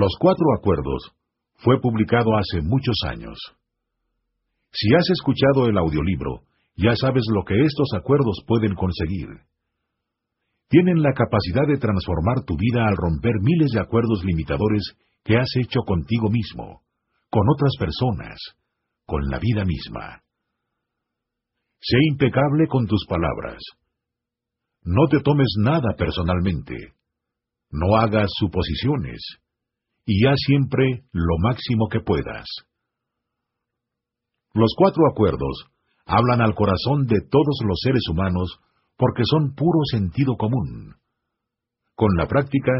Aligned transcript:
Los 0.00 0.14
Cuatro 0.20 0.46
Acuerdos 0.56 1.10
fue 1.56 1.80
publicado 1.80 2.30
hace 2.36 2.62
muchos 2.62 2.94
años. 3.04 3.36
Si 4.70 4.94
has 4.94 5.10
escuchado 5.10 5.66
el 5.66 5.76
audiolibro, 5.76 6.42
ya 6.76 6.94
sabes 6.94 7.24
lo 7.34 7.42
que 7.42 7.60
estos 7.60 7.88
acuerdos 7.96 8.44
pueden 8.46 8.76
conseguir. 8.76 9.26
Tienen 10.68 11.02
la 11.02 11.12
capacidad 11.14 11.66
de 11.66 11.78
transformar 11.78 12.44
tu 12.46 12.54
vida 12.56 12.86
al 12.86 12.96
romper 12.96 13.32
miles 13.42 13.72
de 13.72 13.80
acuerdos 13.80 14.22
limitadores 14.24 14.84
que 15.24 15.36
has 15.36 15.50
hecho 15.56 15.80
contigo 15.80 16.30
mismo, 16.30 16.82
con 17.28 17.42
otras 17.52 17.72
personas, 17.76 18.38
con 19.04 19.26
la 19.28 19.40
vida 19.40 19.64
misma. 19.64 20.22
Sé 21.80 21.98
impecable 22.08 22.68
con 22.68 22.86
tus 22.86 23.04
palabras. 23.08 23.58
No 24.84 25.08
te 25.10 25.18
tomes 25.18 25.56
nada 25.58 25.96
personalmente. 25.98 26.76
No 27.72 27.96
hagas 27.96 28.30
suposiciones. 28.38 29.40
Y 30.10 30.26
haz 30.26 30.38
siempre 30.46 31.04
lo 31.12 31.36
máximo 31.38 31.86
que 31.90 32.00
puedas. 32.00 32.46
Los 34.54 34.72
cuatro 34.74 35.02
acuerdos 35.06 35.66
hablan 36.06 36.40
al 36.40 36.54
corazón 36.54 37.04
de 37.06 37.20
todos 37.30 37.58
los 37.66 37.78
seres 37.82 38.00
humanos 38.10 38.58
porque 38.96 39.22
son 39.26 39.54
puro 39.54 39.80
sentido 39.92 40.38
común. 40.38 40.94
Con 41.94 42.08
la 42.16 42.26
práctica, 42.26 42.72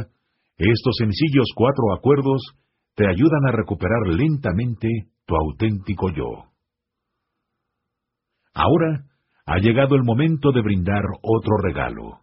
estos 0.57 0.97
sencillos 0.97 1.53
cuatro 1.55 1.93
acuerdos 1.95 2.41
te 2.95 3.07
ayudan 3.07 3.47
a 3.47 3.53
recuperar 3.53 4.07
lentamente 4.07 4.89
tu 5.27 5.37
auténtico 5.37 6.09
yo. 6.09 6.51
Ahora 8.55 9.05
ha 9.45 9.59
llegado 9.59 9.97
el 9.97 10.03
momento 10.03 10.51
de 10.51 10.63
brindar 10.63 11.03
otro 11.21 11.59
regalo. 11.63 12.21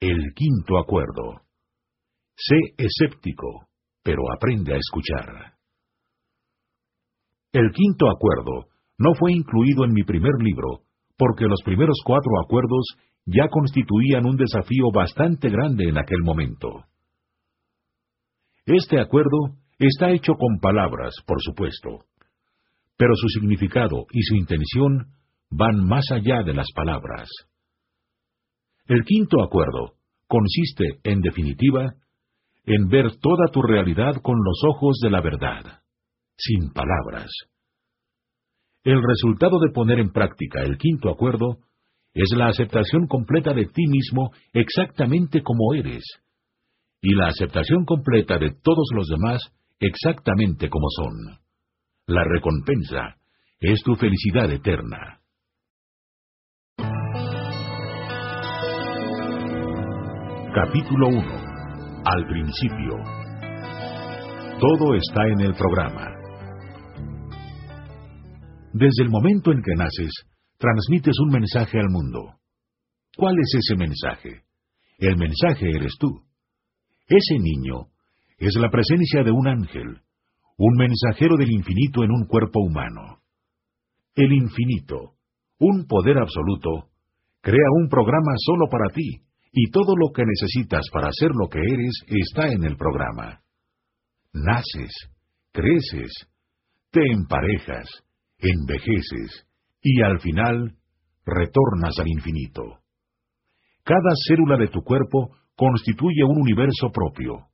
El 0.00 0.34
quinto 0.34 0.78
acuerdo. 0.78 1.42
Sé 2.34 2.56
escéptico, 2.76 3.65
pero 4.06 4.22
aprende 4.32 4.72
a 4.72 4.76
escuchar. 4.76 5.54
El 7.52 7.72
quinto 7.72 8.06
acuerdo 8.08 8.68
no 8.98 9.14
fue 9.18 9.32
incluido 9.32 9.84
en 9.84 9.92
mi 9.92 10.04
primer 10.04 10.30
libro, 10.38 10.84
porque 11.18 11.46
los 11.46 11.60
primeros 11.64 11.96
cuatro 12.04 12.30
acuerdos 12.44 12.86
ya 13.24 13.48
constituían 13.48 14.24
un 14.24 14.36
desafío 14.36 14.92
bastante 14.94 15.50
grande 15.50 15.88
en 15.88 15.98
aquel 15.98 16.20
momento. 16.22 16.84
Este 18.64 19.00
acuerdo 19.00 19.56
está 19.80 20.12
hecho 20.12 20.34
con 20.34 20.60
palabras, 20.60 21.16
por 21.26 21.42
supuesto, 21.42 22.04
pero 22.96 23.12
su 23.16 23.26
significado 23.28 24.06
y 24.12 24.22
su 24.22 24.36
intención 24.36 25.08
van 25.50 25.84
más 25.84 26.04
allá 26.12 26.44
de 26.44 26.54
las 26.54 26.68
palabras. 26.76 27.28
El 28.86 29.02
quinto 29.02 29.42
acuerdo 29.42 29.94
consiste, 30.28 31.00
en 31.02 31.22
definitiva, 31.22 31.94
en 32.66 32.88
ver 32.88 33.16
toda 33.20 33.46
tu 33.52 33.62
realidad 33.62 34.20
con 34.22 34.36
los 34.44 34.60
ojos 34.68 34.98
de 35.02 35.10
la 35.10 35.20
verdad, 35.20 35.82
sin 36.36 36.72
palabras. 36.72 37.30
El 38.82 39.00
resultado 39.02 39.58
de 39.60 39.72
poner 39.72 40.00
en 40.00 40.12
práctica 40.12 40.62
el 40.62 40.76
quinto 40.76 41.10
acuerdo 41.10 41.58
es 42.12 42.30
la 42.36 42.48
aceptación 42.48 43.06
completa 43.06 43.52
de 43.52 43.66
ti 43.66 43.86
mismo 43.86 44.30
exactamente 44.52 45.42
como 45.42 45.74
eres, 45.74 46.02
y 47.00 47.14
la 47.14 47.28
aceptación 47.28 47.84
completa 47.84 48.38
de 48.38 48.50
todos 48.62 48.88
los 48.94 49.06
demás 49.08 49.40
exactamente 49.78 50.68
como 50.68 50.86
son. 50.90 51.38
La 52.06 52.24
recompensa 52.24 53.16
es 53.60 53.82
tu 53.82 53.94
felicidad 53.94 54.50
eterna. 54.50 55.20
Capítulo 60.54 61.08
1. 61.08 61.45
Al 62.08 62.24
principio. 62.24 63.02
Todo 64.60 64.94
está 64.94 65.26
en 65.26 65.40
el 65.40 65.54
programa. 65.54 66.06
Desde 68.72 69.02
el 69.02 69.10
momento 69.10 69.50
en 69.50 69.60
que 69.60 69.74
naces, 69.74 70.12
transmites 70.56 71.18
un 71.18 71.30
mensaje 71.32 71.80
al 71.80 71.88
mundo. 71.90 72.36
¿Cuál 73.16 73.34
es 73.40 73.52
ese 73.58 73.76
mensaje? 73.76 74.44
El 74.98 75.16
mensaje 75.16 75.68
eres 75.68 75.96
tú. 75.98 76.22
Ese 77.08 77.40
niño 77.40 77.88
es 78.38 78.54
la 78.54 78.70
presencia 78.70 79.24
de 79.24 79.32
un 79.32 79.48
ángel, 79.48 79.98
un 80.58 80.76
mensajero 80.78 81.36
del 81.36 81.50
infinito 81.50 82.04
en 82.04 82.12
un 82.12 82.28
cuerpo 82.28 82.60
humano. 82.60 83.18
El 84.14 84.32
infinito, 84.32 85.14
un 85.58 85.86
poder 85.88 86.18
absoluto, 86.18 86.88
crea 87.40 87.66
un 87.82 87.88
programa 87.88 88.32
solo 88.36 88.68
para 88.70 88.94
ti 88.94 89.25
y 89.58 89.70
todo 89.70 89.96
lo 89.96 90.12
que 90.12 90.22
necesitas 90.22 90.84
para 90.92 91.08
ser 91.12 91.30
lo 91.32 91.48
que 91.48 91.58
eres 91.58 92.04
está 92.08 92.46
en 92.48 92.62
el 92.64 92.76
programa. 92.76 93.40
Naces, 94.34 94.92
creces, 95.50 96.12
te 96.90 97.00
emparejas, 97.10 97.88
envejeces 98.38 99.48
y 99.80 100.02
al 100.02 100.20
final 100.20 100.76
retornas 101.24 101.94
al 101.98 102.06
infinito. 102.06 102.80
Cada 103.82 104.12
célula 104.28 104.58
de 104.58 104.68
tu 104.68 104.82
cuerpo 104.82 105.34
constituye 105.56 106.22
un 106.22 106.38
universo 106.38 106.90
propio. 106.92 107.46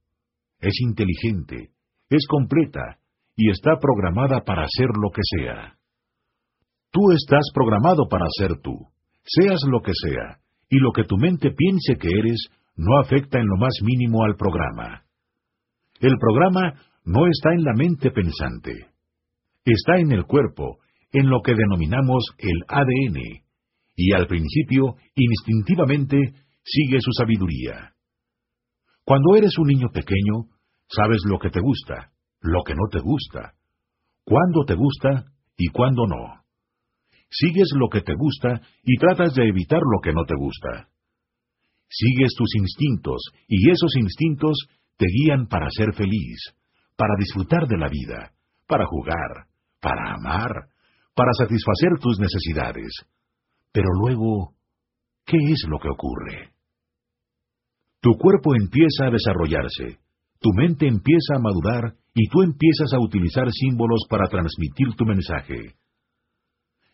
Es 0.59 0.75
inteligente, 0.81 1.71
es 2.11 2.27
completa 2.27 2.99
y 3.37 3.49
está 3.49 3.79
programada 3.81 4.41
para 4.45 4.67
ser 4.77 4.89
lo 5.01 5.11
que 5.11 5.23
sea. 5.23 5.79
Tú 6.91 7.13
estás 7.13 7.45
programado 7.55 8.09
para 8.11 8.27
ser 8.37 8.59
tú, 8.61 8.75
seas 9.23 9.61
lo 9.71 9.81
que 9.83 9.93
sea, 9.95 10.42
y 10.73 10.79
lo 10.79 10.91
que 10.93 11.05
tu 11.05 11.19
mente 11.19 11.51
piense 11.51 11.99
que 12.01 12.09
eres 12.09 12.49
no 12.77 12.99
afecta 12.99 13.39
en 13.39 13.47
lo 13.47 13.59
más 13.59 13.75
mínimo 13.83 14.25
al 14.25 14.37
programa. 14.37 15.03
El 16.01 16.17
programa 16.19 16.81
no 17.05 17.27
está 17.27 17.53
en 17.53 17.63
la 17.63 17.75
mente 17.75 18.11
pensante. 18.11 18.87
Está 19.67 19.99
en 19.99 20.13
el 20.13 20.25
cuerpo, 20.25 20.79
en 21.13 21.29
lo 21.29 21.43
que 21.43 21.55
denominamos 21.55 22.25
el 22.39 22.57
ADN, 22.69 23.19
y 23.97 24.15
al 24.15 24.27
principio, 24.27 24.97
instintivamente, 25.15 26.17
sigue 26.65 27.03
su 27.03 27.13
sabiduría. 27.13 27.93
Cuando 29.05 29.37
eres 29.37 29.53
un 29.59 29.67
niño 29.67 29.91
pequeño, 29.93 30.47
sabes 30.89 31.21
lo 31.29 31.39
que 31.39 31.51
te 31.51 31.61
gusta, 31.61 32.13
lo 32.41 32.63
que 32.65 32.75
no 32.75 32.89
te 32.91 33.01
gusta, 33.01 33.53
cuándo 34.25 34.65
te 34.67 34.75
gusta 34.75 35.27
y 35.59 35.69
cuándo 35.69 36.07
no 36.07 36.42
sigues 37.33 37.69
lo 37.75 37.89
que 37.89 38.03
te 38.03 38.15
gusta 38.15 38.61
y 38.85 38.97
tratas 38.99 39.35
de 39.35 39.49
evitar 39.49 39.81
lo 39.81 40.01
que 40.03 40.13
no 40.13 40.25
te 40.25 40.35
gusta. 40.37 40.89
Sigues 41.89 42.33
tus 42.37 42.55
instintos 42.57 43.23
y 43.49 43.71
esos 43.71 43.97
instintos 43.97 44.57
te 44.97 45.07
guían 45.07 45.47
para 45.47 45.69
ser 45.71 45.95
feliz, 45.95 46.39
para 46.97 47.15
disfrutar 47.19 47.67
de 47.67 47.79
la 47.79 47.89
vida, 47.89 48.33
para 48.67 48.87
jugar, 48.87 49.49
para 49.81 50.15
amar, 50.15 50.69
para 51.15 51.33
satisfacer 51.33 51.99
tus 52.01 52.19
necesidades. 52.19 52.93
Pero 53.73 53.89
luego, 54.01 54.55
¿qué 55.25 55.37
es 55.37 55.65
lo 55.69 55.79
que 55.79 55.89
ocurre? 55.89 56.53
Tu 58.01 58.11
cuerpo 58.19 58.55
empieza 58.55 59.07
a 59.07 59.11
desarrollarse, 59.11 60.01
tu 60.41 60.51
mente 60.55 60.87
empieza 60.87 61.37
a 61.37 61.41
madurar 61.41 61.95
y 62.15 62.29
tú 62.29 62.43
empiezas 62.43 62.93
a 62.93 63.01
utilizar 63.01 63.51
símbolos 63.51 64.03
para 64.09 64.29
transmitir 64.29 64.89
tu 64.97 65.05
mensaje. 65.07 65.77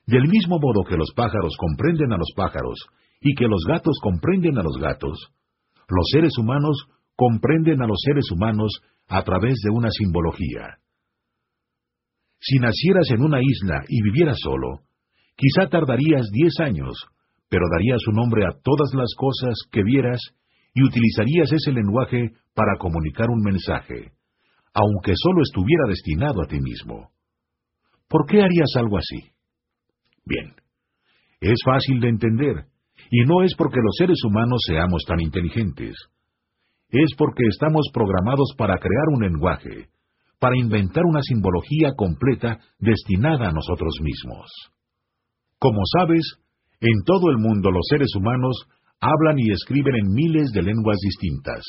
Del 0.08 0.26
mismo 0.26 0.58
modo 0.58 0.88
que 0.88 0.96
los 0.96 1.12
pájaros 1.14 1.52
comprenden 1.58 2.14
a 2.14 2.16
los 2.16 2.32
pájaros 2.34 2.80
y 3.20 3.34
que 3.34 3.46
los 3.46 3.62
gatos 3.68 3.98
comprenden 4.02 4.56
a 4.56 4.62
los 4.62 4.78
gatos, 4.80 5.34
los 5.86 6.06
seres 6.10 6.32
humanos 6.38 6.88
comprenden 7.14 7.82
a 7.82 7.86
los 7.86 8.00
seres 8.02 8.24
humanos 8.32 8.72
a 9.06 9.22
través 9.22 9.60
de 9.62 9.70
una 9.70 9.90
simbología. 9.90 10.78
Si 12.40 12.56
nacieras 12.58 13.10
en 13.10 13.22
una 13.22 13.40
isla 13.42 13.82
y 13.86 14.00
vivieras 14.02 14.38
solo, 14.40 14.80
quizá 15.36 15.68
tardarías 15.68 16.30
diez 16.32 16.58
años, 16.60 16.96
pero 17.50 17.66
darías 17.70 18.00
un 18.08 18.14
nombre 18.14 18.46
a 18.46 18.56
todas 18.62 18.94
las 18.94 19.12
cosas 19.14 19.58
que 19.70 19.82
vieras 19.82 20.20
y 20.72 20.84
utilizarías 20.84 21.52
ese 21.52 21.72
lenguaje 21.72 22.32
para 22.54 22.78
comunicar 22.78 23.28
un 23.28 23.42
mensaje, 23.42 24.12
aunque 24.72 25.12
solo 25.16 25.42
estuviera 25.42 25.84
destinado 25.86 26.40
a 26.40 26.46
ti 26.46 26.60
mismo. 26.60 27.10
¿Por 28.08 28.24
qué 28.26 28.40
harías 28.40 28.72
algo 28.76 28.96
así? 28.96 29.37
Bien, 30.28 30.52
es 31.40 31.58
fácil 31.64 32.00
de 32.00 32.08
entender, 32.08 32.66
y 33.10 33.24
no 33.24 33.42
es 33.42 33.54
porque 33.56 33.80
los 33.82 33.96
seres 33.96 34.18
humanos 34.24 34.60
seamos 34.66 35.02
tan 35.06 35.20
inteligentes. 35.20 35.94
Es 36.90 37.14
porque 37.16 37.44
estamos 37.48 37.88
programados 37.92 38.52
para 38.58 38.78
crear 38.78 39.08
un 39.14 39.22
lenguaje, 39.22 39.88
para 40.38 40.56
inventar 40.56 41.04
una 41.04 41.22
simbología 41.22 41.94
completa 41.96 42.58
destinada 42.78 43.48
a 43.48 43.52
nosotros 43.52 43.94
mismos. 44.02 44.50
Como 45.58 45.80
sabes, 45.96 46.22
en 46.80 47.02
todo 47.04 47.30
el 47.30 47.38
mundo 47.38 47.70
los 47.70 47.86
seres 47.88 48.14
humanos 48.14 48.68
hablan 49.00 49.38
y 49.38 49.50
escriben 49.50 49.94
en 49.96 50.12
miles 50.12 50.50
de 50.52 50.62
lenguas 50.62 50.98
distintas. 51.00 51.64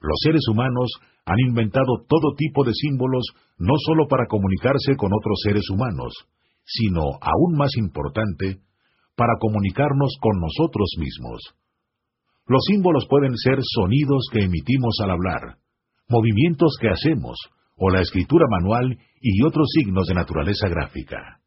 Los 0.00 0.18
seres 0.24 0.42
humanos 0.50 0.90
han 1.24 1.38
inventado 1.38 2.04
todo 2.08 2.34
tipo 2.36 2.64
de 2.64 2.72
símbolos 2.74 3.24
no 3.58 3.74
solo 3.86 4.08
para 4.08 4.26
comunicarse 4.26 4.96
con 4.96 5.12
otros 5.12 5.38
seres 5.44 5.68
humanos, 5.70 6.12
sino, 6.72 7.02
aún 7.20 7.56
más 7.56 7.70
importante, 7.76 8.60
para 9.16 9.34
comunicarnos 9.40 10.16
con 10.20 10.40
nosotros 10.40 10.88
mismos. 10.98 11.42
Los 12.46 12.62
símbolos 12.66 13.06
pueden 13.08 13.36
ser 13.36 13.58
sonidos 13.62 14.28
que 14.32 14.44
emitimos 14.44 14.96
al 15.02 15.10
hablar, 15.10 15.58
movimientos 16.08 16.76
que 16.80 16.88
hacemos, 16.88 17.36
o 17.76 17.90
la 17.90 18.00
escritura 18.00 18.46
manual 18.48 18.98
y 19.20 19.44
otros 19.44 19.68
signos 19.72 20.06
de 20.06 20.14
naturaleza 20.14 20.68
gráfica. 20.68 21.40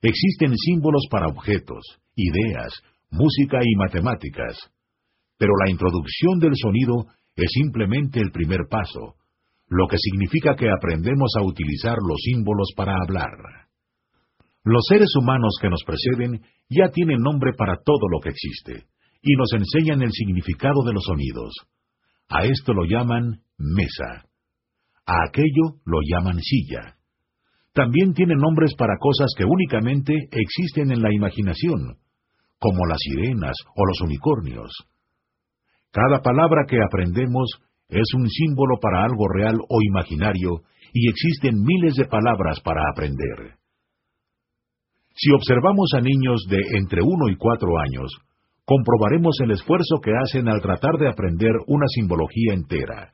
Existen 0.00 0.56
símbolos 0.56 1.06
para 1.10 1.28
objetos, 1.28 1.84
ideas, 2.16 2.72
música 3.10 3.58
y 3.62 3.76
matemáticas, 3.76 4.58
pero 5.38 5.52
la 5.64 5.70
introducción 5.70 6.38
del 6.38 6.52
sonido 6.54 7.06
es 7.36 7.50
simplemente 7.52 8.20
el 8.20 8.30
primer 8.30 8.60
paso, 8.70 9.16
lo 9.68 9.86
que 9.88 9.96
significa 9.98 10.54
que 10.54 10.70
aprendemos 10.70 11.32
a 11.38 11.42
utilizar 11.42 11.96
los 12.06 12.20
símbolos 12.22 12.72
para 12.76 12.94
hablar. 12.94 13.30
Los 14.64 14.84
seres 14.88 15.08
humanos 15.20 15.56
que 15.60 15.68
nos 15.68 15.82
preceden 15.84 16.40
ya 16.68 16.88
tienen 16.90 17.18
nombre 17.18 17.52
para 17.56 17.78
todo 17.84 18.08
lo 18.10 18.20
que 18.20 18.30
existe, 18.30 18.86
y 19.20 19.34
nos 19.34 19.52
enseñan 19.52 20.02
el 20.02 20.12
significado 20.12 20.84
de 20.84 20.92
los 20.92 21.02
sonidos. 21.04 21.52
A 22.28 22.44
esto 22.44 22.72
lo 22.72 22.84
llaman 22.84 23.40
mesa. 23.58 24.26
A 25.04 25.14
aquello 25.26 25.80
lo 25.84 25.98
llaman 26.08 26.40
silla. 26.40 26.96
También 27.72 28.12
tienen 28.14 28.38
nombres 28.38 28.74
para 28.76 28.98
cosas 28.98 29.30
que 29.36 29.44
únicamente 29.44 30.14
existen 30.30 30.92
en 30.92 31.02
la 31.02 31.12
imaginación, 31.12 31.98
como 32.58 32.86
las 32.86 32.98
sirenas 33.00 33.56
o 33.74 33.84
los 33.84 34.00
unicornios. 34.02 34.70
Cada 35.90 36.20
palabra 36.22 36.66
que 36.68 36.78
aprendemos 36.82 37.50
es 37.88 38.06
un 38.14 38.28
símbolo 38.28 38.78
para 38.80 39.02
algo 39.02 39.26
real 39.28 39.56
o 39.68 39.78
imaginario, 39.82 40.62
y 40.92 41.08
existen 41.08 41.62
miles 41.64 41.94
de 41.94 42.04
palabras 42.04 42.60
para 42.60 42.82
aprender. 42.92 43.61
Si 45.14 45.30
observamos 45.32 45.90
a 45.94 46.00
niños 46.00 46.44
de 46.48 46.58
entre 46.78 47.02
uno 47.02 47.28
y 47.28 47.36
cuatro 47.36 47.68
años, 47.78 48.10
comprobaremos 48.64 49.36
el 49.42 49.50
esfuerzo 49.50 50.00
que 50.02 50.12
hacen 50.16 50.48
al 50.48 50.60
tratar 50.60 50.96
de 50.98 51.08
aprender 51.08 51.52
una 51.66 51.86
simbología 51.88 52.54
entera. 52.54 53.12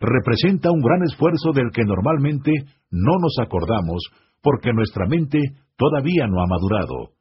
Representa 0.00 0.70
un 0.70 0.80
gran 0.80 1.02
esfuerzo 1.04 1.52
del 1.52 1.70
que 1.72 1.84
normalmente 1.84 2.52
no 2.90 3.16
nos 3.20 3.36
acordamos 3.40 4.02
porque 4.42 4.72
nuestra 4.72 5.06
mente 5.06 5.38
todavía 5.76 6.26
no 6.26 6.42
ha 6.42 6.46
madurado, 6.46 7.14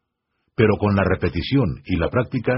pero 0.55 0.75
con 0.77 0.95
la 0.95 1.03
repetición 1.03 1.81
y 1.85 1.95
la 1.95 2.09
práctica, 2.09 2.53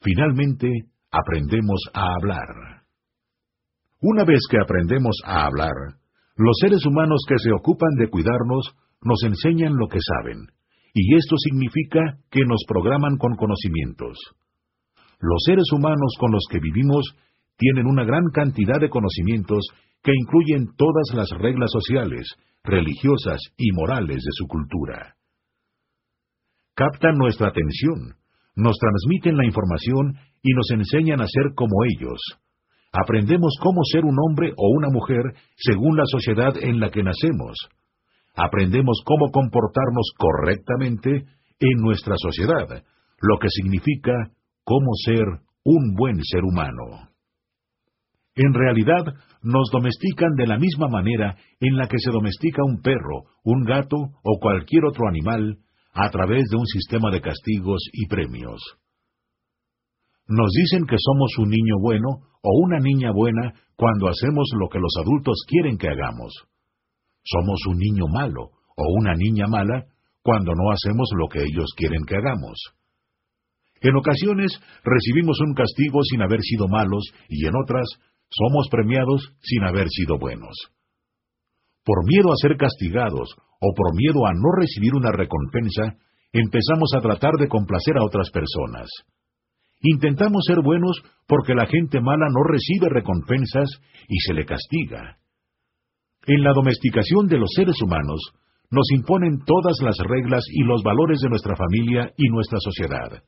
finalmente 0.00 0.68
aprendemos 1.10 1.80
a 1.92 2.14
hablar. 2.14 2.84
Una 4.00 4.24
vez 4.24 4.40
que 4.50 4.58
aprendemos 4.58 5.16
a 5.24 5.44
hablar, 5.46 5.74
los 6.36 6.56
seres 6.60 6.86
humanos 6.86 7.24
que 7.28 7.34
se 7.38 7.52
ocupan 7.52 7.94
de 7.98 8.08
cuidarnos 8.08 8.74
nos 9.02 9.22
enseñan 9.22 9.74
lo 9.76 9.88
que 9.88 9.98
saben, 10.00 10.46
y 10.94 11.14
esto 11.14 11.36
significa 11.38 12.18
que 12.30 12.44
nos 12.44 12.64
programan 12.66 13.16
con 13.16 13.36
conocimientos. 13.36 14.18
Los 15.20 15.42
seres 15.44 15.66
humanos 15.72 16.14
con 16.18 16.32
los 16.32 16.44
que 16.50 16.60
vivimos 16.60 17.14
tienen 17.56 17.86
una 17.86 18.04
gran 18.04 18.24
cantidad 18.32 18.80
de 18.80 18.88
conocimientos 18.88 19.66
que 20.02 20.12
incluyen 20.14 20.68
todas 20.76 21.12
las 21.14 21.28
reglas 21.30 21.70
sociales, 21.72 22.26
religiosas 22.62 23.40
y 23.56 23.72
morales 23.72 24.16
de 24.16 24.32
su 24.32 24.46
cultura. 24.46 25.16
Captan 26.74 27.16
nuestra 27.16 27.48
atención, 27.48 28.14
nos 28.54 28.76
transmiten 28.78 29.36
la 29.36 29.44
información 29.44 30.14
y 30.42 30.52
nos 30.52 30.70
enseñan 30.70 31.20
a 31.20 31.26
ser 31.26 31.54
como 31.54 31.84
ellos. 31.84 32.20
Aprendemos 32.92 33.56
cómo 33.60 33.82
ser 33.84 34.04
un 34.04 34.16
hombre 34.18 34.52
o 34.56 34.68
una 34.76 34.88
mujer 34.90 35.34
según 35.56 35.96
la 35.96 36.06
sociedad 36.06 36.54
en 36.60 36.80
la 36.80 36.90
que 36.90 37.02
nacemos. 37.02 37.68
Aprendemos 38.38 39.02
cómo 39.04 39.32
comportarnos 39.32 40.12
correctamente 40.16 41.10
en 41.10 41.80
nuestra 41.80 42.14
sociedad, 42.18 42.84
lo 43.20 43.38
que 43.40 43.48
significa 43.50 44.12
cómo 44.62 44.92
ser 45.04 45.24
un 45.64 45.96
buen 45.96 46.22
ser 46.22 46.44
humano. 46.44 47.10
En 48.36 48.54
realidad, 48.54 49.16
nos 49.42 49.68
domestican 49.72 50.36
de 50.36 50.46
la 50.46 50.56
misma 50.56 50.86
manera 50.86 51.36
en 51.58 51.76
la 51.76 51.88
que 51.88 51.98
se 51.98 52.12
domestica 52.12 52.62
un 52.64 52.80
perro, 52.80 53.24
un 53.42 53.64
gato 53.64 53.96
o 53.96 54.38
cualquier 54.40 54.84
otro 54.84 55.08
animal 55.08 55.58
a 55.92 56.08
través 56.10 56.44
de 56.48 56.56
un 56.56 56.66
sistema 56.66 57.10
de 57.10 57.20
castigos 57.20 57.82
y 57.92 58.06
premios. 58.06 58.60
Nos 60.28 60.52
dicen 60.52 60.86
que 60.86 60.96
somos 60.96 61.32
un 61.38 61.48
niño 61.48 61.80
bueno 61.80 62.08
o 62.40 62.50
una 62.64 62.78
niña 62.78 63.10
buena 63.12 63.54
cuando 63.74 64.06
hacemos 64.06 64.48
lo 64.60 64.68
que 64.68 64.78
los 64.78 64.92
adultos 65.02 65.42
quieren 65.48 65.76
que 65.76 65.88
hagamos. 65.88 66.32
Somos 67.30 67.60
un 67.68 67.76
niño 67.76 68.06
malo 68.08 68.50
o 68.76 68.84
una 69.00 69.12
niña 69.14 69.46
mala 69.48 69.84
cuando 70.22 70.52
no 70.54 70.70
hacemos 70.70 71.08
lo 71.16 71.28
que 71.28 71.40
ellos 71.40 71.74
quieren 71.76 72.04
que 72.06 72.16
hagamos. 72.16 72.56
En 73.80 73.96
ocasiones 73.96 74.58
recibimos 74.82 75.38
un 75.40 75.54
castigo 75.54 76.02
sin 76.02 76.22
haber 76.22 76.40
sido 76.40 76.68
malos 76.68 77.04
y 77.28 77.46
en 77.46 77.52
otras 77.54 77.86
somos 78.30 78.68
premiados 78.70 79.34
sin 79.42 79.64
haber 79.64 79.88
sido 79.88 80.18
buenos. 80.18 80.56
Por 81.84 82.04
miedo 82.06 82.32
a 82.32 82.36
ser 82.36 82.56
castigados 82.56 83.36
o 83.60 83.74
por 83.74 83.94
miedo 83.94 84.26
a 84.26 84.32
no 84.32 84.52
recibir 84.58 84.94
una 84.94 85.12
recompensa, 85.12 85.96
empezamos 86.32 86.92
a 86.96 87.00
tratar 87.00 87.34
de 87.38 87.48
complacer 87.48 87.98
a 87.98 88.04
otras 88.04 88.30
personas. 88.30 88.88
Intentamos 89.80 90.44
ser 90.46 90.60
buenos 90.62 91.00
porque 91.26 91.54
la 91.54 91.66
gente 91.66 92.00
mala 92.00 92.26
no 92.30 92.42
recibe 92.42 92.88
recompensas 92.88 93.68
y 94.08 94.18
se 94.20 94.34
le 94.34 94.44
castiga. 94.44 95.18
En 96.28 96.44
la 96.44 96.52
domesticación 96.52 97.26
de 97.26 97.38
los 97.38 97.48
seres 97.56 97.80
humanos, 97.80 98.20
nos 98.70 98.84
imponen 98.92 99.38
todas 99.46 99.78
las 99.80 99.96
reglas 99.96 100.44
y 100.52 100.62
los 100.62 100.82
valores 100.82 101.20
de 101.20 101.30
nuestra 101.30 101.56
familia 101.56 102.12
y 102.18 102.28
nuestra 102.28 102.58
sociedad. 102.60 103.22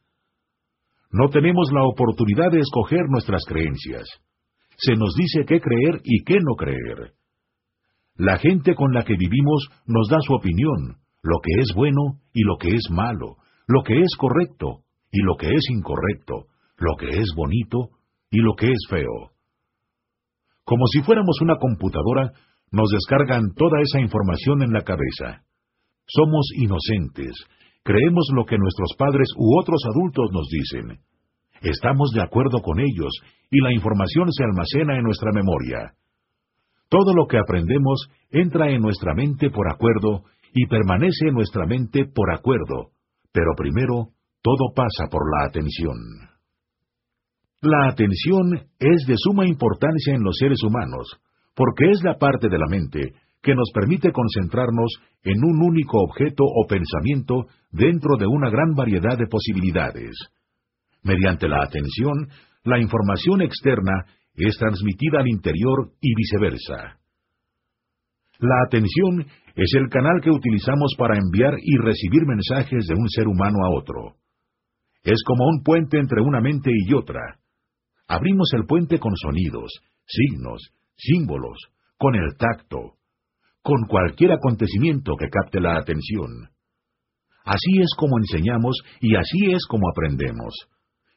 No 1.11 1.31
tenemos 1.31 1.73
la 1.73 1.82
oportunidad 1.82 2.50
de 2.52 2.61
escoger 2.61 3.08
nuestras 3.08 3.43
creencias. 3.47 4.06
Se 4.76 4.97
nos 4.97 5.14
dice 5.14 5.47
qué 5.47 5.61
creer 5.61 6.02
y 6.05 6.25
qué 6.25 6.41
no 6.43 6.56
creer. 6.56 7.14
La 8.17 8.37
gente 8.37 8.75
con 8.75 8.93
la 8.93 9.02
que 9.02 9.17
vivimos 9.17 9.70
nos 9.87 10.08
da 10.11 10.19
su 10.20 10.35
opinión, 10.35 10.99
lo 11.23 11.38
que 11.43 11.52
es 11.58 11.73
bueno 11.75 12.20
y 12.35 12.43
lo 12.43 12.58
que 12.58 12.69
es 12.69 12.91
malo, 12.91 13.37
lo 13.67 13.82
que 13.82 13.99
es 13.99 14.14
correcto 14.19 14.85
y 15.11 15.23
lo 15.23 15.37
que 15.37 15.47
es 15.49 15.70
incorrecto, 15.70 16.49
lo 16.76 16.97
que 16.99 17.08
es 17.19 17.32
bonito 17.35 17.88
y 18.31 18.41
lo 18.41 18.56
que 18.56 18.67
es 18.67 18.87
feo. 18.91 19.32
Como 20.64 20.87
si 20.87 21.00
fuéramos 21.00 21.41
una 21.41 21.56
computadora, 21.56 22.32
nos 22.70 22.90
descargan 22.90 23.52
toda 23.55 23.81
esa 23.82 24.00
información 24.00 24.62
en 24.62 24.72
la 24.72 24.82
cabeza. 24.82 25.43
Somos 26.06 26.49
inocentes, 26.56 27.34
creemos 27.82 28.28
lo 28.34 28.44
que 28.44 28.58
nuestros 28.58 28.90
padres 28.99 29.28
u 29.37 29.58
otros 29.58 29.82
adultos 29.87 30.31
nos 30.32 30.49
dicen. 30.49 30.99
Estamos 31.62 32.11
de 32.12 32.22
acuerdo 32.22 32.62
con 32.62 32.81
ellos 32.81 33.12
y 33.50 33.61
la 33.61 33.72
información 33.72 34.32
se 34.32 34.44
almacena 34.44 34.96
en 34.96 35.05
nuestra 35.05 35.31
memoria. 35.32 35.94
Todo 36.88 37.14
lo 37.14 37.26
que 37.26 37.38
aprendemos 37.38 38.09
entra 38.30 38.71
en 38.71 38.80
nuestra 38.80 39.14
mente 39.14 39.50
por 39.50 39.71
acuerdo 39.71 40.25
y 40.52 40.66
permanece 40.66 41.28
en 41.28 41.35
nuestra 41.35 41.66
mente 41.66 42.06
por 42.06 42.33
acuerdo, 42.35 42.90
pero 43.33 43.52
primero 43.56 44.09
todo 44.42 44.73
pasa 44.75 45.06
por 45.11 45.23
la 45.30 45.47
atención. 45.47 45.97
La 47.62 47.88
atención 47.88 48.71
es 48.78 49.06
de 49.06 49.14
suma 49.18 49.47
importancia 49.47 50.14
en 50.14 50.23
los 50.23 50.37
seres 50.38 50.62
humanos, 50.62 51.21
porque 51.54 51.90
es 51.90 52.02
la 52.02 52.16
parte 52.19 52.49
de 52.49 52.59
la 52.59 52.66
mente 52.69 53.12
que 53.42 53.54
nos 53.54 53.71
permite 53.73 54.12
concentrarnos 54.12 54.92
en 55.23 55.42
un 55.42 55.62
único 55.62 55.99
objeto 55.99 56.45
o 56.45 56.66
pensamiento 56.66 57.47
dentro 57.71 58.16
de 58.19 58.26
una 58.26 58.50
gran 58.50 58.75
variedad 58.75 59.16
de 59.16 59.26
posibilidades. 59.26 60.12
Mediante 61.02 61.49
la 61.49 61.62
atención, 61.62 62.28
la 62.64 62.78
información 62.78 63.40
externa 63.40 64.04
es 64.35 64.57
transmitida 64.59 65.21
al 65.21 65.28
interior 65.28 65.90
y 66.00 66.14
viceversa. 66.14 66.99
La 68.38 68.62
atención 68.66 69.26
es 69.54 69.73
el 69.75 69.88
canal 69.88 70.21
que 70.23 70.30
utilizamos 70.30 70.95
para 70.99 71.19
enviar 71.19 71.54
y 71.59 71.76
recibir 71.76 72.26
mensajes 72.26 72.87
de 72.87 72.95
un 72.95 73.09
ser 73.09 73.26
humano 73.26 73.64
a 73.64 73.71
otro. 73.71 74.16
Es 75.02 75.23
como 75.26 75.47
un 75.47 75.62
puente 75.62 75.99
entre 75.99 76.21
una 76.23 76.40
mente 76.40 76.71
y 76.75 76.95
otra. 76.95 77.38
Abrimos 78.07 78.50
el 78.54 78.66
puente 78.66 78.99
con 78.99 79.14
sonidos, 79.16 79.71
signos, 80.07 80.73
símbolos, 81.00 81.59
con 81.99 82.14
el 82.14 82.37
tacto, 82.37 82.95
con 83.62 83.87
cualquier 83.88 84.33
acontecimiento 84.33 85.16
que 85.19 85.28
capte 85.28 85.61
la 85.61 85.76
atención. 85.78 86.50
Así 87.45 87.80
es 87.80 87.90
como 87.97 88.19
enseñamos 88.19 88.76
y 89.00 89.16
así 89.16 89.52
es 89.52 89.66
como 89.66 89.88
aprendemos. 89.90 90.54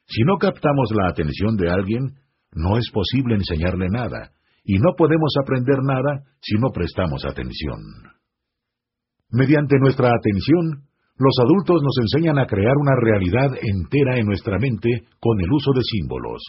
Si 0.06 0.24
no 0.24 0.38
captamos 0.38 0.90
la 0.96 1.10
atención 1.10 1.56
de 1.58 1.70
alguien, 1.70 2.16
no 2.54 2.78
es 2.78 2.90
posible 2.92 3.36
enseñarle 3.36 3.88
nada, 3.90 4.32
y 4.64 4.78
no 4.78 4.94
podemos 4.98 5.34
aprender 5.42 5.80
nada 5.84 6.24
si 6.42 6.56
no 6.56 6.70
prestamos 6.72 7.26
atención. 7.26 7.80
Mediante 9.30 9.78
nuestra 9.80 10.10
atención, 10.10 10.88
los 11.18 11.36
adultos 11.40 11.82
nos 11.82 11.98
enseñan 12.02 12.40
a 12.40 12.46
crear 12.46 12.76
una 12.78 12.96
realidad 12.96 13.58
entera 13.62 14.18
en 14.18 14.26
nuestra 14.26 14.58
mente 14.60 14.90
con 15.20 15.40
el 15.42 15.52
uso 15.52 15.72
de 15.74 15.82
símbolos. 15.84 16.42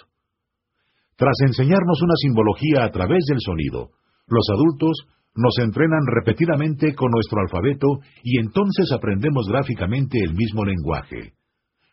Tras 1.17 1.35
enseñarnos 1.47 2.03
una 2.03 2.15
simbología 2.17 2.85
a 2.85 2.91
través 2.91 3.25
del 3.29 3.39
sonido, 3.41 3.91
los 4.27 4.47
adultos 4.51 5.07
nos 5.37 5.59
entrenan 5.59 6.07
repetidamente 6.07 6.95
con 6.95 7.11
nuestro 7.11 7.41
alfabeto 7.41 7.87
y 8.23 8.39
entonces 8.39 8.91
aprendemos 8.93 9.47
gráficamente 9.49 10.19
el 10.19 10.35
mismo 10.35 10.65
lenguaje. 10.65 11.35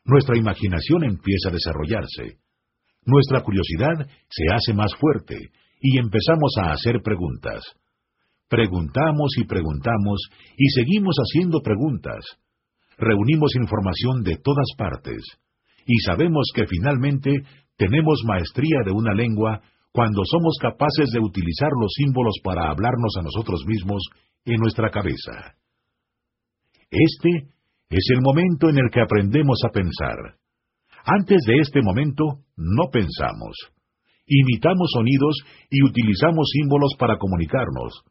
Nuestra 0.06 0.38
imaginación 0.38 1.04
empieza 1.04 1.50
a 1.50 1.54
desarrollarse. 1.54 2.40
Nuestra 3.06 3.42
curiosidad 3.42 4.08
se 4.30 4.46
hace 4.54 4.74
más 4.74 4.94
fuerte 4.96 5.38
y 5.82 5.98
empezamos 5.98 6.54
a 6.60 6.72
hacer 6.72 7.02
preguntas. 7.04 7.64
Preguntamos 8.48 9.32
y 9.38 9.46
preguntamos 9.46 10.30
y 10.58 10.70
seguimos 10.70 11.16
haciendo 11.18 11.62
preguntas. 11.62 12.20
Reunimos 12.98 13.56
información 13.56 14.24
de 14.24 14.38
todas 14.38 14.68
partes 14.78 15.24
y 15.86 15.98
sabemos 16.06 16.52
que 16.54 16.68
finalmente 16.68 17.32
tenemos 17.82 18.22
maestría 18.28 18.86
de 18.86 18.92
una 18.92 19.16
lengua 19.16 19.60
cuando 19.92 20.22
somos 20.24 20.56
capaces 20.62 21.10
de 21.12 21.20
utilizar 21.20 21.72
los 21.82 21.92
símbolos 21.98 22.36
para 22.44 22.70
hablarnos 22.70 23.16
a 23.18 23.24
nosotros 23.24 23.66
mismos 23.66 24.04
en 24.46 24.58
nuestra 24.58 24.92
cabeza. 24.92 25.58
Este 26.92 27.50
es 27.90 28.06
el 28.14 28.22
momento 28.22 28.70
en 28.70 28.78
el 28.78 28.92
que 28.92 29.02
aprendemos 29.02 29.58
a 29.66 29.72
pensar. 29.72 30.16
Antes 31.06 31.42
de 31.48 31.58
este 31.58 31.82
momento, 31.82 32.46
no 32.56 32.92
pensamos. 32.92 33.58
Imitamos 34.28 34.92
sonidos 34.94 35.42
y 35.72 35.84
utilizamos 35.84 36.52
símbolos 36.54 36.94
para 37.00 37.18
comunicarnos, 37.18 38.04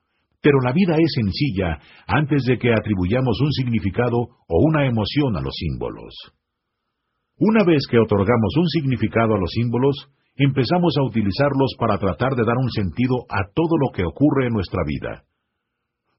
pero 0.43 0.59
la 0.65 0.73
vida 0.73 0.97
es 0.99 1.13
sencilla 1.15 1.79
antes 2.09 2.43
de 2.43 2.59
que 2.59 2.73
atribuyamos 2.73 3.41
un 3.41 3.53
significado 3.53 4.19
o 4.19 4.67
una 4.67 4.85
emoción 4.85 5.37
a 5.37 5.41
los 5.41 5.55
símbolos. 5.55 6.40
Una 7.41 7.65
vez 7.65 7.87
que 7.91 7.99
otorgamos 7.99 8.53
un 8.59 8.69
significado 8.69 9.33
a 9.33 9.41
los 9.41 9.51
símbolos, 9.53 10.13
empezamos 10.37 10.93
a 10.99 11.05
utilizarlos 11.05 11.73
para 11.79 11.97
tratar 11.97 12.37
de 12.37 12.45
dar 12.45 12.59
un 12.61 12.71
sentido 12.71 13.25
a 13.31 13.49
todo 13.55 13.81
lo 13.81 13.97
que 13.97 14.05
ocurre 14.05 14.49
en 14.49 14.53
nuestra 14.53 14.83
vida. 14.85 15.25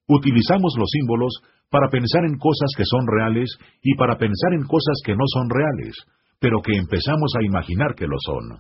Utilizamos 0.07 0.73
los 0.79 0.89
símbolos 0.89 1.43
para 1.69 1.89
pensar 1.89 2.25
en 2.25 2.39
cosas 2.39 2.71
que 2.75 2.85
son 2.85 3.05
reales 3.05 3.55
y 3.83 3.93
para 3.97 4.17
pensar 4.17 4.53
en 4.53 4.65
cosas 4.65 4.97
que 5.05 5.13
no 5.13 5.25
son 5.27 5.47
reales, 5.51 5.93
pero 6.39 6.59
que 6.59 6.75
empezamos 6.75 7.31
a 7.37 7.45
imaginar 7.45 7.93
que 7.93 8.07
lo 8.07 8.17
son. 8.25 8.57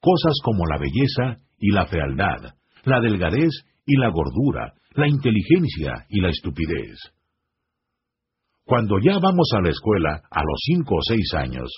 Cosas 0.00 0.34
como 0.42 0.66
la 0.66 0.78
belleza 0.78 1.40
y 1.60 1.70
la 1.70 1.86
fealdad, 1.86 2.58
la 2.86 3.00
delgadez 3.00 3.54
y 3.86 3.96
la 3.98 4.08
gordura, 4.10 4.74
la 4.94 5.06
inteligencia 5.06 6.06
y 6.08 6.20
la 6.22 6.30
estupidez. 6.30 6.98
Cuando 8.68 8.98
ya 9.00 9.18
vamos 9.18 9.48
a 9.56 9.62
la 9.62 9.70
escuela, 9.70 10.20
a 10.30 10.40
los 10.44 10.60
cinco 10.66 10.96
o 10.96 11.00
seis 11.00 11.32
años, 11.32 11.72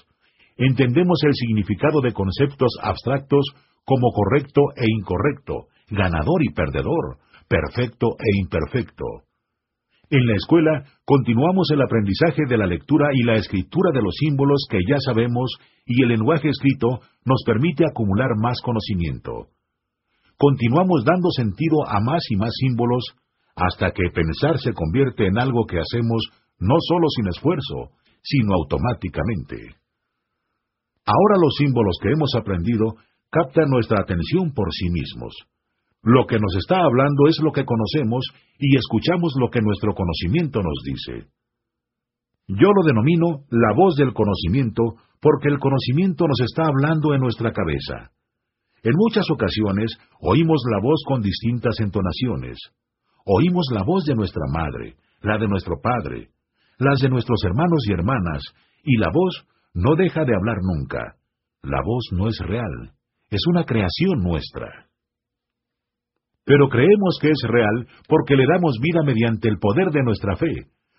entendemos 0.56 1.22
el 1.22 1.34
significado 1.34 2.00
de 2.00 2.12
conceptos 2.12 2.72
abstractos 2.82 3.46
como 3.84 4.10
correcto 4.10 4.60
e 4.74 4.90
incorrecto, 4.98 5.68
ganador 5.88 6.42
y 6.42 6.52
perdedor, 6.52 7.18
perfecto 7.46 8.08
e 8.18 8.40
imperfecto. 8.40 9.04
En 10.10 10.26
la 10.26 10.34
escuela 10.34 10.82
continuamos 11.04 11.68
el 11.70 11.80
aprendizaje 11.80 12.42
de 12.48 12.58
la 12.58 12.66
lectura 12.66 13.10
y 13.14 13.22
la 13.22 13.36
escritura 13.36 13.92
de 13.94 14.02
los 14.02 14.16
símbolos 14.18 14.66
que 14.68 14.80
ya 14.84 14.98
sabemos 14.98 15.58
y 15.86 16.02
el 16.02 16.08
lenguaje 16.08 16.48
escrito 16.48 17.02
nos 17.24 17.44
permite 17.46 17.84
acumular 17.86 18.30
más 18.36 18.60
conocimiento. 18.64 19.46
Continuamos 20.36 21.04
dando 21.04 21.30
sentido 21.30 21.86
a 21.86 22.00
más 22.00 22.24
y 22.30 22.34
más 22.34 22.50
símbolos 22.58 23.14
hasta 23.54 23.92
que 23.92 24.10
pensar 24.12 24.58
se 24.58 24.72
convierte 24.72 25.26
en 25.26 25.38
algo 25.38 25.66
que 25.66 25.78
hacemos 25.78 26.22
no 26.60 26.76
solo 26.78 27.06
sin 27.16 27.28
esfuerzo, 27.28 27.96
sino 28.22 28.54
automáticamente. 28.54 29.76
Ahora 31.04 31.40
los 31.42 31.56
símbolos 31.56 31.96
que 32.02 32.12
hemos 32.12 32.34
aprendido 32.36 32.96
captan 33.30 33.70
nuestra 33.70 34.00
atención 34.00 34.52
por 34.52 34.72
sí 34.72 34.90
mismos. 34.90 35.34
Lo 36.02 36.26
que 36.26 36.38
nos 36.38 36.54
está 36.56 36.80
hablando 36.82 37.28
es 37.28 37.38
lo 37.42 37.52
que 37.52 37.64
conocemos 37.64 38.24
y 38.58 38.76
escuchamos 38.76 39.34
lo 39.38 39.50
que 39.50 39.60
nuestro 39.60 39.94
conocimiento 39.94 40.60
nos 40.62 40.78
dice. 40.84 41.28
Yo 42.48 42.68
lo 42.72 42.82
denomino 42.84 43.44
la 43.50 43.74
voz 43.74 43.96
del 43.96 44.12
conocimiento 44.12 44.94
porque 45.20 45.48
el 45.48 45.58
conocimiento 45.58 46.26
nos 46.26 46.40
está 46.40 46.64
hablando 46.66 47.14
en 47.14 47.20
nuestra 47.20 47.52
cabeza. 47.52 48.12
En 48.82 48.92
muchas 48.96 49.30
ocasiones 49.30 49.98
oímos 50.20 50.62
la 50.70 50.80
voz 50.82 51.02
con 51.06 51.20
distintas 51.20 51.78
entonaciones. 51.80 52.58
Oímos 53.26 53.66
la 53.72 53.82
voz 53.82 54.04
de 54.04 54.14
nuestra 54.14 54.44
madre, 54.50 54.96
la 55.20 55.36
de 55.38 55.46
nuestro 55.46 55.80
padre, 55.82 56.30
las 56.80 56.98
de 57.00 57.08
nuestros 57.08 57.38
hermanos 57.44 57.84
y 57.88 57.92
hermanas, 57.92 58.42
y 58.82 58.96
la 58.96 59.10
voz 59.12 59.46
no 59.72 59.94
deja 59.94 60.24
de 60.24 60.34
hablar 60.34 60.56
nunca. 60.62 61.16
La 61.62 61.80
voz 61.84 62.08
no 62.12 62.28
es 62.28 62.38
real, 62.40 62.92
es 63.30 63.42
una 63.46 63.64
creación 63.64 64.20
nuestra 64.22 64.90
pero 66.50 66.68
creemos 66.68 67.16
que 67.22 67.28
es 67.30 67.40
real 67.46 67.86
porque 68.08 68.34
le 68.34 68.44
damos 68.44 68.74
vida 68.82 69.02
mediante 69.04 69.48
el 69.48 69.58
poder 69.58 69.92
de 69.92 70.02
nuestra 70.02 70.34
fe, 70.34 70.50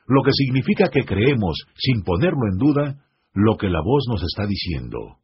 lo 0.08 0.24
que 0.24 0.32
significa 0.32 0.88
que 0.88 1.04
creemos, 1.04 1.58
sin 1.76 2.04
ponerlo 2.04 2.48
en 2.50 2.58
duda, 2.58 3.06
lo 3.34 3.58
que 3.58 3.68
la 3.68 3.82
voz 3.84 4.06
nos 4.10 4.24
está 4.24 4.48
diciendo. 4.48 5.18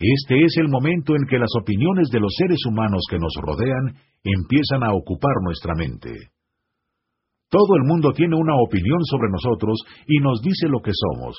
Este 0.00 0.42
es 0.42 0.56
el 0.56 0.68
momento 0.68 1.14
en 1.14 1.26
que 1.28 1.38
las 1.38 1.50
opiniones 1.60 2.08
de 2.10 2.18
los 2.18 2.34
seres 2.36 2.58
humanos 2.66 3.02
que 3.08 3.20
nos 3.20 3.32
rodean 3.40 3.94
empiezan 4.24 4.82
a 4.82 4.92
ocupar 4.92 5.34
nuestra 5.44 5.74
mente. 5.76 6.10
Todo 7.54 7.76
el 7.78 7.86
mundo 7.86 8.10
tiene 8.10 8.34
una 8.34 8.56
opinión 8.66 8.98
sobre 9.04 9.30
nosotros 9.30 9.78
y 10.08 10.18
nos 10.18 10.42
dice 10.42 10.66
lo 10.66 10.80
que 10.82 10.90
somos. 10.90 11.38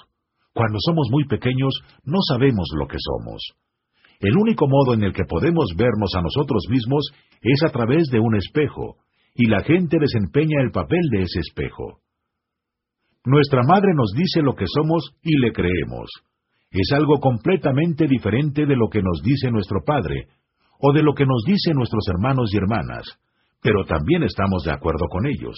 Cuando 0.54 0.78
somos 0.80 1.10
muy 1.12 1.26
pequeños 1.26 1.76
no 2.06 2.20
sabemos 2.30 2.70
lo 2.80 2.88
que 2.88 2.96
somos. 2.98 3.44
El 4.22 4.38
único 4.38 4.66
modo 4.66 4.94
en 4.94 5.04
el 5.04 5.12
que 5.12 5.26
podemos 5.28 5.76
vernos 5.76 6.16
a 6.16 6.22
nosotros 6.22 6.64
mismos 6.70 7.12
es 7.42 7.60
a 7.68 7.70
través 7.70 8.08
de 8.14 8.22
un 8.22 8.38
espejo, 8.38 8.96
y 9.36 9.48
la 9.48 9.62
gente 9.64 9.98
desempeña 10.00 10.62
el 10.64 10.72
papel 10.72 11.02
de 11.12 11.24
ese 11.24 11.42
espejo. 11.42 12.00
Nuestra 13.26 13.64
madre 13.68 13.92
nos 13.94 14.14
dice 14.16 14.42
lo 14.42 14.56
que 14.56 14.68
somos 14.68 15.12
y 15.22 15.38
le 15.40 15.52
creemos. 15.52 16.08
Es 16.72 16.94
algo 16.94 17.20
completamente 17.20 18.08
diferente 18.08 18.66
de 18.66 18.78
lo 18.78 18.88
que 18.88 19.02
nos 19.02 19.22
dice 19.22 19.52
nuestro 19.52 19.84
padre, 19.86 20.30
o 20.80 20.94
de 20.94 21.04
lo 21.04 21.14
que 21.14 21.26
nos 21.26 21.44
dicen 21.46 21.76
nuestros 21.76 22.08
hermanos 22.08 22.54
y 22.54 22.58
hermanas, 22.58 23.04
pero 23.62 23.84
también 23.84 24.24
estamos 24.24 24.64
de 24.64 24.72
acuerdo 24.72 25.08
con 25.10 25.28
ellos. 25.28 25.58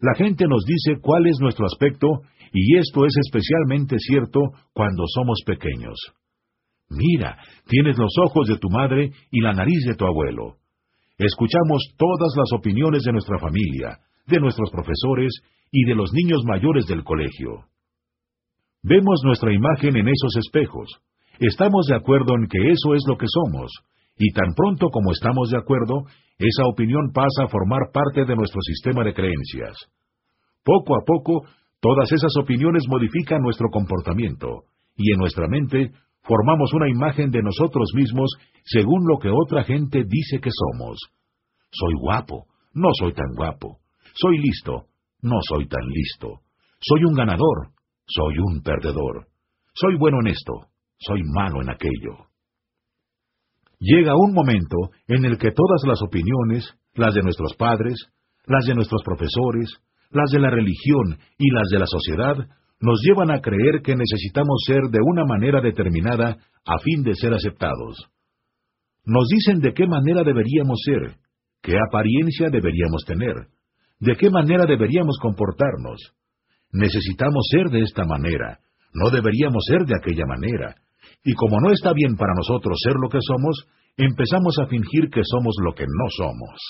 La 0.00 0.14
gente 0.14 0.46
nos 0.48 0.64
dice 0.64 1.00
cuál 1.00 1.26
es 1.26 1.38
nuestro 1.40 1.66
aspecto, 1.66 2.22
y 2.52 2.78
esto 2.78 3.04
es 3.04 3.12
especialmente 3.26 3.96
cierto 3.98 4.40
cuando 4.72 5.04
somos 5.06 5.40
pequeños. 5.44 5.96
Mira, 6.88 7.38
tienes 7.68 7.98
los 7.98 8.12
ojos 8.24 8.48
de 8.48 8.58
tu 8.58 8.68
madre 8.70 9.10
y 9.30 9.40
la 9.40 9.52
nariz 9.52 9.84
de 9.86 9.94
tu 9.94 10.06
abuelo. 10.06 10.56
Escuchamos 11.18 11.94
todas 11.98 12.34
las 12.36 12.50
opiniones 12.52 13.02
de 13.04 13.12
nuestra 13.12 13.38
familia, 13.38 13.98
de 14.26 14.40
nuestros 14.40 14.70
profesores 14.70 15.32
y 15.70 15.84
de 15.84 15.94
los 15.94 16.12
niños 16.12 16.42
mayores 16.46 16.86
del 16.86 17.04
colegio. 17.04 17.66
Vemos 18.82 19.20
nuestra 19.24 19.52
imagen 19.52 19.96
en 19.96 20.08
esos 20.08 20.34
espejos. 20.36 20.88
Estamos 21.38 21.86
de 21.86 21.96
acuerdo 21.96 22.34
en 22.40 22.48
que 22.48 22.70
eso 22.70 22.94
es 22.94 23.02
lo 23.06 23.18
que 23.18 23.26
somos, 23.28 23.70
y 24.20 24.32
tan 24.32 24.52
pronto 24.54 24.90
como 24.90 25.12
estamos 25.12 25.48
de 25.48 25.56
acuerdo, 25.56 26.04
esa 26.36 26.64
opinión 26.66 27.10
pasa 27.10 27.44
a 27.44 27.48
formar 27.48 27.90
parte 27.90 28.26
de 28.26 28.36
nuestro 28.36 28.60
sistema 28.60 29.02
de 29.02 29.14
creencias. 29.14 29.74
Poco 30.62 30.94
a 30.94 31.04
poco, 31.06 31.48
todas 31.80 32.12
esas 32.12 32.36
opiniones 32.36 32.84
modifican 32.86 33.40
nuestro 33.40 33.70
comportamiento, 33.70 34.64
y 34.94 35.12
en 35.12 35.18
nuestra 35.18 35.48
mente 35.48 35.92
formamos 36.22 36.70
una 36.74 36.90
imagen 36.90 37.30
de 37.30 37.42
nosotros 37.42 37.88
mismos 37.94 38.30
según 38.62 39.06
lo 39.08 39.18
que 39.18 39.30
otra 39.30 39.64
gente 39.64 40.04
dice 40.06 40.38
que 40.38 40.50
somos. 40.52 40.98
Soy 41.70 41.94
guapo, 41.98 42.44
no 42.74 42.90
soy 43.00 43.14
tan 43.14 43.34
guapo. 43.34 43.78
Soy 44.12 44.36
listo, 44.36 44.84
no 45.22 45.38
soy 45.48 45.66
tan 45.66 45.86
listo. 45.88 46.40
Soy 46.78 47.04
un 47.04 47.14
ganador, 47.14 47.70
soy 48.06 48.34
un 48.38 48.60
perdedor. 48.60 49.28
Soy 49.72 49.96
bueno 49.96 50.18
en 50.20 50.26
esto, 50.26 50.68
soy 50.98 51.22
malo 51.24 51.62
en 51.62 51.70
aquello. 51.70 52.29
Llega 53.80 54.14
un 54.14 54.34
momento 54.34 54.76
en 55.08 55.24
el 55.24 55.38
que 55.38 55.52
todas 55.52 55.82
las 55.86 56.02
opiniones, 56.02 56.70
las 56.94 57.14
de 57.14 57.22
nuestros 57.22 57.54
padres, 57.56 57.94
las 58.46 58.66
de 58.66 58.74
nuestros 58.74 59.02
profesores, 59.02 59.70
las 60.10 60.30
de 60.30 60.38
la 60.38 60.50
religión 60.50 61.18
y 61.38 61.50
las 61.50 61.68
de 61.70 61.78
la 61.78 61.86
sociedad, 61.86 62.36
nos 62.80 63.00
llevan 63.02 63.30
a 63.30 63.40
creer 63.40 63.80
que 63.82 63.96
necesitamos 63.96 64.62
ser 64.66 64.82
de 64.90 64.98
una 65.02 65.24
manera 65.24 65.62
determinada 65.62 66.36
a 66.66 66.78
fin 66.82 67.02
de 67.02 67.14
ser 67.14 67.32
aceptados. 67.32 68.06
Nos 69.04 69.28
dicen 69.28 69.60
de 69.60 69.72
qué 69.72 69.86
manera 69.86 70.24
deberíamos 70.24 70.78
ser, 70.84 71.16
qué 71.62 71.76
apariencia 71.78 72.50
deberíamos 72.50 73.04
tener, 73.06 73.48
de 73.98 74.16
qué 74.16 74.28
manera 74.30 74.66
deberíamos 74.66 75.18
comportarnos. 75.20 76.14
Necesitamos 76.72 77.48
ser 77.50 77.70
de 77.70 77.80
esta 77.80 78.04
manera, 78.04 78.60
no 78.92 79.10
deberíamos 79.10 79.64
ser 79.66 79.86
de 79.86 79.96
aquella 79.96 80.26
manera, 80.26 80.76
y 81.24 81.34
como 81.34 81.60
no 81.60 81.72
está 81.72 81.92
bien 81.92 82.16
para 82.16 82.34
nosotros 82.34 82.78
ser 82.82 82.94
lo 82.94 83.08
que 83.08 83.18
somos, 83.20 83.66
empezamos 83.96 84.58
a 84.58 84.66
fingir 84.66 85.10
que 85.10 85.22
somos 85.24 85.54
lo 85.62 85.74
que 85.74 85.84
no 85.84 86.06
somos. 86.16 86.60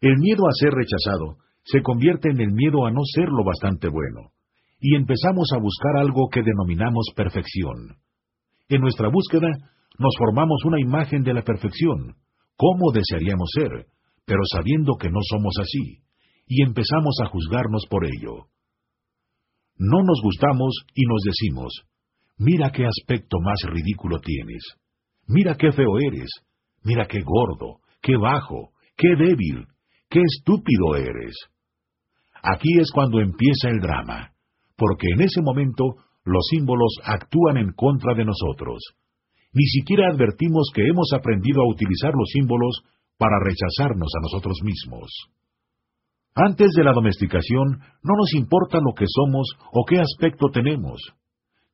El 0.00 0.16
miedo 0.16 0.46
a 0.46 0.52
ser 0.52 0.70
rechazado 0.72 1.36
se 1.64 1.82
convierte 1.82 2.30
en 2.30 2.40
el 2.40 2.52
miedo 2.52 2.86
a 2.86 2.90
no 2.90 3.02
ser 3.04 3.28
lo 3.28 3.44
bastante 3.44 3.88
bueno 3.88 4.32
y 4.80 4.96
empezamos 4.96 5.50
a 5.54 5.60
buscar 5.60 5.96
algo 5.98 6.28
que 6.32 6.42
denominamos 6.42 7.08
perfección. 7.14 7.98
En 8.68 8.80
nuestra 8.80 9.08
búsqueda 9.10 9.48
nos 9.98 10.14
formamos 10.16 10.64
una 10.64 10.80
imagen 10.80 11.22
de 11.22 11.34
la 11.34 11.42
perfección, 11.42 12.16
cómo 12.56 12.92
desearíamos 12.92 13.50
ser, 13.52 13.86
pero 14.24 14.40
sabiendo 14.50 14.96
que 14.96 15.10
no 15.10 15.20
somos 15.28 15.54
así, 15.60 16.02
y 16.46 16.62
empezamos 16.62 17.16
a 17.22 17.28
juzgarnos 17.28 17.84
por 17.90 18.06
ello. 18.06 18.46
No 19.76 20.02
nos 20.02 20.20
gustamos 20.22 20.74
y 20.94 21.04
nos 21.04 21.20
decimos, 21.24 21.89
mira 22.40 22.72
qué 22.72 22.84
aspecto 22.86 23.38
más 23.40 23.60
ridículo 23.70 24.18
tienes, 24.18 24.64
mira 25.28 25.54
qué 25.54 25.70
feo 25.70 25.98
eres, 26.00 26.30
Mira 26.82 27.06
qué 27.06 27.20
gordo, 27.20 27.80
qué 28.00 28.16
bajo, 28.16 28.70
qué 28.96 29.08
débil, 29.16 29.66
qué 30.08 30.20
estúpido 30.20 30.96
eres. 30.96 31.36
Aquí 32.42 32.80
es 32.80 32.90
cuando 32.90 33.20
empieza 33.20 33.68
el 33.68 33.80
drama, 33.80 34.32
porque 34.76 35.08
en 35.14 35.22
ese 35.22 35.42
momento 35.42 35.84
los 36.24 36.46
símbolos 36.50 36.96
actúan 37.04 37.58
en 37.58 37.72
contra 37.72 38.14
de 38.14 38.24
nosotros. 38.24 38.80
Ni 39.52 39.64
siquiera 39.64 40.08
advertimos 40.10 40.70
que 40.74 40.86
hemos 40.86 41.12
aprendido 41.12 41.60
a 41.60 41.68
utilizar 41.68 42.12
los 42.14 42.30
símbolos 42.32 42.82
para 43.18 43.36
rechazarnos 43.44 44.08
a 44.16 44.22
nosotros 44.22 44.58
mismos. 44.62 45.10
Antes 46.34 46.70
de 46.76 46.84
la 46.84 46.92
domesticación, 46.92 47.80
no 48.02 48.14
nos 48.16 48.32
importa 48.34 48.78
lo 48.78 48.94
que 48.94 49.04
somos 49.06 49.48
o 49.72 49.84
qué 49.84 49.98
aspecto 49.98 50.46
tenemos. 50.50 51.00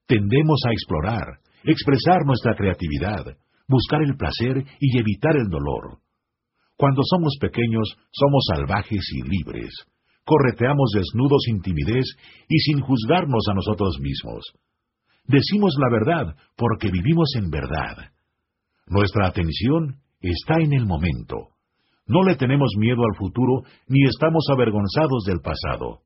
Tendemos 0.06 0.60
a 0.66 0.72
explorar, 0.72 1.40
expresar 1.64 2.24
nuestra 2.24 2.54
creatividad, 2.54 3.36
buscar 3.68 4.02
el 4.02 4.16
placer 4.16 4.64
y 4.78 4.98
evitar 4.98 5.36
el 5.36 5.48
dolor. 5.48 5.98
Cuando 6.76 7.02
somos 7.04 7.36
pequeños, 7.40 7.96
somos 8.12 8.44
salvajes 8.54 9.02
y 9.12 9.28
libres. 9.28 9.70
Correteamos 10.24 10.90
desnudos 10.94 11.42
sin 11.44 11.60
timidez 11.62 12.04
y 12.48 12.58
sin 12.58 12.80
juzgarnos 12.80 13.44
a 13.50 13.54
nosotros 13.54 13.98
mismos. 14.00 14.44
Decimos 15.24 15.74
la 15.78 15.90
verdad 15.90 16.36
porque 16.56 16.90
vivimos 16.90 17.32
en 17.36 17.50
verdad. 17.50 18.12
Nuestra 18.86 19.28
atención 19.28 19.96
está 20.20 20.54
en 20.60 20.72
el 20.72 20.86
momento. 20.86 21.48
No 22.06 22.22
le 22.22 22.36
tenemos 22.36 22.70
miedo 22.78 23.02
al 23.02 23.16
futuro 23.18 23.62
ni 23.88 24.04
estamos 24.04 24.46
avergonzados 24.52 25.24
del 25.24 25.40
pasado. 25.40 26.02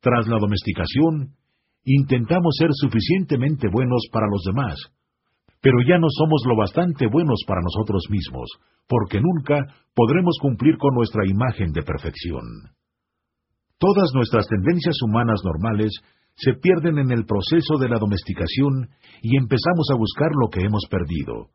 Tras 0.00 0.28
la 0.28 0.38
domesticación, 0.38 1.36
intentamos 1.86 2.54
ser 2.58 2.70
suficientemente 2.72 3.68
buenos 3.72 4.08
para 4.12 4.26
los 4.26 4.42
demás, 4.44 4.74
pero 5.62 5.78
ya 5.88 5.98
no 5.98 6.08
somos 6.10 6.42
lo 6.46 6.56
bastante 6.56 7.06
buenos 7.06 7.42
para 7.46 7.62
nosotros 7.62 8.02
mismos, 8.10 8.50
porque 8.88 9.20
nunca 9.20 9.64
podremos 9.94 10.36
cumplir 10.40 10.76
con 10.78 10.94
nuestra 10.94 11.22
imagen 11.26 11.72
de 11.72 11.82
perfección. 11.82 12.42
Todas 13.78 14.10
nuestras 14.14 14.46
tendencias 14.48 14.96
humanas 15.02 15.40
normales 15.44 15.92
se 16.34 16.54
pierden 16.54 16.98
en 16.98 17.10
el 17.12 17.24
proceso 17.24 17.78
de 17.78 17.88
la 17.88 17.98
domesticación 17.98 18.90
y 19.22 19.36
empezamos 19.36 19.88
a 19.92 19.96
buscar 19.96 20.30
lo 20.34 20.48
que 20.48 20.60
hemos 20.60 20.86
perdido. 20.90 21.50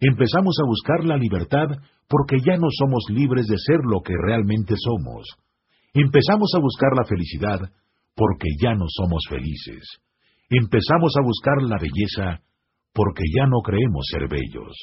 Empezamos 0.00 0.56
a 0.60 0.66
buscar 0.66 1.04
la 1.04 1.16
libertad 1.16 1.68
porque 2.08 2.38
ya 2.40 2.56
no 2.56 2.68
somos 2.70 3.04
libres 3.10 3.46
de 3.46 3.56
ser 3.58 3.78
lo 3.84 4.00
que 4.00 4.14
realmente 4.16 4.74
somos. 4.76 5.26
Empezamos 5.92 6.50
a 6.56 6.60
buscar 6.60 6.90
la 6.96 7.04
felicidad 7.04 7.60
porque 8.14 8.48
ya 8.60 8.74
no 8.74 8.86
somos 8.88 9.22
felices. 9.28 10.00
Empezamos 10.48 11.14
a 11.18 11.24
buscar 11.24 11.62
la 11.62 11.78
belleza 11.78 12.42
porque 12.92 13.22
ya 13.36 13.46
no 13.46 13.60
creemos 13.62 14.06
ser 14.10 14.28
bellos. 14.28 14.76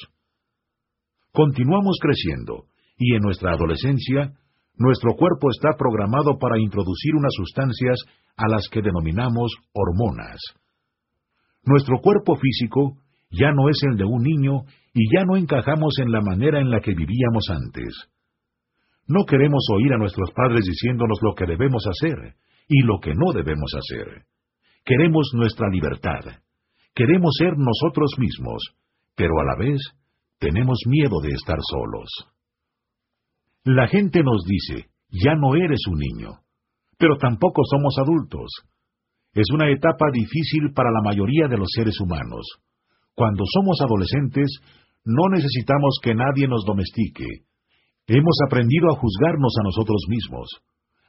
Continuamos 1.32 1.98
creciendo 2.00 2.64
y 2.96 3.14
en 3.14 3.20
nuestra 3.20 3.52
adolescencia 3.52 4.32
nuestro 4.76 5.14
cuerpo 5.14 5.50
está 5.50 5.76
programado 5.76 6.38
para 6.38 6.58
introducir 6.58 7.14
unas 7.14 7.32
sustancias 7.34 7.98
a 8.36 8.48
las 8.48 8.68
que 8.70 8.80
denominamos 8.80 9.52
hormonas. 9.72 10.40
Nuestro 11.64 11.98
cuerpo 12.00 12.36
físico 12.36 12.96
ya 13.30 13.52
no 13.52 13.68
es 13.68 13.76
el 13.90 13.96
de 13.96 14.04
un 14.04 14.22
niño 14.22 14.62
y 14.94 15.14
ya 15.14 15.24
no 15.24 15.36
encajamos 15.36 15.94
en 16.00 16.12
la 16.12 16.20
manera 16.22 16.60
en 16.60 16.70
la 16.70 16.80
que 16.80 16.94
vivíamos 16.94 17.44
antes. 17.50 18.08
No 19.06 19.24
queremos 19.26 19.66
oír 19.74 19.92
a 19.92 19.98
nuestros 19.98 20.30
padres 20.30 20.64
diciéndonos 20.64 21.18
lo 21.22 21.34
que 21.34 21.46
debemos 21.46 21.84
hacer 21.86 22.34
y 22.68 22.82
lo 22.82 23.00
que 23.00 23.14
no 23.14 23.32
debemos 23.32 23.72
hacer. 23.74 24.24
Queremos 24.84 25.30
nuestra 25.34 25.68
libertad. 25.68 26.42
Queremos 26.94 27.34
ser 27.38 27.54
nosotros 27.56 28.12
mismos, 28.18 28.62
pero 29.14 29.32
a 29.40 29.44
la 29.44 29.56
vez 29.56 29.80
tenemos 30.38 30.78
miedo 30.86 31.20
de 31.22 31.30
estar 31.30 31.58
solos. 31.60 32.08
La 33.64 33.88
gente 33.88 34.22
nos 34.22 34.44
dice, 34.44 34.88
ya 35.10 35.34
no 35.34 35.54
eres 35.54 35.80
un 35.88 35.98
niño, 35.98 36.40
pero 36.98 37.16
tampoco 37.16 37.62
somos 37.70 37.96
adultos. 37.98 38.50
Es 39.34 39.46
una 39.52 39.70
etapa 39.70 40.06
difícil 40.12 40.72
para 40.74 40.90
la 40.90 41.02
mayoría 41.02 41.48
de 41.48 41.58
los 41.58 41.68
seres 41.74 42.00
humanos. 42.00 42.46
Cuando 43.14 43.44
somos 43.46 43.78
adolescentes, 43.80 44.60
no 45.04 45.28
necesitamos 45.30 45.98
que 46.02 46.14
nadie 46.14 46.48
nos 46.48 46.64
domestique. 46.64 47.26
Hemos 48.06 48.38
aprendido 48.46 48.88
a 48.90 48.98
juzgarnos 48.98 49.54
a 49.60 49.64
nosotros 49.64 50.02
mismos, 50.08 50.48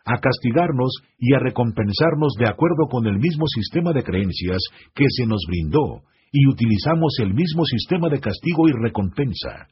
a 0.09 0.19
castigarnos 0.19 0.91
y 1.19 1.35
a 1.35 1.39
recompensarnos 1.39 2.33
de 2.39 2.49
acuerdo 2.49 2.87
con 2.89 3.05
el 3.05 3.19
mismo 3.19 3.45
sistema 3.47 3.93
de 3.93 4.01
creencias 4.01 4.57
que 4.95 5.05
se 5.07 5.27
nos 5.27 5.41
brindó, 5.47 6.01
y 6.31 6.47
utilizamos 6.47 7.13
el 7.19 7.33
mismo 7.33 7.63
sistema 7.65 8.09
de 8.09 8.19
castigo 8.19 8.67
y 8.67 8.71
recompensa. 8.71 9.67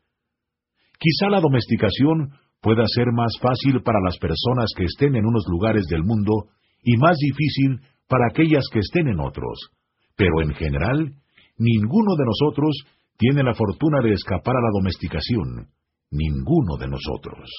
Quizá 1.00 1.30
la 1.30 1.40
domesticación 1.40 2.34
pueda 2.62 2.84
ser 2.88 3.08
más 3.14 3.34
fácil 3.42 3.82
para 3.84 4.00
las 4.04 4.18
personas 4.18 4.70
que 4.76 4.86
estén 4.86 5.16
en 5.16 5.26
unos 5.26 5.46
lugares 5.48 5.86
del 5.88 6.04
mundo 6.04 6.50
y 6.84 6.98
más 6.98 7.18
difícil 7.18 7.82
para 8.08 8.28
aquellas 8.30 8.66
que 8.72 8.80
estén 8.80 9.08
en 9.08 9.20
otros, 9.20 9.72
pero 10.16 10.42
en 10.42 10.54
general, 10.54 11.14
ninguno 11.58 12.16
de 12.16 12.26
nosotros 12.26 12.76
tiene 13.18 13.44
la 13.44 13.54
fortuna 13.54 14.02
de 14.02 14.14
escapar 14.14 14.56
a 14.56 14.62
la 14.62 14.70
domesticación, 14.74 15.68
ninguno 16.12 16.78
de 16.80 16.88
nosotros. 16.88 17.50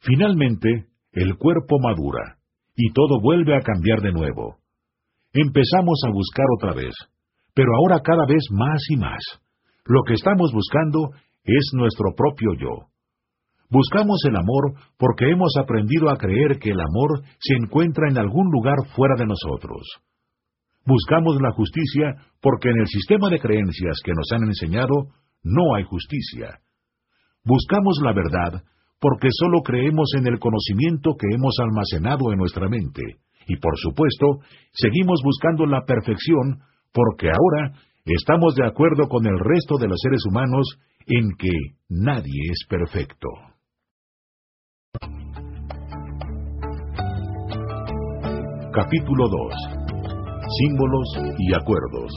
Finalmente, 0.00 0.86
el 1.12 1.36
cuerpo 1.36 1.78
madura, 1.80 2.38
y 2.76 2.92
todo 2.92 3.20
vuelve 3.20 3.56
a 3.56 3.60
cambiar 3.60 4.00
de 4.00 4.12
nuevo. 4.12 4.56
Empezamos 5.32 6.00
a 6.06 6.10
buscar 6.10 6.46
otra 6.56 6.74
vez, 6.74 6.94
pero 7.54 7.70
ahora 7.76 8.00
cada 8.02 8.24
vez 8.26 8.44
más 8.50 8.80
y 8.90 8.96
más. 8.96 9.22
Lo 9.84 10.02
que 10.04 10.14
estamos 10.14 10.52
buscando 10.52 11.10
es 11.44 11.70
nuestro 11.74 12.14
propio 12.14 12.54
yo. 12.54 12.88
Buscamos 13.70 14.22
el 14.26 14.36
amor 14.36 14.74
porque 14.96 15.30
hemos 15.30 15.52
aprendido 15.60 16.08
a 16.10 16.16
creer 16.16 16.58
que 16.58 16.70
el 16.70 16.80
amor 16.80 17.22
se 17.38 17.54
encuentra 17.54 18.08
en 18.08 18.18
algún 18.18 18.50
lugar 18.50 18.76
fuera 18.94 19.14
de 19.16 19.26
nosotros. 19.26 19.86
Buscamos 20.86 21.36
la 21.42 21.52
justicia 21.52 22.16
porque 22.40 22.70
en 22.70 22.80
el 22.80 22.86
sistema 22.86 23.28
de 23.28 23.38
creencias 23.38 23.98
que 24.02 24.12
nos 24.12 24.30
han 24.32 24.44
enseñado 24.44 25.08
no 25.42 25.74
hay 25.74 25.84
justicia. 25.84 26.60
Buscamos 27.44 28.00
la 28.02 28.12
verdad 28.12 28.62
porque 29.00 29.28
solo 29.30 29.62
creemos 29.62 30.10
en 30.18 30.26
el 30.26 30.38
conocimiento 30.38 31.14
que 31.18 31.34
hemos 31.34 31.54
almacenado 31.60 32.32
en 32.32 32.38
nuestra 32.38 32.68
mente. 32.68 33.02
Y 33.46 33.56
por 33.56 33.76
supuesto, 33.78 34.40
seguimos 34.72 35.20
buscando 35.24 35.66
la 35.66 35.84
perfección 35.84 36.60
porque 36.92 37.28
ahora 37.28 37.72
estamos 38.04 38.54
de 38.54 38.66
acuerdo 38.66 39.08
con 39.08 39.26
el 39.26 39.38
resto 39.38 39.78
de 39.78 39.88
los 39.88 39.98
seres 40.00 40.20
humanos 40.28 40.78
en 41.06 41.30
que 41.38 41.52
nadie 41.88 42.50
es 42.50 42.66
perfecto. 42.68 43.28
Capítulo 48.72 49.28
2 49.28 49.88
símbolos 50.56 51.36
y 51.38 51.54
acuerdos. 51.54 52.10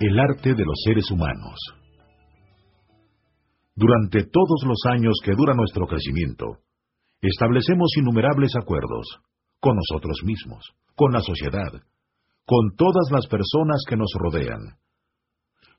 El 0.00 0.18
arte 0.18 0.54
de 0.54 0.64
los 0.64 0.74
seres 0.84 1.10
humanos. 1.10 1.54
Durante 3.76 4.22
todos 4.24 4.62
los 4.66 4.78
años 4.86 5.14
que 5.24 5.32
dura 5.36 5.54
nuestro 5.54 5.86
crecimiento, 5.86 6.58
establecemos 7.20 7.90
innumerables 7.98 8.54
acuerdos 8.54 9.06
con 9.58 9.76
nosotros 9.76 10.20
mismos, 10.24 10.64
con 10.94 11.12
la 11.12 11.20
sociedad, 11.20 11.72
con 12.46 12.76
todas 12.76 13.10
las 13.10 13.26
personas 13.26 13.82
que 13.88 13.96
nos 13.96 14.12
rodean. 14.14 14.78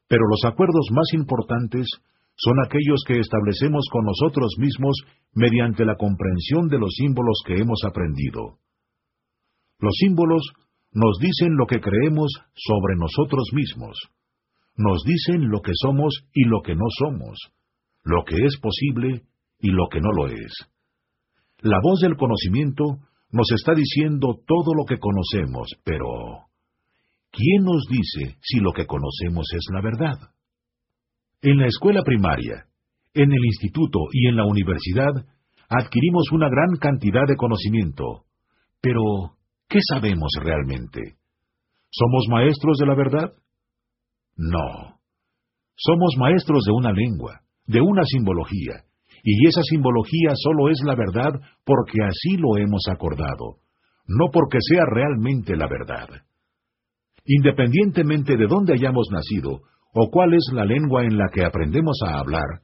Pero 0.08 0.28
los 0.28 0.44
acuerdos 0.44 0.88
más 0.92 1.14
importantes 1.14 1.88
son 2.36 2.60
aquellos 2.66 3.02
que 3.08 3.20
establecemos 3.20 3.88
con 3.90 4.04
nosotros 4.04 4.56
mismos 4.60 4.98
mediante 5.34 5.86
la 5.86 5.96
comprensión 5.96 6.68
de 6.68 6.80
los 6.80 6.94
símbolos 6.96 7.42
que 7.46 7.56
hemos 7.56 7.80
aprendido. 7.86 8.60
Los 9.80 9.96
símbolos 10.00 10.44
nos 10.92 11.18
dicen 11.20 11.56
lo 11.56 11.66
que 11.66 11.80
creemos 11.80 12.32
sobre 12.56 12.96
nosotros 12.98 13.50
mismos, 13.54 13.98
nos 14.76 15.02
dicen 15.04 15.50
lo 15.50 15.62
que 15.62 15.72
somos 15.76 16.28
y 16.34 16.44
lo 16.46 16.62
que 16.62 16.76
no 16.76 16.86
somos, 17.00 17.38
lo 18.06 18.24
que 18.24 18.38
es 18.46 18.58
posible 18.62 19.24
y 19.60 19.72
lo 19.72 19.88
que 19.92 20.00
no 20.00 20.12
lo 20.14 20.28
es. 20.28 20.54
La 21.60 21.80
voz 21.82 22.00
del 22.00 22.16
conocimiento 22.16 22.84
nos 23.32 23.52
está 23.52 23.74
diciendo 23.74 24.40
todo 24.48 24.74
lo 24.74 24.86
que 24.86 25.00
conocemos, 25.00 25.68
pero 25.84 26.08
¿quién 27.32 27.64
nos 27.64 27.86
dice 27.90 28.38
si 28.42 28.60
lo 28.60 28.72
que 28.72 28.86
conocemos 28.86 29.48
es 29.54 29.66
la 29.74 29.82
verdad? 29.82 30.32
En 31.42 31.58
la 31.58 31.68
escuela 31.68 32.02
primaria, 32.04 32.68
en 33.14 33.32
el 33.32 33.46
instituto 33.46 34.00
y 34.14 34.30
en 34.30 34.38
la 34.38 34.46
universidad 34.46 35.12
adquirimos 35.68 36.32
una 36.32 36.48
gran 36.48 36.78
cantidad 36.80 37.28
de 37.28 37.36
conocimiento, 37.36 38.24
pero 38.80 39.36
¿Qué 39.68 39.80
sabemos 39.82 40.30
realmente? 40.42 41.02
¿Somos 41.90 42.26
maestros 42.30 42.78
de 42.78 42.86
la 42.86 42.96
verdad? 42.96 43.34
No. 44.38 45.00
Somos 45.76 46.16
maestros 46.18 46.64
de 46.66 46.72
una 46.72 46.92
lengua, 46.92 47.42
de 47.68 47.82
una 47.82 48.04
simbología, 48.06 48.84
y 49.24 49.48
esa 49.48 49.62
simbología 49.64 50.34
solo 50.36 50.70
es 50.70 50.80
la 50.86 50.96
verdad 50.96 51.34
porque 51.66 51.98
así 52.04 52.38
lo 52.38 52.58
hemos 52.58 52.84
acordado, 52.92 53.58
no 54.08 54.28
porque 54.32 54.60
sea 54.62 54.84
realmente 54.86 55.56
la 55.56 55.68
verdad. 55.68 56.08
Independientemente 57.26 58.38
de 58.38 58.46
dónde 58.46 58.74
hayamos 58.74 59.08
nacido 59.12 59.62
o 59.94 60.10
cuál 60.12 60.36
es 60.36 60.52
la 60.54 60.64
lengua 60.64 61.06
en 61.06 61.18
la 61.18 61.30
que 61.34 61.44
aprendemos 61.44 61.98
a 62.06 62.20
hablar, 62.20 62.62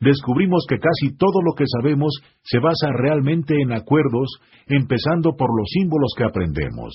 descubrimos 0.00 0.64
que 0.66 0.78
casi 0.78 1.14
todo 1.18 1.42
lo 1.44 1.52
que 1.54 1.64
sabemos 1.66 2.14
se 2.42 2.60
basa 2.60 2.88
realmente 2.96 3.60
en 3.60 3.72
acuerdos, 3.72 4.40
empezando 4.66 5.36
por 5.36 5.50
los 5.54 5.68
símbolos 5.68 6.14
que 6.16 6.24
aprendemos. 6.24 6.94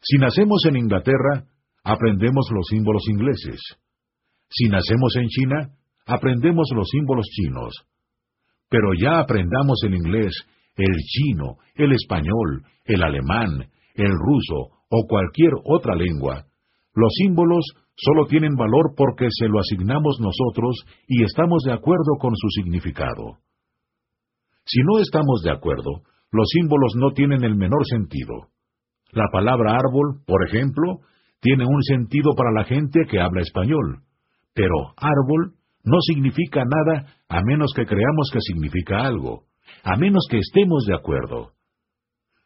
Si 0.00 0.16
nacemos 0.16 0.64
en 0.66 0.76
Inglaterra, 0.76 1.44
aprendemos 1.82 2.48
los 2.50 2.66
símbolos 2.68 3.02
ingleses. 3.08 3.60
Si 4.50 4.68
nacemos 4.68 5.16
en 5.16 5.28
China, 5.28 5.70
aprendemos 6.06 6.68
los 6.74 6.88
símbolos 6.88 7.26
chinos. 7.26 7.86
Pero 8.68 8.90
ya 8.98 9.20
aprendamos 9.20 9.82
el 9.84 9.94
inglés, 9.94 10.32
el 10.76 10.96
chino, 10.96 11.56
el 11.74 11.92
español, 11.92 12.64
el 12.84 13.02
alemán, 13.02 13.70
el 13.94 14.10
ruso 14.10 14.70
o 14.90 15.06
cualquier 15.08 15.52
otra 15.64 15.94
lengua, 15.94 16.46
los 16.94 17.12
símbolos 17.14 17.64
solo 17.96 18.26
tienen 18.26 18.54
valor 18.54 18.94
porque 18.96 19.26
se 19.30 19.48
lo 19.48 19.58
asignamos 19.58 20.18
nosotros 20.20 20.84
y 21.08 21.24
estamos 21.24 21.62
de 21.64 21.72
acuerdo 21.72 22.16
con 22.20 22.34
su 22.36 22.48
significado. 22.50 23.38
Si 24.64 24.80
no 24.82 25.00
estamos 25.00 25.42
de 25.42 25.50
acuerdo, 25.50 26.02
los 26.30 26.48
símbolos 26.50 26.94
no 26.96 27.10
tienen 27.10 27.44
el 27.44 27.56
menor 27.56 27.84
sentido. 27.86 28.48
La 29.10 29.28
palabra 29.30 29.76
árbol, 29.76 30.22
por 30.26 30.46
ejemplo, 30.46 31.00
tiene 31.40 31.66
un 31.66 31.82
sentido 31.82 32.34
para 32.34 32.52
la 32.52 32.64
gente 32.64 33.00
que 33.08 33.20
habla 33.20 33.42
español, 33.42 34.03
pero 34.54 34.94
árbol 34.96 35.54
no 35.84 35.98
significa 36.00 36.64
nada 36.64 37.06
a 37.28 37.42
menos 37.42 37.72
que 37.74 37.84
creamos 37.84 38.30
que 38.32 38.40
significa 38.40 39.04
algo, 39.04 39.44
a 39.82 39.96
menos 39.96 40.26
que 40.30 40.38
estemos 40.38 40.84
de 40.86 40.94
acuerdo. 40.94 41.50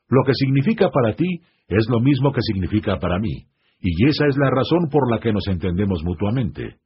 Lo 0.09 0.25
que 0.25 0.33
significa 0.35 0.91
para 0.91 1.15
ti 1.15 1.43
es 1.69 1.87
lo 1.89 2.01
mismo 2.01 2.33
que 2.33 2.41
significa 2.43 2.99
para 2.99 3.19
mí, 3.19 3.47
y 3.81 4.09
esa 4.09 4.27
es 4.27 4.37
la 4.37 4.51
razón 4.51 4.89
por 4.91 5.11
la 5.11 5.21
que 5.21 5.33
nos 5.33 5.47
entendemos 5.47 6.03
mutuamente. 6.03 6.79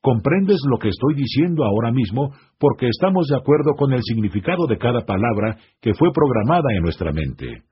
Comprendes 0.00 0.58
lo 0.70 0.78
que 0.78 0.88
estoy 0.88 1.14
diciendo 1.14 1.64
ahora 1.64 1.90
mismo 1.90 2.32
porque 2.58 2.88
estamos 2.88 3.26
de 3.28 3.36
acuerdo 3.36 3.74
con 3.76 3.92
el 3.92 4.02
significado 4.02 4.66
de 4.68 4.78
cada 4.78 5.04
palabra 5.04 5.58
que 5.80 5.94
fue 5.94 6.12
programada 6.12 6.74
en 6.76 6.82
nuestra 6.82 7.12
mente. 7.12 7.62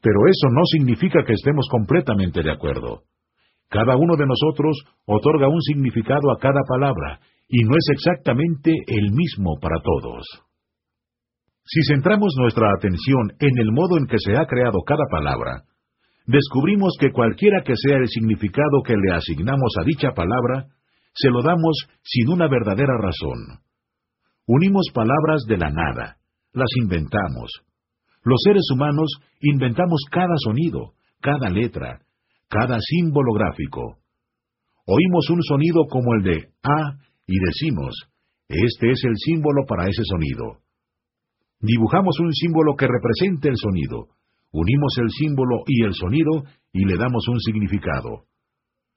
Pero 0.00 0.20
eso 0.28 0.48
no 0.52 0.62
significa 0.66 1.24
que 1.26 1.32
estemos 1.32 1.66
completamente 1.70 2.42
de 2.42 2.52
acuerdo. 2.52 3.02
Cada 3.68 3.96
uno 3.96 4.16
de 4.16 4.26
nosotros 4.26 4.78
otorga 5.04 5.48
un 5.48 5.60
significado 5.60 6.30
a 6.32 6.38
cada 6.38 6.60
palabra, 6.66 7.20
y 7.48 7.64
no 7.64 7.72
es 7.76 7.88
exactamente 7.92 8.72
el 8.86 9.12
mismo 9.12 9.58
para 9.60 9.76
todos. 9.82 10.26
Si 11.64 11.80
centramos 11.92 12.34
nuestra 12.38 12.72
atención 12.76 13.32
en 13.38 13.58
el 13.58 13.72
modo 13.72 13.98
en 13.98 14.06
que 14.06 14.18
se 14.18 14.36
ha 14.36 14.46
creado 14.46 14.78
cada 14.86 15.04
palabra, 15.10 15.64
descubrimos 16.26 16.96
que 16.98 17.12
cualquiera 17.12 17.62
que 17.62 17.74
sea 17.76 17.98
el 17.98 18.08
significado 18.08 18.82
que 18.84 18.96
le 18.96 19.14
asignamos 19.14 19.72
a 19.78 19.84
dicha 19.84 20.12
palabra, 20.12 20.66
se 21.14 21.30
lo 21.30 21.42
damos 21.42 21.88
sin 22.02 22.30
una 22.30 22.48
verdadera 22.48 22.96
razón. 22.98 23.60
Unimos 24.46 24.86
palabras 24.94 25.44
de 25.46 25.58
la 25.58 25.70
nada, 25.70 26.16
las 26.52 26.68
inventamos. 26.80 27.50
Los 28.24 28.40
seres 28.44 28.64
humanos 28.72 29.10
inventamos 29.40 30.04
cada 30.10 30.34
sonido, 30.38 30.94
cada 31.20 31.50
letra, 31.50 32.00
cada 32.48 32.78
símbolo 32.80 33.32
gráfico. 33.34 33.98
Oímos 34.86 35.30
un 35.30 35.42
sonido 35.42 35.84
como 35.90 36.14
el 36.14 36.22
de 36.22 36.48
A 36.62 36.96
y 37.26 37.38
decimos, 37.44 37.94
este 38.48 38.90
es 38.90 39.04
el 39.04 39.16
símbolo 39.16 39.64
para 39.66 39.86
ese 39.86 40.02
sonido. 40.04 40.62
Dibujamos 41.60 42.18
un 42.20 42.32
símbolo 42.32 42.74
que 42.76 42.86
represente 42.86 43.48
el 43.48 43.56
sonido, 43.56 44.08
unimos 44.52 44.96
el 44.98 45.10
símbolo 45.10 45.62
y 45.66 45.84
el 45.84 45.92
sonido 45.92 46.44
y 46.72 46.84
le 46.84 46.96
damos 46.96 47.28
un 47.28 47.38
significado. 47.40 48.24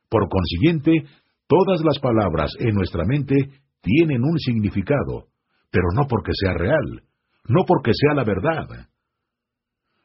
Por 0.10 0.30
consiguiente, 0.30 1.04
todas 1.48 1.82
las 1.84 2.00
palabras 2.00 2.54
en 2.60 2.74
nuestra 2.76 3.04
mente 3.06 3.36
tienen 3.82 4.24
un 4.24 4.38
significado, 4.40 5.28
pero 5.72 5.86
no 5.96 6.08
porque 6.08 6.32
sea 6.34 6.54
real, 6.54 7.04
no 7.48 7.64
porque 7.68 7.92
sea 7.94 8.14
la 8.14 8.24
verdad 8.24 8.91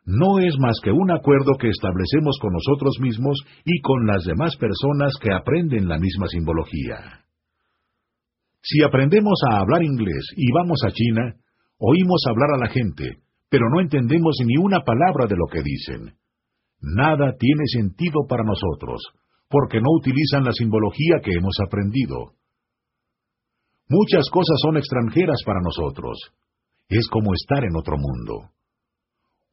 no 0.07 0.39
es 0.39 0.55
más 0.61 0.79
que 0.83 0.93
un 0.93 1.11
acuerdo 1.11 1.59
que 1.59 1.69
establecemos 1.69 2.39
con 2.41 2.53
nosotros 2.53 2.95
mismos 3.01 3.43
y 3.65 3.81
con 3.81 4.07
las 4.07 4.25
demás 4.25 4.57
personas 4.57 5.13
que 5.21 5.35
aprenden 5.35 5.89
la 5.89 5.99
misma 5.99 6.29
simbología. 6.29 7.25
Si 8.63 8.83
aprendemos 8.85 9.41
a 9.51 9.59
hablar 9.59 9.83
inglés 9.83 10.31
y 10.37 10.53
vamos 10.53 10.81
a 10.87 10.93
China, 10.93 11.35
oímos 11.79 12.23
hablar 12.29 12.55
a 12.55 12.59
la 12.59 12.69
gente, 12.69 13.19
pero 13.51 13.69
no 13.69 13.81
entendemos 13.81 14.37
ni 14.47 14.57
una 14.57 14.81
palabra 14.85 15.27
de 15.27 15.37
lo 15.37 15.47
que 15.51 15.63
dicen. 15.63 16.15
Nada 16.81 17.35
tiene 17.37 17.65
sentido 17.67 18.27
para 18.29 18.45
nosotros, 18.45 19.03
porque 19.49 19.81
no 19.81 19.91
utilizan 19.91 20.45
la 20.45 20.53
simbología 20.53 21.17
que 21.21 21.33
hemos 21.33 21.57
aprendido. 21.67 22.35
Muchas 23.89 24.31
cosas 24.31 24.57
son 24.63 24.77
extranjeras 24.77 25.43
para 25.45 25.61
nosotros. 25.61 26.17
Es 26.89 27.09
como 27.09 27.35
estar 27.35 27.65
en 27.65 27.75
otro 27.77 27.97
mundo. 27.99 28.51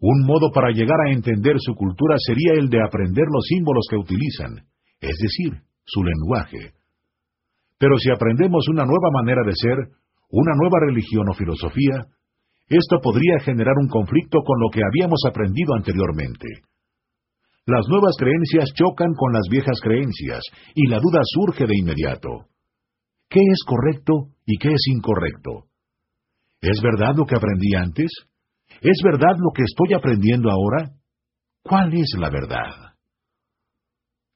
Un 0.04 0.28
modo 0.28 0.52
para 0.52 0.76
llegar 0.76 1.00
a 1.08 1.14
entender 1.14 1.56
su 1.60 1.76
cultura 1.76 2.18
sería 2.20 2.60
el 2.60 2.68
de 2.68 2.84
aprender 2.84 3.24
los 3.32 3.46
símbolos 3.48 3.88
que 3.90 3.96
utilizan, 3.96 4.68
es 5.00 5.16
decir, 5.16 5.64
su 5.86 6.04
lenguaje. 6.04 6.74
Pero 7.80 7.98
si 7.98 8.12
aprendemos 8.12 8.68
una 8.68 8.84
nueva 8.84 9.10
manera 9.14 9.44
de 9.46 9.54
ser, 9.56 9.78
una 10.30 10.52
nueva 10.60 10.80
religión 10.88 11.30
o 11.30 11.34
filosofía, 11.34 12.04
esto 12.68 13.00
podría 13.02 13.40
generar 13.46 13.76
un 13.80 13.88
conflicto 13.88 14.40
con 14.44 14.60
lo 14.60 14.68
que 14.72 14.82
habíamos 14.84 15.24
aprendido 15.26 15.74
anteriormente. 15.74 16.48
Las 17.66 17.88
nuevas 17.88 18.18
creencias 18.20 18.74
chocan 18.76 19.14
con 19.16 19.32
las 19.32 19.48
viejas 19.50 19.80
creencias 19.82 20.44
y 20.76 20.86
la 20.90 21.00
duda 21.00 21.22
surge 21.24 21.66
de 21.66 21.78
inmediato. 21.80 22.52
¿Qué 23.30 23.40
es 23.40 23.64
correcto 23.66 24.36
y 24.46 24.58
qué 24.58 24.68
es 24.68 24.84
incorrecto? 24.92 25.72
¿Es 26.60 26.82
verdad 26.82 27.16
lo 27.16 27.26
que 27.26 27.38
aprendí 27.38 27.74
antes? 27.76 28.12
¿Es 28.84 29.00
verdad 29.02 29.38
lo 29.40 29.52
que 29.56 29.64
estoy 29.64 29.94
aprendiendo 29.96 30.52
ahora? 30.52 30.92
¿Cuál 31.64 31.94
es 31.94 32.14
la 32.20 32.30
verdad? 32.30 32.94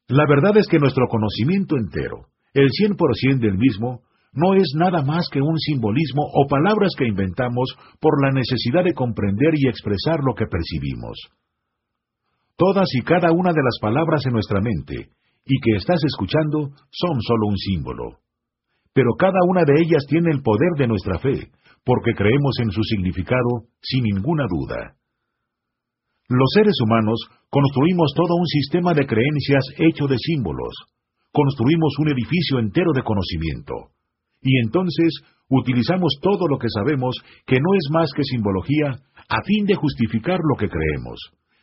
La 0.07 0.23
verdad 0.25 0.55
es 0.55 0.67
que 0.67 0.79
nuestro 0.79 1.07
conocimiento 1.09 1.75
entero, 1.75 2.27
el 2.53 2.69
100% 2.69 3.39
del 3.39 3.57
mismo, 3.57 4.03
no 4.31 4.53
es 4.53 4.71
nada 4.75 5.03
más 5.03 5.27
que 5.29 5.41
un 5.41 5.57
simbolismo 5.57 6.23
o 6.23 6.47
palabras 6.47 6.91
que 6.97 7.07
inventamos 7.07 7.75
por 7.99 8.23
la 8.23 8.31
necesidad 8.31 8.85
de 8.85 8.93
comprender 8.93 9.53
y 9.55 9.67
expresar 9.67 10.19
lo 10.23 10.33
que 10.33 10.45
percibimos. 10.47 11.17
Todas 12.55 12.87
y 12.93 13.01
cada 13.01 13.33
una 13.33 13.51
de 13.51 13.61
las 13.61 13.77
palabras 13.81 14.25
en 14.25 14.33
nuestra 14.33 14.61
mente 14.61 15.09
y 15.45 15.59
que 15.59 15.75
estás 15.75 15.99
escuchando 16.05 16.69
son 16.89 17.21
solo 17.21 17.47
un 17.47 17.57
símbolo. 17.57 18.19
Pero 18.93 19.11
cada 19.17 19.39
una 19.45 19.63
de 19.65 19.73
ellas 19.81 20.05
tiene 20.07 20.31
el 20.31 20.41
poder 20.41 20.71
de 20.77 20.87
nuestra 20.87 21.19
fe, 21.19 21.51
porque 21.83 22.13
creemos 22.13 22.55
en 22.59 22.71
su 22.71 22.83
significado 22.83 23.67
sin 23.81 24.03
ninguna 24.03 24.45
duda. 24.49 24.95
Los 26.29 26.49
seres 26.53 26.75
humanos 26.83 27.19
construimos 27.49 28.11
todo 28.15 28.35
un 28.35 28.47
sistema 28.47 28.93
de 28.93 29.07
creencias 29.07 29.63
hecho 29.77 30.07
de 30.07 30.17
símbolos, 30.17 30.75
construimos 31.31 31.93
un 31.99 32.09
edificio 32.09 32.59
entero 32.59 32.91
de 32.93 33.03
conocimiento, 33.03 33.73
y 34.41 34.59
entonces 34.59 35.21
utilizamos 35.49 36.19
todo 36.21 36.47
lo 36.47 36.57
que 36.57 36.67
sabemos 36.69 37.15
que 37.45 37.55
no 37.55 37.73
es 37.75 37.89
más 37.91 38.11
que 38.15 38.23
simbología 38.23 38.99
a 39.29 39.41
fin 39.43 39.65
de 39.65 39.75
justificar 39.75 40.39
lo 40.43 40.57
que 40.57 40.69
creemos, 40.69 41.19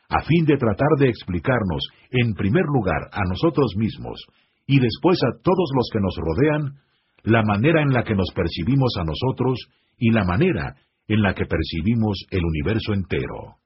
a 0.09 0.23
fin 0.23 0.45
de 0.47 0.57
tratar 0.57 0.89
de 0.99 1.09
explicarnos, 1.09 1.83
en 2.11 2.35
primer 2.35 2.65
lugar, 2.65 3.09
a 3.13 3.23
nosotros 3.29 3.75
mismos, 3.77 4.19
y 4.67 4.81
después 4.81 5.19
a 5.25 5.43
todos 5.43 5.71
los 5.75 5.89
que 5.93 6.01
nos 6.01 6.17
rodean, 6.17 6.81
la 7.25 7.43
manera 7.43 7.83
en 7.83 7.93
la 7.93 8.05
que 8.05 8.15
nos 8.15 8.31
percibimos 8.35 8.95
a 9.01 9.05
nosotros 9.05 9.59
y 9.99 10.11
la 10.11 10.25
manera 10.25 10.77
en 11.09 11.23
la 11.23 11.35
que 11.35 11.47
percibimos 11.47 12.19
el 12.31 12.45
universo 12.45 12.93
entero. 12.93 13.57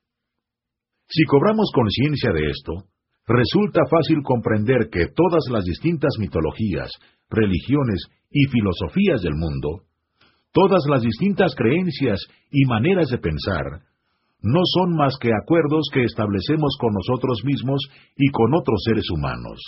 Si 1.09 1.25
cobramos 1.25 1.71
conciencia 1.75 2.33
de 2.33 2.51
esto, 2.51 2.85
resulta 3.27 3.81
fácil 3.91 4.23
comprender 4.23 4.89
que 4.91 5.07
todas 5.15 5.45
las 5.51 5.65
distintas 5.65 6.15
mitologías, 6.19 6.91
religiones 7.31 8.07
y 8.31 8.47
filosofías 8.47 9.23
del 9.23 9.35
mundo, 9.35 9.85
todas 10.53 10.85
las 10.89 11.03
distintas 11.03 11.55
creencias 11.55 12.21
y 12.51 12.65
maneras 12.67 13.09
de 13.09 13.19
pensar, 13.19 13.83
no 14.41 14.61
son 14.65 14.95
más 14.95 15.17
que 15.21 15.31
acuerdos 15.35 15.89
que 15.93 16.05
establecemos 16.05 16.77
con 16.81 16.93
nosotros 16.93 17.43
mismos 17.45 17.81
y 18.17 18.31
con 18.31 18.55
otros 18.55 18.83
seres 18.85 19.11
humanos. 19.11 19.59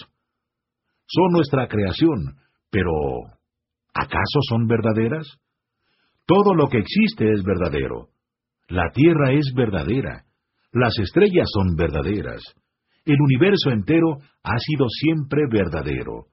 Son 1.07 1.33
nuestra 1.33 1.67
creación, 1.67 2.37
pero 2.71 2.93
¿acaso 3.95 4.41
son 4.49 4.67
verdaderas? 4.67 5.27
Todo 6.27 6.55
lo 6.55 6.69
que 6.69 6.79
existe 6.79 7.31
es 7.31 7.43
verdadero. 7.43 8.09
La 8.69 8.91
Tierra 8.93 9.33
es 9.33 9.53
verdadera. 9.55 10.25
Las 10.73 10.97
estrellas 10.99 11.49
son 11.53 11.75
verdaderas. 11.75 12.41
El 13.05 13.17
universo 13.21 13.71
entero 13.71 14.19
ha 14.45 14.59
sido 14.59 14.87
siempre 14.89 15.43
verdadero. 15.51 16.27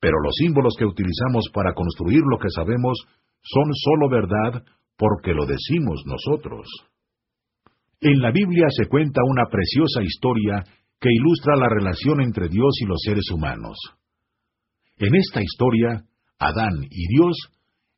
Pero 0.00 0.16
los 0.24 0.34
símbolos 0.36 0.74
que 0.78 0.86
utilizamos 0.86 1.48
para 1.54 1.74
construir 1.74 2.22
lo 2.28 2.38
que 2.38 2.48
sabemos 2.50 2.98
son 3.42 3.64
sólo 3.72 4.08
verdad 4.10 4.64
porque 4.96 5.32
lo 5.32 5.46
decimos 5.46 6.02
nosotros. 6.06 6.66
En 8.00 8.20
la 8.20 8.32
Biblia 8.32 8.66
se 8.70 8.86
cuenta 8.86 9.20
una 9.24 9.46
preciosa 9.46 10.02
historia 10.02 10.64
que 10.98 11.10
ilustra 11.10 11.56
la 11.56 11.68
relación 11.68 12.20
entre 12.20 12.48
Dios 12.48 12.72
y 12.82 12.86
los 12.86 12.98
seres 13.02 13.30
humanos. 13.30 13.76
En 14.96 15.14
esta 15.14 15.40
historia, 15.42 16.04
Adán 16.40 16.72
y 16.90 17.06
Dios 17.14 17.36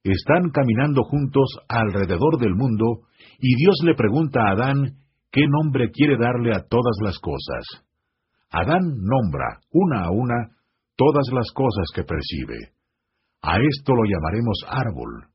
están 0.03 0.51
caminando 0.51 1.05
juntos 1.05 1.47
alrededor 1.69 2.39
del 2.41 2.55
mundo 2.57 3.07
y 3.39 3.55
Dios 3.55 3.77
le 3.85 3.95
pregunta 3.95 4.41
a 4.43 4.51
Adán 4.51 4.97
qué 5.31 5.43
nombre 5.49 5.93
quiere 5.93 6.17
darle 6.19 6.53
a 6.53 6.67
todas 6.69 6.97
las 7.03 7.19
cosas. 7.21 7.87
Adán 8.51 8.83
nombra, 9.01 9.61
una 9.71 10.05
a 10.07 10.11
una, 10.11 10.57
todas 10.97 11.25
las 11.33 11.53
cosas 11.53 11.87
que 11.95 12.03
percibe. 12.03 12.73
A 13.43 13.59
esto 13.59 13.95
lo 13.95 14.03
llamaremos 14.05 14.59
árbol, 14.69 15.29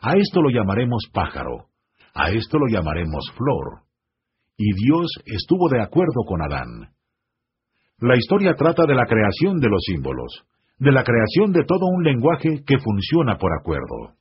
a 0.00 0.16
esto 0.16 0.40
lo 0.40 0.48
llamaremos 0.48 1.04
pájaro, 1.12 1.66
a 2.14 2.30
esto 2.30 2.58
lo 2.58 2.66
llamaremos 2.68 3.30
flor. 3.36 3.82
Y 4.56 4.72
Dios 4.72 5.10
estuvo 5.26 5.68
de 5.68 5.82
acuerdo 5.82 6.24
con 6.26 6.40
Adán. 6.40 6.94
La 7.98 8.16
historia 8.16 8.54
trata 8.54 8.84
de 8.86 8.94
la 8.94 9.04
creación 9.04 9.58
de 9.58 9.68
los 9.68 9.82
símbolos, 9.86 10.44
de 10.78 10.92
la 10.92 11.04
creación 11.04 11.52
de 11.52 11.64
todo 11.64 11.86
un 11.86 12.04
lenguaje 12.04 12.62
que 12.66 12.78
funciona 12.78 13.38
por 13.38 13.52
acuerdo. 13.58 14.16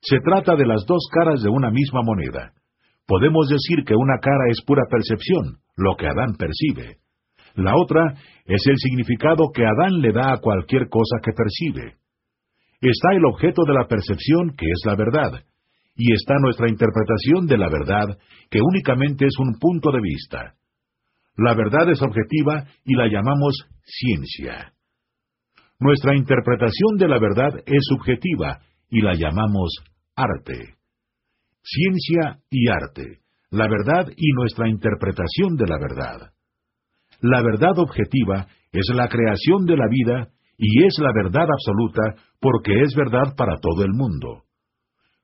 Se 0.00 0.18
trata 0.20 0.56
de 0.56 0.66
las 0.66 0.84
dos 0.86 1.08
caras 1.12 1.42
de 1.42 1.48
una 1.48 1.70
misma 1.70 2.02
moneda. 2.02 2.52
Podemos 3.06 3.48
decir 3.48 3.84
que 3.84 3.94
una 3.94 4.18
cara 4.20 4.50
es 4.50 4.62
pura 4.64 4.82
percepción, 4.90 5.58
lo 5.76 5.96
que 5.96 6.06
Adán 6.06 6.36
percibe. 6.36 6.98
La 7.54 7.74
otra 7.76 8.14
es 8.44 8.66
el 8.66 8.76
significado 8.76 9.50
que 9.54 9.64
Adán 9.64 10.00
le 10.00 10.12
da 10.12 10.32
a 10.34 10.38
cualquier 10.38 10.88
cosa 10.88 11.18
que 11.22 11.32
percibe. 11.32 11.96
Está 12.80 13.14
el 13.14 13.24
objeto 13.24 13.62
de 13.66 13.74
la 13.74 13.86
percepción, 13.86 14.54
que 14.56 14.66
es 14.66 14.82
la 14.84 14.96
verdad, 14.96 15.44
y 15.94 16.12
está 16.12 16.34
nuestra 16.40 16.68
interpretación 16.68 17.46
de 17.46 17.56
la 17.56 17.70
verdad, 17.70 18.18
que 18.50 18.60
únicamente 18.60 19.24
es 19.26 19.34
un 19.38 19.58
punto 19.58 19.90
de 19.90 20.00
vista. 20.02 20.54
La 21.36 21.54
verdad 21.54 21.88
es 21.90 22.02
objetiva 22.02 22.64
y 22.84 22.94
la 22.94 23.08
llamamos 23.08 23.66
ciencia. 23.84 24.75
Nuestra 25.78 26.16
interpretación 26.16 26.96
de 26.96 27.08
la 27.08 27.18
verdad 27.18 27.52
es 27.66 27.82
subjetiva 27.88 28.60
y 28.88 29.02
la 29.02 29.14
llamamos 29.14 29.74
arte. 30.14 30.74
Ciencia 31.62 32.40
y 32.50 32.68
arte, 32.68 33.20
la 33.50 33.68
verdad 33.68 34.10
y 34.16 34.32
nuestra 34.32 34.68
interpretación 34.68 35.56
de 35.56 35.66
la 35.66 35.78
verdad. 35.78 36.32
La 37.20 37.42
verdad 37.42 37.78
objetiva 37.78 38.46
es 38.72 38.86
la 38.94 39.08
creación 39.08 39.66
de 39.66 39.76
la 39.76 39.88
vida 39.90 40.28
y 40.56 40.84
es 40.84 40.94
la 40.98 41.12
verdad 41.12 41.46
absoluta 41.50 42.22
porque 42.40 42.72
es 42.80 42.94
verdad 42.96 43.34
para 43.36 43.56
todo 43.58 43.84
el 43.84 43.92
mundo. 43.92 44.44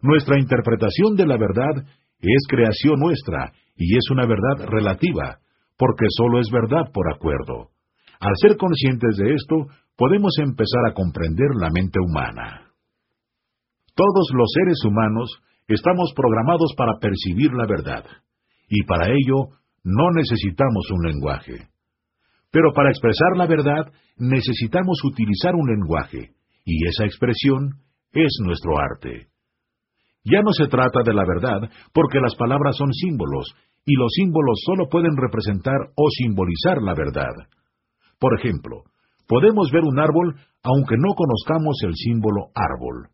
Nuestra 0.01 0.39
interpretación 0.39 1.15
de 1.17 1.27
la 1.27 1.39
verdad 1.39 1.87
es 2.21 2.47
creación 2.49 3.01
nuestra 3.01 3.53
y 3.77 3.97
es 3.97 4.11
una 4.11 4.27
verdad 4.27 4.67
relativa, 4.69 5.39
porque 5.79 6.07
sólo 6.11 6.41
es 6.41 6.51
verdad 6.51 6.91
por 6.93 7.13
acuerdo. 7.13 7.71
Al 8.21 8.33
ser 8.37 8.57
conscientes 8.57 9.17
de 9.17 9.35
esto, 9.35 9.67
podemos 9.97 10.33
empezar 10.39 10.87
a 10.89 10.95
comprender 10.95 11.49
la 11.61 11.71
mente 11.71 11.99
humana. 12.01 12.73
Todos 13.95 14.31
los 14.35 14.51
seres 14.53 14.79
humanos 14.85 15.31
estamos 15.69 16.13
programados 16.15 16.75
para 16.77 16.99
percibir 16.99 17.53
la 17.53 17.67
verdad, 17.67 18.05
y 18.69 18.83
para 18.85 19.09
ello 19.09 19.59
no 19.85 20.11
necesitamos 20.13 20.91
un 20.91 21.07
lenguaje. 21.11 21.69
Pero 22.51 22.73
para 22.73 22.91
expresar 22.91 23.37
la 23.37 23.47
verdad 23.47 23.93
necesitamos 24.17 24.99
utilizar 25.05 25.55
un 25.55 25.69
lenguaje, 25.69 26.31
y 26.65 26.87
esa 26.87 27.05
expresión 27.05 27.81
es 28.13 28.33
nuestro 28.45 28.79
arte. 28.79 29.29
Ya 30.25 30.41
no 30.43 30.53
se 30.53 30.69
trata 30.69 31.01
de 31.05 31.15
la 31.15 31.25
verdad, 31.27 31.69
porque 31.93 32.21
las 32.21 32.37
palabras 32.37 32.77
son 32.77 32.93
símbolos, 32.93 33.55
y 33.85 33.95
los 33.97 34.13
símbolos 34.13 34.63
solo 34.65 34.89
pueden 34.89 35.17
representar 35.17 35.75
o 35.97 36.09
simbolizar 36.11 36.81
la 36.81 36.95
verdad. 36.95 37.35
Por 38.21 38.39
ejemplo, 38.39 38.85
podemos 39.33 39.71
ver 39.73 39.81
un 39.83 39.99
árbol 39.99 40.37
aunque 40.63 40.97
no 40.99 41.15
conozcamos 41.17 41.81
el 41.85 41.95
símbolo 41.97 42.53
árbol. 42.55 43.09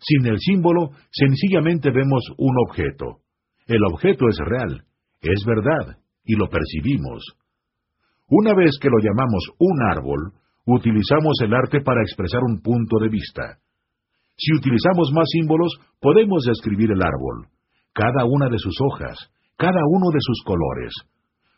Sin 0.00 0.26
el 0.26 0.36
símbolo, 0.40 0.90
sencillamente 1.12 1.92
vemos 1.92 2.24
un 2.36 2.50
objeto. 2.66 3.22
El 3.68 3.84
objeto 3.84 4.26
es 4.28 4.36
real, 4.38 4.82
es 5.20 5.44
verdad, 5.46 5.98
y 6.24 6.34
lo 6.34 6.48
percibimos. 6.48 7.22
Una 8.26 8.54
vez 8.54 8.76
que 8.80 8.88
lo 8.90 8.98
llamamos 8.98 9.44
un 9.60 9.82
árbol, 9.88 10.32
utilizamos 10.66 11.38
el 11.44 11.54
arte 11.54 11.80
para 11.80 12.02
expresar 12.02 12.40
un 12.42 12.60
punto 12.60 12.98
de 12.98 13.08
vista. 13.08 13.58
Si 14.36 14.52
utilizamos 14.58 15.12
más 15.14 15.28
símbolos, 15.30 15.78
podemos 16.00 16.42
describir 16.42 16.90
el 16.90 17.02
árbol, 17.02 17.46
cada 17.92 18.24
una 18.24 18.48
de 18.48 18.58
sus 18.58 18.74
hojas, 18.80 19.30
cada 19.56 19.80
uno 19.86 20.10
de 20.10 20.18
sus 20.22 20.42
colores. 20.44 20.92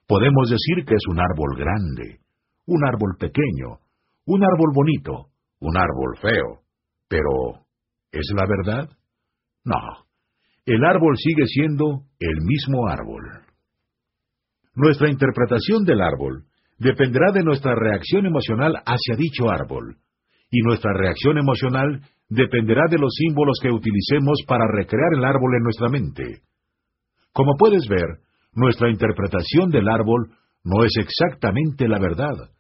Podemos 0.07 0.51
decir 0.51 0.85
que 0.85 0.93
es 0.93 1.07
un 1.09 1.19
árbol 1.21 1.57
grande, 1.57 2.21
un 2.67 2.85
árbol 2.87 3.17
pequeño, 3.19 3.81
un 4.27 4.43
árbol 4.43 4.73
bonito, 4.75 5.31
un 5.61 5.77
árbol 5.77 6.19
feo. 6.21 6.63
Pero, 7.09 7.67
¿es 8.11 8.27
la 8.35 8.47
verdad? 8.47 8.89
No. 9.65 9.79
El 10.67 10.85
árbol 10.85 11.17
sigue 11.17 11.47
siendo 11.47 12.03
el 12.19 12.37
mismo 12.43 12.89
árbol. 12.89 13.23
Nuestra 14.75 15.11
interpretación 15.11 15.85
del 15.85 16.01
árbol 16.01 16.45
dependerá 16.79 17.33
de 17.33 17.45
nuestra 17.45 17.75
reacción 17.75 18.27
emocional 18.27 18.75
hacia 18.85 19.17
dicho 19.17 19.49
árbol, 19.51 19.97
y 20.51 20.61
nuestra 20.63 20.93
reacción 20.93 21.39
emocional 21.39 22.01
dependerá 22.29 22.83
de 22.91 22.99
los 22.99 23.13
símbolos 23.15 23.59
que 23.63 23.71
utilicemos 23.71 24.39
para 24.49 24.65
recrear 24.73 25.13
el 25.17 25.25
árbol 25.25 25.55
en 25.57 25.63
nuestra 25.63 25.89
mente. 25.89 26.43
Como 27.33 27.55
puedes 27.57 27.87
ver, 27.89 28.07
nuestra 28.53 28.91
interpretación 28.91 29.71
del 29.71 29.89
árbol 29.89 30.31
no 30.65 30.85
es 30.85 30.93
exactamente 30.97 31.87
la 31.89 31.99
verdad, 31.99 32.54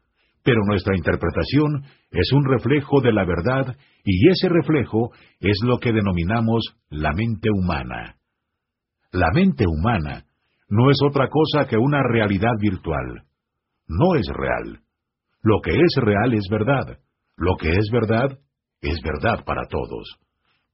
pero 0.44 0.61
nuestra 0.66 0.94
interpretación 0.94 1.85
es 2.11 2.30
un 2.33 2.44
reflejo 2.44 3.00
de 3.00 3.12
la 3.12 3.24
verdad 3.24 3.74
y 4.04 4.28
ese 4.28 4.50
reflejo 4.50 5.11
es 5.40 5.59
lo 5.64 5.78
que 5.78 5.92
denominamos 5.92 6.76
la 6.90 7.12
mente 7.12 7.48
humana. 7.50 8.16
La 9.11 9.30
mente 9.33 9.64
humana 9.66 10.26
no 10.68 10.90
es 10.90 10.98
otra 11.02 11.28
cosa 11.28 11.66
que 11.66 11.78
una 11.78 12.02
realidad 12.02 12.52
virtual. 12.61 13.24
No 13.88 14.14
es 14.16 14.26
real. 14.28 14.80
Lo 15.42 15.61
que 15.62 15.72
es 15.72 15.94
real 15.96 16.35
es 16.35 16.46
verdad. 16.50 16.98
Lo 17.37 17.57
que 17.57 17.70
es 17.70 17.88
verdad 17.90 18.38
es 18.83 19.00
verdad 19.02 19.44
para 19.46 19.66
todos. 19.68 20.18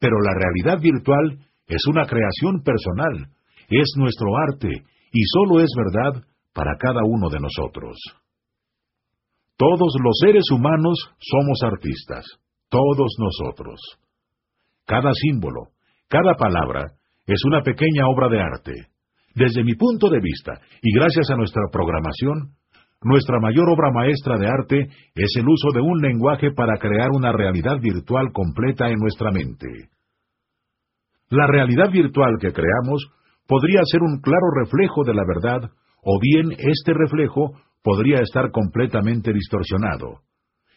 Pero 0.00 0.16
la 0.20 0.32
realidad 0.34 0.82
virtual 0.82 1.38
es 1.66 1.86
una 1.86 2.06
creación 2.06 2.62
personal, 2.64 3.30
es 3.68 3.92
nuestro 3.96 4.36
arte 4.48 4.82
y 5.12 5.22
solo 5.26 5.60
es 5.60 5.70
verdad 5.76 6.24
para 6.52 6.76
cada 6.76 7.02
uno 7.04 7.28
de 7.28 7.38
nosotros. 7.38 7.96
Todos 9.60 9.92
los 10.02 10.16
seres 10.24 10.44
humanos 10.50 10.96
somos 11.18 11.58
artistas, 11.62 12.24
todos 12.70 13.12
nosotros. 13.18 13.78
Cada 14.86 15.12
símbolo, 15.12 15.68
cada 16.08 16.32
palabra, 16.34 16.92
es 17.26 17.44
una 17.44 17.60
pequeña 17.60 18.08
obra 18.08 18.30
de 18.30 18.40
arte. 18.40 18.72
Desde 19.34 19.62
mi 19.62 19.74
punto 19.74 20.08
de 20.08 20.18
vista, 20.18 20.52
y 20.80 20.98
gracias 20.98 21.28
a 21.30 21.36
nuestra 21.36 21.60
programación, 21.70 22.56
nuestra 23.02 23.38
mayor 23.38 23.68
obra 23.68 23.90
maestra 23.92 24.38
de 24.38 24.48
arte 24.48 24.88
es 25.14 25.36
el 25.36 25.46
uso 25.46 25.68
de 25.74 25.82
un 25.82 26.00
lenguaje 26.00 26.52
para 26.52 26.78
crear 26.78 27.10
una 27.12 27.30
realidad 27.30 27.78
virtual 27.82 28.32
completa 28.32 28.88
en 28.88 28.98
nuestra 28.98 29.30
mente. 29.30 29.66
La 31.28 31.46
realidad 31.46 31.90
virtual 31.92 32.38
que 32.40 32.54
creamos 32.54 33.12
podría 33.46 33.82
ser 33.84 34.00
un 34.00 34.22
claro 34.22 34.46
reflejo 34.58 35.04
de 35.04 35.12
la 35.12 35.22
verdad, 35.28 35.70
o 36.02 36.18
bien 36.18 36.50
este 36.50 36.94
reflejo 36.94 37.60
podría 37.82 38.20
estar 38.20 38.50
completamente 38.50 39.32
distorsionado. 39.32 40.20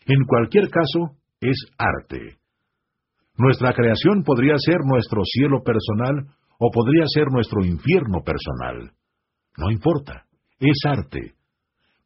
En 0.06 0.24
cualquier 0.26 0.70
caso, 0.70 1.18
es 1.39 1.58
arte. 1.78 2.38
Nuestra 3.38 3.74
creación 3.74 4.24
podría 4.24 4.56
ser 4.58 4.78
nuestro 4.86 5.22
cielo 5.26 5.63
personal 5.63 6.28
o 6.60 6.70
podría 6.72 7.06
ser 7.08 7.28
nuestro 7.32 7.66
infierno 7.66 8.22
personal. 8.24 8.92
No 9.58 9.72
importa, 9.72 10.26
es 10.60 10.78
arte. 10.86 11.34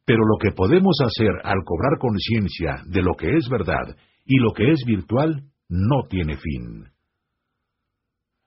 Pero 0.04 0.20
lo 0.24 0.38
que 0.40 0.52
podemos 0.52 0.96
hacer 1.04 1.30
al 1.44 1.62
cobrar 1.64 1.98
conciencia 1.98 2.82
de 2.86 3.02
lo 3.02 3.14
que 3.14 3.36
es 3.36 3.48
verdad 3.48 3.96
y 4.24 4.38
lo 4.38 4.52
que 4.52 4.70
es 4.70 4.82
virtual 4.86 5.44
no 5.68 6.02
tiene 6.08 6.36
fin. 6.36 6.84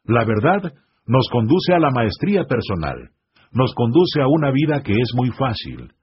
La 0.03 0.25
verdad 0.25 0.73
nos 1.05 1.29
conduce 1.31 1.73
a 1.73 1.79
la 1.79 1.91
maestría 1.91 2.45
personal, 2.45 3.11
nos 3.51 3.73
conduce 3.75 4.21
a 4.21 4.27
una 4.27 4.51
vida 4.51 4.81
que 4.81 4.93
es 4.93 5.11
muy 5.13 5.29
fácil. 5.31 5.93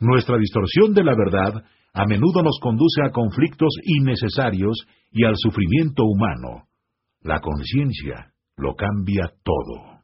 Nuestra 0.00 0.38
distorsión 0.38 0.94
de 0.94 1.02
la 1.02 1.14
verdad 1.16 1.64
a 1.92 2.06
menudo 2.06 2.42
nos 2.42 2.58
conduce 2.60 3.02
a 3.02 3.10
conflictos 3.10 3.70
innecesarios 3.82 4.86
y 5.10 5.24
al 5.24 5.34
sufrimiento 5.36 6.04
humano. 6.04 6.68
La 7.22 7.40
conciencia 7.40 8.32
lo 8.56 8.74
cambia 8.74 9.32
todo. 9.42 9.98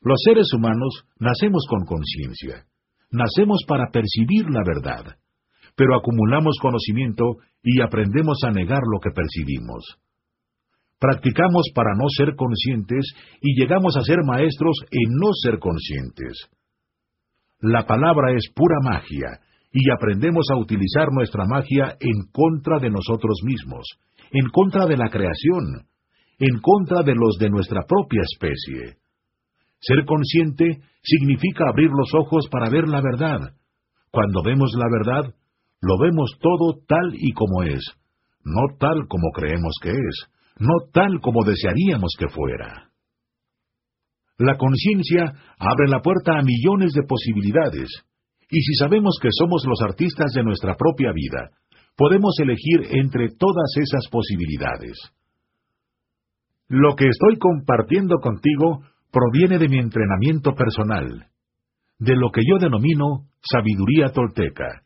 Los 0.00 0.20
seres 0.24 0.52
humanos 0.54 1.04
nacemos 1.18 1.64
con 1.68 1.84
conciencia, 1.84 2.66
nacemos 3.10 3.64
para 3.66 3.90
percibir 3.90 4.46
la 4.50 4.62
verdad, 4.64 5.16
pero 5.76 5.96
acumulamos 5.96 6.58
conocimiento 6.60 7.24
y 7.62 7.80
aprendemos 7.82 8.38
a 8.44 8.50
negar 8.50 8.80
lo 8.90 9.00
que 9.00 9.10
percibimos. 9.10 9.98
Practicamos 10.98 11.70
para 11.74 11.94
no 11.94 12.08
ser 12.08 12.36
conscientes 12.36 13.04
y 13.42 13.60
llegamos 13.60 13.96
a 13.96 14.02
ser 14.02 14.18
maestros 14.24 14.76
en 14.90 15.12
no 15.20 15.28
ser 15.34 15.58
conscientes. 15.58 16.48
La 17.66 17.86
palabra 17.86 18.36
es 18.36 18.52
pura 18.54 18.76
magia, 18.82 19.40
y 19.72 19.90
aprendemos 19.90 20.44
a 20.52 20.58
utilizar 20.58 21.08
nuestra 21.10 21.46
magia 21.46 21.96
en 21.98 22.30
contra 22.30 22.78
de 22.78 22.90
nosotros 22.90 23.40
mismos, 23.42 23.86
en 24.32 24.50
contra 24.50 24.84
de 24.84 24.98
la 24.98 25.08
creación, 25.08 25.88
en 26.38 26.60
contra 26.60 27.02
de 27.02 27.14
los 27.14 27.38
de 27.38 27.48
nuestra 27.48 27.80
propia 27.88 28.20
especie. 28.20 28.98
Ser 29.80 30.04
consciente 30.04 30.82
significa 31.02 31.64
abrir 31.70 31.88
los 31.88 32.12
ojos 32.12 32.48
para 32.50 32.68
ver 32.68 32.86
la 32.86 33.00
verdad. 33.00 33.54
Cuando 34.10 34.42
vemos 34.42 34.70
la 34.76 34.88
verdad, 34.90 35.34
lo 35.80 35.98
vemos 35.98 36.36
todo 36.40 36.82
tal 36.86 37.14
y 37.14 37.32
como 37.32 37.62
es, 37.62 37.80
no 38.44 38.76
tal 38.78 39.08
como 39.08 39.30
creemos 39.34 39.72
que 39.80 39.88
es, 39.88 40.28
no 40.58 40.74
tal 40.92 41.18
como 41.22 41.42
desearíamos 41.44 42.12
que 42.18 42.28
fuera. 42.28 42.90
La 44.38 44.56
conciencia 44.56 45.32
abre 45.58 45.88
la 45.88 46.00
puerta 46.00 46.38
a 46.38 46.42
millones 46.42 46.92
de 46.92 47.02
posibilidades, 47.06 47.88
y 48.50 48.60
si 48.60 48.74
sabemos 48.74 49.18
que 49.20 49.28
somos 49.30 49.64
los 49.66 49.80
artistas 49.82 50.32
de 50.32 50.42
nuestra 50.42 50.74
propia 50.74 51.12
vida, 51.12 51.50
podemos 51.96 52.34
elegir 52.40 52.98
entre 52.98 53.28
todas 53.38 53.70
esas 53.76 54.08
posibilidades. 54.10 54.98
Lo 56.68 56.96
que 56.96 57.06
estoy 57.08 57.38
compartiendo 57.38 58.16
contigo 58.18 58.82
proviene 59.12 59.58
de 59.58 59.68
mi 59.68 59.78
entrenamiento 59.78 60.54
personal, 60.54 61.28
de 61.98 62.16
lo 62.16 62.30
que 62.30 62.40
yo 62.44 62.58
denomino 62.58 63.28
sabiduría 63.40 64.08
tolteca. 64.08 64.82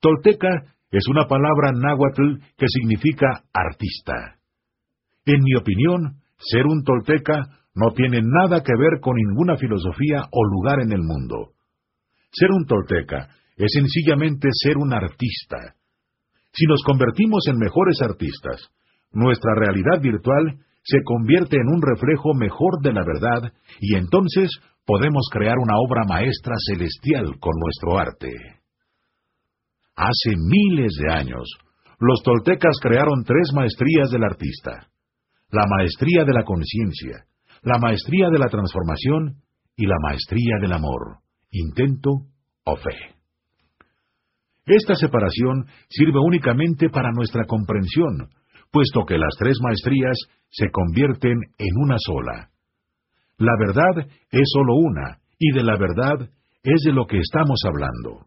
Tolteca 0.00 0.48
es 0.90 1.06
una 1.08 1.26
palabra 1.26 1.72
náhuatl 1.72 2.38
que 2.56 2.66
significa 2.68 3.44
artista. 3.52 4.38
En 5.26 5.42
mi 5.42 5.54
opinión, 5.54 6.22
ser 6.38 6.66
un 6.66 6.82
tolteca 6.82 7.61
no 7.74 7.92
tiene 7.94 8.20
nada 8.22 8.62
que 8.62 8.72
ver 8.76 9.00
con 9.00 9.16
ninguna 9.16 9.56
filosofía 9.56 10.24
o 10.30 10.44
lugar 10.44 10.80
en 10.80 10.92
el 10.92 11.02
mundo. 11.02 11.52
Ser 12.32 12.50
un 12.50 12.66
tolteca 12.66 13.28
es 13.56 13.72
sencillamente 13.72 14.48
ser 14.52 14.76
un 14.76 14.92
artista. 14.92 15.74
Si 16.52 16.66
nos 16.66 16.82
convertimos 16.82 17.46
en 17.48 17.58
mejores 17.58 18.00
artistas, 18.02 18.68
nuestra 19.12 19.54
realidad 19.54 20.00
virtual 20.00 20.58
se 20.82 21.02
convierte 21.04 21.56
en 21.56 21.68
un 21.68 21.80
reflejo 21.80 22.34
mejor 22.34 22.80
de 22.82 22.92
la 22.92 23.04
verdad 23.04 23.52
y 23.80 23.96
entonces 23.96 24.50
podemos 24.84 25.28
crear 25.30 25.56
una 25.58 25.74
obra 25.76 26.04
maestra 26.06 26.54
celestial 26.66 27.38
con 27.38 27.52
nuestro 27.58 27.98
arte. 27.98 28.30
Hace 29.94 30.36
miles 30.36 30.94
de 31.00 31.12
años, 31.12 31.48
los 32.00 32.22
toltecas 32.24 32.76
crearon 32.80 33.22
tres 33.24 33.52
maestrías 33.54 34.10
del 34.10 34.24
artista. 34.24 34.88
La 35.50 35.66
maestría 35.68 36.24
de 36.24 36.32
la 36.32 36.44
conciencia, 36.44 37.26
la 37.62 37.78
maestría 37.78 38.28
de 38.30 38.38
la 38.38 38.48
transformación 38.48 39.36
y 39.76 39.86
la 39.86 39.96
maestría 40.02 40.56
del 40.60 40.72
amor, 40.72 41.18
intento 41.50 42.10
o 42.64 42.76
fe. 42.76 43.14
Esta 44.66 44.94
separación 44.94 45.66
sirve 45.88 46.18
únicamente 46.20 46.88
para 46.88 47.10
nuestra 47.12 47.44
comprensión, 47.46 48.30
puesto 48.70 49.04
que 49.06 49.18
las 49.18 49.34
tres 49.38 49.56
maestrías 49.62 50.16
se 50.50 50.70
convierten 50.70 51.36
en 51.58 51.76
una 51.76 51.96
sola. 51.98 52.50
La 53.38 53.52
verdad 53.58 54.08
es 54.30 54.48
sólo 54.52 54.76
una, 54.76 55.18
y 55.38 55.52
de 55.52 55.64
la 55.64 55.76
verdad 55.76 56.28
es 56.62 56.82
de 56.84 56.92
lo 56.92 57.06
que 57.06 57.18
estamos 57.18 57.60
hablando. 57.66 58.26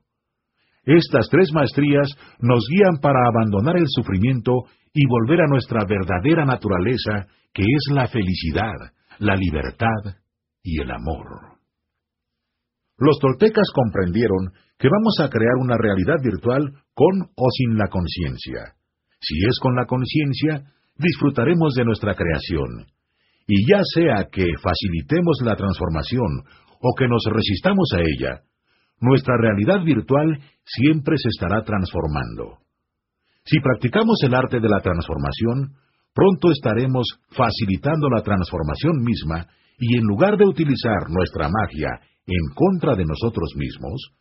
Estas 0.84 1.28
tres 1.30 1.52
maestrías 1.54 2.10
nos 2.40 2.66
guían 2.70 2.98
para 3.02 3.20
abandonar 3.28 3.78
el 3.78 3.88
sufrimiento 3.88 4.66
y 4.94 5.08
volver 5.08 5.42
a 5.42 5.48
nuestra 5.48 5.84
verdadera 5.86 6.46
naturaleza, 6.46 7.28
que 7.54 7.64
es 7.64 7.94
la 7.94 8.08
felicidad, 8.08 8.76
la 9.20 9.36
libertad 9.36 10.18
y 10.64 10.82
el 10.82 10.92
amor. 10.92 11.56
Los 12.98 13.20
toltecas 13.20 13.68
comprendieron 13.74 14.54
que 14.78 14.90
vamos 14.90 15.20
a 15.20 15.30
crear 15.30 15.56
una 15.60 15.78
realidad 15.78 16.16
virtual 16.24 16.72
con 16.94 17.30
o 17.36 17.50
sin 17.52 17.78
la 17.78 17.88
conciencia. 17.88 18.76
Si 19.20 19.36
es 19.48 19.60
con 19.62 19.76
la 19.76 19.86
conciencia, 19.86 20.72
disfrutaremos 20.98 21.74
de 21.74 21.86
nuestra 21.86 22.16
creación. 22.16 22.88
Y 23.48 23.70
ya 23.70 23.82
sea 23.84 24.28
que 24.32 24.46
facilitemos 24.62 25.38
la 25.44 25.56
transformación 25.56 26.44
o 26.82 26.96
que 26.98 27.08
nos 27.08 27.24
resistamos 27.32 27.90
a 27.96 28.02
ella, 28.02 28.42
nuestra 29.00 29.36
realidad 29.38 29.84
virtual 29.84 30.40
siempre 30.64 31.16
se 31.18 31.30
estará 31.30 31.64
transformando. 31.64 32.60
Si 33.44 33.60
practicamos 33.60 34.18
el 34.24 34.34
arte 34.34 34.60
de 34.60 34.70
la 34.70 34.80
transformación, 34.80 35.76
pronto 36.16 36.50
estaremos 36.50 37.06
facilitando 37.30 38.10
la 38.10 38.24
transformación 38.24 39.04
misma 39.04 39.48
y 39.78 39.98
en 39.98 40.06
lugar 40.06 40.38
de 40.38 40.46
utilizar 40.46 41.10
nuestra 41.10 41.50
magia 41.50 42.00
en 42.26 42.56
contra 42.56 42.96
de 42.96 43.04
nosotros 43.04 43.52
mismos, 43.58 44.14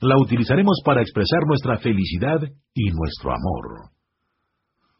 la 0.00 0.16
utilizaremos 0.18 0.80
para 0.84 1.02
expresar 1.02 1.46
nuestra 1.46 1.78
felicidad 1.78 2.40
y 2.74 2.90
nuestro 2.90 3.30
amor. 3.30 3.90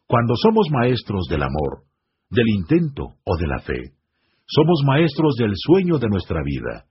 Cuando 0.05 0.35
somos 0.37 0.67
maestros 0.71 1.25
del 1.29 1.41
amor, 1.41 1.83
del 2.29 2.47
intento 2.47 3.15
o 3.25 3.37
de 3.37 3.47
la 3.47 3.59
fe, 3.59 3.81
somos 4.45 4.83
maestros 4.85 5.35
del 5.37 5.51
sueño 5.55 5.97
de 5.97 6.07
nuestra 6.07 6.41
vida, 6.45 6.85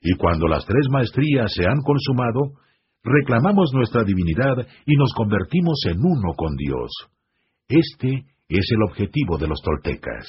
y 0.00 0.14
cuando 0.16 0.48
las 0.48 0.64
tres 0.64 0.86
maestrías 0.90 1.52
se 1.54 1.66
han 1.66 1.80
consumado, 1.82 2.56
reclamamos 3.02 3.70
nuestra 3.74 4.02
divinidad 4.02 4.66
y 4.86 4.96
nos 4.96 5.12
convertimos 5.12 5.78
en 5.86 5.98
uno 6.00 6.32
con 6.34 6.56
Dios. 6.56 6.90
Este 7.68 8.24
es 8.48 8.66
el 8.70 8.82
objetivo 8.82 9.38
de 9.38 9.48
los 9.48 9.60
toltecas. 9.62 10.26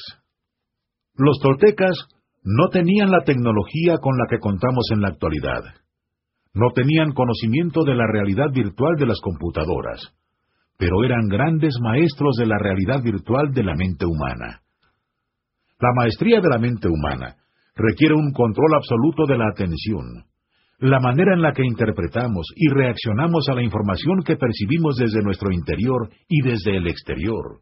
Los 1.15 1.39
toltecas 1.39 1.95
no 2.43 2.69
tenían 2.69 3.11
la 3.11 3.23
tecnología 3.23 3.97
con 3.97 4.17
la 4.17 4.25
que 4.29 4.39
contamos 4.39 4.85
en 4.91 5.01
la 5.01 5.09
actualidad. 5.09 5.63
No 6.53 6.71
tenían 6.73 7.13
conocimiento 7.13 7.83
de 7.83 7.95
la 7.95 8.05
realidad 8.07 8.51
virtual 8.53 8.95
de 8.97 9.07
las 9.07 9.19
computadoras, 9.21 10.01
pero 10.77 11.03
eran 11.03 11.27
grandes 11.27 11.75
maestros 11.81 12.35
de 12.37 12.45
la 12.45 12.57
realidad 12.57 13.01
virtual 13.03 13.51
de 13.53 13.63
la 13.63 13.75
mente 13.75 14.05
humana. 14.05 14.61
La 15.79 15.89
maestría 15.93 16.39
de 16.39 16.49
la 16.49 16.59
mente 16.59 16.87
humana 16.87 17.35
requiere 17.75 18.13
un 18.13 18.31
control 18.31 18.75
absoluto 18.75 19.25
de 19.25 19.37
la 19.37 19.49
atención, 19.49 20.25
la 20.79 20.99
manera 20.99 21.33
en 21.33 21.41
la 21.41 21.51
que 21.53 21.65
interpretamos 21.65 22.47
y 22.55 22.69
reaccionamos 22.69 23.47
a 23.49 23.55
la 23.55 23.63
información 23.63 24.23
que 24.23 24.37
percibimos 24.37 24.97
desde 24.97 25.21
nuestro 25.21 25.51
interior 25.51 26.09
y 26.27 26.41
desde 26.41 26.77
el 26.77 26.87
exterior. 26.87 27.61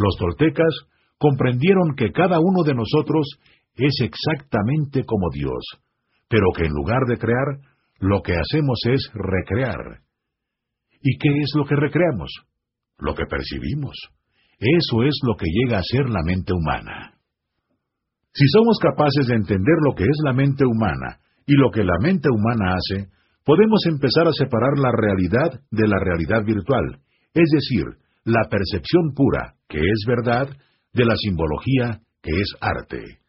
Los 0.00 0.16
toltecas 0.16 0.72
comprendieron 1.18 1.94
que 1.94 2.10
cada 2.10 2.40
uno 2.40 2.62
de 2.64 2.72
nosotros 2.72 3.28
es 3.76 3.92
exactamente 4.00 5.04
como 5.04 5.28
Dios, 5.30 5.60
pero 6.26 6.46
que 6.56 6.64
en 6.64 6.72
lugar 6.72 7.04
de 7.06 7.18
crear, 7.18 7.60
lo 7.98 8.22
que 8.22 8.32
hacemos 8.32 8.80
es 8.86 9.10
recrear. 9.12 10.00
¿Y 11.02 11.18
qué 11.18 11.28
es 11.28 11.52
lo 11.54 11.66
que 11.66 11.76
recreamos? 11.76 12.32
Lo 12.98 13.14
que 13.14 13.26
percibimos. 13.26 13.94
Eso 14.58 15.02
es 15.02 15.20
lo 15.22 15.36
que 15.36 15.46
llega 15.52 15.78
a 15.78 15.82
ser 15.82 16.08
la 16.08 16.22
mente 16.24 16.54
humana. 16.54 17.12
Si 18.32 18.46
somos 18.48 18.78
capaces 18.78 19.26
de 19.26 19.34
entender 19.34 19.76
lo 19.84 19.94
que 19.94 20.04
es 20.04 20.18
la 20.24 20.32
mente 20.32 20.64
humana 20.64 21.20
y 21.46 21.56
lo 21.56 21.70
que 21.70 21.84
la 21.84 21.98
mente 22.00 22.28
humana 22.30 22.76
hace, 22.76 23.10
podemos 23.44 23.84
empezar 23.86 24.26
a 24.26 24.32
separar 24.32 24.78
la 24.78 24.92
realidad 24.92 25.60
de 25.70 25.88
la 25.88 25.98
realidad 25.98 26.42
virtual, 26.44 27.00
es 27.34 27.50
decir, 27.50 27.99
la 28.24 28.48
percepción 28.48 29.12
pura, 29.14 29.54
que 29.68 29.78
es 29.78 30.04
verdad, 30.06 30.48
de 30.92 31.04
la 31.04 31.14
simbología, 31.16 32.00
que 32.22 32.32
es 32.40 32.48
arte. 32.60 33.20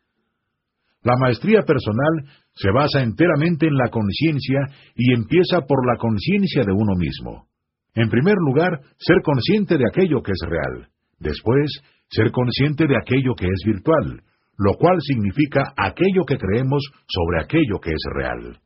La 1.04 1.16
maestría 1.18 1.64
personal 1.64 2.30
se 2.54 2.70
basa 2.72 3.02
enteramente 3.02 3.68
en 3.68 3.76
la 3.76 3.90
conciencia 3.90 4.60
y 4.96 5.14
empieza 5.14 5.62
por 5.62 5.86
la 5.88 5.98
conciencia 5.98 6.64
de 6.64 6.74
uno 6.74 6.96
mismo. 6.96 7.48
En 7.96 8.10
primer 8.10 8.36
lugar, 8.36 8.82
ser 8.98 9.18
consciente 9.24 9.78
de 9.78 9.86
aquello 9.90 10.22
que 10.22 10.32
es 10.32 10.48
real. 10.48 10.90
Después, 11.20 11.82
ser 12.10 12.32
consciente 12.32 12.86
de 12.88 12.98
aquello 12.98 13.34
que 13.36 13.46
es 13.46 13.64
virtual, 13.66 14.22
lo 14.58 14.74
cual 14.76 14.98
significa 15.02 15.74
aquello 15.76 16.24
que 16.28 16.38
creemos 16.38 16.84
sobre 17.08 17.42
aquello 17.42 17.80
que 17.82 17.92
es 17.92 18.04
real. 18.14 18.60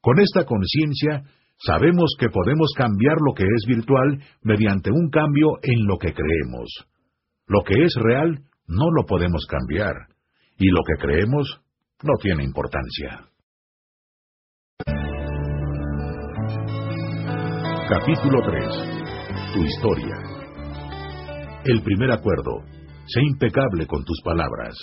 Con 0.00 0.20
esta 0.20 0.44
conciencia, 0.44 1.24
sabemos 1.58 2.14
que 2.18 2.28
podemos 2.28 2.72
cambiar 2.76 3.16
lo 3.26 3.34
que 3.34 3.44
es 3.44 3.66
virtual 3.66 4.22
mediante 4.42 4.90
un 4.90 5.10
cambio 5.10 5.58
en 5.62 5.86
lo 5.86 5.98
que 5.98 6.12
creemos. 6.12 6.68
Lo 7.46 7.62
que 7.64 7.82
es 7.82 7.94
real 7.96 8.40
no 8.66 8.90
lo 8.90 9.06
podemos 9.06 9.46
cambiar, 9.46 9.94
y 10.58 10.68
lo 10.68 10.82
que 10.86 11.00
creemos 11.00 11.60
no 12.02 12.12
tiene 12.20 12.44
importancia. 12.44 13.28
Capítulo 17.88 18.42
3. 18.44 19.54
Tu 19.54 19.64
historia. 19.64 20.14
El 21.64 21.82
primer 21.82 22.12
acuerdo. 22.12 22.62
Sé 23.06 23.22
impecable 23.22 23.86
con 23.86 24.04
tus 24.04 24.20
palabras. 24.22 24.76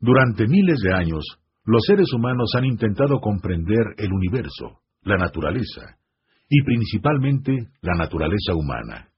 Durante 0.00 0.46
miles 0.46 0.78
de 0.82 0.94
años, 0.94 1.24
los 1.64 1.82
seres 1.86 2.10
humanos 2.14 2.50
han 2.56 2.64
intentado 2.64 3.20
comprender 3.20 3.84
el 3.98 4.10
universo, 4.10 4.80
la 5.08 5.16
naturaleza, 5.16 5.96
y 6.48 6.62
principalmente 6.62 7.52
la 7.82 7.94
naturaleza 7.94 8.54
humana. 8.54 9.08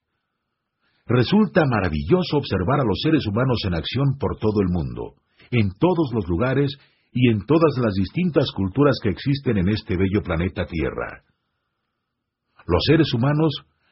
Resulta 1.06 1.64
maravilloso 1.66 2.36
observar 2.36 2.80
a 2.80 2.84
los 2.84 3.00
seres 3.02 3.26
humanos 3.26 3.58
en 3.66 3.74
acción 3.74 4.16
por 4.18 4.38
todo 4.38 4.62
el 4.62 4.68
mundo, 4.68 5.14
en 5.50 5.70
todos 5.78 6.12
los 6.14 6.28
lugares 6.28 6.76
y 7.12 7.30
en 7.30 7.44
todas 7.46 7.76
las 7.82 7.94
distintas 7.94 8.50
culturas 8.54 8.96
que 9.02 9.10
existen 9.10 9.58
en 9.58 9.68
este 9.68 9.96
bello 9.96 10.22
planeta 10.22 10.66
Tierra. 10.66 11.24
Los 12.66 12.82
seres 12.86 13.12
humanos 13.12 13.50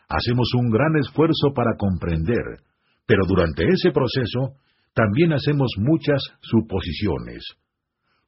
hacemos 0.09 0.49
un 0.57 0.71
gran 0.71 0.97
esfuerzo 1.01 1.53
para 1.55 1.77
comprender, 1.77 2.63
pero 3.07 3.23
durante 3.27 3.65
ese 3.67 3.91
proceso 3.91 4.55
también 4.95 5.33
hacemos 5.33 5.73
muchas 5.79 6.23
suposiciones. 6.41 7.45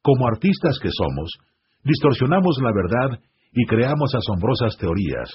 Como 0.02 0.26
artistas 0.26 0.78
que 0.82 0.90
somos, 0.90 1.30
distorsionamos 1.84 2.58
la 2.62 2.72
verdad 2.72 3.20
y 3.52 3.66
creamos 3.66 4.14
asombrosas 4.14 4.76
teorías. 4.78 5.30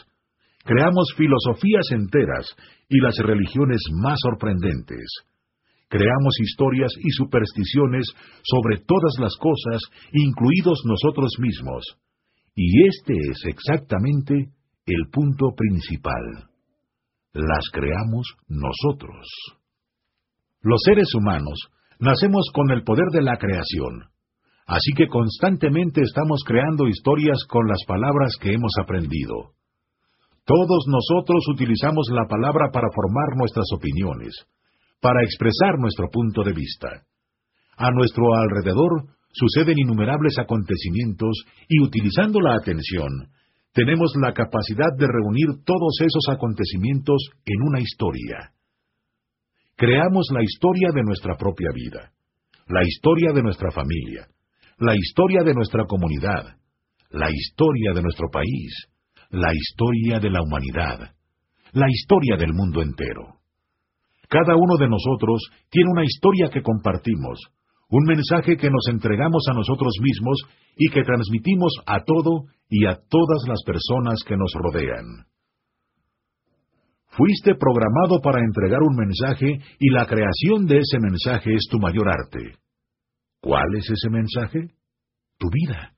Creamos 0.64 1.14
filosofías 1.16 1.86
enteras 1.92 2.48
y 2.90 3.00
las 3.00 3.18
religiones 3.18 3.82
más 4.02 4.18
sorprendentes. 4.22 5.06
Creamos 5.88 6.40
historias 6.40 6.92
y 6.98 7.12
supersticiones 7.12 8.08
sobre 8.44 8.78
todas 8.78 9.14
las 9.20 9.36
cosas, 9.38 9.82
incluidos 10.12 10.82
nosotros 10.86 11.32
mismos. 11.40 11.84
Y 12.56 12.88
este 12.88 13.14
es 13.14 13.46
exactamente 13.46 14.50
el 14.88 15.10
punto 15.12 15.54
principal. 15.56 16.50
Las 17.34 17.70
creamos 17.72 18.26
nosotros. 18.48 19.28
Los 20.62 20.82
seres 20.84 21.14
humanos 21.14 21.60
nacemos 22.00 22.50
con 22.54 22.72
el 22.72 22.84
poder 22.84 23.08
de 23.12 23.22
la 23.22 23.38
creación, 23.38 24.10
así 24.66 24.94
que 24.98 25.08
constantemente 25.08 26.02
estamos 26.02 26.44
creando 26.46 26.88
historias 26.88 27.38
con 27.48 27.68
las 27.68 27.84
palabras 27.88 28.36
que 28.40 28.54
hemos 28.54 28.72
aprendido. 28.82 29.54
Todos 30.46 30.86
nosotros 30.88 31.44
utilizamos 31.54 32.08
la 32.12 32.28
palabra 32.28 32.70
para 32.72 32.90
formar 32.94 33.38
nuestras 33.38 33.66
opiniones, 33.74 34.34
para 35.02 35.24
expresar 35.24 35.78
nuestro 35.80 36.10
punto 36.10 36.44
de 36.44 36.54
vista. 36.54 36.88
A 37.78 37.92
nuestro 37.92 38.34
alrededor 38.34 39.10
suceden 39.34 39.78
innumerables 39.78 40.38
acontecimientos 40.40 41.46
y 41.68 41.84
utilizando 41.84 42.40
la 42.40 42.56
atención, 42.56 43.10
tenemos 43.74 44.14
la 44.22 44.34
capacidad 44.34 44.96
de 44.98 45.06
reunir 45.06 45.64
todos 45.66 46.00
esos 46.00 46.30
acontecimientos 46.30 47.30
en 47.46 47.62
una 47.62 47.82
historia. 47.82 48.54
Creamos 49.76 50.28
la 50.32 50.42
historia 50.42 50.90
de 50.94 51.04
nuestra 51.04 51.36
propia 51.36 51.70
vida, 51.74 52.12
la 52.68 52.82
historia 52.88 53.34
de 53.34 53.44
nuestra 53.44 53.72
familia, 53.72 54.28
la 54.78 54.94
historia 54.94 55.42
de 55.44 55.54
nuestra 55.54 55.86
comunidad, 55.86 56.58
la 57.10 57.30
historia 57.32 57.94
de 57.94 58.02
nuestro 58.02 58.28
país, 58.30 58.90
la 59.30 59.54
historia 59.54 60.20
de 60.20 60.30
la 60.30 60.42
humanidad, 60.42 61.16
la 61.72 61.88
historia 61.90 62.36
del 62.38 62.54
mundo 62.54 62.82
entero. 62.82 63.40
Cada 64.28 64.56
uno 64.56 64.76
de 64.78 64.90
nosotros 64.90 65.50
tiene 65.70 65.92
una 65.92 66.04
historia 66.04 66.50
que 66.52 66.62
compartimos, 66.62 67.40
un 67.90 68.04
mensaje 68.04 68.58
que 68.58 68.70
nos 68.70 68.88
entregamos 68.90 69.46
a 69.50 69.54
nosotros 69.54 69.94
mismos 70.02 70.44
y 70.76 70.90
que 70.90 71.04
transmitimos 71.04 71.72
a 71.86 72.04
todo 72.04 72.46
y 72.70 72.86
a 72.86 72.96
todas 72.96 73.48
las 73.48 73.64
personas 73.64 74.20
que 74.28 74.36
nos 74.36 74.52
rodean. 74.56 75.06
Fuiste 77.12 77.56
programado 77.56 78.20
para 78.22 78.42
entregar 78.44 78.82
un 78.82 78.96
mensaje 78.98 79.60
y 79.80 79.90
la 79.92 80.06
creación 80.06 80.66
de 80.66 80.80
ese 80.80 81.00
mensaje 81.00 81.54
es 81.54 81.66
tu 81.70 81.80
mayor 81.80 82.10
arte. 82.10 82.65
¿Cuál 83.46 83.76
es 83.78 83.88
ese 83.88 84.10
mensaje? 84.10 84.72
Tu 85.38 85.48
vida. 85.52 85.94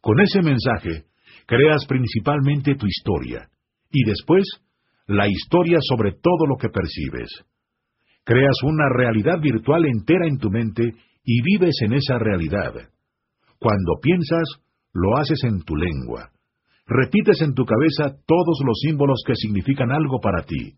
Con 0.00 0.18
ese 0.18 0.42
mensaje, 0.42 1.04
creas 1.46 1.86
principalmente 1.86 2.74
tu 2.74 2.88
historia 2.88 3.48
y 3.88 4.02
después 4.02 4.42
la 5.06 5.28
historia 5.28 5.78
sobre 5.80 6.10
todo 6.10 6.44
lo 6.48 6.56
que 6.56 6.68
percibes. 6.68 7.28
Creas 8.24 8.56
una 8.64 8.88
realidad 8.88 9.40
virtual 9.40 9.84
entera 9.84 10.26
en 10.26 10.38
tu 10.38 10.50
mente 10.50 10.82
y 11.22 11.40
vives 11.42 11.76
en 11.82 11.92
esa 11.92 12.18
realidad. 12.18 12.72
Cuando 13.60 14.00
piensas, 14.02 14.48
lo 14.92 15.18
haces 15.18 15.44
en 15.44 15.62
tu 15.62 15.76
lengua. 15.76 16.32
Repites 16.84 17.42
en 17.42 17.54
tu 17.54 17.64
cabeza 17.64 18.18
todos 18.26 18.58
los 18.66 18.80
símbolos 18.80 19.22
que 19.24 19.36
significan 19.36 19.92
algo 19.92 20.18
para 20.20 20.44
ti. 20.44 20.74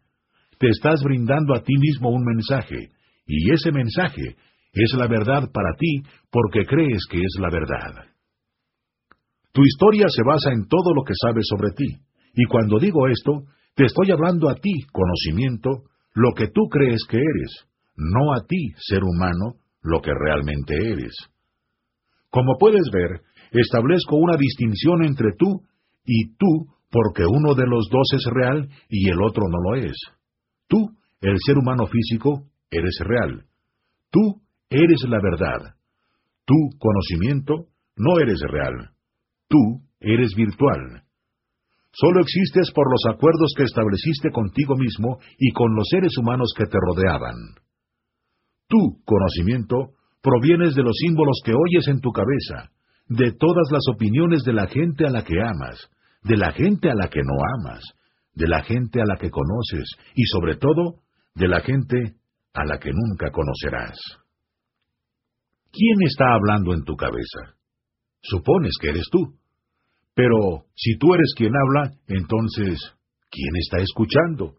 Te 0.59 0.69
estás 0.69 1.03
brindando 1.03 1.55
a 1.55 1.63
ti 1.63 1.73
mismo 1.79 2.11
un 2.11 2.25
mensaje, 2.25 2.91
y 3.27 3.53
ese 3.53 3.73
mensaje 3.73 4.37
es 4.83 4.93
la 4.97 5.07
verdad 5.07 5.51
para 5.53 5.75
ti 5.79 6.03
porque 6.31 6.65
crees 6.67 7.03
que 7.11 7.19
es 7.19 7.37
la 7.41 7.51
verdad. 7.51 8.07
Tu 9.53 9.63
historia 9.63 10.07
se 10.09 10.23
basa 10.23 10.53
en 10.53 10.69
todo 10.69 10.95
lo 10.95 11.03
que 11.05 11.15
sabes 11.21 11.47
sobre 11.49 11.71
ti, 11.73 11.99
y 12.35 12.45
cuando 12.45 12.79
digo 12.79 13.09
esto, 13.09 13.45
te 13.75 13.87
estoy 13.87 14.11
hablando 14.11 14.49
a 14.49 14.55
ti, 14.55 14.87
conocimiento, 14.93 15.85
lo 16.15 16.33
que 16.35 16.49
tú 16.49 16.69
crees 16.69 17.05
que 17.09 17.17
eres, 17.17 17.67
no 17.97 18.33
a 18.35 18.47
ti, 18.47 18.75
ser 18.77 19.03
humano, 19.03 19.57
lo 19.83 20.01
que 20.01 20.13
realmente 20.13 20.75
eres. 20.75 21.15
Como 22.31 22.57
puedes 22.59 22.85
ver, 22.93 23.23
establezco 23.53 24.17
una 24.17 24.37
distinción 24.37 25.05
entre 25.05 25.33
tú 25.39 25.63
y 26.05 26.37
tú 26.37 26.67
porque 26.91 27.25
uno 27.27 27.55
de 27.55 27.67
los 27.67 27.89
dos 27.91 28.07
es 28.15 28.25
real 28.33 28.69
y 28.89 29.09
el 29.11 29.21
otro 29.23 29.45
no 29.49 29.59
lo 29.71 29.85
es. 29.85 29.97
Tú, 30.69 30.79
el 31.21 31.37
ser 31.45 31.59
humano 31.59 31.87
físico, 31.87 32.45
eres 32.71 32.99
real. 33.01 33.45
Tú 34.11 34.41
eres 34.71 35.03
la 35.09 35.21
verdad. 35.23 35.75
Tú, 36.45 36.55
conocimiento, 36.79 37.67
no 37.97 38.19
eres 38.21 38.41
real. 38.51 38.91
Tú 39.49 39.83
eres 40.01 40.35
virtual. 40.35 41.03
Solo 41.93 42.21
existes 42.21 42.71
por 42.73 42.91
los 42.91 43.03
acuerdos 43.13 43.53
que 43.57 43.65
estableciste 43.65 44.31
contigo 44.31 44.77
mismo 44.77 45.19
y 45.39 45.53
con 45.53 45.75
los 45.75 45.89
seres 45.91 46.17
humanos 46.19 46.53
que 46.57 46.67
te 46.67 46.79
rodeaban. 46.81 47.35
Tú, 48.69 49.03
conocimiento, 49.05 49.95
provienes 50.23 50.75
de 50.75 50.83
los 50.83 50.97
símbolos 50.99 51.41
que 51.45 51.53
oyes 51.53 51.89
en 51.89 52.01
tu 52.01 52.13
cabeza, 52.13 52.71
de 53.09 53.33
todas 53.33 53.71
las 53.73 53.83
opiniones 53.93 54.45
de 54.45 54.53
la 54.53 54.67
gente 54.67 55.07
a 55.07 55.11
la 55.11 55.25
que 55.25 55.41
amas, 55.41 55.89
de 56.23 56.37
la 56.37 56.53
gente 56.53 56.91
a 56.91 56.95
la 56.95 57.09
que 57.09 57.23
no 57.23 57.35
amas, 57.59 57.83
de 58.35 58.47
la 58.47 58.63
gente 58.63 59.01
a 59.01 59.05
la 59.07 59.17
que 59.17 59.31
conoces 59.31 59.89
y 60.15 60.25
sobre 60.27 60.57
todo 60.57 61.01
de 61.35 61.49
la 61.49 61.61
gente 61.61 62.15
a 62.53 62.65
la 62.65 62.79
que 62.79 62.91
nunca 62.93 63.31
conocerás. 63.31 63.97
¿Quién 65.73 66.03
está 66.07 66.33
hablando 66.33 66.75
en 66.75 66.85
tu 66.85 66.97
cabeza? 66.97 67.57
Supones 68.23 68.73
que 68.81 68.89
eres 68.89 69.07
tú. 69.11 69.35
Pero 70.15 70.67
si 70.75 70.99
tú 70.99 71.15
eres 71.15 71.33
quien 71.37 71.53
habla, 71.55 71.93
entonces, 72.09 72.81
¿quién 73.31 73.55
está 73.57 73.79
escuchando? 73.79 74.57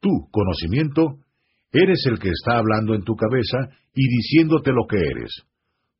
Tú, 0.00 0.10
conocimiento, 0.32 1.18
eres 1.70 2.04
el 2.06 2.18
que 2.18 2.30
está 2.30 2.58
hablando 2.58 2.94
en 2.94 3.04
tu 3.04 3.14
cabeza 3.14 3.58
y 3.94 4.08
diciéndote 4.08 4.72
lo 4.72 4.86
que 4.88 4.96
eres. 4.96 5.30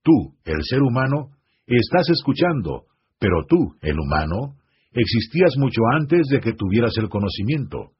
Tú, 0.03 0.35
el 0.45 0.62
ser 0.62 0.82
humano, 0.82 1.30
estás 1.66 2.09
escuchando, 2.11 2.87
pero 3.18 3.45
tú, 3.49 3.76
el 3.82 3.99
humano, 3.99 4.57
existías 4.93 5.55
mucho 5.57 5.80
antes 5.93 6.26
de 6.28 6.41
que 6.41 6.53
tuvieras 6.53 6.97
el 6.99 7.09
conocimiento. 7.09 7.93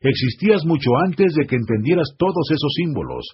Existías 0.00 0.64
mucho 0.64 0.90
antes 1.04 1.34
de 1.34 1.46
que 1.46 1.56
entendieras 1.56 2.08
todos 2.18 2.50
esos 2.50 2.72
símbolos, 2.74 3.24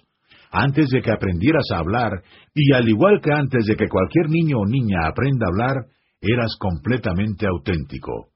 antes 0.51 0.87
de 0.89 1.01
que 1.01 1.11
aprendieras 1.11 1.65
a 1.73 1.79
hablar, 1.79 2.23
y 2.53 2.73
al 2.73 2.87
igual 2.87 3.21
que 3.21 3.31
antes 3.31 3.65
de 3.65 3.75
que 3.75 3.87
cualquier 3.87 4.29
niño 4.29 4.57
o 4.59 4.65
niña 4.65 5.07
aprenda 5.07 5.45
a 5.45 5.49
hablar, 5.49 5.85
eras 6.21 6.55
completamente 6.59 7.47
auténtico. 7.47 8.29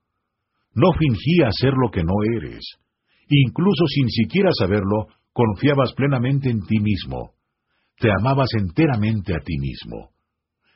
No 0.76 0.92
fingías 0.98 1.54
ser 1.60 1.74
lo 1.74 1.92
que 1.92 2.04
no 2.04 2.14
eres. 2.38 2.64
Incluso 3.30 3.86
sin 3.88 4.10
siquiera 4.10 4.50
saberlo, 4.58 5.08
confiabas 5.32 5.94
plenamente 5.94 6.50
en 6.50 6.62
ti 6.62 6.80
mismo. 6.80 7.34
Te 7.98 8.10
amabas 8.12 8.50
enteramente 8.58 9.36
a 9.36 9.40
ti 9.40 9.58
mismo. 9.60 10.10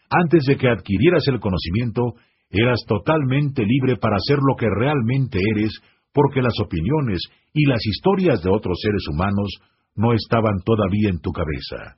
Antes 0.09 0.45
de 0.45 0.55
que 0.55 0.69
adquirieras 0.69 1.23
el 1.27 1.39
conocimiento, 1.39 2.13
eras 2.49 2.79
totalmente 2.87 3.63
libre 3.65 3.97
para 3.97 4.17
ser 4.19 4.37
lo 4.37 4.55
que 4.55 4.67
realmente 4.69 5.39
eres, 5.55 5.73
porque 6.13 6.41
las 6.41 6.57
opiniones 6.63 7.19
y 7.53 7.65
las 7.65 7.85
historias 7.85 8.41
de 8.41 8.49
otros 8.49 8.77
seres 8.81 9.03
humanos 9.11 9.49
no 9.97 10.13
estaban 10.13 10.61
todavía 10.63 11.09
en 11.09 11.19
tu 11.19 11.31
cabeza. 11.31 11.97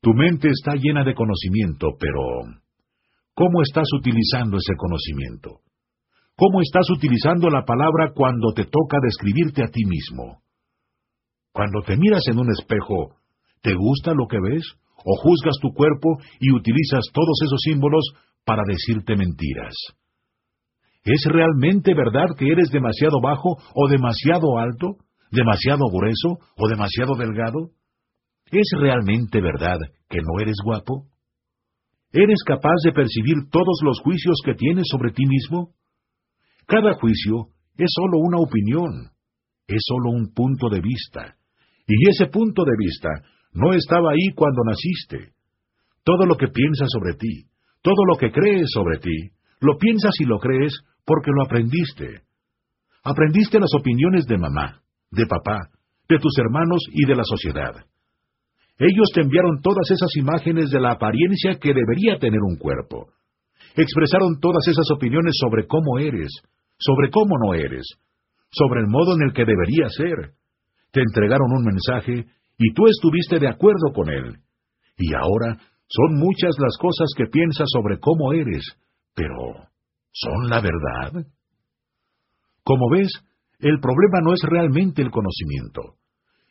Tu 0.00 0.12
mente 0.12 0.48
está 0.48 0.76
llena 0.76 1.02
de 1.02 1.14
conocimiento, 1.14 1.88
pero 1.98 2.20
¿cómo 3.34 3.62
estás 3.62 3.88
utilizando 3.98 4.58
ese 4.58 4.76
conocimiento? 4.76 5.64
¿Cómo 6.36 6.60
estás 6.60 6.90
utilizando 6.90 7.48
la 7.48 7.64
palabra 7.64 8.12
cuando 8.14 8.52
te 8.52 8.64
toca 8.64 8.98
describirte 9.02 9.62
a 9.62 9.68
ti 9.68 9.84
mismo? 9.86 10.42
Cuando 11.52 11.80
te 11.86 11.96
miras 11.96 12.22
en 12.28 12.38
un 12.38 12.50
espejo, 12.50 13.16
¿te 13.62 13.74
gusta 13.74 14.12
lo 14.12 14.26
que 14.28 14.38
ves? 14.40 14.64
¿O 15.06 15.16
juzgas 15.22 15.56
tu 15.62 15.72
cuerpo 15.72 16.18
y 16.40 16.52
utilizas 16.52 17.04
todos 17.12 17.38
esos 17.46 17.60
símbolos 17.62 18.04
para 18.44 18.62
decirte 18.66 19.16
mentiras? 19.16 19.74
¿Es 21.04 21.24
realmente 21.26 21.94
verdad 21.94 22.34
que 22.36 22.48
eres 22.48 22.70
demasiado 22.70 23.20
bajo 23.22 23.56
o 23.74 23.88
demasiado 23.88 24.58
alto? 24.58 24.96
Demasiado 25.34 25.84
grueso 25.92 26.38
o 26.56 26.68
demasiado 26.68 27.14
delgado? 27.16 27.70
¿Es 28.50 28.68
realmente 28.78 29.40
verdad 29.40 29.78
que 30.08 30.18
no 30.18 30.40
eres 30.40 30.56
guapo? 30.64 31.08
¿Eres 32.12 32.42
capaz 32.46 32.76
de 32.84 32.92
percibir 32.92 33.50
todos 33.50 33.80
los 33.82 34.00
juicios 34.00 34.36
que 34.44 34.54
tienes 34.54 34.84
sobre 34.88 35.12
ti 35.12 35.24
mismo? 35.26 35.74
Cada 36.66 36.94
juicio 36.94 37.48
es 37.76 37.90
solo 37.92 38.18
una 38.18 38.38
opinión, 38.38 39.10
es 39.66 39.82
solo 39.84 40.10
un 40.10 40.32
punto 40.32 40.68
de 40.68 40.80
vista, 40.80 41.36
y 41.86 42.08
ese 42.08 42.26
punto 42.26 42.64
de 42.64 42.76
vista 42.78 43.08
no 43.52 43.72
estaba 43.72 44.12
ahí 44.12 44.32
cuando 44.34 44.62
naciste. 44.64 45.34
Todo 46.04 46.26
lo 46.26 46.36
que 46.36 46.48
piensas 46.48 46.88
sobre 46.90 47.14
ti, 47.14 47.48
todo 47.82 48.04
lo 48.06 48.16
que 48.16 48.30
crees 48.30 48.68
sobre 48.72 48.98
ti, 48.98 49.34
Lo 49.60 49.78
piensas 49.78 50.12
y 50.20 50.24
lo 50.24 50.38
crees 50.40 50.74
porque 51.06 51.30
lo 51.34 51.42
aprendiste. 51.42 52.22
Aprendiste 53.02 53.58
las 53.58 53.72
opiniones 53.74 54.26
de 54.26 54.36
mamá, 54.36 54.82
de 55.10 55.26
papá, 55.26 55.70
de 56.08 56.18
tus 56.18 56.36
hermanos 56.38 56.82
y 56.90 57.06
de 57.06 57.16
la 57.16 57.24
sociedad. 57.24 57.72
Ellos 58.78 59.10
te 59.14 59.20
enviaron 59.20 59.60
todas 59.62 59.88
esas 59.90 60.10
imágenes 60.16 60.70
de 60.70 60.80
la 60.80 60.92
apariencia 60.92 61.58
que 61.60 61.72
debería 61.72 62.18
tener 62.18 62.40
un 62.40 62.56
cuerpo. 62.56 63.08
Expresaron 63.76 64.40
todas 64.40 64.66
esas 64.68 64.86
opiniones 64.94 65.34
sobre 65.38 65.66
cómo 65.66 65.98
eres, 65.98 66.30
sobre 66.78 67.10
cómo 67.10 67.36
no 67.38 67.54
eres, 67.54 67.86
sobre 68.50 68.80
el 68.80 68.88
modo 68.88 69.14
en 69.14 69.28
el 69.28 69.32
que 69.32 69.44
debería 69.44 69.88
ser. 69.88 70.32
Te 70.90 71.00
entregaron 71.00 71.52
un 71.52 71.64
mensaje 71.64 72.26
y 72.58 72.72
tú 72.74 72.86
estuviste 72.86 73.38
de 73.38 73.48
acuerdo 73.48 73.92
con 73.94 74.10
él. 74.10 74.38
Y 74.96 75.14
ahora 75.14 75.58
son 75.86 76.18
muchas 76.18 76.54
las 76.58 76.76
cosas 76.78 77.08
que 77.16 77.26
piensas 77.26 77.66
sobre 77.68 77.98
cómo 77.98 78.32
eres, 78.32 78.64
pero 79.14 79.34
¿son 80.12 80.48
la 80.48 80.60
verdad? 80.60 81.26
Como 82.64 82.90
ves, 82.90 83.10
el 83.64 83.80
problema 83.80 84.20
no 84.22 84.34
es 84.34 84.42
realmente 84.42 85.00
el 85.00 85.10
conocimiento. 85.10 85.96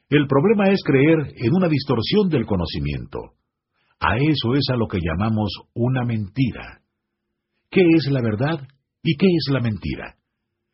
El 0.09 0.25
problema 0.25 0.69
es 0.69 0.81
creer 0.83 1.19
en 1.35 1.53
una 1.53 1.67
distorsión 1.67 2.27
del 2.29 2.47
conocimiento. 2.47 3.19
A 3.99 4.17
eso 4.17 4.55
es 4.55 4.65
a 4.73 4.75
lo 4.75 4.87
que 4.87 4.97
llamamos 4.99 5.53
una 5.75 6.03
mentira. 6.05 6.81
¿Qué 7.69 7.81
es 7.81 8.09
la 8.09 8.19
verdad 8.19 8.67
y 9.03 9.15
qué 9.15 9.27
es 9.27 9.53
la 9.53 9.59
mentira? 9.59 10.15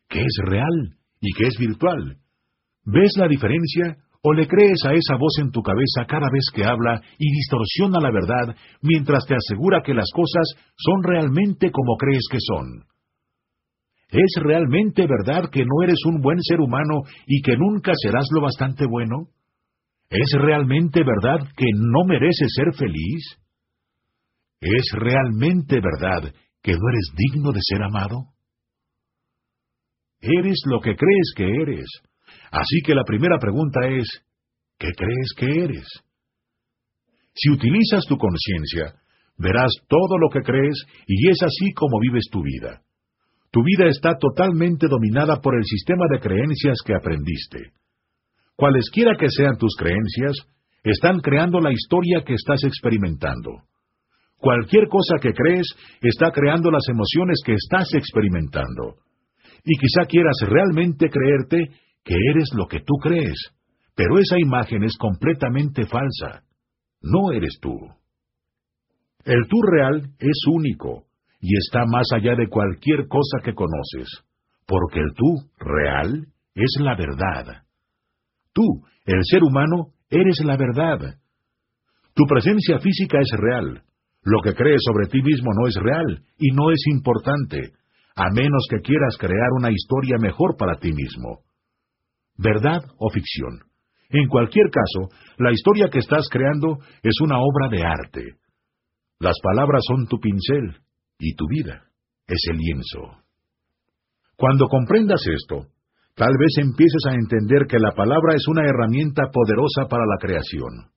¿Qué 0.07 0.21
es 0.21 0.35
real 0.45 0.95
y 1.19 1.33
qué 1.33 1.47
es 1.47 1.57
virtual? 1.59 2.19
¿Ves 2.85 3.11
la 3.17 3.27
diferencia 3.27 3.97
o 4.21 4.31
le 4.31 4.47
crees 4.47 4.85
a 4.85 4.93
esa 4.93 5.17
voz 5.19 5.39
en 5.41 5.51
tu 5.51 5.61
cabeza 5.61 6.05
cada 6.07 6.29
vez 6.31 6.45
que 6.55 6.63
habla 6.63 7.01
y 7.17 7.31
distorsiona 7.31 7.99
la 7.99 8.11
verdad 8.11 8.55
mientras 8.81 9.25
te 9.25 9.35
asegura 9.35 9.81
que 9.83 9.93
las 9.93 10.09
cosas 10.15 10.47
son 10.77 11.03
realmente 11.03 11.69
como 11.69 11.97
crees 11.97 12.23
que 12.31 12.39
son? 12.39 12.85
¿Es 14.11 14.41
realmente 14.41 15.05
verdad 15.05 15.49
que 15.51 15.63
no 15.63 15.83
eres 15.83 15.99
un 16.05 16.21
buen 16.21 16.41
ser 16.41 16.59
humano 16.59 17.03
y 17.27 17.41
que 17.41 17.55
nunca 17.55 17.91
serás 17.95 18.25
lo 18.33 18.41
bastante 18.41 18.85
bueno? 18.87 19.27
¿Es 20.09 20.31
realmente 20.33 21.03
verdad 21.03 21.47
que 21.55 21.67
no 21.75 22.05
mereces 22.07 22.51
ser 22.55 22.73
feliz? 22.73 23.23
¿Es 24.61 24.91
realmente 24.93 25.79
verdad 25.79 26.33
que 26.63 26.71
no 26.71 26.89
eres 26.89 27.11
digno 27.15 27.51
de 27.51 27.59
ser 27.61 27.83
amado? 27.83 28.25
Eres 30.21 30.57
lo 30.65 30.81
que 30.81 30.95
crees 30.95 31.33
que 31.35 31.45
eres. 31.45 31.85
Así 32.51 32.81
que 32.83 32.95
la 32.95 33.03
primera 33.03 33.37
pregunta 33.37 33.87
es, 33.87 34.07
¿qué 34.79 34.89
crees 34.97 35.33
que 35.37 35.63
eres? 35.65 35.87
Si 37.35 37.51
utilizas 37.51 38.05
tu 38.07 38.17
conciencia, 38.17 38.99
verás 39.37 39.71
todo 39.87 40.17
lo 40.17 40.29
que 40.29 40.41
crees 40.41 40.75
y 41.05 41.29
es 41.29 41.37
así 41.43 41.71
como 41.73 41.99
vives 41.99 42.25
tu 42.31 42.41
vida. 42.41 42.81
Tu 43.51 43.63
vida 43.63 43.87
está 43.87 44.15
totalmente 44.17 44.87
dominada 44.87 45.41
por 45.41 45.55
el 45.55 45.63
sistema 45.63 46.05
de 46.11 46.19
creencias 46.19 46.77
que 46.85 46.93
aprendiste. 46.93 47.71
Cualesquiera 48.55 49.15
que 49.17 49.27
sean 49.29 49.57
tus 49.57 49.75
creencias, 49.75 50.35
están 50.83 51.19
creando 51.19 51.59
la 51.59 51.71
historia 51.71 52.23
que 52.25 52.33
estás 52.33 52.63
experimentando. 52.63 53.63
Cualquier 54.37 54.87
cosa 54.87 55.15
que 55.21 55.33
crees 55.33 55.67
está 56.01 56.31
creando 56.31 56.71
las 56.71 56.87
emociones 56.89 57.41
que 57.45 57.53
estás 57.53 57.93
experimentando. 57.93 58.95
Y 59.65 59.77
quizá 59.77 60.05
quieras 60.07 60.37
realmente 60.47 61.09
creerte 61.09 61.71
que 62.03 62.15
eres 62.31 62.49
lo 62.55 62.67
que 62.67 62.79
tú 62.79 62.93
crees, 63.01 63.37
pero 63.95 64.17
esa 64.17 64.39
imagen 64.39 64.83
es 64.83 64.95
completamente 64.97 65.85
falsa. 65.85 66.43
No 67.01 67.31
eres 67.33 67.57
tú. 67.61 67.77
El 69.25 69.47
tú 69.49 69.61
real 69.61 70.09
es 70.19 70.37
único, 70.49 71.03
y 71.39 71.57
está 71.57 71.85
más 71.85 72.07
allá 72.13 72.35
de 72.35 72.47
cualquier 72.49 73.07
cosa 73.07 73.39
que 73.43 73.53
conoces, 73.53 74.07
porque 74.65 74.99
el 74.99 75.13
tú 75.15 75.49
real 75.57 76.27
es 76.53 76.75
la 76.79 76.95
verdad. 76.95 77.63
Tú, 78.53 78.63
el 79.05 79.21
ser 79.23 79.43
humano, 79.43 79.93
eres 80.09 80.39
la 80.43 80.57
verdad. 80.57 81.17
Tu 82.13 82.23
presencia 82.25 82.79
física 82.79 83.19
es 83.21 83.31
real. 83.37 83.83
Lo 84.23 84.41
que 84.41 84.53
crees 84.53 84.81
sobre 84.85 85.07
ti 85.07 85.21
mismo 85.21 85.51
no 85.53 85.67
es 85.67 85.75
real 85.75 86.23
y 86.37 86.51
no 86.51 86.71
es 86.71 86.81
importante, 86.87 87.71
a 88.15 88.29
menos 88.33 88.67
que 88.69 88.81
quieras 88.81 89.15
crear 89.17 89.51
una 89.57 89.71
historia 89.71 90.17
mejor 90.19 90.57
para 90.57 90.77
ti 90.77 90.91
mismo. 90.91 91.39
¿Verdad 92.37 92.81
o 92.97 93.09
ficción? 93.09 93.59
En 94.09 94.27
cualquier 94.27 94.69
caso, 94.71 95.15
la 95.37 95.51
historia 95.51 95.89
que 95.89 95.99
estás 95.99 96.27
creando 96.29 96.79
es 97.03 97.15
una 97.23 97.37
obra 97.39 97.69
de 97.69 97.83
arte. 97.83 98.23
Las 99.19 99.35
palabras 99.41 99.83
son 99.87 100.07
tu 100.07 100.19
pincel, 100.19 100.81
y 101.19 101.35
tu 101.35 101.45
vida 101.47 101.83
es 102.25 102.39
el 102.51 102.57
lienzo. 102.57 103.23
Cuando 104.37 104.67
comprendas 104.67 105.21
esto, 105.27 105.67
tal 106.15 106.33
vez 106.39 106.57
empieces 106.57 107.03
a 107.09 107.13
entender 107.13 107.67
que 107.67 107.77
la 107.77 107.91
palabra 107.91 108.35
es 108.35 108.47
una 108.47 108.63
herramienta 108.63 109.23
poderosa 109.31 109.87
para 109.89 110.05
la 110.05 110.17
creación. 110.17 110.91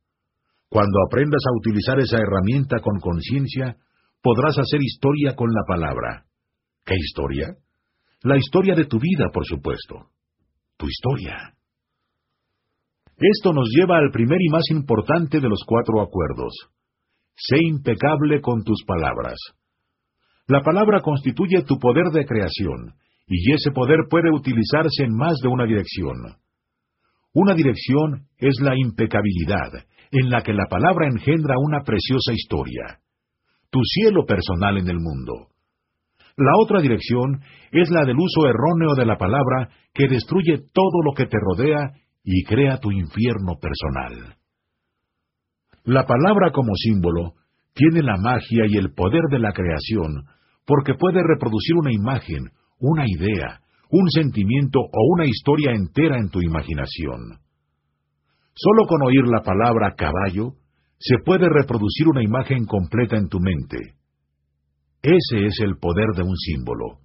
Cuando 0.69 0.99
aprendas 1.07 1.43
a 1.45 1.57
utilizar 1.59 1.99
esa 1.99 2.19
herramienta 2.19 2.79
con 2.81 2.99
conciencia, 3.01 3.77
podrás 4.23 4.57
hacer 4.59 4.81
historia 4.81 5.35
con 5.35 5.51
la 5.53 5.65
palabra. 5.67 6.25
¿Qué 6.85 6.95
historia? 6.95 7.57
La 8.23 8.37
historia 8.39 8.75
de 8.75 8.87
tu 8.87 8.99
vida, 8.99 9.29
por 9.33 9.45
supuesto. 9.45 10.07
Tu 10.77 10.87
historia. 10.87 11.55
Esto 13.19 13.53
nos 13.53 13.69
lleva 13.77 13.99
al 13.99 14.11
primer 14.11 14.41
y 14.41 14.49
más 14.49 14.65
importante 14.71 15.41
de 15.41 15.49
los 15.49 15.63
cuatro 15.67 16.01
acuerdos. 16.01 16.53
Sé 17.37 17.57
impecable 17.61 18.41
con 18.41 18.63
tus 18.63 18.85
palabras. 18.85 19.37
La 20.53 20.61
palabra 20.61 21.01
constituye 21.01 21.63
tu 21.63 21.79
poder 21.79 22.13
de 22.13 22.27
creación, 22.27 22.93
y 23.27 23.53
ese 23.55 23.71
poder 23.71 24.01
puede 24.11 24.31
utilizarse 24.31 25.03
en 25.03 25.17
más 25.17 25.39
de 25.43 25.49
una 25.49 25.65
dirección. 25.65 26.37
Una 27.33 27.55
dirección 27.55 28.27
es 28.37 28.61
la 28.61 28.77
impecabilidad, 28.77 29.73
en 30.11 30.29
la 30.29 30.43
que 30.43 30.53
la 30.53 30.67
palabra 30.69 31.09
engendra 31.09 31.55
una 31.59 31.81
preciosa 31.81 32.35
historia. 32.35 32.99
Tu 33.71 33.81
cielo 33.83 34.27
personal 34.27 34.77
en 34.77 34.91
el 34.91 34.99
mundo. 34.99 35.49
La 36.37 36.53
otra 36.63 36.83
dirección 36.83 37.41
es 37.71 37.89
la 37.91 38.05
del 38.05 38.19
uso 38.19 38.47
erróneo 38.47 38.95
de 38.95 39.07
la 39.07 39.17
palabra 39.17 39.71
que 39.95 40.07
destruye 40.07 40.59
todo 40.75 41.03
lo 41.03 41.15
que 41.17 41.25
te 41.25 41.39
rodea 41.41 41.93
y 42.25 42.45
crea 42.45 42.77
tu 42.77 42.93
infierno 42.93 43.57
personal. 43.59 44.37
La 45.85 46.05
palabra 46.05 46.51
como 46.53 46.75
símbolo 46.75 47.37
tiene 47.73 48.03
la 48.03 48.19
magia 48.19 48.65
y 48.69 48.77
el 48.77 48.93
poder 48.93 49.23
de 49.31 49.39
la 49.39 49.53
creación, 49.55 50.27
porque 50.67 50.95
puede 50.95 51.21
reproducir 51.23 51.77
una 51.77 51.93
imagen, 51.93 52.51
una 52.79 53.05
idea, 53.07 53.61
un 53.91 54.09
sentimiento 54.11 54.81
o 54.81 55.15
una 55.15 55.27
historia 55.27 55.73
entera 55.73 56.19
en 56.19 56.31
tu 56.31 56.41
imaginación. 56.41 57.39
Solo 58.55 58.87
con 58.87 59.03
oír 59.03 59.27
la 59.27 59.43
palabra 59.43 59.95
caballo, 59.97 60.55
se 60.99 61.17
puede 61.25 61.49
reproducir 61.49 62.09
una 62.09 62.23
imagen 62.23 62.65
completa 62.67 63.17
en 63.17 63.29
tu 63.29 63.39
mente. 63.41 63.79
Ese 65.03 65.47
es 65.47 65.59
el 65.61 65.77
poder 65.79 66.09
de 66.15 66.23
un 66.23 66.37
símbolo. 66.37 67.01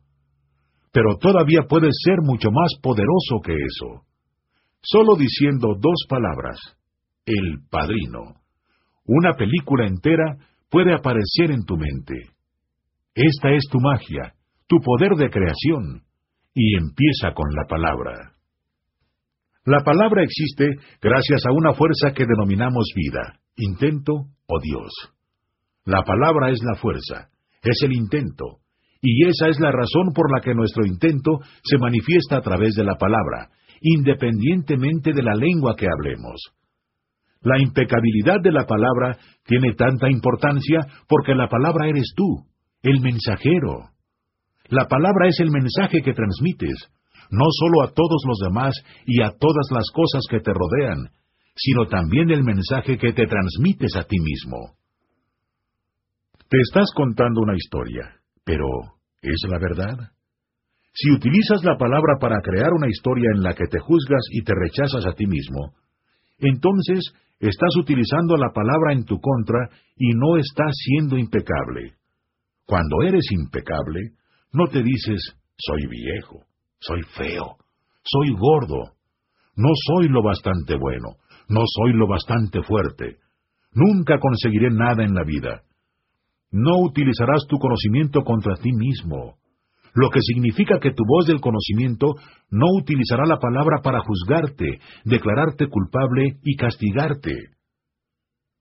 Pero 0.91 1.17
todavía 1.17 1.61
puede 1.67 1.89
ser 1.91 2.17
mucho 2.21 2.49
más 2.51 2.73
poderoso 2.81 3.41
que 3.43 3.53
eso. 3.53 4.03
Solo 4.81 5.15
diciendo 5.15 5.75
dos 5.79 6.05
palabras, 6.07 6.59
el 7.25 7.59
padrino. 7.69 8.35
Una 9.05 9.33
película 9.33 9.87
entera 9.87 10.37
puede 10.69 10.93
aparecer 10.93 11.51
en 11.51 11.63
tu 11.65 11.75
mente. 11.75 12.36
Esta 13.17 13.49
es 13.49 13.63
tu 13.71 13.79
magia, 13.79 14.35
tu 14.67 14.77
poder 14.77 15.15
de 15.17 15.31
creación, 15.31 16.03
y 16.53 16.77
empieza 16.77 17.33
con 17.33 17.49
la 17.51 17.65
palabra. 17.67 18.33
La 19.65 19.79
palabra 19.79 20.21
existe 20.21 20.75
gracias 21.01 21.43
a 21.47 21.51
una 21.51 21.73
fuerza 21.73 22.13
que 22.13 22.27
denominamos 22.27 22.91
vida, 22.95 23.39
intento 23.55 24.13
o 24.45 24.59
Dios. 24.61 24.91
La 25.83 26.03
palabra 26.03 26.51
es 26.51 26.59
la 26.61 26.75
fuerza, 26.75 27.29
es 27.63 27.81
el 27.81 27.93
intento, 27.93 28.59
y 29.01 29.27
esa 29.27 29.47
es 29.47 29.59
la 29.59 29.71
razón 29.71 30.13
por 30.13 30.31
la 30.31 30.39
que 30.39 30.53
nuestro 30.53 30.85
intento 30.85 31.39
se 31.63 31.79
manifiesta 31.79 32.37
a 32.37 32.41
través 32.41 32.75
de 32.75 32.83
la 32.83 32.97
palabra, 32.97 33.49
independientemente 33.81 35.11
de 35.11 35.23
la 35.23 35.33
lengua 35.33 35.75
que 35.75 35.87
hablemos. 35.87 36.39
La 37.41 37.59
impecabilidad 37.59 38.41
de 38.43 38.51
la 38.51 38.67
palabra 38.67 39.17
tiene 39.43 39.73
tanta 39.73 40.07
importancia 40.07 40.81
porque 41.07 41.33
la 41.33 41.49
palabra 41.49 41.87
eres 41.87 42.13
tú, 42.15 42.45
el 42.87 43.01
mensajero. 43.01 43.91
La 44.69 44.87
palabra 44.87 45.27
es 45.27 45.39
el 45.39 45.51
mensaje 45.51 46.01
que 46.01 46.13
transmites, 46.13 46.89
no 47.29 47.45
solo 47.51 47.83
a 47.83 47.93
todos 47.93 48.23
los 48.25 48.39
demás 48.39 48.73
y 49.05 49.21
a 49.21 49.31
todas 49.31 49.67
las 49.71 49.85
cosas 49.93 50.23
que 50.29 50.39
te 50.39 50.53
rodean, 50.53 51.09
sino 51.55 51.87
también 51.87 52.29
el 52.31 52.43
mensaje 52.43 52.97
que 52.97 53.11
te 53.11 53.27
transmites 53.27 53.95
a 53.97 54.03
ti 54.03 54.17
mismo. 54.19 54.77
Te 56.49 56.59
estás 56.61 56.91
contando 56.95 57.41
una 57.41 57.55
historia, 57.55 58.21
pero 58.45 58.65
¿es 59.21 59.41
la 59.49 59.59
verdad? 59.59 60.11
Si 60.93 61.11
utilizas 61.11 61.63
la 61.65 61.77
palabra 61.77 62.15
para 62.21 62.41
crear 62.41 62.71
una 62.71 62.87
historia 62.87 63.29
en 63.35 63.43
la 63.43 63.53
que 63.53 63.67
te 63.69 63.79
juzgas 63.79 64.23
y 64.31 64.43
te 64.43 64.53
rechazas 64.55 65.05
a 65.05 65.13
ti 65.13 65.27
mismo, 65.27 65.73
entonces 66.39 67.11
estás 67.39 67.75
utilizando 67.77 68.37
la 68.37 68.51
palabra 68.53 68.93
en 68.93 69.03
tu 69.03 69.19
contra 69.19 69.69
y 69.97 70.13
no 70.15 70.37
estás 70.37 70.71
siendo 70.73 71.17
impecable. 71.17 71.96
Cuando 72.67 73.01
eres 73.01 73.23
impecable, 73.31 74.11
no 74.51 74.67
te 74.67 74.83
dices, 74.83 75.37
soy 75.55 75.87
viejo, 75.87 76.43
soy 76.79 77.01
feo, 77.15 77.55
soy 78.03 78.35
gordo, 78.37 78.91
no 79.55 79.69
soy 79.73 80.09
lo 80.09 80.21
bastante 80.21 80.75
bueno, 80.75 81.15
no 81.47 81.61
soy 81.65 81.93
lo 81.93 82.07
bastante 82.07 82.61
fuerte, 82.63 83.19
nunca 83.71 84.19
conseguiré 84.19 84.69
nada 84.69 85.05
en 85.05 85.13
la 85.13 85.23
vida. 85.23 85.63
No 86.51 86.79
utilizarás 86.79 87.47
tu 87.47 87.57
conocimiento 87.57 88.23
contra 88.23 88.55
ti 88.55 88.71
mismo, 88.73 89.37
lo 89.93 90.09
que 90.09 90.19
significa 90.21 90.77
que 90.81 90.91
tu 90.91 91.03
voz 91.07 91.25
del 91.25 91.39
conocimiento 91.39 92.15
no 92.51 92.67
utilizará 92.81 93.25
la 93.25 93.39
palabra 93.39 93.81
para 93.81 94.01
juzgarte, 94.01 94.81
declararte 95.05 95.69
culpable 95.69 96.37
y 96.43 96.57
castigarte. 96.57 97.33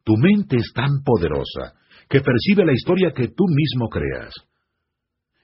Tu 0.05 0.17
mente 0.17 0.59
es 0.59 0.73
tan 0.73 1.03
poderosa 1.05 1.75
que 2.09 2.21
percibe 2.21 2.65
la 2.65 2.73
historia 2.73 3.13
que 3.15 3.29
tú 3.29 3.45
mismo 3.49 3.89
creas. 3.89 4.33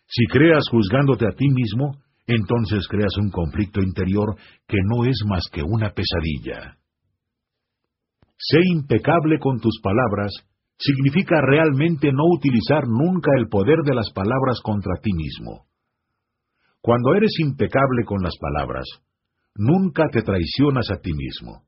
Si 0.06 0.26
creas 0.26 0.64
juzgándote 0.70 1.26
a 1.26 1.32
ti 1.32 1.48
mismo, 1.48 1.96
entonces 2.26 2.86
creas 2.88 3.16
un 3.18 3.30
conflicto 3.30 3.80
interior 3.80 4.36
que 4.68 4.78
no 4.84 5.04
es 5.04 5.16
más 5.26 5.44
que 5.50 5.62
una 5.62 5.90
pesadilla. 5.90 6.76
Sé 8.38 8.58
impecable 8.72 9.38
con 9.38 9.60
tus 9.60 9.80
palabras 9.82 10.32
significa 10.78 11.40
realmente 11.40 12.12
no 12.12 12.24
utilizar 12.36 12.86
nunca 12.88 13.30
el 13.38 13.48
poder 13.48 13.78
de 13.84 13.94
las 13.94 14.10
palabras 14.12 14.60
contra 14.62 14.94
ti 15.00 15.12
mismo. 15.12 15.66
Cuando 16.80 17.14
eres 17.14 17.38
impecable 17.38 18.04
con 18.04 18.22
las 18.22 18.36
palabras, 18.40 18.84
nunca 19.54 20.08
te 20.10 20.22
traicionas 20.22 20.90
a 20.90 21.00
ti 21.00 21.12
mismo. 21.12 21.62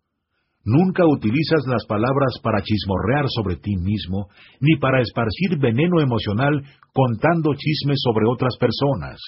Nunca 0.65 1.05
utilizas 1.07 1.67
las 1.67 1.85
palabras 1.87 2.41
para 2.43 2.63
chismorrear 2.63 3.27
sobre 3.29 3.57
ti 3.57 3.77
mismo, 3.77 4.29
ni 4.61 4.77
para 4.77 5.03
esparcir 5.03 5.59
veneno 5.59 6.01
emocional 6.01 6.65
contando 6.93 7.55
chismes 7.55 7.99
sobre 8.03 8.25
otras 8.27 8.57
personas. 8.59 9.21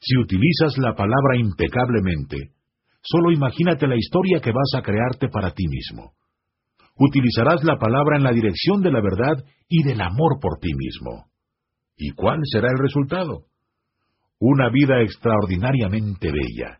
Si 0.00 0.16
utilizas 0.16 0.78
la 0.78 0.94
palabra 0.94 1.36
impecablemente, 1.36 2.52
solo 3.02 3.30
imagínate 3.30 3.86
la 3.86 3.96
historia 3.96 4.40
que 4.40 4.52
vas 4.52 4.72
a 4.74 4.82
crearte 4.82 5.28
para 5.28 5.52
ti 5.52 5.66
mismo. 5.68 6.12
Utilizarás 6.98 7.62
la 7.62 7.76
palabra 7.76 8.16
en 8.16 8.22
la 8.22 8.32
dirección 8.32 8.80
de 8.80 8.90
la 8.90 9.02
verdad 9.02 9.44
y 9.68 9.82
del 9.82 10.00
amor 10.00 10.40
por 10.40 10.58
ti 10.60 10.72
mismo. 10.74 11.26
¿Y 11.96 12.12
cuál 12.12 12.38
será 12.44 12.68
el 12.68 12.78
resultado? 12.78 13.44
Una 14.38 14.70
vida 14.70 15.02
extraordinariamente 15.02 16.30
bella. 16.32 16.78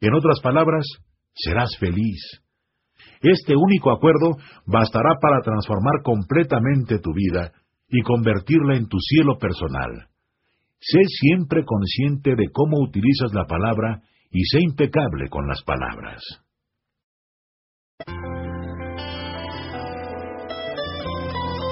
En 0.00 0.14
otras 0.14 0.40
palabras, 0.40 0.86
serás 1.34 1.76
feliz. 1.78 2.20
Este 3.20 3.54
único 3.56 3.90
acuerdo 3.90 4.36
bastará 4.66 5.14
para 5.20 5.40
transformar 5.40 6.02
completamente 6.02 6.98
tu 6.98 7.12
vida 7.14 7.52
y 7.88 8.02
convertirla 8.02 8.76
en 8.76 8.88
tu 8.88 8.98
cielo 8.98 9.38
personal. 9.38 10.08
Sé 10.80 10.98
siempre 11.06 11.64
consciente 11.64 12.34
de 12.36 12.50
cómo 12.52 12.78
utilizas 12.82 13.32
la 13.32 13.46
palabra 13.46 14.02
y 14.30 14.44
sé 14.44 14.58
impecable 14.60 15.28
con 15.30 15.46
las 15.46 15.62
palabras. 15.62 16.22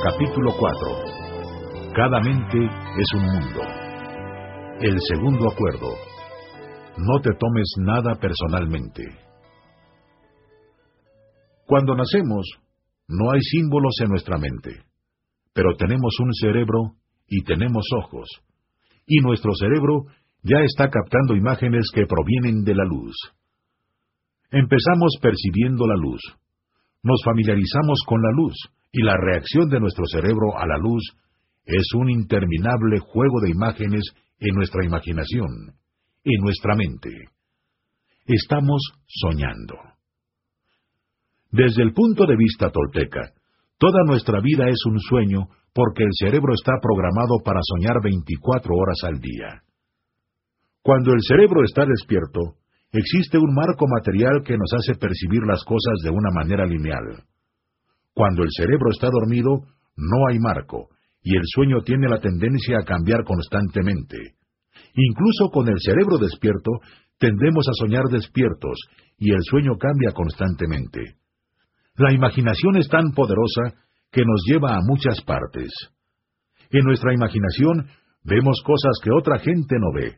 Capítulo 0.02 0.52
4 0.58 1.92
Cada 1.94 2.20
mente 2.20 2.58
es 2.58 3.06
un 3.14 3.24
mundo. 3.24 3.60
El 4.80 4.98
segundo 5.00 5.50
acuerdo. 5.50 5.94
No 6.96 7.20
te 7.20 7.30
tomes 7.38 7.74
nada 7.78 8.14
personalmente. 8.14 9.31
Cuando 11.72 11.94
nacemos, 11.94 12.44
no 13.08 13.30
hay 13.32 13.40
símbolos 13.40 13.94
en 14.02 14.10
nuestra 14.10 14.36
mente, 14.36 14.82
pero 15.54 15.74
tenemos 15.74 16.14
un 16.20 16.34
cerebro 16.34 16.96
y 17.26 17.44
tenemos 17.44 17.86
ojos, 17.96 18.28
y 19.06 19.20
nuestro 19.20 19.54
cerebro 19.54 20.04
ya 20.42 20.58
está 20.66 20.90
captando 20.90 21.34
imágenes 21.34 21.86
que 21.94 22.04
provienen 22.04 22.62
de 22.64 22.74
la 22.74 22.84
luz. 22.84 23.16
Empezamos 24.50 25.16
percibiendo 25.22 25.86
la 25.86 25.96
luz. 25.96 26.20
Nos 27.02 27.22
familiarizamos 27.24 28.00
con 28.06 28.20
la 28.20 28.32
luz, 28.32 28.54
y 28.92 29.02
la 29.02 29.16
reacción 29.16 29.70
de 29.70 29.80
nuestro 29.80 30.04
cerebro 30.04 30.58
a 30.58 30.66
la 30.66 30.76
luz 30.76 31.02
es 31.64 31.86
un 31.94 32.10
interminable 32.10 32.98
juego 32.98 33.40
de 33.40 33.48
imágenes 33.48 34.02
en 34.40 34.54
nuestra 34.56 34.84
imaginación, 34.84 35.72
en 36.22 36.40
nuestra 36.42 36.74
mente. 36.76 37.08
Estamos 38.26 38.92
soñando. 39.06 39.91
Desde 41.52 41.82
el 41.82 41.92
punto 41.92 42.24
de 42.24 42.34
vista 42.34 42.70
tolteca, 42.70 43.34
toda 43.76 44.04
nuestra 44.06 44.40
vida 44.40 44.68
es 44.68 44.80
un 44.86 44.98
sueño 44.98 45.48
porque 45.74 46.02
el 46.02 46.10
cerebro 46.18 46.54
está 46.54 46.72
programado 46.80 47.44
para 47.44 47.60
soñar 47.62 48.00
24 48.02 48.74
horas 48.74 48.96
al 49.04 49.20
día. 49.20 49.62
Cuando 50.80 51.12
el 51.12 51.20
cerebro 51.20 51.62
está 51.62 51.84
despierto, 51.84 52.56
existe 52.90 53.36
un 53.36 53.52
marco 53.54 53.84
material 53.86 54.42
que 54.44 54.56
nos 54.56 54.72
hace 54.72 54.98
percibir 54.98 55.42
las 55.46 55.62
cosas 55.64 56.00
de 56.02 56.10
una 56.10 56.30
manera 56.32 56.64
lineal. 56.64 57.22
Cuando 58.14 58.44
el 58.44 58.48
cerebro 58.50 58.88
está 58.90 59.08
dormido, 59.10 59.60
no 59.96 60.28
hay 60.30 60.38
marco, 60.38 60.88
y 61.22 61.36
el 61.36 61.44
sueño 61.44 61.82
tiene 61.84 62.08
la 62.08 62.20
tendencia 62.20 62.78
a 62.78 62.84
cambiar 62.84 63.24
constantemente. 63.24 64.36
Incluso 64.94 65.50
con 65.52 65.68
el 65.68 65.76
cerebro 65.80 66.16
despierto, 66.16 66.70
tendemos 67.18 67.68
a 67.68 67.74
soñar 67.74 68.04
despiertos, 68.10 68.78
y 69.18 69.32
el 69.32 69.42
sueño 69.42 69.76
cambia 69.78 70.12
constantemente. 70.12 71.21
La 71.96 72.12
imaginación 72.12 72.76
es 72.76 72.88
tan 72.88 73.12
poderosa 73.12 73.76
que 74.10 74.22
nos 74.24 74.42
lleva 74.46 74.74
a 74.74 74.80
muchas 74.82 75.20
partes. 75.22 75.70
En 76.70 76.84
nuestra 76.84 77.12
imaginación 77.12 77.88
vemos 78.24 78.62
cosas 78.64 78.92
que 79.02 79.10
otra 79.10 79.38
gente 79.38 79.76
no 79.78 79.92
ve, 79.92 80.16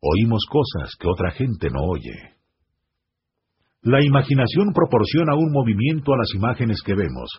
oímos 0.00 0.44
cosas 0.48 0.94
que 0.98 1.08
otra 1.08 1.30
gente 1.32 1.68
no 1.70 1.80
oye. 1.82 2.36
La 3.82 4.04
imaginación 4.04 4.72
proporciona 4.72 5.34
un 5.34 5.52
movimiento 5.52 6.12
a 6.12 6.18
las 6.18 6.34
imágenes 6.34 6.80
que 6.84 6.94
vemos, 6.94 7.30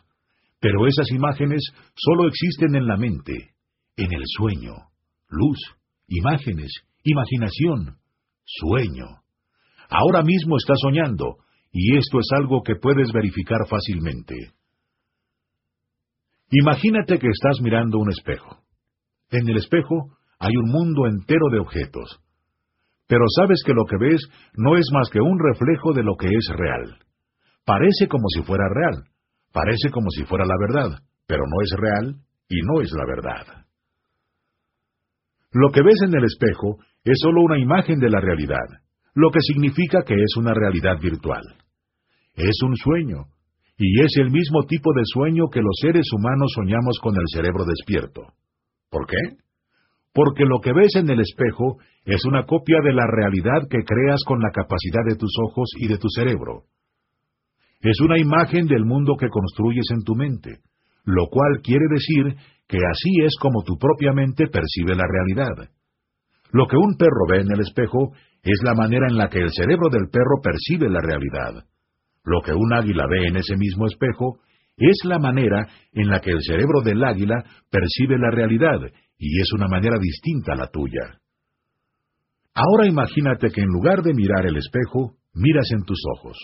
pero 0.60 0.88
esas 0.88 1.10
imágenes 1.12 1.62
solo 1.96 2.28
existen 2.28 2.76
en 2.76 2.88
la 2.88 2.98
mente, 2.98 3.52
en 3.96 4.14
el 4.14 4.24
sueño. 4.26 4.74
Luz, 5.30 5.60
imágenes, 6.08 6.72
imaginación, 7.04 7.98
sueño. 8.46 9.06
Ahora 9.90 10.24
mismo 10.24 10.58
estás 10.58 10.78
soñando, 10.82 11.38
y 11.72 11.98
esto 11.98 12.20
es 12.20 12.28
algo 12.36 12.64
que 12.64 12.76
puedes 12.76 13.12
verificar 13.12 13.68
fácilmente. 13.68 14.36
Imagínate 16.50 17.20
que 17.20 17.28
estás 17.28 17.62
mirando 17.62 18.00
un 18.00 18.10
espejo. 18.10 18.60
En 19.30 19.48
el 19.50 19.58
espejo 19.58 20.18
hay 20.40 20.56
un 20.56 20.72
mundo 20.72 21.08
entero 21.08 21.50
de 21.52 21.60
objetos. 21.60 22.20
Pero 23.08 23.24
sabes 23.36 23.62
que 23.66 23.74
lo 23.74 23.86
que 23.86 23.98
ves 23.98 24.22
no 24.56 24.78
es 24.78 24.86
más 24.94 25.10
que 25.10 25.20
un 25.20 25.40
reflejo 25.40 25.94
de 25.94 26.04
lo 26.04 26.16
que 26.16 26.28
es 26.28 26.48
real. 26.56 27.00
Parece 27.66 28.08
como 28.08 28.28
si 28.30 28.44
fuera 28.44 28.66
real, 28.70 29.04
parece 29.52 29.90
como 29.92 30.10
si 30.10 30.24
fuera 30.26 30.46
la 30.46 30.56
verdad, 30.60 31.00
pero 31.26 31.44
no 31.46 31.62
es 31.64 31.72
real 31.78 32.16
y 32.50 32.62
no 32.62 32.82
es 32.82 32.92
la 32.94 33.06
verdad. 33.06 33.66
Lo 35.52 35.72
que 35.72 35.82
ves 35.82 36.00
en 36.06 36.16
el 36.16 36.24
espejo 36.24 36.78
es 37.04 37.18
solo 37.22 37.42
una 37.42 37.60
imagen 37.60 38.00
de 38.00 38.10
la 38.10 38.20
realidad, 38.20 38.68
lo 39.18 39.32
que 39.32 39.40
significa 39.42 40.04
que 40.06 40.14
es 40.14 40.38
una 40.38 40.54
realidad 40.54 41.00
virtual. 41.02 41.42
Es 42.36 42.56
un 42.62 42.76
sueño, 42.76 43.26
y 43.76 44.02
es 44.02 44.16
el 44.18 44.30
mismo 44.30 44.62
tipo 44.68 44.94
de 44.94 45.02
sueño 45.06 45.46
que 45.52 45.60
los 45.60 45.76
seres 45.82 46.06
humanos 46.14 46.52
soñamos 46.54 47.00
con 47.02 47.16
el 47.16 47.26
cerebro 47.34 47.66
despierto. 47.66 48.22
¿Por 48.92 49.08
qué? 49.08 49.18
Porque 50.14 50.46
lo 50.46 50.60
que 50.62 50.72
ves 50.72 50.96
en 50.98 51.10
el 51.10 51.20
espejo 51.20 51.78
es 52.06 52.26
una 52.26 52.46
copia 52.46 52.78
de 52.84 52.94
la 52.94 53.08
realidad 53.08 53.68
que 53.68 53.84
creas 53.84 54.22
con 54.24 54.40
la 54.40 54.52
capacidad 54.52 55.02
de 55.10 55.16
tus 55.16 55.34
ojos 55.50 55.72
y 55.80 55.88
de 55.88 55.98
tu 55.98 56.10
cerebro. 56.10 56.66
Es 57.82 58.00
una 58.02 58.20
imagen 58.20 58.68
del 58.68 58.86
mundo 58.86 59.16
que 59.20 59.30
construyes 59.30 59.90
en 59.94 60.04
tu 60.04 60.14
mente, 60.14 60.60
lo 61.06 61.26
cual 61.26 61.62
quiere 61.64 61.86
decir 61.90 62.38
que 62.68 62.78
así 62.78 63.26
es 63.26 63.36
como 63.42 63.64
tu 63.64 63.80
propia 63.80 64.14
mente 64.14 64.46
percibe 64.46 64.96
la 64.96 65.06
realidad. 65.10 65.72
Lo 66.52 66.68
que 66.68 66.78
un 66.78 66.96
perro 66.98 67.26
ve 67.30 67.42
en 67.42 67.52
el 67.52 67.62
espejo 67.62 68.14
es 68.44 68.60
la 68.64 68.74
manera 68.74 69.08
en 69.10 69.18
la 69.18 69.30
que 69.30 69.40
el 69.40 69.52
cerebro 69.52 69.90
del 69.90 70.10
perro 70.10 70.42
percibe 70.42 70.90
la 70.90 71.02
realidad. 71.02 71.66
Lo 72.24 72.42
que 72.42 72.54
un 72.54 72.74
águila 72.74 73.06
ve 73.10 73.28
en 73.28 73.38
ese 73.38 73.56
mismo 73.56 73.86
espejo 73.86 74.40
es 74.78 74.98
la 75.06 75.20
manera 75.20 75.68
en 75.94 76.08
la 76.08 76.20
que 76.20 76.32
el 76.32 76.42
cerebro 76.42 76.82
del 76.84 77.04
águila 77.04 77.44
percibe 77.70 78.18
la 78.20 78.32
realidad, 78.32 78.80
y 79.18 79.42
es 79.42 79.52
una 79.54 79.68
manera 79.68 79.98
distinta 80.00 80.54
a 80.54 80.58
la 80.58 80.68
tuya. 80.68 81.20
Ahora 82.54 82.88
imagínate 82.88 83.50
que 83.50 83.62
en 83.62 83.68
lugar 83.68 84.02
de 84.02 84.14
mirar 84.14 84.46
el 84.46 84.58
espejo, 84.58 85.16
miras 85.34 85.70
en 85.72 85.84
tus 85.84 86.00
ojos. 86.18 86.38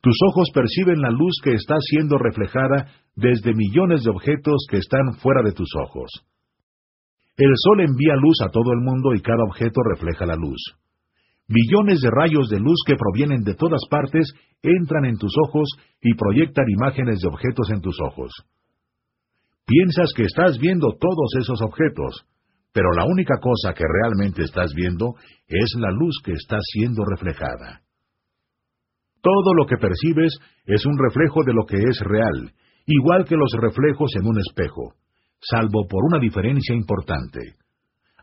Tus 0.00 0.16
ojos 0.28 0.50
perciben 0.52 1.00
la 1.00 1.10
luz 1.10 1.40
que 1.42 1.54
está 1.54 1.76
siendo 1.80 2.18
reflejada 2.18 2.88
desde 3.16 3.54
millones 3.54 4.04
de 4.04 4.10
objetos 4.10 4.66
que 4.70 4.76
están 4.76 5.14
fuera 5.22 5.42
de 5.42 5.52
tus 5.52 5.68
ojos. 5.86 6.10
El 7.36 7.52
sol 7.56 7.80
envía 7.80 8.14
luz 8.16 8.36
a 8.42 8.50
todo 8.50 8.72
el 8.72 8.80
mundo 8.80 9.14
y 9.14 9.20
cada 9.20 9.42
objeto 9.44 9.80
refleja 9.82 10.26
la 10.26 10.36
luz. 10.36 10.76
Millones 11.46 12.00
de 12.00 12.10
rayos 12.10 12.48
de 12.48 12.58
luz 12.58 12.80
que 12.86 12.96
provienen 12.96 13.42
de 13.42 13.54
todas 13.54 13.82
partes 13.90 14.32
entran 14.62 15.04
en 15.04 15.18
tus 15.18 15.32
ojos 15.46 15.68
y 16.00 16.14
proyectan 16.14 16.64
imágenes 16.68 17.20
de 17.20 17.28
objetos 17.28 17.70
en 17.70 17.82
tus 17.82 17.96
ojos. 18.00 18.32
Piensas 19.66 20.12
que 20.16 20.24
estás 20.24 20.58
viendo 20.58 20.88
todos 20.98 21.34
esos 21.38 21.60
objetos, 21.60 22.26
pero 22.72 22.90
la 22.92 23.04
única 23.04 23.34
cosa 23.40 23.74
que 23.74 23.84
realmente 23.84 24.42
estás 24.42 24.72
viendo 24.74 25.14
es 25.46 25.74
la 25.78 25.90
luz 25.90 26.16
que 26.24 26.32
está 26.32 26.58
siendo 26.72 27.04
reflejada. 27.04 27.82
Todo 29.20 29.54
lo 29.54 29.66
que 29.66 29.76
percibes 29.76 30.36
es 30.66 30.84
un 30.84 30.98
reflejo 30.98 31.44
de 31.44 31.54
lo 31.54 31.64
que 31.66 31.76
es 31.76 32.00
real, 32.00 32.52
igual 32.86 33.24
que 33.24 33.36
los 33.36 33.52
reflejos 33.58 34.10
en 34.16 34.26
un 34.26 34.38
espejo, 34.38 34.94
salvo 35.40 35.86
por 35.88 36.04
una 36.04 36.18
diferencia 36.18 36.74
importante. 36.74 37.40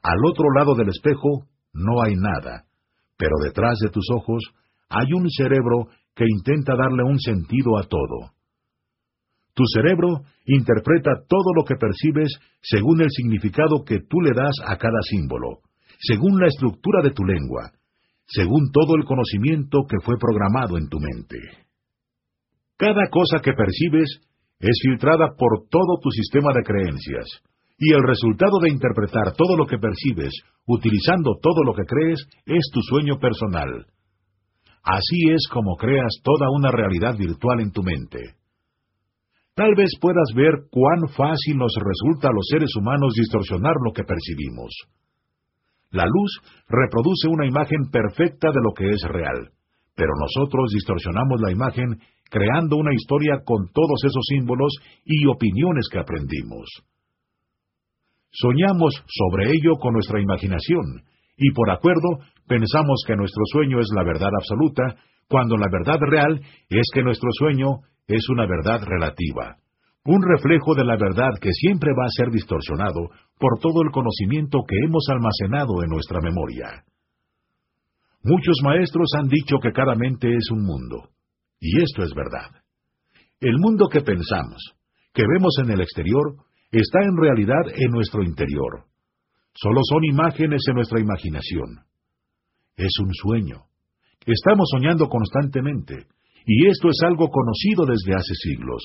Al 0.03 0.19
otro 0.25 0.45
lado 0.55 0.75
del 0.75 0.89
espejo 0.89 1.45
no 1.73 2.03
hay 2.03 2.13
nada, 2.15 2.65
pero 3.21 3.37
detrás 3.37 3.77
de 3.77 3.91
tus 3.91 4.09
ojos 4.09 4.41
hay 4.89 5.13
un 5.13 5.29
cerebro 5.29 5.89
que 6.15 6.25
intenta 6.27 6.73
darle 6.75 7.03
un 7.03 7.19
sentido 7.19 7.77
a 7.77 7.83
todo. 7.83 8.33
Tu 9.53 9.63
cerebro 9.75 10.23
interpreta 10.45 11.11
todo 11.29 11.53
lo 11.55 11.63
que 11.63 11.75
percibes 11.75 12.33
según 12.63 12.99
el 12.99 13.11
significado 13.11 13.83
que 13.85 13.99
tú 14.09 14.21
le 14.21 14.33
das 14.33 14.55
a 14.65 14.75
cada 14.77 14.99
símbolo, 15.03 15.59
según 15.99 16.39
la 16.39 16.47
estructura 16.47 17.03
de 17.03 17.11
tu 17.11 17.23
lengua, 17.23 17.69
según 18.25 18.71
todo 18.71 18.95
el 18.95 19.05
conocimiento 19.05 19.85
que 19.87 19.99
fue 20.03 20.15
programado 20.17 20.79
en 20.79 20.89
tu 20.89 20.97
mente. 20.99 21.37
Cada 22.75 23.07
cosa 23.11 23.39
que 23.43 23.53
percibes 23.53 24.19
es 24.59 24.79
filtrada 24.81 25.35
por 25.37 25.69
todo 25.69 25.99
tu 26.01 26.09
sistema 26.09 26.53
de 26.55 26.63
creencias, 26.63 27.27
y 27.83 27.93
el 27.93 28.03
resultado 28.03 28.59
de 28.61 28.69
interpretar 28.69 29.33
todo 29.33 29.57
lo 29.57 29.65
que 29.65 29.79
percibes, 29.79 30.31
utilizando 30.67 31.33
todo 31.41 31.63
lo 31.65 31.73
que 31.73 31.81
crees, 31.81 32.21
es 32.45 32.69
tu 32.71 32.79
sueño 32.83 33.17
personal. 33.17 33.87
Así 34.83 35.31
es 35.33 35.47
como 35.51 35.75
creas 35.77 36.21
toda 36.23 36.51
una 36.51 36.69
realidad 36.69 37.17
virtual 37.17 37.59
en 37.59 37.71
tu 37.71 37.81
mente. 37.81 38.37
Tal 39.55 39.73
vez 39.75 39.89
puedas 39.99 40.29
ver 40.35 40.69
cuán 40.69 41.09
fácil 41.17 41.57
nos 41.57 41.73
resulta 41.73 42.29
a 42.29 42.33
los 42.33 42.45
seres 42.51 42.69
humanos 42.77 43.13
distorsionar 43.17 43.73
lo 43.83 43.93
que 43.93 44.03
percibimos. 44.03 44.69
La 45.89 46.05
luz 46.05 46.39
reproduce 46.69 47.29
una 47.29 47.47
imagen 47.47 47.89
perfecta 47.91 48.49
de 48.49 48.61
lo 48.61 48.73
que 48.77 48.89
es 48.89 49.01
real, 49.09 49.49
pero 49.95 50.13
nosotros 50.21 50.69
distorsionamos 50.71 51.41
la 51.41 51.51
imagen 51.51 51.97
creando 52.29 52.77
una 52.77 52.93
historia 52.93 53.41
con 53.43 53.73
todos 53.73 54.05
esos 54.05 54.23
símbolos 54.29 54.71
y 55.03 55.25
opiniones 55.25 55.89
que 55.91 55.99
aprendimos. 55.99 56.69
Soñamos 58.31 58.93
sobre 59.07 59.51
ello 59.51 59.75
con 59.79 59.93
nuestra 59.93 60.21
imaginación, 60.21 61.03
y 61.37 61.51
por 61.51 61.69
acuerdo 61.69 62.19
pensamos 62.47 63.03
que 63.05 63.15
nuestro 63.15 63.43
sueño 63.51 63.79
es 63.79 63.89
la 63.93 64.03
verdad 64.03 64.31
absoluta, 64.33 64.95
cuando 65.27 65.57
la 65.57 65.67
verdad 65.71 65.99
real 65.99 66.41
es 66.69 66.87
que 66.93 67.03
nuestro 67.03 67.29
sueño 67.31 67.81
es 68.07 68.27
una 68.29 68.45
verdad 68.45 68.81
relativa, 68.85 69.57
un 70.05 70.21
reflejo 70.21 70.75
de 70.75 70.83
la 70.83 70.97
verdad 70.97 71.31
que 71.41 71.51
siempre 71.51 71.91
va 71.97 72.05
a 72.05 72.15
ser 72.15 72.31
distorsionado 72.31 73.09
por 73.39 73.59
todo 73.59 73.81
el 73.83 73.91
conocimiento 73.91 74.59
que 74.67 74.75
hemos 74.85 75.05
almacenado 75.09 75.83
en 75.83 75.89
nuestra 75.89 76.19
memoria. 76.21 76.83
Muchos 78.23 78.57
maestros 78.63 79.09
han 79.17 79.27
dicho 79.27 79.57
que 79.61 79.71
cada 79.71 79.95
mente 79.95 80.29
es 80.29 80.51
un 80.51 80.63
mundo, 80.63 81.09
y 81.59 81.81
esto 81.81 82.03
es 82.03 82.13
verdad. 82.13 82.61
El 83.39 83.57
mundo 83.57 83.87
que 83.89 84.01
pensamos, 84.01 84.75
que 85.13 85.23
vemos 85.23 85.55
en 85.63 85.71
el 85.71 85.81
exterior, 85.81 86.35
está 86.79 86.99
en 87.03 87.17
realidad 87.17 87.63
en 87.75 87.91
nuestro 87.91 88.23
interior. 88.23 88.85
Solo 89.53 89.81
son 89.83 90.05
imágenes 90.05 90.61
en 90.67 90.75
nuestra 90.75 90.99
imaginación. 90.99 91.83
Es 92.77 92.91
un 93.01 93.13
sueño. 93.13 93.63
Estamos 94.25 94.69
soñando 94.71 95.07
constantemente, 95.07 96.07
y 96.45 96.67
esto 96.67 96.89
es 96.89 96.97
algo 97.03 97.27
conocido 97.29 97.85
desde 97.85 98.15
hace 98.15 98.33
siglos, 98.35 98.81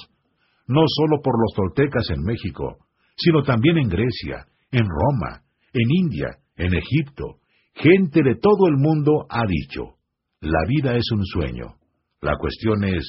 no 0.67 0.83
solo 0.87 1.23
por 1.23 1.35
los 1.41 1.53
toltecas 1.55 2.11
en 2.11 2.23
México, 2.23 2.79
sino 3.17 3.43
también 3.43 3.79
en 3.79 3.89
Grecia, 3.89 4.47
en 4.71 4.85
Roma, 4.87 5.43
en 5.73 5.89
India, 5.91 6.39
en 6.57 6.75
Egipto. 6.75 7.39
Gente 7.75 8.23
de 8.23 8.35
todo 8.37 8.69
el 8.69 8.77
mundo 8.77 9.27
ha 9.29 9.47
dicho, 9.47 9.97
la 10.41 10.65
vida 10.67 10.97
es 10.97 11.05
un 11.13 11.25
sueño. 11.25 11.77
La 12.21 12.37
cuestión 12.37 12.85
es, 12.85 13.05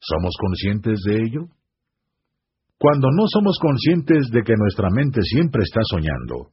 ¿somos 0.00 0.34
conscientes 0.38 1.00
de 1.06 1.16
ello? 1.16 1.48
Cuando 2.82 3.14
no 3.14 3.30
somos 3.30 3.62
conscientes 3.62 4.26
de 4.34 4.42
que 4.42 4.58
nuestra 4.58 4.90
mente 4.90 5.22
siempre 5.22 5.62
está 5.62 5.82
soñando, 5.86 6.50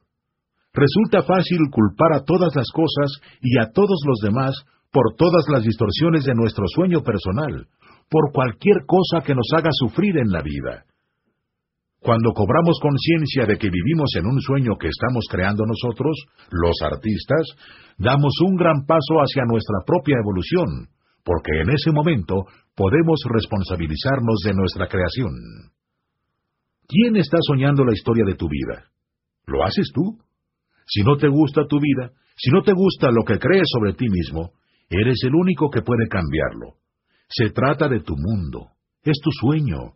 resulta 0.72 1.26
fácil 1.26 1.58
culpar 1.72 2.12
a 2.14 2.22
todas 2.22 2.54
las 2.54 2.70
cosas 2.70 3.18
y 3.42 3.58
a 3.58 3.72
todos 3.74 3.98
los 4.06 4.20
demás 4.22 4.54
por 4.92 5.16
todas 5.18 5.42
las 5.50 5.64
distorsiones 5.64 6.22
de 6.22 6.36
nuestro 6.36 6.66
sueño 6.68 7.02
personal, 7.02 7.66
por 8.08 8.30
cualquier 8.32 8.86
cosa 8.86 9.26
que 9.26 9.34
nos 9.34 9.50
haga 9.58 9.70
sufrir 9.72 10.18
en 10.18 10.30
la 10.30 10.40
vida. 10.40 10.84
Cuando 11.98 12.30
cobramos 12.30 12.78
conciencia 12.78 13.46
de 13.46 13.58
que 13.58 13.68
vivimos 13.68 14.14
en 14.14 14.26
un 14.26 14.40
sueño 14.40 14.78
que 14.78 14.86
estamos 14.86 15.26
creando 15.28 15.64
nosotros, 15.66 16.14
los 16.52 16.78
artistas, 16.80 17.42
damos 17.98 18.38
un 18.46 18.54
gran 18.54 18.86
paso 18.86 19.18
hacia 19.18 19.42
nuestra 19.50 19.82
propia 19.84 20.14
evolución, 20.22 20.94
porque 21.24 21.58
en 21.58 21.70
ese 21.74 21.90
momento 21.90 22.46
podemos 22.76 23.18
responsabilizarnos 23.26 24.38
de 24.46 24.54
nuestra 24.54 24.86
creación. 24.86 25.74
¿Quién 26.90 27.16
está 27.16 27.38
soñando 27.40 27.84
la 27.84 27.94
historia 27.94 28.24
de 28.26 28.34
tu 28.34 28.48
vida? 28.48 28.90
¿Lo 29.46 29.64
haces 29.64 29.90
tú? 29.94 30.18
Si 30.86 31.02
no 31.02 31.16
te 31.16 31.28
gusta 31.28 31.66
tu 31.66 31.78
vida, 31.78 32.10
si 32.36 32.50
no 32.50 32.62
te 32.62 32.72
gusta 32.72 33.10
lo 33.10 33.24
que 33.24 33.38
crees 33.38 33.68
sobre 33.72 33.94
ti 33.94 34.08
mismo, 34.10 34.52
Eres 34.90 35.22
el 35.22 35.34
único 35.36 35.70
que 35.70 35.82
puede 35.82 36.08
cambiarlo. 36.08 36.74
Se 37.28 37.50
trata 37.50 37.88
de 37.88 38.00
tu 38.00 38.14
mundo. 38.16 38.72
Es 39.04 39.18
tu 39.22 39.30
sueño. 39.30 39.94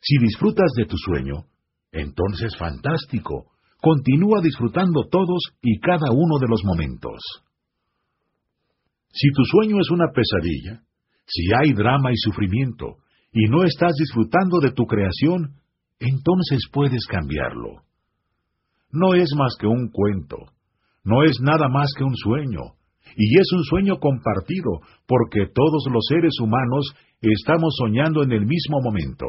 Si 0.00 0.18
disfrutas 0.18 0.72
de 0.76 0.86
tu 0.86 0.96
sueño, 0.98 1.44
entonces 1.92 2.56
fantástico. 2.58 3.52
Continúa 3.80 4.40
disfrutando 4.42 5.06
todos 5.08 5.40
y 5.62 5.78
cada 5.78 6.10
uno 6.10 6.38
de 6.40 6.48
los 6.48 6.62
momentos. 6.64 7.20
Si 9.12 9.28
tu 9.30 9.44
sueño 9.44 9.76
es 9.80 9.90
una 9.90 10.10
pesadilla, 10.10 10.82
si 11.26 11.44
hay 11.54 11.72
drama 11.72 12.10
y 12.10 12.16
sufrimiento, 12.16 12.96
y 13.32 13.48
no 13.48 13.62
estás 13.62 13.92
disfrutando 13.96 14.58
de 14.60 14.72
tu 14.72 14.84
creación, 14.84 15.54
entonces 16.08 16.60
puedes 16.72 17.06
cambiarlo. 17.06 17.82
No 18.90 19.14
es 19.14 19.28
más 19.36 19.56
que 19.58 19.66
un 19.66 19.90
cuento, 19.90 20.36
no 21.04 21.22
es 21.22 21.38
nada 21.40 21.68
más 21.68 21.92
que 21.96 22.04
un 22.04 22.14
sueño, 22.16 22.60
y 23.16 23.38
es 23.38 23.52
un 23.52 23.64
sueño 23.64 23.98
compartido, 23.98 24.80
porque 25.06 25.46
todos 25.52 25.84
los 25.92 26.04
seres 26.08 26.34
humanos 26.40 26.94
estamos 27.20 27.74
soñando 27.78 28.22
en 28.22 28.32
el 28.32 28.46
mismo 28.46 28.80
momento. 28.82 29.26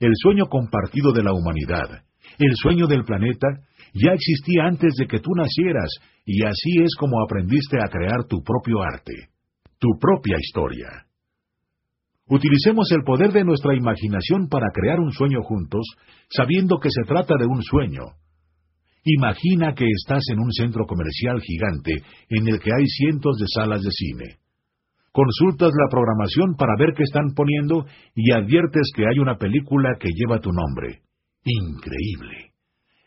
El 0.00 0.12
sueño 0.14 0.46
compartido 0.46 1.12
de 1.12 1.22
la 1.22 1.32
humanidad, 1.32 2.04
el 2.38 2.52
sueño 2.54 2.86
del 2.86 3.04
planeta, 3.04 3.48
ya 3.94 4.12
existía 4.12 4.66
antes 4.66 4.94
de 4.98 5.06
que 5.06 5.20
tú 5.20 5.30
nacieras, 5.34 5.90
y 6.24 6.44
así 6.44 6.82
es 6.82 6.94
como 6.96 7.22
aprendiste 7.22 7.78
a 7.82 7.88
crear 7.88 8.24
tu 8.28 8.42
propio 8.42 8.82
arte, 8.82 9.14
tu 9.78 9.88
propia 9.98 10.36
historia. 10.38 11.07
Utilicemos 12.28 12.90
el 12.92 13.02
poder 13.04 13.32
de 13.32 13.44
nuestra 13.44 13.74
imaginación 13.74 14.48
para 14.48 14.66
crear 14.72 15.00
un 15.00 15.12
sueño 15.12 15.42
juntos, 15.42 15.86
sabiendo 16.28 16.78
que 16.78 16.90
se 16.90 17.02
trata 17.06 17.34
de 17.38 17.46
un 17.46 17.62
sueño, 17.62 18.02
Imagina 19.04 19.74
que 19.74 19.86
estás 19.86 20.22
en 20.30 20.38
un 20.38 20.52
centro 20.52 20.84
comercial 20.84 21.40
gigante 21.40 22.02
en 22.28 22.48
el 22.48 22.60
que 22.60 22.70
hay 22.70 22.86
cientos 22.86 23.38
de 23.38 23.46
salas 23.48 23.80
de 23.80 23.90
cine. 23.90 24.38
Consultas 25.12 25.72
la 25.72 25.88
programación 25.90 26.54
para 26.56 26.76
ver 26.78 26.92
qué 26.94 27.04
están 27.04 27.32
poniendo 27.34 27.86
y 28.14 28.32
adviertes 28.32 28.90
que 28.94 29.04
hay 29.06 29.18
una 29.18 29.38
película 29.38 29.96
que 29.98 30.10
lleva 30.14 30.40
tu 30.40 30.52
nombre. 30.52 31.00
Increíble. 31.42 32.52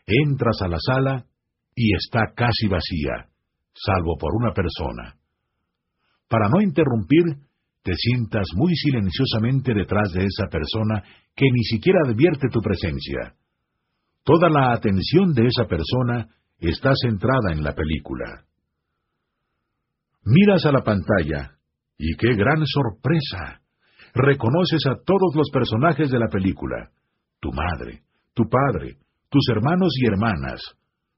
Entras 0.06 0.60
a 0.62 0.68
la 0.68 0.78
sala 0.80 1.24
y 1.76 1.94
está 1.94 2.32
casi 2.34 2.66
vacía, 2.66 3.28
salvo 3.72 4.16
por 4.18 4.34
una 4.34 4.52
persona. 4.52 5.14
Para 6.28 6.48
no 6.48 6.60
interrumpir, 6.60 7.46
te 7.82 7.92
sientas 7.96 8.46
muy 8.54 8.74
silenciosamente 8.74 9.74
detrás 9.74 10.12
de 10.12 10.24
esa 10.24 10.46
persona 10.48 11.02
que 11.34 11.46
ni 11.50 11.64
siquiera 11.64 12.00
advierte 12.06 12.48
tu 12.48 12.60
presencia. 12.60 13.34
Toda 14.24 14.48
la 14.48 14.72
atención 14.72 15.32
de 15.32 15.46
esa 15.46 15.64
persona 15.64 16.28
está 16.58 16.92
centrada 16.94 17.52
en 17.52 17.64
la 17.64 17.74
película. 17.74 18.44
Miras 20.24 20.64
a 20.66 20.72
la 20.72 20.82
pantalla 20.82 21.56
y 21.98 22.14
qué 22.16 22.34
gran 22.34 22.64
sorpresa. 22.66 23.60
Reconoces 24.14 24.86
a 24.86 25.02
todos 25.04 25.34
los 25.34 25.50
personajes 25.50 26.10
de 26.10 26.18
la 26.18 26.28
película. 26.28 26.90
Tu 27.40 27.50
madre, 27.50 28.02
tu 28.34 28.44
padre, 28.48 28.98
tus 29.28 29.42
hermanos 29.50 29.92
y 29.96 30.06
hermanas, 30.06 30.60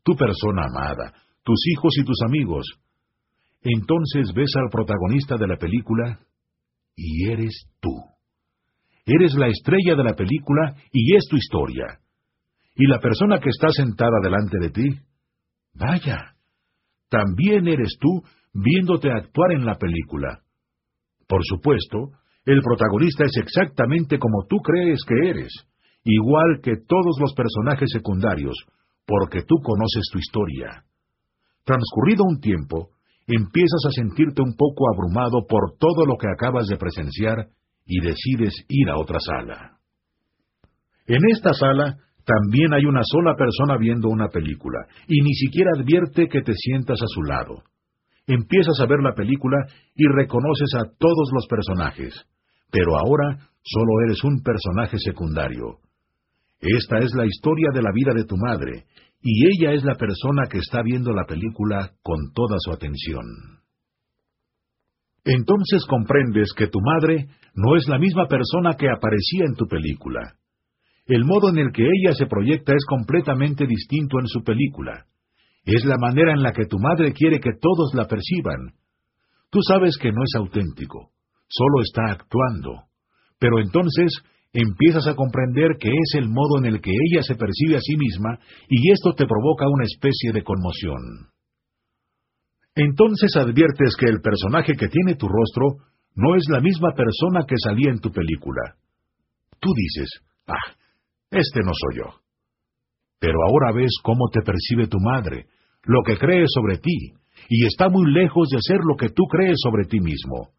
tu 0.03 0.15
persona 0.17 0.63
amada, 0.65 1.13
tus 1.43 1.59
hijos 1.73 1.93
y 1.99 2.05
tus 2.05 2.17
amigos. 2.27 2.67
Entonces 3.61 4.33
ves 4.35 4.51
al 4.57 4.71
protagonista 4.71 5.37
de 5.37 5.49
la 5.49 5.57
película 5.57 6.21
y 6.97 7.31
eres 7.31 7.67
tú. 7.81 7.95
Eres 9.07 9.35
la 9.35 9.49
estrella 9.49 9.97
de 9.97 10.05
la 10.05 10.15
película 10.15 10.77
y 10.93 11.15
es 11.17 11.25
tu 11.29 11.37
historia 11.37 12.01
y 12.77 12.87
la 12.87 12.99
persona 12.99 13.39
que 13.39 13.51
está 13.51 13.69
sentada 13.71 14.19
delante 14.23 14.59
de 14.59 14.71
ti, 14.71 15.01
vaya, 15.75 16.35
también 17.09 17.69
eres 17.69 17.97
tú 18.01 18.23
viéndote 18.53 19.11
actuar 19.11 19.53
en 19.53 19.65
la 19.65 19.77
película. 19.77 20.41
Por 21.29 21.41
supuesto, 21.45 22.11
el 22.45 22.61
protagonista 22.63 23.25
es 23.25 23.37
exactamente 23.37 24.19
como 24.19 24.47
tú 24.49 24.57
crees 24.57 25.01
que 25.07 25.29
eres, 25.29 25.53
igual 26.05 26.61
que 26.63 26.75
todos 26.87 27.17
los 27.21 27.33
personajes 27.35 27.91
secundarios, 27.93 28.57
porque 29.07 29.43
tú 29.43 29.57
conoces 29.63 30.03
tu 30.13 30.19
historia. 30.19 30.85
Transcurrido 31.65 32.25
un 32.25 32.41
tiempo, 32.41 32.91
empiezas 33.27 33.81
a 33.87 33.91
sentirte 33.91 34.43
un 34.43 34.55
poco 34.57 34.85
abrumado 34.93 35.47
por 35.49 35.77
todo 35.79 36.07
lo 36.07 36.17
que 36.17 36.29
acabas 36.29 36.67
de 36.67 36.77
presenciar 36.77 37.49
y 37.87 38.01
decides 38.01 38.55
ir 38.69 38.91
a 38.91 38.99
otra 38.99 39.19
sala. 39.21 39.79
En 41.07 41.21
esta 41.31 41.53
sala 41.53 41.97
también 42.25 42.73
hay 42.73 42.87
una 42.87 43.03
sola 43.05 43.35
persona 43.37 43.77
viendo 43.77 44.09
una 44.09 44.29
película, 44.29 44.87
y 45.07 45.21
ni 45.21 45.35
siquiera 45.35 45.71
advierte 45.77 46.29
que 46.29 46.41
te 46.41 46.55
sientas 46.55 47.01
a 47.03 47.07
su 47.07 47.23
lado. 47.23 47.63
Empiezas 48.27 48.81
a 48.81 48.87
ver 48.87 49.01
la 49.01 49.15
película 49.15 49.59
y 49.95 50.07
reconoces 50.07 50.71
a 50.77 50.85
todos 50.99 51.31
los 51.35 51.47
personajes, 51.47 52.15
pero 52.71 52.97
ahora 52.97 53.39
solo 53.63 53.93
eres 54.07 54.25
un 54.25 54.43
personaje 54.43 54.97
secundario. 54.99 55.81
Esta 56.61 56.99
es 56.99 57.13
la 57.15 57.27
historia 57.27 57.69
de 57.75 57.83
la 57.83 57.93
vida 57.93 58.13
de 58.15 58.25
tu 58.25 58.37
madre, 58.39 58.85
y 59.27 59.47
ella 59.47 59.73
es 59.73 59.83
la 59.85 59.95
persona 59.95 60.43
que 60.51 60.59
está 60.59 60.83
viendo 60.85 61.13
la 61.13 61.25
película 61.25 61.93
con 62.03 62.31
toda 62.35 62.59
su 62.59 62.73
atención. 62.73 63.25
Entonces 65.25 65.87
comprendes 65.89 66.53
que 66.55 66.67
tu 66.67 66.79
madre 66.83 67.29
no 67.55 67.75
es 67.75 67.89
la 67.89 67.99
misma 67.99 68.29
persona 68.29 68.75
que 68.75 68.91
aparecía 68.91 69.45
en 69.47 69.55
tu 69.55 69.67
película. 69.67 70.35
El 71.07 71.25
modo 71.25 71.49
en 71.49 71.57
el 71.57 71.73
que 71.73 71.85
ella 71.85 72.13
se 72.15 72.27
proyecta 72.27 72.75
es 72.75 72.85
completamente 72.87 73.67
distinto 73.67 74.21
en 74.21 74.27
su 74.27 74.45
película. 74.45 75.07
Es 75.65 75.87
la 75.87 75.97
manera 75.97 76.35
en 76.35 76.43
la 76.43 76.53
que 76.53 76.67
tu 76.67 76.79
madre 76.79 77.15
quiere 77.15 77.41
que 77.41 77.53
todos 77.59 77.95
la 77.95 78.07
perciban. 78.07 78.75
Tú 79.49 79.61
sabes 79.67 79.97
que 79.97 80.13
no 80.13 80.23
es 80.23 80.35
auténtico, 80.37 81.13
solo 81.49 81.81
está 81.81 82.13
actuando. 82.13 82.85
Pero 83.39 83.59
entonces 83.59 84.13
empiezas 84.55 85.07
a 85.09 85.17
comprender 85.17 85.77
que 85.79 85.91
es 85.91 86.15
el 86.15 86.29
modo 86.29 86.59
en 86.59 86.67
el 86.67 86.81
que 86.81 86.93
ella 86.93 87.23
se 87.23 87.35
percibe 87.35 87.77
a 87.77 87.81
sí 87.81 87.97
misma 87.97 88.39
y 88.69 88.91
esto 88.93 89.13
te 89.13 89.27
provoca 89.27 89.69
una 89.69 89.85
especie 89.85 90.33
de 90.33 90.43
conmoción. 90.43 91.29
Entonces 92.77 93.37
adviertes 93.37 93.97
que 93.99 94.07
el 94.07 94.21
personaje 94.21 94.75
que 94.75 94.89
tiene 94.89 95.17
tu 95.17 95.29
rostro 95.29 95.85
no 96.15 96.37
es 96.37 96.45
la 96.49 96.61
misma 96.61 96.93
persona 96.95 97.45
que 97.47 97.57
salía 97.59 97.91
en 97.91 97.99
tu 97.99 98.11
película. 98.11 98.77
Tú 99.59 99.71
dices, 99.75 100.09
ah, 100.47 100.75
este 101.31 101.61
no 101.65 101.73
soy 101.75 101.99
yo. 101.99 102.21
Pero 103.19 103.39
ahora 103.49 103.73
ves 103.73 103.93
cómo 104.03 104.29
te 104.33 104.43
percibe 104.43 104.87
tu 104.87 104.99
madre, 105.01 105.47
lo 105.83 106.03
que 106.05 106.17
cree 106.17 106.45
sobre 106.47 106.79
ti, 106.79 107.15
y 107.49 107.67
está 107.67 107.89
muy 107.89 108.13
lejos 108.13 108.49
de 108.51 108.59
ser 108.61 108.79
lo 108.85 108.97
que 108.97 109.09
tú 109.09 109.25
crees 109.25 109.57
sobre 109.57 109.85
ti 109.87 109.99
mismo. 109.99 110.51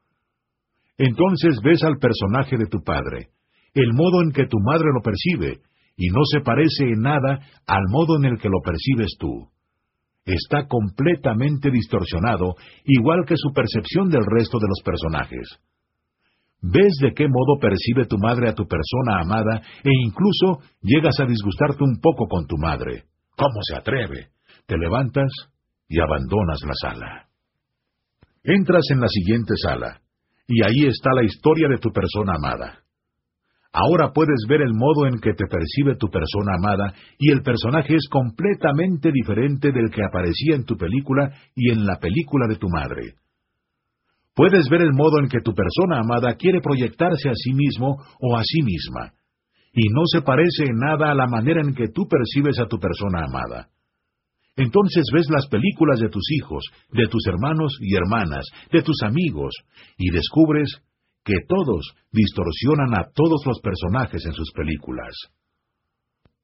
Entonces 0.98 1.60
ves 1.64 1.84
al 1.84 1.98
personaje 1.98 2.58
de 2.58 2.68
tu 2.68 2.82
padre, 2.82 3.30
el 3.76 3.94
modo 3.94 4.24
en 4.24 4.32
que 4.32 4.48
tu 4.48 4.58
madre 4.60 4.88
lo 4.94 5.02
percibe, 5.02 5.60
y 5.98 6.08
no 6.08 6.22
se 6.26 6.42
parece 6.42 6.86
en 6.86 7.02
nada 7.02 7.40
al 7.68 7.84
modo 7.90 8.18
en 8.18 8.26
el 8.26 8.40
que 8.40 8.50
lo 8.50 8.62
percibes 8.64 9.16
tú. 9.20 9.50
Está 10.26 10.68
completamente 10.68 11.70
distorsionado, 11.70 12.56
igual 12.86 13.26
que 13.28 13.36
su 13.38 13.54
percepción 13.54 14.10
del 14.10 14.26
resto 14.26 14.58
de 14.60 14.68
los 14.68 14.82
personajes. 14.84 15.60
Ves 16.62 16.94
de 17.02 17.14
qué 17.14 17.28
modo 17.28 17.60
percibe 17.60 18.08
tu 18.08 18.18
madre 18.18 18.50
a 18.50 18.56
tu 18.56 18.66
persona 18.66 19.22
amada 19.22 19.62
e 19.84 19.92
incluso 20.04 20.64
llegas 20.82 21.20
a 21.20 21.26
disgustarte 21.26 21.84
un 21.84 22.00
poco 22.02 22.28
con 22.28 22.48
tu 22.48 22.58
madre. 22.58 23.04
¿Cómo 23.38 23.60
se 23.62 23.76
atreve? 23.76 24.30
Te 24.66 24.78
levantas 24.78 25.30
y 25.88 26.00
abandonas 26.00 26.60
la 26.66 26.74
sala. 26.74 27.28
Entras 28.44 28.86
en 28.90 29.02
la 29.02 29.08
siguiente 29.08 29.54
sala, 29.58 30.02
y 30.48 30.64
ahí 30.64 30.88
está 30.88 31.12
la 31.14 31.24
historia 31.24 31.68
de 31.68 31.78
tu 31.78 31.92
persona 31.92 32.34
amada. 32.36 32.85
Ahora 33.78 34.14
puedes 34.14 34.40
ver 34.48 34.62
el 34.62 34.74
modo 34.74 35.06
en 35.06 35.20
que 35.20 35.34
te 35.34 35.48
percibe 35.48 35.98
tu 35.98 36.08
persona 36.08 36.56
amada 36.56 36.94
y 37.20 37.30
el 37.30 37.44
personaje 37.44 37.94
es 37.94 38.08
completamente 38.10 39.12
diferente 39.12 39.74
del 39.74 39.92
que 39.92 40.02
aparecía 40.02 40.56
en 40.56 40.64
tu 40.64 40.78
película 40.78 41.34
y 41.54 41.72
en 41.72 41.86
la 41.86 42.00
película 42.00 42.48
de 42.48 42.56
tu 42.56 42.70
madre. 42.70 43.16
Puedes 44.34 44.70
ver 44.70 44.82
el 44.82 44.94
modo 44.94 45.20
en 45.20 45.28
que 45.28 45.42
tu 45.42 45.54
persona 45.54 46.00
amada 46.00 46.36
quiere 46.36 46.62
proyectarse 46.62 47.28
a 47.28 47.36
sí 47.36 47.54
mismo 47.54 47.98
o 48.22 48.38
a 48.38 48.44
sí 48.44 48.62
misma, 48.64 49.12
y 49.74 49.90
no 49.90 50.04
se 50.06 50.22
parece 50.22 50.68
en 50.68 50.78
nada 50.78 51.12
a 51.12 51.16
la 51.16 51.28
manera 51.28 51.60
en 51.62 51.76
que 51.76 51.90
tú 51.90 52.08
percibes 52.08 52.58
a 52.60 52.68
tu 52.68 52.80
persona 52.80 53.26
amada. 53.28 53.68
Entonces 54.56 55.04
ves 55.14 55.28
las 55.30 55.48
películas 55.48 56.00
de 56.00 56.08
tus 56.08 56.24
hijos, 56.32 56.64
de 56.94 57.08
tus 57.08 57.28
hermanos 57.28 57.78
y 57.82 57.94
hermanas, 57.94 58.46
de 58.72 58.82
tus 58.84 59.04
amigos, 59.04 59.54
y 59.98 60.12
descubres 60.12 60.82
que 61.26 61.34
todos 61.48 61.96
distorsionan 62.12 62.94
a 62.94 63.10
todos 63.14 63.42
los 63.48 63.60
personajes 63.60 64.24
en 64.26 64.34
sus 64.34 64.52
películas. 64.54 65.14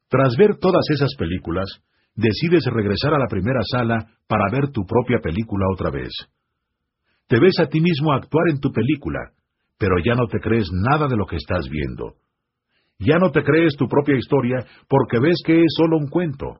Tras 0.09 0.36
ver 0.36 0.57
todas 0.57 0.84
esas 0.89 1.15
películas, 1.17 1.69
decides 2.15 2.65
regresar 2.65 3.13
a 3.13 3.19
la 3.19 3.27
primera 3.27 3.61
sala 3.63 4.09
para 4.27 4.51
ver 4.51 4.71
tu 4.71 4.84
propia 4.86 5.19
película 5.21 5.67
otra 5.71 5.91
vez. 5.91 6.11
Te 7.27 7.39
ves 7.39 7.59
a 7.59 7.67
ti 7.67 7.79
mismo 7.79 8.11
actuar 8.11 8.49
en 8.49 8.59
tu 8.59 8.71
película, 8.71 9.19
pero 9.77 9.95
ya 10.03 10.15
no 10.15 10.25
te 10.27 10.39
crees 10.39 10.67
nada 10.73 11.07
de 11.07 11.15
lo 11.15 11.25
que 11.25 11.38
estás 11.38 11.69
viendo. 11.69 12.15
Ya 12.99 13.17
no 13.19 13.32
te 13.32 13.43
crees 13.43 13.75
tu 13.77 13.88
propia 13.88 14.17
historia 14.17 14.65
porque 14.89 15.19
ves 15.19 15.38
que 15.45 15.61
es 15.61 15.73
solo 15.77 15.97
un 15.97 16.09
cuento. 16.09 16.59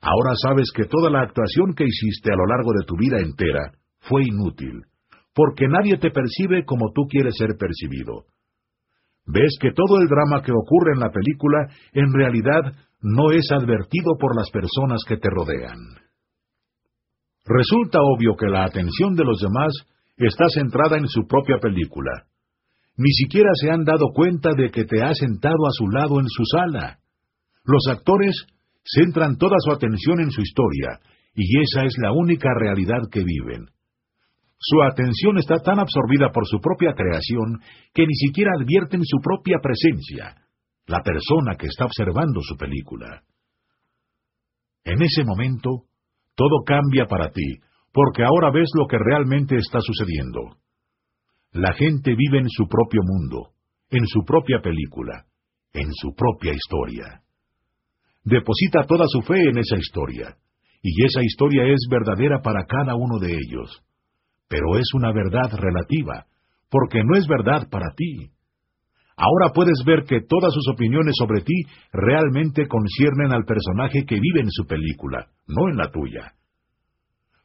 Ahora 0.00 0.34
sabes 0.42 0.70
que 0.74 0.84
toda 0.84 1.08
la 1.08 1.22
actuación 1.22 1.74
que 1.74 1.84
hiciste 1.84 2.32
a 2.32 2.36
lo 2.36 2.46
largo 2.46 2.72
de 2.78 2.84
tu 2.84 2.96
vida 2.96 3.18
entera 3.20 3.72
fue 4.00 4.22
inútil, 4.24 4.82
porque 5.34 5.66
nadie 5.68 5.98
te 5.98 6.10
percibe 6.10 6.64
como 6.64 6.92
tú 6.92 7.02
quieres 7.08 7.34
ser 7.36 7.56
percibido. 7.58 8.24
Ves 9.26 9.56
que 9.60 9.72
todo 9.72 10.00
el 10.00 10.06
drama 10.06 10.42
que 10.42 10.52
ocurre 10.52 10.92
en 10.94 11.00
la 11.00 11.10
película 11.10 11.68
en 11.92 12.12
realidad 12.12 12.74
no 13.00 13.32
es 13.32 13.50
advertido 13.50 14.16
por 14.18 14.36
las 14.36 14.50
personas 14.50 15.02
que 15.06 15.16
te 15.16 15.28
rodean. 15.30 15.78
Resulta 17.44 17.98
obvio 18.00 18.36
que 18.36 18.46
la 18.46 18.64
atención 18.64 19.14
de 19.14 19.24
los 19.24 19.40
demás 19.40 19.72
está 20.16 20.46
centrada 20.48 20.96
en 20.96 21.08
su 21.08 21.26
propia 21.26 21.58
película. 21.58 22.26
Ni 22.96 23.10
siquiera 23.10 23.50
se 23.54 23.70
han 23.70 23.84
dado 23.84 24.12
cuenta 24.14 24.50
de 24.56 24.70
que 24.70 24.84
te 24.84 25.02
has 25.02 25.18
sentado 25.18 25.66
a 25.66 25.72
su 25.72 25.88
lado 25.88 26.20
en 26.20 26.28
su 26.28 26.44
sala. 26.44 26.98
Los 27.64 27.86
actores 27.90 28.46
centran 28.84 29.36
toda 29.36 29.56
su 29.58 29.72
atención 29.72 30.20
en 30.20 30.30
su 30.30 30.40
historia, 30.40 31.00
y 31.34 31.60
esa 31.60 31.84
es 31.84 31.94
la 31.98 32.12
única 32.12 32.48
realidad 32.58 33.08
que 33.10 33.24
viven. 33.24 33.73
Su 34.66 34.82
atención 34.82 35.36
está 35.36 35.58
tan 35.58 35.78
absorbida 35.78 36.30
por 36.32 36.46
su 36.46 36.58
propia 36.58 36.94
creación 36.94 37.60
que 37.92 38.06
ni 38.06 38.14
siquiera 38.14 38.52
advierten 38.58 39.04
su 39.04 39.20
propia 39.20 39.58
presencia, 39.62 40.36
la 40.86 41.02
persona 41.02 41.56
que 41.58 41.66
está 41.66 41.84
observando 41.84 42.40
su 42.40 42.56
película. 42.56 43.22
En 44.84 45.02
ese 45.02 45.22
momento, 45.24 45.84
todo 46.34 46.64
cambia 46.64 47.04
para 47.06 47.30
ti, 47.30 47.60
porque 47.92 48.24
ahora 48.24 48.50
ves 48.50 48.70
lo 48.74 48.86
que 48.86 48.96
realmente 48.98 49.56
está 49.56 49.80
sucediendo. 49.80 50.56
La 51.52 51.74
gente 51.74 52.14
vive 52.14 52.38
en 52.38 52.48
su 52.48 52.66
propio 52.66 53.02
mundo, 53.04 53.52
en 53.90 54.06
su 54.06 54.24
propia 54.24 54.60
película, 54.62 55.26
en 55.74 55.92
su 55.92 56.14
propia 56.14 56.52
historia. 56.52 57.20
Deposita 58.24 58.86
toda 58.86 59.04
su 59.08 59.20
fe 59.20 59.42
en 59.42 59.58
esa 59.58 59.76
historia, 59.76 60.36
y 60.80 61.04
esa 61.04 61.20
historia 61.22 61.64
es 61.66 61.86
verdadera 61.90 62.40
para 62.40 62.64
cada 62.64 62.94
uno 62.94 63.18
de 63.18 63.32
ellos. 63.32 63.84
Pero 64.48 64.76
es 64.76 64.86
una 64.94 65.12
verdad 65.12 65.50
relativa, 65.52 66.26
porque 66.70 67.02
no 67.04 67.16
es 67.16 67.26
verdad 67.26 67.68
para 67.70 67.94
ti. 67.94 68.30
Ahora 69.16 69.52
puedes 69.54 69.82
ver 69.86 70.04
que 70.04 70.22
todas 70.28 70.52
sus 70.52 70.68
opiniones 70.68 71.14
sobre 71.16 71.42
ti 71.42 71.54
realmente 71.92 72.66
conciernen 72.66 73.32
al 73.32 73.44
personaje 73.44 74.04
que 74.04 74.18
vive 74.18 74.40
en 74.40 74.50
su 74.50 74.66
película, 74.66 75.28
no 75.46 75.68
en 75.68 75.76
la 75.76 75.90
tuya. 75.90 76.34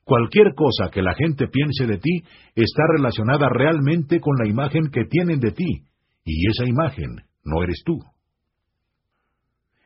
Cualquier 0.03 0.55
cosa 0.55 0.89
que 0.91 1.03
la 1.03 1.13
gente 1.13 1.47
piense 1.47 1.85
de 1.85 1.99
ti 1.99 2.23
está 2.55 2.83
relacionada 2.97 3.47
realmente 3.49 4.19
con 4.19 4.35
la 4.41 4.47
imagen 4.47 4.89
que 4.91 5.05
tienen 5.05 5.39
de 5.39 5.51
ti, 5.51 5.83
y 6.25 6.49
esa 6.49 6.65
imagen 6.65 7.17
no 7.43 7.61
eres 7.61 7.83
tú. 7.85 7.99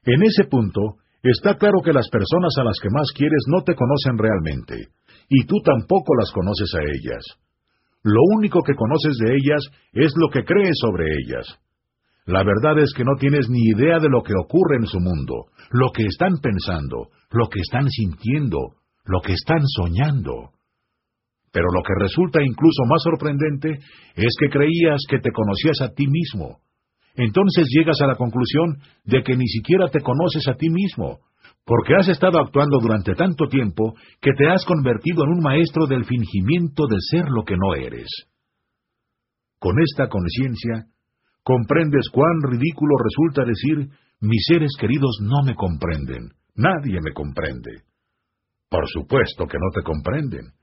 En 0.05 0.24
ese 0.24 0.45
punto, 0.45 0.97
está 1.22 1.57
claro 1.57 1.82
que 1.84 1.91
las 1.91 2.09
personas 2.09 2.53
a 2.57 2.64
las 2.64 2.80
que 2.82 2.89
más 2.89 3.11
quieres 3.14 3.43
no 3.47 3.64
te 3.64 3.76
conocen 3.76 4.18
realmente, 4.18 4.88
y 5.30 5.45
tú 5.45 5.55
tampoco 5.63 6.15
las 6.15 6.32
conoces 6.32 6.74
a 6.76 6.82
ellas. 6.82 7.24
Lo 8.03 8.19
único 8.36 8.61
que 8.63 8.76
conoces 8.76 9.17
de 9.17 9.36
ellas 9.36 9.61
es 9.93 10.13
lo 10.17 10.30
que 10.30 10.43
crees 10.43 10.76
sobre 10.80 11.05
ellas. 11.05 11.59
La 12.26 12.43
verdad 12.43 12.80
es 12.80 12.93
que 12.93 13.03
no 13.03 13.15
tienes 13.19 13.49
ni 13.49 13.61
idea 13.76 13.99
de 13.99 14.09
lo 14.09 14.24
que 14.24 14.34
ocurre 14.38 14.78
en 14.78 14.88
su 14.88 14.99
mundo, 14.99 15.47
lo 15.71 15.91
que 15.91 16.03
están 16.05 16.38
pensando, 16.41 17.09
lo 17.32 17.49
que 17.49 17.59
están 17.59 17.89
sintiendo, 17.89 18.76
lo 19.05 19.21
que 19.21 19.34
están 19.34 19.61
soñando. 19.65 20.51
Pero 21.51 21.67
lo 21.71 21.84
que 21.84 21.93
resulta 21.99 22.41
incluso 22.41 22.84
más 22.89 23.03
sorprendente 23.03 23.78
es 24.15 24.36
que 24.39 24.49
creías 24.49 25.01
que 25.09 25.19
te 25.19 25.32
conocías 25.32 25.82
a 25.82 25.93
ti 25.93 26.07
mismo. 26.07 26.59
Entonces 27.15 27.67
llegas 27.69 28.01
a 28.01 28.07
la 28.07 28.15
conclusión 28.15 28.80
de 29.03 29.21
que 29.21 29.36
ni 29.36 29.47
siquiera 29.47 29.88
te 29.89 30.01
conoces 30.01 30.47
a 30.47 30.55
ti 30.55 30.69
mismo, 30.69 31.19
porque 31.66 31.95
has 31.95 32.09
estado 32.09 32.39
actuando 32.39 32.80
durante 32.80 33.14
tanto 33.16 33.47
tiempo 33.47 33.95
que 34.22 34.32
te 34.38 34.49
has 34.49 34.66
convertido 34.66 35.24
en 35.24 35.32
un 35.32 35.39
maestro 35.39 35.88
del 35.88 36.05
fingimiento 36.05 36.88
de 36.88 36.97
ser 37.09 37.26
lo 37.30 37.43
que 37.43 37.55
no 37.55 37.74
eres. 37.76 38.09
Con 39.59 39.76
esta 39.82 40.09
conciencia, 40.09 40.88
comprendes 41.43 42.09
cuán 42.11 42.41
ridículo 42.43 42.95
resulta 43.01 43.45
decir 43.45 43.89
mis 44.20 44.45
seres 44.45 44.72
queridos 44.80 45.20
no 45.22 45.43
me 45.45 45.55
comprenden. 45.55 46.32
Nadie 46.55 46.99
me 47.01 47.14
comprende. 47.14 47.84
Por 48.70 48.89
supuesto 48.89 49.47
que 49.47 49.57
no 49.57 49.70
te 49.74 49.84
comprenden. 49.84 50.53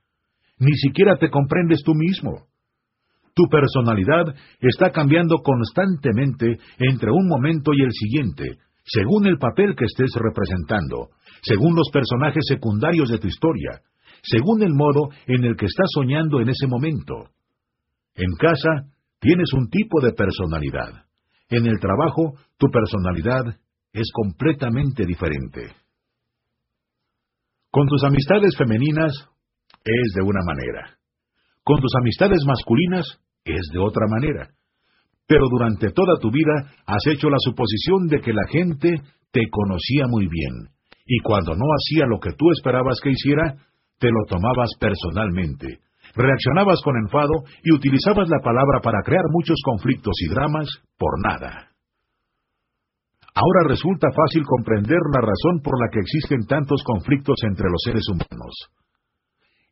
Ni 0.59 0.73
siquiera 0.77 1.17
te 1.17 1.31
comprendes 1.31 1.83
tú 1.83 1.95
mismo. 1.95 2.47
Tu 3.35 3.45
personalidad 3.49 4.35
está 4.61 4.91
cambiando 4.91 5.39
constantemente 5.39 6.59
entre 6.79 7.11
un 7.11 7.29
momento 7.29 7.73
y 7.73 7.83
el 7.83 7.93
siguiente, 7.93 8.59
según 8.85 9.27
el 9.27 9.39
papel 9.39 9.75
que 9.77 9.85
estés 9.85 10.11
representando, 10.15 11.11
según 11.43 11.75
los 11.75 11.91
personajes 11.93 12.45
secundarios 12.47 13.09
de 13.09 13.19
tu 13.19 13.29
historia, 13.29 13.83
según 14.23 14.63
el 14.63 14.75
modo 14.75 15.11
en 15.27 15.45
el 15.45 15.57
que 15.57 15.67
estás 15.67 15.87
soñando 15.95 16.41
en 16.41 16.49
ese 16.49 16.67
momento. 16.67 17.31
En 18.15 18.33
casa 18.39 18.91
tienes 19.19 19.53
un 19.55 19.69
tipo 19.69 20.01
de 20.01 20.13
personalidad. 20.13 21.05
En 21.49 21.67
el 21.67 21.79
trabajo 21.81 22.35
tu 22.59 22.69
personalidad 22.69 23.59
es 23.93 24.11
completamente 24.13 25.05
diferente. 25.05 25.73
Con 27.71 27.87
tus 27.87 28.03
amistades 28.05 28.57
femeninas 28.57 29.13
es 29.85 30.13
de 30.15 30.23
una 30.23 30.41
manera. 30.45 30.99
Con 31.63 31.81
tus 31.81 31.93
amistades 32.01 32.41
masculinas 32.47 33.07
es 33.45 33.69
de 33.73 33.79
otra 33.79 34.07
manera. 34.09 34.51
Pero 35.31 35.47
durante 35.49 35.93
toda 35.93 36.19
tu 36.19 36.29
vida 36.33 36.75
has 36.87 37.07
hecho 37.07 37.31
la 37.31 37.39
suposición 37.39 38.09
de 38.09 38.19
que 38.19 38.33
la 38.33 38.43
gente 38.51 38.99
te 39.31 39.47
conocía 39.49 40.09
muy 40.09 40.27
bien, 40.27 40.75
y 41.07 41.21
cuando 41.21 41.55
no 41.55 41.67
hacía 41.71 42.05
lo 42.07 42.19
que 42.19 42.33
tú 42.33 42.51
esperabas 42.51 42.99
que 43.01 43.11
hiciera, 43.11 43.55
te 44.01 44.09
lo 44.11 44.27
tomabas 44.27 44.71
personalmente, 44.81 45.79
reaccionabas 46.17 46.83
con 46.83 46.97
enfado 46.97 47.47
y 47.63 47.73
utilizabas 47.73 48.29
la 48.29 48.41
palabra 48.43 48.81
para 48.83 49.03
crear 49.05 49.23
muchos 49.31 49.55
conflictos 49.65 50.15
y 50.19 50.35
dramas 50.35 50.67
por 50.99 51.23
nada. 51.23 51.69
Ahora 53.33 53.69
resulta 53.69 54.09
fácil 54.11 54.43
comprender 54.43 54.99
la 55.15 55.21
razón 55.21 55.63
por 55.63 55.79
la 55.79 55.91
que 55.93 56.01
existen 56.01 56.45
tantos 56.49 56.83
conflictos 56.83 57.37
entre 57.47 57.71
los 57.71 57.81
seres 57.85 58.03
humanos. 58.11 58.67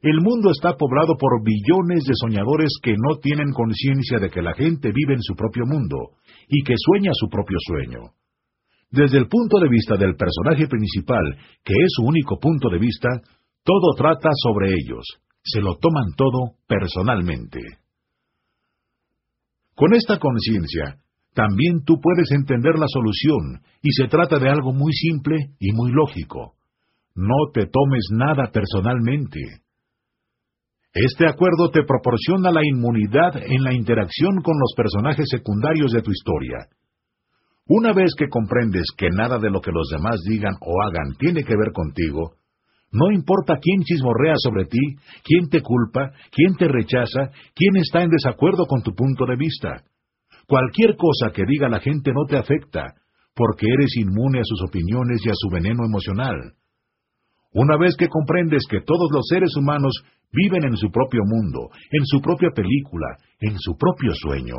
El 0.00 0.20
mundo 0.20 0.50
está 0.52 0.76
poblado 0.76 1.16
por 1.18 1.42
billones 1.42 2.04
de 2.04 2.14
soñadores 2.14 2.70
que 2.82 2.94
no 2.96 3.18
tienen 3.18 3.50
conciencia 3.50 4.18
de 4.18 4.30
que 4.30 4.42
la 4.42 4.54
gente 4.54 4.92
vive 4.92 5.14
en 5.14 5.22
su 5.22 5.34
propio 5.34 5.64
mundo 5.66 6.14
y 6.48 6.62
que 6.62 6.74
sueña 6.76 7.10
su 7.14 7.28
propio 7.28 7.58
sueño. 7.66 8.12
Desde 8.90 9.18
el 9.18 9.26
punto 9.26 9.58
de 9.58 9.68
vista 9.68 9.96
del 9.96 10.14
personaje 10.14 10.68
principal, 10.68 11.36
que 11.64 11.74
es 11.74 11.88
su 11.88 12.04
único 12.06 12.38
punto 12.38 12.70
de 12.70 12.78
vista, 12.78 13.08
todo 13.64 13.94
trata 13.96 14.30
sobre 14.34 14.68
ellos, 14.68 15.04
se 15.42 15.60
lo 15.60 15.76
toman 15.76 16.14
todo 16.16 16.54
personalmente. 16.66 17.60
Con 19.74 19.94
esta 19.94 20.18
conciencia, 20.18 21.00
también 21.34 21.84
tú 21.84 22.00
puedes 22.00 22.30
entender 22.30 22.78
la 22.78 22.86
solución, 22.88 23.62
y 23.82 23.92
se 23.92 24.08
trata 24.08 24.38
de 24.38 24.48
algo 24.48 24.72
muy 24.72 24.92
simple 24.92 25.36
y 25.58 25.72
muy 25.72 25.90
lógico. 25.92 26.54
No 27.14 27.50
te 27.52 27.66
tomes 27.66 28.08
nada 28.12 28.50
personalmente. 28.52 29.40
Este 30.94 31.26
acuerdo 31.28 31.70
te 31.70 31.84
proporciona 31.84 32.50
la 32.50 32.62
inmunidad 32.64 33.36
en 33.36 33.62
la 33.62 33.74
interacción 33.74 34.40
con 34.42 34.58
los 34.58 34.72
personajes 34.76 35.26
secundarios 35.30 35.92
de 35.92 36.02
tu 36.02 36.10
historia. 36.10 36.68
Una 37.66 37.92
vez 37.92 38.12
que 38.16 38.28
comprendes 38.28 38.86
que 38.96 39.10
nada 39.10 39.38
de 39.38 39.50
lo 39.50 39.60
que 39.60 39.70
los 39.70 39.88
demás 39.90 40.20
digan 40.26 40.54
o 40.60 40.82
hagan 40.82 41.14
tiene 41.18 41.44
que 41.44 41.54
ver 41.54 41.72
contigo, 41.72 42.36
no 42.90 43.12
importa 43.12 43.58
quién 43.60 43.82
chismorrea 43.82 44.34
sobre 44.38 44.64
ti, 44.64 44.80
quién 45.22 45.50
te 45.50 45.60
culpa, 45.60 46.12
quién 46.30 46.56
te 46.56 46.66
rechaza, 46.66 47.30
quién 47.54 47.76
está 47.76 48.02
en 48.02 48.08
desacuerdo 48.08 48.64
con 48.66 48.82
tu 48.82 48.94
punto 48.94 49.26
de 49.26 49.36
vista. 49.36 49.84
Cualquier 50.46 50.96
cosa 50.96 51.30
que 51.34 51.44
diga 51.46 51.68
la 51.68 51.80
gente 51.80 52.12
no 52.14 52.24
te 52.24 52.38
afecta, 52.38 52.94
porque 53.34 53.66
eres 53.68 53.94
inmune 53.98 54.40
a 54.40 54.44
sus 54.44 54.62
opiniones 54.66 55.20
y 55.24 55.28
a 55.28 55.34
su 55.34 55.50
veneno 55.50 55.84
emocional. 55.84 56.54
Una 57.52 57.76
vez 57.76 57.96
que 57.96 58.08
comprendes 58.08 58.62
que 58.68 58.80
todos 58.80 59.10
los 59.12 59.26
seres 59.28 59.54
humanos 59.56 59.92
viven 60.32 60.64
en 60.64 60.76
su 60.76 60.90
propio 60.90 61.22
mundo, 61.24 61.70
en 61.90 62.04
su 62.06 62.20
propia 62.20 62.50
película, 62.54 63.16
en 63.40 63.58
su 63.58 63.76
propio 63.76 64.12
sueño, 64.14 64.56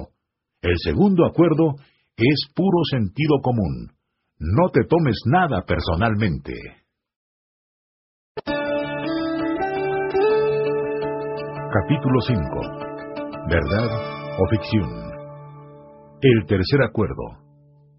el 0.61 0.75
segundo 0.83 1.25
acuerdo 1.25 1.75
es 2.17 2.51
puro 2.53 2.83
sentido 2.91 3.39
común. 3.41 3.91
No 4.39 4.69
te 4.73 4.83
tomes 4.83 5.15
nada 5.25 5.63
personalmente. 5.65 6.53
Capítulo 11.71 12.19
5. 12.27 12.41
¿Verdad 13.49 14.37
o 14.37 14.49
ficción? 14.49 14.89
El 16.21 16.45
tercer 16.45 16.81
acuerdo. 16.83 17.39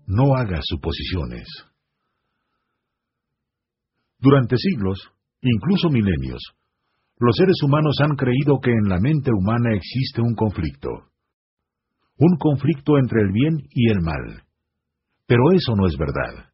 No 0.06 0.34
hagas 0.36 0.60
suposiciones. 0.64 1.46
Durante 4.18 4.56
siglos, 4.58 4.98
incluso 5.40 5.88
milenios, 5.88 6.42
los 7.20 7.36
seres 7.36 7.56
humanos 7.62 7.96
han 8.02 8.16
creído 8.16 8.60
que 8.60 8.70
en 8.70 8.88
la 8.88 8.98
mente 8.98 9.30
humana 9.30 9.74
existe 9.74 10.22
un 10.22 10.34
conflicto. 10.34 10.88
Un 12.16 12.36
conflicto 12.38 12.96
entre 12.96 13.20
el 13.20 13.30
bien 13.30 13.58
y 13.70 13.90
el 13.90 14.00
mal. 14.00 14.42
Pero 15.26 15.52
eso 15.52 15.76
no 15.76 15.86
es 15.86 15.96
verdad. 15.98 16.50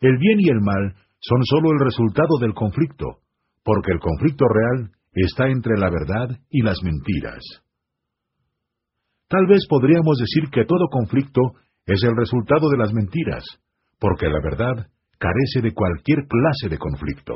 El 0.00 0.18
bien 0.18 0.38
y 0.38 0.50
el 0.50 0.60
mal 0.60 0.94
son 1.20 1.42
sólo 1.44 1.72
el 1.72 1.80
resultado 1.80 2.38
del 2.40 2.52
conflicto, 2.52 3.20
porque 3.64 3.92
el 3.92 4.00
conflicto 4.00 4.44
real 4.46 4.92
está 5.12 5.48
entre 5.48 5.78
la 5.78 5.90
verdad 5.90 6.38
y 6.50 6.62
las 6.62 6.76
mentiras. 6.82 7.42
Tal 9.28 9.46
vez 9.46 9.66
podríamos 9.66 10.18
decir 10.18 10.50
que 10.50 10.66
todo 10.66 10.88
conflicto 10.90 11.40
es 11.86 12.02
el 12.04 12.14
resultado 12.16 12.68
de 12.68 12.76
las 12.76 12.92
mentiras, 12.92 13.44
porque 13.98 14.28
la 14.28 14.40
verdad 14.42 14.88
carece 15.18 15.62
de 15.62 15.72
cualquier 15.72 16.26
clase 16.28 16.68
de 16.68 16.78
conflicto. 16.78 17.34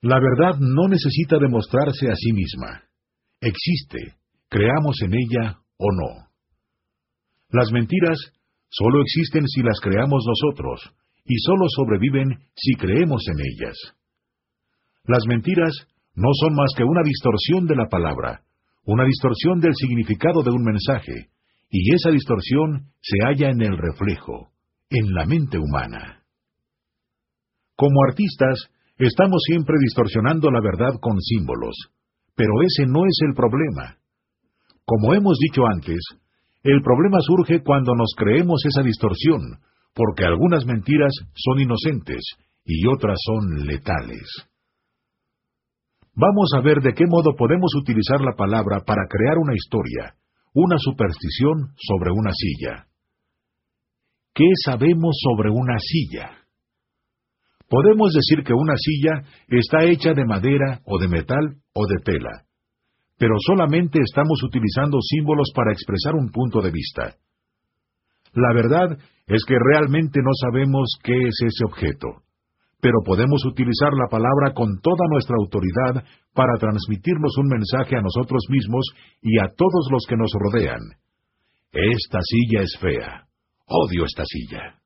La 0.00 0.18
verdad 0.20 0.58
no 0.60 0.88
necesita 0.88 1.38
demostrarse 1.38 2.08
a 2.08 2.14
sí 2.14 2.32
misma. 2.32 2.84
Existe, 3.40 4.14
creamos 4.48 4.96
en 5.02 5.14
ella 5.14 5.58
o 5.76 5.86
no. 5.92 6.28
Las 7.50 7.72
mentiras 7.72 8.18
solo 8.68 9.02
existen 9.02 9.46
si 9.48 9.62
las 9.62 9.80
creamos 9.80 10.24
nosotros, 10.26 10.94
y 11.24 11.36
solo 11.38 11.66
sobreviven 11.68 12.38
si 12.54 12.74
creemos 12.74 13.24
en 13.28 13.40
ellas. 13.40 13.76
Las 15.04 15.26
mentiras 15.26 15.72
no 16.14 16.28
son 16.32 16.54
más 16.54 16.72
que 16.76 16.84
una 16.84 17.02
distorsión 17.02 17.66
de 17.66 17.76
la 17.76 17.88
palabra, 17.88 18.42
una 18.84 19.04
distorsión 19.04 19.60
del 19.60 19.74
significado 19.74 20.42
de 20.42 20.50
un 20.50 20.62
mensaje, 20.62 21.30
y 21.70 21.94
esa 21.94 22.10
distorsión 22.10 22.92
se 23.00 23.18
halla 23.24 23.50
en 23.50 23.62
el 23.62 23.76
reflejo, 23.76 24.52
en 24.90 25.12
la 25.12 25.26
mente 25.26 25.58
humana. 25.58 26.24
Como 27.76 27.94
artistas, 28.08 28.70
estamos 28.98 29.40
siempre 29.46 29.76
distorsionando 29.80 30.50
la 30.50 30.60
verdad 30.60 30.98
con 31.00 31.20
símbolos, 31.20 31.74
pero 32.34 32.50
ese 32.62 32.86
no 32.86 33.06
es 33.06 33.18
el 33.26 33.34
problema. 33.34 33.98
Como 34.84 35.14
hemos 35.14 35.38
dicho 35.38 35.62
antes, 35.72 36.00
el 36.62 36.82
problema 36.82 37.18
surge 37.20 37.62
cuando 37.62 37.94
nos 37.94 38.14
creemos 38.16 38.64
esa 38.66 38.82
distorsión, 38.82 39.60
porque 39.94 40.24
algunas 40.24 40.66
mentiras 40.66 41.12
son 41.34 41.60
inocentes 41.60 42.22
y 42.64 42.86
otras 42.86 43.18
son 43.24 43.66
letales. 43.66 44.26
Vamos 46.14 46.50
a 46.56 46.60
ver 46.60 46.80
de 46.80 46.94
qué 46.94 47.04
modo 47.06 47.36
podemos 47.36 47.72
utilizar 47.80 48.20
la 48.20 48.34
palabra 48.36 48.80
para 48.84 49.06
crear 49.08 49.38
una 49.38 49.54
historia, 49.54 50.14
una 50.52 50.76
superstición 50.78 51.74
sobre 51.76 52.10
una 52.10 52.32
silla. 52.32 52.86
¿Qué 54.34 54.50
sabemos 54.64 55.16
sobre 55.20 55.50
una 55.50 55.78
silla? 55.78 56.47
Podemos 57.68 58.12
decir 58.12 58.44
que 58.44 58.54
una 58.54 58.74
silla 58.76 59.22
está 59.48 59.84
hecha 59.84 60.14
de 60.14 60.24
madera 60.24 60.80
o 60.84 60.98
de 60.98 61.08
metal 61.08 61.56
o 61.74 61.86
de 61.86 62.02
tela, 62.02 62.44
pero 63.18 63.34
solamente 63.46 63.98
estamos 64.00 64.42
utilizando 64.42 64.98
símbolos 65.02 65.50
para 65.54 65.72
expresar 65.72 66.14
un 66.14 66.30
punto 66.30 66.60
de 66.62 66.70
vista. 66.70 67.16
La 68.32 68.54
verdad 68.54 68.98
es 69.26 69.44
que 69.44 69.56
realmente 69.58 70.20
no 70.22 70.30
sabemos 70.40 70.98
qué 71.02 71.12
es 71.12 71.36
ese 71.44 71.64
objeto 71.64 72.22
pero 72.80 73.02
podemos 73.04 73.44
utilizar 73.44 73.92
la 73.92 74.08
palabra 74.08 74.54
con 74.54 74.78
toda 74.80 75.04
nuestra 75.10 75.34
autoridad 75.36 76.04
para 76.32 76.58
transmitirnos 76.58 77.36
un 77.38 77.48
mensaje 77.48 77.96
a 77.96 78.02
nosotros 78.02 78.44
mismos 78.48 78.86
y 79.20 79.38
a 79.40 79.48
todos 79.56 79.88
los 79.90 80.04
que 80.08 80.16
nos 80.16 80.30
rodean. 80.32 80.80
Esta 81.72 82.20
silla 82.22 82.62
es 82.62 82.78
fea. 82.80 83.26
Odio 83.66 84.04
esta 84.04 84.24
silla. 84.24 84.77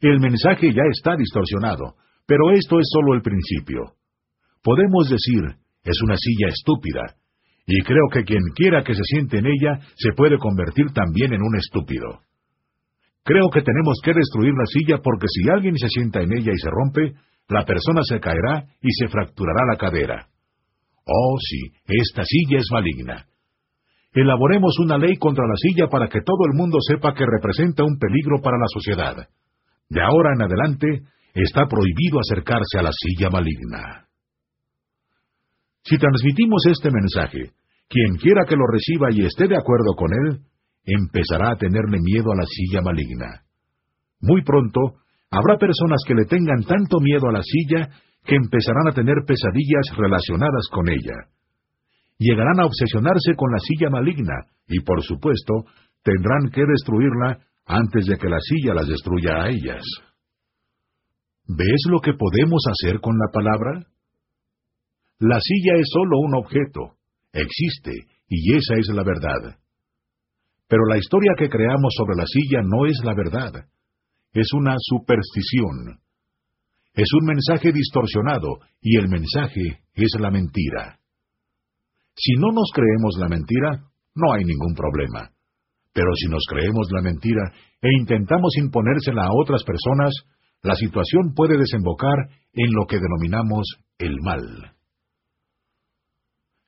El 0.00 0.18
mensaje 0.18 0.72
ya 0.72 0.82
está 0.90 1.16
distorsionado, 1.16 1.94
pero 2.26 2.50
esto 2.52 2.78
es 2.80 2.88
solo 2.90 3.14
el 3.14 3.22
principio. 3.22 3.92
Podemos 4.62 5.10
decir, 5.10 5.42
es 5.84 6.02
una 6.02 6.16
silla 6.16 6.48
estúpida, 6.48 7.16
y 7.66 7.82
creo 7.82 8.08
que 8.12 8.24
quien 8.24 8.42
quiera 8.54 8.82
que 8.82 8.94
se 8.94 9.04
siente 9.04 9.38
en 9.38 9.46
ella 9.46 9.78
se 9.96 10.12
puede 10.16 10.38
convertir 10.38 10.86
también 10.92 11.32
en 11.32 11.42
un 11.42 11.56
estúpido. 11.56 12.20
Creo 13.22 13.48
que 13.52 13.62
tenemos 13.62 14.00
que 14.02 14.14
destruir 14.14 14.52
la 14.56 14.66
silla 14.66 14.98
porque 15.02 15.26
si 15.28 15.48
alguien 15.48 15.76
se 15.76 15.88
sienta 15.88 16.20
en 16.20 16.32
ella 16.32 16.52
y 16.52 16.58
se 16.58 16.70
rompe, 16.70 17.14
la 17.48 17.64
persona 17.64 18.00
se 18.02 18.18
caerá 18.18 18.66
y 18.80 18.90
se 18.90 19.08
fracturará 19.08 19.60
la 19.70 19.76
cadera. 19.76 20.28
Oh, 21.04 21.36
sí, 21.38 21.60
esta 21.86 22.24
silla 22.24 22.58
es 22.58 22.68
maligna. 22.72 23.26
elaboremos 24.12 24.78
una 24.80 24.98
ley 24.98 25.16
contra 25.16 25.46
la 25.46 25.56
silla 25.56 25.86
para 25.88 26.08
que 26.08 26.22
todo 26.22 26.46
el 26.50 26.56
mundo 26.56 26.78
sepa 26.80 27.14
que 27.14 27.24
representa 27.24 27.84
un 27.84 27.98
peligro 27.98 28.40
para 28.42 28.58
la 28.58 28.66
sociedad. 28.66 29.28
De 29.90 30.00
ahora 30.00 30.30
en 30.34 30.42
adelante, 30.42 31.02
está 31.34 31.66
prohibido 31.66 32.20
acercarse 32.20 32.78
a 32.78 32.82
la 32.82 32.90
silla 32.92 33.28
maligna. 33.28 34.06
Si 35.82 35.98
transmitimos 35.98 36.62
este 36.70 36.90
mensaje, 36.90 37.52
quien 37.88 38.16
quiera 38.16 38.44
que 38.46 38.54
lo 38.54 38.66
reciba 38.70 39.08
y 39.10 39.26
esté 39.26 39.48
de 39.48 39.56
acuerdo 39.56 39.94
con 39.96 40.10
él, 40.12 40.40
empezará 40.84 41.50
a 41.50 41.56
tenerle 41.56 41.98
miedo 42.00 42.30
a 42.32 42.36
la 42.36 42.46
silla 42.46 42.82
maligna. 42.82 43.42
Muy 44.20 44.42
pronto, 44.42 45.02
habrá 45.30 45.58
personas 45.58 46.00
que 46.06 46.14
le 46.14 46.24
tengan 46.26 46.62
tanto 46.62 47.00
miedo 47.00 47.28
a 47.28 47.32
la 47.32 47.42
silla 47.42 47.90
que 48.24 48.36
empezarán 48.36 48.88
a 48.88 48.94
tener 48.94 49.16
pesadillas 49.26 49.96
relacionadas 49.96 50.68
con 50.70 50.88
ella. 50.88 51.34
Llegarán 52.18 52.60
a 52.60 52.66
obsesionarse 52.66 53.34
con 53.34 53.50
la 53.50 53.58
silla 53.58 53.90
maligna 53.90 54.46
y, 54.68 54.80
por 54.80 55.02
supuesto, 55.02 55.64
tendrán 56.04 56.50
que 56.52 56.62
destruirla 56.66 57.38
antes 57.70 58.04
de 58.06 58.16
que 58.18 58.28
la 58.28 58.40
silla 58.40 58.74
las 58.74 58.88
destruya 58.88 59.42
a 59.42 59.48
ellas. 59.48 59.84
¿Ves 61.46 61.82
lo 61.88 62.00
que 62.00 62.14
podemos 62.14 62.62
hacer 62.68 63.00
con 63.00 63.16
la 63.16 63.30
palabra? 63.32 63.86
La 65.20 65.38
silla 65.40 65.74
es 65.78 65.88
sólo 65.92 66.18
un 66.18 66.34
objeto, 66.34 66.96
existe, 67.32 67.92
y 68.28 68.56
esa 68.56 68.74
es 68.74 68.88
la 68.88 69.04
verdad. 69.04 69.58
Pero 70.66 70.84
la 70.86 70.98
historia 70.98 71.32
que 71.36 71.48
creamos 71.48 71.94
sobre 71.96 72.16
la 72.16 72.26
silla 72.26 72.60
no 72.64 72.86
es 72.86 72.98
la 73.04 73.14
verdad, 73.14 73.52
es 74.32 74.52
una 74.52 74.74
superstición. 74.78 76.00
Es 76.94 77.08
un 77.20 77.26
mensaje 77.26 77.72
distorsionado, 77.72 78.58
y 78.80 78.96
el 78.96 79.08
mensaje 79.08 79.82
es 79.94 80.10
la 80.18 80.30
mentira. 80.30 80.98
Si 82.16 82.32
no 82.34 82.50
nos 82.52 82.70
creemos 82.74 83.16
la 83.18 83.28
mentira, 83.28 83.84
no 84.14 84.32
hay 84.32 84.44
ningún 84.44 84.74
problema. 84.74 85.30
Pero 85.92 86.14
si 86.14 86.28
nos 86.28 86.44
creemos 86.48 86.88
la 86.92 87.02
mentira 87.02 87.52
e 87.82 87.88
intentamos 87.98 88.56
imponérsela 88.56 89.24
a 89.24 89.34
otras 89.34 89.64
personas, 89.64 90.12
la 90.62 90.74
situación 90.74 91.34
puede 91.34 91.56
desembocar 91.58 92.28
en 92.52 92.72
lo 92.72 92.86
que 92.86 92.98
denominamos 92.98 93.66
el 93.98 94.16
mal. 94.22 94.74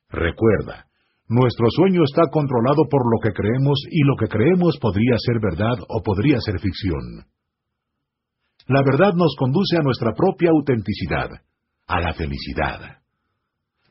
Recuerda, 0.09 0.87
nuestro 1.27 1.67
sueño 1.69 2.03
está 2.03 2.23
controlado 2.31 2.83
por 2.89 3.01
lo 3.11 3.19
que 3.21 3.33
creemos 3.33 3.79
y 3.89 4.03
lo 4.03 4.15
que 4.15 4.27
creemos 4.27 4.77
podría 4.79 5.15
ser 5.17 5.39
verdad 5.39 5.77
o 5.87 6.03
podría 6.03 6.39
ser 6.39 6.59
ficción. 6.59 7.25
La 8.67 8.81
verdad 8.83 9.13
nos 9.15 9.35
conduce 9.37 9.77
a 9.77 9.83
nuestra 9.83 10.13
propia 10.13 10.51
autenticidad, 10.51 11.29
a 11.87 11.99
la 11.99 12.13
felicidad. 12.13 12.99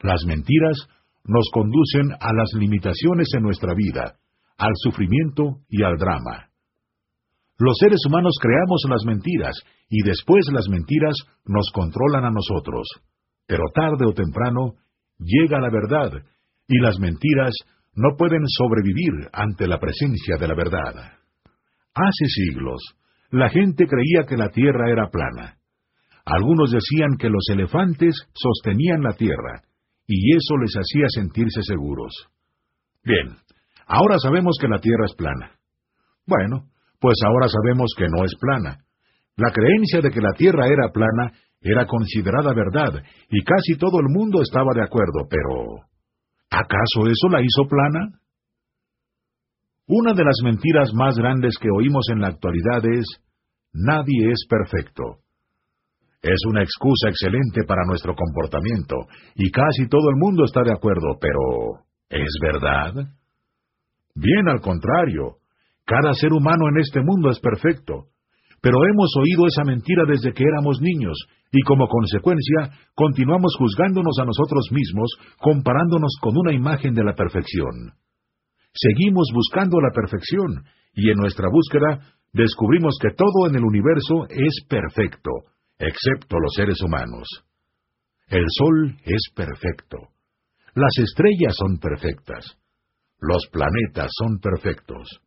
Las 0.01 0.25
mentiras 0.25 0.77
nos 1.25 1.49
conducen 1.53 2.13
a 2.21 2.33
las 2.33 2.53
limitaciones 2.55 3.29
en 3.35 3.43
nuestra 3.43 3.75
vida, 3.75 4.17
al 4.59 4.73
sufrimiento 4.75 5.61
y 5.69 5.83
al 5.83 5.97
drama. 5.97 6.49
Los 7.59 7.77
seres 7.79 8.01
humanos 8.09 8.35
creamos 8.41 8.83
las 8.89 9.05
mentiras 9.05 9.55
y 9.89 10.03
después 10.03 10.47
las 10.53 10.69
mentiras 10.69 11.15
nos 11.45 11.71
controlan 11.73 12.25
a 12.25 12.31
nosotros. 12.31 12.89
Pero 13.47 13.65
tarde 13.75 14.07
o 14.07 14.15
temprano 14.15 14.75
llega 15.19 15.61
la 15.61 15.71
verdad 15.71 16.25
y 16.67 16.79
las 16.81 16.99
mentiras 16.99 17.55
no 17.95 18.17
pueden 18.17 18.43
sobrevivir 18.47 19.29
ante 19.33 19.67
la 19.67 19.79
presencia 19.79 20.37
de 20.41 20.49
la 20.49 20.55
verdad. 20.55 20.95
Hace 21.95 22.27
siglos, 22.27 22.81
la 23.31 23.51
gente 23.51 23.87
creía 23.87 24.27
que 24.27 24.37
la 24.37 24.49
tierra 24.49 24.91
era 24.91 25.11
plana. 25.11 25.59
Algunos 26.25 26.71
decían 26.71 27.17
que 27.19 27.29
los 27.29 27.45
elefantes 27.51 28.15
sostenían 28.33 29.03
la 29.03 29.13
tierra, 29.13 29.63
y 30.07 30.35
eso 30.35 30.57
les 30.57 30.73
hacía 30.75 31.07
sentirse 31.09 31.63
seguros. 31.63 32.13
Bien, 33.05 33.37
ahora 33.93 34.17
sabemos 34.19 34.57
que 34.61 34.69
la 34.69 34.79
tierra 34.79 35.05
es 35.05 35.15
plana. 35.15 35.53
Bueno, 36.27 36.71
pues 36.99 37.15
ahora 37.27 37.49
sabemos 37.49 37.93
que 37.97 38.07
no 38.09 38.25
es 38.25 38.33
plana. 38.41 38.79
La 39.37 39.51
creencia 39.51 40.01
de 40.01 40.11
que 40.11 40.21
la 40.21 40.33
tierra 40.33 40.67
era 40.67 40.93
plana 40.93 41.33
era 41.61 41.87
considerada 41.87 42.53
verdad, 42.55 43.03
y 43.31 43.43
casi 43.45 43.77
todo 43.79 44.01
el 44.01 44.09
mundo 44.09 44.41
estaba 44.43 44.73
de 44.75 44.83
acuerdo, 44.83 45.29
pero 45.31 45.87
¿acaso 46.51 47.07
eso 47.07 47.29
la 47.31 47.41
hizo 47.41 47.69
plana? 47.69 48.19
Una 49.87 50.13
de 50.13 50.25
las 50.25 50.37
mentiras 50.43 50.93
más 50.93 51.17
grandes 51.17 51.57
que 51.61 51.69
oímos 51.71 52.07
en 52.11 52.21
la 52.21 52.29
actualidad 52.29 52.83
es, 52.99 53.07
nadie 53.73 54.33
es 54.33 54.45
perfecto. 54.49 55.19
Es 56.21 56.39
una 56.49 56.63
excusa 56.63 57.09
excelente 57.09 57.65
para 57.67 57.85
nuestro 57.87 58.15
comportamiento, 58.15 58.97
y 59.37 59.51
casi 59.51 59.89
todo 59.89 60.11
el 60.11 60.17
mundo 60.17 60.45
está 60.45 60.63
de 60.63 60.73
acuerdo, 60.73 61.19
pero 61.21 61.85
¿es 62.09 62.33
verdad? 62.43 62.95
Bien 64.15 64.49
al 64.49 64.61
contrario, 64.61 65.39
cada 65.85 66.13
ser 66.15 66.33
humano 66.33 66.69
en 66.69 66.79
este 66.81 67.01
mundo 67.03 67.31
es 67.31 67.41
perfecto. 67.41 68.07
Pero 68.61 68.79
hemos 68.87 69.11
oído 69.19 69.47
esa 69.47 69.65
mentira 69.65 70.05
desde 70.07 70.33
que 70.33 70.45
éramos 70.45 70.81
niños, 70.81 71.19
y 71.51 71.63
como 71.63 71.89
consecuencia 71.89 72.71
continuamos 72.95 73.57
juzgándonos 73.59 74.17
a 74.21 74.25
nosotros 74.25 74.69
mismos, 74.71 75.11
comparándonos 75.39 76.17
con 76.21 76.37
una 76.37 76.53
imagen 76.53 76.95
de 76.95 77.03
la 77.03 77.15
perfección. 77.15 77.93
Seguimos 78.73 79.29
buscando 79.35 79.81
la 79.81 79.91
perfección, 79.91 80.65
y 80.95 81.11
en 81.11 81.19
nuestra 81.19 81.49
búsqueda 81.51 82.15
descubrimos 82.33 82.97
que 83.01 83.11
todo 83.11 83.49
en 83.49 83.57
el 83.57 83.65
universo 83.65 84.27
es 84.31 84.65
perfecto, 84.69 85.31
excepto 85.79 86.39
los 86.39 86.55
seres 86.55 86.81
humanos. 86.83 87.27
El 88.29 88.45
sol 88.49 88.97
es 89.05 89.23
perfecto. 89.35 89.99
Las 90.75 90.97
estrellas 90.99 91.55
son 91.59 91.79
perfectas. 91.79 92.62
Los 93.23 93.47
planetas 93.53 94.11
son 94.19 94.41
perfectos. 94.41 95.21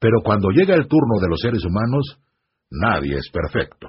Pero 0.00 0.22
cuando 0.24 0.48
llega 0.48 0.74
el 0.74 0.88
turno 0.88 1.20
de 1.20 1.28
los 1.28 1.38
seres 1.38 1.62
humanos, 1.66 2.18
nadie 2.70 3.18
es 3.18 3.30
perfecto. 3.30 3.88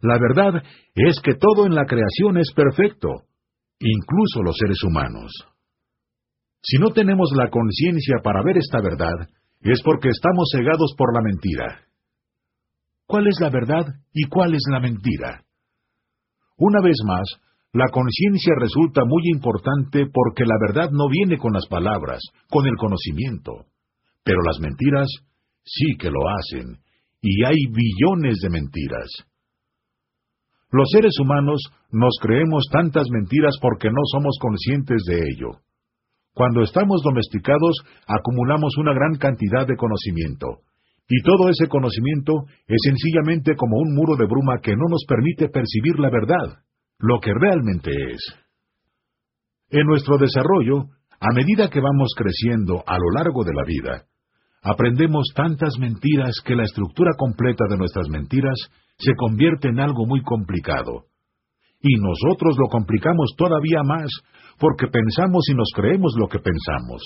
La 0.00 0.18
verdad 0.18 0.62
es 0.94 1.20
que 1.20 1.34
todo 1.34 1.66
en 1.66 1.74
la 1.74 1.84
creación 1.84 2.38
es 2.38 2.50
perfecto, 2.56 3.08
incluso 3.78 4.42
los 4.42 4.56
seres 4.56 4.82
humanos. 4.84 5.30
Si 6.62 6.78
no 6.78 6.94
tenemos 6.94 7.30
la 7.36 7.50
conciencia 7.50 8.16
para 8.24 8.42
ver 8.42 8.56
esta 8.56 8.80
verdad, 8.80 9.28
es 9.60 9.82
porque 9.84 10.08
estamos 10.08 10.50
cegados 10.56 10.94
por 10.96 11.14
la 11.14 11.20
mentira. 11.20 11.82
¿Cuál 13.06 13.26
es 13.26 13.36
la 13.38 13.50
verdad 13.50 13.84
y 14.14 14.28
cuál 14.28 14.54
es 14.54 14.62
la 14.70 14.80
mentira? 14.80 15.44
Una 16.56 16.80
vez 16.80 16.96
más, 17.04 17.28
la 17.72 17.88
conciencia 17.88 18.52
resulta 18.60 19.02
muy 19.06 19.22
importante 19.32 20.06
porque 20.12 20.44
la 20.44 20.56
verdad 20.60 20.90
no 20.90 21.08
viene 21.08 21.38
con 21.38 21.54
las 21.54 21.66
palabras, 21.68 22.20
con 22.50 22.66
el 22.66 22.76
conocimiento, 22.76 23.64
pero 24.22 24.42
las 24.42 24.60
mentiras 24.60 25.08
sí 25.64 25.96
que 25.98 26.10
lo 26.10 26.20
hacen, 26.28 26.76
y 27.22 27.44
hay 27.44 27.56
billones 27.70 28.40
de 28.42 28.50
mentiras. 28.50 29.08
Los 30.70 30.88
seres 30.90 31.14
humanos 31.18 31.62
nos 31.90 32.18
creemos 32.20 32.66
tantas 32.70 33.06
mentiras 33.10 33.56
porque 33.60 33.88
no 33.88 34.00
somos 34.10 34.36
conscientes 34.40 35.02
de 35.06 35.16
ello. 35.16 35.60
Cuando 36.34 36.62
estamos 36.62 37.02
domesticados, 37.02 37.76
acumulamos 38.06 38.76
una 38.76 38.92
gran 38.92 39.16
cantidad 39.16 39.66
de 39.66 39.76
conocimiento, 39.76 40.60
y 41.08 41.22
todo 41.22 41.48
ese 41.48 41.68
conocimiento 41.68 42.44
es 42.66 42.80
sencillamente 42.84 43.56
como 43.56 43.78
un 43.78 43.94
muro 43.94 44.16
de 44.16 44.26
bruma 44.26 44.60
que 44.62 44.76
no 44.76 44.88
nos 44.90 45.04
permite 45.06 45.48
percibir 45.48 45.98
la 45.98 46.10
verdad, 46.10 46.62
lo 47.02 47.20
que 47.20 47.32
realmente 47.34 47.90
es. 47.90 48.20
En 49.70 49.86
nuestro 49.86 50.18
desarrollo, 50.18 50.84
a 51.20 51.34
medida 51.34 51.68
que 51.68 51.80
vamos 51.80 52.14
creciendo 52.16 52.82
a 52.86 52.96
lo 52.96 53.10
largo 53.14 53.44
de 53.44 53.52
la 53.52 53.64
vida, 53.64 54.04
aprendemos 54.62 55.26
tantas 55.34 55.78
mentiras 55.78 56.36
que 56.44 56.54
la 56.54 56.62
estructura 56.62 57.10
completa 57.18 57.64
de 57.68 57.76
nuestras 57.76 58.08
mentiras 58.08 58.56
se 58.98 59.14
convierte 59.16 59.68
en 59.68 59.80
algo 59.80 60.06
muy 60.06 60.22
complicado. 60.22 61.06
Y 61.80 61.96
nosotros 61.96 62.56
lo 62.58 62.68
complicamos 62.68 63.34
todavía 63.36 63.82
más 63.82 64.08
porque 64.60 64.86
pensamos 64.86 65.48
y 65.50 65.54
nos 65.54 65.70
creemos 65.74 66.14
lo 66.16 66.28
que 66.28 66.38
pensamos. 66.38 67.02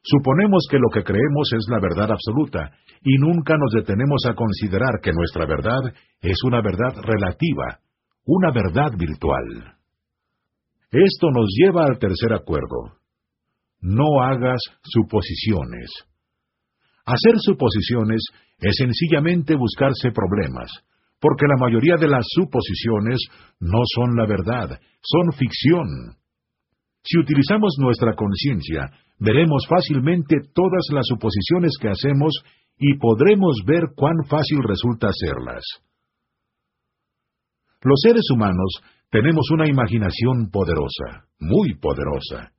Suponemos 0.00 0.66
que 0.70 0.78
lo 0.78 0.88
que 0.88 1.04
creemos 1.04 1.52
es 1.52 1.66
la 1.68 1.80
verdad 1.80 2.10
absoluta 2.10 2.70
y 3.02 3.18
nunca 3.18 3.56
nos 3.58 3.72
detenemos 3.72 4.24
a 4.26 4.34
considerar 4.34 5.00
que 5.02 5.12
nuestra 5.12 5.44
verdad 5.44 5.92
es 6.22 6.38
una 6.44 6.62
verdad 6.62 6.94
relativa, 7.02 7.80
una 8.28 8.52
verdad 8.52 8.92
virtual. 8.98 9.72
Esto 10.90 11.30
nos 11.32 11.48
lleva 11.56 11.86
al 11.86 11.98
tercer 11.98 12.34
acuerdo. 12.34 13.00
No 13.80 14.20
hagas 14.20 14.60
suposiciones. 14.82 15.88
Hacer 17.06 17.38
suposiciones 17.38 18.20
es 18.58 18.76
sencillamente 18.76 19.56
buscarse 19.56 20.10
problemas, 20.12 20.70
porque 21.18 21.46
la 21.48 21.56
mayoría 21.58 21.96
de 21.96 22.08
las 22.08 22.26
suposiciones 22.28 23.16
no 23.60 23.80
son 23.94 24.14
la 24.14 24.26
verdad, 24.26 24.78
son 25.00 25.32
ficción. 25.32 25.88
Si 27.02 27.18
utilizamos 27.18 27.76
nuestra 27.78 28.14
conciencia, 28.14 28.90
veremos 29.18 29.64
fácilmente 29.66 30.36
todas 30.52 30.84
las 30.92 31.06
suposiciones 31.06 31.72
que 31.80 31.88
hacemos 31.88 32.34
y 32.76 32.98
podremos 32.98 33.56
ver 33.64 33.84
cuán 33.96 34.16
fácil 34.28 34.58
resulta 34.64 35.08
hacerlas. 35.08 35.64
Los 37.82 38.00
seres 38.02 38.24
humanos 38.32 38.82
tenemos 39.10 39.50
una 39.52 39.68
imaginación 39.68 40.50
poderosa, 40.50 41.28
muy 41.38 41.74
poderosa, 41.74 42.52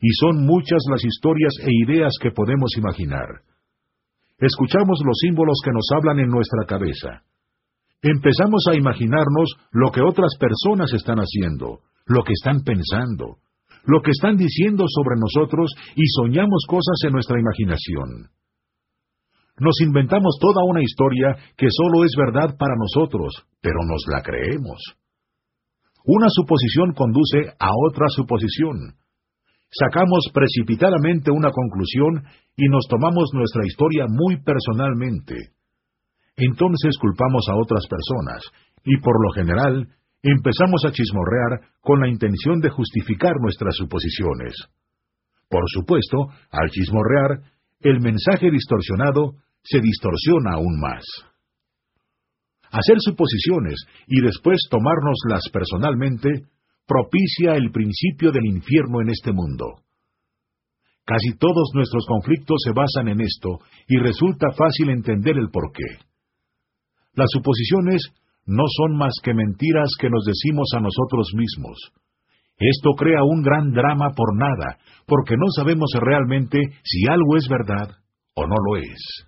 y 0.00 0.10
son 0.14 0.46
muchas 0.46 0.82
las 0.90 1.04
historias 1.04 1.54
e 1.60 1.70
ideas 1.86 2.14
que 2.20 2.30
podemos 2.30 2.76
imaginar. 2.76 3.42
Escuchamos 4.38 5.00
los 5.04 5.18
símbolos 5.20 5.60
que 5.64 5.70
nos 5.70 5.86
hablan 5.94 6.18
en 6.18 6.28
nuestra 6.28 6.64
cabeza. 6.66 7.22
Empezamos 8.02 8.64
a 8.68 8.76
imaginarnos 8.76 9.54
lo 9.70 9.92
que 9.92 10.00
otras 10.00 10.34
personas 10.40 10.92
están 10.92 11.18
haciendo, 11.18 11.80
lo 12.06 12.24
que 12.24 12.32
están 12.32 12.62
pensando, 12.64 13.38
lo 13.84 14.00
que 14.02 14.10
están 14.10 14.36
diciendo 14.36 14.86
sobre 14.88 15.20
nosotros 15.20 15.70
y 15.94 16.02
soñamos 16.16 16.64
cosas 16.66 16.96
en 17.04 17.12
nuestra 17.12 17.38
imaginación. 17.38 18.30
Nos 19.58 19.80
inventamos 19.82 20.38
toda 20.40 20.64
una 20.64 20.82
historia 20.82 21.36
que 21.56 21.66
solo 21.70 22.04
es 22.04 22.12
verdad 22.16 22.56
para 22.56 22.74
nosotros, 22.76 23.46
pero 23.60 23.76
nos 23.86 24.02
la 24.08 24.22
creemos. 24.22 24.80
Una 26.04 26.26
suposición 26.30 26.92
conduce 26.94 27.52
a 27.58 27.68
otra 27.88 28.08
suposición. 28.08 28.96
Sacamos 29.70 30.28
precipitadamente 30.34 31.30
una 31.30 31.50
conclusión 31.50 32.24
y 32.56 32.68
nos 32.68 32.86
tomamos 32.88 33.30
nuestra 33.32 33.64
historia 33.64 34.06
muy 34.08 34.42
personalmente. 34.42 35.34
Entonces 36.36 36.96
culpamos 36.98 37.46
a 37.48 37.56
otras 37.56 37.86
personas 37.86 38.42
y 38.84 38.98
por 38.98 39.14
lo 39.22 39.32
general 39.32 39.88
empezamos 40.22 40.84
a 40.84 40.92
chismorrear 40.92 41.72
con 41.80 42.00
la 42.00 42.08
intención 42.08 42.60
de 42.60 42.70
justificar 42.70 43.34
nuestras 43.40 43.76
suposiciones. 43.76 44.54
Por 45.48 45.62
supuesto, 45.66 46.28
al 46.50 46.70
chismorrear, 46.70 47.42
el 47.82 48.00
mensaje 48.00 48.50
distorsionado 48.50 49.34
se 49.62 49.80
distorsiona 49.80 50.54
aún 50.54 50.80
más. 50.80 51.04
Hacer 52.70 52.96
suposiciones 53.00 53.84
y 54.06 54.20
después 54.22 54.58
tomárnoslas 54.70 55.42
personalmente 55.52 56.46
propicia 56.86 57.54
el 57.54 57.70
principio 57.70 58.32
del 58.32 58.46
infierno 58.46 59.00
en 59.00 59.10
este 59.10 59.32
mundo. 59.32 59.82
Casi 61.04 61.36
todos 61.36 61.70
nuestros 61.74 62.06
conflictos 62.06 62.58
se 62.64 62.72
basan 62.72 63.08
en 63.08 63.20
esto 63.20 63.58
y 63.88 63.98
resulta 63.98 64.52
fácil 64.52 64.90
entender 64.90 65.36
el 65.36 65.50
porqué. 65.50 65.98
Las 67.14 67.28
suposiciones 67.30 68.02
no 68.46 68.64
son 68.68 68.96
más 68.96 69.14
que 69.22 69.34
mentiras 69.34 69.90
que 70.00 70.08
nos 70.08 70.24
decimos 70.24 70.70
a 70.76 70.80
nosotros 70.80 71.32
mismos. 71.34 71.92
Esto 72.62 72.90
crea 72.96 73.24
un 73.24 73.42
gran 73.42 73.72
drama 73.72 74.10
por 74.14 74.36
nada, 74.36 74.78
porque 75.06 75.34
no 75.36 75.46
sabemos 75.56 75.90
realmente 76.00 76.60
si 76.84 77.08
algo 77.10 77.36
es 77.36 77.48
verdad 77.48 77.90
o 78.34 78.46
no 78.46 78.54
lo 78.54 78.76
es. 78.76 79.26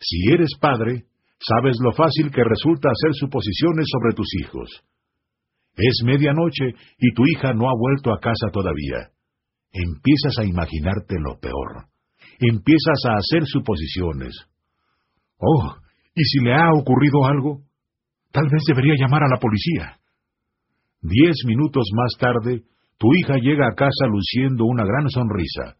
Si 0.00 0.32
eres 0.32 0.50
padre, 0.60 1.04
sabes 1.38 1.76
lo 1.80 1.92
fácil 1.92 2.32
que 2.32 2.42
resulta 2.42 2.88
hacer 2.88 3.14
suposiciones 3.14 3.86
sobre 3.88 4.14
tus 4.14 4.26
hijos. 4.42 4.82
Es 5.76 6.02
medianoche 6.04 6.74
y 6.98 7.14
tu 7.14 7.22
hija 7.26 7.52
no 7.52 7.68
ha 7.68 7.78
vuelto 7.78 8.12
a 8.12 8.18
casa 8.18 8.50
todavía. 8.52 9.10
Empiezas 9.72 10.38
a 10.38 10.44
imaginarte 10.44 11.16
lo 11.20 11.38
peor. 11.38 11.86
Empiezas 12.40 12.98
a 13.08 13.16
hacer 13.18 13.46
suposiciones. 13.46 14.34
Oh, 15.38 15.76
¿y 16.14 16.24
si 16.24 16.40
le 16.40 16.54
ha 16.54 16.72
ocurrido 16.72 17.24
algo? 17.24 17.60
Tal 18.32 18.44
vez 18.50 18.62
debería 18.66 18.94
llamar 18.98 19.22
a 19.22 19.28
la 19.28 19.38
policía. 19.40 19.98
Diez 21.04 21.36
minutos 21.44 21.84
más 21.94 22.16
tarde, 22.18 22.62
tu 22.96 23.08
hija 23.14 23.36
llega 23.36 23.68
a 23.68 23.74
casa 23.74 24.06
luciendo 24.08 24.64
una 24.64 24.86
gran 24.86 25.10
sonrisa. 25.10 25.76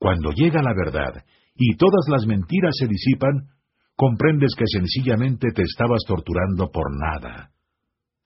Cuando 0.00 0.32
llega 0.32 0.60
la 0.62 0.74
verdad 0.74 1.24
y 1.54 1.76
todas 1.76 2.08
las 2.08 2.26
mentiras 2.26 2.74
se 2.76 2.88
disipan, 2.88 3.54
comprendes 3.94 4.56
que 4.58 4.64
sencillamente 4.66 5.52
te 5.54 5.62
estabas 5.62 6.02
torturando 6.08 6.72
por 6.72 6.90
nada. 6.90 7.52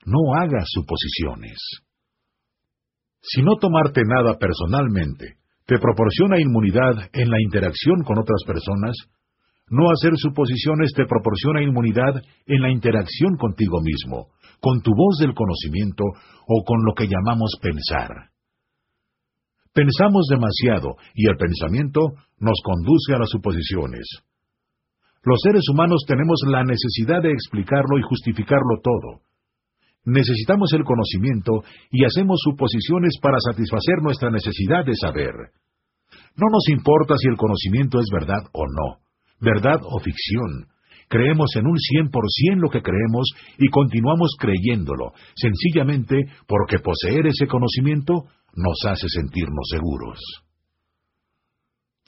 No 0.06 0.34
hagas 0.40 0.64
suposiciones. 0.68 1.58
Si 3.20 3.42
no 3.42 3.56
tomarte 3.56 4.00
nada 4.06 4.38
personalmente 4.38 5.36
te 5.66 5.78
proporciona 5.78 6.40
inmunidad 6.40 7.10
en 7.12 7.30
la 7.30 7.42
interacción 7.42 8.04
con 8.04 8.18
otras 8.18 8.42
personas, 8.46 8.96
no 9.72 9.88
hacer 9.88 10.12
suposiciones 10.16 10.92
te 10.94 11.06
proporciona 11.06 11.62
inmunidad 11.62 12.20
en 12.44 12.60
la 12.60 12.70
interacción 12.70 13.36
contigo 13.40 13.80
mismo, 13.80 14.28
con 14.60 14.82
tu 14.82 14.92
voz 14.94 15.16
del 15.18 15.32
conocimiento 15.32 16.04
o 16.46 16.64
con 16.64 16.84
lo 16.84 16.92
que 16.92 17.08
llamamos 17.08 17.56
pensar. 17.60 18.28
Pensamos 19.72 20.28
demasiado 20.28 20.96
y 21.14 21.26
el 21.26 21.38
pensamiento 21.38 22.00
nos 22.38 22.60
conduce 22.62 23.14
a 23.14 23.18
las 23.18 23.30
suposiciones. 23.30 24.04
Los 25.24 25.40
seres 25.40 25.64
humanos 25.72 26.04
tenemos 26.06 26.42
la 26.46 26.64
necesidad 26.64 27.22
de 27.22 27.32
explicarlo 27.32 27.98
y 27.98 28.02
justificarlo 28.02 28.76
todo. 28.82 29.22
Necesitamos 30.04 30.70
el 30.74 30.84
conocimiento 30.84 31.64
y 31.90 32.04
hacemos 32.04 32.40
suposiciones 32.44 33.16
para 33.22 33.38
satisfacer 33.40 34.02
nuestra 34.02 34.30
necesidad 34.30 34.84
de 34.84 34.96
saber. 35.00 35.32
No 36.36 36.48
nos 36.52 36.68
importa 36.68 37.14
si 37.16 37.28
el 37.28 37.38
conocimiento 37.38 38.00
es 38.00 38.08
verdad 38.12 38.44
o 38.52 38.66
no, 38.66 39.01
verdad 39.42 39.80
o 39.82 39.98
ficción. 40.00 40.68
Creemos 41.08 41.54
en 41.56 41.66
un 41.66 41.76
cien 41.76 42.08
por 42.08 42.24
cien 42.30 42.60
lo 42.60 42.70
que 42.70 42.80
creemos 42.80 43.28
y 43.58 43.68
continuamos 43.68 44.30
creyéndolo, 44.38 45.12
sencillamente 45.34 46.16
porque 46.46 46.78
poseer 46.78 47.26
ese 47.26 47.46
conocimiento 47.46 48.24
nos 48.54 48.78
hace 48.88 49.08
sentirnos 49.08 49.68
seguros. 49.70 50.18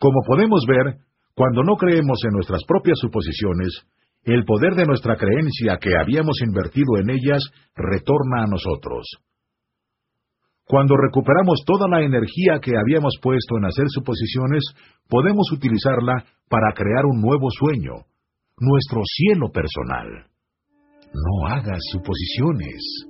Como 0.00 0.20
podemos 0.26 0.64
ver, 0.66 0.98
cuando 1.34 1.62
no 1.62 1.76
creemos 1.76 2.18
en 2.24 2.32
nuestras 2.32 2.62
propias 2.64 2.98
suposiciones, 2.98 3.84
el 4.22 4.44
poder 4.44 4.74
de 4.74 4.86
nuestra 4.86 5.16
creencia 5.16 5.78
que 5.78 5.96
habíamos 5.98 6.40
invertido 6.40 6.96
en 6.98 7.10
ellas 7.10 7.42
retorna 7.74 8.44
a 8.44 8.46
nosotros. 8.46 9.06
Cuando 10.66 10.96
recuperamos 10.96 11.62
toda 11.66 11.88
la 11.88 12.02
energía 12.02 12.58
que 12.60 12.72
habíamos 12.76 13.14
puesto 13.20 13.58
en 13.58 13.66
hacer 13.66 13.84
suposiciones, 13.88 14.62
podemos 15.08 15.52
utilizarla 15.52 16.24
para 16.48 16.72
crear 16.72 17.04
un 17.04 17.20
nuevo 17.20 17.48
sueño, 17.50 18.06
nuestro 18.58 19.02
cielo 19.04 19.50
personal. 19.50 20.26
No 21.12 21.46
hagas 21.46 21.80
suposiciones. 21.92 23.06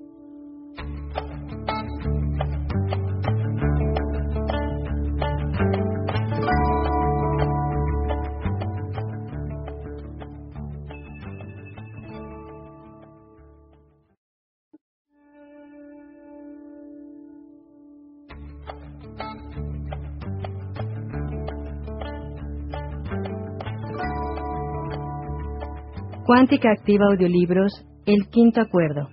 Cuántica 26.35 26.69
Activa 26.77 27.06
Audiolibros, 27.12 27.70
El 28.06 28.28
Quinto 28.28 28.61
Acuerdo. 28.61 29.09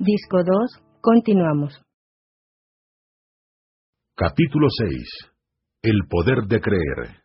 Disco 0.00 0.38
2, 0.38 0.82
continuamos. 1.00 1.80
Capítulo 4.16 4.66
6. 4.76 4.98
El 5.82 6.00
poder 6.10 6.48
de 6.48 6.60
creer. 6.60 7.22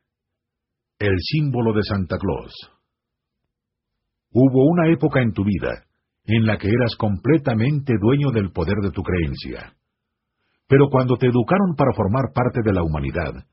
El 0.99 1.15
símbolo 1.17 1.73
de 1.73 1.81
Santa 1.81 2.17
Claus. 2.19 2.53
Hubo 4.31 4.69
una 4.69 4.87
época 4.93 5.23
en 5.23 5.33
tu 5.33 5.43
vida 5.43 5.83
en 6.25 6.45
la 6.45 6.59
que 6.59 6.67
eras 6.67 6.95
completamente 6.95 7.93
dueño 7.99 8.29
del 8.29 8.51
poder 8.51 8.75
de 8.83 8.91
tu 8.91 9.01
creencia. 9.01 9.73
Pero 10.67 10.89
cuando 10.91 11.17
te 11.17 11.25
educaron 11.25 11.73
para 11.75 11.95
formar 11.95 12.25
parte 12.35 12.59
de 12.63 12.71
la 12.71 12.83
humanidad, 12.83 13.47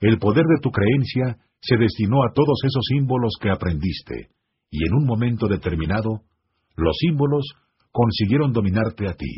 el 0.00 0.18
poder 0.18 0.46
de 0.46 0.62
tu 0.62 0.70
creencia 0.70 1.36
se 1.60 1.76
destinó 1.76 2.24
a 2.24 2.32
todos 2.32 2.60
esos 2.64 2.84
símbolos 2.88 3.34
que 3.38 3.50
aprendiste, 3.50 4.30
y 4.74 4.88
en 4.88 4.92
un 4.92 5.06
momento 5.06 5.46
determinado, 5.46 6.22
los 6.74 6.96
símbolos 6.98 7.46
consiguieron 7.92 8.52
dominarte 8.52 9.06
a 9.08 9.14
ti. 9.14 9.30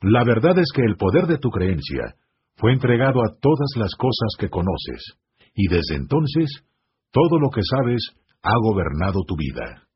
La 0.00 0.22
verdad 0.22 0.56
es 0.60 0.70
que 0.72 0.82
el 0.82 0.94
poder 0.94 1.26
de 1.26 1.38
tu 1.38 1.50
creencia 1.50 2.14
fue 2.54 2.72
entregado 2.72 3.18
a 3.26 3.34
todas 3.40 3.70
las 3.74 3.96
cosas 3.96 4.38
que 4.38 4.48
conoces, 4.48 5.18
y 5.54 5.66
desde 5.66 5.96
entonces 5.96 6.62
todo 7.10 7.40
lo 7.40 7.50
que 7.50 7.62
sabes 7.68 7.98
ha 8.42 8.54
gobernado 8.62 9.24
tu 9.26 9.34
vida. 9.34 9.88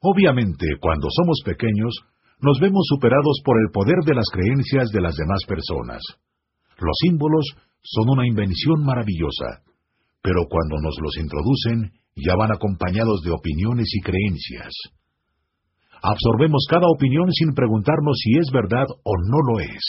Obviamente, 0.00 0.64
cuando 0.80 1.08
somos 1.10 1.42
pequeños, 1.44 1.92
nos 2.40 2.58
vemos 2.58 2.86
superados 2.88 3.42
por 3.44 3.60
el 3.60 3.70
poder 3.70 4.00
de 4.06 4.14
las 4.14 4.30
creencias 4.32 4.88
de 4.92 5.02
las 5.02 5.14
demás 5.14 5.40
personas. 5.46 6.00
Los 6.80 6.96
símbolos 7.02 7.44
son 7.82 8.08
una 8.08 8.26
invención 8.26 8.82
maravillosa, 8.82 9.60
pero 10.22 10.46
cuando 10.48 10.80
nos 10.80 10.96
los 11.02 11.18
introducen, 11.18 11.92
ya 12.16 12.36
van 12.36 12.52
acompañados 12.52 13.22
de 13.22 13.30
opiniones 13.30 13.88
y 13.92 14.00
creencias. 14.00 14.72
Absorbemos 16.02 16.66
cada 16.70 16.86
opinión 16.88 17.30
sin 17.32 17.54
preguntarnos 17.54 18.16
si 18.22 18.38
es 18.38 18.50
verdad 18.52 18.86
o 19.02 19.12
no 19.28 19.38
lo 19.52 19.60
es. 19.60 19.82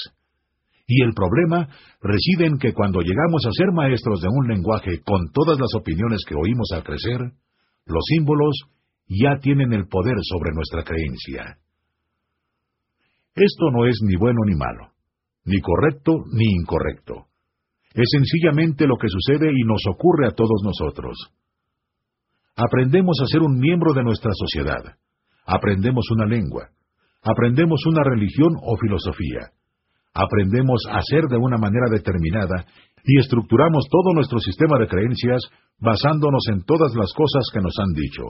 Y 0.88 1.04
el 1.04 1.14
problema 1.14 1.68
reside 2.02 2.46
en 2.46 2.58
que 2.58 2.74
cuando 2.74 3.02
llegamos 3.02 3.46
a 3.46 3.52
ser 3.52 3.72
maestros 3.74 4.22
de 4.22 4.30
un 4.30 4.48
lenguaje 4.48 5.02
con 5.04 5.32
todas 5.34 5.60
las 5.60 5.74
opiniones 5.76 6.24
que 6.28 6.36
oímos 6.36 6.70
al 6.74 6.84
crecer, 6.84 7.20
los 7.86 8.04
símbolos 8.06 8.56
ya 9.08 9.38
tienen 9.42 9.74
el 9.74 9.88
poder 9.88 10.16
sobre 10.22 10.52
nuestra 10.54 10.84
creencia. 10.84 11.58
Esto 13.36 13.72
no 13.72 13.86
es 13.86 13.98
ni 14.04 14.16
bueno 14.16 14.40
ni 14.46 14.56
malo. 14.56 14.94
ni 15.46 15.62
correcto 15.62 16.12
ni 16.34 16.46
incorrecto. 16.60 17.28
Es 17.94 18.10
sencillamente 18.12 18.88
lo 18.88 18.98
que 18.98 19.08
sucede 19.08 19.52
y 19.52 19.64
nos 19.64 19.82
ocurre 19.88 20.28
a 20.28 20.32
todos 20.32 20.62
nosotros. 20.64 21.16
Aprendemos 22.56 23.18
a 23.22 23.28
ser 23.28 23.42
un 23.42 23.60
miembro 23.60 23.94
de 23.94 24.04
nuestra 24.04 24.32
sociedad. 24.34 24.96
Aprendemos 25.46 26.06
una 26.12 26.26
lengua. 26.26 26.70
Aprendemos 27.22 27.86
una 27.86 28.04
religión 28.04 28.56
o 28.62 28.78
filosofía. 28.78 29.52
Aprendemos 30.14 30.80
a 30.90 31.02
ser 31.02 31.26
de 31.26 31.36
una 31.36 31.58
manera 31.58 31.88
determinada 31.92 32.66
y 33.04 33.20
estructuramos 33.20 33.86
todo 33.92 34.14
nuestro 34.14 34.40
sistema 34.40 34.80
de 34.80 34.88
creencias 34.88 35.42
basándonos 35.80 36.48
en 36.50 36.64
todas 36.64 36.96
las 36.96 37.12
cosas 37.14 37.44
que 37.52 37.60
nos 37.60 37.74
han 37.78 37.94
dicho. 37.94 38.24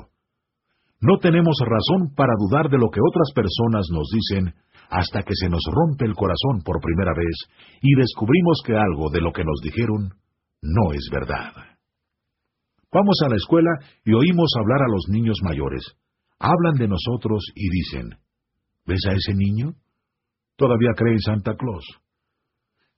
No 1.01 1.19
tenemos 1.19 1.57
razón 1.61 2.15
para 2.15 2.33
dudar 2.39 2.69
de 2.69 2.79
lo 2.79 2.89
que 2.89 3.01
otras 3.01 3.31
personas 3.35 3.85
nos 3.91 4.09
dicen 4.09 4.55
hasta 4.89 5.21
que 5.21 5.35
se 5.35 5.49
nos 5.49 5.61
rompe 5.69 6.05
el 6.05 6.15
corazón 6.15 6.63
por 6.63 6.81
primera 6.81 7.13
vez 7.15 7.35
y 7.81 7.93
descubrimos 7.93 8.61
que 8.65 8.73
algo 8.73 9.11
de 9.11 9.21
lo 9.21 9.31
que 9.31 9.43
nos 9.43 9.59
dijeron 9.61 10.15
no 10.63 10.93
es 10.93 11.07
verdad. 11.11 11.74
Vamos 12.95 13.19
a 13.25 13.29
la 13.29 13.35
escuela 13.35 13.71
y 14.05 14.13
oímos 14.13 14.47
hablar 14.57 14.79
a 14.87 14.87
los 14.87 15.09
niños 15.09 15.35
mayores. 15.43 15.83
Hablan 16.39 16.75
de 16.79 16.87
nosotros 16.87 17.43
y 17.53 17.67
dicen, 17.69 18.15
¿ves 18.85 19.03
a 19.09 19.11
ese 19.11 19.33
niño? 19.35 19.73
Todavía 20.55 20.95
cree 20.95 21.11
en 21.11 21.19
Santa 21.19 21.57
Claus. 21.57 21.83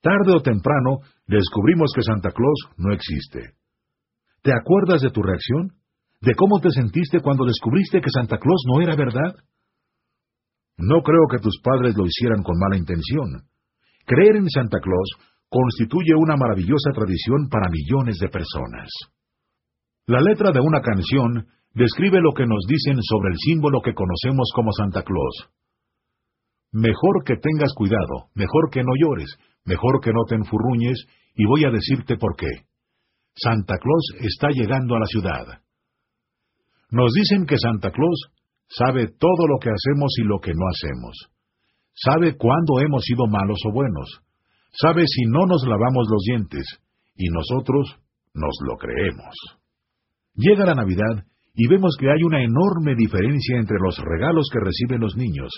Tarde 0.02 0.38
o 0.38 0.42
temprano 0.44 1.00
descubrimos 1.26 1.90
que 1.96 2.04
Santa 2.04 2.30
Claus 2.30 2.78
no 2.78 2.94
existe. 2.94 3.58
¿Te 4.44 4.54
acuerdas 4.54 5.02
de 5.02 5.10
tu 5.10 5.24
reacción? 5.24 5.74
¿De 6.22 6.36
cómo 6.36 6.60
te 6.60 6.70
sentiste 6.70 7.20
cuando 7.20 7.46
descubriste 7.46 8.00
que 8.00 8.12
Santa 8.12 8.38
Claus 8.38 8.62
no 8.68 8.82
era 8.82 8.96
verdad? 8.96 9.34
No 10.78 11.02
creo 11.02 11.26
que 11.32 11.40
tus 11.40 11.60
padres 11.64 11.98
lo 11.98 12.06
hicieran 12.06 12.44
con 12.44 12.60
mala 12.60 12.78
intención. 12.78 13.50
Creer 14.06 14.36
en 14.36 14.50
Santa 14.50 14.78
Claus 14.80 15.10
constituye 15.50 16.14
una 16.16 16.36
maravillosa 16.38 16.92
tradición 16.94 17.50
para 17.50 17.72
millones 17.72 18.20
de 18.20 18.30
personas. 18.30 18.90
La 20.08 20.22
letra 20.22 20.52
de 20.54 20.62
una 20.62 20.80
canción 20.80 21.48
describe 21.74 22.22
lo 22.22 22.32
que 22.32 22.48
nos 22.48 22.64
dicen 22.66 22.98
sobre 23.04 23.32
el 23.34 23.38
símbolo 23.44 23.82
que 23.84 23.94
conocemos 23.94 24.50
como 24.56 24.72
Santa 24.72 25.04
Claus. 25.04 25.52
Mejor 26.72 27.26
que 27.26 27.36
tengas 27.36 27.74
cuidado, 27.74 28.32
mejor 28.34 28.70
que 28.72 28.84
no 28.84 28.94
llores, 28.96 29.36
mejor 29.66 30.00
que 30.02 30.14
no 30.14 30.24
te 30.24 30.36
enfurruñes, 30.36 31.06
y 31.36 31.46
voy 31.46 31.66
a 31.66 31.72
decirte 31.72 32.16
por 32.16 32.38
qué. 32.38 32.48
Santa 33.36 33.76
Claus 33.80 34.06
está 34.22 34.48
llegando 34.50 34.96
a 34.96 35.00
la 35.00 35.06
ciudad. 35.08 35.46
Nos 36.90 37.12
dicen 37.14 37.46
que 37.46 37.58
Santa 37.58 37.92
Claus 37.92 38.32
sabe 38.70 39.08
todo 39.08 39.46
lo 39.46 39.60
que 39.60 39.70
hacemos 39.70 40.14
y 40.20 40.24
lo 40.24 40.40
que 40.40 40.54
no 40.56 40.68
hacemos. 40.72 41.18
Sabe 41.94 42.38
cuándo 42.38 42.80
hemos 42.80 43.04
sido 43.04 43.28
malos 43.28 43.60
o 43.68 43.74
buenos. 43.74 44.22
Sabe 44.72 45.04
si 45.06 45.26
no 45.26 45.46
nos 45.46 45.68
lavamos 45.68 46.08
los 46.10 46.24
dientes, 46.24 46.66
y 47.18 47.28
nosotros 47.28 48.00
nos 48.34 48.56
lo 48.66 48.78
creemos. 48.78 49.36
Llega 50.38 50.66
la 50.66 50.76
Navidad 50.76 51.26
y 51.56 51.68
vemos 51.68 51.98
que 52.00 52.12
hay 52.12 52.22
una 52.24 52.44
enorme 52.44 52.94
diferencia 52.96 53.58
entre 53.58 53.78
los 53.82 53.98
regalos 53.98 54.48
que 54.54 54.60
reciben 54.64 55.02
los 55.02 55.18
niños. 55.18 55.50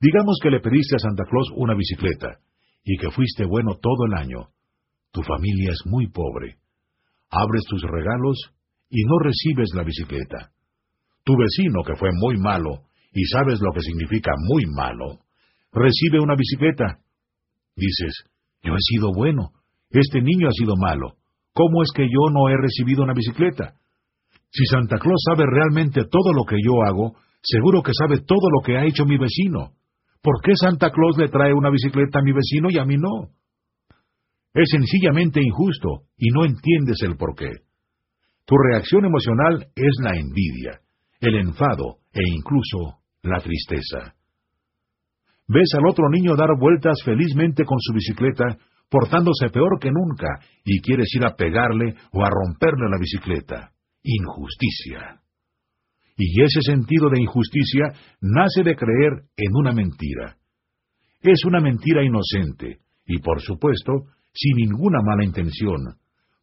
Digamos 0.00 0.38
que 0.42 0.50
le 0.50 0.60
pediste 0.60 0.96
a 0.96 0.98
Santa 0.98 1.22
Claus 1.30 1.48
una 1.54 1.74
bicicleta, 1.74 2.40
y 2.84 2.96
que 2.96 3.10
fuiste 3.12 3.44
bueno 3.44 3.76
todo 3.80 4.06
el 4.06 4.14
año. 4.14 4.48
Tu 5.12 5.22
familia 5.22 5.70
es 5.70 5.82
muy 5.86 6.08
pobre. 6.08 6.56
Abres 7.30 7.62
tus 7.68 7.82
regalos 7.82 8.36
y 8.88 9.04
no 9.04 9.18
recibes 9.20 9.70
la 9.74 9.84
bicicleta. 9.84 10.50
Tu 11.22 11.32
vecino, 11.36 11.84
que 11.84 11.94
fue 11.94 12.10
muy 12.12 12.36
malo, 12.38 12.86
y 13.12 13.24
sabes 13.26 13.60
lo 13.60 13.72
que 13.72 13.82
significa 13.82 14.32
muy 14.36 14.64
malo, 14.74 15.20
recibe 15.72 16.18
una 16.18 16.34
bicicleta. 16.34 16.98
Dices, 17.76 18.24
yo 18.64 18.72
he 18.72 18.80
sido 18.80 19.12
bueno, 19.14 19.52
este 19.90 20.20
niño 20.20 20.48
ha 20.48 20.52
sido 20.52 20.74
malo. 20.76 21.16
¿Cómo 21.52 21.82
es 21.82 21.90
que 21.94 22.04
yo 22.04 22.32
no 22.32 22.48
he 22.48 22.56
recibido 22.56 23.04
una 23.04 23.14
bicicleta? 23.14 23.74
Si 24.50 24.64
Santa 24.66 24.98
Claus 24.98 25.22
sabe 25.24 25.44
realmente 25.46 26.02
todo 26.10 26.32
lo 26.32 26.44
que 26.44 26.56
yo 26.62 26.82
hago, 26.82 27.16
seguro 27.42 27.82
que 27.82 27.92
sabe 27.94 28.20
todo 28.20 28.50
lo 28.50 28.62
que 28.64 28.76
ha 28.76 28.84
hecho 28.84 29.04
mi 29.04 29.16
vecino. 29.16 29.72
¿Por 30.22 30.42
qué 30.42 30.52
Santa 30.54 30.90
Claus 30.90 31.16
le 31.16 31.28
trae 31.28 31.54
una 31.54 31.70
bicicleta 31.70 32.18
a 32.18 32.22
mi 32.22 32.32
vecino 32.32 32.68
y 32.70 32.78
a 32.78 32.84
mí 32.84 32.96
no? 32.96 33.30
Es 34.52 34.68
sencillamente 34.70 35.40
injusto 35.40 36.02
y 36.18 36.28
no 36.30 36.44
entiendes 36.44 36.98
el 37.02 37.16
por 37.16 37.34
qué. 37.36 37.50
Tu 38.44 38.56
reacción 38.56 39.04
emocional 39.04 39.68
es 39.76 39.96
la 40.02 40.16
envidia, 40.16 40.80
el 41.20 41.36
enfado 41.36 41.98
e 42.12 42.20
incluso 42.26 42.98
la 43.22 43.38
tristeza. 43.38 44.16
Ves 45.46 45.70
al 45.78 45.88
otro 45.88 46.08
niño 46.10 46.34
dar 46.36 46.50
vueltas 46.58 47.00
felizmente 47.04 47.64
con 47.64 47.78
su 47.80 47.92
bicicleta, 47.92 48.58
portándose 48.88 49.50
peor 49.50 49.78
que 49.80 49.90
nunca, 49.90 50.40
y 50.64 50.80
quieres 50.80 51.08
ir 51.14 51.24
a 51.24 51.36
pegarle 51.36 51.94
o 52.12 52.24
a 52.24 52.30
romperle 52.30 52.88
la 52.90 52.98
bicicleta. 52.98 53.72
Injusticia. 54.02 55.20
Y 56.16 56.42
ese 56.42 56.60
sentido 56.62 57.08
de 57.10 57.20
injusticia 57.20 57.92
nace 58.20 58.62
de 58.62 58.76
creer 58.76 59.24
en 59.36 59.54
una 59.54 59.72
mentira. 59.72 60.36
Es 61.22 61.44
una 61.44 61.60
mentira 61.60 62.02
inocente, 62.04 62.80
y 63.06 63.18
por 63.18 63.40
supuesto, 63.40 63.92
sin 64.32 64.56
ninguna 64.56 65.00
mala 65.02 65.24
intención, 65.24 65.98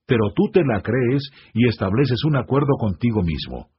pero 0.06 0.32
tú 0.36 0.50
te 0.52 0.64
la 0.64 0.82
crees 0.82 1.30
y 1.54 1.68
estableces 1.68 2.24
un 2.26 2.38
acuerdo 2.38 2.74
contigo 2.80 3.22
mismo. 3.24 3.70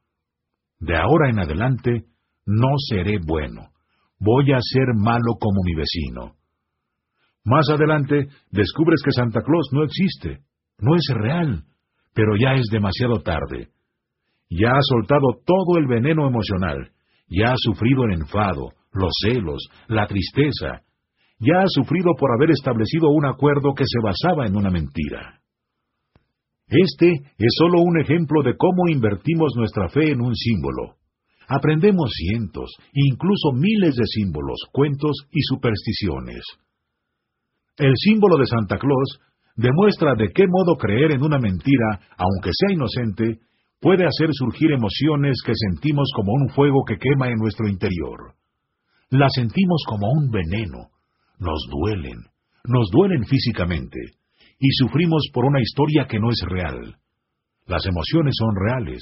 De 0.79 0.95
ahora 0.95 1.29
en 1.29 1.39
adelante, 1.39 2.05
no 2.45 2.69
seré 2.89 3.19
bueno. 3.25 3.69
Voy 4.19 4.51
a 4.51 4.59
ser 4.61 4.93
malo 4.95 5.35
como 5.39 5.61
mi 5.63 5.75
vecino. 5.75 6.35
Más 7.45 7.69
adelante, 7.69 8.27
descubres 8.51 9.01
que 9.03 9.11
Santa 9.11 9.41
Claus 9.41 9.69
no 9.71 9.83
existe, 9.83 10.43
no 10.79 10.95
es 10.95 11.05
real, 11.13 11.63
pero 12.19 12.35
ya 12.35 12.59
es 12.59 12.67
demasiado 12.69 13.21
tarde. 13.21 13.69
Ya 14.49 14.71
has 14.71 14.85
soltado 14.89 15.39
todo 15.45 15.79
el 15.79 15.87
veneno 15.87 16.27
emocional, 16.27 16.91
ya 17.29 17.53
has 17.53 17.59
sufrido 17.61 18.03
el 18.03 18.19
enfado, 18.19 18.73
los 18.91 19.11
celos, 19.23 19.69
la 19.87 20.05
tristeza, 20.05 20.81
ya 21.39 21.61
has 21.61 21.71
sufrido 21.71 22.11
por 22.19 22.31
haber 22.35 22.51
establecido 22.51 23.07
un 23.07 23.25
acuerdo 23.25 23.73
que 23.73 23.85
se 23.87 24.03
basaba 24.03 24.45
en 24.47 24.57
una 24.57 24.69
mentira. 24.69 25.39
Este 26.67 27.09
es 27.37 27.55
solo 27.57 27.79
un 27.79 28.01
ejemplo 28.01 28.43
de 28.43 28.57
cómo 28.57 28.89
invertimos 28.89 29.53
nuestra 29.55 29.87
fe 29.87 30.11
en 30.11 30.19
un 30.19 30.35
símbolo. 30.35 30.97
Aprendemos 31.47 32.11
cientos, 32.11 32.69
incluso 32.91 33.53
miles 33.53 33.95
de 33.95 34.05
símbolos, 34.05 34.59
cuentos 34.73 35.25
y 35.31 35.39
supersticiones. 35.41 36.41
El 37.77 37.93
símbolo 37.95 38.35
de 38.35 38.45
Santa 38.45 38.77
Claus 38.77 39.21
demuestra 39.59 40.15
de 40.15 40.31
qué 40.33 40.45
modo 40.47 40.77
creer 40.77 41.11
en 41.11 41.21
una 41.21 41.37
mentira, 41.37 41.99
aunque 42.17 42.51
sea 42.53 42.73
inocente, 42.73 43.39
puede 43.81 44.05
hacer 44.07 44.29
surgir 44.31 44.71
emociones 44.71 45.37
que 45.45 45.51
sentimos 45.53 46.09
como 46.15 46.31
un 46.31 46.49
fuego 46.49 46.83
que 46.87 46.97
quema 46.97 47.27
en 47.27 47.35
nuestro 47.35 47.67
interior. 47.67 48.35
La 49.09 49.27
sentimos 49.29 49.83
como 49.87 50.07
un 50.11 50.31
veneno. 50.31 50.89
Nos 51.39 51.59
duelen, 51.71 52.19
nos 52.65 52.89
duelen 52.91 53.25
físicamente, 53.25 53.99
y 54.59 54.67
sufrimos 54.71 55.29
por 55.33 55.45
una 55.45 55.61
historia 55.61 56.05
que 56.07 56.19
no 56.19 56.29
es 56.29 56.41
real. 56.47 56.97
Las 57.65 57.85
emociones 57.85 58.35
son 58.37 58.55
reales, 58.55 58.99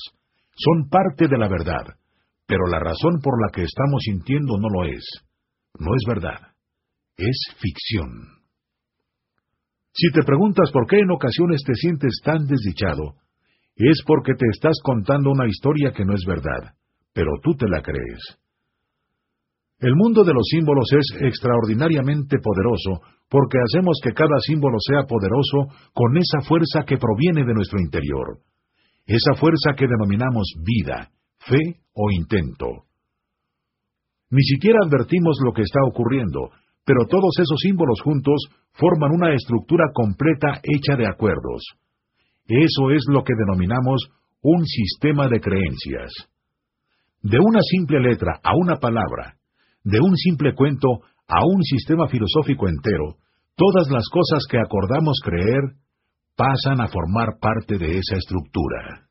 son 0.55 0.89
parte 0.89 1.27
de 1.27 1.37
la 1.37 1.47
verdad, 1.47 1.97
pero 2.45 2.67
la 2.69 2.79
razón 2.79 3.19
por 3.23 3.41
la 3.41 3.51
que 3.51 3.63
estamos 3.63 4.01
sintiendo 4.03 4.57
no 4.59 4.67
lo 4.69 4.85
es. 4.85 5.03
No 5.79 5.93
es 5.95 6.03
verdad. 6.07 6.39
Es 7.17 7.37
ficción. 7.59 8.36
Si 9.99 10.11
te 10.13 10.21
preguntas 10.21 10.69
por 10.71 10.85
qué 10.85 10.99
en 10.99 11.09
ocasiones 11.09 11.63
te 11.65 11.73
sientes 11.73 12.21
tan 12.23 12.45
desdichado, 12.45 13.15
es 13.75 14.03
porque 14.05 14.35
te 14.35 14.45
estás 14.53 14.77
contando 14.83 15.31
una 15.31 15.47
historia 15.47 15.91
que 15.91 16.05
no 16.05 16.13
es 16.13 16.23
verdad, 16.23 16.75
pero 17.13 17.31
tú 17.41 17.55
te 17.55 17.67
la 17.67 17.81
crees. 17.81 18.21
El 19.79 19.95
mundo 19.95 20.23
de 20.23 20.33
los 20.33 20.45
símbolos 20.51 20.85
es 20.93 21.21
extraordinariamente 21.21 22.37
poderoso 22.37 23.01
porque 23.27 23.57
hacemos 23.57 23.97
que 24.03 24.13
cada 24.13 24.37
símbolo 24.45 24.77
sea 24.79 25.03
poderoso 25.07 25.73
con 25.95 26.15
esa 26.17 26.47
fuerza 26.47 26.85
que 26.85 26.97
proviene 26.97 27.43
de 27.43 27.53
nuestro 27.55 27.79
interior, 27.79 28.37
esa 29.07 29.33
fuerza 29.33 29.73
que 29.75 29.87
denominamos 29.87 30.53
vida, 30.63 31.09
fe 31.39 31.81
o 31.93 32.11
intento. 32.11 32.85
Ni 34.29 34.43
siquiera 34.43 34.77
advertimos 34.85 35.37
lo 35.43 35.53
que 35.53 35.63
está 35.63 35.79
ocurriendo, 35.89 36.51
pero 36.87 37.03
todos 37.09 37.35
esos 37.37 37.59
símbolos 37.59 37.99
juntos 38.01 38.47
forman 38.71 39.11
una 39.11 39.33
estructura 39.33 39.91
completa 39.93 40.61
hecha 40.63 40.95
de 40.95 41.05
acuerdos. 41.05 41.61
Eso 42.47 42.91
es 42.91 43.03
lo 43.09 43.25
que 43.25 43.33
denominamos 43.37 44.07
un 44.41 44.65
sistema 44.65 45.27
de 45.27 45.41
creencias. 45.41 46.13
De 47.21 47.39
una 47.39 47.59
simple 47.59 47.99
letra 47.99 48.39
a 48.41 48.55
una 48.55 48.77
palabra, 48.77 49.35
de 49.83 49.99
un 49.99 50.15
simple 50.15 50.55
cuento 50.55 50.87
a 51.27 51.45
un 51.45 51.61
sistema 51.61 52.07
filosófico 52.07 52.69
entero, 52.69 53.17
todas 53.57 53.89
las 53.91 54.07
cosas 54.07 54.45
que 54.49 54.57
acordamos 54.57 55.19
creer 55.21 55.75
pasan 56.37 56.79
a 56.79 56.87
formar 56.87 57.35
parte 57.41 57.77
de 57.77 57.97
esa 57.97 58.15
estructura. 58.15 59.09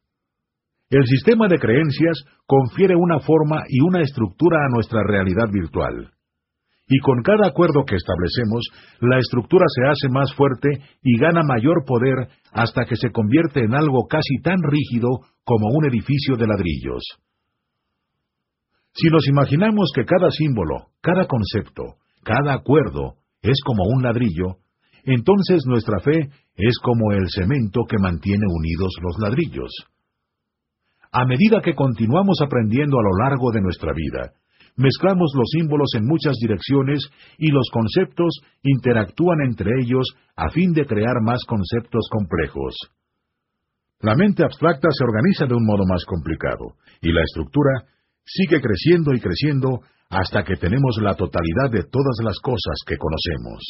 El 0.89 1.05
sistema 1.05 1.47
de 1.47 1.59
creencias 1.59 2.25
confiere 2.47 2.97
una 2.97 3.21
forma 3.21 3.65
y 3.69 3.83
una 3.83 4.01
estructura 4.01 4.65
a 4.65 4.71
nuestra 4.73 5.03
realidad 5.07 5.51
virtual. 5.53 6.16
Y 6.89 6.99
con 7.01 7.23
cada 7.23 7.49
acuerdo 7.49 7.85
que 7.85 7.97
establecemos, 7.97 8.63
la 9.01 9.19
estructura 9.19 9.65
se 9.69 9.89
hace 9.89 10.09
más 10.09 10.33
fuerte 10.35 10.69
y 11.03 11.19
gana 11.19 11.43
mayor 11.43 11.85
poder 11.85 12.29
hasta 12.53 12.85
que 12.85 12.95
se 12.95 13.11
convierte 13.11 13.61
en 13.61 13.75
algo 13.75 14.07
casi 14.09 14.37
tan 14.43 14.59
rígido 14.63 15.09
como 15.45 15.67
un 15.75 15.87
edificio 15.87 16.37
de 16.37 16.47
ladrillos. 16.47 17.03
Si 18.95 19.09
nos 19.09 19.27
imaginamos 19.29 19.91
que 19.95 20.05
cada 20.05 20.31
símbolo, 20.31 20.87
cada 21.03 21.27
concepto, 21.27 21.97
cada 22.23 22.55
acuerdo 22.55 23.17
es 23.43 23.61
como 23.65 23.83
un 23.85 24.03
ladrillo, 24.03 24.59
entonces 25.05 25.63
nuestra 25.67 25.99
fe 26.01 26.31
es 26.55 26.79
como 26.83 27.13
el 27.13 27.29
cemento 27.29 27.83
que 27.89 27.99
mantiene 28.01 28.45
unidos 28.49 28.95
los 29.03 29.19
ladrillos. 29.19 29.71
A 31.13 31.25
medida 31.25 31.61
que 31.63 31.75
continuamos 31.75 32.39
aprendiendo 32.43 32.99
a 32.99 33.03
lo 33.03 33.25
largo 33.25 33.51
de 33.53 33.61
nuestra 33.61 33.93
vida, 33.95 34.33
mezclamos 34.77 35.33
los 35.35 35.49
símbolos 35.51 35.89
en 35.95 36.07
muchas 36.07 36.37
direcciones 36.41 37.09
y 37.39 37.51
los 37.51 37.69
conceptos 37.73 38.41
interactúan 38.63 39.41
entre 39.47 39.71
ellos 39.81 40.07
a 40.37 40.51
fin 40.51 40.73
de 40.73 40.87
crear 40.87 41.21
más 41.23 41.45
conceptos 41.47 42.09
complejos. 42.11 42.75
La 44.01 44.15
mente 44.15 44.45
abstracta 44.45 44.89
se 44.91 45.05
organiza 45.05 45.47
de 45.47 45.55
un 45.55 45.65
modo 45.65 45.85
más 45.87 46.05
complicado, 46.05 46.77
y 47.01 47.13
la 47.13 47.23
estructura 47.23 47.85
sigue 48.25 48.61
creciendo 48.61 49.15
y 49.15 49.21
creciendo 49.21 49.81
hasta 50.11 50.45
que 50.45 50.57
tenemos 50.57 50.99
la 51.01 51.15
totalidad 51.15 51.71
de 51.71 51.85
todas 51.85 52.19
las 52.23 52.39
cosas 52.41 52.77
que 52.87 52.97
conocemos. 52.97 53.63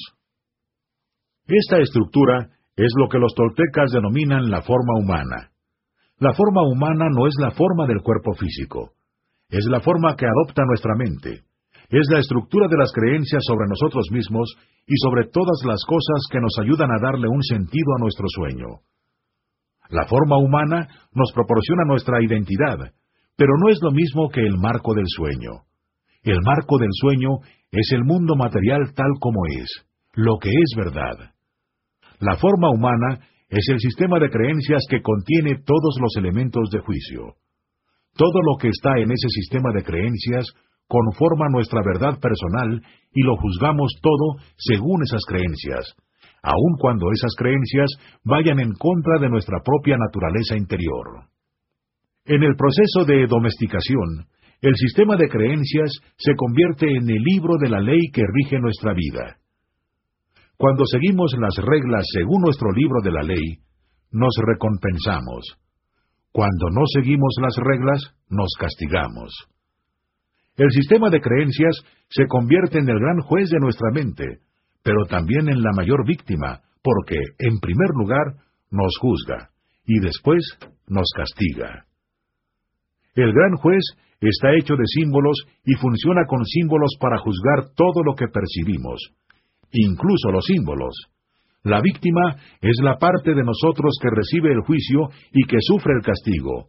Esta 1.47 1.79
estructura 1.79 2.51
es 2.75 2.93
lo 2.99 3.09
que 3.09 3.19
los 3.19 3.35
toltecas 3.35 3.93
denominan 3.93 4.51
la 4.51 4.63
forma 4.63 4.99
humana. 4.99 5.51
La 6.19 6.33
forma 6.35 6.63
humana 6.63 7.09
no 7.11 7.27
es 7.27 7.35
la 7.39 7.53
forma 7.53 7.87
del 7.87 8.03
cuerpo 8.03 8.35
físico, 8.35 8.93
es 9.49 9.65
la 9.67 9.81
forma 9.81 10.17
que 10.17 10.27
adopta 10.27 10.65
nuestra 10.65 10.95
mente, 10.97 11.43
es 11.89 12.09
la 12.11 12.19
estructura 12.19 12.67
de 12.69 12.79
las 12.79 12.93
creencias 12.93 13.43
sobre 13.47 13.69
nosotros 13.69 14.07
mismos 14.11 14.57
y 14.87 14.95
sobre 14.97 15.29
todas 15.31 15.63
las 15.65 15.85
cosas 15.87 16.27
que 16.31 16.41
nos 16.41 16.59
ayudan 16.61 16.91
a 16.91 17.01
darle 17.01 17.29
un 17.29 17.43
sentido 17.43 17.95
a 17.97 18.01
nuestro 18.01 18.27
sueño. 18.29 18.81
La 19.91 20.07
forma 20.07 20.37
humana 20.39 20.89
nos 21.13 21.31
proporciona 21.33 21.85
nuestra 21.87 22.23
identidad, 22.23 22.93
pero 23.37 23.53
no 23.59 23.71
es 23.71 23.79
lo 23.83 23.93
mismo 23.93 24.29
que 24.31 24.41
el 24.41 24.57
marco 24.59 24.95
del 24.95 25.07
sueño. 25.07 25.63
El 26.23 26.41
marco 26.43 26.79
del 26.79 26.91
sueño 26.93 27.39
es 27.71 27.93
el 27.93 28.05
mundo 28.05 28.35
material 28.35 28.93
tal 28.95 29.13
como 29.21 29.47
es, 29.47 29.69
lo 30.15 30.39
que 30.39 30.51
es 30.51 30.77
verdad. 30.77 31.35
La 32.19 32.37
forma 32.37 32.71
humana 32.71 33.21
es 33.49 33.69
el 33.69 33.79
sistema 33.79 34.19
de 34.19 34.31
creencias 34.31 34.83
que 34.89 35.03
contiene 35.03 35.63
todos 35.65 35.99
los 36.01 36.17
elementos 36.17 36.69
de 36.71 36.81
juicio. 36.81 37.37
Todo 38.17 38.41
lo 38.43 38.57
que 38.59 38.69
está 38.69 38.97
en 38.97 39.13
ese 39.13 39.29
sistema 39.29 39.71
de 39.75 39.85
creencias 39.85 40.47
conforma 40.89 41.49
nuestra 41.51 41.83
verdad 41.85 42.19
personal 42.19 42.81
y 43.13 43.23
lo 43.23 43.37
juzgamos 43.37 43.93
todo 44.01 44.41
según 44.57 45.03
esas 45.03 45.23
creencias, 45.27 45.95
aun 46.43 46.77
cuando 46.79 47.13
esas 47.13 47.35
creencias 47.37 47.91
vayan 48.25 48.61
en 48.61 48.73
contra 48.73 49.19
de 49.21 49.29
nuestra 49.29 49.61
propia 49.63 49.97
naturaleza 49.99 50.57
interior. 50.57 51.29
En 52.25 52.43
el 52.43 52.57
proceso 52.57 53.05
de 53.05 53.27
domesticación, 53.27 54.27
el 54.63 54.75
sistema 54.77 55.17
de 55.17 55.29
creencias 55.29 55.91
se 56.17 56.35
convierte 56.35 56.87
en 56.89 57.09
el 57.11 57.23
libro 57.23 57.57
de 57.61 57.69
la 57.69 57.81
ley 57.81 58.11
que 58.13 58.23
rige 58.23 58.59
nuestra 58.59 58.95
vida. 58.95 59.37
Cuando 60.57 60.85
seguimos 60.87 61.35
las 61.39 61.57
reglas 61.57 62.07
según 62.13 62.41
nuestro 62.41 62.73
libro 62.73 63.01
de 63.03 63.13
la 63.13 63.23
ley, 63.23 63.59
nos 64.11 64.35
recompensamos. 64.43 65.59
Cuando 66.37 66.69
no 66.69 66.83
seguimos 66.93 67.35
las 67.41 67.57
reglas, 67.57 68.15
nos 68.29 68.51
castigamos. 68.61 69.33
El 70.59 70.71
sistema 70.71 71.09
de 71.09 71.23
creencias 71.23 71.75
se 72.11 72.27
convierte 72.27 72.79
en 72.79 72.87
el 72.91 73.01
gran 73.01 73.21
juez 73.21 73.49
de 73.49 73.59
nuestra 73.59 73.91
mente, 73.91 74.41
pero 74.83 75.07
también 75.07 75.49
en 75.49 75.63
la 75.63 75.73
mayor 75.75 76.07
víctima, 76.07 76.61
porque, 76.83 77.17
en 77.39 77.59
primer 77.59 77.89
lugar, 77.95 78.35
nos 78.71 78.99
juzga 79.01 79.49
y 79.87 79.99
después 80.01 80.45
nos 80.87 81.09
castiga. 81.17 81.87
El 83.15 83.33
gran 83.33 83.57
juez 83.57 83.83
está 84.21 84.53
hecho 84.59 84.75
de 84.77 84.85
símbolos 84.85 85.39
y 85.65 85.73
funciona 85.77 86.27
con 86.29 86.45
símbolos 86.45 86.99
para 87.01 87.17
juzgar 87.17 87.73
todo 87.75 88.05
lo 88.05 88.15
que 88.15 88.29
percibimos, 88.29 89.01
incluso 89.73 90.31
los 90.33 90.45
símbolos. 90.45 91.16
La 91.67 91.81
víctima 91.81 92.37
es 92.61 92.79
la 92.81 92.97
parte 92.97 93.35
de 93.35 93.43
nosotros 93.43 93.99
que 94.01 94.09
recibe 94.15 94.53
el 94.53 94.61
juicio 94.61 95.09
y 95.33 95.45
que 95.49 95.57
sufre 95.59 95.95
el 95.99 96.05
castigo. 96.05 96.69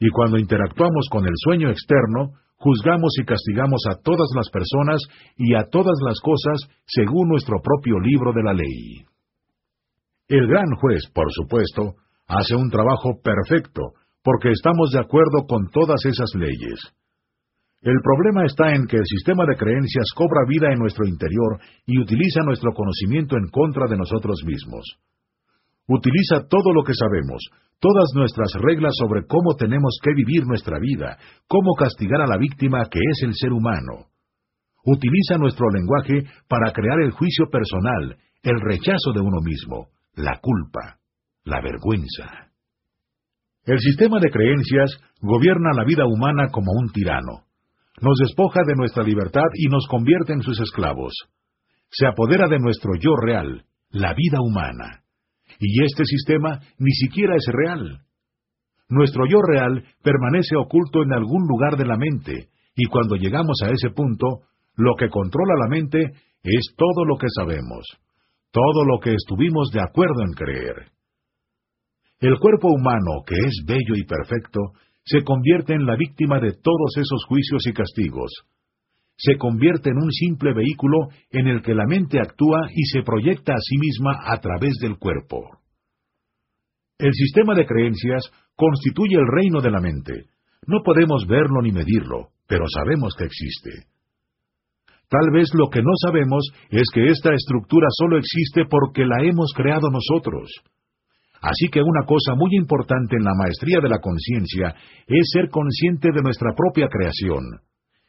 Y 0.00 0.08
cuando 0.08 0.38
interactuamos 0.38 1.06
con 1.10 1.26
el 1.26 1.34
sueño 1.36 1.68
externo, 1.68 2.32
juzgamos 2.56 3.12
y 3.20 3.26
castigamos 3.26 3.82
a 3.90 4.00
todas 4.02 4.30
las 4.34 4.48
personas 4.48 5.02
y 5.36 5.54
a 5.54 5.68
todas 5.70 5.96
las 6.02 6.18
cosas 6.20 6.66
según 6.86 7.28
nuestro 7.28 7.60
propio 7.60 8.00
libro 8.00 8.32
de 8.32 8.42
la 8.42 8.54
ley. 8.54 9.04
El 10.28 10.46
gran 10.48 10.70
juez, 10.80 11.02
por 11.12 11.30
supuesto, 11.30 11.96
hace 12.26 12.56
un 12.56 12.70
trabajo 12.70 13.20
perfecto, 13.22 13.92
porque 14.24 14.50
estamos 14.52 14.92
de 14.92 15.00
acuerdo 15.00 15.44
con 15.46 15.68
todas 15.70 16.02
esas 16.06 16.34
leyes. 16.34 16.80
El 17.80 18.00
problema 18.02 18.44
está 18.44 18.74
en 18.74 18.86
que 18.86 18.96
el 18.96 19.06
sistema 19.06 19.44
de 19.46 19.56
creencias 19.56 20.06
cobra 20.14 20.42
vida 20.48 20.72
en 20.72 20.80
nuestro 20.80 21.06
interior 21.06 21.60
y 21.86 22.00
utiliza 22.00 22.42
nuestro 22.42 22.72
conocimiento 22.72 23.36
en 23.36 23.46
contra 23.50 23.86
de 23.86 23.96
nosotros 23.96 24.42
mismos. 24.44 24.98
Utiliza 25.86 26.48
todo 26.48 26.72
lo 26.74 26.82
que 26.82 26.92
sabemos, 26.94 27.40
todas 27.78 28.10
nuestras 28.16 28.50
reglas 28.60 28.94
sobre 28.98 29.26
cómo 29.26 29.54
tenemos 29.54 29.96
que 30.02 30.12
vivir 30.12 30.44
nuestra 30.44 30.78
vida, 30.80 31.18
cómo 31.46 31.74
castigar 31.74 32.20
a 32.20 32.26
la 32.26 32.36
víctima 32.36 32.84
que 32.90 32.98
es 32.98 33.22
el 33.22 33.34
ser 33.34 33.52
humano. 33.52 34.10
Utiliza 34.84 35.38
nuestro 35.38 35.70
lenguaje 35.70 36.24
para 36.48 36.72
crear 36.72 37.00
el 37.00 37.12
juicio 37.12 37.46
personal, 37.46 38.16
el 38.42 38.60
rechazo 38.60 39.12
de 39.14 39.20
uno 39.20 39.40
mismo, 39.40 39.88
la 40.14 40.40
culpa, 40.40 40.98
la 41.44 41.60
vergüenza. 41.60 42.50
El 43.64 43.78
sistema 43.78 44.18
de 44.18 44.30
creencias 44.30 44.98
gobierna 45.20 45.70
la 45.76 45.84
vida 45.84 46.06
humana 46.06 46.48
como 46.50 46.72
un 46.72 46.90
tirano 46.90 47.47
nos 48.00 48.18
despoja 48.18 48.60
de 48.66 48.74
nuestra 48.74 49.02
libertad 49.02 49.48
y 49.54 49.66
nos 49.66 49.86
convierte 49.86 50.32
en 50.32 50.42
sus 50.42 50.60
esclavos. 50.60 51.12
Se 51.90 52.06
apodera 52.06 52.48
de 52.48 52.58
nuestro 52.58 52.92
yo 53.00 53.16
real, 53.16 53.64
la 53.90 54.14
vida 54.14 54.38
humana. 54.40 55.02
Y 55.58 55.82
este 55.84 56.04
sistema 56.04 56.60
ni 56.78 56.92
siquiera 56.92 57.34
es 57.36 57.46
real. 57.48 58.00
Nuestro 58.88 59.26
yo 59.26 59.40
real 59.42 59.84
permanece 60.02 60.56
oculto 60.56 61.02
en 61.02 61.12
algún 61.12 61.46
lugar 61.46 61.76
de 61.76 61.86
la 61.86 61.96
mente, 61.96 62.48
y 62.74 62.86
cuando 62.86 63.16
llegamos 63.16 63.56
a 63.64 63.70
ese 63.70 63.90
punto, 63.90 64.42
lo 64.76 64.94
que 64.96 65.08
controla 65.08 65.54
la 65.58 65.68
mente 65.68 65.98
es 66.42 66.74
todo 66.76 67.04
lo 67.04 67.16
que 67.18 67.26
sabemos, 67.34 67.84
todo 68.52 68.84
lo 68.84 69.00
que 69.00 69.14
estuvimos 69.14 69.70
de 69.72 69.80
acuerdo 69.80 70.22
en 70.22 70.32
creer. 70.32 70.92
El 72.20 72.38
cuerpo 72.38 72.68
humano, 72.68 73.22
que 73.26 73.34
es 73.34 73.64
bello 73.66 73.94
y 73.94 74.04
perfecto, 74.04 74.60
se 75.08 75.24
convierte 75.24 75.72
en 75.72 75.86
la 75.86 75.96
víctima 75.96 76.38
de 76.38 76.52
todos 76.52 76.96
esos 76.96 77.24
juicios 77.26 77.66
y 77.66 77.72
castigos. 77.72 78.30
Se 79.16 79.36
convierte 79.36 79.88
en 79.88 79.96
un 79.96 80.12
simple 80.12 80.52
vehículo 80.52 81.08
en 81.30 81.48
el 81.48 81.62
que 81.62 81.74
la 81.74 81.86
mente 81.86 82.20
actúa 82.20 82.68
y 82.74 82.84
se 82.84 83.02
proyecta 83.02 83.54
a 83.54 83.60
sí 83.60 83.76
misma 83.78 84.20
a 84.22 84.38
través 84.38 84.74
del 84.82 84.98
cuerpo. 84.98 85.60
El 86.98 87.12
sistema 87.14 87.54
de 87.54 87.64
creencias 87.64 88.30
constituye 88.54 89.16
el 89.16 89.26
reino 89.26 89.60
de 89.62 89.70
la 89.70 89.80
mente. 89.80 90.26
No 90.66 90.82
podemos 90.84 91.26
verlo 91.26 91.62
ni 91.62 91.72
medirlo, 91.72 92.28
pero 92.46 92.64
sabemos 92.68 93.14
que 93.16 93.24
existe. 93.24 93.70
Tal 95.08 95.30
vez 95.32 95.48
lo 95.54 95.70
que 95.70 95.80
no 95.80 95.92
sabemos 96.04 96.50
es 96.68 96.84
que 96.92 97.06
esta 97.06 97.32
estructura 97.32 97.86
solo 97.90 98.18
existe 98.18 98.66
porque 98.68 99.06
la 99.06 99.24
hemos 99.24 99.52
creado 99.56 99.88
nosotros. 99.90 100.50
Así 101.40 101.68
que 101.70 101.80
una 101.80 102.04
cosa 102.04 102.34
muy 102.34 102.56
importante 102.56 103.16
en 103.16 103.24
la 103.24 103.34
maestría 103.34 103.80
de 103.80 103.88
la 103.88 104.00
conciencia 104.00 104.74
es 105.06 105.30
ser 105.32 105.48
consciente 105.50 106.10
de 106.12 106.22
nuestra 106.22 106.52
propia 106.54 106.88
creación, 106.88 107.42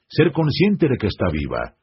ser 0.07 0.31
consciente 0.31 0.87
de 0.87 0.97
que 0.97 1.07
está 1.07 1.27
viva. 1.31 1.75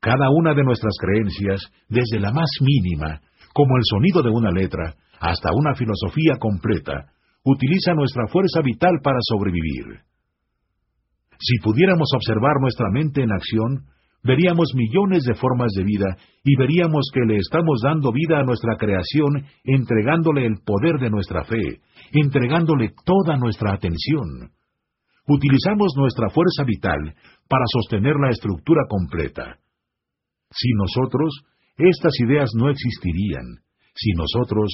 Cada 0.00 0.30
una 0.30 0.54
de 0.54 0.62
nuestras 0.62 0.94
creencias, 1.00 1.60
desde 1.88 2.20
la 2.20 2.30
más 2.30 2.50
mínima, 2.60 3.20
como 3.52 3.76
el 3.76 3.82
sonido 3.84 4.22
de 4.22 4.30
una 4.30 4.50
letra, 4.50 4.94
hasta 5.18 5.50
una 5.52 5.74
filosofía 5.74 6.36
completa, 6.38 7.10
utiliza 7.42 7.94
nuestra 7.94 8.26
fuerza 8.28 8.60
vital 8.62 9.00
para 9.02 9.18
sobrevivir. 9.22 10.02
Si 11.38 11.58
pudiéramos 11.62 12.08
observar 12.14 12.60
nuestra 12.60 12.90
mente 12.90 13.22
en 13.22 13.32
acción, 13.32 13.86
veríamos 14.26 14.72
millones 14.74 15.24
de 15.24 15.34
formas 15.34 15.72
de 15.76 15.84
vida 15.84 16.16
y 16.44 16.56
veríamos 16.56 17.08
que 17.12 17.20
le 17.20 17.38
estamos 17.38 17.80
dando 17.82 18.12
vida 18.12 18.40
a 18.40 18.44
nuestra 18.44 18.76
creación, 18.76 19.46
entregándole 19.64 20.46
el 20.46 20.56
poder 20.64 20.98
de 21.00 21.10
nuestra 21.10 21.44
fe, 21.44 21.80
entregándole 22.12 22.92
toda 23.04 23.36
nuestra 23.36 23.72
atención. 23.72 24.50
Utilizamos 25.28 25.94
nuestra 25.96 26.28
fuerza 26.30 26.64
vital 26.64 27.14
para 27.48 27.64
sostener 27.66 28.14
la 28.16 28.30
estructura 28.30 28.82
completa. 28.88 29.58
Sin 30.50 30.76
nosotros, 30.76 31.32
estas 31.76 32.12
ideas 32.20 32.50
no 32.54 32.70
existirían. 32.70 33.62
Sin 33.94 34.14
nosotros, 34.16 34.70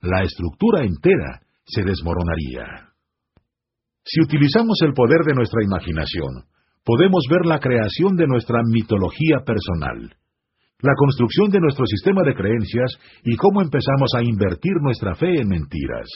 la 0.00 0.22
estructura 0.22 0.84
entera 0.84 1.40
se 1.64 1.82
desmoronaría. 1.82 2.88
Si 4.04 4.20
utilizamos 4.20 4.78
el 4.82 4.92
poder 4.94 5.20
de 5.24 5.34
nuestra 5.34 5.62
imaginación, 5.62 6.44
podemos 6.84 7.24
ver 7.30 7.46
la 7.46 7.58
creación 7.58 8.16
de 8.16 8.26
nuestra 8.26 8.60
mitología 8.64 9.38
personal, 9.44 10.16
la 10.80 10.94
construcción 10.96 11.50
de 11.50 11.60
nuestro 11.60 11.86
sistema 11.86 12.22
de 12.24 12.34
creencias 12.34 12.98
y 13.24 13.36
cómo 13.36 13.62
empezamos 13.62 14.10
a 14.16 14.22
invertir 14.22 14.72
nuestra 14.80 15.14
fe 15.14 15.40
en 15.40 15.48
mentiras. 15.48 16.08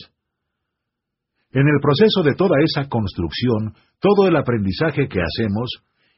En 1.53 1.69
el 1.69 1.81
proceso 1.81 2.23
de 2.23 2.35
toda 2.35 2.57
esa 2.61 2.89
construcción, 2.89 3.75
todo 4.01 4.27
el 4.27 4.37
aprendizaje 4.37 5.09
que 5.09 5.21
hacemos, 5.23 5.71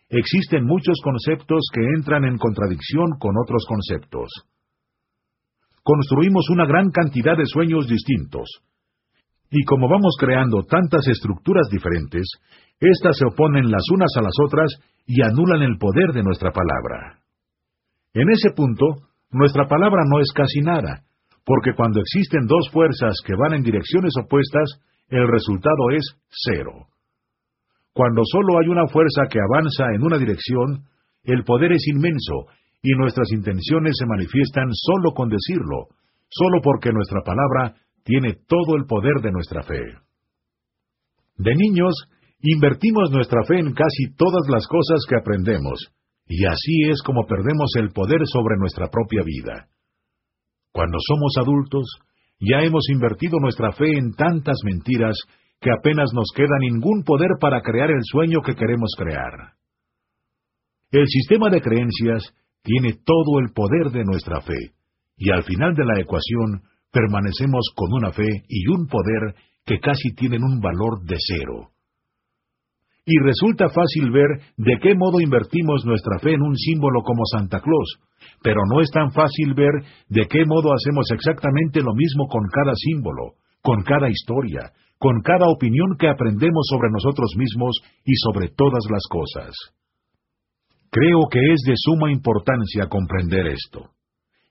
existen 0.08 0.64
muchos 0.64 0.96
conceptos 1.04 1.68
que 1.72 1.82
entran 1.96 2.24
en 2.24 2.38
contradicción 2.38 3.18
con 3.20 3.34
otros 3.36 3.64
conceptos. 3.68 4.30
Construimos 5.82 6.48
una 6.50 6.66
gran 6.66 6.90
cantidad 6.90 7.36
de 7.36 7.46
sueños 7.46 7.86
distintos, 7.86 8.48
y 9.50 9.64
como 9.64 9.88
vamos 9.88 10.16
creando 10.18 10.62
tantas 10.64 11.06
estructuras 11.08 11.68
diferentes, 11.70 12.26
éstas 12.80 13.16
se 13.16 13.26
oponen 13.26 13.70
las 13.70 13.82
unas 13.92 14.10
a 14.16 14.22
las 14.22 14.34
otras 14.44 14.70
y 15.06 15.22
anulan 15.22 15.62
el 15.62 15.78
poder 15.78 16.12
de 16.12 16.22
nuestra 16.22 16.52
palabra. 16.52 17.20
En 18.12 18.28
ese 18.30 18.50
punto, 18.54 18.84
nuestra 19.30 19.66
palabra 19.66 20.02
no 20.06 20.20
es 20.20 20.30
casi 20.34 20.60
nada, 20.60 21.02
porque 21.44 21.72
cuando 21.74 22.00
existen 22.00 22.46
dos 22.46 22.68
fuerzas 22.70 23.16
que 23.24 23.34
van 23.34 23.54
en 23.54 23.62
direcciones 23.62 24.12
opuestas, 24.22 24.80
el 25.08 25.26
resultado 25.26 25.90
es 25.96 26.04
cero. 26.28 26.88
Cuando 27.94 28.22
solo 28.30 28.58
hay 28.60 28.68
una 28.68 28.86
fuerza 28.86 29.26
que 29.30 29.40
avanza 29.40 29.86
en 29.94 30.02
una 30.02 30.18
dirección, 30.18 30.84
el 31.24 31.42
poder 31.44 31.72
es 31.72 31.88
inmenso 31.88 32.52
y 32.82 32.92
nuestras 32.92 33.32
intenciones 33.32 33.94
se 33.98 34.06
manifiestan 34.06 34.68
solo 34.72 35.12
con 35.14 35.28
decirlo, 35.28 35.88
solo 36.28 36.60
porque 36.62 36.92
nuestra 36.92 37.22
palabra 37.24 37.74
tiene 38.04 38.34
todo 38.46 38.76
el 38.76 38.86
poder 38.86 39.22
de 39.22 39.32
nuestra 39.32 39.62
fe. 39.62 39.80
De 41.36 41.54
niños, 41.54 41.94
invertimos 42.40 43.10
nuestra 43.10 43.44
fe 43.44 43.58
en 43.58 43.72
casi 43.72 44.14
todas 44.16 44.48
las 44.48 44.66
cosas 44.66 45.04
que 45.08 45.16
aprendemos, 45.16 45.92
y 46.26 46.44
así 46.44 46.90
es 46.90 47.02
como 47.02 47.26
perdemos 47.26 47.70
el 47.76 47.90
poder 47.90 48.20
sobre 48.24 48.56
nuestra 48.58 48.88
propia 48.88 49.22
vida. 49.24 49.68
Cuando 50.72 50.98
somos 51.00 51.32
adultos, 51.38 51.86
ya 52.40 52.60
hemos 52.60 52.88
invertido 52.90 53.38
nuestra 53.40 53.72
fe 53.72 53.98
en 53.98 54.12
tantas 54.12 54.56
mentiras 54.64 55.16
que 55.60 55.70
apenas 55.70 56.10
nos 56.14 56.28
queda 56.34 56.58
ningún 56.60 57.02
poder 57.04 57.30
para 57.40 57.62
crear 57.62 57.90
el 57.90 58.02
sueño 58.02 58.40
que 58.44 58.54
queremos 58.54 58.90
crear. 58.96 59.54
El 60.90 61.06
sistema 61.06 61.50
de 61.50 61.60
creencias 61.60 62.32
tiene 62.62 62.94
todo 63.04 63.40
el 63.40 63.52
poder 63.52 63.90
de 63.90 64.04
nuestra 64.04 64.40
fe, 64.40 64.72
y 65.16 65.30
al 65.30 65.42
final 65.42 65.74
de 65.74 65.84
la 65.84 66.00
ecuación 66.00 66.62
permanecemos 66.92 67.70
con 67.74 67.92
una 67.92 68.12
fe 68.12 68.28
y 68.48 68.68
un 68.68 68.86
poder 68.86 69.34
que 69.64 69.78
casi 69.80 70.14
tienen 70.14 70.42
un 70.42 70.60
valor 70.60 71.02
de 71.04 71.16
cero. 71.18 71.70
Y 73.04 73.18
resulta 73.24 73.68
fácil 73.70 74.10
ver 74.10 74.28
de 74.56 74.78
qué 74.80 74.94
modo 74.94 75.20
invertimos 75.20 75.84
nuestra 75.84 76.18
fe 76.18 76.34
en 76.34 76.42
un 76.42 76.56
símbolo 76.56 77.02
como 77.02 77.24
Santa 77.24 77.60
Claus, 77.60 78.00
pero 78.42 78.60
no 78.70 78.80
es 78.80 78.90
tan 78.90 79.10
fácil 79.12 79.54
ver 79.54 79.72
de 80.08 80.26
qué 80.26 80.44
modo 80.44 80.72
hacemos 80.74 81.10
exactamente 81.12 81.80
lo 81.80 81.94
mismo 81.94 82.28
con 82.28 82.42
cada 82.52 82.74
símbolo, 82.74 83.34
con 83.62 83.82
cada 83.82 84.10
historia, 84.10 84.72
con 84.98 85.22
cada 85.22 85.48
opinión 85.48 85.96
que 85.98 86.08
aprendemos 86.08 86.66
sobre 86.68 86.90
nosotros 86.90 87.32
mismos 87.36 87.80
y 88.04 88.14
sobre 88.16 88.48
todas 88.48 88.84
las 88.90 89.02
cosas. 89.08 89.54
Creo 90.90 91.20
que 91.30 91.40
es 91.52 91.62
de 91.66 91.74
suma 91.76 92.10
importancia 92.10 92.88
comprender 92.88 93.46
esto, 93.46 93.90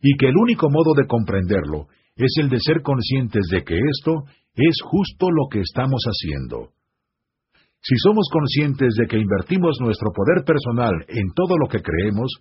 y 0.02 0.16
que 0.18 0.28
el 0.28 0.38
único 0.38 0.70
modo 0.70 0.94
de 0.96 1.08
comprenderlo 1.08 1.88
es 2.18 2.34
el 2.42 2.50
de 2.50 2.60
ser 2.60 2.82
conscientes 2.82 3.48
de 3.52 3.64
que 3.64 3.76
esto 3.78 4.24
es 4.56 4.76
justo 4.84 5.30
lo 5.30 5.48
que 5.50 5.62
estamos 5.62 6.02
haciendo. 6.06 6.72
Si 7.82 7.96
somos 8.04 8.28
conscientes 8.34 8.96
de 8.96 9.08
que 9.08 9.20
invertimos 9.20 9.78
nuestro 9.80 10.12
poder 10.12 10.44
personal 10.44 10.94
en 11.08 11.32
todo 11.36 11.58
lo 11.58 11.68
que 11.70 11.82
creemos, 11.82 12.34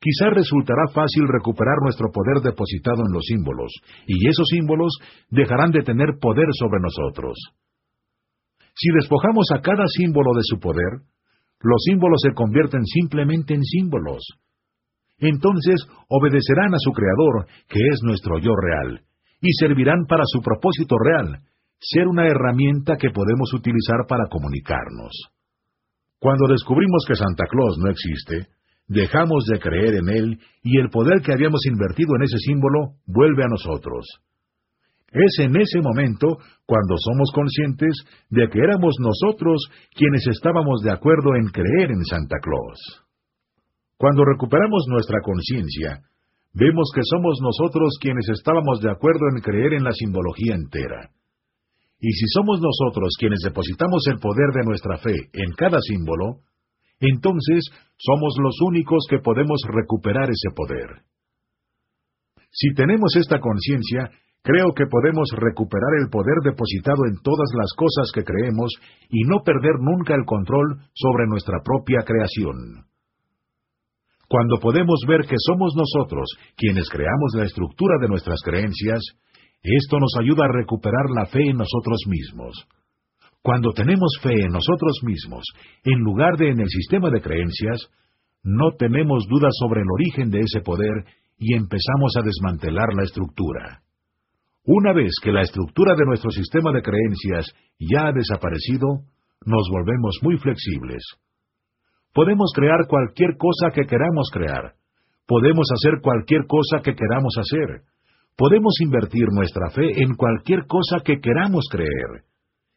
quizá 0.00 0.30
resultará 0.30 0.88
fácil 0.92 1.24
recuperar 1.28 1.76
nuestro 1.82 2.10
poder 2.10 2.42
depositado 2.42 3.06
en 3.06 3.12
los 3.12 3.24
símbolos, 3.24 3.72
y 4.06 4.28
esos 4.28 4.46
símbolos 4.50 4.92
dejarán 5.30 5.70
de 5.70 5.82
tener 5.82 6.18
poder 6.20 6.48
sobre 6.58 6.80
nosotros. 6.82 7.38
Si 8.74 8.90
despojamos 9.00 9.46
a 9.54 9.62
cada 9.62 9.86
símbolo 9.86 10.34
de 10.34 10.42
su 10.42 10.58
poder, 10.58 11.06
los 11.60 11.82
símbolos 11.84 12.20
se 12.20 12.34
convierten 12.34 12.84
simplemente 12.84 13.54
en 13.54 13.62
símbolos. 13.62 14.26
Entonces 15.24 15.80
obedecerán 16.08 16.74
a 16.74 16.78
su 16.78 16.92
Creador, 16.92 17.46
que 17.68 17.80
es 17.80 18.00
nuestro 18.02 18.38
yo 18.38 18.52
real, 18.54 19.00
y 19.40 19.52
servirán 19.58 20.04
para 20.06 20.24
su 20.26 20.40
propósito 20.40 20.96
real, 20.98 21.40
ser 21.80 22.06
una 22.06 22.26
herramienta 22.26 22.96
que 22.96 23.10
podemos 23.10 23.52
utilizar 23.54 24.06
para 24.06 24.26
comunicarnos. 24.30 25.12
Cuando 26.18 26.46
descubrimos 26.48 27.04
que 27.08 27.16
Santa 27.16 27.44
Claus 27.48 27.76
no 27.78 27.90
existe, 27.90 28.48
dejamos 28.86 29.44
de 29.46 29.58
creer 29.58 29.94
en 29.94 30.08
él 30.08 30.38
y 30.62 30.78
el 30.78 30.90
poder 30.90 31.22
que 31.22 31.32
habíamos 31.32 31.64
invertido 31.66 32.16
en 32.16 32.22
ese 32.22 32.38
símbolo 32.38 32.96
vuelve 33.06 33.44
a 33.44 33.48
nosotros. 33.48 34.06
Es 35.10 35.38
en 35.38 35.56
ese 35.56 35.80
momento 35.80 36.38
cuando 36.66 36.96
somos 36.98 37.30
conscientes 37.32 37.94
de 38.30 38.48
que 38.48 38.58
éramos 38.58 38.96
nosotros 39.00 39.62
quienes 39.94 40.26
estábamos 40.26 40.82
de 40.82 40.92
acuerdo 40.92 41.34
en 41.36 41.46
creer 41.46 41.92
en 41.92 42.04
Santa 42.04 42.36
Claus. 42.42 43.04
Cuando 43.96 44.24
recuperamos 44.24 44.86
nuestra 44.88 45.20
conciencia, 45.22 46.02
vemos 46.52 46.90
que 46.94 47.02
somos 47.04 47.38
nosotros 47.40 47.96
quienes 48.00 48.28
estábamos 48.28 48.80
de 48.80 48.90
acuerdo 48.90 49.28
en 49.34 49.40
creer 49.40 49.74
en 49.74 49.84
la 49.84 49.92
simbología 49.92 50.54
entera. 50.54 51.10
Y 52.00 52.10
si 52.12 52.26
somos 52.28 52.60
nosotros 52.60 53.14
quienes 53.18 53.40
depositamos 53.44 54.02
el 54.08 54.18
poder 54.18 54.50
de 54.52 54.64
nuestra 54.64 54.98
fe 54.98 55.14
en 55.32 55.52
cada 55.56 55.78
símbolo, 55.80 56.42
entonces 57.00 57.70
somos 57.96 58.34
los 58.42 58.60
únicos 58.66 59.06
que 59.08 59.18
podemos 59.18 59.60
recuperar 59.68 60.28
ese 60.28 60.50
poder. 60.54 61.02
Si 62.50 62.74
tenemos 62.74 63.16
esta 63.16 63.40
conciencia, 63.40 64.10
creo 64.42 64.74
que 64.74 64.86
podemos 64.86 65.30
recuperar 65.36 66.02
el 66.02 66.10
poder 66.10 66.36
depositado 66.44 67.06
en 67.08 67.16
todas 67.22 67.50
las 67.56 67.72
cosas 67.76 68.10
que 68.14 68.22
creemos 68.22 68.70
y 69.08 69.22
no 69.24 69.42
perder 69.42 69.80
nunca 69.80 70.14
el 70.14 70.24
control 70.24 70.82
sobre 70.94 71.26
nuestra 71.26 71.62
propia 71.64 72.02
creación. 72.04 72.86
Cuando 74.34 74.58
podemos 74.58 74.98
ver 75.06 75.20
que 75.28 75.36
somos 75.38 75.74
nosotros 75.76 76.26
quienes 76.56 76.88
creamos 76.90 77.34
la 77.36 77.44
estructura 77.44 77.98
de 78.00 78.08
nuestras 78.08 78.40
creencias, 78.42 78.98
esto 79.62 80.00
nos 80.00 80.10
ayuda 80.18 80.46
a 80.46 80.52
recuperar 80.52 81.06
la 81.14 81.26
fe 81.26 81.38
en 81.38 81.56
nosotros 81.56 82.00
mismos. 82.08 82.66
Cuando 83.42 83.70
tenemos 83.70 84.10
fe 84.20 84.32
en 84.32 84.50
nosotros 84.50 84.98
mismos, 85.04 85.44
en 85.84 86.00
lugar 86.00 86.36
de 86.36 86.50
en 86.50 86.58
el 86.58 86.68
sistema 86.68 87.10
de 87.10 87.20
creencias, 87.20 87.88
no 88.42 88.72
tenemos 88.76 89.24
dudas 89.28 89.52
sobre 89.56 89.82
el 89.82 89.86
origen 89.94 90.30
de 90.32 90.40
ese 90.40 90.62
poder 90.62 91.04
y 91.38 91.54
empezamos 91.54 92.16
a 92.18 92.22
desmantelar 92.22 92.92
la 92.92 93.04
estructura. 93.04 93.82
Una 94.64 94.92
vez 94.92 95.12
que 95.22 95.30
la 95.30 95.42
estructura 95.42 95.94
de 95.94 96.06
nuestro 96.06 96.32
sistema 96.32 96.72
de 96.72 96.82
creencias 96.82 97.54
ya 97.78 98.08
ha 98.08 98.12
desaparecido, 98.12 99.06
nos 99.46 99.68
volvemos 99.70 100.18
muy 100.22 100.38
flexibles. 100.38 101.04
Podemos 102.14 102.52
crear 102.54 102.86
cualquier 102.88 103.36
cosa 103.36 103.74
que 103.74 103.86
queramos 103.86 104.30
crear. 104.32 104.74
Podemos 105.26 105.66
hacer 105.74 106.00
cualquier 106.00 106.46
cosa 106.46 106.80
que 106.82 106.94
queramos 106.94 107.34
hacer. 107.38 107.82
Podemos 108.36 108.74
invertir 108.80 109.26
nuestra 109.32 109.70
fe 109.70 110.02
en 110.02 110.14
cualquier 110.14 110.66
cosa 110.66 111.00
que 111.04 111.20
queramos 111.20 111.66
creer. 111.70 112.22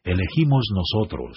Elegimos 0.02 0.66
nosotros. 0.74 1.36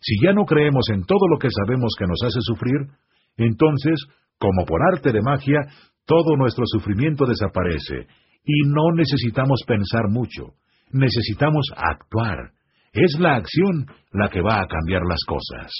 Si 0.00 0.16
ya 0.24 0.32
no 0.32 0.46
creemos 0.46 0.88
en 0.92 1.04
todo 1.04 1.28
lo 1.28 1.38
que 1.38 1.50
sabemos 1.50 1.94
que 1.98 2.06
nos 2.06 2.22
hace 2.24 2.40
sufrir, 2.40 2.88
entonces, 3.36 4.00
como 4.38 4.64
por 4.64 4.80
arte 4.94 5.12
de 5.12 5.20
magia, 5.20 5.60
todo 6.06 6.36
nuestro 6.36 6.64
sufrimiento 6.66 7.26
desaparece 7.26 8.06
y 8.44 8.62
no 8.66 8.92
necesitamos 8.94 9.60
pensar 9.66 10.08
mucho. 10.08 10.54
Necesitamos 10.90 11.66
actuar. 11.76 12.52
Es 12.92 13.18
la 13.20 13.36
acción 13.36 13.86
la 14.10 14.28
que 14.30 14.40
va 14.40 14.60
a 14.60 14.66
cambiar 14.66 15.02
las 15.06 15.20
cosas. 15.26 15.70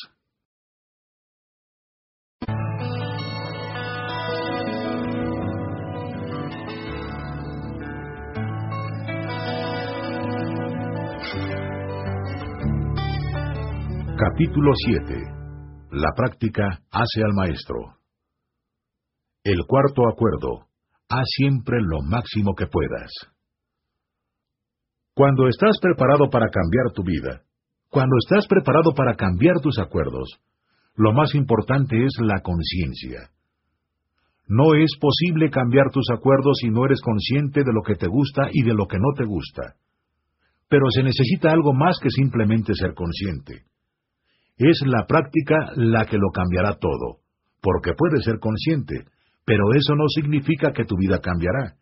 Capítulo 14.20 14.72
7. 14.74 15.14
La 15.92 16.12
práctica 16.14 16.62
hace 16.90 17.24
al 17.24 17.32
maestro. 17.32 17.96
El 19.42 19.64
cuarto 19.66 20.02
acuerdo. 20.12 20.66
Haz 21.08 21.24
siempre 21.38 21.78
lo 21.80 22.02
máximo 22.02 22.54
que 22.54 22.66
puedas. 22.66 23.10
Cuando 25.14 25.48
estás 25.48 25.78
preparado 25.80 26.28
para 26.28 26.50
cambiar 26.50 26.92
tu 26.94 27.02
vida, 27.02 27.44
cuando 27.88 28.14
estás 28.22 28.46
preparado 28.46 28.92
para 28.94 29.14
cambiar 29.14 29.58
tus 29.62 29.78
acuerdos, 29.78 30.28
lo 30.96 31.14
más 31.14 31.34
importante 31.34 32.04
es 32.04 32.12
la 32.20 32.42
conciencia. 32.42 33.30
No 34.48 34.74
es 34.74 34.98
posible 35.00 35.48
cambiar 35.48 35.86
tus 35.90 36.04
acuerdos 36.12 36.58
si 36.60 36.68
no 36.68 36.84
eres 36.84 37.00
consciente 37.00 37.60
de 37.64 37.72
lo 37.72 37.80
que 37.80 37.94
te 37.94 38.06
gusta 38.06 38.48
y 38.52 38.64
de 38.64 38.74
lo 38.74 38.86
que 38.86 38.98
no 38.98 39.14
te 39.16 39.24
gusta. 39.24 39.76
Pero 40.68 40.90
se 40.90 41.04
necesita 41.04 41.52
algo 41.52 41.72
más 41.72 41.98
que 42.02 42.10
simplemente 42.10 42.74
ser 42.74 42.92
consciente. 42.92 43.69
Es 44.60 44.82
la 44.86 45.06
práctica 45.06 45.72
la 45.74 46.04
que 46.04 46.18
lo 46.18 46.30
cambiará 46.30 46.74
todo, 46.74 47.20
porque 47.62 47.94
puede 47.94 48.22
ser 48.22 48.38
consciente, 48.38 49.06
pero 49.44 49.72
eso 49.74 49.94
no 49.94 50.04
significa 50.08 50.72
que 50.72 50.84
tu 50.84 50.96
vida 50.96 51.18
cambiará. 51.18 51.76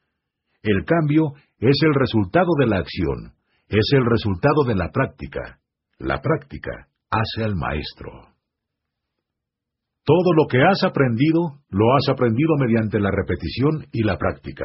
El 0.62 0.84
cambio 0.84 1.32
es 1.59 1.76
el 1.82 1.94
resultado 1.94 2.48
de 2.59 2.66
la 2.66 2.78
acción, 2.78 3.34
es 3.68 3.90
el 3.92 4.05
resultado 4.05 4.64
de 4.64 4.76
la 4.76 4.90
práctica. 4.90 5.59
La 5.98 6.20
práctica 6.20 6.88
hace 7.10 7.44
al 7.44 7.56
maestro. 7.56 8.10
Todo 10.05 10.32
lo 10.36 10.46
que 10.46 10.62
has 10.62 10.84
aprendido, 10.84 11.60
lo 11.68 11.94
has 11.96 12.09
aprendido 12.09 12.55
mediante 12.59 12.98
la 13.00 13.10
repetición 13.10 13.86
y 13.92 14.05
la 14.05 14.16
práctica. 14.16 14.64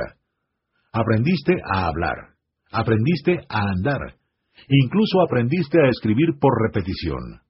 Aprendiste 0.91 1.53
a 1.73 1.88
hablar, 1.88 2.35
aprendiste 2.72 3.40
a 3.49 3.69
andar, 3.72 4.15
incluso 4.69 5.22
aprendiste 5.22 5.80
a 5.81 5.90
escribir 5.90 6.38
por 6.40 6.53
repetición. 6.61 7.41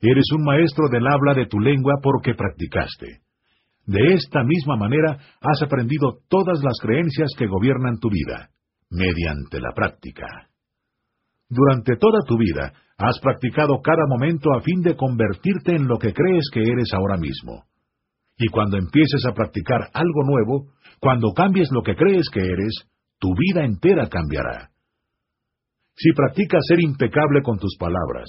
Eres 0.00 0.24
un 0.36 0.44
maestro 0.44 0.88
del 0.88 1.06
habla 1.06 1.34
de 1.34 1.46
tu 1.46 1.58
lengua 1.58 1.94
porque 2.02 2.34
practicaste. 2.34 3.20
De 3.84 4.14
esta 4.14 4.44
misma 4.44 4.76
manera 4.76 5.18
has 5.40 5.62
aprendido 5.62 6.18
todas 6.28 6.62
las 6.62 6.78
creencias 6.80 7.30
que 7.36 7.46
gobiernan 7.46 7.98
tu 7.98 8.10
vida, 8.10 8.50
mediante 8.90 9.60
la 9.60 9.72
práctica. 9.74 10.26
Durante 11.48 11.96
toda 11.96 12.20
tu 12.26 12.36
vida 12.36 12.72
has 12.98 13.18
practicado 13.20 13.80
cada 13.82 14.06
momento 14.08 14.52
a 14.52 14.60
fin 14.60 14.82
de 14.82 14.94
convertirte 14.94 15.74
en 15.74 15.88
lo 15.88 15.98
que 15.98 16.12
crees 16.12 16.44
que 16.52 16.60
eres 16.60 16.92
ahora 16.92 17.16
mismo. 17.16 17.64
Y 18.36 18.48
cuando 18.48 18.76
empieces 18.76 19.24
a 19.26 19.34
practicar 19.34 19.88
algo 19.94 20.22
nuevo, 20.24 20.72
cuando 21.00 21.32
cambies 21.32 21.68
lo 21.72 21.82
que 21.82 21.96
crees 21.96 22.28
que 22.32 22.40
eres, 22.40 22.86
tu 23.18 23.34
vida 23.34 23.64
entera 23.64 24.08
cambiará. 24.08 24.70
Si 25.96 26.12
practicas 26.12 26.60
ser 26.68 26.80
impecable 26.80 27.42
con 27.42 27.58
tus 27.58 27.76
palabras, 27.76 28.28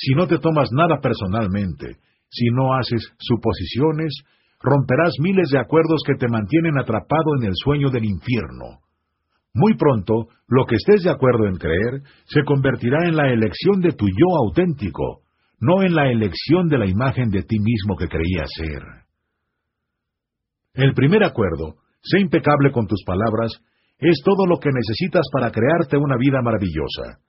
si 0.00 0.14
no 0.14 0.26
te 0.26 0.38
tomas 0.38 0.70
nada 0.72 0.98
personalmente, 1.00 1.98
si 2.30 2.46
no 2.46 2.74
haces 2.74 3.12
suposiciones, 3.18 4.14
romperás 4.62 5.12
miles 5.20 5.50
de 5.50 5.58
acuerdos 5.58 6.00
que 6.06 6.14
te 6.14 6.26
mantienen 6.26 6.78
atrapado 6.78 7.36
en 7.38 7.48
el 7.48 7.52
sueño 7.54 7.90
del 7.90 8.06
infierno. 8.06 8.80
Muy 9.52 9.76
pronto, 9.76 10.28
lo 10.48 10.64
que 10.64 10.76
estés 10.76 11.02
de 11.02 11.10
acuerdo 11.10 11.46
en 11.46 11.56
creer 11.56 12.02
se 12.24 12.44
convertirá 12.44 13.08
en 13.08 13.16
la 13.16 13.30
elección 13.30 13.80
de 13.80 13.92
tu 13.92 14.06
yo 14.06 14.36
auténtico, 14.38 15.22
no 15.60 15.82
en 15.82 15.94
la 15.94 16.10
elección 16.10 16.68
de 16.68 16.78
la 16.78 16.86
imagen 16.86 17.28
de 17.28 17.42
ti 17.42 17.58
mismo 17.58 17.96
que 17.96 18.08
creías 18.08 18.48
ser. 18.56 18.82
El 20.72 20.94
primer 20.94 21.24
acuerdo, 21.24 21.74
sé 22.00 22.20
impecable 22.20 22.72
con 22.72 22.86
tus 22.86 23.02
palabras, 23.04 23.52
es 23.98 24.22
todo 24.24 24.46
lo 24.46 24.58
que 24.58 24.70
necesitas 24.72 25.26
para 25.30 25.50
crearte 25.50 25.98
una 25.98 26.16
vida 26.16 26.40
maravillosa. 26.42 27.20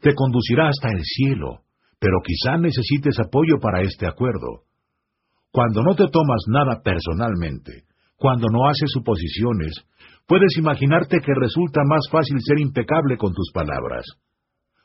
Te 0.00 0.14
conducirá 0.14 0.68
hasta 0.68 0.88
el 0.90 1.02
cielo, 1.02 1.60
pero 2.00 2.16
quizá 2.24 2.56
necesites 2.56 3.20
apoyo 3.20 3.60
para 3.60 3.82
este 3.82 4.08
acuerdo. 4.08 4.64
Cuando 5.52 5.82
no 5.82 5.94
te 5.94 6.08
tomas 6.08 6.42
nada 6.48 6.80
personalmente, 6.82 7.84
cuando 8.16 8.48
no 8.48 8.66
haces 8.68 8.90
suposiciones, 8.92 9.72
puedes 10.26 10.56
imaginarte 10.56 11.20
que 11.20 11.32
resulta 11.34 11.82
más 11.86 12.08
fácil 12.10 12.38
ser 12.40 12.60
impecable 12.60 13.16
con 13.16 13.32
tus 13.34 13.50
palabras. 13.52 14.04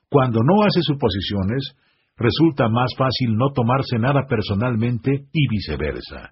Cuando 0.10 0.42
no 0.44 0.64
haces 0.64 0.84
suposiciones, 0.86 1.76
resulta 2.18 2.68
más 2.70 2.92
fácil 2.98 3.36
no 3.36 3.52
tomarse 3.54 3.98
nada 3.98 4.26
personalmente 4.28 5.28
y 5.32 5.48
viceversa. 5.48 6.32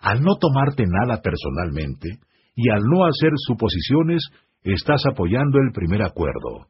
Al 0.00 0.22
no 0.22 0.36
tomarte 0.36 0.84
nada 0.86 1.20
personalmente 1.20 2.20
y 2.54 2.70
al 2.70 2.82
no 2.82 3.04
hacer 3.06 3.32
suposiciones, 3.36 4.22
estás 4.62 5.02
apoyando 5.10 5.58
el 5.58 5.72
primer 5.72 6.02
acuerdo. 6.02 6.68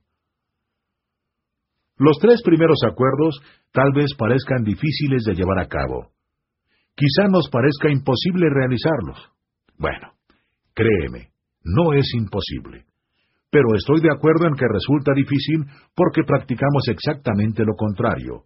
Los 1.99 2.19
tres 2.21 2.43
primeros 2.45 2.79
acuerdos 2.87 3.41
tal 3.73 3.93
vez 3.95 4.13
parezcan 4.19 4.65
difíciles 4.65 5.25
de 5.25 5.35
llevar 5.35 5.59
a 5.59 5.69
cabo. 5.69 6.11
Quizá 6.95 7.29
nos 7.29 7.49
parezca 7.49 7.91
imposible 7.91 8.49
realizarlos. 8.51 9.33
Bueno, 9.79 10.13
créeme, 10.75 11.31
no 11.65 11.93
es 11.93 12.07
imposible. 12.15 12.85
Pero 13.51 13.75
estoy 13.75 14.01
de 14.01 14.13
acuerdo 14.13 14.47
en 14.47 14.55
que 14.55 14.67
resulta 14.69 15.13
difícil 15.15 15.65
porque 15.95 16.23
practicamos 16.25 16.89
exactamente 16.89 17.65
lo 17.65 17.75
contrario. 17.75 18.45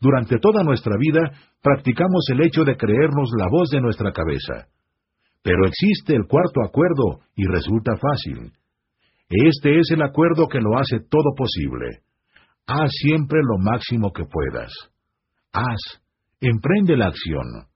Durante 0.00 0.38
toda 0.38 0.62
nuestra 0.62 0.96
vida 0.98 1.32
practicamos 1.62 2.24
el 2.30 2.42
hecho 2.42 2.64
de 2.64 2.76
creernos 2.76 3.30
la 3.36 3.48
voz 3.50 3.68
de 3.70 3.82
nuestra 3.82 4.12
cabeza. 4.12 4.68
Pero 5.42 5.66
existe 5.66 6.14
el 6.14 6.26
cuarto 6.26 6.62
acuerdo 6.64 7.20
y 7.36 7.44
resulta 7.44 7.92
fácil. 7.96 8.52
Este 9.28 9.78
es 9.78 9.90
el 9.90 10.02
acuerdo 10.02 10.48
que 10.48 10.60
lo 10.60 10.78
hace 10.78 11.00
todo 11.00 11.34
posible. 11.36 12.00
Haz 12.72 12.90
siempre 13.02 13.40
lo 13.42 13.58
máximo 13.58 14.12
que 14.12 14.22
puedas. 14.26 14.70
Haz, 15.52 16.00
emprende 16.40 16.96
la 16.96 17.08
acción. 17.08 17.66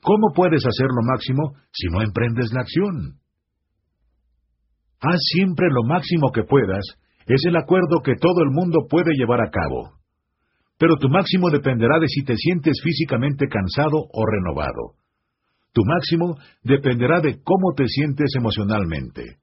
¿Cómo 0.00 0.28
puedes 0.32 0.64
hacer 0.64 0.86
lo 0.86 1.02
máximo 1.02 1.54
si 1.72 1.88
no 1.88 2.00
emprendes 2.00 2.52
la 2.52 2.60
acción? 2.60 3.18
Haz 5.00 5.18
siempre 5.32 5.66
lo 5.68 5.82
máximo 5.82 6.30
que 6.32 6.44
puedas 6.44 6.84
es 7.26 7.42
el 7.44 7.56
acuerdo 7.56 8.02
que 8.04 8.14
todo 8.14 8.44
el 8.44 8.50
mundo 8.50 8.86
puede 8.88 9.14
llevar 9.16 9.40
a 9.40 9.50
cabo. 9.50 9.98
Pero 10.78 10.94
tu 10.96 11.08
máximo 11.08 11.50
dependerá 11.50 11.98
de 11.98 12.06
si 12.06 12.22
te 12.22 12.36
sientes 12.36 12.80
físicamente 12.84 13.48
cansado 13.48 13.98
o 13.98 14.26
renovado. 14.26 14.94
Tu 15.72 15.82
máximo 15.84 16.36
dependerá 16.62 17.20
de 17.20 17.42
cómo 17.42 17.74
te 17.76 17.88
sientes 17.88 18.30
emocionalmente. 18.36 19.38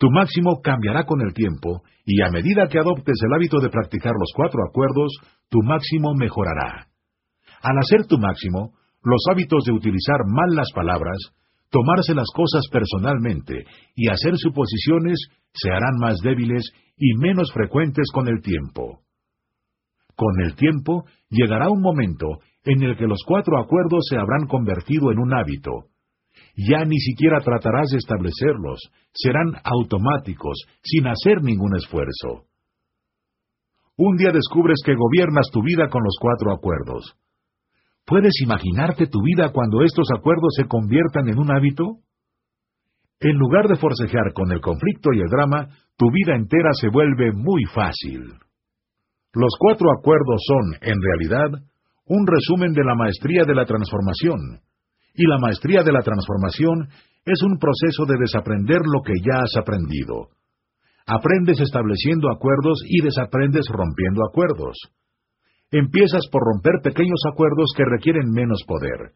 Tu 0.00 0.08
máximo 0.10 0.62
cambiará 0.62 1.04
con 1.04 1.20
el 1.20 1.34
tiempo 1.34 1.82
y 2.06 2.22
a 2.22 2.30
medida 2.30 2.68
que 2.68 2.78
adoptes 2.78 3.20
el 3.22 3.34
hábito 3.34 3.60
de 3.60 3.68
practicar 3.68 4.14
los 4.18 4.32
cuatro 4.34 4.64
acuerdos, 4.66 5.12
tu 5.50 5.58
máximo 5.62 6.14
mejorará. 6.14 6.86
Al 7.60 7.78
hacer 7.78 8.06
tu 8.06 8.16
máximo, 8.16 8.72
los 9.04 9.20
hábitos 9.30 9.62
de 9.64 9.72
utilizar 9.72 10.24
mal 10.26 10.56
las 10.56 10.72
palabras, 10.74 11.18
tomarse 11.68 12.14
las 12.14 12.28
cosas 12.34 12.64
personalmente 12.72 13.66
y 13.94 14.08
hacer 14.08 14.38
suposiciones 14.38 15.18
se 15.52 15.70
harán 15.70 15.98
más 16.00 16.16
débiles 16.22 16.72
y 16.96 17.12
menos 17.18 17.52
frecuentes 17.52 18.06
con 18.10 18.26
el 18.26 18.40
tiempo. 18.40 19.00
Con 20.16 20.40
el 20.42 20.54
tiempo 20.54 21.04
llegará 21.28 21.68
un 21.68 21.82
momento 21.82 22.38
en 22.64 22.82
el 22.84 22.96
que 22.96 23.06
los 23.06 23.20
cuatro 23.26 23.60
acuerdos 23.60 24.06
se 24.08 24.16
habrán 24.16 24.46
convertido 24.46 25.12
en 25.12 25.18
un 25.18 25.34
hábito. 25.34 25.90
Ya 26.56 26.84
ni 26.84 26.98
siquiera 26.98 27.40
tratarás 27.40 27.88
de 27.90 27.98
establecerlos, 27.98 28.80
serán 29.12 29.54
automáticos, 29.64 30.58
sin 30.82 31.06
hacer 31.06 31.42
ningún 31.42 31.76
esfuerzo. 31.76 32.46
Un 33.96 34.16
día 34.16 34.30
descubres 34.32 34.80
que 34.84 34.94
gobiernas 34.94 35.48
tu 35.52 35.62
vida 35.62 35.88
con 35.88 36.02
los 36.02 36.16
cuatro 36.20 36.52
acuerdos. 36.52 37.16
¿Puedes 38.06 38.32
imaginarte 38.42 39.06
tu 39.06 39.22
vida 39.22 39.52
cuando 39.52 39.82
estos 39.82 40.08
acuerdos 40.16 40.54
se 40.56 40.66
conviertan 40.66 41.28
en 41.28 41.38
un 41.38 41.50
hábito? 41.50 41.84
En 43.20 43.36
lugar 43.36 43.68
de 43.68 43.76
forcejear 43.76 44.32
con 44.32 44.50
el 44.52 44.60
conflicto 44.60 45.10
y 45.12 45.20
el 45.20 45.28
drama, 45.28 45.68
tu 45.96 46.10
vida 46.10 46.34
entera 46.34 46.70
se 46.72 46.88
vuelve 46.88 47.32
muy 47.32 47.64
fácil. 47.74 48.32
Los 49.34 49.54
cuatro 49.58 49.90
acuerdos 49.92 50.40
son, 50.46 50.78
en 50.80 50.96
realidad, 51.00 51.62
un 52.06 52.26
resumen 52.26 52.72
de 52.72 52.82
la 52.82 52.94
maestría 52.96 53.44
de 53.46 53.54
la 53.54 53.66
transformación, 53.66 54.60
y 55.20 55.26
la 55.28 55.36
maestría 55.36 55.82
de 55.82 55.92
la 55.92 56.00
transformación 56.00 56.88
es 57.26 57.42
un 57.42 57.58
proceso 57.58 58.06
de 58.08 58.16
desaprender 58.16 58.80
lo 58.80 59.02
que 59.04 59.12
ya 59.20 59.44
has 59.44 59.54
aprendido. 59.60 60.32
Aprendes 61.06 61.60
estableciendo 61.60 62.30
acuerdos 62.32 62.80
y 62.88 63.04
desaprendes 63.04 63.66
rompiendo 63.68 64.24
acuerdos. 64.24 64.78
Empiezas 65.70 66.24
por 66.32 66.40
romper 66.40 66.80
pequeños 66.82 67.20
acuerdos 67.30 67.68
que 67.76 67.84
requieren 67.84 68.32
menos 68.32 68.64
poder. 68.66 69.12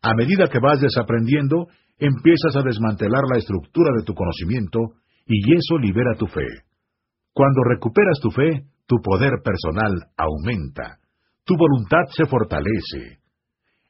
A 0.00 0.14
medida 0.14 0.46
que 0.46 0.60
vas 0.60 0.80
desaprendiendo, 0.80 1.66
empiezas 1.98 2.54
a 2.54 2.62
desmantelar 2.62 3.24
la 3.28 3.38
estructura 3.38 3.90
de 3.98 4.04
tu 4.04 4.14
conocimiento 4.14 4.78
y 5.26 5.42
eso 5.56 5.76
libera 5.78 6.14
tu 6.14 6.28
fe. 6.28 6.46
Cuando 7.32 7.64
recuperas 7.64 8.20
tu 8.22 8.30
fe, 8.30 8.62
tu 8.86 9.02
poder 9.02 9.42
personal 9.42 9.92
aumenta, 10.16 10.98
tu 11.44 11.56
voluntad 11.56 12.06
se 12.14 12.26
fortalece. 12.26 13.25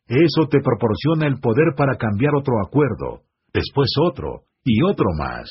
Eso 0.09 0.49
te 0.49 0.61
proporciona 0.61 1.27
el 1.27 1.41
poder 1.41 1.75
para 1.77 1.97
cambiar 1.97 2.35
otro 2.35 2.55
acuerdo, 2.65 3.23
después 3.53 3.91
otro 4.03 4.43
y 4.65 4.83
otro 4.83 5.07
más. 5.19 5.49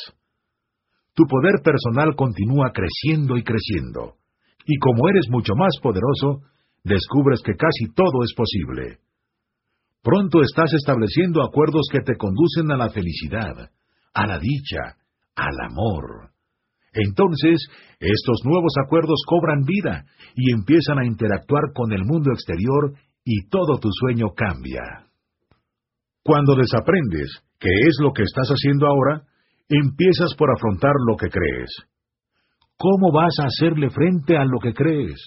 Tu 1.13 1.23
poder 1.25 1.61
personal 1.63 2.15
continúa 2.15 2.71
creciendo 2.73 3.37
y 3.37 3.43
creciendo 3.43 4.15
y 4.65 4.77
como 4.79 5.07
eres 5.09 5.25
mucho 5.29 5.53
más 5.55 5.77
poderoso, 5.81 6.41
descubres 6.83 7.41
que 7.43 7.55
casi 7.55 7.93
todo 7.93 8.23
es 8.23 8.33
posible. 8.33 8.99
Pronto 10.01 10.41
estás 10.41 10.73
estableciendo 10.73 11.43
acuerdos 11.43 11.87
que 11.91 12.01
te 12.01 12.15
conducen 12.15 12.71
a 12.71 12.77
la 12.77 12.89
felicidad, 12.89 13.71
a 14.13 14.27
la 14.27 14.39
dicha, 14.39 14.97
al 15.35 15.55
amor. 15.69 16.31
Entonces, 16.93 17.67
estos 17.99 18.41
nuevos 18.45 18.73
acuerdos 18.83 19.21
cobran 19.27 19.63
vida 19.65 20.05
y 20.35 20.51
empiezan 20.51 20.99
a 20.99 21.05
interactuar 21.05 21.73
con 21.73 21.91
el 21.91 22.05
mundo 22.05 22.31
exterior 22.31 22.93
y 23.25 23.47
todo 23.49 23.79
tu 23.79 23.89
sueño 23.91 24.27
cambia. 24.35 24.83
Cuando 26.23 26.55
desaprendes, 26.55 27.43
qué 27.59 27.69
es 27.69 27.97
lo 27.99 28.13
que 28.13 28.23
estás 28.23 28.47
haciendo 28.49 28.87
ahora, 28.87 29.23
empiezas 29.67 30.35
por 30.35 30.51
afrontar 30.51 30.93
lo 31.07 31.17
que 31.17 31.29
crees. 31.29 31.71
¿Cómo 32.77 33.11
vas 33.11 33.33
a 33.41 33.47
hacerle 33.47 33.89
frente 33.89 34.37
a 34.37 34.45
lo 34.45 34.59
que 34.59 34.73
crees? 34.73 35.19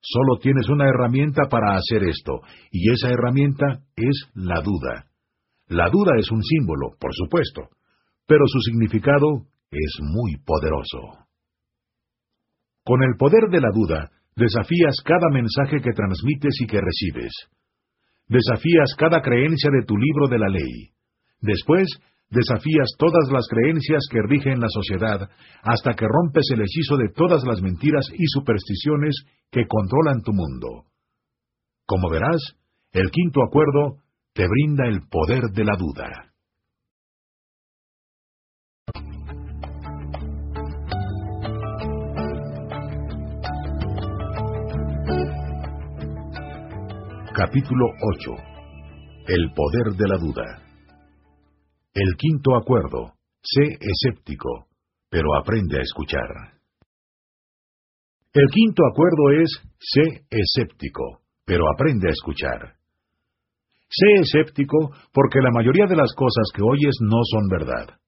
Solo 0.00 0.38
tienes 0.40 0.68
una 0.68 0.88
herramienta 0.88 1.42
para 1.50 1.76
hacer 1.76 2.02
esto, 2.04 2.40
y 2.70 2.90
esa 2.92 3.10
herramienta 3.10 3.80
es 3.96 4.30
la 4.34 4.60
duda. 4.60 5.06
La 5.66 5.90
duda 5.90 6.12
es 6.18 6.30
un 6.30 6.42
símbolo, 6.42 6.96
por 6.98 7.14
supuesto, 7.14 7.68
pero 8.26 8.44
su 8.46 8.60
significado 8.60 9.46
es 9.70 9.98
muy 10.00 10.36
poderoso. 10.44 11.26
Con 12.84 13.02
el 13.02 13.16
poder 13.18 13.50
de 13.50 13.60
la 13.60 13.68
duda, 13.72 14.10
desafías 14.38 14.94
cada 15.04 15.28
mensaje 15.32 15.80
que 15.82 15.92
transmites 15.92 16.54
y 16.60 16.66
que 16.66 16.80
recibes. 16.80 17.32
Desafías 18.28 18.94
cada 18.96 19.20
creencia 19.20 19.70
de 19.70 19.84
tu 19.84 19.96
libro 19.96 20.28
de 20.28 20.38
la 20.38 20.48
ley. 20.48 20.92
Después, 21.40 21.88
desafías 22.30 22.88
todas 22.98 23.30
las 23.32 23.48
creencias 23.48 24.06
que 24.10 24.22
rigen 24.22 24.60
la 24.60 24.68
sociedad 24.68 25.28
hasta 25.62 25.94
que 25.94 26.06
rompes 26.06 26.46
el 26.52 26.60
hechizo 26.60 26.96
de 26.96 27.08
todas 27.14 27.42
las 27.44 27.60
mentiras 27.62 28.06
y 28.12 28.26
supersticiones 28.28 29.16
que 29.50 29.66
controlan 29.66 30.22
tu 30.22 30.32
mundo. 30.32 30.84
Como 31.86 32.08
verás, 32.10 32.54
el 32.92 33.10
quinto 33.10 33.40
acuerdo 33.42 34.02
te 34.34 34.46
brinda 34.46 34.86
el 34.86 35.00
poder 35.08 35.50
de 35.52 35.64
la 35.64 35.76
duda. 35.76 36.27
Capítulo 47.38 47.86
8 48.18 48.34
El 49.28 49.52
poder 49.54 49.94
de 49.94 50.08
la 50.08 50.18
duda 50.18 50.42
el 51.94 52.16
quinto 52.16 52.56
acuerdo. 52.56 53.14
Sé 53.40 53.78
escéptico, 53.78 54.66
pero 55.08 55.36
aprende 55.38 55.78
a 55.78 55.82
escuchar. 55.82 56.58
El 58.32 58.46
quinto 58.50 58.82
acuerdo 58.90 59.30
es 59.40 59.50
sé 59.78 60.26
escéptico, 60.28 61.20
pero 61.44 61.62
aprende 61.72 62.08
a 62.08 62.10
escuchar. 62.10 62.74
Sé 63.88 64.20
escéptico 64.20 64.90
porque 65.12 65.38
la 65.40 65.52
mayoría 65.52 65.86
de 65.86 65.94
las 65.94 66.12
cosas 66.16 66.50
que 66.52 66.62
oyes 66.62 66.96
no 67.02 67.20
son 67.22 67.46
verdad. 67.48 68.00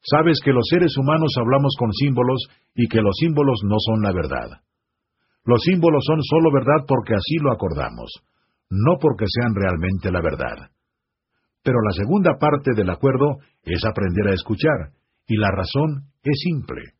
Sabes 0.00 0.40
que 0.42 0.54
los 0.54 0.64
seres 0.70 0.96
humanos 0.96 1.34
hablamos 1.38 1.76
con 1.78 1.92
símbolos 1.92 2.48
y 2.74 2.88
que 2.88 3.02
los 3.02 3.14
símbolos 3.20 3.60
no 3.64 3.76
son 3.78 4.00
la 4.00 4.12
verdad. 4.12 4.62
Los 5.44 5.60
símbolos 5.64 6.02
son 6.06 6.22
solo 6.22 6.50
verdad 6.50 6.86
porque 6.88 7.12
así 7.12 7.36
lo 7.42 7.52
acordamos, 7.52 8.10
no 8.74 8.98
porque 9.00 9.26
sean 9.28 9.54
realmente 9.54 10.10
la 10.10 10.20
verdad. 10.20 10.70
Pero 11.62 11.80
la 11.80 11.92
segunda 11.92 12.36
parte 12.38 12.72
del 12.74 12.90
acuerdo 12.90 13.38
es 13.62 13.84
aprender 13.84 14.28
a 14.28 14.34
escuchar, 14.34 14.92
y 15.26 15.36
la 15.36 15.50
razón 15.50 16.10
es 16.22 16.38
simple. 16.42 16.92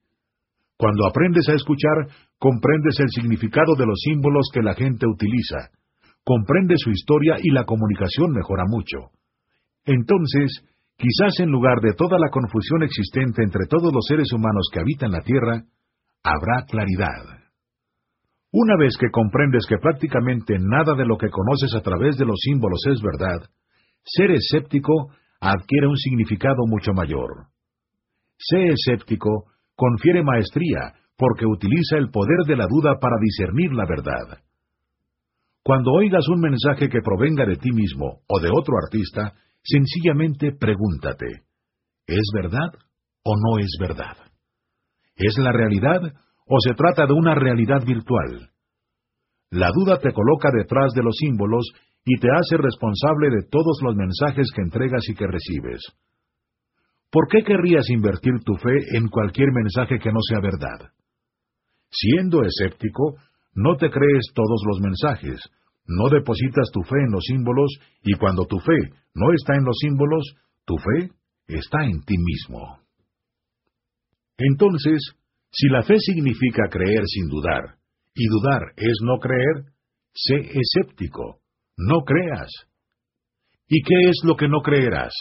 Cuando 0.77 1.07
aprendes 1.07 1.49
a 1.49 1.55
escuchar, 1.55 2.09
comprendes 2.39 2.99
el 3.01 3.11
significado 3.11 3.75
de 3.77 3.87
los 3.87 4.01
símbolos 4.01 4.49
que 4.53 4.63
la 4.63 4.75
gente 4.75 5.07
utiliza, 5.07 5.71
comprendes 6.25 6.81
su 6.81 6.91
historia 6.91 7.37
y 7.43 7.51
la 7.51 7.65
comunicación 7.65 8.33
mejora 8.33 8.65
mucho. 8.67 9.13
Entonces, 9.85 10.65
quizás 10.97 11.39
en 11.41 11.51
lugar 11.51 11.81
de 11.81 11.93
toda 11.93 12.19
la 12.19 12.31
confusión 12.31 12.83
existente 12.83 13.43
entre 13.43 13.67
todos 13.69 13.93
los 13.93 14.05
seres 14.09 14.33
humanos 14.33 14.69
que 14.73 14.81
habitan 14.81 15.13
la 15.13 15.21
Tierra, 15.21 15.65
habrá 16.23 16.65
claridad. 16.67 17.44
Una 18.57 18.77
vez 18.77 18.95
que 18.97 19.11
comprendes 19.11 19.67
que 19.69 19.79
prácticamente 19.79 20.55
nada 20.61 20.95
de 20.95 21.05
lo 21.05 21.19
que 21.19 21.29
conoces 21.29 21.75
a 21.75 21.83
través 21.83 22.17
de 22.17 22.25
los 22.25 22.39
símbolos 22.39 22.79
es 22.87 23.03
verdad, 23.03 23.51
ser 24.05 24.31
escéptico 24.31 25.11
adquiere 25.41 25.89
un 25.89 25.97
significado 25.97 26.65
mucho 26.69 26.93
mayor. 26.93 27.49
Sé 28.39 28.69
escéptico 28.69 29.51
confiere 29.75 30.23
maestría 30.23 30.95
porque 31.17 31.47
utiliza 31.47 31.97
el 31.97 32.11
poder 32.11 32.47
de 32.47 32.55
la 32.55 32.69
duda 32.69 33.01
para 33.01 33.17
discernir 33.21 33.73
la 33.73 33.87
verdad. 33.87 34.39
Cuando 35.65 35.91
oigas 35.91 36.29
un 36.29 36.39
mensaje 36.39 36.89
que 36.89 37.03
provenga 37.03 37.45
de 37.47 37.57
ti 37.57 37.73
mismo 37.73 38.21
o 38.29 38.39
de 38.39 38.51
otro 38.53 38.77
artista, 38.87 39.33
sencillamente 39.65 40.53
pregúntate, 40.53 41.27
¿es 42.07 42.31
verdad 42.33 42.71
o 43.25 43.35
no 43.35 43.59
es 43.59 43.77
verdad? 43.81 44.17
¿Es 45.17 45.39
la 45.39 45.51
realidad 45.51 46.15
o 46.47 46.57
se 46.61 46.75
trata 46.75 47.07
de 47.07 47.13
una 47.13 47.35
realidad 47.35 47.85
virtual? 47.85 48.51
La 49.51 49.71
duda 49.73 49.99
te 49.99 50.13
coloca 50.13 50.51
detrás 50.53 50.93
de 50.95 51.03
los 51.03 51.17
símbolos 51.17 51.71
y 52.05 52.19
te 52.19 52.29
hace 52.29 52.57
responsable 52.57 53.31
de 53.31 53.49
todos 53.51 53.81
los 53.83 53.95
mensajes 53.95 54.51
que 54.55 54.63
entregas 54.63 55.09
y 55.09 55.15
que 55.15 55.27
recibes. 55.27 55.81
¿Por 57.11 57.29
qué 57.29 57.45
querrías 57.45 57.89
invertir 57.91 58.33
tu 58.45 58.55
fe 58.57 58.97
en 58.97 59.09
cualquier 59.09 59.53
mensaje 59.53 59.99
que 59.99 60.13
no 60.13 60.21
sea 60.29 60.41
verdad? 60.41 60.91
Siendo 61.91 62.43
escéptico, 62.43 63.15
no 63.55 63.77
te 63.77 63.89
crees 63.89 64.33
todos 64.35 64.61
los 64.67 64.81
mensajes, 64.81 65.41
no 65.87 66.09
depositas 66.09 66.71
tu 66.73 66.83
fe 66.83 66.97
en 67.07 67.13
los 67.13 67.25
símbolos 67.25 67.71
y 68.03 68.15
cuando 68.15 68.47
tu 68.47 68.59
fe 68.59 68.77
no 69.15 69.33
está 69.33 69.55
en 69.55 69.65
los 69.65 69.77
símbolos, 69.79 70.35
tu 70.65 70.77
fe 70.77 71.11
está 71.47 71.85
en 71.85 72.01
ti 72.03 72.15
mismo. 72.19 72.81
Entonces, 74.37 74.99
si 75.55 75.69
la 75.69 75.83
fe 75.83 75.95
significa 75.99 76.69
creer 76.69 77.03
sin 77.07 77.29
dudar, 77.29 77.77
y 78.13 78.27
dudar 78.27 78.63
es 78.77 78.99
no 79.03 79.19
creer, 79.19 79.71
sé 80.13 80.35
escéptico, 80.37 81.39
no 81.77 82.01
creas. 82.03 82.51
¿Y 83.69 83.83
qué 83.83 83.95
es 84.11 84.21
lo 84.25 84.35
que 84.35 84.49
no 84.49 84.63
creerás? 84.63 85.13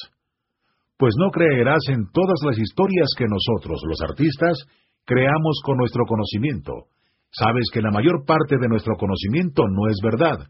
Pues 0.98 1.14
no 1.18 1.30
creerás 1.30 1.82
en 1.90 2.10
todas 2.12 2.40
las 2.46 2.58
historias 2.58 3.10
que 3.18 3.26
nosotros, 3.28 3.80
los 3.88 4.02
artistas, 4.02 4.58
creamos 5.06 5.62
con 5.64 5.78
nuestro 5.78 6.06
conocimiento. 6.06 6.88
Sabes 7.32 7.70
que 7.72 7.82
la 7.82 7.92
mayor 7.92 8.26
parte 8.26 8.58
de 8.60 8.68
nuestro 8.68 8.96
conocimiento 8.96 9.64
no 9.68 9.88
es 9.88 9.98
verdad. 10.04 10.50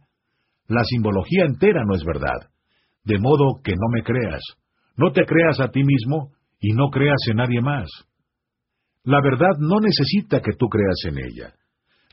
La 0.67 0.83
simbología 0.83 1.45
entera 1.45 1.83
no 1.85 1.95
es 1.95 2.03
verdad. 2.03 2.51
De 3.03 3.19
modo 3.19 3.61
que 3.63 3.73
no 3.73 3.87
me 3.91 4.03
creas. 4.03 4.41
No 4.95 5.11
te 5.11 5.25
creas 5.25 5.59
a 5.59 5.69
ti 5.69 5.81
mismo 5.83 6.31
y 6.59 6.73
no 6.73 6.89
creas 6.89 7.19
en 7.29 7.37
nadie 7.37 7.61
más. 7.61 7.89
La 9.05 9.21
verdad 9.21 9.57
no 9.59 9.79
necesita 9.79 10.39
que 10.39 10.53
tú 10.57 10.67
creas 10.67 10.97
en 11.05 11.17
ella. 11.17 11.53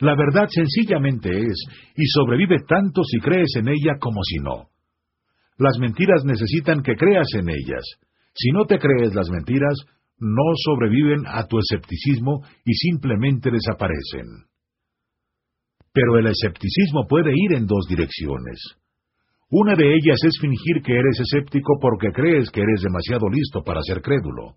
La 0.01 0.17
verdad 0.17 0.49
sencillamente 0.49 1.29
es, 1.31 1.57
y 1.95 2.07
sobrevive 2.07 2.57
tanto 2.67 3.03
si 3.05 3.19
crees 3.21 3.55
en 3.57 3.69
ella 3.69 3.99
como 4.01 4.23
si 4.25 4.37
no. 4.39 4.71
Las 5.59 5.79
mentiras 5.79 6.25
necesitan 6.25 6.83
que 6.83 6.97
creas 6.97 7.29
en 7.35 7.51
ellas. 7.51 7.85
Si 8.35 8.51
no 8.51 8.65
te 8.65 8.79
crees 8.79 9.15
las 9.15 9.29
mentiras, 9.29 9.77
no 10.19 10.55
sobreviven 10.65 11.27
a 11.27 11.47
tu 11.47 11.59
escepticismo 11.59 12.43
y 12.65 12.73
simplemente 12.75 13.51
desaparecen. 13.51 14.27
Pero 15.93 16.19
el 16.19 16.27
escepticismo 16.27 17.07
puede 17.09 17.33
ir 17.35 17.57
en 17.57 17.67
dos 17.67 17.87
direcciones. 17.89 18.59
Una 19.51 19.75
de 19.75 19.85
ellas 19.85 20.19
es 20.25 20.39
fingir 20.41 20.83
que 20.83 20.93
eres 20.93 21.21
escéptico 21.21 21.79
porque 21.81 22.09
crees 22.12 22.51
que 22.51 22.61
eres 22.61 22.83
demasiado 22.83 23.29
listo 23.29 23.62
para 23.62 23.83
ser 23.83 24.01
crédulo. 24.01 24.57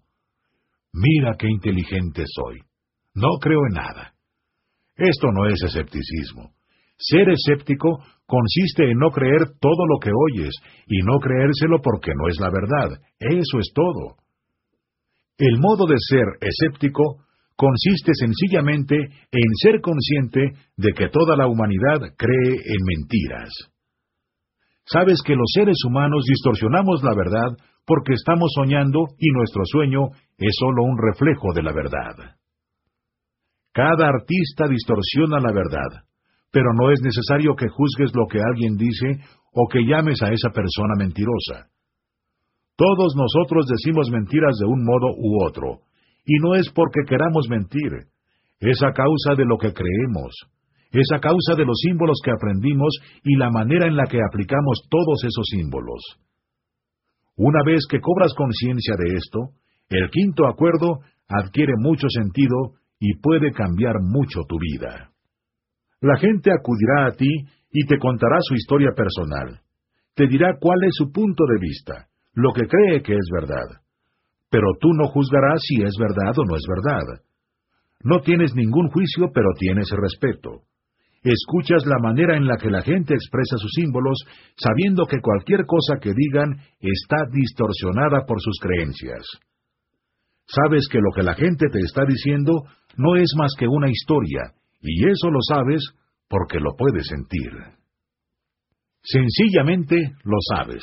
Mira 0.93 1.35
qué 1.37 1.47
inteligente 1.49 2.23
soy. 2.27 2.59
No 3.15 3.29
creo 3.41 3.59
en 3.67 3.73
nada. 3.73 4.13
Esto 4.95 5.31
no 5.31 5.47
es 5.47 5.61
escepticismo. 5.63 6.53
Ser 6.97 7.29
escéptico 7.29 7.99
consiste 8.25 8.89
en 8.89 8.97
no 8.99 9.09
creer 9.09 9.57
todo 9.59 9.85
lo 9.87 9.99
que 9.99 10.11
oyes 10.11 10.53
y 10.87 11.01
no 11.03 11.19
creérselo 11.19 11.81
porque 11.81 12.11
no 12.15 12.29
es 12.29 12.39
la 12.39 12.49
verdad. 12.49 13.01
Eso 13.19 13.59
es 13.59 13.71
todo. 13.73 14.17
El 15.37 15.59
modo 15.59 15.87
de 15.87 15.95
ser 15.97 16.25
escéptico 16.41 17.25
consiste 17.55 18.11
sencillamente 18.13 18.95
en 18.95 19.55
ser 19.61 19.81
consciente 19.81 20.51
de 20.77 20.93
que 20.93 21.09
toda 21.09 21.35
la 21.35 21.47
humanidad 21.47 22.15
cree 22.17 22.53
en 22.53 22.85
mentiras. 22.85 23.49
Sabes 24.85 25.21
que 25.25 25.35
los 25.35 25.49
seres 25.53 25.77
humanos 25.87 26.25
distorsionamos 26.27 27.03
la 27.03 27.15
verdad 27.15 27.57
porque 27.85 28.13
estamos 28.13 28.51
soñando 28.55 29.07
y 29.17 29.29
nuestro 29.31 29.63
sueño 29.65 30.09
es 30.37 30.55
solo 30.59 30.83
un 30.83 30.97
reflejo 30.97 31.53
de 31.53 31.63
la 31.63 31.73
verdad. 31.73 32.35
Cada 33.73 34.07
artista 34.07 34.67
distorsiona 34.67 35.39
la 35.39 35.51
verdad, 35.51 36.05
pero 36.51 36.73
no 36.73 36.91
es 36.91 37.01
necesario 37.01 37.55
que 37.55 37.69
juzgues 37.69 38.11
lo 38.13 38.27
que 38.27 38.39
alguien 38.39 38.77
dice 38.77 39.23
o 39.51 39.67
que 39.67 39.85
llames 39.85 40.21
a 40.21 40.31
esa 40.31 40.49
persona 40.49 40.93
mentirosa. 40.97 41.69
Todos 42.75 43.15
nosotros 43.15 43.65
decimos 43.67 44.09
mentiras 44.11 44.57
de 44.59 44.65
un 44.65 44.83
modo 44.83 45.13
u 45.17 45.43
otro, 45.45 45.81
y 46.25 46.37
no 46.39 46.55
es 46.55 46.69
porque 46.69 47.01
queramos 47.07 47.47
mentir, 47.49 47.91
es 48.59 48.81
a 48.83 48.93
causa 48.93 49.35
de 49.35 49.45
lo 49.45 49.57
que 49.57 49.73
creemos, 49.73 50.33
es 50.93 51.07
a 51.13 51.19
causa 51.19 51.55
de 51.57 51.65
los 51.65 51.77
símbolos 51.81 52.19
que 52.23 52.31
aprendimos 52.31 52.93
y 53.23 53.35
la 53.35 53.49
manera 53.49 53.87
en 53.87 53.97
la 53.97 54.05
que 54.05 54.19
aplicamos 54.21 54.87
todos 54.89 55.23
esos 55.23 55.45
símbolos. 55.49 56.01
Una 57.35 57.63
vez 57.65 57.81
que 57.89 57.99
cobras 57.99 58.33
conciencia 58.35 58.93
de 58.97 59.15
esto, 59.15 59.39
el 59.89 60.09
quinto 60.11 60.47
acuerdo 60.47 60.99
adquiere 61.27 61.73
mucho 61.77 62.07
sentido 62.09 62.77
y 62.99 63.15
puede 63.15 63.51
cambiar 63.51 63.95
mucho 64.01 64.41
tu 64.47 64.57
vida. 64.59 65.09
La 65.99 66.17
gente 66.17 66.51
acudirá 66.51 67.07
a 67.07 67.11
ti 67.11 67.29
y 67.71 67.85
te 67.87 67.97
contará 67.97 68.37
su 68.41 68.53
historia 68.53 68.91
personal. 68.95 69.61
Te 70.13 70.27
dirá 70.27 70.57
cuál 70.59 70.83
es 70.83 70.91
su 70.93 71.11
punto 71.11 71.43
de 71.45 71.59
vista, 71.59 72.07
lo 72.33 72.53
que 72.53 72.67
cree 72.67 73.01
que 73.01 73.13
es 73.13 73.29
verdad. 73.33 73.81
Pero 74.49 74.67
tú 74.79 74.93
no 74.93 75.07
juzgarás 75.07 75.59
si 75.67 75.81
es 75.81 75.95
verdad 75.97 76.37
o 76.37 76.45
no 76.45 76.55
es 76.55 76.63
verdad. 76.69 77.23
No 78.03 78.21
tienes 78.21 78.53
ningún 78.53 78.89
juicio, 78.89 79.31
pero 79.33 79.49
tienes 79.57 79.89
respeto. 79.89 80.61
Escuchas 81.31 81.85
la 81.85 81.99
manera 81.99 82.35
en 82.35 82.45
la 82.45 82.57
que 82.57 82.69
la 82.69 82.81
gente 82.81 83.13
expresa 83.13 83.57
sus 83.57 83.71
símbolos, 83.71 84.17
sabiendo 84.57 85.05
que 85.05 85.21
cualquier 85.21 85.65
cosa 85.65 85.99
que 86.01 86.13
digan 86.13 86.59
está 86.79 87.25
distorsionada 87.31 88.25
por 88.27 88.41
sus 88.41 88.59
creencias. 88.59 89.25
Sabes 90.45 90.87
que 90.91 90.99
lo 90.99 91.11
que 91.15 91.23
la 91.23 91.35
gente 91.35 91.67
te 91.71 91.79
está 91.79 92.03
diciendo 92.05 92.63
no 92.97 93.15
es 93.15 93.31
más 93.37 93.53
que 93.57 93.67
una 93.67 93.89
historia, 93.89 94.53
y 94.81 95.07
eso 95.07 95.29
lo 95.31 95.39
sabes 95.41 95.81
porque 96.27 96.59
lo 96.59 96.75
puedes 96.77 97.07
sentir. 97.07 97.51
Sencillamente 99.01 99.95
lo 100.23 100.37
sabes, 100.55 100.81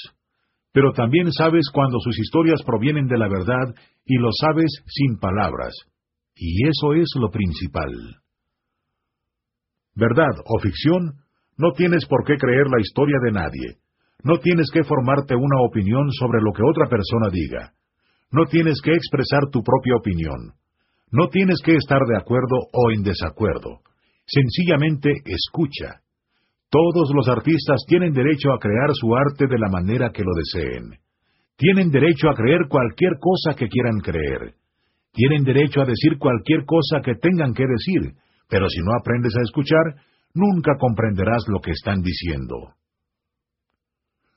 pero 0.73 0.93
también 0.93 1.31
sabes 1.33 1.69
cuando 1.73 1.99
sus 2.01 2.19
historias 2.19 2.63
provienen 2.65 3.07
de 3.07 3.19
la 3.19 3.29
verdad 3.29 3.75
y 4.05 4.17
lo 4.17 4.31
sabes 4.33 4.71
sin 4.87 5.19
palabras, 5.19 5.75
y 6.35 6.67
eso 6.67 6.95
es 6.95 7.09
lo 7.17 7.31
principal. 7.31 8.20
Verdad 9.95 10.35
o 10.45 10.59
ficción, 10.61 11.15
no 11.57 11.73
tienes 11.73 12.07
por 12.07 12.25
qué 12.25 12.37
creer 12.37 12.67
la 12.69 12.81
historia 12.81 13.19
de 13.25 13.33
nadie, 13.33 13.77
no 14.23 14.39
tienes 14.39 14.71
que 14.73 14.85
formarte 14.85 15.35
una 15.35 15.61
opinión 15.67 16.11
sobre 16.13 16.41
lo 16.41 16.53
que 16.53 16.63
otra 16.63 16.89
persona 16.89 17.29
diga, 17.31 17.73
no 18.31 18.47
tienes 18.47 18.81
que 18.83 18.93
expresar 18.93 19.51
tu 19.51 19.63
propia 19.63 19.97
opinión, 19.97 20.55
no 21.11 21.29
tienes 21.29 21.61
que 21.65 21.75
estar 21.75 22.01
de 22.07 22.17
acuerdo 22.17 22.57
o 22.73 22.91
en 22.93 23.03
desacuerdo, 23.03 23.81
sencillamente 24.27 25.11
escucha. 25.25 26.01
Todos 26.71 27.11
los 27.15 27.29
artistas 27.29 27.83
tienen 27.89 28.13
derecho 28.13 28.53
a 28.53 28.59
crear 28.59 28.91
su 28.93 29.15
arte 29.17 29.47
de 29.49 29.59
la 29.59 29.69
manera 29.69 30.11
que 30.11 30.23
lo 30.23 30.31
deseen. 30.37 31.01
Tienen 31.57 31.91
derecho 31.91 32.31
a 32.31 32.35
creer 32.35 32.69
cualquier 32.69 33.19
cosa 33.19 33.57
que 33.57 33.69
quieran 33.69 33.99
creer. 33.99 34.55
Tienen 35.13 35.43
derecho 35.43 35.83
a 35.83 35.85
decir 35.85 36.17
cualquier 36.19 36.65
cosa 36.65 37.01
que 37.05 37.17
tengan 37.17 37.53
que 37.53 37.65
decir, 37.67 38.15
pero 38.51 38.69
si 38.69 38.81
no 38.83 38.93
aprendes 38.99 39.35
a 39.37 39.43
escuchar, 39.43 40.03
nunca 40.35 40.73
comprenderás 40.79 41.45
lo 41.49 41.61
que 41.61 41.71
están 41.71 42.03
diciendo. 42.03 42.75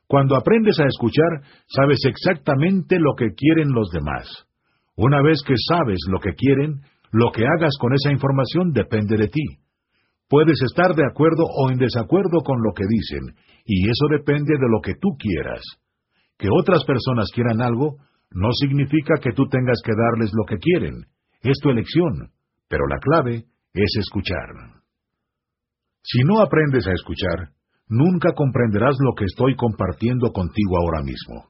Cuando 0.07 0.35
aprendes 0.35 0.79
a 0.79 0.85
escuchar, 0.85 1.41
sabes 1.67 1.99
exactamente 2.05 2.99
lo 2.99 3.15
que 3.15 3.33
quieren 3.33 3.73
los 3.73 3.89
demás. 3.89 4.27
Una 4.95 5.23
vez 5.23 5.41
que 5.45 5.55
sabes 5.57 5.97
lo 6.07 6.19
que 6.19 6.35
quieren, 6.35 6.81
lo 7.11 7.31
que 7.31 7.43
hagas 7.45 7.75
con 7.79 7.93
esa 7.93 8.11
información 8.11 8.71
depende 8.71 9.17
de 9.17 9.27
ti. 9.27 9.43
Puedes 10.29 10.61
estar 10.61 10.95
de 10.95 11.05
acuerdo 11.05 11.43
o 11.45 11.71
en 11.71 11.79
desacuerdo 11.79 12.41
con 12.45 12.61
lo 12.61 12.73
que 12.73 12.85
dicen, 12.87 13.35
y 13.65 13.89
eso 13.89 14.07
depende 14.11 14.53
de 14.59 14.69
lo 14.69 14.81
que 14.81 14.93
tú 14.93 15.09
quieras. 15.17 15.61
Que 16.37 16.49
otras 16.51 16.83
personas 16.85 17.29
quieran 17.33 17.61
algo 17.61 17.97
no 18.31 18.49
significa 18.51 19.15
que 19.21 19.31
tú 19.31 19.47
tengas 19.47 19.79
que 19.83 19.93
darles 19.95 20.31
lo 20.33 20.45
que 20.45 20.57
quieren. 20.57 21.05
Es 21.41 21.57
tu 21.61 21.69
elección, 21.69 22.31
pero 22.67 22.87
la 22.87 22.99
clave 22.99 23.45
es 23.73 23.91
escuchar. 23.99 24.81
Si 26.03 26.19
no 26.23 26.41
aprendes 26.41 26.85
a 26.85 26.91
escuchar, 26.91 27.49
nunca 27.87 28.33
comprenderás 28.33 28.95
lo 28.99 29.13
que 29.15 29.25
estoy 29.25 29.55
compartiendo 29.55 30.31
contigo 30.31 30.77
ahora 30.77 31.01
mismo. 31.01 31.49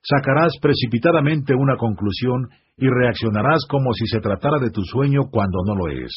Sacarás 0.00 0.52
precipitadamente 0.62 1.54
una 1.54 1.76
conclusión 1.76 2.48
y 2.76 2.88
reaccionarás 2.88 3.66
como 3.68 3.92
si 3.92 4.06
se 4.06 4.20
tratara 4.20 4.58
de 4.58 4.70
tu 4.70 4.82
sueño 4.84 5.28
cuando 5.30 5.58
no 5.66 5.74
lo 5.74 5.88
es. 5.88 6.12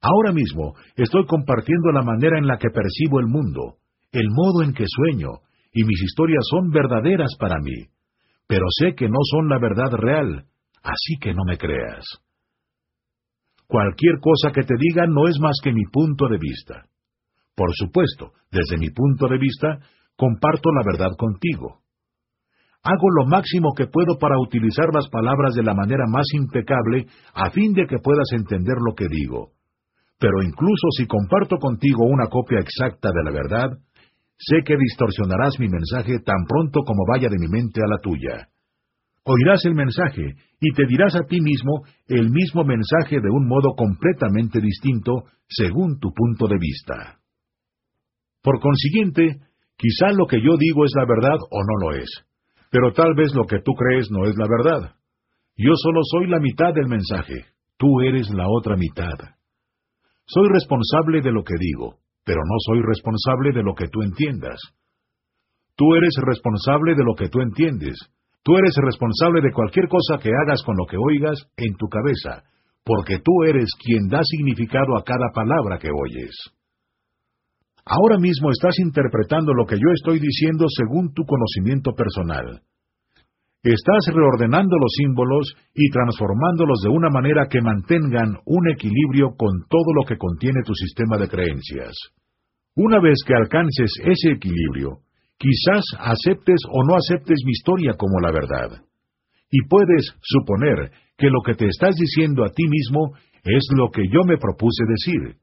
Ahora 0.00 0.32
mismo 0.32 0.74
estoy 0.94 1.26
compartiendo 1.26 1.90
la 1.90 2.02
manera 2.02 2.38
en 2.38 2.46
la 2.46 2.58
que 2.58 2.68
percibo 2.70 3.18
el 3.18 3.26
mundo, 3.26 3.78
el 4.12 4.28
modo 4.30 4.62
en 4.62 4.72
que 4.72 4.84
sueño, 4.86 5.30
y 5.72 5.84
mis 5.84 6.00
historias 6.00 6.44
son 6.48 6.70
verdaderas 6.70 7.34
para 7.40 7.58
mí, 7.60 7.88
pero 8.46 8.66
sé 8.78 8.94
que 8.94 9.08
no 9.08 9.18
son 9.30 9.48
la 9.48 9.58
verdad 9.58 9.90
real, 9.92 10.44
así 10.82 11.16
que 11.20 11.34
no 11.34 11.44
me 11.44 11.58
creas. 11.58 12.04
Cualquier 13.66 14.20
cosa 14.20 14.52
que 14.52 14.62
te 14.62 14.74
diga 14.78 15.06
no 15.06 15.28
es 15.28 15.38
más 15.40 15.56
que 15.62 15.72
mi 15.72 15.84
punto 15.92 16.28
de 16.28 16.38
vista. 16.38 16.86
Por 17.54 17.74
supuesto, 17.74 18.32
desde 18.50 18.78
mi 18.78 18.90
punto 18.90 19.26
de 19.28 19.38
vista, 19.38 19.78
comparto 20.16 20.70
la 20.72 20.82
verdad 20.84 21.16
contigo. 21.16 21.80
Hago 22.82 23.10
lo 23.10 23.26
máximo 23.26 23.72
que 23.76 23.88
puedo 23.88 24.18
para 24.18 24.38
utilizar 24.38 24.86
las 24.94 25.08
palabras 25.08 25.54
de 25.54 25.64
la 25.64 25.74
manera 25.74 26.04
más 26.06 26.26
impecable 26.34 27.06
a 27.34 27.50
fin 27.50 27.72
de 27.72 27.86
que 27.86 27.98
puedas 27.98 28.30
entender 28.32 28.76
lo 28.78 28.94
que 28.94 29.08
digo. 29.08 29.50
Pero 30.20 30.42
incluso 30.42 30.86
si 30.96 31.06
comparto 31.06 31.56
contigo 31.56 32.06
una 32.06 32.28
copia 32.28 32.60
exacta 32.60 33.10
de 33.12 33.24
la 33.24 33.32
verdad, 33.32 33.70
sé 34.38 34.62
que 34.64 34.76
distorsionarás 34.76 35.58
mi 35.58 35.68
mensaje 35.68 36.20
tan 36.20 36.44
pronto 36.46 36.82
como 36.86 37.04
vaya 37.08 37.28
de 37.28 37.38
mi 37.38 37.48
mente 37.48 37.80
a 37.82 37.88
la 37.88 37.98
tuya. 37.98 38.48
Oirás 39.28 39.64
el 39.64 39.74
mensaje 39.74 40.36
y 40.60 40.72
te 40.72 40.86
dirás 40.86 41.16
a 41.16 41.26
ti 41.26 41.40
mismo 41.40 41.82
el 42.06 42.30
mismo 42.30 42.62
mensaje 42.62 43.20
de 43.20 43.28
un 43.28 43.48
modo 43.48 43.74
completamente 43.76 44.60
distinto 44.60 45.24
según 45.48 45.98
tu 45.98 46.12
punto 46.14 46.46
de 46.46 46.56
vista. 46.58 47.18
Por 48.40 48.60
consiguiente, 48.60 49.40
quizá 49.76 50.12
lo 50.12 50.26
que 50.26 50.40
yo 50.40 50.56
digo 50.56 50.84
es 50.84 50.92
la 50.94 51.04
verdad 51.04 51.38
o 51.50 51.58
no 51.58 51.88
lo 51.88 51.96
es, 51.96 52.08
pero 52.70 52.92
tal 52.92 53.14
vez 53.16 53.34
lo 53.34 53.46
que 53.46 53.58
tú 53.58 53.72
crees 53.72 54.08
no 54.12 54.28
es 54.28 54.36
la 54.36 54.46
verdad. 54.46 54.94
Yo 55.56 55.72
solo 55.74 56.02
soy 56.04 56.28
la 56.28 56.38
mitad 56.38 56.72
del 56.72 56.86
mensaje, 56.86 57.46
tú 57.76 58.00
eres 58.02 58.30
la 58.30 58.46
otra 58.46 58.76
mitad. 58.76 59.18
Soy 60.26 60.48
responsable 60.52 61.20
de 61.20 61.32
lo 61.32 61.42
que 61.42 61.54
digo, 61.58 61.98
pero 62.24 62.42
no 62.44 62.54
soy 62.58 62.80
responsable 62.80 63.52
de 63.52 63.64
lo 63.64 63.74
que 63.74 63.88
tú 63.88 64.02
entiendas. 64.02 64.60
Tú 65.74 65.94
eres 65.96 66.14
responsable 66.24 66.94
de 66.94 67.02
lo 67.02 67.16
que 67.16 67.28
tú 67.28 67.40
entiendes. 67.40 67.98
Tú 68.46 68.54
eres 68.54 68.76
responsable 68.76 69.40
de 69.42 69.50
cualquier 69.50 69.88
cosa 69.88 70.22
que 70.22 70.30
hagas 70.30 70.62
con 70.62 70.76
lo 70.76 70.86
que 70.86 70.96
oigas 70.96 71.50
en 71.56 71.74
tu 71.74 71.88
cabeza, 71.88 72.44
porque 72.84 73.18
tú 73.18 73.42
eres 73.42 73.68
quien 73.82 74.06
da 74.06 74.20
significado 74.22 74.96
a 74.96 75.02
cada 75.02 75.34
palabra 75.34 75.78
que 75.80 75.90
oyes. 75.90 76.30
Ahora 77.84 78.18
mismo 78.18 78.52
estás 78.52 78.78
interpretando 78.78 79.52
lo 79.52 79.66
que 79.66 79.74
yo 79.74 79.90
estoy 79.92 80.20
diciendo 80.20 80.66
según 80.68 81.12
tu 81.12 81.24
conocimiento 81.26 81.90
personal. 81.94 82.62
Estás 83.64 84.14
reordenando 84.14 84.78
los 84.78 84.94
símbolos 84.94 85.56
y 85.74 85.90
transformándolos 85.90 86.82
de 86.84 86.90
una 86.90 87.10
manera 87.10 87.48
que 87.50 87.60
mantengan 87.60 88.38
un 88.44 88.70
equilibrio 88.70 89.34
con 89.36 89.66
todo 89.68 89.90
lo 89.92 90.06
que 90.06 90.18
contiene 90.18 90.62
tu 90.64 90.72
sistema 90.72 91.18
de 91.18 91.26
creencias. 91.26 91.96
Una 92.76 93.00
vez 93.00 93.16
que 93.26 93.34
alcances 93.34 93.90
ese 94.04 94.34
equilibrio, 94.34 95.00
quizás 95.38 95.84
aceptes 95.98 96.60
o 96.70 96.84
no 96.84 96.94
aceptes 96.96 97.42
mi 97.44 97.52
historia 97.52 97.94
como 97.96 98.20
la 98.20 98.32
verdad. 98.32 98.82
Y 99.50 99.62
puedes 99.68 100.14
suponer 100.22 100.90
que 101.16 101.30
lo 101.30 101.40
que 101.44 101.54
te 101.54 101.66
estás 101.66 101.94
diciendo 101.96 102.44
a 102.44 102.50
ti 102.50 102.64
mismo 102.68 103.12
es 103.44 103.68
lo 103.76 103.90
que 103.90 104.02
yo 104.10 104.24
me 104.24 104.38
propuse 104.38 104.84
decir. 104.88 105.38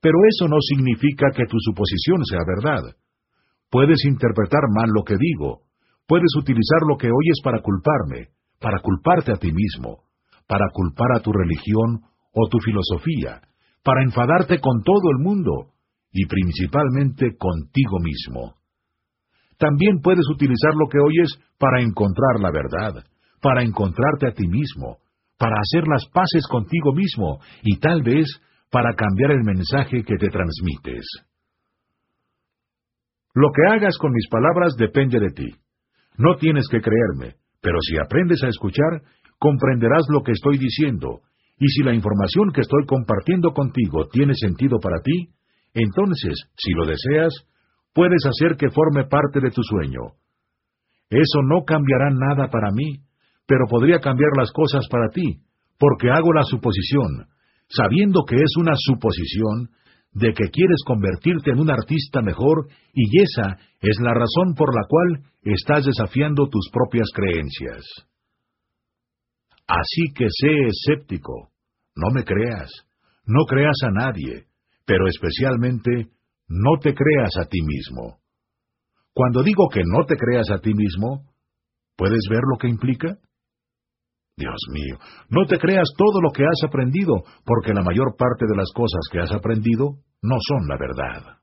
Pero 0.00 0.16
eso 0.28 0.48
no 0.48 0.56
significa 0.60 1.30
que 1.34 1.46
tu 1.46 1.56
suposición 1.60 2.24
sea 2.24 2.40
verdad. 2.46 2.96
Puedes 3.70 4.04
interpretar 4.04 4.62
mal 4.74 4.90
lo 4.92 5.04
que 5.04 5.16
digo, 5.16 5.62
puedes 6.06 6.34
utilizar 6.36 6.80
lo 6.88 6.96
que 6.96 7.08
oyes 7.08 7.40
para 7.42 7.60
culparme, 7.62 8.28
para 8.60 8.80
culparte 8.80 9.32
a 9.32 9.36
ti 9.36 9.50
mismo, 9.52 10.04
para 10.46 10.66
culpar 10.72 11.16
a 11.16 11.20
tu 11.20 11.32
religión 11.32 12.02
o 12.32 12.48
tu 12.48 12.58
filosofía, 12.58 13.40
para 13.82 14.02
enfadarte 14.02 14.60
con 14.60 14.82
todo 14.82 15.10
el 15.10 15.24
mundo, 15.24 15.72
y 16.12 16.26
principalmente 16.26 17.36
contigo 17.38 17.98
mismo. 18.00 18.61
También 19.62 20.00
puedes 20.02 20.28
utilizar 20.28 20.74
lo 20.74 20.88
que 20.88 20.98
oyes 20.98 21.38
para 21.56 21.80
encontrar 21.80 22.40
la 22.40 22.50
verdad, 22.50 23.04
para 23.40 23.62
encontrarte 23.62 24.26
a 24.26 24.32
ti 24.32 24.48
mismo, 24.48 24.98
para 25.38 25.54
hacer 25.54 25.86
las 25.86 26.04
paces 26.12 26.48
contigo 26.50 26.92
mismo 26.92 27.38
y 27.62 27.78
tal 27.78 28.02
vez 28.02 28.26
para 28.72 28.92
cambiar 28.94 29.30
el 29.30 29.44
mensaje 29.44 30.02
que 30.02 30.16
te 30.16 30.30
transmites. 30.30 31.06
Lo 33.34 33.50
que 33.54 33.62
hagas 33.72 33.96
con 33.98 34.10
mis 34.10 34.28
palabras 34.28 34.74
depende 34.76 35.20
de 35.20 35.30
ti. 35.30 35.48
No 36.18 36.34
tienes 36.38 36.66
que 36.68 36.80
creerme, 36.80 37.36
pero 37.60 37.78
si 37.82 37.96
aprendes 38.04 38.42
a 38.42 38.48
escuchar, 38.48 39.02
comprenderás 39.38 40.02
lo 40.08 40.24
que 40.24 40.32
estoy 40.32 40.58
diciendo, 40.58 41.20
y 41.56 41.68
si 41.68 41.84
la 41.84 41.94
información 41.94 42.50
que 42.52 42.62
estoy 42.62 42.84
compartiendo 42.86 43.52
contigo 43.52 44.08
tiene 44.10 44.34
sentido 44.34 44.78
para 44.82 45.00
ti, 45.02 45.28
entonces, 45.72 46.50
si 46.56 46.72
lo 46.72 46.84
deseas, 46.84 47.32
puedes 47.94 48.22
hacer 48.26 48.56
que 48.56 48.70
forme 48.70 49.04
parte 49.04 49.40
de 49.40 49.50
tu 49.50 49.62
sueño. 49.62 50.16
Eso 51.10 51.42
no 51.42 51.64
cambiará 51.64 52.10
nada 52.10 52.48
para 52.48 52.70
mí, 52.72 53.00
pero 53.46 53.66
podría 53.68 53.98
cambiar 54.00 54.30
las 54.36 54.50
cosas 54.52 54.86
para 54.90 55.08
ti, 55.08 55.40
porque 55.78 56.10
hago 56.10 56.32
la 56.32 56.42
suposición, 56.42 57.28
sabiendo 57.68 58.24
que 58.26 58.36
es 58.36 58.56
una 58.56 58.72
suposición, 58.76 59.70
de 60.14 60.32
que 60.34 60.50
quieres 60.50 60.82
convertirte 60.86 61.52
en 61.52 61.60
un 61.60 61.70
artista 61.70 62.20
mejor 62.20 62.68
y 62.92 63.22
esa 63.22 63.58
es 63.80 63.96
la 64.00 64.12
razón 64.12 64.54
por 64.54 64.74
la 64.74 64.86
cual 64.86 65.24
estás 65.42 65.86
desafiando 65.86 66.48
tus 66.48 66.68
propias 66.70 67.08
creencias. 67.14 67.82
Así 69.66 70.12
que 70.14 70.26
sé 70.28 70.50
escéptico, 70.66 71.50
no 71.96 72.10
me 72.12 72.24
creas, 72.24 72.70
no 73.24 73.44
creas 73.46 73.76
a 73.84 73.90
nadie, 73.90 74.46
pero 74.84 75.06
especialmente 75.08 76.08
no 76.52 76.78
te 76.80 76.94
creas 76.94 77.32
a 77.40 77.48
ti 77.48 77.60
mismo. 77.62 78.18
Cuando 79.14 79.42
digo 79.42 79.68
que 79.72 79.82
no 79.84 80.04
te 80.06 80.16
creas 80.16 80.50
a 80.50 80.58
ti 80.58 80.74
mismo, 80.74 81.24
¿puedes 81.96 82.24
ver 82.30 82.42
lo 82.50 82.58
que 82.58 82.68
implica? 82.68 83.16
Dios 84.36 84.60
mío, 84.72 84.98
no 85.30 85.46
te 85.46 85.58
creas 85.58 85.88
todo 85.96 86.20
lo 86.20 86.30
que 86.30 86.44
has 86.44 86.62
aprendido, 86.66 87.24
porque 87.44 87.72
la 87.72 87.82
mayor 87.82 88.16
parte 88.16 88.44
de 88.46 88.56
las 88.56 88.70
cosas 88.74 89.00
que 89.10 89.20
has 89.20 89.32
aprendido 89.32 89.96
no 90.22 90.36
son 90.46 90.68
la 90.68 90.76
verdad. 90.76 91.38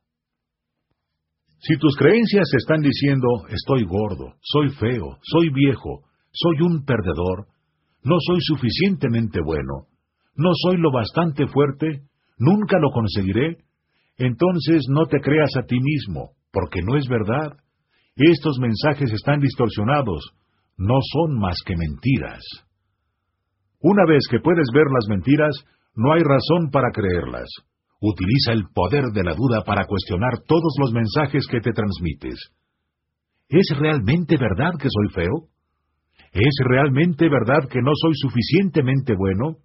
Si 1.59 1.77
tus 1.77 1.95
creencias 1.97 2.47
están 2.57 2.81
diciendo, 2.81 3.27
estoy 3.49 3.85
gordo, 3.85 4.35
soy 4.41 4.69
feo, 4.69 5.17
soy 5.21 5.49
viejo, 5.49 6.05
soy 6.31 6.61
un 6.61 6.85
perdedor, 6.85 7.47
no 8.03 8.15
soy 8.19 8.39
suficientemente 8.41 9.39
bueno, 9.43 9.87
no 10.35 10.51
soy 10.53 10.77
lo 10.77 10.91
bastante 10.91 11.47
fuerte, 11.47 12.03
nunca 12.37 12.77
lo 12.79 12.91
conseguiré, 12.91 13.57
entonces 14.19 14.85
no 14.89 15.05
te 15.07 15.19
creas 15.21 15.49
a 15.57 15.65
ti 15.65 15.79
mismo, 15.79 16.31
porque 16.51 16.81
no 16.83 16.97
es 16.97 17.07
verdad. 17.07 17.57
Estos 18.15 18.59
mensajes 18.59 19.11
están 19.13 19.39
distorsionados, 19.39 20.33
no 20.77 20.99
son 21.13 21.39
más 21.39 21.55
que 21.65 21.73
mentiras. 21.77 22.43
Una 23.79 24.05
vez 24.05 24.27
que 24.29 24.41
puedes 24.41 24.67
ver 24.73 24.87
las 24.91 25.07
mentiras, 25.07 25.55
no 25.95 26.11
hay 26.11 26.21
razón 26.21 26.69
para 26.69 26.91
creerlas. 26.91 27.47
Utiliza 28.01 28.51
el 28.51 28.63
poder 28.73 29.05
de 29.13 29.23
la 29.23 29.33
duda 29.35 29.63
para 29.65 29.85
cuestionar 29.85 30.43
todos 30.45 30.75
los 30.79 30.91
mensajes 30.91 31.47
que 31.47 31.61
te 31.61 31.71
transmites. 31.71 32.51
¿Es 33.47 33.67
realmente 33.79 34.37
verdad 34.37 34.71
que 34.77 34.89
soy 34.89 35.13
feo? 35.13 35.47
¿Es 36.33 36.55
realmente 36.65 37.29
verdad 37.29 37.69
que 37.69 37.81
no 37.81 37.91
soy 37.95 38.13
suficientemente 38.15 39.15
bueno? 39.15 39.57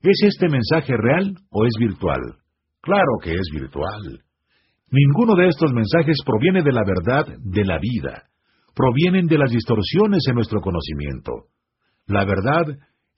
¿Es 0.00 0.18
este 0.22 0.48
mensaje 0.48 0.96
real 0.96 1.34
o 1.50 1.64
es 1.66 1.72
virtual? 1.78 2.20
Claro 2.88 3.18
que 3.22 3.32
es 3.32 3.46
virtual. 3.52 4.24
Ninguno 4.90 5.36
de 5.36 5.48
estos 5.48 5.74
mensajes 5.74 6.16
proviene 6.24 6.62
de 6.62 6.72
la 6.72 6.80
verdad 6.86 7.26
de 7.36 7.62
la 7.62 7.78
vida. 7.78 8.22
Provienen 8.74 9.26
de 9.26 9.36
las 9.36 9.50
distorsiones 9.50 10.24
en 10.26 10.36
nuestro 10.36 10.62
conocimiento. 10.62 11.52
La 12.06 12.24
verdad 12.24 12.64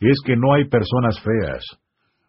es 0.00 0.18
que 0.26 0.34
no 0.34 0.54
hay 0.54 0.64
personas 0.68 1.20
feas. 1.22 1.62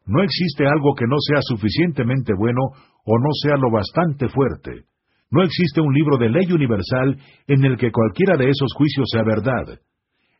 No 0.05 0.21
existe 0.21 0.67
algo 0.67 0.93
que 0.93 1.07
no 1.07 1.17
sea 1.17 1.41
suficientemente 1.41 2.33
bueno 2.37 2.61
o 3.05 3.17
no 3.17 3.29
sea 3.41 3.57
lo 3.57 3.71
bastante 3.71 4.29
fuerte. 4.29 4.85
No 5.31 5.41
existe 5.41 5.81
un 5.81 5.95
libro 5.95 6.19
de 6.19 6.29
ley 6.29 6.45
universal 6.51 7.17
en 7.47 7.65
el 7.65 7.75
que 7.75 7.91
cualquiera 7.91 8.37
de 8.37 8.51
esos 8.51 8.71
juicios 8.75 9.09
sea 9.11 9.23
verdad. 9.23 9.81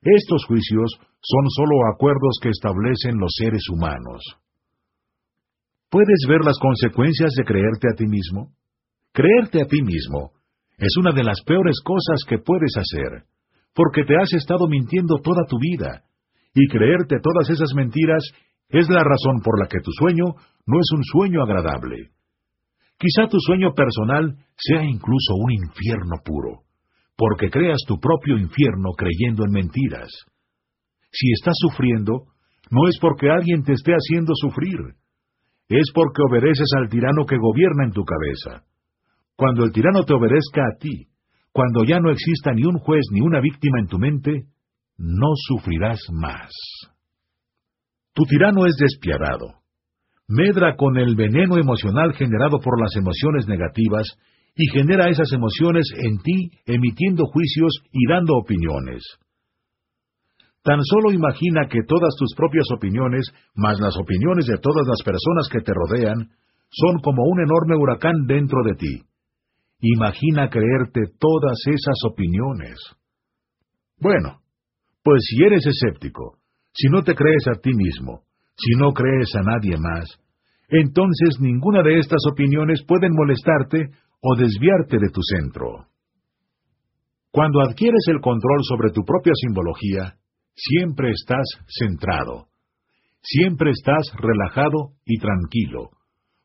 Estos 0.04 0.46
juicios 0.46 1.00
son 1.20 1.50
sólo 1.50 1.78
acuerdos 1.96 2.38
que 2.44 2.50
establecen 2.50 3.18
los 3.18 3.34
seres 3.40 3.64
humanos. 3.72 4.22
¿Puedes 5.92 6.24
ver 6.26 6.40
las 6.46 6.58
consecuencias 6.58 7.34
de 7.36 7.44
creerte 7.44 7.90
a 7.92 7.96
ti 7.98 8.06
mismo? 8.08 8.54
Creerte 9.12 9.62
a 9.62 9.66
ti 9.66 9.82
mismo 9.82 10.32
es 10.78 10.96
una 10.98 11.12
de 11.12 11.22
las 11.22 11.44
peores 11.46 11.82
cosas 11.84 12.24
que 12.26 12.38
puedes 12.38 12.72
hacer, 12.78 13.26
porque 13.76 14.06
te 14.06 14.16
has 14.16 14.32
estado 14.32 14.70
mintiendo 14.70 15.18
toda 15.22 15.44
tu 15.50 15.60
vida, 15.60 16.06
y 16.56 16.66
creerte 16.70 17.18
todas 17.22 17.50
esas 17.50 17.74
mentiras 17.76 18.24
es 18.70 18.88
la 18.88 19.04
razón 19.04 19.42
por 19.44 19.60
la 19.60 19.68
que 19.68 19.82
tu 19.82 19.92
sueño 19.92 20.34
no 20.66 20.80
es 20.80 20.88
un 20.96 21.04
sueño 21.04 21.44
agradable. 21.44 22.12
Quizá 22.98 23.28
tu 23.28 23.38
sueño 23.42 23.74
personal 23.74 24.38
sea 24.56 24.86
incluso 24.86 25.36
un 25.36 25.52
infierno 25.52 26.22
puro, 26.24 26.64
porque 27.18 27.50
creas 27.50 27.80
tu 27.86 28.00
propio 28.00 28.38
infierno 28.38 28.92
creyendo 28.96 29.44
en 29.44 29.52
mentiras. 29.52 30.10
Si 31.12 31.34
estás 31.34 31.56
sufriendo, 31.58 32.28
no 32.70 32.88
es 32.88 32.98
porque 33.02 33.30
alguien 33.30 33.64
te 33.64 33.74
esté 33.74 33.92
haciendo 33.92 34.32
sufrir, 34.36 34.96
es 35.78 35.92
porque 35.94 36.22
obedeces 36.28 36.70
al 36.78 36.90
tirano 36.90 37.26
que 37.26 37.38
gobierna 37.38 37.86
en 37.86 37.92
tu 37.92 38.04
cabeza. 38.04 38.64
Cuando 39.36 39.64
el 39.64 39.72
tirano 39.72 40.04
te 40.04 40.14
obedezca 40.14 40.62
a 40.62 40.78
ti, 40.80 41.08
cuando 41.52 41.84
ya 41.84 42.00
no 42.00 42.12
exista 42.12 42.54
ni 42.54 42.64
un 42.64 42.78
juez 42.78 43.06
ni 43.12 43.22
una 43.22 43.40
víctima 43.40 43.80
en 43.80 43.88
tu 43.88 43.98
mente, 43.98 44.46
no 44.98 45.32
sufrirás 45.36 46.00
más. 46.12 46.52
Tu 48.14 48.24
tirano 48.26 48.66
es 48.66 48.76
despiadado. 48.78 49.62
Medra 50.28 50.76
con 50.76 50.98
el 50.98 51.16
veneno 51.16 51.58
emocional 51.58 52.14
generado 52.14 52.60
por 52.60 52.80
las 52.80 52.96
emociones 52.96 53.48
negativas 53.48 54.08
y 54.56 54.70
genera 54.72 55.10
esas 55.10 55.32
emociones 55.34 55.88
en 55.98 56.18
ti 56.20 56.52
emitiendo 56.66 57.26
juicios 57.26 57.74
y 57.92 58.08
dando 58.08 58.36
opiniones. 58.36 59.04
Tan 60.64 60.80
solo 60.84 61.12
imagina 61.12 61.68
que 61.68 61.82
todas 61.88 62.14
tus 62.18 62.34
propias 62.36 62.66
opiniones, 62.76 63.26
más 63.56 63.80
las 63.80 63.98
opiniones 63.98 64.46
de 64.46 64.58
todas 64.58 64.86
las 64.88 65.02
personas 65.04 65.50
que 65.52 65.62
te 65.62 65.74
rodean, 65.74 66.30
son 66.70 67.00
como 67.02 67.24
un 67.24 67.42
enorme 67.42 67.76
huracán 67.76 68.28
dentro 68.28 68.60
de 68.64 68.76
ti. 68.76 69.04
Imagina 69.82 70.50
creerte 70.50 71.02
todas 71.20 71.58
esas 71.66 71.98
opiniones. 72.06 72.78
Bueno, 74.00 74.42
pues 75.04 75.24
si 75.28 75.44
eres 75.44 75.66
escéptico, 75.66 76.38
si 76.74 76.88
no 76.90 77.04
te 77.04 77.16
crees 77.16 77.48
a 77.48 77.60
ti 77.60 77.72
mismo, 77.74 78.22
si 78.56 78.76
no 78.78 78.94
crees 78.94 79.36
a 79.36 79.42
nadie 79.42 79.78
más, 79.78 80.20
entonces 80.70 81.40
ninguna 81.40 81.82
de 81.82 81.98
estas 81.98 82.22
opiniones 82.32 82.84
pueden 82.88 83.12
molestarte 83.14 83.90
o 84.22 84.36
desviarte 84.36 84.98
de 84.98 85.10
tu 85.12 85.22
centro. 85.24 85.88
Cuando 87.32 87.62
adquieres 87.62 88.06
el 88.08 88.22
control 88.22 88.60
sobre 88.64 88.92
tu 88.92 89.04
propia 89.04 89.34
simbología, 89.36 90.21
siempre 90.56 91.12
estás 91.12 91.46
centrado, 91.68 92.48
siempre 93.22 93.72
estás 93.72 94.12
relajado 94.16 94.94
y 95.06 95.18
tranquilo, 95.18 95.90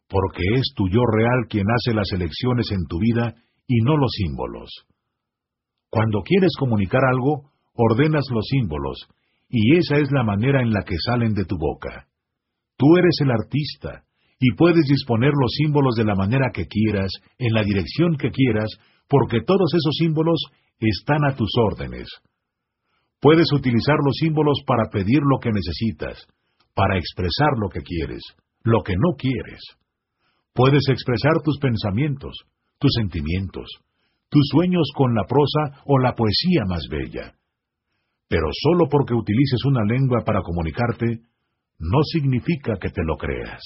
porque 0.09 0.43
es 0.55 0.73
tu 0.75 0.89
yo 0.89 1.01
real 1.11 1.47
quien 1.49 1.67
hace 1.71 1.95
las 1.95 2.11
elecciones 2.13 2.71
en 2.71 2.87
tu 2.87 2.99
vida 2.99 3.35
y 3.67 3.81
no 3.83 3.97
los 3.97 4.13
símbolos. 4.13 4.71
Cuando 5.91 6.23
quieres 6.23 6.53
comunicar 6.59 7.03
algo, 7.05 7.51
ordenas 7.75 8.25
los 8.31 8.47
símbolos, 8.47 9.09
y 9.49 9.77
esa 9.77 9.97
es 9.97 10.11
la 10.11 10.25
manera 10.25 10.63
en 10.63 10.73
la 10.73 10.83
que 10.83 10.97
salen 10.99 11.35
de 11.35 11.45
tu 11.45 11.57
boca. 11.57 12.09
Tú 12.77 12.97
eres 12.97 13.17
el 13.21 13.31
artista, 13.31 14.05
y 14.39 14.55
puedes 14.55 14.85
disponer 14.87 15.31
los 15.31 15.53
símbolos 15.57 15.95
de 15.97 16.05
la 16.05 16.15
manera 16.15 16.51
que 16.53 16.67
quieras, 16.67 17.11
en 17.39 17.55
la 17.55 17.63
dirección 17.63 18.17
que 18.17 18.31
quieras, 18.31 18.69
porque 19.09 19.41
todos 19.41 19.73
esos 19.73 19.95
símbolos 19.99 20.41
están 20.79 21.25
a 21.25 21.35
tus 21.35 21.51
órdenes. 21.59 22.07
Puedes 23.21 23.47
utilizar 23.53 23.97
los 24.05 24.17
símbolos 24.21 24.61
para 24.67 24.91
pedir 24.91 25.21
lo 25.23 25.39
que 25.41 25.51
necesitas, 25.51 26.27
para 26.75 26.99
expresar 26.99 27.57
lo 27.59 27.69
que 27.69 27.81
quieres, 27.81 28.23
lo 28.63 28.83
que 28.83 28.95
no 28.95 29.17
quieres. 29.17 29.61
Puedes 30.53 30.89
expresar 30.89 31.43
tus 31.43 31.59
pensamientos, 31.59 32.35
tus 32.79 32.93
sentimientos, 32.95 33.69
tus 34.29 34.43
sueños 34.53 34.91
con 34.95 35.15
la 35.15 35.25
prosa 35.25 35.83
o 35.87 35.99
la 35.99 36.13
poesía 36.15 36.65
más 36.67 36.87
bella. 36.91 37.35
Pero 38.29 38.49
solo 38.53 38.89
porque 38.91 39.15
utilices 39.15 39.65
una 39.65 39.85
lengua 39.85 40.23
para 40.25 40.43
comunicarte, 40.43 41.21
no 41.79 42.03
significa 42.13 42.77
que 42.81 42.91
te 42.91 43.03
lo 43.05 43.17
creas. 43.17 43.63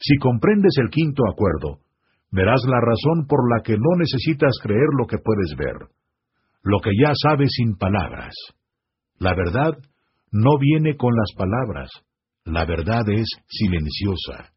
Si 0.00 0.16
comprendes 0.18 0.74
el 0.78 0.90
quinto 0.90 1.22
acuerdo, 1.30 1.80
verás 2.30 2.62
la 2.66 2.80
razón 2.80 3.26
por 3.26 3.48
la 3.50 3.62
que 3.62 3.76
no 3.76 3.96
necesitas 3.96 4.58
creer 4.62 4.88
lo 4.98 5.06
que 5.06 5.18
puedes 5.18 5.56
ver, 5.56 5.88
lo 6.68 6.80
que 6.80 6.90
ya 7.02 7.12
sabes 7.14 7.48
sin 7.56 7.76
palabras. 7.78 8.34
La 9.18 9.34
verdad 9.34 9.72
no 10.30 10.58
viene 10.60 10.96
con 10.96 11.14
las 11.16 11.32
palabras, 11.34 11.88
la 12.44 12.66
verdad 12.66 13.08
es 13.08 13.26
silenciosa. 13.48 14.52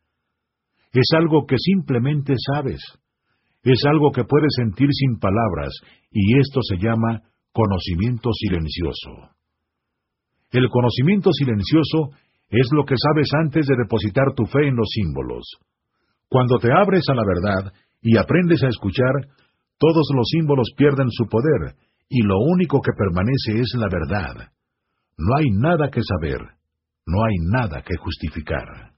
Es 0.92 1.08
algo 1.16 1.46
que 1.48 1.56
simplemente 1.58 2.34
sabes, 2.52 2.82
es 3.64 3.80
algo 3.88 4.12
que 4.12 4.26
puedes 4.26 4.52
sentir 4.58 4.90
sin 4.92 5.20
palabras, 5.20 5.72
y 6.12 6.38
esto 6.38 6.60
se 6.62 6.76
llama 6.84 7.22
conocimiento 7.54 8.30
silencioso. 8.34 9.32
El 10.52 10.68
conocimiento 10.68 11.32
silencioso 11.32 12.12
es 12.50 12.68
lo 12.74 12.84
que 12.84 12.96
sabes 12.98 13.30
antes 13.40 13.66
de 13.68 13.78
depositar 13.78 14.36
tu 14.36 14.44
fe 14.48 14.68
en 14.68 14.76
los 14.76 14.90
símbolos. 14.90 15.48
Cuando 16.28 16.58
te 16.60 16.74
abres 16.74 17.06
a 17.08 17.16
la 17.16 17.24
verdad 17.24 17.72
y 18.02 18.18
aprendes 18.18 18.62
a 18.64 18.68
escuchar, 18.68 19.32
todos 19.78 20.10
los 20.14 20.28
símbolos 20.28 20.74
pierden 20.76 21.08
su 21.10 21.26
poder, 21.30 21.76
y 22.14 22.24
lo 22.24 22.40
único 22.40 22.82
que 22.82 22.92
permanece 22.92 23.62
es 23.62 23.74
la 23.78 23.88
verdad. 23.90 24.52
No 25.18 25.38
hay 25.38 25.46
nada 25.50 25.90
que 25.90 26.02
saber, 26.04 26.42
no 27.08 27.24
hay 27.24 27.36
nada 27.40 27.82
que 27.84 27.96
justificar. 27.96 28.92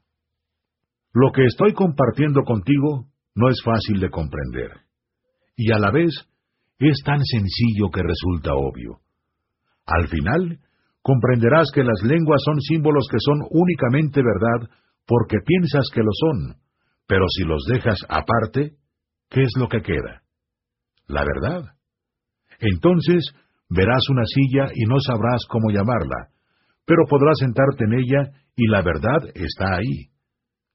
Lo 1.13 1.31
que 1.31 1.45
estoy 1.45 1.73
compartiendo 1.73 2.41
contigo 2.41 3.05
no 3.35 3.49
es 3.49 3.61
fácil 3.63 3.99
de 3.99 4.09
comprender, 4.09 4.71
y 5.55 5.71
a 5.71 5.77
la 5.77 5.91
vez 5.91 6.11
es 6.79 7.03
tan 7.05 7.23
sencillo 7.23 7.91
que 7.93 8.01
resulta 8.01 8.55
obvio. 8.55 9.01
Al 9.85 10.07
final, 10.07 10.59
comprenderás 11.03 11.69
que 11.71 11.83
las 11.83 12.01
lenguas 12.01 12.41
son 12.43 12.59
símbolos 12.61 13.07
que 13.11 13.19
son 13.19 13.45
únicamente 13.51 14.21
verdad 14.23 14.71
porque 15.05 15.37
piensas 15.45 15.85
que 15.93 16.01
lo 16.01 16.11
son, 16.13 16.55
pero 17.05 17.25
si 17.29 17.43
los 17.43 17.63
dejas 17.71 17.99
aparte, 18.09 18.77
¿qué 19.29 19.41
es 19.41 19.51
lo 19.55 19.67
que 19.69 19.83
queda? 19.83 20.23
La 21.05 21.23
verdad. 21.23 21.75
Entonces 22.59 23.31
verás 23.69 24.07
una 24.09 24.25
silla 24.25 24.71
y 24.73 24.85
no 24.85 24.99
sabrás 24.99 25.45
cómo 25.49 25.71
llamarla, 25.71 26.29
pero 26.85 27.05
podrás 27.09 27.37
sentarte 27.39 27.85
en 27.85 27.93
ella 27.93 28.31
y 28.55 28.67
la 28.67 28.81
verdad 28.81 29.29
está 29.33 29.75
ahí. 29.77 30.09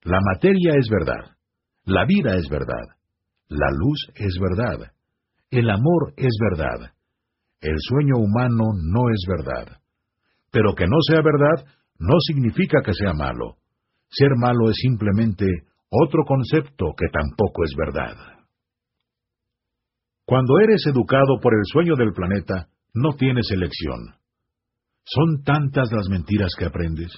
La 0.02 0.20
materia 0.20 0.74
es 0.78 0.88
verdad, 0.88 1.36
la 1.84 2.04
vida 2.06 2.36
es 2.36 2.48
verdad, 2.48 2.96
la 3.48 3.70
luz 3.70 4.08
es 4.14 4.38
verdad, 4.40 4.92
el 5.50 5.70
amor 5.70 6.14
es 6.16 6.36
verdad. 6.40 6.92
el 7.60 7.74
sueño 7.78 8.18
humano 8.18 8.66
no 8.84 9.10
es 9.10 9.24
verdad. 9.26 9.78
Pero 10.52 10.74
que 10.74 10.86
no 10.86 10.96
sea 11.08 11.20
verdad 11.22 11.66
no 11.98 12.14
significa 12.20 12.82
que 12.84 12.94
sea 12.94 13.12
malo. 13.12 13.56
Ser 14.10 14.30
malo 14.36 14.70
es 14.70 14.76
simplemente 14.80 15.44
otro 15.90 16.24
concepto 16.24 16.94
que 16.96 17.08
tampoco 17.08 17.64
es 17.64 17.74
verdad. 17.76 18.37
Cuando 20.28 20.60
eres 20.60 20.84
educado 20.86 21.40
por 21.40 21.54
el 21.54 21.62
sueño 21.64 21.94
del 21.96 22.12
planeta, 22.12 22.68
no 22.92 23.14
tienes 23.14 23.50
elección. 23.50 24.12
Son 25.02 25.42
tantas 25.42 25.90
las 25.90 26.10
mentiras 26.10 26.50
que 26.58 26.66
aprendes. 26.66 27.10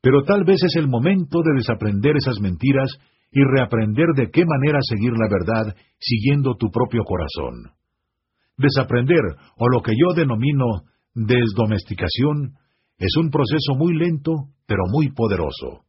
Pero 0.00 0.22
tal 0.22 0.42
vez 0.42 0.62
es 0.62 0.74
el 0.76 0.88
momento 0.88 1.42
de 1.44 1.52
desaprender 1.54 2.16
esas 2.16 2.40
mentiras 2.40 2.88
y 3.30 3.40
reaprender 3.44 4.06
de 4.16 4.30
qué 4.30 4.42
manera 4.46 4.78
seguir 4.80 5.12
la 5.12 5.28
verdad 5.28 5.76
siguiendo 5.98 6.56
tu 6.56 6.70
propio 6.70 7.02
corazón. 7.04 7.72
Desaprender, 8.56 9.20
o 9.58 9.68
lo 9.68 9.82
que 9.82 9.92
yo 9.92 10.14
denomino 10.14 10.64
desdomesticación, 11.12 12.54
es 12.96 13.14
un 13.18 13.28
proceso 13.28 13.74
muy 13.76 13.98
lento, 13.98 14.32
pero 14.66 14.84
muy 14.90 15.10
poderoso. 15.10 15.84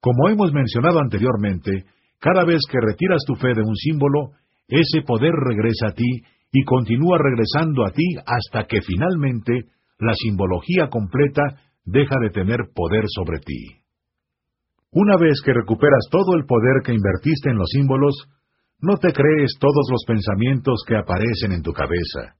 Como 0.00 0.28
hemos 0.28 0.52
mencionado 0.52 1.00
anteriormente, 1.00 1.84
cada 2.20 2.44
vez 2.44 2.60
que 2.70 2.78
retiras 2.80 3.24
tu 3.26 3.34
fe 3.34 3.48
de 3.56 3.62
un 3.62 3.74
símbolo, 3.74 4.34
ese 4.68 5.02
poder 5.06 5.32
regresa 5.32 5.88
a 5.88 5.92
ti 5.92 6.22
y 6.52 6.64
continúa 6.64 7.18
regresando 7.18 7.84
a 7.84 7.90
ti 7.90 8.04
hasta 8.26 8.66
que 8.66 8.80
finalmente 8.82 9.66
la 9.98 10.14
simbología 10.14 10.88
completa 10.88 11.42
deja 11.84 12.16
de 12.20 12.30
tener 12.30 12.70
poder 12.74 13.04
sobre 13.06 13.38
ti. 13.38 13.82
Una 14.92 15.16
vez 15.16 15.40
que 15.44 15.54
recuperas 15.54 16.06
todo 16.10 16.36
el 16.36 16.44
poder 16.44 16.82
que 16.84 16.92
invertiste 16.92 17.50
en 17.50 17.56
los 17.56 17.70
símbolos, 17.70 18.14
no 18.80 18.98
te 18.98 19.12
crees 19.12 19.56
todos 19.58 19.88
los 19.90 20.04
pensamientos 20.06 20.82
que 20.86 20.96
aparecen 20.96 21.52
en 21.52 21.62
tu 21.62 21.72
cabeza. 21.72 22.36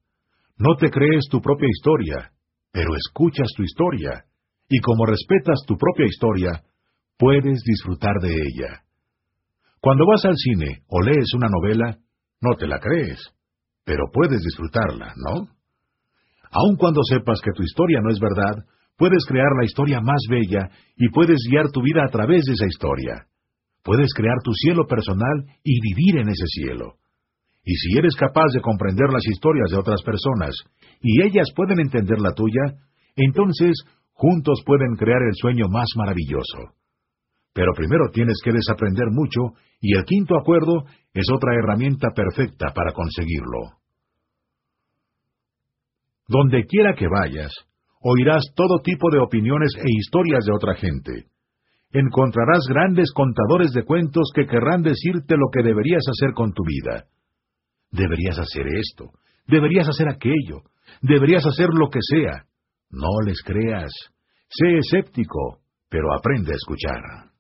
No 0.59 0.77
te 0.77 0.91
crees 0.91 1.25
tu 1.31 1.41
propia 1.41 1.69
historia, 1.69 2.33
pero 2.71 2.95
escuchas 2.95 3.49
tu 3.57 3.63
historia, 3.63 4.25
y 4.69 4.81
como 4.81 5.07
respetas 5.07 5.61
tu 5.67 5.77
propia 5.77 6.07
historia, 6.07 6.63
puedes 7.17 7.63
disfrutar 7.65 8.17
de 8.21 8.35
ella. 8.35 8.83
Cuando 9.81 10.07
vas 10.07 10.25
al 10.25 10.37
cine 10.37 10.83
o 10.89 11.01
lees 11.01 11.33
una 11.35 11.49
novela, 11.49 11.99
no 12.43 12.57
te 12.57 12.67
la 12.67 12.79
crees, 12.79 13.19
pero 13.85 14.11
puedes 14.13 14.43
disfrutarla, 14.43 15.15
¿no? 15.17 15.49
Aun 16.51 16.77
cuando 16.77 17.01
sepas 17.09 17.41
que 17.41 17.53
tu 17.53 17.63
historia 17.63 18.01
no 18.03 18.11
es 18.11 18.21
verdad, 18.21 18.67
puedes 18.99 19.25
crear 19.27 19.51
la 19.59 19.65
historia 19.65 20.01
más 20.01 20.21
bella 20.29 20.69
y 20.97 21.09
puedes 21.09 21.39
guiar 21.49 21.71
tu 21.71 21.81
vida 21.83 22.05
a 22.05 22.11
través 22.11 22.45
de 22.45 22.53
esa 22.53 22.67
historia. 22.67 23.27
Puedes 23.83 24.13
crear 24.15 24.37
tu 24.45 24.53
cielo 24.53 24.87
personal 24.87 25.47
y 25.65 25.81
vivir 25.81 26.21
en 26.21 26.29
ese 26.29 26.47
cielo. 26.47 26.95
Y 27.65 27.75
si 27.75 27.97
eres 27.97 28.15
capaz 28.17 28.53
de 28.53 28.61
comprender 28.61 29.09
las 29.13 29.27
historias 29.27 29.71
de 29.71 29.79
otras 29.79 30.03
personas 30.03 30.55
y 31.01 31.23
ellas 31.23 31.49
pueden 31.55 31.81
entender 31.81 32.21
la 32.21 32.33
tuya, 32.33 32.79
entonces 33.17 33.73
juntos 34.13 34.63
pueden 34.67 34.95
crear 34.97 35.23
el 35.23 35.35
sueño 35.35 35.69
más 35.69 35.89
maravilloso. 35.97 36.75
Pero 37.53 37.73
primero 37.75 38.11
tienes 38.13 38.41
que 38.43 38.53
desaprender 38.53 39.09
mucho 39.11 39.59
y 39.81 39.97
el 39.97 40.05
quinto 40.05 40.37
acuerdo 40.39 40.85
es 41.13 41.27
otra 41.33 41.55
herramienta 41.55 42.09
perfecta 42.15 42.73
para 42.75 42.93
conseguirlo. 42.93 43.79
Donde 46.29 46.65
quiera 46.65 46.95
que 46.95 47.09
vayas, 47.09 47.53
oirás 48.01 48.45
todo 48.55 48.81
tipo 48.83 49.11
de 49.11 49.19
opiniones 49.19 49.73
e 49.77 49.91
historias 49.99 50.45
de 50.47 50.53
otra 50.53 50.75
gente. 50.75 51.27
Encontrarás 51.93 52.65
grandes 52.69 53.13
contadores 53.13 53.73
de 53.73 53.85
cuentos 53.85 54.31
que 54.35 54.47
querrán 54.47 54.83
decirte 54.83 55.37
lo 55.37 55.51
que 55.53 55.63
deberías 55.63 56.03
hacer 56.09 56.33
con 56.33 56.53
tu 56.55 56.65
vida. 56.65 57.05
Deberías 57.91 58.39
hacer 58.39 58.67
esto, 58.67 59.11
deberías 59.47 59.87
hacer 59.87 60.09
aquello, 60.09 60.63
deberías 61.03 61.45
hacer 61.45 61.69
lo 61.69 61.91
que 61.91 62.01
sea. 62.01 62.47
No 62.89 63.21
les 63.27 63.43
creas. 63.43 63.91
Sé 64.49 64.79
escéptico, 64.79 65.59
pero 65.91 66.15
aprende 66.15 66.53
a 66.53 66.57
escuchar. 66.57 67.32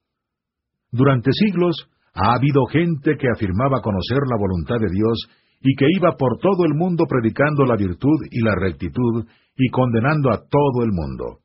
Durante 0.93 1.31
siglos 1.33 1.89
ha 2.15 2.35
habido 2.35 2.67
gente 2.67 3.17
que 3.17 3.29
afirmaba 3.35 3.81
conocer 3.81 4.19
la 4.29 4.37
voluntad 4.37 4.77
de 4.79 4.93
Dios 4.93 5.19
y 5.61 5.75
que 5.75 5.87
iba 5.97 6.17
por 6.17 6.39
todo 6.39 6.67
el 6.67 6.75
mundo 6.75 7.07
predicando 7.09 7.65
la 7.65 7.77
virtud 7.77 8.21
y 8.31 8.43
la 8.43 8.55
rectitud 8.55 9.27
y 9.57 9.71
condenando 9.71 10.31
a 10.31 10.39
todo 10.39 10.85
el 10.85 10.93
mundo. 10.93 11.41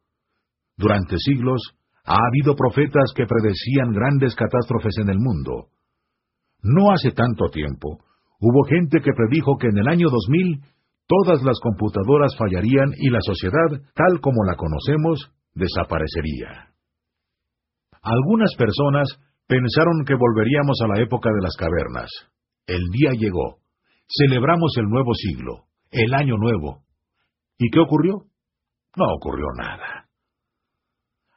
Durante 0.76 1.18
siglos 1.18 1.62
ha 2.04 2.18
habido 2.28 2.56
profetas 2.56 3.14
que 3.16 3.26
predecían 3.26 3.92
grandes 3.92 4.36
catástrofes 4.36 4.98
en 5.00 5.10
el 5.10 5.20
mundo. 5.20 5.68
No 6.62 6.92
hace 6.92 7.12
tanto 7.12 7.46
tiempo, 7.50 8.00
hubo 8.40 8.64
gente 8.64 9.00
que 9.00 9.14
predijo 9.14 9.58
que 9.58 9.68
en 9.68 9.78
el 9.78 9.88
año 9.88 10.10
2000 10.10 10.62
todas 11.08 11.42
las 11.44 11.60
computadoras 11.62 12.36
fallarían 12.38 12.92
y 12.98 13.10
la 13.10 13.22
sociedad, 13.22 13.82
tal 13.96 14.20
como 14.20 14.44
la 14.44 14.56
conocemos, 14.56 15.32
desaparecería. 15.54 16.74
Algunas 18.02 18.56
personas 18.56 19.08
pensaron 19.48 20.04
que 20.06 20.16
volveríamos 20.16 20.78
a 20.84 20.88
la 20.88 21.02
época 21.02 21.30
de 21.30 21.42
las 21.42 21.56
cavernas. 21.56 22.10
El 22.68 22.82
día 22.92 23.12
llegó. 23.18 23.60
Celebramos 24.08 24.74
el 24.78 24.86
nuevo 24.86 25.14
siglo, 25.14 25.66
el 25.92 26.14
año 26.14 26.38
nuevo. 26.38 26.84
¿Y 27.58 27.70
qué 27.70 27.80
ocurrió? 27.80 28.26
No 28.96 29.06
ocurrió 29.16 29.48
nada. 29.58 30.08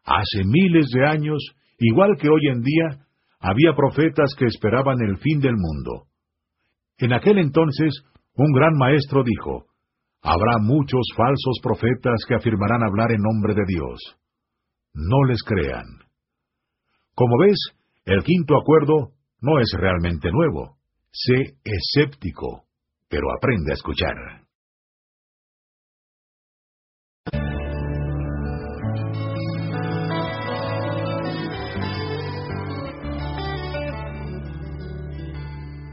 Hace 0.05 0.45
miles 0.45 0.87
de 0.95 1.07
años, 1.07 1.39
igual 1.79 2.17
que 2.21 2.29
hoy 2.29 2.49
en 2.49 2.63
día, 2.63 3.07
había 3.41 3.75
profetas 3.75 4.35
que 4.39 4.47
esperaban 4.47 5.01
el 5.01 5.17
fin 5.19 5.41
del 5.41 5.57
mundo. 5.57 6.07
En 6.99 7.13
aquel 7.13 7.39
entonces, 7.39 8.03
un 8.35 8.53
gran 8.53 8.75
maestro 8.77 9.23
dijo, 9.25 9.67
Habrá 10.23 10.59
muchos 10.61 11.01
falsos 11.17 11.59
profetas 11.63 12.25
que 12.29 12.35
afirmarán 12.35 12.83
hablar 12.83 13.11
en 13.11 13.23
nombre 13.23 13.55
de 13.55 13.65
Dios. 13.67 13.99
No 14.93 15.25
les 15.25 15.43
crean. 15.43 15.87
Como 17.15 17.39
ves, 17.39 17.57
el 18.11 18.25
quinto 18.25 18.57
acuerdo 18.59 19.13
no 19.41 19.61
es 19.61 19.71
realmente 19.79 20.33
nuevo. 20.33 20.79
Sé 21.13 21.55
escéptico, 21.63 22.65
pero 23.09 23.29
aprende 23.37 23.71
a 23.71 23.75
escuchar. 23.75 24.15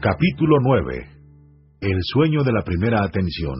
Capítulo 0.00 0.56
9. 0.60 1.08
El 1.80 1.98
sueño 2.02 2.42
de 2.42 2.52
la 2.52 2.62
primera 2.64 3.04
atención. 3.04 3.58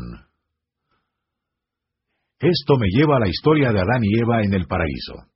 Esto 2.41 2.77
me 2.77 2.89
lleva 2.91 3.19
a 3.19 3.21
la 3.21 3.29
historia 3.29 3.71
de 3.71 3.81
Adán 3.81 4.03
y 4.03 4.19
Eva 4.21 4.43
en 4.43 4.53
el 4.55 4.67
paraíso. 4.67 5.29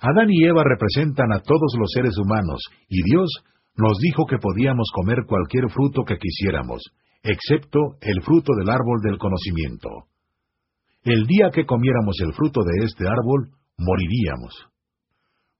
Adán 0.00 0.30
y 0.30 0.44
Eva 0.44 0.64
representan 0.64 1.30
a 1.32 1.40
todos 1.40 1.74
los 1.78 1.90
seres 1.92 2.16
humanos, 2.16 2.60
y 2.88 3.02
Dios 3.02 3.28
nos 3.76 3.98
dijo 3.98 4.24
que 4.26 4.38
podíamos 4.38 4.88
comer 4.94 5.24
cualquier 5.26 5.68
fruto 5.70 6.04
que 6.06 6.16
quisiéramos, 6.16 6.82
excepto 7.22 7.78
el 8.00 8.22
fruto 8.22 8.52
del 8.58 8.70
árbol 8.70 9.00
del 9.02 9.18
conocimiento. 9.18 9.88
El 11.04 11.26
día 11.26 11.50
que 11.52 11.66
comiéramos 11.66 12.16
el 12.20 12.32
fruto 12.32 12.60
de 12.62 12.84
este 12.84 13.06
árbol, 13.06 13.50
moriríamos. 13.76 14.54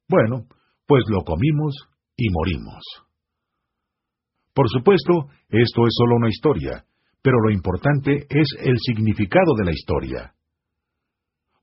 Bueno, 0.08 0.46
pues 0.86 1.04
lo 1.08 1.22
comimos 1.22 1.76
y 2.16 2.28
morimos. 2.30 2.82
Por 4.54 4.68
supuesto, 4.68 5.28
esto 5.48 5.86
es 5.86 5.94
solo 5.96 6.16
una 6.16 6.28
historia, 6.28 6.84
pero 7.22 7.36
lo 7.40 7.50
importante 7.50 8.26
es 8.28 8.48
el 8.58 8.76
significado 8.78 9.54
de 9.58 9.64
la 9.64 9.70
historia. 9.70 10.34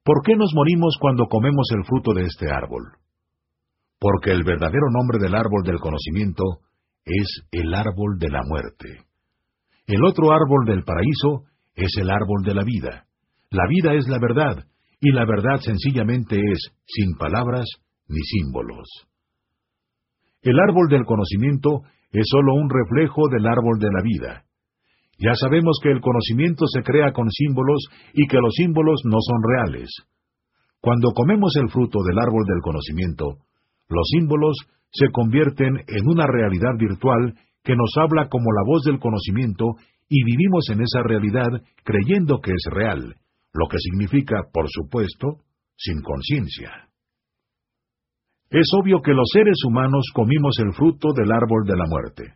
¿Por 0.07 0.23
qué 0.23 0.37
nos 0.37 0.53
morimos 0.55 0.95
cuando 1.01 1.25
comemos 1.25 1.67
el 1.75 1.83
fruto 1.83 2.13
de 2.13 2.23
este 2.23 2.49
árbol? 2.49 2.93
Porque 3.99 4.31
el 4.31 4.45
verdadero 4.45 4.87
nombre 4.89 5.17
del 5.19 5.35
árbol 5.35 5.63
del 5.65 5.79
conocimiento 5.79 6.43
es 7.03 7.27
el 7.51 7.73
árbol 7.73 8.17
de 8.17 8.29
la 8.29 8.39
muerte. 8.47 9.03
El 9.85 10.05
otro 10.05 10.31
árbol 10.31 10.63
del 10.65 10.85
paraíso 10.85 11.43
es 11.75 11.91
el 11.99 12.09
árbol 12.09 12.41
de 12.45 12.53
la 12.53 12.63
vida. 12.63 13.05
La 13.49 13.67
vida 13.67 13.95
es 13.95 14.07
la 14.07 14.17
verdad, 14.17 14.63
y 15.01 15.11
la 15.11 15.25
verdad 15.25 15.59
sencillamente 15.59 16.37
es, 16.37 16.71
sin 16.85 17.17
palabras 17.17 17.65
ni 18.07 18.21
símbolos. 18.21 18.87
El 20.41 20.57
árbol 20.57 20.87
del 20.87 21.03
conocimiento 21.03 21.81
es 22.13 22.23
sólo 22.31 22.53
un 22.53 22.69
reflejo 22.69 23.27
del 23.27 23.45
árbol 23.45 23.77
de 23.77 23.89
la 23.91 24.01
vida. 24.01 24.46
Ya 25.19 25.33
sabemos 25.33 25.79
que 25.81 25.89
el 25.89 26.01
conocimiento 26.01 26.65
se 26.67 26.83
crea 26.83 27.11
con 27.11 27.29
símbolos 27.31 27.87
y 28.13 28.27
que 28.27 28.37
los 28.37 28.53
símbolos 28.53 29.01
no 29.05 29.17
son 29.19 29.41
reales. 29.43 29.89
Cuando 30.79 31.11
comemos 31.11 31.55
el 31.55 31.69
fruto 31.69 31.99
del 32.03 32.19
árbol 32.19 32.45
del 32.45 32.61
conocimiento, 32.61 33.37
los 33.89 34.07
símbolos 34.11 34.55
se 34.91 35.09
convierten 35.11 35.83
en 35.87 36.07
una 36.07 36.25
realidad 36.27 36.77
virtual 36.77 37.33
que 37.63 37.75
nos 37.75 37.91
habla 37.97 38.29
como 38.29 38.45
la 38.53 38.63
voz 38.65 38.83
del 38.83 38.99
conocimiento 38.99 39.65
y 40.07 40.23
vivimos 40.23 40.69
en 40.69 40.81
esa 40.81 41.01
realidad 41.03 41.49
creyendo 41.83 42.39
que 42.39 42.51
es 42.51 42.63
real, 42.71 43.15
lo 43.53 43.67
que 43.67 43.77
significa, 43.79 44.43
por 44.53 44.67
supuesto, 44.69 45.43
sin 45.75 46.01
conciencia. 46.01 46.87
Es 48.49 48.67
obvio 48.79 49.01
que 49.01 49.13
los 49.13 49.27
seres 49.33 49.57
humanos 49.65 50.05
comimos 50.13 50.55
el 50.59 50.73
fruto 50.73 51.11
del 51.13 51.31
árbol 51.31 51.65
de 51.65 51.75
la 51.75 51.85
muerte. 51.85 52.33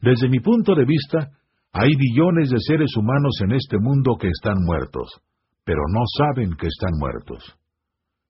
Desde 0.00 0.28
mi 0.28 0.40
punto 0.40 0.74
de 0.74 0.86
vista, 0.86 1.37
Hay 1.72 1.90
billones 1.96 2.50
de 2.50 2.58
seres 2.60 2.96
humanos 2.96 3.38
en 3.42 3.52
este 3.52 3.78
mundo 3.78 4.16
que 4.18 4.28
están 4.28 4.56
muertos, 4.64 5.20
pero 5.64 5.80
no 5.92 6.02
saben 6.16 6.56
que 6.56 6.66
están 6.66 6.98
muertos. 6.98 7.56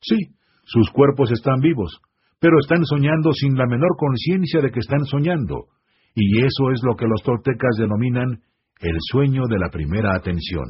Sí, 0.00 0.16
sus 0.64 0.90
cuerpos 0.90 1.30
están 1.30 1.60
vivos, 1.60 2.00
pero 2.40 2.58
están 2.58 2.84
soñando 2.84 3.32
sin 3.32 3.56
la 3.56 3.66
menor 3.66 3.96
conciencia 3.96 4.60
de 4.60 4.70
que 4.70 4.80
están 4.80 5.04
soñando, 5.06 5.66
y 6.14 6.38
eso 6.40 6.70
es 6.72 6.82
lo 6.82 6.96
que 6.96 7.06
los 7.06 7.22
toltecas 7.22 7.76
denominan 7.78 8.42
el 8.80 8.96
sueño 9.10 9.42
de 9.48 9.58
la 9.58 9.70
primera 9.70 10.14
atención. 10.14 10.66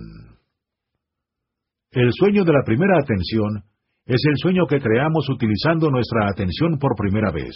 El 1.91 2.11
sueño 2.13 2.45
de 2.45 2.53
la 2.53 2.63
primera 2.65 2.99
atención 3.01 3.65
es 4.05 4.21
el 4.29 4.37
sueño 4.37 4.67
que 4.67 4.81
creamos 4.81 5.29
utilizando 5.31 5.91
nuestra 5.91 6.29
atención 6.29 6.79
por 6.79 6.95
primera 6.97 7.31
vez. 7.31 7.55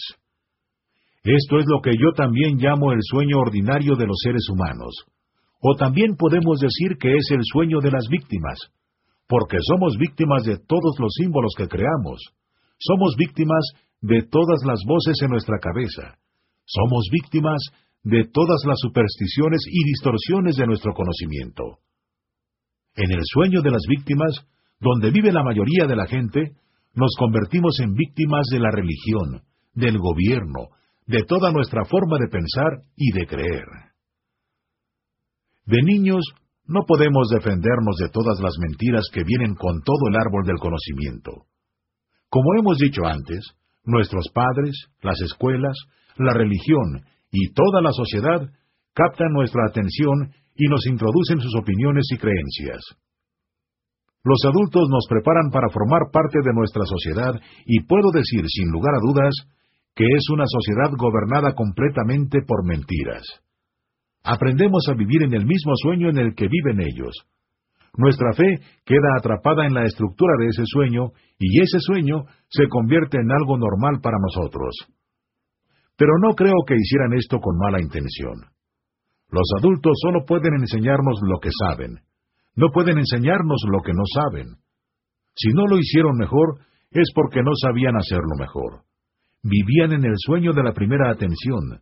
Esto 1.24 1.58
es 1.58 1.66
lo 1.68 1.80
que 1.80 1.92
yo 1.92 2.12
también 2.16 2.58
llamo 2.58 2.92
el 2.92 2.98
sueño 3.00 3.38
ordinario 3.38 3.94
de 3.94 4.06
los 4.06 4.18
seres 4.22 4.48
humanos. 4.50 5.06
O 5.60 5.76
también 5.76 6.16
podemos 6.16 6.58
decir 6.58 6.98
que 6.98 7.14
es 7.14 7.30
el 7.30 7.40
sueño 7.44 7.78
de 7.80 7.92
las 7.92 8.08
víctimas, 8.08 8.58
porque 9.28 9.58
somos 9.60 9.96
víctimas 9.96 10.42
de 10.42 10.58
todos 10.58 10.98
los 10.98 11.14
símbolos 11.14 11.54
que 11.56 11.68
creamos. 11.68 12.20
Somos 12.78 13.14
víctimas 13.16 13.62
de 14.00 14.22
todas 14.22 14.64
las 14.66 14.80
voces 14.84 15.14
en 15.22 15.30
nuestra 15.30 15.58
cabeza. 15.60 16.18
Somos 16.64 17.06
víctimas 17.12 17.62
de 18.02 18.24
todas 18.24 18.60
las 18.66 18.80
supersticiones 18.80 19.62
y 19.70 19.84
distorsiones 19.84 20.56
de 20.56 20.66
nuestro 20.66 20.92
conocimiento. 20.92 21.78
En 22.96 23.12
el 23.12 23.22
sueño 23.22 23.62
de 23.62 23.70
las 23.70 23.82
víctimas, 23.88 24.44
donde 24.80 25.12
vive 25.12 25.32
la 25.32 25.44
mayoría 25.44 25.86
de 25.86 25.94
la 25.94 26.06
gente, 26.06 26.56
nos 26.94 27.14
convertimos 27.16 27.78
en 27.78 27.94
víctimas 27.94 28.46
de 28.50 28.58
la 28.58 28.70
religión, 28.72 29.42
del 29.74 29.98
gobierno, 29.98 30.70
de 31.06 31.22
toda 31.24 31.50
nuestra 31.50 31.84
forma 31.84 32.16
de 32.18 32.28
pensar 32.28 32.82
y 32.96 33.12
de 33.12 33.26
creer. 33.26 33.66
De 35.66 35.82
niños 35.82 36.24
no 36.66 36.80
podemos 36.86 37.28
defendernos 37.28 37.96
de 37.96 38.08
todas 38.08 38.40
las 38.40 38.54
mentiras 38.58 39.08
que 39.12 39.24
vienen 39.24 39.54
con 39.54 39.82
todo 39.82 40.08
el 40.08 40.16
árbol 40.16 40.44
del 40.44 40.58
conocimiento. 40.58 41.46
Como 42.28 42.54
hemos 42.58 42.78
dicho 42.78 43.04
antes, 43.04 43.44
nuestros 43.84 44.28
padres, 44.32 44.74
las 45.02 45.20
escuelas, 45.20 45.76
la 46.16 46.32
religión 46.32 47.04
y 47.30 47.52
toda 47.52 47.82
la 47.82 47.92
sociedad 47.92 48.48
captan 48.94 49.32
nuestra 49.32 49.66
atención 49.68 50.32
y 50.54 50.68
nos 50.68 50.86
introducen 50.86 51.40
sus 51.40 51.54
opiniones 51.56 52.04
y 52.12 52.18
creencias. 52.18 52.80
Los 54.24 54.38
adultos 54.44 54.88
nos 54.88 55.06
preparan 55.08 55.50
para 55.50 55.68
formar 55.70 56.10
parte 56.12 56.38
de 56.44 56.54
nuestra 56.54 56.84
sociedad 56.86 57.40
y 57.66 57.82
puedo 57.82 58.12
decir 58.12 58.44
sin 58.46 58.70
lugar 58.70 58.94
a 58.94 59.02
dudas 59.02 59.34
que 59.94 60.04
es 60.04 60.30
una 60.32 60.44
sociedad 60.46 60.90
gobernada 60.96 61.54
completamente 61.54 62.40
por 62.46 62.66
mentiras. 62.66 63.22
Aprendemos 64.24 64.86
a 64.88 64.94
vivir 64.94 65.22
en 65.24 65.34
el 65.34 65.44
mismo 65.44 65.72
sueño 65.76 66.08
en 66.08 66.18
el 66.18 66.34
que 66.34 66.48
viven 66.48 66.80
ellos. 66.80 67.14
Nuestra 67.96 68.32
fe 68.32 68.60
queda 68.86 69.18
atrapada 69.18 69.66
en 69.66 69.74
la 69.74 69.84
estructura 69.84 70.32
de 70.38 70.46
ese 70.46 70.62
sueño 70.64 71.10
y 71.38 71.60
ese 71.60 71.78
sueño 71.80 72.24
se 72.48 72.68
convierte 72.68 73.18
en 73.18 73.30
algo 73.30 73.58
normal 73.58 74.00
para 74.02 74.16
nosotros. 74.18 74.74
Pero 75.96 76.12
no 76.18 76.34
creo 76.34 76.64
que 76.66 76.74
hicieran 76.74 77.12
esto 77.12 77.38
con 77.38 77.58
mala 77.58 77.80
intención. 77.80 78.48
Los 79.28 79.48
adultos 79.58 79.92
solo 80.02 80.24
pueden 80.24 80.54
enseñarnos 80.54 81.20
lo 81.22 81.38
que 81.38 81.50
saben. 81.58 82.00
No 82.54 82.70
pueden 82.70 82.98
enseñarnos 82.98 83.62
lo 83.68 83.80
que 83.82 83.92
no 83.92 84.04
saben. 84.14 84.56
Si 85.34 85.48
no 85.52 85.66
lo 85.66 85.78
hicieron 85.78 86.16
mejor, 86.16 86.60
es 86.90 87.10
porque 87.14 87.42
no 87.42 87.52
sabían 87.60 87.96
hacerlo 87.96 88.36
mejor. 88.38 88.82
Vivían 89.42 89.92
en 89.92 90.04
el 90.04 90.14
sueño 90.16 90.52
de 90.52 90.62
la 90.62 90.72
primera 90.72 91.10
atención, 91.10 91.80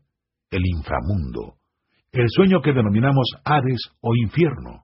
el 0.51 0.63
inframundo 0.67 1.61
el 2.13 2.27
sueño 2.29 2.61
que 2.61 2.73
denominamos 2.73 3.27
Hades 3.45 3.81
o 4.01 4.17
infierno. 4.17 4.83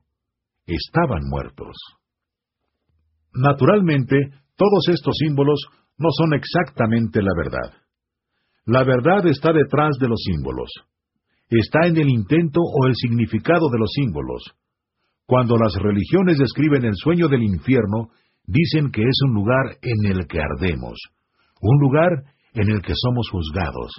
Estaban 0.67 1.23
muertos. 1.29 1.77
Naturalmente, 3.35 4.31
todos 4.57 4.89
estos 4.89 5.17
símbolos 5.19 5.61
no 5.99 6.09
son 6.17 6.35
exactamente 6.35 7.21
la 7.23 7.33
verdad. 7.37 7.75
La 8.65 8.85
verdad 8.85 9.27
está 9.27 9.53
detrás 9.53 9.97
de 10.01 10.09
los 10.09 10.21
símbolos. 10.25 10.71
Está 11.49 11.87
en 11.87 11.97
el 11.97 12.09
intento 12.09 12.61
o 12.61 12.87
el 12.87 12.95
significado 12.95 13.71
de 13.71 13.79
los 13.79 13.91
símbolos. 13.93 14.43
Cuando 15.27 15.57
las 15.57 15.75
religiones 15.75 16.39
describen 16.39 16.85
el 16.85 16.95
sueño 16.95 17.29
del 17.29 17.43
infierno, 17.43 18.11
dicen 18.45 18.91
que 18.91 19.03
es 19.03 19.19
un 19.27 19.35
lugar 19.35 19.77
en 19.83 20.13
el 20.13 20.27
que 20.27 20.41
ardemos, 20.41 20.99
un 21.61 21.81
lugar 21.81 22.25
en 22.57 22.71
el 22.71 22.81
que 22.83 22.95
somos 22.97 23.29
juzgados, 23.31 23.93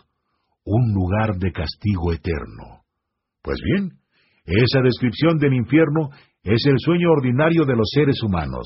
un 0.66 0.94
lugar 0.94 1.38
de 1.38 1.52
castigo 1.52 2.12
eterno. 2.12 2.82
Pues 3.44 3.60
bien, 3.64 3.92
esa 4.46 4.82
descripción 4.82 5.38
del 5.38 5.54
infierno 5.54 6.10
es 6.42 6.66
el 6.66 6.80
sueño 6.80 7.12
ordinario 7.12 7.66
de 7.66 7.76
los 7.76 7.88
seres 7.94 8.22
humanos. 8.24 8.66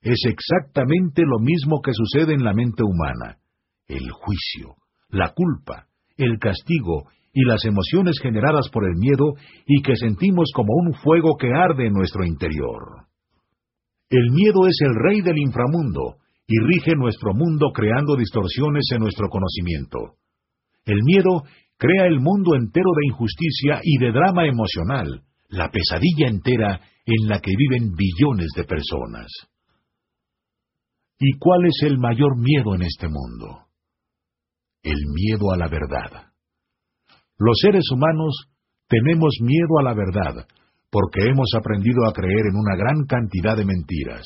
Es 0.00 0.24
exactamente 0.26 1.22
lo 1.26 1.38
mismo 1.40 1.80
que 1.82 1.92
sucede 1.92 2.34
en 2.34 2.42
la 2.42 2.54
mente 2.54 2.82
humana. 2.82 3.38
El 3.86 4.10
juicio, 4.10 4.76
la 5.10 5.32
culpa, 5.34 5.86
el 6.16 6.38
castigo 6.38 7.04
y 7.32 7.44
las 7.44 7.64
emociones 7.66 8.18
generadas 8.20 8.68
por 8.72 8.84
el 8.84 8.96
miedo 8.96 9.34
y 9.66 9.82
que 9.82 9.94
sentimos 9.96 10.50
como 10.54 10.72
un 10.72 10.94
fuego 10.94 11.36
que 11.36 11.52
arde 11.52 11.86
en 11.86 11.92
nuestro 11.92 12.24
interior. 12.24 13.06
El 14.08 14.30
miedo 14.30 14.66
es 14.66 14.78
el 14.80 14.94
rey 14.94 15.20
del 15.20 15.38
inframundo 15.38 16.16
y 16.48 16.58
rige 16.58 16.96
nuestro 16.96 17.34
mundo 17.34 17.70
creando 17.74 18.16
distorsiones 18.16 18.88
en 18.92 19.00
nuestro 19.00 19.28
conocimiento. 19.28 20.16
El 20.86 21.02
miedo 21.04 21.42
crea 21.76 22.06
el 22.06 22.20
mundo 22.20 22.56
entero 22.56 22.90
de 22.96 23.06
injusticia 23.12 23.80
y 23.82 23.98
de 23.98 24.10
drama 24.12 24.46
emocional, 24.46 25.24
la 25.50 25.70
pesadilla 25.70 26.28
entera 26.28 26.80
en 27.04 27.28
la 27.28 27.40
que 27.40 27.52
viven 27.54 27.92
billones 27.94 28.48
de 28.56 28.64
personas. 28.64 29.26
¿Y 31.20 31.36
cuál 31.38 31.66
es 31.66 31.82
el 31.82 31.98
mayor 31.98 32.38
miedo 32.38 32.74
en 32.74 32.82
este 32.82 33.08
mundo? 33.08 33.66
El 34.82 34.98
miedo 35.12 35.52
a 35.52 35.58
la 35.58 35.68
verdad. 35.68 36.32
Los 37.36 37.58
seres 37.60 37.84
humanos 37.92 38.48
tenemos 38.88 39.36
miedo 39.42 39.78
a 39.80 39.82
la 39.82 39.94
verdad 39.94 40.46
porque 40.90 41.26
hemos 41.26 41.50
aprendido 41.54 42.06
a 42.06 42.12
creer 42.12 42.46
en 42.50 42.56
una 42.56 42.76
gran 42.76 43.04
cantidad 43.04 43.56
de 43.56 43.66
mentiras. 43.66 44.24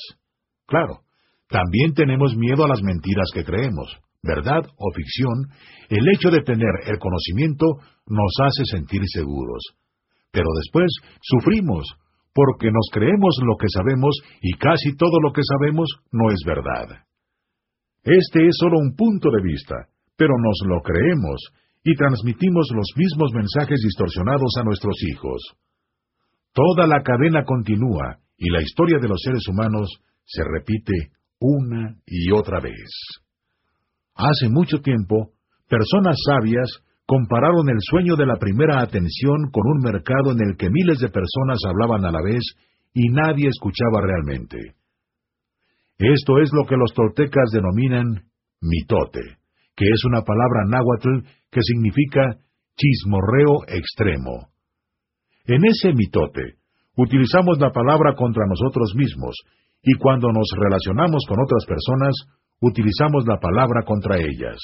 Claro, 0.66 1.00
también 1.48 1.94
tenemos 1.94 2.36
miedo 2.36 2.64
a 2.64 2.69
las 2.69 2.82
mentiras 2.82 3.28
que 3.35 3.44
creemos 3.44 3.98
verdad 4.23 4.62
o 4.78 4.93
ficción, 4.94 5.51
el 5.90 6.09
hecho 6.09 6.31
de 6.31 6.43
tener 6.43 6.70
el 6.86 6.98
conocimiento 6.98 7.66
nos 8.06 8.32
hace 8.47 8.64
sentir 8.64 9.02
seguros. 9.06 9.62
Pero 10.31 10.47
después 10.56 10.90
sufrimos 11.20 11.85
porque 12.32 12.70
nos 12.70 12.89
creemos 12.90 13.36
lo 13.44 13.56
que 13.59 13.69
sabemos 13.69 14.16
y 14.40 14.52
casi 14.55 14.97
todo 14.97 15.20
lo 15.20 15.32
que 15.32 15.43
sabemos 15.43 15.89
no 16.12 16.31
es 16.31 16.40
verdad. 16.47 17.05
Este 18.05 18.47
es 18.47 18.56
solo 18.59 18.78
un 18.78 18.97
punto 18.97 19.28
de 19.31 19.43
vista, 19.43 19.74
pero 20.16 20.32
nos 20.39 20.59
lo 20.66 20.81
creemos 20.81 21.52
y 21.85 21.94
transmitimos 21.94 22.70
los 22.74 22.86
mismos 22.97 23.32
mensajes 23.35 23.81
distorsionados 23.82 24.55
a 24.59 24.64
nuestros 24.64 24.97
hijos. 25.10 25.43
Toda 26.55 26.86
la 26.86 27.02
cadena 27.02 27.44
continúa 27.44 28.19
y 28.39 28.51
la 28.51 28.62
historia 28.62 28.98
de 29.01 29.09
los 29.09 29.20
seres 29.20 29.47
humanos 29.48 29.90
se 30.24 30.43
repite 30.44 31.10
una 31.43 31.97
y 32.06 32.32
otra 32.32 32.60
vez. 32.60 32.89
Hace 34.14 34.48
mucho 34.48 34.78
tiempo, 34.81 35.32
personas 35.69 36.16
sabias 36.24 36.69
compararon 37.06 37.69
el 37.69 37.78
sueño 37.81 38.16
de 38.16 38.27
la 38.27 38.36
primera 38.36 38.81
atención 38.81 39.51
con 39.51 39.66
un 39.66 39.82
mercado 39.82 40.32
en 40.32 40.39
el 40.48 40.56
que 40.56 40.70
miles 40.70 40.98
de 41.01 41.09
personas 41.09 41.59
hablaban 41.66 42.05
a 42.05 42.12
la 42.12 42.23
vez 42.23 42.43
y 42.94 43.09
nadie 43.09 43.48
escuchaba 43.48 44.01
realmente. 44.01 44.77
Esto 45.98 46.39
es 46.40 46.51
lo 46.52 46.66
que 46.66 46.77
los 46.77 46.93
toltecas 46.94 47.51
denominan 47.52 48.24
mitote, 48.60 49.20
que 49.77 49.86
es 49.89 50.05
una 50.05 50.23
palabra 50.23 50.64
náhuatl 50.66 51.27
que 51.51 51.60
significa 51.62 52.39
chismorreo 52.77 53.64
extremo. 53.69 54.48
En 55.47 55.64
ese 55.64 55.93
mitote, 55.93 56.56
utilizamos 56.97 57.59
la 57.59 57.70
palabra 57.70 58.14
contra 58.14 58.47
nosotros 58.47 58.94
mismos, 58.97 59.35
y 59.82 59.94
cuando 59.98 60.28
nos 60.28 60.48
relacionamos 60.56 61.24
con 61.28 61.38
otras 61.40 61.64
personas, 61.66 62.14
utilizamos 62.60 63.26
la 63.26 63.38
palabra 63.38 63.82
contra 63.84 64.16
ellas. 64.16 64.59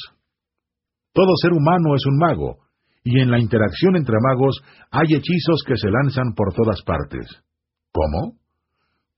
Todo 1.13 1.33
ser 1.43 1.53
humano 1.53 1.97
es 1.97 2.07
un 2.07 2.17
mago, 2.17 2.59
y 3.03 3.21
en 3.21 3.31
la 3.31 3.41
interacción 3.41 3.97
entre 3.97 4.17
magos 4.21 4.61
hay 4.91 5.15
hechizos 5.15 5.63
que 5.67 5.77
se 5.77 5.91
lanzan 5.91 6.35
por 6.35 6.55
todas 6.55 6.83
partes. 6.83 7.27
¿Cómo? 7.93 8.39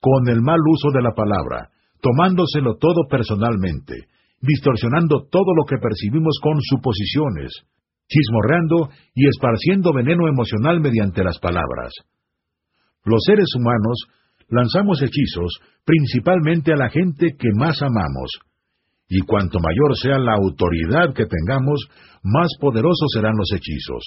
Con 0.00 0.28
el 0.28 0.40
mal 0.40 0.60
uso 0.72 0.90
de 0.94 1.02
la 1.02 1.12
palabra, 1.12 1.70
tomándoselo 2.00 2.76
todo 2.76 3.06
personalmente, 3.10 4.08
distorsionando 4.40 5.26
todo 5.30 5.52
lo 5.54 5.64
que 5.66 5.76
percibimos 5.76 6.38
con 6.42 6.56
suposiciones, 6.60 7.52
chismorreando 8.08 8.88
y 9.14 9.28
esparciendo 9.28 9.92
veneno 9.92 10.28
emocional 10.28 10.80
mediante 10.80 11.22
las 11.22 11.38
palabras. 11.38 11.92
Los 13.04 13.20
seres 13.24 13.48
humanos 13.56 14.08
lanzamos 14.50 15.00
hechizos 15.02 15.60
principalmente 15.84 16.72
a 16.72 16.76
la 16.76 16.90
gente 16.90 17.36
que 17.38 17.48
más 17.56 17.80
amamos, 17.82 18.30
y 19.08 19.20
cuanto 19.22 19.58
mayor 19.58 19.96
sea 19.96 20.18
la 20.18 20.34
autoridad 20.34 21.14
que 21.14 21.26
tengamos, 21.26 21.88
más 22.22 22.48
poderosos 22.60 23.10
serán 23.12 23.34
los 23.36 23.50
hechizos. 23.52 24.04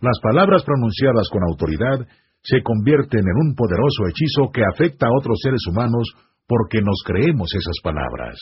Las 0.00 0.18
palabras 0.20 0.62
pronunciadas 0.64 1.28
con 1.30 1.42
autoridad 1.44 2.06
se 2.42 2.60
convierten 2.62 3.20
en 3.20 3.48
un 3.48 3.54
poderoso 3.54 4.04
hechizo 4.08 4.50
que 4.52 4.62
afecta 4.64 5.06
a 5.06 5.16
otros 5.16 5.38
seres 5.42 5.62
humanos 5.70 6.12
porque 6.46 6.82
nos 6.82 7.00
creemos 7.06 7.54
esas 7.54 7.76
palabras. 7.82 8.36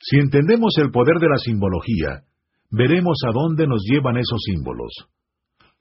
Si 0.00 0.18
entendemos 0.18 0.74
el 0.78 0.90
poder 0.90 1.18
de 1.20 1.28
la 1.28 1.36
simbología, 1.36 2.22
veremos 2.70 3.18
a 3.26 3.32
dónde 3.32 3.66
nos 3.66 3.82
llevan 3.84 4.16
esos 4.16 4.40
símbolos. 4.44 4.92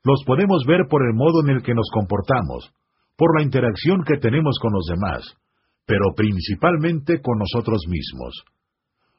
Los 0.04 0.24
podemos 0.26 0.64
ver 0.68 0.88
por 0.90 1.02
el 1.02 1.14
modo 1.16 1.42
en 1.44 1.56
el 1.56 1.64
que 1.64 1.74
nos 1.74 1.90
comportamos, 1.92 2.72
por 3.18 3.38
la 3.38 3.44
interacción 3.44 4.04
que 4.06 4.18
tenemos 4.18 4.58
con 4.62 4.72
los 4.74 4.86
demás, 4.86 5.24
pero 5.86 6.14
principalmente 6.16 7.20
con 7.22 7.40
nosotros 7.40 7.82
mismos. 7.88 8.44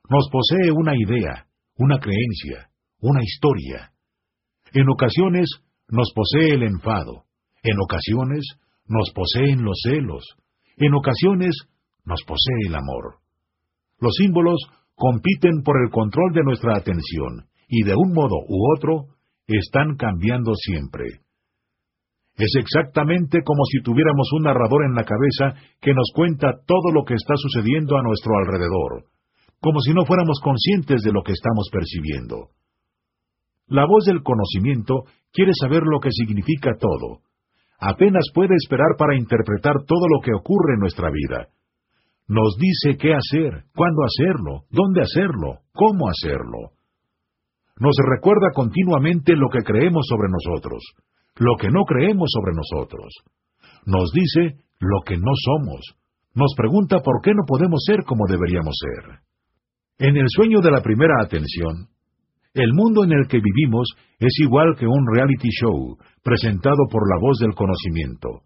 Nos 0.09 0.29
posee 0.31 0.70
una 0.70 0.93
idea, 0.97 1.47
una 1.77 1.99
creencia, 1.99 2.70
una 3.01 3.23
historia. 3.23 3.93
En 4.73 4.89
ocasiones 4.89 5.51
nos 5.89 6.12
posee 6.15 6.55
el 6.55 6.62
enfado, 6.62 7.25
en 7.62 7.79
ocasiones 7.81 8.45
nos 8.87 9.11
poseen 9.15 9.65
los 9.65 9.81
celos, 9.83 10.25
en 10.77 10.95
ocasiones 10.95 11.55
nos 12.05 12.23
posee 12.25 12.69
el 12.69 12.75
amor. 12.75 13.19
Los 14.01 14.15
símbolos 14.15 14.61
compiten 14.95 15.62
por 15.62 15.77
el 15.83 15.91
control 15.91 16.33
de 16.33 16.45
nuestra 16.45 16.77
atención 16.77 17.49
y 17.69 17.83
de 17.83 17.95
un 17.95 18.12
modo 18.12 18.37
u 18.49 18.75
otro 18.77 19.07
están 19.47 19.97
cambiando 19.97 20.55
siempre. 20.55 21.20
Es 22.39 22.55
exactamente 22.55 23.43
como 23.43 23.65
si 23.65 23.82
tuviéramos 23.82 24.31
un 24.32 24.44
narrador 24.44 24.85
en 24.85 24.94
la 24.94 25.02
cabeza 25.02 25.59
que 25.81 25.93
nos 25.93 26.12
cuenta 26.15 26.55
todo 26.66 26.93
lo 26.94 27.05
que 27.05 27.15
está 27.15 27.35
sucediendo 27.36 27.98
a 27.98 28.02
nuestro 28.02 28.39
alrededor, 28.39 29.06
como 29.60 29.81
si 29.81 29.93
no 29.93 30.06
fuéramos 30.06 30.39
conscientes 30.40 31.02
de 31.02 31.12
lo 31.12 31.24
que 31.24 31.32
estamos 31.32 31.69
percibiendo. 31.73 32.51
La 33.66 33.86
voz 33.86 34.05
del 34.06 34.23
conocimiento 34.23 35.02
quiere 35.32 35.51
saber 35.60 35.82
lo 35.82 35.98
que 35.98 36.10
significa 36.12 36.77
todo. 36.78 37.23
Apenas 37.81 38.31
puede 38.32 38.55
esperar 38.55 38.94
para 38.97 39.16
interpretar 39.16 39.74
todo 39.85 40.06
lo 40.09 40.20
que 40.23 40.32
ocurre 40.32 40.74
en 40.74 40.81
nuestra 40.81 41.10
vida. 41.10 41.48
Nos 42.28 42.56
dice 42.56 42.97
qué 42.98 43.15
hacer, 43.15 43.65
cuándo 43.74 44.02
hacerlo, 44.05 44.62
dónde 44.70 45.02
hacerlo, 45.02 45.60
cómo 45.73 46.09
hacerlo. 46.09 46.70
Nos 47.81 47.97
recuerda 47.98 48.52
continuamente 48.55 49.35
lo 49.35 49.48
que 49.48 49.65
creemos 49.65 50.06
sobre 50.09 50.28
nosotros, 50.28 50.82
lo 51.39 51.56
que 51.56 51.69
no 51.70 51.85
creemos 51.85 52.31
sobre 52.32 52.55
nosotros. 52.55 53.12
Nos 53.86 54.10
dice 54.12 54.62
lo 54.81 55.01
que 55.06 55.16
no 55.16 55.32
somos. 55.35 55.81
Nos 56.35 56.55
pregunta 56.56 57.01
por 57.01 57.20
qué 57.23 57.32
no 57.35 57.43
podemos 57.47 57.82
ser 57.86 58.05
como 58.05 58.27
deberíamos 58.28 58.74
ser. 58.78 59.20
En 59.98 60.16
el 60.16 60.27
sueño 60.28 60.60
de 60.60 60.70
la 60.70 60.82
primera 60.82 61.15
atención, 61.23 61.89
el 62.55 62.73
mundo 62.73 63.05
en 63.05 63.12
el 63.12 63.27
que 63.28 63.40
vivimos 63.40 63.89
es 64.19 64.35
igual 64.40 64.77
que 64.78 64.86
un 64.86 65.06
reality 65.15 65.48
show 65.48 65.97
presentado 66.23 66.86
por 66.90 67.02
la 67.09 67.20
voz 67.20 67.39
del 67.39 67.55
conocimiento. 67.55 68.43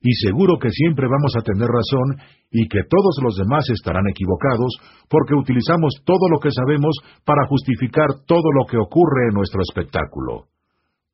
Y 0.00 0.12
seguro 0.12 0.58
que 0.60 0.70
siempre 0.70 1.08
vamos 1.08 1.32
a 1.36 1.42
tener 1.42 1.66
razón 1.66 2.20
y 2.50 2.68
que 2.68 2.84
todos 2.88 3.16
los 3.22 3.36
demás 3.36 3.64
estarán 3.70 4.04
equivocados 4.08 4.76
porque 5.08 5.34
utilizamos 5.34 5.94
todo 6.04 6.28
lo 6.30 6.38
que 6.38 6.50
sabemos 6.50 6.96
para 7.24 7.46
justificar 7.48 8.06
todo 8.26 8.52
lo 8.52 8.66
que 8.66 8.76
ocurre 8.76 9.28
en 9.28 9.34
nuestro 9.34 9.60
espectáculo. 9.62 10.48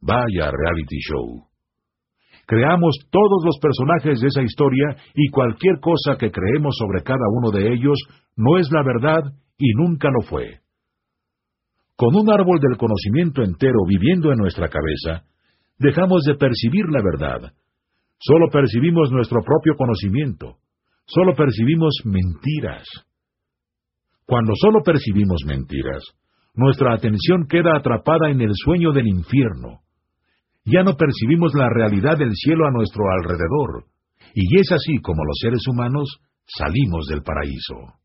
Vaya 0.02 0.50
reality 0.50 0.98
show. 0.98 1.46
Creamos 2.44 2.98
todos 3.08 3.44
los 3.44 3.58
personajes 3.60 4.20
de 4.20 4.26
esa 4.26 4.42
historia 4.42 4.96
y 5.14 5.30
cualquier 5.30 5.78
cosa 5.80 6.16
que 6.18 6.32
creemos 6.32 6.74
sobre 6.76 7.04
cada 7.04 7.24
uno 7.38 7.52
de 7.52 7.72
ellos 7.72 7.96
no 8.36 8.58
es 8.58 8.68
la 8.72 8.82
verdad 8.82 9.32
y 9.56 9.72
nunca 9.74 10.08
lo 10.10 10.26
fue. 10.26 10.58
Con 11.94 12.16
un 12.16 12.28
árbol 12.32 12.58
del 12.58 12.76
conocimiento 12.76 13.42
entero 13.42 13.78
viviendo 13.86 14.32
en 14.32 14.38
nuestra 14.38 14.68
cabeza, 14.68 15.24
dejamos 15.78 16.24
de 16.24 16.34
percibir 16.34 16.86
la 16.90 17.00
verdad. 17.00 17.52
Solo 18.18 18.48
percibimos 18.50 19.12
nuestro 19.12 19.40
propio 19.42 19.76
conocimiento. 19.76 20.56
Solo 21.06 21.34
percibimos 21.34 22.02
mentiras. 22.04 22.88
Cuando 24.26 24.52
solo 24.56 24.82
percibimos 24.82 25.42
mentiras, 25.46 26.02
nuestra 26.54 26.94
atención 26.94 27.46
queda 27.48 27.76
atrapada 27.76 28.30
en 28.30 28.40
el 28.40 28.50
sueño 28.54 28.92
del 28.92 29.06
infierno. 29.06 29.80
Ya 30.64 30.82
no 30.82 30.96
percibimos 30.96 31.52
la 31.54 31.68
realidad 31.68 32.18
del 32.18 32.32
cielo 32.34 32.66
a 32.66 32.70
nuestro 32.70 33.04
alrededor, 33.10 33.86
y 34.34 34.58
es 34.60 34.70
así 34.72 34.98
como 35.02 35.24
los 35.24 35.38
seres 35.40 35.62
humanos 35.66 36.20
salimos 36.46 37.06
del 37.06 37.22
paraíso. 37.22 37.98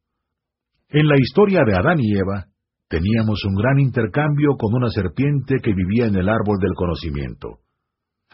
En 0.90 1.06
la 1.08 1.16
historia 1.20 1.62
de 1.66 1.76
Adán 1.76 2.00
y 2.00 2.18
Eva, 2.18 2.48
teníamos 2.88 3.44
un 3.46 3.56
gran 3.56 3.80
intercambio 3.80 4.56
con 4.58 4.74
una 4.74 4.90
serpiente 4.90 5.56
que 5.62 5.74
vivía 5.74 6.08
en 6.08 6.16
el 6.16 6.30
árbol 6.30 6.58
del 6.60 6.74
conocimiento. 6.74 7.60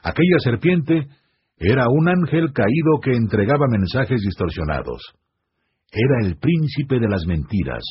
Aquella 0.03 0.39
serpiente 0.39 1.07
era 1.57 1.85
un 1.89 2.07
ángel 2.07 2.53
caído 2.53 2.99
que 3.01 3.11
entregaba 3.11 3.67
mensajes 3.69 4.21
distorsionados. 4.21 5.01
Era 5.91 6.27
el 6.27 6.37
príncipe 6.37 6.99
de 6.99 7.09
las 7.09 7.25
mentiras, 7.25 7.83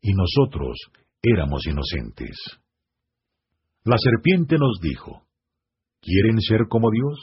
y 0.00 0.12
nosotros 0.12 0.76
éramos 1.22 1.66
inocentes. 1.66 2.36
La 3.84 3.96
serpiente 3.98 4.56
nos 4.58 4.78
dijo, 4.80 5.25
¿Quieren 6.06 6.40
ser 6.40 6.68
como 6.68 6.88
Dios? 6.92 7.18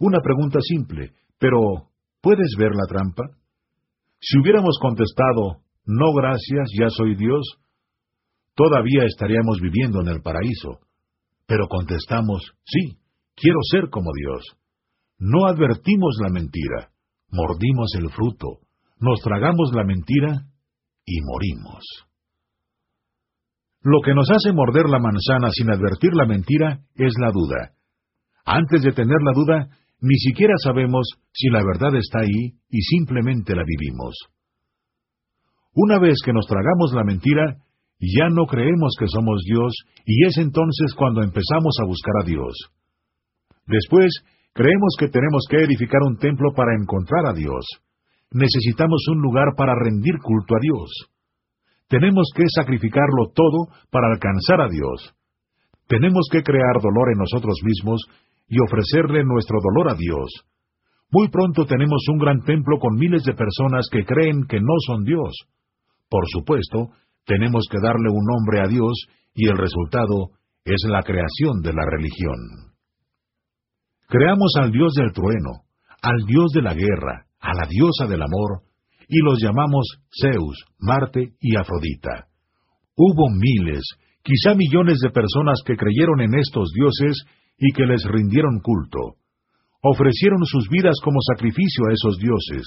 Una 0.00 0.18
pregunta 0.20 0.58
simple, 0.60 1.12
pero 1.38 1.90
¿puedes 2.20 2.56
ver 2.58 2.72
la 2.74 2.86
trampa? 2.88 3.22
Si 4.20 4.36
hubiéramos 4.40 4.80
contestado, 4.82 5.62
no 5.86 6.12
gracias, 6.12 6.70
ya 6.76 6.88
soy 6.90 7.14
Dios, 7.14 7.60
todavía 8.56 9.04
estaríamos 9.04 9.60
viviendo 9.60 10.00
en 10.00 10.08
el 10.08 10.22
paraíso. 10.22 10.80
Pero 11.46 11.68
contestamos, 11.68 12.42
sí, 12.64 12.98
quiero 13.36 13.60
ser 13.70 13.90
como 13.90 14.10
Dios. 14.12 14.42
No 15.18 15.46
advertimos 15.46 16.18
la 16.20 16.30
mentira, 16.30 16.90
mordimos 17.30 17.94
el 17.96 18.10
fruto, 18.10 18.58
nos 18.98 19.20
tragamos 19.20 19.70
la 19.72 19.84
mentira 19.84 20.48
y 21.06 21.20
morimos. 21.22 22.07
Lo 23.88 24.02
que 24.04 24.12
nos 24.12 24.28
hace 24.28 24.52
morder 24.52 24.84
la 24.84 24.98
manzana 24.98 25.48
sin 25.50 25.70
advertir 25.70 26.12
la 26.12 26.26
mentira 26.26 26.80
es 26.94 27.14
la 27.18 27.30
duda. 27.32 27.72
Antes 28.44 28.82
de 28.82 28.92
tener 28.92 29.16
la 29.24 29.32
duda, 29.32 29.68
ni 30.02 30.14
siquiera 30.18 30.52
sabemos 30.62 31.08
si 31.32 31.48
la 31.48 31.64
verdad 31.64 31.96
está 31.96 32.20
ahí 32.20 32.52
y 32.68 32.82
simplemente 32.82 33.56
la 33.56 33.62
vivimos. 33.64 34.14
Una 35.72 35.98
vez 35.98 36.18
que 36.22 36.34
nos 36.34 36.46
tragamos 36.46 36.92
la 36.92 37.02
mentira, 37.02 37.64
ya 37.98 38.28
no 38.28 38.44
creemos 38.44 38.92
que 38.98 39.08
somos 39.08 39.40
Dios 39.46 39.72
y 40.04 40.26
es 40.26 40.36
entonces 40.36 40.92
cuando 40.94 41.22
empezamos 41.22 41.74
a 41.80 41.86
buscar 41.86 42.12
a 42.20 42.26
Dios. 42.26 42.52
Después, 43.64 44.12
creemos 44.52 44.96
que 44.98 45.08
tenemos 45.08 45.46
que 45.48 45.64
edificar 45.64 46.02
un 46.04 46.18
templo 46.18 46.52
para 46.54 46.76
encontrar 46.78 47.24
a 47.26 47.32
Dios. 47.32 47.64
Necesitamos 48.32 49.02
un 49.12 49.22
lugar 49.22 49.54
para 49.56 49.72
rendir 49.74 50.18
culto 50.22 50.56
a 50.56 50.60
Dios. 50.60 51.08
Tenemos 51.88 52.28
que 52.34 52.44
sacrificarlo 52.54 53.32
todo 53.34 53.68
para 53.90 54.08
alcanzar 54.08 54.60
a 54.60 54.68
Dios. 54.68 55.14
Tenemos 55.88 56.28
que 56.30 56.42
crear 56.42 56.80
dolor 56.82 57.10
en 57.12 57.18
nosotros 57.18 57.56
mismos 57.64 58.02
y 58.46 58.56
ofrecerle 58.60 59.24
nuestro 59.24 59.58
dolor 59.62 59.92
a 59.92 59.96
Dios. 59.96 60.28
Muy 61.10 61.28
pronto 61.28 61.64
tenemos 61.64 62.04
un 62.12 62.18
gran 62.18 62.44
templo 62.44 62.78
con 62.78 62.94
miles 62.94 63.24
de 63.24 63.32
personas 63.32 63.88
que 63.90 64.04
creen 64.04 64.44
que 64.46 64.60
no 64.60 64.74
son 64.86 65.04
Dios. 65.04 65.32
Por 66.10 66.24
supuesto, 66.28 66.88
tenemos 67.24 67.64
que 67.70 67.78
darle 67.80 68.10
un 68.10 68.24
nombre 68.24 68.60
a 68.60 68.68
Dios 68.68 69.06
y 69.34 69.48
el 69.48 69.56
resultado 69.56 70.30
es 70.64 70.84
la 70.86 71.02
creación 71.02 71.62
de 71.62 71.72
la 71.72 71.84
religión. 71.90 72.36
Creamos 74.08 74.52
al 74.60 74.70
Dios 74.70 74.92
del 74.94 75.12
trueno, 75.12 75.64
al 76.02 76.26
Dios 76.26 76.50
de 76.52 76.62
la 76.62 76.74
guerra, 76.74 77.26
a 77.40 77.54
la 77.54 77.66
diosa 77.66 78.06
del 78.06 78.22
amor, 78.22 78.67
y 79.08 79.18
los 79.22 79.40
llamamos 79.40 79.86
Zeus, 80.20 80.64
Marte 80.78 81.32
y 81.40 81.56
Afrodita. 81.56 82.28
Hubo 82.94 83.28
miles, 83.30 83.82
quizá 84.22 84.54
millones 84.54 84.98
de 85.02 85.10
personas 85.10 85.60
que 85.64 85.76
creyeron 85.76 86.20
en 86.20 86.34
estos 86.34 86.70
dioses 86.74 87.24
y 87.56 87.72
que 87.72 87.86
les 87.86 88.04
rindieron 88.04 88.60
culto. 88.60 89.16
Ofrecieron 89.82 90.44
sus 90.44 90.68
vidas 90.68 90.96
como 91.02 91.18
sacrificio 91.22 91.84
a 91.88 91.92
esos 91.92 92.18
dioses. 92.18 92.66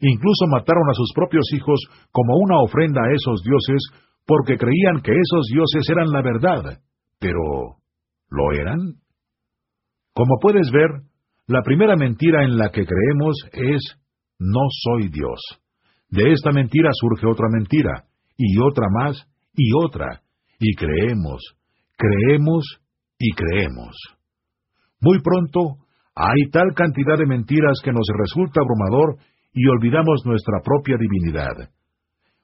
Incluso 0.00 0.46
mataron 0.48 0.88
a 0.90 0.94
sus 0.94 1.12
propios 1.14 1.44
hijos 1.54 1.80
como 2.10 2.36
una 2.38 2.58
ofrenda 2.60 3.00
a 3.02 3.14
esos 3.14 3.42
dioses 3.44 3.82
porque 4.26 4.58
creían 4.58 5.00
que 5.02 5.12
esos 5.12 5.46
dioses 5.52 5.88
eran 5.88 6.10
la 6.10 6.22
verdad. 6.22 6.80
Pero, 7.20 7.76
¿lo 8.28 8.52
eran? 8.52 8.94
Como 10.12 10.38
puedes 10.40 10.70
ver, 10.72 10.90
la 11.46 11.62
primera 11.62 11.96
mentira 11.96 12.44
en 12.44 12.56
la 12.56 12.70
que 12.70 12.84
creemos 12.84 13.36
es 13.52 14.01
no 14.42 14.66
soy 14.70 15.08
Dios. 15.08 15.40
De 16.10 16.32
esta 16.32 16.50
mentira 16.50 16.90
surge 16.92 17.26
otra 17.26 17.46
mentira, 17.50 18.04
y 18.36 18.58
otra 18.58 18.86
más, 18.90 19.26
y 19.54 19.70
otra, 19.72 20.22
y 20.58 20.74
creemos, 20.74 21.40
creemos 21.96 22.64
y 23.18 23.32
creemos. 23.32 23.96
Muy 25.00 25.20
pronto, 25.22 25.78
hay 26.14 26.50
tal 26.50 26.74
cantidad 26.74 27.16
de 27.18 27.26
mentiras 27.26 27.78
que 27.82 27.92
nos 27.92 28.06
resulta 28.18 28.60
abrumador 28.60 29.16
y 29.54 29.66
olvidamos 29.68 30.22
nuestra 30.24 30.60
propia 30.62 30.96
divinidad. 30.98 31.70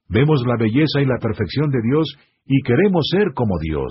Vemos 0.08 0.42
la 0.46 0.56
belleza 0.56 1.00
y 1.00 1.06
la 1.06 1.18
perfección 1.20 1.70
de 1.70 1.80
Dios 1.82 2.16
y 2.46 2.62
queremos 2.62 3.06
ser 3.10 3.34
como 3.34 3.58
Dios. 3.60 3.90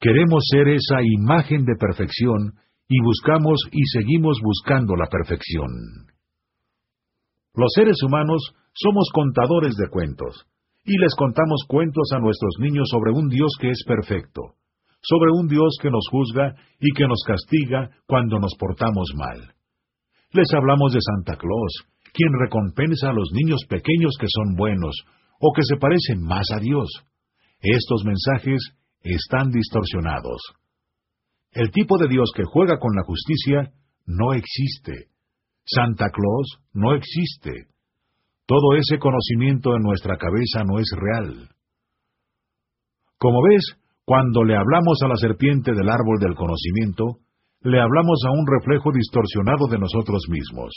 Queremos 0.00 0.44
ser 0.50 0.68
esa 0.68 1.02
imagen 1.02 1.64
de 1.64 1.74
perfección 1.78 2.54
y 2.88 3.00
buscamos 3.02 3.60
y 3.72 3.84
seguimos 3.92 4.38
buscando 4.42 4.96
la 4.96 5.06
perfección. 5.06 6.13
Los 7.54 7.72
seres 7.74 7.96
humanos 8.02 8.42
somos 8.74 9.08
contadores 9.12 9.76
de 9.76 9.88
cuentos, 9.88 10.46
y 10.84 10.98
les 10.98 11.14
contamos 11.14 11.64
cuentos 11.68 12.10
a 12.12 12.18
nuestros 12.18 12.56
niños 12.58 12.88
sobre 12.90 13.12
un 13.12 13.28
Dios 13.28 13.52
que 13.60 13.70
es 13.70 13.84
perfecto, 13.86 14.56
sobre 15.00 15.30
un 15.32 15.46
Dios 15.46 15.76
que 15.80 15.90
nos 15.90 16.06
juzga 16.10 16.54
y 16.80 16.92
que 16.92 17.06
nos 17.06 17.22
castiga 17.26 17.90
cuando 18.06 18.38
nos 18.38 18.54
portamos 18.58 19.12
mal. 19.16 19.54
Les 20.32 20.52
hablamos 20.52 20.92
de 20.92 21.00
Santa 21.00 21.36
Claus, 21.36 21.84
quien 22.12 22.30
recompensa 22.38 23.10
a 23.10 23.12
los 23.12 23.30
niños 23.32 23.60
pequeños 23.68 24.14
que 24.18 24.26
son 24.28 24.56
buenos 24.56 24.96
o 25.40 25.52
que 25.54 25.62
se 25.62 25.76
parecen 25.76 26.22
más 26.22 26.50
a 26.52 26.58
Dios. 26.58 26.88
Estos 27.60 28.04
mensajes 28.04 28.60
están 29.02 29.50
distorsionados. 29.50 30.40
El 31.52 31.70
tipo 31.70 31.98
de 31.98 32.08
Dios 32.08 32.32
que 32.34 32.42
juega 32.44 32.78
con 32.78 32.94
la 32.96 33.04
justicia 33.04 33.72
no 34.06 34.32
existe. 34.32 35.13
Santa 35.64 36.10
Claus 36.10 36.60
no 36.72 36.94
existe. 36.94 37.68
Todo 38.46 38.76
ese 38.76 38.98
conocimiento 38.98 39.74
en 39.74 39.82
nuestra 39.82 40.16
cabeza 40.18 40.64
no 40.64 40.78
es 40.78 40.90
real. 40.94 41.48
Como 43.18 43.42
ves, 43.42 43.76
cuando 44.04 44.44
le 44.44 44.54
hablamos 44.54 45.00
a 45.02 45.08
la 45.08 45.16
serpiente 45.16 45.72
del 45.72 45.88
árbol 45.88 46.18
del 46.20 46.34
conocimiento, 46.34 47.20
le 47.62 47.80
hablamos 47.80 48.20
a 48.26 48.32
un 48.32 48.44
reflejo 48.46 48.92
distorsionado 48.92 49.66
de 49.70 49.78
nosotros 49.78 50.22
mismos. 50.28 50.70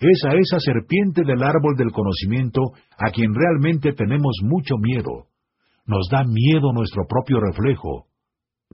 Es 0.00 0.24
a 0.24 0.34
esa 0.34 0.58
serpiente 0.58 1.22
del 1.24 1.42
árbol 1.42 1.76
del 1.76 1.92
conocimiento 1.92 2.60
a 2.98 3.10
quien 3.12 3.32
realmente 3.34 3.92
tenemos 3.92 4.38
mucho 4.42 4.74
miedo. 4.78 5.26
Nos 5.86 6.08
da 6.10 6.24
miedo 6.24 6.72
nuestro 6.72 7.04
propio 7.08 7.38
reflejo. 7.40 8.06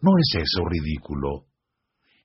¿No 0.01 0.13
es 0.19 0.43
eso 0.43 0.65
ridículo? 0.69 1.45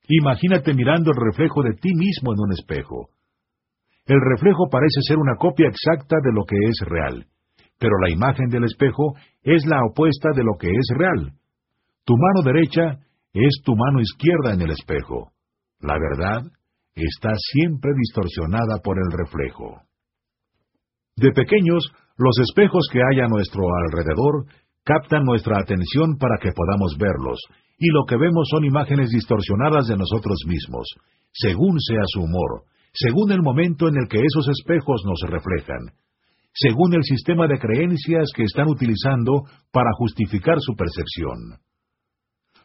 Imagínate 0.10 0.74
mirando 0.74 1.12
el 1.12 1.18
reflejo 1.18 1.62
de 1.62 1.76
ti 1.76 1.94
mismo 1.94 2.34
en 2.34 2.40
un 2.40 2.52
espejo. 2.54 3.10
El 4.08 4.18
reflejo 4.20 4.68
parece 4.72 5.02
ser 5.08 5.18
una 5.18 5.36
copia 5.36 5.68
exacta 5.70 6.18
de 6.24 6.34
lo 6.34 6.46
que 6.46 6.58
es 6.58 6.80
real, 6.90 7.28
pero 7.78 7.94
la 8.02 8.10
imagen 8.10 8.50
del 8.50 8.64
espejo 8.64 9.14
es 9.44 9.68
la 9.68 9.78
opuesta 9.86 10.30
de 10.36 10.44
lo 10.44 10.58
que 10.60 10.68
es 10.68 10.98
real. 10.98 11.34
Tu 12.06 12.16
mano 12.18 12.42
derecha 12.44 13.06
es 13.34 13.62
tu 13.64 13.76
mano 13.76 14.02
izquierda 14.02 14.54
en 14.56 14.62
el 14.62 14.72
espejo. 14.72 15.32
La 15.80 15.94
verdad 15.94 16.42
está 16.96 17.30
siempre 17.54 17.92
distorsionada 17.96 18.82
por 18.84 18.98
el 18.98 19.12
reflejo. 19.16 19.84
De 21.18 21.32
pequeños, 21.32 21.86
los 22.18 22.36
espejos 22.40 22.90
que 22.92 23.00
hay 23.00 23.20
a 23.20 23.28
nuestro 23.28 23.62
alrededor 23.86 24.46
captan 24.84 25.24
nuestra 25.24 25.60
atención 25.60 26.18
para 26.18 26.38
que 26.42 26.52
podamos 26.52 26.98
verlos, 26.98 27.38
y 27.80 27.88
lo 27.92 28.06
que 28.06 28.18
vemos 28.18 28.48
son 28.52 28.66
imágenes 28.66 29.10
distorsionadas 29.10 29.88
de 29.88 29.96
nosotros 29.96 30.44
mismos, 30.46 30.86
según 31.32 31.80
sea 31.80 32.04
su 32.08 32.22
humor, 32.22 32.66
según 32.94 33.32
el 33.32 33.42
momento 33.42 33.88
en 33.88 33.96
el 33.96 34.08
que 34.10 34.20
esos 34.20 34.50
espejos 34.50 35.02
nos 35.06 35.22
reflejan, 35.30 35.96
según 36.54 36.94
el 36.94 37.04
sistema 37.04 37.48
de 37.48 37.58
creencias 37.58 38.32
que 38.36 38.44
están 38.44 38.68
utilizando 38.68 39.44
para 39.72 39.92
justificar 39.98 40.58
su 40.60 40.76
percepción. 40.76 41.62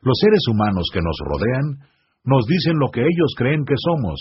Los 0.03 0.19
seres 0.21 0.43
humanos 0.51 0.91
que 0.93 1.01
nos 1.01 1.17
rodean 1.25 1.89
nos 2.25 2.47
dicen 2.47 2.79
lo 2.79 2.91
que 2.91 3.01
ellos 3.01 3.35
creen 3.37 3.65
que 3.65 3.77
somos, 3.79 4.19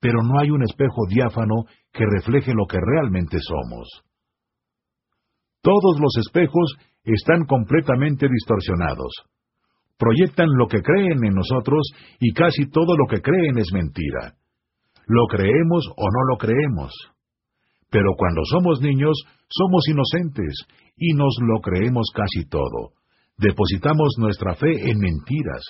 pero 0.00 0.22
no 0.22 0.38
hay 0.38 0.50
un 0.50 0.62
espejo 0.62 1.06
diáfano 1.08 1.64
que 1.92 2.04
refleje 2.04 2.52
lo 2.52 2.66
que 2.66 2.78
realmente 2.78 3.38
somos. 3.40 3.88
Todos 5.62 5.98
los 5.98 6.16
espejos 6.18 6.76
están 7.02 7.46
completamente 7.46 8.28
distorsionados. 8.28 9.12
Proyectan 9.98 10.48
lo 10.58 10.66
que 10.66 10.82
creen 10.82 11.24
en 11.24 11.34
nosotros 11.34 11.90
y 12.20 12.32
casi 12.32 12.68
todo 12.70 12.96
lo 12.96 13.06
que 13.08 13.22
creen 13.22 13.58
es 13.58 13.72
mentira. 13.72 14.34
Lo 15.06 15.26
creemos 15.26 15.86
o 15.96 16.04
no 16.04 16.24
lo 16.30 16.36
creemos. 16.36 16.92
Pero 17.90 18.12
cuando 18.16 18.42
somos 18.44 18.80
niños, 18.80 19.16
somos 19.48 19.88
inocentes 19.88 20.54
y 20.96 21.14
nos 21.14 21.36
lo 21.40 21.60
creemos 21.60 22.10
casi 22.14 22.48
todo. 22.48 22.92
Depositamos 23.38 24.14
nuestra 24.18 24.54
fe 24.54 24.90
en 24.90 24.98
mentiras. 24.98 25.62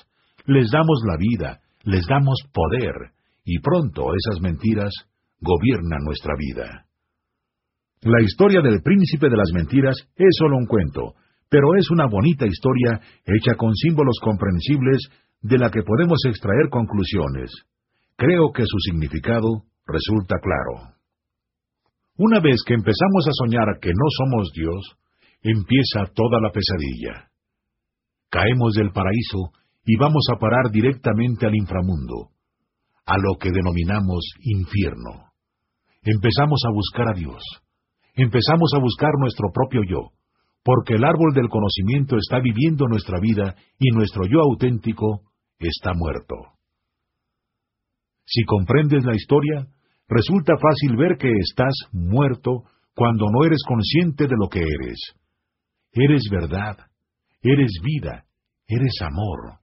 Les 0.47 0.71
damos 0.71 1.03
la 1.07 1.17
vida, 1.17 1.61
les 1.83 2.07
damos 2.07 2.39
poder, 2.53 3.13
y 3.45 3.59
pronto 3.61 4.09
esas 4.15 4.41
mentiras 4.41 4.93
gobiernan 5.41 6.03
nuestra 6.05 6.35
vida. 6.37 6.87
La 8.03 8.23
historia 8.23 8.61
del 8.61 8.83
príncipe 8.83 9.29
de 9.29 9.37
las 9.37 9.51
mentiras 9.53 9.97
es 10.17 10.37
solo 10.39 10.57
un 10.57 10.67
cuento, 10.67 11.15
pero 11.49 11.77
es 11.79 11.91
una 11.91 12.07
bonita 12.07 12.47
historia 12.47 13.01
hecha 13.25 13.55
con 13.57 13.75
símbolos 13.75 14.19
comprensibles 14.21 15.09
de 15.43 15.59
la 15.59 15.71
que 15.71 15.83
podemos 15.83 16.19
extraer 16.27 16.69
conclusiones. 16.71 17.51
Creo 18.17 18.53
que 18.53 18.65
su 18.67 18.79
significado 18.81 19.65
resulta 19.87 20.37
claro. 20.43 20.97
Una 22.19 22.41
vez 22.41 22.63
que 22.67 22.75
empezamos 22.75 23.29
a 23.29 23.33
soñar 23.33 23.79
que 23.81 23.91
no 23.91 24.07
somos 24.19 24.51
Dios, 24.55 24.97
empieza 25.43 26.13
toda 26.15 26.41
la 26.41 26.51
pesadilla. 26.51 27.31
Caemos 28.31 28.75
del 28.75 28.91
paraíso 28.91 29.53
y 29.85 29.97
vamos 29.97 30.25
a 30.33 30.39
parar 30.39 30.71
directamente 30.73 31.47
al 31.47 31.55
inframundo, 31.55 32.31
a 33.05 33.17
lo 33.19 33.39
que 33.39 33.51
denominamos 33.53 34.25
infierno. 34.41 35.31
Empezamos 36.03 36.61
a 36.67 36.73
buscar 36.73 37.09
a 37.09 37.19
Dios. 37.19 37.43
Empezamos 38.15 38.73
a 38.75 38.81
buscar 38.81 39.11
nuestro 39.19 39.51
propio 39.53 39.83
yo, 39.87 40.16
porque 40.67 40.95
el 40.95 41.05
árbol 41.05 41.33
del 41.33 41.49
conocimiento 41.49 42.17
está 42.17 42.41
viviendo 42.41 42.89
nuestra 42.89 43.21
vida 43.21 43.55
y 43.79 43.91
nuestro 43.95 44.27
yo 44.27 44.41
auténtico 44.41 45.23
está 45.61 45.93
muerto. 45.95 46.35
Si 48.27 48.43
comprendes 48.43 49.05
la 49.05 49.15
historia, 49.15 49.69
resulta 50.09 50.55
fácil 50.61 50.97
ver 50.97 51.19
que 51.19 51.31
estás 51.39 51.73
muerto 51.93 52.65
cuando 52.97 53.27
no 53.31 53.45
eres 53.47 53.63
consciente 53.65 54.27
de 54.27 54.35
lo 54.37 54.49
que 54.49 54.59
eres. 54.59 54.99
Eres 55.93 56.23
verdad, 56.33 56.79
eres 57.43 57.71
vida, 57.85 58.25
eres 58.67 58.95
amor. 59.03 59.61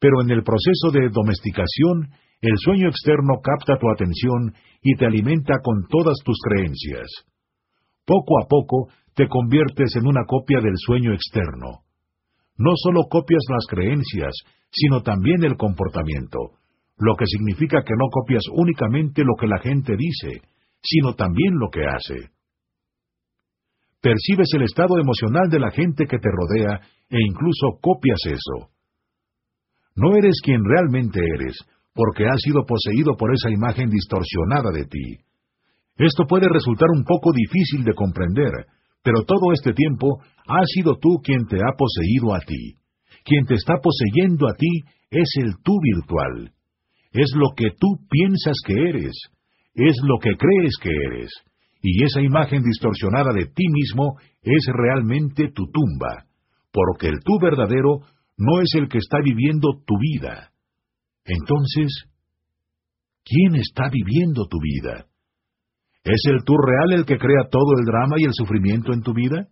Pero 0.00 0.20
en 0.22 0.32
el 0.32 0.42
proceso 0.42 0.90
de 0.90 1.10
domesticación, 1.10 2.10
el 2.40 2.54
sueño 2.56 2.88
externo 2.88 3.34
capta 3.40 3.78
tu 3.78 3.88
atención 3.88 4.52
y 4.82 4.96
te 4.96 5.06
alimenta 5.06 5.60
con 5.62 5.86
todas 5.88 6.16
tus 6.24 6.38
creencias. 6.42 7.06
Poco 8.04 8.42
a 8.42 8.48
poco 8.48 8.88
te 9.14 9.28
conviertes 9.28 9.96
en 9.96 10.06
una 10.06 10.24
copia 10.26 10.60
del 10.60 10.74
sueño 10.76 11.12
externo. 11.12 11.84
No 12.56 12.72
solo 12.76 13.02
copias 13.10 13.42
las 13.48 13.66
creencias, 13.68 14.32
sino 14.70 15.02
también 15.02 15.44
el 15.44 15.56
comportamiento, 15.56 16.38
lo 16.98 17.14
que 17.16 17.26
significa 17.26 17.82
que 17.82 17.94
no 17.98 18.08
copias 18.10 18.42
únicamente 18.52 19.22
lo 19.24 19.34
que 19.38 19.46
la 19.46 19.58
gente 19.58 19.96
dice, 19.96 20.42
sino 20.82 21.14
también 21.14 21.54
lo 21.58 21.68
que 21.70 21.84
hace. 21.84 22.30
Percibes 24.00 24.48
el 24.54 24.62
estado 24.62 24.98
emocional 24.98 25.48
de 25.48 25.60
la 25.60 25.70
gente 25.70 26.06
que 26.06 26.18
te 26.18 26.28
rodea 26.28 26.80
e 27.08 27.18
incluso 27.20 27.78
copias 27.80 28.18
eso. 28.26 28.70
No 29.94 30.16
eres 30.16 30.40
quien 30.42 30.60
realmente 30.64 31.20
eres, 31.20 31.56
porque 31.94 32.26
has 32.26 32.40
sido 32.40 32.64
poseído 32.64 33.16
por 33.16 33.32
esa 33.32 33.50
imagen 33.50 33.90
distorsionada 33.90 34.70
de 34.72 34.86
ti. 34.86 35.18
Esto 35.96 36.24
puede 36.26 36.48
resultar 36.48 36.88
un 36.96 37.04
poco 37.04 37.30
difícil 37.32 37.84
de 37.84 37.94
comprender, 37.94 38.52
pero 39.02 39.24
todo 39.24 39.52
este 39.52 39.72
tiempo 39.72 40.20
has 40.46 40.66
sido 40.74 40.96
tú 40.98 41.20
quien 41.22 41.46
te 41.46 41.56
ha 41.56 41.76
poseído 41.76 42.34
a 42.34 42.40
ti. 42.40 42.76
Quien 43.24 43.44
te 43.46 43.54
está 43.54 43.74
poseyendo 43.82 44.48
a 44.48 44.54
ti 44.54 44.68
es 45.10 45.28
el 45.42 45.54
tú 45.62 45.78
virtual. 45.80 46.52
Es 47.12 47.32
lo 47.34 47.50
que 47.56 47.70
tú 47.78 47.98
piensas 48.08 48.56
que 48.66 48.74
eres. 48.74 49.12
Es 49.74 49.96
lo 50.02 50.18
que 50.18 50.36
crees 50.36 50.74
que 50.80 50.90
eres. 50.90 51.30
Y 51.82 52.04
esa 52.04 52.20
imagen 52.20 52.62
distorsionada 52.62 53.32
de 53.32 53.46
ti 53.46 53.64
mismo 53.68 54.16
es 54.42 54.66
realmente 54.72 55.50
tu 55.52 55.66
tumba, 55.70 56.26
porque 56.72 57.08
el 57.08 57.20
tú 57.24 57.38
verdadero 57.40 58.00
no 58.36 58.60
es 58.60 58.68
el 58.74 58.88
que 58.88 58.98
está 58.98 59.18
viviendo 59.22 59.68
tu 59.84 59.94
vida. 59.98 60.52
Entonces, 61.24 62.04
¿quién 63.24 63.56
está 63.56 63.88
viviendo 63.90 64.46
tu 64.46 64.58
vida? 64.60 65.06
¿Es 66.04 66.20
el 66.26 66.44
tú 66.44 66.54
real 66.56 66.98
el 66.98 67.06
que 67.06 67.18
crea 67.18 67.48
todo 67.50 67.78
el 67.78 67.84
drama 67.84 68.16
y 68.18 68.24
el 68.24 68.32
sufrimiento 68.32 68.92
en 68.92 69.02
tu 69.02 69.14
vida? 69.14 69.48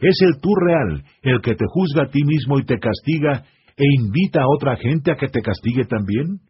¿Es 0.00 0.16
el 0.20 0.40
tú 0.40 0.50
real 0.54 1.04
el 1.22 1.40
que 1.40 1.54
te 1.54 1.64
juzga 1.68 2.04
a 2.04 2.10
ti 2.10 2.22
mismo 2.24 2.58
y 2.58 2.64
te 2.64 2.78
castiga 2.78 3.44
e 3.76 3.84
invita 3.98 4.42
a 4.42 4.48
otra 4.48 4.76
gente 4.76 5.10
a 5.10 5.16
que 5.16 5.28
te 5.28 5.40
castigue 5.40 5.84
también? 5.86 6.40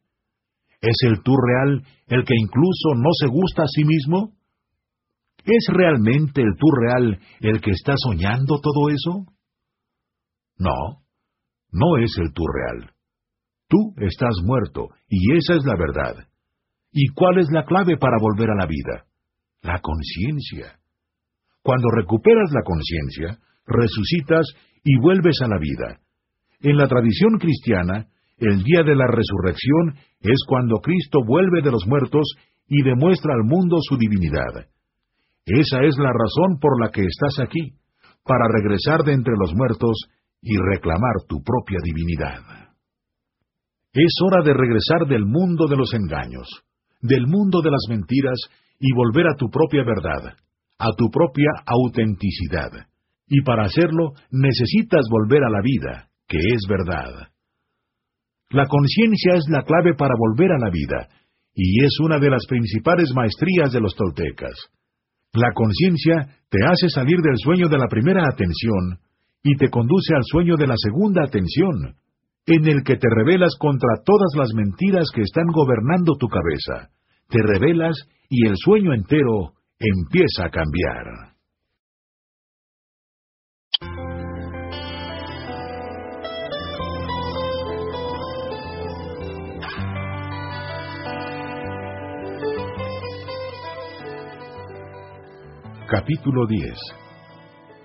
¿Es 0.80 0.96
el 1.06 1.22
tú 1.22 1.34
real 1.36 1.82
el 2.08 2.24
que 2.24 2.34
incluso 2.36 2.94
no 2.96 3.10
se 3.18 3.28
gusta 3.28 3.62
a 3.62 3.68
sí 3.68 3.84
mismo? 3.84 4.32
¿Es 5.44 5.66
realmente 5.72 6.42
el 6.42 6.54
tú 6.58 6.66
real 6.70 7.18
el 7.40 7.60
que 7.60 7.70
está 7.70 7.94
soñando 7.96 8.60
todo 8.60 8.90
eso? 8.90 9.32
No, 10.58 11.02
no 11.70 11.96
es 11.98 12.12
el 12.18 12.32
tú 12.32 12.42
real. 12.46 12.92
Tú 13.68 13.94
estás 13.96 14.34
muerto, 14.44 14.88
y 15.08 15.36
esa 15.36 15.54
es 15.54 15.64
la 15.64 15.76
verdad. 15.76 16.28
¿Y 16.92 17.08
cuál 17.14 17.38
es 17.38 17.48
la 17.50 17.64
clave 17.64 17.96
para 17.96 18.16
volver 18.20 18.50
a 18.50 18.54
la 18.54 18.66
vida? 18.66 19.05
La 19.66 19.80
conciencia. 19.80 20.78
Cuando 21.60 21.88
recuperas 21.90 22.52
la 22.52 22.62
conciencia, 22.62 23.42
resucitas 23.66 24.46
y 24.84 24.96
vuelves 25.00 25.34
a 25.42 25.48
la 25.48 25.58
vida. 25.58 25.98
En 26.60 26.76
la 26.76 26.86
tradición 26.86 27.36
cristiana, 27.40 28.06
el 28.38 28.62
día 28.62 28.84
de 28.84 28.94
la 28.94 29.08
resurrección 29.08 29.98
es 30.20 30.38
cuando 30.46 30.78
Cristo 30.78 31.18
vuelve 31.26 31.62
de 31.62 31.72
los 31.72 31.84
muertos 31.84 32.22
y 32.68 32.80
demuestra 32.84 33.34
al 33.34 33.42
mundo 33.42 33.78
su 33.80 33.96
divinidad. 33.96 34.70
Esa 35.44 35.82
es 35.82 35.98
la 35.98 36.12
razón 36.12 36.60
por 36.60 36.80
la 36.80 36.92
que 36.92 37.02
estás 37.02 37.44
aquí, 37.44 37.74
para 38.22 38.46
regresar 38.46 39.02
de 39.02 39.14
entre 39.14 39.34
los 39.36 39.52
muertos 39.52 39.96
y 40.42 40.56
reclamar 40.58 41.26
tu 41.28 41.42
propia 41.42 41.78
divinidad. 41.82 42.70
Es 43.92 44.14
hora 44.24 44.44
de 44.44 44.54
regresar 44.54 45.08
del 45.08 45.26
mundo 45.26 45.66
de 45.66 45.76
los 45.76 45.92
engaños, 45.92 46.46
del 47.00 47.26
mundo 47.26 47.62
de 47.62 47.70
las 47.72 47.82
mentiras 47.88 48.38
y 48.78 48.92
volver 48.94 49.26
a 49.26 49.36
tu 49.36 49.48
propia 49.50 49.82
verdad, 49.84 50.36
a 50.78 50.92
tu 50.96 51.10
propia 51.10 51.50
autenticidad. 51.66 52.70
Y 53.28 53.42
para 53.42 53.64
hacerlo 53.64 54.12
necesitas 54.30 55.04
volver 55.10 55.42
a 55.44 55.50
la 55.50 55.60
vida, 55.62 56.08
que 56.28 56.38
es 56.38 56.62
verdad. 56.68 57.28
La 58.50 58.66
conciencia 58.66 59.34
es 59.34 59.44
la 59.48 59.62
clave 59.62 59.94
para 59.94 60.14
volver 60.16 60.52
a 60.52 60.58
la 60.58 60.70
vida, 60.70 61.08
y 61.54 61.84
es 61.84 61.98
una 62.00 62.18
de 62.18 62.30
las 62.30 62.46
principales 62.46 63.12
maestrías 63.14 63.72
de 63.72 63.80
los 63.80 63.94
toltecas. 63.94 64.54
La 65.32 65.52
conciencia 65.52 66.28
te 66.48 66.58
hace 66.64 66.88
salir 66.88 67.18
del 67.18 67.36
sueño 67.36 67.68
de 67.68 67.78
la 67.78 67.88
primera 67.88 68.22
atención 68.28 69.00
y 69.42 69.56
te 69.56 69.68
conduce 69.68 70.14
al 70.14 70.22
sueño 70.24 70.56
de 70.56 70.66
la 70.66 70.74
segunda 70.76 71.24
atención, 71.24 71.96
en 72.46 72.68
el 72.68 72.82
que 72.84 72.96
te 72.96 73.08
rebelas 73.10 73.56
contra 73.58 73.88
todas 74.04 74.32
las 74.36 74.54
mentiras 74.54 75.10
que 75.14 75.22
están 75.22 75.46
gobernando 75.52 76.14
tu 76.16 76.28
cabeza. 76.28 76.90
Te 77.28 77.42
rebelas 77.42 77.96
y 78.28 78.46
el 78.46 78.54
sueño 78.56 78.92
entero 78.92 79.54
empieza 79.78 80.46
a 80.46 80.50
cambiar. 80.50 81.36
Capítulo 95.88 96.46
10 96.48 96.74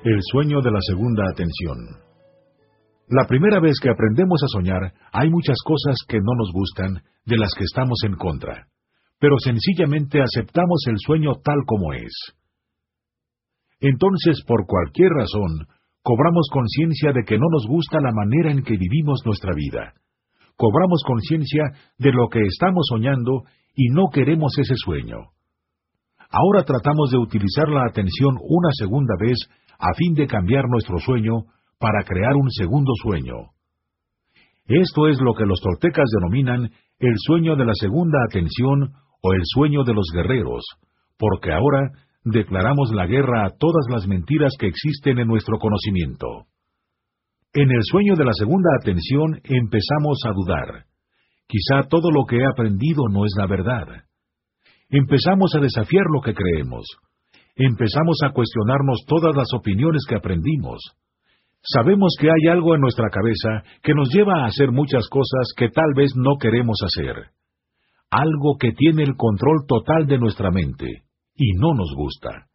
El 0.03 0.19
sueño 0.31 0.61
de 0.61 0.71
la 0.71 0.79
segunda 0.81 1.23
atención. 1.31 1.77
La 3.07 3.27
primera 3.27 3.59
vez 3.59 3.73
que 3.79 3.89
aprendemos 3.91 4.41
a 4.43 4.47
soñar, 4.47 4.93
hay 5.11 5.29
muchas 5.29 5.57
cosas 5.63 5.97
que 6.07 6.17
no 6.17 6.33
nos 6.35 6.51
gustan, 6.51 7.03
de 7.25 7.37
las 7.37 7.53
que 7.53 7.63
estamos 7.63 7.99
en 8.05 8.15
contra, 8.15 8.70
pero 9.21 9.35
sencillamente 9.37 10.19
aceptamos 10.19 10.83
el 10.87 10.95
sueño 10.97 11.33
tal 11.43 11.59
como 11.67 11.93
es. 11.93 12.11
Entonces, 13.79 14.43
por 14.47 14.65
cualquier 14.65 15.11
razón, 15.11 15.67
cobramos 16.01 16.49
conciencia 16.51 17.13
de 17.13 17.23
que 17.23 17.37
no 17.37 17.45
nos 17.51 17.67
gusta 17.67 18.01
la 18.01 18.11
manera 18.11 18.51
en 18.51 18.63
que 18.63 18.77
vivimos 18.77 19.21
nuestra 19.23 19.53
vida. 19.53 19.93
Cobramos 20.57 21.03
conciencia 21.05 21.65
de 21.99 22.11
lo 22.11 22.29
que 22.29 22.41
estamos 22.41 22.83
soñando 22.89 23.43
y 23.75 23.89
no 23.89 24.09
queremos 24.11 24.57
ese 24.57 24.73
sueño. 24.75 25.17
Ahora 26.31 26.63
tratamos 26.63 27.11
de 27.11 27.19
utilizar 27.19 27.69
la 27.69 27.85
atención 27.85 28.39
una 28.41 28.69
segunda 28.71 29.13
vez 29.19 29.37
a 29.77 29.93
fin 29.97 30.15
de 30.15 30.25
cambiar 30.25 30.65
nuestro 30.67 30.97
sueño 30.97 31.43
para 31.77 32.03
crear 32.05 32.33
un 32.33 32.49
segundo 32.49 32.91
sueño. 33.03 33.51
Esto 34.65 35.07
es 35.09 35.21
lo 35.21 35.35
que 35.35 35.45
los 35.45 35.61
toltecas 35.61 36.09
denominan 36.09 36.71
el 36.97 37.15
sueño 37.17 37.55
de 37.55 37.65
la 37.65 37.73
segunda 37.75 38.17
atención 38.27 38.93
o 39.21 39.33
el 39.33 39.41
sueño 39.43 39.83
de 39.83 39.93
los 39.93 40.07
guerreros, 40.13 40.63
porque 41.17 41.51
ahora 41.51 41.91
declaramos 42.23 42.91
la 42.91 43.05
guerra 43.05 43.45
a 43.45 43.51
todas 43.57 43.85
las 43.89 44.07
mentiras 44.07 44.53
que 44.59 44.67
existen 44.67 45.19
en 45.19 45.27
nuestro 45.27 45.57
conocimiento. 45.59 46.45
En 47.53 47.69
el 47.69 47.83
sueño 47.83 48.15
de 48.15 48.25
la 48.25 48.33
segunda 48.33 48.69
atención 48.79 49.41
empezamos 49.43 50.19
a 50.25 50.31
dudar. 50.31 50.85
Quizá 51.47 51.87
todo 51.89 52.09
lo 52.11 52.25
que 52.25 52.37
he 52.37 52.45
aprendido 52.45 53.09
no 53.09 53.25
es 53.25 53.33
la 53.37 53.45
verdad. 53.45 54.05
Empezamos 54.89 55.53
a 55.55 55.59
desafiar 55.59 56.05
lo 56.13 56.21
que 56.21 56.33
creemos. 56.33 56.85
Empezamos 57.55 58.19
a 58.23 58.31
cuestionarnos 58.31 59.03
todas 59.05 59.35
las 59.35 59.53
opiniones 59.53 60.03
que 60.07 60.15
aprendimos. 60.15 60.79
Sabemos 61.61 62.15
que 62.19 62.27
hay 62.27 62.49
algo 62.49 62.73
en 62.73 62.81
nuestra 62.81 63.09
cabeza 63.09 63.63
que 63.83 63.93
nos 63.93 64.09
lleva 64.13 64.41
a 64.41 64.45
hacer 64.45 64.71
muchas 64.71 65.07
cosas 65.09 65.53
que 65.55 65.69
tal 65.69 65.93
vez 65.95 66.13
no 66.15 66.37
queremos 66.39 66.77
hacer. 66.83 67.31
Algo 68.11 68.57
que 68.59 68.73
tiene 68.73 69.03
el 69.03 69.15
control 69.15 69.65
total 69.67 70.05
de 70.05 70.19
nuestra 70.19 70.51
mente 70.51 71.03
y 71.35 71.53
no 71.53 71.73
nos 71.73 71.93
gusta. 71.95 72.47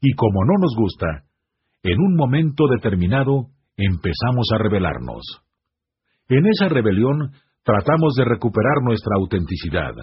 Y 0.00 0.14
como 0.14 0.44
no 0.44 0.54
nos 0.60 0.74
gusta, 0.76 1.24
en 1.82 1.98
un 2.00 2.14
momento 2.14 2.68
determinado 2.68 3.48
empezamos 3.76 4.46
a 4.54 4.58
rebelarnos. 4.58 5.42
En 6.28 6.46
esa 6.46 6.68
rebelión 6.68 7.32
tratamos 7.64 8.14
de 8.14 8.24
recuperar 8.24 8.82
nuestra 8.82 9.16
autenticidad, 9.16 9.94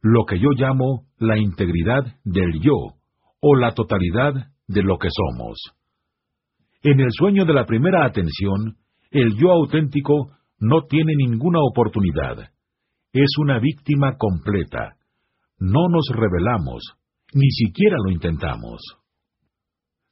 lo 0.00 0.24
que 0.24 0.38
yo 0.38 0.48
llamo 0.56 1.04
la 1.18 1.38
integridad 1.38 2.04
del 2.24 2.60
yo, 2.60 2.96
o 3.40 3.56
la 3.56 3.72
totalidad 3.72 4.32
de 4.66 4.82
lo 4.82 4.98
que 4.98 5.08
somos. 5.10 5.58
En 6.82 7.00
el 7.00 7.08
sueño 7.10 7.44
de 7.44 7.54
la 7.54 7.66
primera 7.66 8.06
atención, 8.06 8.76
el 9.10 9.36
yo 9.36 9.52
auténtico 9.52 10.30
no 10.60 10.86
tiene 10.88 11.14
ninguna 11.16 11.58
oportunidad. 11.60 12.50
Es 13.12 13.30
una 13.38 13.58
víctima 13.58 14.16
completa. 14.16 14.96
No 15.58 15.88
nos 15.88 16.08
rebelamos, 16.12 16.82
ni 17.32 17.50
siquiera 17.50 17.96
lo 18.04 18.10
intentamos. 18.10 18.80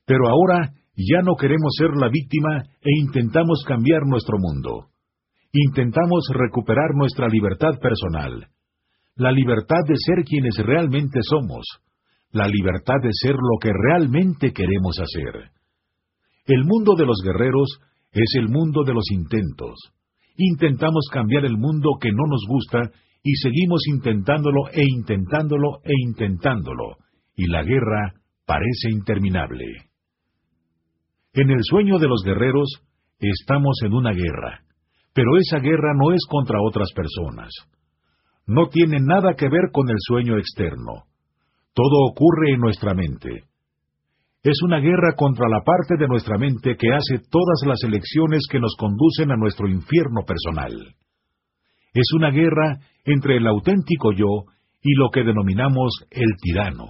Pero 0.06 0.28
ahora 0.28 0.72
ya 0.96 1.20
no 1.22 1.34
queremos 1.34 1.74
ser 1.76 1.90
la 1.96 2.08
víctima 2.08 2.62
e 2.80 2.90
intentamos 3.00 3.64
cambiar 3.66 4.02
nuestro 4.06 4.38
mundo. 4.38 4.88
Intentamos 5.52 6.28
recuperar 6.32 6.94
nuestra 6.94 7.28
libertad 7.28 7.78
personal, 7.80 8.48
la 9.14 9.30
libertad 9.30 9.80
de 9.86 9.94
ser 9.96 10.24
quienes 10.24 10.56
realmente 10.58 11.20
somos, 11.22 11.64
la 12.30 12.46
libertad 12.46 12.96
de 13.02 13.10
ser 13.12 13.34
lo 13.34 13.58
que 13.60 13.70
realmente 13.72 14.52
queremos 14.52 14.98
hacer. 14.98 15.50
El 16.46 16.64
mundo 16.64 16.94
de 16.96 17.06
los 17.06 17.20
guerreros 17.22 17.78
es 18.12 18.34
el 18.38 18.48
mundo 18.48 18.84
de 18.84 18.94
los 18.94 19.10
intentos. 19.10 19.74
Intentamos 20.36 21.08
cambiar 21.12 21.44
el 21.44 21.56
mundo 21.56 21.98
que 22.00 22.10
no 22.10 22.26
nos 22.28 22.44
gusta 22.48 22.90
y 23.22 23.34
seguimos 23.36 23.86
intentándolo 23.88 24.68
e 24.72 24.84
intentándolo 24.84 25.80
e 25.82 25.92
intentándolo, 26.04 26.96
y 27.34 27.46
la 27.46 27.62
guerra 27.62 28.14
parece 28.46 28.90
interminable. 28.90 29.64
En 31.32 31.50
el 31.50 31.60
sueño 31.62 31.98
de 31.98 32.08
los 32.08 32.22
guerreros 32.24 32.82
estamos 33.18 33.78
en 33.84 33.92
una 33.92 34.12
guerra, 34.12 34.62
pero 35.12 35.36
esa 35.38 35.58
guerra 35.58 35.94
no 35.94 36.12
es 36.12 36.24
contra 36.28 36.60
otras 36.62 36.92
personas 36.94 37.50
no 38.46 38.68
tiene 38.68 38.98
nada 39.00 39.34
que 39.34 39.48
ver 39.48 39.70
con 39.72 39.88
el 39.90 39.96
sueño 39.98 40.38
externo. 40.38 41.04
Todo 41.74 42.06
ocurre 42.10 42.52
en 42.52 42.60
nuestra 42.60 42.94
mente. 42.94 43.44
Es 44.46 44.62
una 44.62 44.78
guerra 44.78 45.16
contra 45.16 45.48
la 45.48 45.64
parte 45.64 45.96
de 45.98 46.06
nuestra 46.06 46.38
mente 46.38 46.76
que 46.76 46.94
hace 46.94 47.18
todas 47.28 47.66
las 47.66 47.82
elecciones 47.82 48.42
que 48.48 48.60
nos 48.60 48.76
conducen 48.78 49.32
a 49.32 49.36
nuestro 49.36 49.66
infierno 49.66 50.22
personal. 50.24 50.72
Es 51.92 52.06
una 52.14 52.30
guerra 52.30 52.78
entre 53.04 53.38
el 53.38 53.46
auténtico 53.48 54.12
yo 54.12 54.44
y 54.84 54.94
lo 54.94 55.10
que 55.10 55.24
denominamos 55.24 55.90
el 56.12 56.28
tirano, 56.40 56.84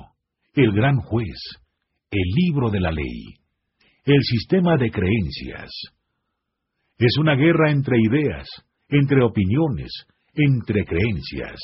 el 0.52 0.70
gran 0.72 0.96
juez, 0.96 1.38
el 2.10 2.28
libro 2.34 2.68
de 2.68 2.80
la 2.80 2.92
ley, 2.92 3.24
el 4.04 4.20
sistema 4.20 4.76
de 4.76 4.90
creencias. 4.90 5.70
Es 6.98 7.16
una 7.18 7.36
guerra 7.36 7.70
entre 7.70 7.96
ideas, 7.98 8.46
entre 8.90 9.24
opiniones, 9.24 9.92
entre 10.34 10.84
creencias. 10.84 11.58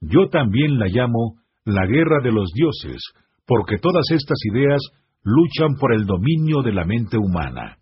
Yo 0.00 0.30
también 0.30 0.78
la 0.78 0.86
llamo 0.86 1.42
la 1.66 1.84
guerra 1.84 2.22
de 2.22 2.32
los 2.32 2.50
dioses, 2.54 3.02
porque 3.48 3.78
todas 3.78 4.04
estas 4.10 4.38
ideas 4.52 4.80
luchan 5.24 5.76
por 5.80 5.94
el 5.94 6.04
dominio 6.04 6.60
de 6.62 6.72
la 6.72 6.84
mente 6.84 7.16
humana, 7.16 7.78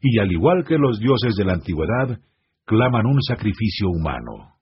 y 0.00 0.20
al 0.20 0.30
igual 0.30 0.64
que 0.64 0.78
los 0.78 1.00
dioses 1.00 1.34
de 1.34 1.44
la 1.44 1.54
antigüedad, 1.54 2.20
claman 2.64 3.06
un 3.06 3.20
sacrificio 3.20 3.88
humano. 3.88 4.54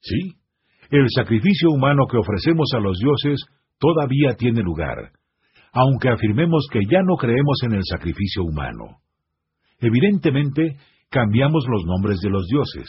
Sí, 0.00 0.36
el 0.90 1.06
sacrificio 1.08 1.70
humano 1.70 2.04
que 2.10 2.18
ofrecemos 2.18 2.68
a 2.74 2.80
los 2.80 2.98
dioses 2.98 3.40
todavía 3.78 4.34
tiene 4.36 4.60
lugar, 4.60 5.12
aunque 5.72 6.10
afirmemos 6.10 6.66
que 6.70 6.80
ya 6.88 7.00
no 7.02 7.16
creemos 7.16 7.58
en 7.62 7.72
el 7.72 7.84
sacrificio 7.84 8.44
humano. 8.44 8.98
Evidentemente, 9.80 10.76
cambiamos 11.08 11.64
los 11.68 11.84
nombres 11.86 12.20
de 12.20 12.28
los 12.28 12.46
dioses. 12.48 12.86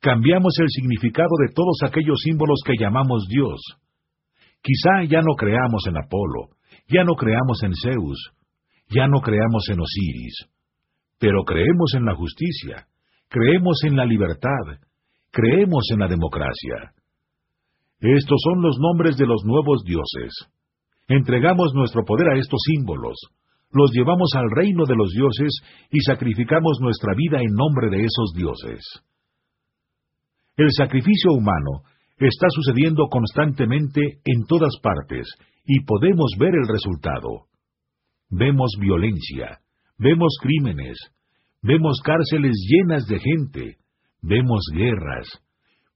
Cambiamos 0.00 0.54
el 0.60 0.68
significado 0.68 1.30
de 1.44 1.52
todos 1.52 1.78
aquellos 1.82 2.20
símbolos 2.22 2.60
que 2.64 2.74
llamamos 2.78 3.26
Dios. 3.28 3.60
Quizá 4.62 5.04
ya 5.08 5.20
no 5.20 5.34
creamos 5.36 5.84
en 5.88 5.96
Apolo, 5.96 6.56
ya 6.88 7.04
no 7.04 7.14
creamos 7.14 7.62
en 7.62 7.72
Zeus, 7.74 8.32
ya 8.90 9.06
no 9.06 9.20
creamos 9.20 9.68
en 9.70 9.80
Osiris, 9.80 10.46
pero 11.18 11.44
creemos 11.44 11.94
en 11.94 12.04
la 12.04 12.14
justicia, 12.14 12.86
creemos 13.28 13.80
en 13.84 13.96
la 13.96 14.04
libertad, 14.04 14.80
creemos 15.30 15.84
en 15.92 16.00
la 16.00 16.08
democracia. 16.08 16.92
Estos 18.00 18.40
son 18.42 18.62
los 18.62 18.78
nombres 18.78 19.16
de 19.16 19.26
los 19.26 19.44
nuevos 19.44 19.82
dioses. 19.84 20.32
Entregamos 21.08 21.72
nuestro 21.74 22.04
poder 22.04 22.28
a 22.28 22.38
estos 22.38 22.60
símbolos, 22.64 23.18
los 23.70 23.90
llevamos 23.92 24.30
al 24.34 24.50
reino 24.50 24.84
de 24.86 24.96
los 24.96 25.10
dioses 25.12 25.60
y 25.90 26.00
sacrificamos 26.00 26.78
nuestra 26.80 27.14
vida 27.14 27.40
en 27.40 27.52
nombre 27.52 27.90
de 27.90 28.04
esos 28.04 28.32
dioses. 28.34 28.80
El 30.56 30.70
sacrificio 30.72 31.32
humano 31.32 31.82
está 32.26 32.46
sucediendo 32.50 33.06
constantemente 33.08 34.00
en 34.24 34.44
todas 34.46 34.74
partes 34.82 35.28
y 35.64 35.84
podemos 35.84 36.32
ver 36.38 36.54
el 36.54 36.66
resultado. 36.66 37.46
Vemos 38.30 38.72
violencia, 38.80 39.60
vemos 39.98 40.36
crímenes, 40.42 40.98
vemos 41.62 42.00
cárceles 42.02 42.56
llenas 42.68 43.06
de 43.06 43.18
gente, 43.20 43.76
vemos 44.22 44.64
guerras, 44.72 45.28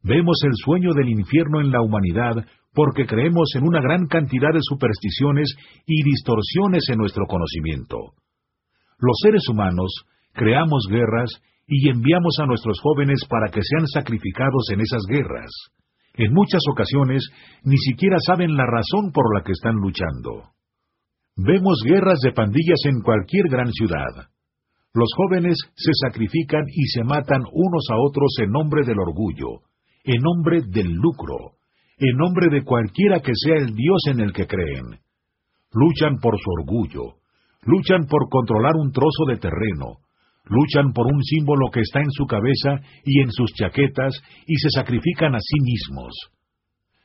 vemos 0.03 0.39
el 0.44 0.53
sueño 0.55 0.93
del 0.94 1.09
infierno 1.09 1.61
en 1.61 1.70
la 1.70 1.82
humanidad 1.82 2.47
porque 2.74 3.07
creemos 3.07 3.51
en 3.55 3.65
una 3.65 3.81
gran 3.81 4.07
cantidad 4.07 4.53
de 4.53 4.61
supersticiones 4.62 5.55
y 5.86 6.03
distorsiones 6.05 6.85
en 6.90 6.99
nuestro 6.99 7.27
conocimiento. 7.27 8.15
Los 8.99 9.16
seres 9.23 9.43
humanos 9.49 9.93
creamos 10.32 10.86
guerras 10.89 11.31
y 11.66 11.89
enviamos 11.89 12.39
a 12.40 12.47
nuestros 12.47 12.81
jóvenes 12.81 13.24
para 13.28 13.51
que 13.51 13.61
sean 13.62 13.86
sacrificados 13.89 14.70
en 14.73 14.81
esas 14.81 15.03
guerras. 15.09 15.51
En 16.14 16.32
muchas 16.32 16.60
ocasiones 16.70 17.22
ni 17.64 17.76
siquiera 17.78 18.16
saben 18.26 18.56
la 18.56 18.66
razón 18.66 19.12
por 19.12 19.34
la 19.34 19.43
que 19.43 19.52
están 19.52 19.76
luchando. 19.76 20.52
Vemos 21.36 21.80
guerras 21.84 22.20
de 22.22 22.32
pandillas 22.32 22.80
en 22.84 23.01
cualquier 23.01 23.48
gran 23.48 23.72
ciudad. 23.72 24.28
Los 24.93 25.09
jóvenes 25.16 25.56
se 25.74 25.93
sacrifican 26.06 26.64
y 26.68 26.86
se 26.89 27.02
matan 27.05 27.43
unos 27.51 27.86
a 27.90 27.97
otros 27.97 28.34
en 28.43 28.51
nombre 28.51 28.84
del 28.84 28.98
orgullo, 28.98 29.62
en 30.05 30.20
nombre 30.20 30.60
del 30.68 30.93
lucro, 30.93 31.56
en 31.97 32.16
nombre 32.16 32.48
de 32.51 32.62
cualquiera 32.62 33.20
que 33.20 33.32
sea 33.34 33.56
el 33.56 33.74
Dios 33.74 34.02
en 34.09 34.20
el 34.20 34.32
que 34.34 34.47
creen. 34.47 35.01
Luchan 35.72 36.18
por 36.20 36.34
su 36.39 36.51
orgullo, 36.60 37.14
luchan 37.62 38.06
por 38.06 38.28
controlar 38.28 38.74
un 38.76 38.93
trozo 38.93 39.24
de 39.28 39.39
terreno, 39.39 40.02
luchan 40.44 40.93
por 40.93 41.06
un 41.06 41.23
símbolo 41.23 41.70
que 41.70 41.81
está 41.81 42.01
en 42.01 42.10
su 42.10 42.27
cabeza 42.27 42.81
y 43.05 43.20
en 43.20 43.31
sus 43.31 43.52
chaquetas 43.55 44.14
y 44.47 44.56
se 44.56 44.70
sacrifican 44.70 45.35
a 45.35 45.40
sí 45.40 45.60
mismos. 45.60 46.12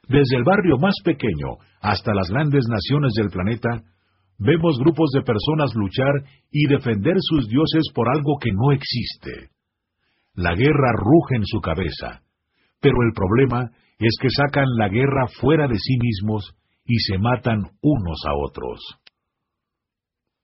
Desde 0.07 0.38
el 0.38 0.43
barrio 0.43 0.77
más 0.77 0.95
pequeño 1.03 1.57
hasta 1.81 2.14
las 2.14 2.30
grandes 2.30 2.65
naciones 2.69 3.14
del 3.14 3.30
planeta, 3.30 3.84
vemos 4.39 4.80
grupos 4.80 5.09
de 5.14 5.22
personas 5.22 5.73
luchar 5.76 6.23
y 6.51 6.68
defender 6.68 7.15
sus 7.19 7.47
dioses 7.47 7.84
por 7.93 8.07
algo 8.09 8.38
que 8.39 8.51
no 8.53 8.72
existe. 8.72 9.49
La 10.34 10.55
guerra 10.55 10.93
ruge 10.95 11.35
en 11.35 11.45
su 11.45 11.59
cabeza, 11.59 12.22
pero 12.80 12.95
el 13.03 13.14
problema 13.14 13.72
es 13.99 14.15
que 14.22 14.30
sacan 14.30 14.68
la 14.77 14.88
guerra 14.88 15.27
fuera 15.41 15.68
de 15.68 15.76
sí 15.76 15.97
mismos 15.99 16.53
y 16.85 16.99
se 16.99 17.18
matan 17.18 17.64
unos 17.81 18.19
a 18.26 18.34
otros. 18.35 18.80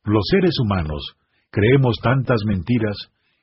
Los 0.03 0.24
seres 0.30 0.56
humanos 0.60 1.15
creemos 1.53 1.97
tantas 2.01 2.41
mentiras 2.47 2.97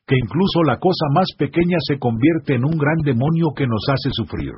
que 0.05 0.17
incluso 0.19 0.65
la 0.67 0.79
cosa 0.79 1.07
más 1.15 1.29
pequeña 1.39 1.79
se 1.87 2.01
convierte 2.01 2.57
en 2.57 2.65
un 2.65 2.77
gran 2.77 2.99
demonio 3.05 3.55
que 3.55 3.69
nos 3.69 3.87
hace 3.89 4.11
sufrir. 4.11 4.51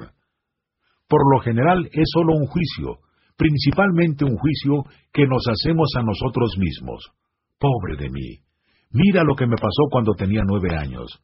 Por 1.06 1.20
lo 1.30 1.40
general 1.40 1.84
es 1.92 2.08
solo 2.10 2.32
un 2.32 2.46
juicio, 2.46 3.04
principalmente 3.36 4.24
un 4.24 4.38
juicio 4.38 4.84
que 5.12 5.26
nos 5.26 5.44
hacemos 5.46 5.92
a 5.98 6.02
nosotros 6.02 6.56
mismos. 6.56 7.12
Pobre 7.58 7.96
de 7.98 8.08
mí. 8.08 8.40
Mira 8.92 9.22
lo 9.24 9.36
que 9.36 9.46
me 9.46 9.56
pasó 9.56 9.84
cuando 9.90 10.14
tenía 10.14 10.40
nueve 10.42 10.74
años. 10.74 11.20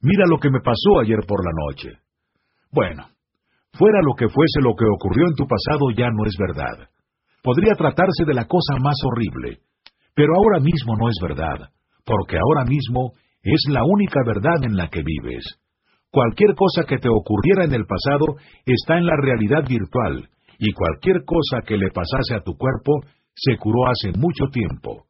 Mira 0.00 0.24
lo 0.28 0.38
que 0.38 0.50
me 0.50 0.58
pasó 0.58 0.98
ayer 1.00 1.20
por 1.26 1.44
la 1.44 1.52
noche. 1.68 2.00
Bueno, 2.72 3.06
fuera 3.72 4.00
lo 4.02 4.14
que 4.14 4.28
fuese 4.28 4.60
lo 4.60 4.74
que 4.74 4.84
ocurrió 4.84 5.28
en 5.28 5.36
tu 5.36 5.46
pasado 5.46 5.90
ya 5.96 6.10
no 6.10 6.26
es 6.26 6.34
verdad. 6.36 6.88
Podría 7.44 7.74
tratarse 7.74 8.24
de 8.26 8.34
la 8.34 8.46
cosa 8.46 8.74
más 8.82 8.96
horrible, 9.04 9.60
pero 10.14 10.32
ahora 10.36 10.60
mismo 10.60 10.96
no 10.96 11.08
es 11.08 11.16
verdad, 11.20 11.70
porque 12.04 12.36
ahora 12.38 12.64
mismo 12.64 13.12
es 13.42 13.60
la 13.68 13.82
única 13.84 14.20
verdad 14.26 14.62
en 14.62 14.76
la 14.76 14.88
que 14.88 15.02
vives. 15.02 15.44
Cualquier 16.10 16.54
cosa 16.54 16.84
que 16.86 16.98
te 16.98 17.08
ocurriera 17.08 17.64
en 17.64 17.74
el 17.74 17.86
pasado 17.86 18.36
está 18.64 18.98
en 18.98 19.06
la 19.06 19.16
realidad 19.16 19.68
virtual, 19.68 20.28
y 20.58 20.72
cualquier 20.72 21.24
cosa 21.24 21.60
que 21.66 21.76
le 21.76 21.90
pasase 21.90 22.34
a 22.36 22.42
tu 22.42 22.56
cuerpo 22.56 23.02
se 23.34 23.56
curó 23.58 23.88
hace 23.90 24.16
mucho 24.16 24.46
tiempo. 24.52 25.06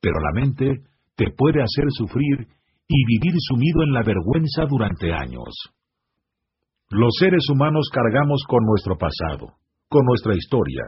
Pero 0.00 0.14
la 0.20 0.40
mente 0.40 0.82
te 1.16 1.30
puede 1.36 1.62
hacer 1.62 1.86
sufrir 1.88 2.46
y 2.88 3.04
vivir 3.04 3.34
sumido 3.48 3.82
en 3.82 3.92
la 3.92 4.02
vergüenza 4.02 4.64
durante 4.68 5.12
años. 5.12 5.52
Los 6.90 7.14
seres 7.18 7.44
humanos 7.50 7.90
cargamos 7.92 8.44
con 8.46 8.64
nuestro 8.64 8.96
pasado, 8.96 9.54
con 9.88 10.04
nuestra 10.06 10.34
historia, 10.36 10.82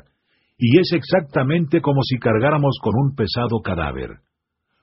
y 0.58 0.80
es 0.80 0.90
exactamente 0.92 1.80
como 1.80 2.02
si 2.02 2.18
cargáramos 2.18 2.78
con 2.82 2.92
un 2.96 3.14
pesado 3.14 3.60
cadáver. 3.62 4.10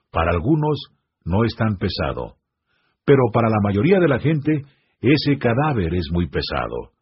Para 0.10 0.32
algunos 0.32 0.80
no 1.26 1.44
es 1.44 1.54
tan 1.56 1.78
pesado, 1.78 2.38
pero 3.04 3.24
para 3.34 3.50
la 3.50 3.60
mayoría 3.62 4.00
de 4.00 4.08
la 4.08 4.20
gente 4.20 4.64
ese 5.02 5.38
cadáver 5.38 5.94
es 5.94 6.08
muy 6.12 6.28
pesado. 6.30 6.94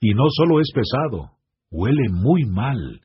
Y 0.00 0.14
no 0.14 0.24
solo 0.30 0.60
es 0.60 0.70
pesado, 0.72 1.32
huele 1.70 2.08
muy 2.10 2.44
mal. 2.44 3.00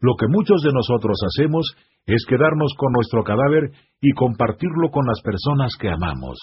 Lo 0.00 0.14
que 0.16 0.26
muchos 0.28 0.62
de 0.62 0.72
nosotros 0.72 1.18
hacemos 1.26 1.74
es 2.06 2.24
quedarnos 2.26 2.72
con 2.78 2.92
nuestro 2.92 3.22
cadáver 3.22 3.72
y 4.00 4.12
compartirlo 4.12 4.90
con 4.90 5.06
las 5.06 5.20
personas 5.22 5.72
que 5.78 5.90
amamos 5.90 6.38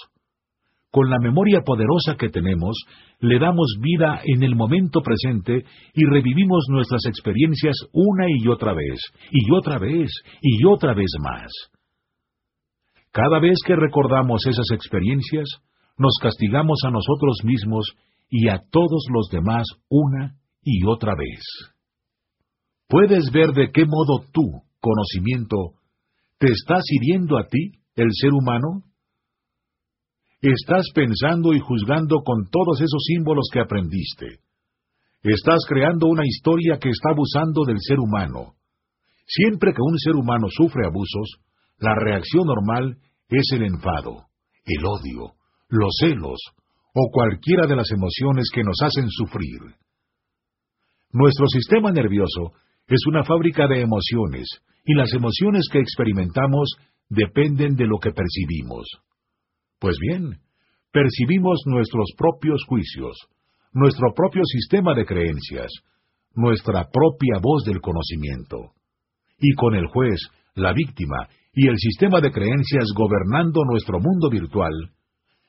con 0.92 1.10
la 1.10 1.20
memoria 1.20 1.62
poderosa 1.66 2.16
que 2.18 2.30
tenemos, 2.30 2.78
le 3.20 3.40
damos 3.40 3.78
vida 3.82 4.22
en 4.24 4.44
el 4.44 4.56
momento 4.56 5.02
presente 5.02 5.66
y 5.94 6.06
revivimos 6.06 6.66
nuestras 6.70 7.06
experiencias 7.06 7.76
una 7.94 8.26
y 8.30 8.48
otra 8.48 8.74
vez, 8.74 9.00
y 9.32 9.52
otra 9.54 9.80
vez, 9.80 10.10
y 10.42 10.66
otra 10.66 10.94
vez 10.94 11.12
más. 11.20 11.52
Cada 13.12 13.40
vez 13.40 13.58
que 13.66 13.76
recordamos 13.76 14.46
esas 14.48 14.70
experiencias, 14.72 15.48
nos 15.98 16.14
castigamos 16.22 16.80
a 16.86 16.92
nosotros 16.92 17.40
mismos 17.44 17.86
y 18.30 18.50
a 18.50 18.62
todos 18.72 19.06
los 19.12 19.30
demás 19.30 19.66
una 19.90 20.36
y 20.64 20.86
otra 20.86 21.14
vez. 21.16 21.42
¿Puedes 22.88 23.32
ver 23.32 23.52
de 23.54 23.72
qué 23.72 23.86
modo 23.86 24.24
tú, 24.32 24.62
conocimiento, 24.80 25.74
te 26.38 26.48
estás 26.52 26.84
hiriendo 26.90 27.38
a 27.38 27.48
ti, 27.48 27.72
el 27.96 28.10
ser 28.12 28.32
humano? 28.34 28.84
Estás 30.42 30.86
pensando 30.94 31.54
y 31.54 31.60
juzgando 31.60 32.22
con 32.24 32.48
todos 32.52 32.80
esos 32.80 33.04
símbolos 33.08 33.50
que 33.52 33.60
aprendiste. 33.60 34.40
Estás 35.24 35.66
creando 35.68 36.06
una 36.06 36.22
historia 36.26 36.78
que 36.78 36.90
está 36.90 37.10
abusando 37.10 37.64
del 37.66 37.78
ser 37.80 37.98
humano. 37.98 38.54
Siempre 39.26 39.74
que 39.74 39.82
un 39.82 39.98
ser 39.98 40.16
humano 40.16 40.48
sufre 40.50 40.86
abusos, 40.86 41.40
la 41.80 41.96
reacción 41.96 42.46
normal 42.46 42.98
es 43.30 43.50
el 43.54 43.64
enfado, 43.64 44.28
el 44.64 44.86
odio, 44.86 45.34
los 45.70 45.96
celos 46.00 46.40
o 46.94 47.10
cualquiera 47.12 47.66
de 47.66 47.76
las 47.76 47.90
emociones 47.92 48.50
que 48.54 48.64
nos 48.64 48.78
hacen 48.84 49.10
sufrir. 49.10 49.60
Nuestro 51.12 51.48
sistema 51.48 51.92
nervioso 51.92 52.54
es 52.88 53.00
una 53.08 53.24
fábrica 53.24 53.68
de 53.68 53.82
emociones 53.82 54.48
y 54.86 54.94
las 54.94 55.12
emociones 55.14 55.68
que 55.72 55.80
experimentamos 55.80 56.76
dependen 57.10 57.76
de 57.76 57.88
lo 57.88 57.98
que 57.98 58.12
percibimos. 58.12 58.86
Pues 59.80 59.98
bien, 60.00 60.40
percibimos 60.92 61.62
nuestros 61.66 62.12
propios 62.18 62.64
juicios, 62.68 63.16
nuestro 63.74 64.14
propio 64.16 64.42
sistema 64.46 64.94
de 64.96 65.06
creencias, 65.06 65.72
nuestra 66.34 66.90
propia 66.92 67.40
voz 67.42 67.64
del 67.66 67.80
conocimiento. 67.82 68.74
Y 69.40 69.54
con 69.54 69.76
el 69.76 69.88
juez, 69.88 70.20
la 70.56 70.74
víctima 70.74 71.28
y 71.54 71.68
el 71.68 71.78
sistema 71.78 72.22
de 72.22 72.32
creencias 72.32 72.86
gobernando 72.96 73.62
nuestro 73.66 74.00
mundo 74.00 74.30
virtual, 74.30 74.74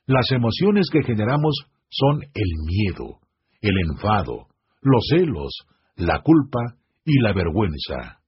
las 0.07 0.31
emociones 0.32 0.89
que 0.90 1.02
generamos 1.02 1.55
son 1.89 2.23
el 2.23 2.50
miedo, 2.66 3.20
el 3.60 3.74
enfado, 3.90 4.48
los 4.82 5.07
celos, 5.10 5.52
la 5.97 6.20
culpa 6.23 6.76
y 7.05 7.20
la 7.20 7.32
vergüenza. 7.32 8.20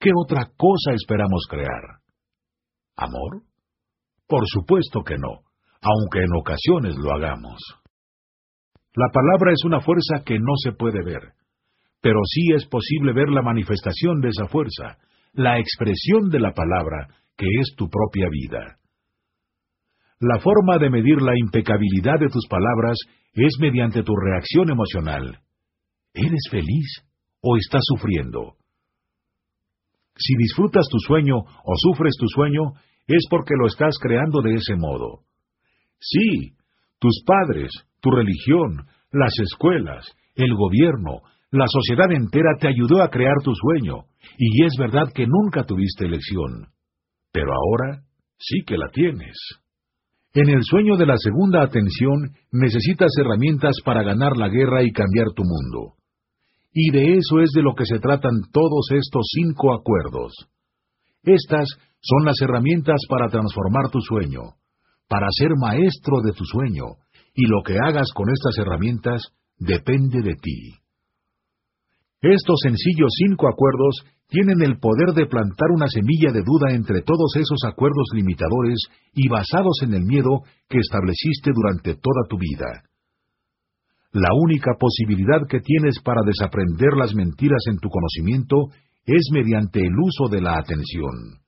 ¿Qué 0.00 0.10
otra 0.14 0.50
cosa 0.56 0.92
esperamos 0.94 1.44
crear? 1.48 2.00
¿Amor? 2.96 3.47
Por 4.28 4.42
supuesto 4.46 5.02
que 5.02 5.16
no, 5.16 5.40
aunque 5.80 6.20
en 6.20 6.32
ocasiones 6.38 6.96
lo 6.96 7.12
hagamos. 7.12 7.58
La 8.94 9.08
palabra 9.12 9.52
es 9.52 9.64
una 9.64 9.80
fuerza 9.80 10.22
que 10.24 10.38
no 10.38 10.54
se 10.62 10.72
puede 10.72 11.02
ver, 11.02 11.32
pero 12.00 12.20
sí 12.24 12.52
es 12.54 12.66
posible 12.66 13.12
ver 13.12 13.30
la 13.30 13.42
manifestación 13.42 14.20
de 14.20 14.28
esa 14.28 14.46
fuerza, 14.48 14.98
la 15.32 15.58
expresión 15.58 16.30
de 16.30 16.40
la 16.40 16.52
palabra, 16.52 17.08
que 17.36 17.46
es 17.60 17.74
tu 17.76 17.88
propia 17.88 18.28
vida. 18.30 18.78
La 20.20 20.40
forma 20.40 20.78
de 20.78 20.90
medir 20.90 21.22
la 21.22 21.32
impecabilidad 21.38 22.18
de 22.18 22.28
tus 22.28 22.46
palabras 22.48 22.96
es 23.34 23.56
mediante 23.60 24.02
tu 24.02 24.14
reacción 24.16 24.68
emocional. 24.68 25.38
¿Eres 26.12 26.42
feliz 26.50 27.04
o 27.40 27.56
estás 27.56 27.82
sufriendo? 27.84 28.56
Si 30.16 30.34
disfrutas 30.36 30.86
tu 30.90 30.98
sueño 30.98 31.36
o 31.36 31.72
sufres 31.76 32.14
tu 32.18 32.26
sueño, 32.28 32.72
es 33.08 33.26
porque 33.28 33.54
lo 33.58 33.66
estás 33.66 33.96
creando 34.00 34.40
de 34.42 34.54
ese 34.54 34.76
modo. 34.76 35.24
Sí, 35.98 36.52
tus 37.00 37.22
padres, 37.26 37.70
tu 38.00 38.10
religión, 38.10 38.86
las 39.10 39.32
escuelas, 39.40 40.06
el 40.36 40.54
gobierno, 40.54 41.22
La 41.50 41.64
sociedad 41.66 42.12
entera 42.12 42.56
te 42.60 42.68
ayudó 42.68 43.02
a 43.02 43.08
crear 43.08 43.36
tu 43.42 43.52
sueño, 43.54 44.04
y 44.36 44.64
es 44.64 44.74
verdad 44.78 45.10
que 45.14 45.26
nunca 45.26 45.64
tuviste 45.64 46.04
elección. 46.04 46.68
Pero 47.32 47.52
ahora 47.52 48.02
sí 48.38 48.64
que 48.66 48.76
la 48.76 48.90
tienes. 48.92 49.36
En 50.34 50.50
el 50.50 50.62
sueño 50.62 50.98
de 50.98 51.06
la 51.06 51.16
segunda 51.16 51.62
atención 51.62 52.36
necesitas 52.52 53.10
herramientas 53.18 53.76
para 53.82 54.02
ganar 54.02 54.36
la 54.36 54.48
guerra 54.48 54.82
y 54.82 54.92
cambiar 54.92 55.28
tu 55.34 55.42
mundo. 55.42 55.94
Y 56.72 56.90
de 56.90 57.14
eso 57.16 57.40
es 57.40 57.50
de 57.54 57.62
lo 57.62 57.74
que 57.74 57.86
se 57.86 57.98
tratan 57.98 58.34
todos 58.52 58.90
estos 58.92 59.26
cinco 59.32 59.72
acuerdos. 59.72 60.34
Estas 61.22 61.66
son 62.00 62.24
las 62.24 62.40
herramientas 62.40 63.00
para 63.08 63.28
transformar 63.28 63.90
tu 63.90 64.00
sueño, 64.00 64.54
para 65.08 65.26
ser 65.30 65.50
maestro 65.56 66.20
de 66.22 66.32
tu 66.32 66.44
sueño, 66.44 66.84
y 67.34 67.46
lo 67.46 67.62
que 67.64 67.76
hagas 67.78 68.08
con 68.14 68.28
estas 68.30 68.58
herramientas 68.58 69.22
depende 69.58 70.22
de 70.22 70.34
ti. 70.34 70.74
Estos 72.20 72.58
sencillos 72.62 73.10
cinco 73.16 73.48
acuerdos 73.48 74.04
tienen 74.28 74.60
el 74.62 74.78
poder 74.78 75.14
de 75.14 75.26
plantar 75.26 75.70
una 75.74 75.88
semilla 75.88 76.32
de 76.32 76.42
duda 76.42 76.74
entre 76.74 77.02
todos 77.02 77.34
esos 77.36 77.64
acuerdos 77.64 78.08
limitadores 78.12 78.78
y 79.14 79.28
basados 79.28 79.80
en 79.82 79.94
el 79.94 80.02
miedo 80.02 80.42
que 80.68 80.78
estableciste 80.78 81.50
durante 81.54 81.94
toda 81.94 82.26
tu 82.28 82.36
vida. 82.36 82.82
La 84.12 84.28
única 84.34 84.72
posibilidad 84.78 85.46
que 85.48 85.60
tienes 85.60 86.00
para 86.02 86.22
desaprender 86.26 86.92
las 86.96 87.14
mentiras 87.14 87.62
en 87.70 87.78
tu 87.78 87.88
conocimiento 87.88 88.68
es 89.06 89.28
mediante 89.32 89.80
el 89.80 89.94
uso 89.98 90.28
de 90.28 90.40
la 90.40 90.58
atención. 90.58 91.40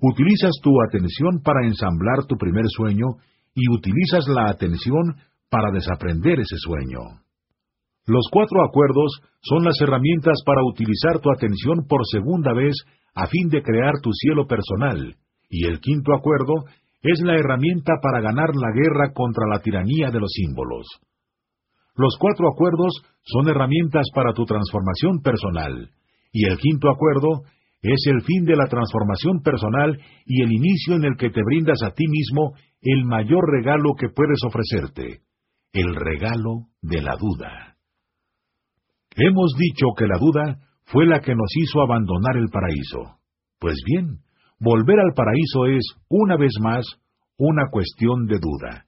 Utilizas 0.00 0.52
tu 0.62 0.70
atención 0.86 1.40
para 1.42 1.66
ensamblar 1.66 2.26
tu 2.26 2.36
primer 2.36 2.64
sueño 2.68 3.06
y 3.54 3.70
utilizas 3.70 4.26
la 4.28 4.50
atención 4.50 5.16
para 5.48 5.70
desaprender 5.70 6.40
ese 6.40 6.56
sueño. 6.58 7.22
Los 8.06 8.28
cuatro 8.30 8.64
acuerdos 8.64 9.20
son 9.40 9.64
las 9.64 9.80
herramientas 9.80 10.42
para 10.44 10.62
utilizar 10.64 11.20
tu 11.20 11.30
atención 11.30 11.86
por 11.88 12.00
segunda 12.10 12.52
vez 12.52 12.74
a 13.14 13.26
fin 13.26 13.48
de 13.48 13.62
crear 13.62 13.94
tu 14.02 14.10
cielo 14.12 14.46
personal, 14.46 15.16
y 15.48 15.66
el 15.66 15.80
quinto 15.80 16.12
acuerdo 16.14 16.64
es 17.02 17.20
la 17.22 17.36
herramienta 17.36 17.94
para 18.02 18.20
ganar 18.20 18.50
la 18.56 18.72
guerra 18.74 19.12
contra 19.14 19.46
la 19.46 19.60
tiranía 19.60 20.10
de 20.10 20.20
los 20.20 20.32
símbolos. 20.32 20.86
Los 21.96 22.16
cuatro 22.18 22.48
acuerdos 22.48 22.92
son 23.22 23.48
herramientas 23.48 24.08
para 24.14 24.32
tu 24.32 24.44
transformación 24.44 25.20
personal, 25.22 25.90
y 26.32 26.46
el 26.46 26.58
quinto 26.58 26.90
acuerdo 26.90 27.44
es 27.84 28.06
el 28.06 28.22
fin 28.22 28.44
de 28.46 28.56
la 28.56 28.66
transformación 28.66 29.42
personal 29.42 30.00
y 30.24 30.42
el 30.42 30.52
inicio 30.52 30.96
en 30.96 31.04
el 31.04 31.16
que 31.18 31.28
te 31.28 31.42
brindas 31.44 31.82
a 31.84 31.90
ti 31.90 32.04
mismo 32.08 32.54
el 32.80 33.04
mayor 33.04 33.44
regalo 33.50 33.94
que 33.98 34.08
puedes 34.08 34.38
ofrecerte, 34.46 35.20
el 35.72 35.94
regalo 35.94 36.68
de 36.80 37.02
la 37.02 37.16
duda. 37.16 37.76
Hemos 39.16 39.54
dicho 39.58 39.88
que 39.96 40.06
la 40.06 40.18
duda 40.18 40.58
fue 40.86 41.06
la 41.06 41.20
que 41.20 41.34
nos 41.34 41.50
hizo 41.56 41.82
abandonar 41.82 42.36
el 42.36 42.48
paraíso. 42.48 43.18
Pues 43.58 43.76
bien, 43.86 44.18
volver 44.58 44.98
al 44.98 45.12
paraíso 45.14 45.66
es, 45.66 45.84
una 46.08 46.36
vez 46.36 46.52
más, 46.62 46.84
una 47.36 47.68
cuestión 47.70 48.26
de 48.26 48.38
duda. 48.38 48.86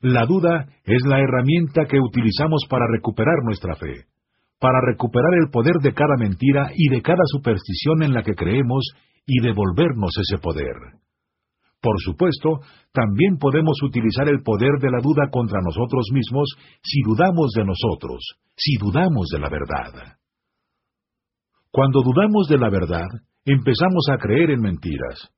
La 0.00 0.26
duda 0.26 0.66
es 0.84 1.02
la 1.06 1.20
herramienta 1.20 1.86
que 1.86 2.00
utilizamos 2.00 2.62
para 2.68 2.86
recuperar 2.92 3.36
nuestra 3.44 3.74
fe, 3.76 4.06
para 4.58 4.80
recuperar 4.80 5.34
el 5.42 5.50
poder 5.50 5.74
de 5.82 5.94
cada 5.94 6.16
mentira 6.18 6.70
y 6.74 6.88
de 6.88 7.02
cada 7.02 7.22
superstición 7.26 8.02
en 8.02 8.12
la 8.12 8.22
que 8.22 8.34
creemos 8.34 8.84
y 9.26 9.40
devolvernos 9.40 10.10
ese 10.20 10.38
poder. 10.38 10.74
Por 11.80 11.94
supuesto, 12.00 12.60
también 12.92 13.38
podemos 13.38 13.80
utilizar 13.82 14.28
el 14.28 14.42
poder 14.42 14.80
de 14.80 14.90
la 14.90 14.98
duda 15.00 15.30
contra 15.30 15.60
nosotros 15.62 16.06
mismos 16.12 16.48
si 16.82 17.02
dudamos 17.02 17.52
de 17.54 17.64
nosotros, 17.64 18.20
si 18.56 18.76
dudamos 18.78 19.28
de 19.28 19.38
la 19.38 19.48
verdad. 19.48 20.16
Cuando 21.70 22.02
dudamos 22.02 22.48
de 22.48 22.58
la 22.58 22.70
verdad, 22.70 23.06
empezamos 23.44 24.06
a 24.10 24.18
creer 24.18 24.50
en 24.50 24.60
mentiras. 24.60 25.30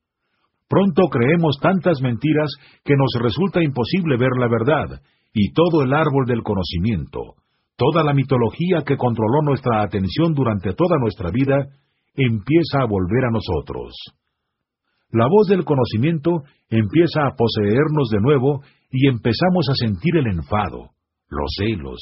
Pronto 0.66 1.08
creemos 1.10 1.58
tantas 1.60 2.00
mentiras 2.00 2.50
que 2.84 2.94
nos 2.97 3.12
resulta 3.20 3.62
imposible 3.62 4.16
ver 4.16 4.31
la 4.39 4.49
verdad, 4.49 5.02
y 5.34 5.52
todo 5.52 5.82
el 5.82 5.92
árbol 5.92 6.26
del 6.26 6.42
conocimiento, 6.42 7.34
toda 7.81 8.05
la 8.05 8.12
mitología 8.12 8.83
que 8.84 8.99
controló 8.99 9.41
nuestra 9.42 9.81
atención 9.81 10.34
durante 10.34 10.75
toda 10.75 10.99
nuestra 11.00 11.31
vida, 11.31 11.57
empieza 12.15 12.83
a 12.83 12.86
volver 12.86 13.25
a 13.25 13.31
nosotros. 13.31 13.94
La 15.10 15.26
voz 15.26 15.49
del 15.49 15.65
conocimiento 15.65 16.42
empieza 16.68 17.26
a 17.26 17.34
poseernos 17.34 18.10
de 18.10 18.20
nuevo 18.20 18.60
y 18.91 19.09
empezamos 19.09 19.67
a 19.70 19.75
sentir 19.75 20.15
el 20.18 20.26
enfado, 20.26 20.91
los 21.31 21.50
celos, 21.57 21.99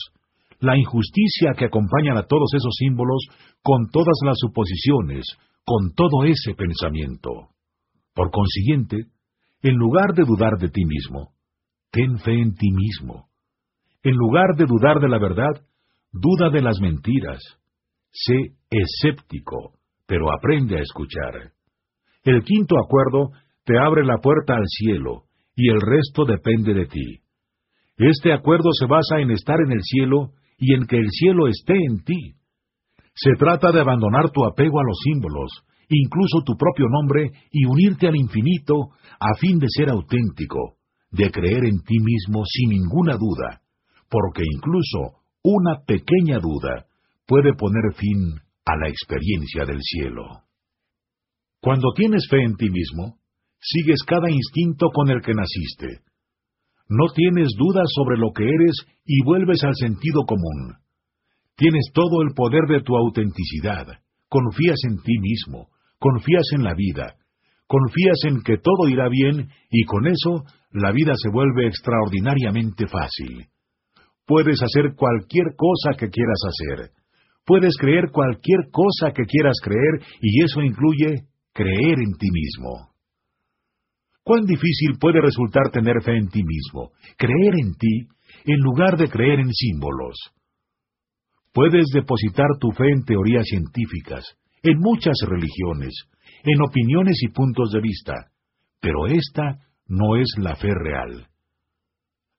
la 0.58 0.76
injusticia 0.76 1.52
que 1.56 1.66
acompañan 1.66 2.16
a 2.16 2.26
todos 2.26 2.52
esos 2.54 2.74
símbolos 2.76 3.28
con 3.62 3.88
todas 3.92 4.18
las 4.24 4.36
suposiciones, 4.36 5.26
con 5.64 5.94
todo 5.94 6.24
ese 6.24 6.54
pensamiento. 6.54 7.50
Por 8.14 8.32
consiguiente, 8.32 8.96
en 9.62 9.76
lugar 9.76 10.12
de 10.14 10.24
dudar 10.24 10.58
de 10.58 10.70
ti 10.70 10.84
mismo, 10.84 11.34
ten 11.92 12.18
fe 12.18 12.32
en 12.32 12.54
ti 12.54 12.72
mismo. 12.72 13.28
En 14.02 14.14
lugar 14.14 14.56
de 14.56 14.64
dudar 14.64 14.98
de 14.98 15.08
la 15.08 15.18
verdad, 15.18 15.67
duda 16.12 16.50
de 16.50 16.62
las 16.62 16.80
mentiras. 16.80 17.40
Sé 18.10 18.54
escéptico, 18.70 19.74
pero 20.06 20.32
aprende 20.32 20.78
a 20.78 20.82
escuchar. 20.82 21.52
El 22.24 22.42
quinto 22.42 22.76
acuerdo 22.78 23.30
te 23.64 23.78
abre 23.78 24.04
la 24.04 24.18
puerta 24.18 24.54
al 24.54 24.66
cielo, 24.66 25.24
y 25.54 25.68
el 25.68 25.80
resto 25.80 26.24
depende 26.24 26.74
de 26.74 26.86
ti. 26.86 27.20
Este 27.96 28.32
acuerdo 28.32 28.70
se 28.72 28.86
basa 28.86 29.18
en 29.18 29.30
estar 29.30 29.56
en 29.64 29.72
el 29.72 29.82
cielo 29.82 30.30
y 30.56 30.74
en 30.74 30.86
que 30.86 30.96
el 30.96 31.10
cielo 31.10 31.48
esté 31.48 31.74
en 31.74 32.04
ti. 32.04 32.34
Se 33.14 33.32
trata 33.36 33.72
de 33.72 33.80
abandonar 33.80 34.30
tu 34.30 34.44
apego 34.44 34.78
a 34.80 34.84
los 34.84 34.96
símbolos, 35.02 35.64
incluso 35.88 36.42
tu 36.44 36.56
propio 36.56 36.86
nombre, 36.88 37.32
y 37.50 37.64
unirte 37.66 38.06
al 38.06 38.16
infinito 38.16 38.90
a 39.18 39.34
fin 39.38 39.58
de 39.58 39.66
ser 39.68 39.90
auténtico, 39.90 40.76
de 41.10 41.30
creer 41.30 41.64
en 41.64 41.82
ti 41.82 41.96
mismo 41.98 42.44
sin 42.44 42.70
ninguna 42.70 43.16
duda, 43.16 43.62
porque 44.08 44.42
incluso 44.54 45.17
una 45.42 45.84
pequeña 45.86 46.38
duda 46.38 46.86
puede 47.26 47.54
poner 47.54 47.94
fin 47.94 48.40
a 48.64 48.76
la 48.76 48.88
experiencia 48.88 49.64
del 49.64 49.80
cielo. 49.82 50.42
Cuando 51.60 51.92
tienes 51.94 52.26
fe 52.28 52.42
en 52.42 52.56
ti 52.56 52.70
mismo, 52.70 53.18
sigues 53.60 54.02
cada 54.06 54.30
instinto 54.30 54.88
con 54.92 55.10
el 55.10 55.20
que 55.20 55.34
naciste. 55.34 56.02
No 56.88 57.12
tienes 57.14 57.48
dudas 57.56 57.86
sobre 57.94 58.16
lo 58.16 58.32
que 58.34 58.44
eres 58.44 58.76
y 59.04 59.22
vuelves 59.24 59.62
al 59.64 59.74
sentido 59.74 60.24
común. 60.24 60.76
Tienes 61.56 61.90
todo 61.92 62.22
el 62.22 62.34
poder 62.34 62.66
de 62.68 62.82
tu 62.82 62.96
autenticidad, 62.96 63.86
confías 64.28 64.78
en 64.88 65.02
ti 65.02 65.18
mismo, 65.18 65.68
confías 65.98 66.46
en 66.52 66.62
la 66.62 66.74
vida, 66.74 67.16
confías 67.66 68.24
en 68.24 68.42
que 68.42 68.56
todo 68.58 68.88
irá 68.88 69.08
bien 69.08 69.50
y 69.70 69.84
con 69.84 70.06
eso 70.06 70.44
la 70.70 70.92
vida 70.92 71.12
se 71.16 71.30
vuelve 71.30 71.66
extraordinariamente 71.66 72.86
fácil. 72.86 73.48
Puedes 74.28 74.58
hacer 74.62 74.94
cualquier 74.94 75.56
cosa 75.56 75.96
que 75.98 76.10
quieras 76.10 76.40
hacer. 76.46 76.90
Puedes 77.46 77.74
creer 77.78 78.10
cualquier 78.12 78.68
cosa 78.70 79.10
que 79.14 79.24
quieras 79.24 79.56
creer 79.62 80.04
y 80.20 80.44
eso 80.44 80.60
incluye 80.60 81.24
creer 81.54 81.96
en 81.98 82.12
ti 82.18 82.28
mismo. 82.30 82.90
¿Cuán 84.22 84.44
difícil 84.44 84.98
puede 85.00 85.22
resultar 85.22 85.70
tener 85.72 86.02
fe 86.04 86.18
en 86.18 86.28
ti 86.28 86.42
mismo, 86.44 86.90
creer 87.16 87.54
en 87.58 87.72
ti, 87.76 88.06
en 88.44 88.60
lugar 88.60 88.98
de 88.98 89.08
creer 89.08 89.40
en 89.40 89.50
símbolos? 89.50 90.18
Puedes 91.54 91.86
depositar 91.94 92.48
tu 92.60 92.70
fe 92.72 92.84
en 92.92 93.04
teorías 93.06 93.46
científicas, 93.46 94.36
en 94.62 94.78
muchas 94.78 95.16
religiones, 95.26 95.94
en 96.44 96.60
opiniones 96.60 97.16
y 97.22 97.28
puntos 97.28 97.70
de 97.72 97.80
vista, 97.80 98.12
pero 98.78 99.06
esta 99.06 99.56
no 99.86 100.16
es 100.16 100.28
la 100.36 100.54
fe 100.54 100.74
real. 100.74 101.28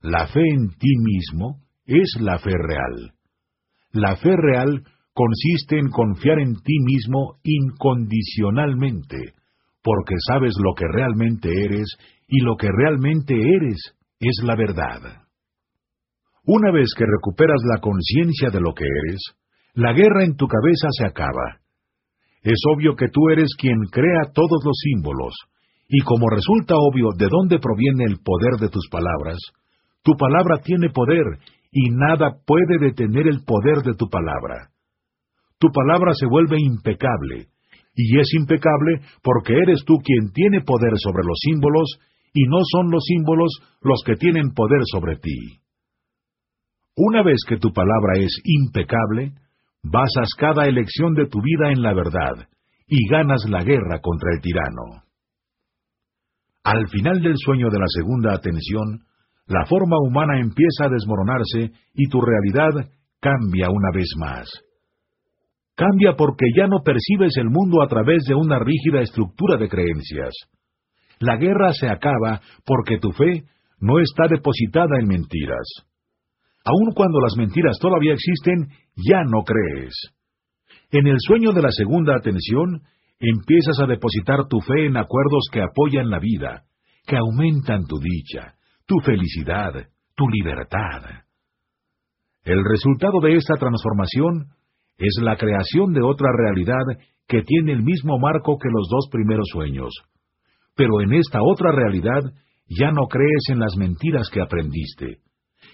La 0.01 0.27
fe 0.27 0.41
en 0.47 0.69
ti 0.77 0.93
mismo 1.03 1.67
es 1.89 2.21
la 2.21 2.37
fe 2.39 2.51
real. 2.51 3.13
La 3.91 4.15
fe 4.15 4.35
real 4.35 4.83
consiste 5.13 5.77
en 5.77 5.89
confiar 5.89 6.39
en 6.39 6.55
ti 6.55 6.77
mismo 6.79 7.39
incondicionalmente, 7.43 9.33
porque 9.83 10.15
sabes 10.27 10.53
lo 10.57 10.75
que 10.75 10.85
realmente 10.87 11.49
eres 11.49 11.87
y 12.27 12.41
lo 12.41 12.55
que 12.55 12.67
realmente 12.71 13.33
eres 13.33 13.95
es 14.19 14.41
la 14.43 14.55
verdad. 14.55 15.23
Una 16.45 16.71
vez 16.71 16.89
que 16.97 17.05
recuperas 17.05 17.61
la 17.65 17.79
conciencia 17.79 18.49
de 18.49 18.61
lo 18.61 18.73
que 18.73 18.85
eres, 18.85 19.21
la 19.73 19.93
guerra 19.93 20.23
en 20.23 20.35
tu 20.35 20.47
cabeza 20.47 20.87
se 20.91 21.05
acaba 21.05 21.59
es 22.41 22.59
obvio 22.73 22.95
que 22.95 23.09
tú 23.09 23.29
eres 23.29 23.49
quien 23.57 23.77
crea 23.91 24.31
todos 24.33 24.63
los 24.63 24.77
símbolos, 24.81 25.33
y 25.89 25.99
como 26.01 26.29
resulta 26.29 26.75
obvio 26.77 27.09
de 27.17 27.27
dónde 27.29 27.59
proviene 27.59 28.05
el 28.05 28.19
poder 28.23 28.59
de 28.59 28.69
tus 28.69 28.87
palabras, 28.89 29.37
tu 30.03 30.13
palabra 30.13 30.61
tiene 30.63 30.89
poder 30.89 31.39
y 31.71 31.89
nada 31.91 32.37
puede 32.45 32.79
detener 32.79 33.27
el 33.27 33.43
poder 33.43 33.83
de 33.83 33.93
tu 33.93 34.09
palabra. 34.09 34.69
Tu 35.59 35.67
palabra 35.71 36.13
se 36.13 36.25
vuelve 36.25 36.57
impecable, 36.59 37.47
y 37.93 38.19
es 38.19 38.33
impecable 38.33 39.01
porque 39.21 39.53
eres 39.53 39.83
tú 39.85 39.95
quien 40.03 40.31
tiene 40.31 40.61
poder 40.61 40.93
sobre 40.97 41.23
los 41.25 41.37
símbolos, 41.41 41.99
y 42.33 42.43
no 42.43 42.59
son 42.63 42.91
los 42.91 43.03
símbolos 43.05 43.51
los 43.81 44.01
que 44.05 44.15
tienen 44.15 44.53
poder 44.53 44.81
sobre 44.85 45.17
ti. 45.17 45.59
Una 46.95 47.23
vez 47.23 47.39
que 47.47 47.57
tu 47.57 47.71
palabra 47.71 48.13
es 48.17 48.41
impecable, 48.43 49.33
basas 49.83 50.29
cada 50.37 50.65
elección 50.67 51.13
de 51.13 51.27
tu 51.27 51.41
vida 51.41 51.71
en 51.71 51.81
la 51.81 51.93
verdad 51.93 52.47
y 52.87 53.07
ganas 53.07 53.45
la 53.49 53.63
guerra 53.63 53.99
contra 54.01 54.33
el 54.33 54.41
tirano. 54.41 55.03
Al 56.63 56.87
final 56.89 57.21
del 57.21 57.35
sueño 57.37 57.69
de 57.69 57.79
la 57.79 57.87
segunda 57.87 58.33
atención, 58.33 59.05
la 59.49 59.65
forma 59.65 59.97
humana 59.99 60.39
empieza 60.39 60.85
a 60.85 60.89
desmoronarse 60.89 61.71
y 61.95 62.07
tu 62.07 62.21
realidad 62.21 62.87
cambia 63.19 63.69
una 63.69 63.89
vez 63.91 64.07
más. 64.19 64.47
Cambia 65.75 66.13
porque 66.15 66.45
ya 66.55 66.67
no 66.67 66.83
percibes 66.83 67.35
el 67.37 67.49
mundo 67.49 67.81
a 67.81 67.87
través 67.87 68.25
de 68.25 68.35
una 68.35 68.59
rígida 68.59 69.01
estructura 69.01 69.57
de 69.57 69.67
creencias. 69.67 70.35
La 71.19 71.37
guerra 71.37 71.73
se 71.73 71.89
acaba 71.89 72.41
porque 72.63 72.99
tu 72.99 73.11
fe 73.11 73.43
no 73.79 73.99
está 73.99 74.27
depositada 74.29 74.99
en 74.99 75.07
mentiras. 75.07 75.67
Aun 76.63 76.93
cuando 76.93 77.19
las 77.19 77.35
mentiras 77.35 77.79
todavía 77.79 78.13
existen, 78.13 78.69
ya 78.95 79.23
no 79.23 79.41
crees. 79.43 79.95
En 80.91 81.07
el 81.07 81.17
sueño 81.17 81.53
de 81.53 81.63
la 81.63 81.71
segunda 81.71 82.15
atención, 82.15 82.83
empiezas 83.19 83.79
a 83.79 83.87
depositar 83.87 84.47
tu 84.47 84.59
fe 84.59 84.85
en 84.85 84.97
acuerdos 84.97 85.49
que 85.51 85.63
apoyan 85.63 86.11
la 86.11 86.19
vida, 86.19 86.65
que 87.07 87.17
aumentan 87.17 87.85
tu 87.87 87.97
dicha, 87.99 88.58
tu 88.89 88.95
felicidad, 89.05 89.71
tu 90.15 90.27
libertad. 90.27 91.03
El 92.43 92.57
resultado 92.65 93.19
de 93.21 93.35
esta 93.35 93.53
transformación 93.53 94.47
es 94.97 95.15
la 95.21 95.37
creación 95.37 95.93
de 95.93 96.01
otra 96.01 96.29
realidad 96.35 96.97
que 97.27 97.43
tiene 97.43 97.73
el 97.73 97.83
mismo 97.83 98.17
marco 98.17 98.57
que 98.57 98.69
los 98.69 98.89
dos 98.89 99.07
primeros 99.11 99.47
sueños. 99.51 99.93
Pero 100.75 101.01
en 101.01 101.13
esta 101.13 101.39
otra 101.43 101.71
realidad 101.71 102.33
ya 102.67 102.91
no 102.91 103.05
crees 103.07 103.43
en 103.51 103.59
las 103.59 103.77
mentiras 103.77 104.27
que 104.33 104.41
aprendiste, 104.41 105.19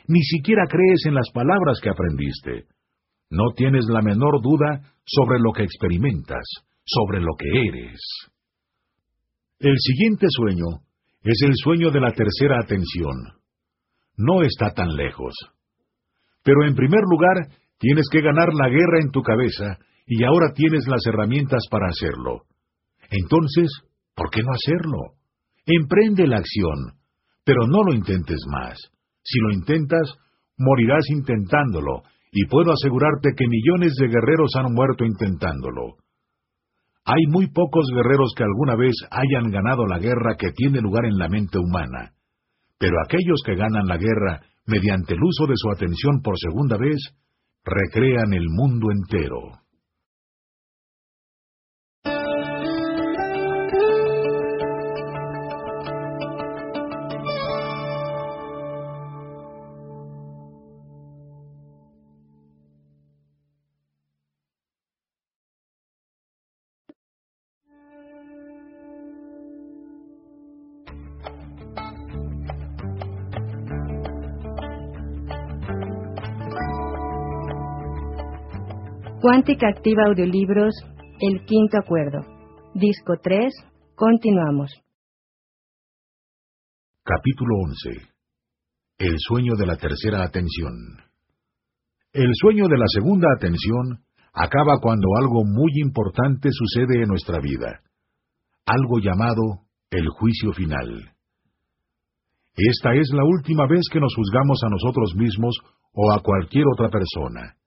ni 0.08 0.22
siquiera 0.22 0.64
crees 0.68 1.06
en 1.06 1.16
las 1.16 1.32
palabras 1.32 1.80
que 1.82 1.90
aprendiste. 1.90 2.66
No 3.30 3.54
tienes 3.56 3.86
la 3.88 4.02
menor 4.02 4.42
duda 4.42 4.92
sobre 5.06 5.40
lo 5.40 5.54
que 5.54 5.64
experimentas, 5.64 6.44
sobre 6.84 7.22
lo 7.22 7.34
que 7.38 7.48
eres. 7.48 8.02
El 9.60 9.76
siguiente 9.80 10.28
sueño 10.30 10.85
es 11.26 11.42
el 11.42 11.54
sueño 11.56 11.90
de 11.90 12.00
la 12.00 12.12
tercera 12.12 12.60
atención. 12.62 13.16
No 14.16 14.44
está 14.44 14.74
tan 14.74 14.96
lejos. 14.96 15.34
Pero 16.44 16.66
en 16.68 16.76
primer 16.76 17.02
lugar, 17.02 17.50
tienes 17.80 18.06
que 18.12 18.22
ganar 18.22 18.54
la 18.54 18.70
guerra 18.70 19.02
en 19.02 19.10
tu 19.10 19.24
cabeza 19.24 19.80
y 20.06 20.24
ahora 20.24 20.54
tienes 20.54 20.88
las 20.88 21.04
herramientas 21.08 21.64
para 21.72 21.88
hacerlo. 21.88 22.44
Entonces, 23.10 23.72
¿por 24.14 24.30
qué 24.30 24.42
no 24.44 24.52
hacerlo? 24.52 25.18
Emprende 25.66 26.28
la 26.28 26.38
acción, 26.38 27.00
pero 27.44 27.66
no 27.66 27.84
lo 27.84 27.94
intentes 27.96 28.40
más. 28.48 28.78
Si 29.24 29.40
lo 29.40 29.52
intentas, 29.52 30.14
morirás 30.58 31.10
intentándolo, 31.10 32.04
y 32.32 32.46
puedo 32.46 32.72
asegurarte 32.72 33.30
que 33.36 33.48
millones 33.48 33.94
de 34.00 34.08
guerreros 34.08 34.52
han 34.56 34.72
muerto 34.74 35.06
intentándolo. 35.06 35.98
Hay 37.06 37.28
muy 37.28 37.48
pocos 37.52 37.86
guerreros 37.94 38.34
que 38.36 38.44
alguna 38.44 38.76
vez 38.76 38.96
hayan 39.12 39.52
ganado 39.52 39.86
la 39.86 40.00
guerra 40.00 40.36
que 40.38 40.52
tiene 40.52 40.82
lugar 40.82 41.06
en 41.06 41.18
la 41.20 41.30
mente 41.30 41.60
humana, 41.60 42.14
pero 42.80 42.96
aquellos 43.04 43.42
que 43.46 43.56
ganan 43.56 43.88
la 43.88 43.98
guerra 43.98 44.42
mediante 44.66 45.14
el 45.14 45.24
uso 45.24 45.46
de 45.46 45.54
su 45.56 45.70
atención 45.70 46.22
por 46.24 46.36
segunda 46.40 46.78
vez, 46.78 46.98
recrean 47.64 48.34
el 48.34 48.48
mundo 48.50 48.88
entero. 48.92 49.65
Cuántica 79.36 79.68
Activa 79.68 80.04
Audiolibros, 80.08 80.74
El 81.20 81.44
Quinto 81.44 81.78
Acuerdo. 81.78 82.22
Disco 82.74 83.16
3, 83.22 83.54
continuamos. 83.94 84.72
Capítulo 87.04 87.54
11. 87.66 88.08
El 88.98 89.16
sueño 89.18 89.56
de 89.58 89.66
la 89.66 89.76
tercera 89.76 90.24
atención. 90.24 90.74
El 92.14 92.32
sueño 92.34 92.70
de 92.70 92.78
la 92.78 92.86
segunda 92.88 93.28
atención 93.36 94.06
acaba 94.32 94.80
cuando 94.80 95.06
algo 95.20 95.44
muy 95.44 95.82
importante 95.82 96.48
sucede 96.54 97.02
en 97.02 97.10
nuestra 97.10 97.42
vida, 97.42 97.82
algo 98.66 99.00
llamado 99.00 99.68
el 99.92 100.08
juicio 100.18 100.54
final. 100.54 101.12
Esta 102.56 102.94
es 102.94 103.10
la 103.12 103.26
última 103.26 103.68
vez 103.68 103.82
que 103.92 104.00
nos 104.00 104.16
juzgamos 104.16 104.62
a 104.64 104.70
nosotros 104.70 105.14
mismos 105.18 105.58
o 105.92 106.14
a 106.14 106.22
cualquier 106.24 106.64
otra 106.74 106.90
persona. 106.90 107.58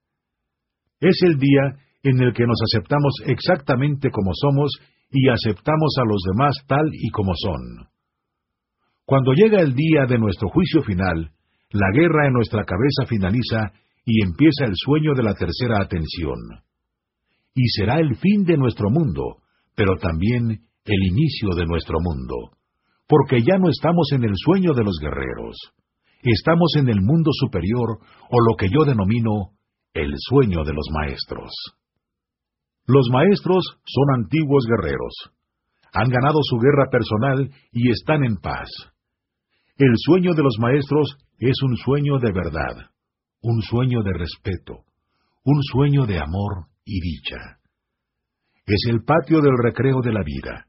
Es 0.99 1.17
el 1.23 1.37
día 1.37 1.79
en 2.03 2.21
el 2.21 2.33
que 2.33 2.45
nos 2.45 2.59
aceptamos 2.61 3.13
exactamente 3.25 4.09
como 4.09 4.31
somos 4.33 4.71
y 5.11 5.29
aceptamos 5.29 5.95
a 5.97 6.05
los 6.05 6.21
demás 6.31 6.55
tal 6.67 6.89
y 6.93 7.09
como 7.09 7.33
son. 7.35 7.87
Cuando 9.05 9.33
llega 9.33 9.61
el 9.61 9.73
día 9.73 10.05
de 10.07 10.19
nuestro 10.19 10.49
juicio 10.49 10.83
final, 10.83 11.31
la 11.71 11.87
guerra 11.93 12.27
en 12.27 12.33
nuestra 12.33 12.63
cabeza 12.63 13.05
finaliza 13.07 13.71
y 14.05 14.23
empieza 14.23 14.65
el 14.65 14.73
sueño 14.75 15.13
de 15.15 15.23
la 15.23 15.33
tercera 15.33 15.81
atención. 15.81 16.37
Y 17.55 17.67
será 17.69 17.99
el 17.99 18.15
fin 18.15 18.43
de 18.43 18.57
nuestro 18.57 18.89
mundo, 18.89 19.37
pero 19.75 19.95
también 19.97 20.61
el 20.85 21.07
inicio 21.07 21.49
de 21.55 21.65
nuestro 21.65 21.97
mundo, 22.01 22.57
porque 23.07 23.41
ya 23.41 23.57
no 23.57 23.69
estamos 23.69 24.09
en 24.13 24.23
el 24.23 24.33
sueño 24.35 24.73
de 24.73 24.83
los 24.83 24.97
guerreros, 24.99 25.57
estamos 26.21 26.73
en 26.77 26.89
el 26.89 27.01
mundo 27.01 27.31
superior, 27.33 27.99
o 28.29 28.41
lo 28.41 28.55
que 28.57 28.67
yo 28.69 28.85
denomino 28.85 29.51
el 29.93 30.13
sueño 30.17 30.63
de 30.63 30.73
los 30.73 30.85
maestros. 30.91 31.51
Los 32.85 33.07
maestros 33.11 33.63
son 33.85 34.23
antiguos 34.23 34.65
guerreros. 34.67 35.13
Han 35.93 36.09
ganado 36.09 36.39
su 36.41 36.57
guerra 36.57 36.89
personal 36.91 37.51
y 37.71 37.91
están 37.91 38.23
en 38.23 38.37
paz. 38.37 38.69
El 39.77 39.93
sueño 39.95 40.33
de 40.33 40.43
los 40.43 40.57
maestros 40.59 41.17
es 41.39 41.55
un 41.63 41.77
sueño 41.77 42.19
de 42.19 42.31
verdad, 42.31 42.89
un 43.41 43.61
sueño 43.61 44.03
de 44.03 44.13
respeto, 44.13 44.83
un 45.43 45.61
sueño 45.63 46.05
de 46.05 46.19
amor 46.19 46.67
y 46.83 46.99
dicha. 46.99 47.59
Es 48.65 48.85
el 48.89 49.03
patio 49.03 49.41
del 49.41 49.57
recreo 49.57 50.01
de 50.03 50.13
la 50.13 50.23
vida. 50.23 50.67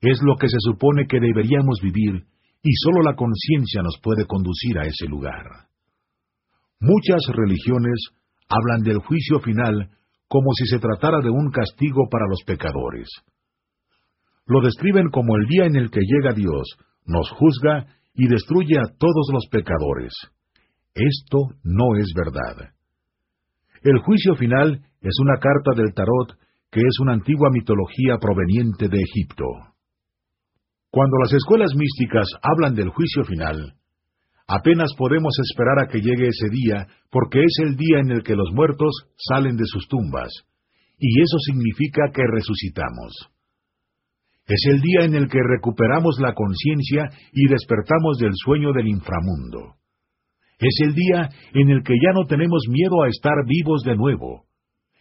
Es 0.00 0.18
lo 0.22 0.36
que 0.36 0.48
se 0.48 0.56
supone 0.58 1.06
que 1.06 1.20
deberíamos 1.20 1.78
vivir 1.82 2.24
y 2.62 2.70
sólo 2.74 3.02
la 3.02 3.14
conciencia 3.14 3.82
nos 3.82 3.98
puede 4.02 4.26
conducir 4.26 4.78
a 4.78 4.86
ese 4.86 5.06
lugar. 5.06 5.68
Muchas 6.80 7.20
religiones 7.28 8.10
hablan 8.50 8.82
del 8.82 8.98
juicio 8.98 9.40
final 9.40 9.90
como 10.28 10.52
si 10.54 10.66
se 10.66 10.78
tratara 10.78 11.20
de 11.22 11.30
un 11.30 11.50
castigo 11.50 12.08
para 12.10 12.26
los 12.28 12.42
pecadores. 12.44 13.08
Lo 14.46 14.60
describen 14.60 15.08
como 15.10 15.36
el 15.36 15.46
día 15.46 15.66
en 15.66 15.76
el 15.76 15.90
que 15.90 16.00
llega 16.00 16.34
Dios, 16.34 16.76
nos 17.06 17.30
juzga 17.30 17.86
y 18.14 18.28
destruye 18.28 18.78
a 18.78 18.90
todos 18.98 19.28
los 19.32 19.46
pecadores. 19.50 20.12
Esto 20.94 21.54
no 21.62 21.96
es 21.96 22.12
verdad. 22.14 22.74
El 23.82 23.98
juicio 24.00 24.34
final 24.34 24.82
es 25.00 25.14
una 25.20 25.38
carta 25.38 25.72
del 25.76 25.94
tarot 25.94 26.36
que 26.70 26.80
es 26.80 27.00
una 27.00 27.14
antigua 27.14 27.48
mitología 27.50 28.18
proveniente 28.18 28.88
de 28.88 28.98
Egipto. 29.00 29.44
Cuando 30.90 31.18
las 31.18 31.32
escuelas 31.32 31.72
místicas 31.74 32.28
hablan 32.42 32.74
del 32.74 32.90
juicio 32.90 33.24
final, 33.24 33.74
Apenas 34.50 34.90
podemos 34.98 35.32
esperar 35.46 35.78
a 35.78 35.86
que 35.86 36.00
llegue 36.00 36.26
ese 36.26 36.50
día, 36.50 36.88
porque 37.08 37.38
es 37.38 37.54
el 37.62 37.76
día 37.76 38.00
en 38.00 38.10
el 38.10 38.24
que 38.24 38.34
los 38.34 38.50
muertos 38.52 38.90
salen 39.16 39.56
de 39.56 39.62
sus 39.64 39.86
tumbas, 39.86 40.26
y 40.98 41.22
eso 41.22 41.38
significa 41.38 42.10
que 42.12 42.22
resucitamos. 42.26 43.30
Es 44.48 44.58
el 44.68 44.80
día 44.80 45.06
en 45.06 45.14
el 45.14 45.28
que 45.28 45.38
recuperamos 45.38 46.18
la 46.18 46.34
conciencia 46.34 47.10
y 47.32 47.46
despertamos 47.46 48.18
del 48.18 48.32
sueño 48.34 48.72
del 48.72 48.88
inframundo. 48.88 49.76
Es 50.58 50.74
el 50.82 50.94
día 50.96 51.28
en 51.54 51.70
el 51.70 51.84
que 51.84 51.94
ya 51.94 52.12
no 52.12 52.26
tenemos 52.26 52.64
miedo 52.68 53.04
a 53.04 53.08
estar 53.08 53.46
vivos 53.46 53.82
de 53.84 53.94
nuevo. 53.94 54.46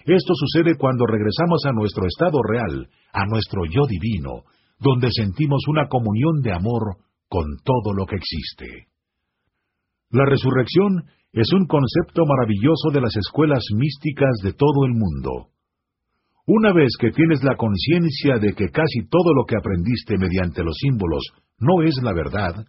Esto 0.05 0.33
sucede 0.35 0.77
cuando 0.77 1.07
regresamos 1.07 1.65
a 1.65 1.71
nuestro 1.71 2.05
estado 2.05 2.37
real, 2.43 2.87
a 3.13 3.25
nuestro 3.25 3.63
yo 3.65 3.87
divino, 3.87 4.43
donde 4.79 5.09
sentimos 5.09 5.63
una 5.67 5.87
comunión 5.87 6.39
de 6.43 6.53
amor 6.53 6.97
con 7.27 7.45
todo 7.63 7.95
lo 7.97 8.05
que 8.05 8.17
existe. 8.17 8.89
La 10.11 10.25
resurrección 10.25 11.05
es 11.33 11.53
un 11.53 11.67
concepto 11.67 12.23
maravilloso 12.25 12.89
de 12.91 13.01
las 13.01 13.15
escuelas 13.15 13.63
místicas 13.75 14.37
de 14.43 14.53
todo 14.53 14.85
el 14.85 14.93
mundo. 14.93 15.49
Una 16.47 16.73
vez 16.73 16.89
que 16.99 17.11
tienes 17.11 17.43
la 17.43 17.55
conciencia 17.55 18.39
de 18.41 18.53
que 18.53 18.69
casi 18.69 19.07
todo 19.07 19.35
lo 19.35 19.45
que 19.45 19.55
aprendiste 19.55 20.17
mediante 20.17 20.63
los 20.63 20.75
símbolos 20.81 21.21
no 21.59 21.83
es 21.83 21.95
la 22.01 22.13
verdad, 22.13 22.65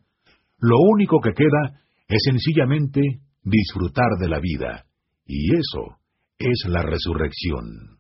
lo 0.59 0.77
único 0.93 1.21
que 1.21 1.33
queda 1.33 1.81
es 2.07 2.21
sencillamente 2.25 3.01
disfrutar 3.43 4.19
de 4.21 4.29
la 4.29 4.39
vida. 4.39 4.85
Y 5.25 5.55
eso 5.55 5.97
es 6.39 6.65
la 6.69 6.83
resurrección. 6.83 7.97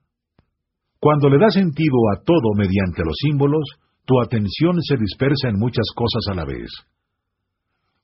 Cuando 0.98 1.30
le 1.30 1.38
da 1.38 1.48
sentido 1.48 1.96
a 2.12 2.22
todo 2.22 2.52
mediante 2.54 3.02
los 3.02 3.16
símbolos, 3.16 3.64
tu 4.04 4.20
atención 4.20 4.82
se 4.82 4.98
dispersa 4.98 5.48
en 5.48 5.58
muchas 5.58 5.86
cosas 5.94 6.24
a 6.30 6.34
la 6.34 6.44
vez. 6.44 6.68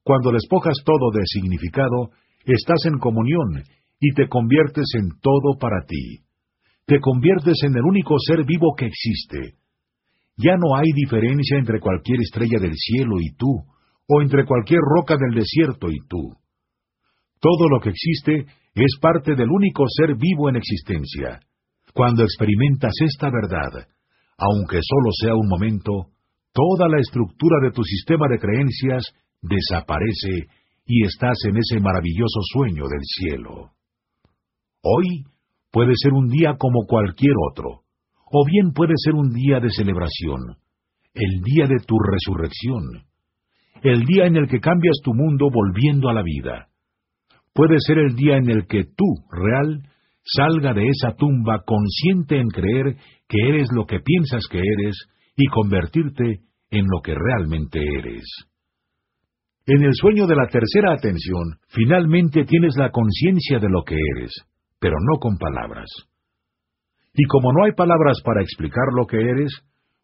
Cuando 0.07 0.31
despojas 0.31 0.79
todo 0.85 1.11
de 1.11 1.27
significado, 1.27 2.15
estás 2.45 2.79
en 2.87 3.01
comunión 3.01 3.65
y 3.99 4.15
te 4.15 4.29
conviertes 4.29 4.87
en 4.95 5.19
todo 5.21 5.59
para 5.59 5.85
ti. 5.85 6.23
Te 6.87 7.01
conviertes 7.01 7.57
en 7.65 7.75
el 7.75 7.83
único 7.83 8.15
ser 8.21 8.45
vivo 8.47 8.77
que 8.79 8.87
existe. 8.87 9.59
Ya 10.37 10.55
no 10.63 10.77
hay 10.77 10.93
diferencia 10.95 11.59
entre 11.59 11.81
cualquier 11.81 12.21
estrella 12.21 12.61
del 12.61 12.75
cielo 12.77 13.17
y 13.19 13.35
tú, 13.35 13.51
o 14.07 14.23
entre 14.23 14.45
cualquier 14.45 14.79
roca 14.79 15.17
del 15.17 15.35
desierto 15.35 15.91
y 15.91 15.99
tú. 16.07 16.39
Todo 17.41 17.69
lo 17.69 17.81
que 17.81 17.91
existe 17.91 18.47
es 18.77 18.99
parte 19.01 19.35
del 19.35 19.51
único 19.51 19.87
ser 19.89 20.15
vivo 20.15 20.49
en 20.49 20.55
existencia. 20.55 21.41
Cuando 21.93 22.23
experimentas 22.23 22.93
esta 23.01 23.29
verdad, 23.29 23.89
aunque 24.39 24.79
solo 24.87 25.11
sea 25.21 25.35
un 25.35 25.49
momento, 25.49 26.13
toda 26.53 26.89
la 26.89 27.01
estructura 27.01 27.59
de 27.61 27.73
tu 27.73 27.83
sistema 27.83 28.29
de 28.31 28.39
creencias 28.39 29.13
desaparece 29.43 30.49
y 30.87 31.05
estás 31.05 31.37
en 31.49 31.57
ese 31.57 31.81
maravilloso 31.81 32.41
sueño 32.53 32.85
del 32.89 33.03
cielo. 33.03 33.71
Hoy 34.83 35.25
puede 35.73 35.93
ser 35.97 36.13
un 36.13 36.29
día 36.29 36.57
como 36.59 36.87
cualquier 36.87 37.35
otro, 37.51 37.83
o 38.31 38.45
bien 38.47 38.73
puede 38.73 38.95
ser 38.97 39.15
un 39.15 39.33
día 39.33 39.61
de 39.61 39.71
celebración, 39.71 40.57
el 41.15 41.43
día 41.43 41.67
de 41.67 41.83
tu 41.87 41.97
resurrección, 41.99 43.05
el 43.83 44.05
día 44.05 44.27
en 44.27 44.37
el 44.37 44.49
que 44.49 44.61
cambias 44.61 44.97
tu 45.03 45.13
mundo 45.13 45.49
volviendo 45.53 46.09
a 46.09 46.15
la 46.15 46.23
vida. 46.23 46.69
Puede 47.53 47.77
ser 47.79 47.99
el 47.99 48.15
día 48.15 48.37
en 48.37 48.51
el 48.51 48.67
que 48.67 48.85
tú, 48.85 49.07
real, 49.31 49.83
salga 50.23 50.73
de 50.75 50.89
esa 50.89 51.15
tumba 51.17 51.63
consciente 51.65 52.39
en 52.39 52.49
creer 52.49 52.97
que 53.29 53.49
eres 53.49 53.69
lo 53.73 53.87
que 53.87 54.01
piensas 54.01 54.47
que 54.51 54.59
eres 54.59 54.97
y 55.37 55.47
convertirte 55.47 56.41
en 56.71 56.85
lo 56.87 57.01
que 57.03 57.15
realmente 57.15 57.81
eres. 57.99 58.25
En 59.67 59.83
el 59.83 59.95
sueño 59.95 60.29
de 60.29 60.37
la 60.37 60.47
tercera 60.47 60.95
atención, 60.95 61.59
finalmente 61.69 62.45
tienes 62.45 62.77
la 62.77 62.91
conciencia 62.91 63.59
de 63.59 63.69
lo 63.69 63.83
que 63.83 63.97
eres, 64.17 64.33
pero 64.79 64.95
no 65.01 65.19
con 65.19 65.39
palabras. 65.39 65.89
Y 67.13 67.25
como 67.25 67.53
no 67.53 67.65
hay 67.65 67.73
palabras 67.73 68.21
para 68.25 68.43
explicar 68.43 68.87
lo 68.95 69.07
que 69.07 69.17
eres, 69.17 69.51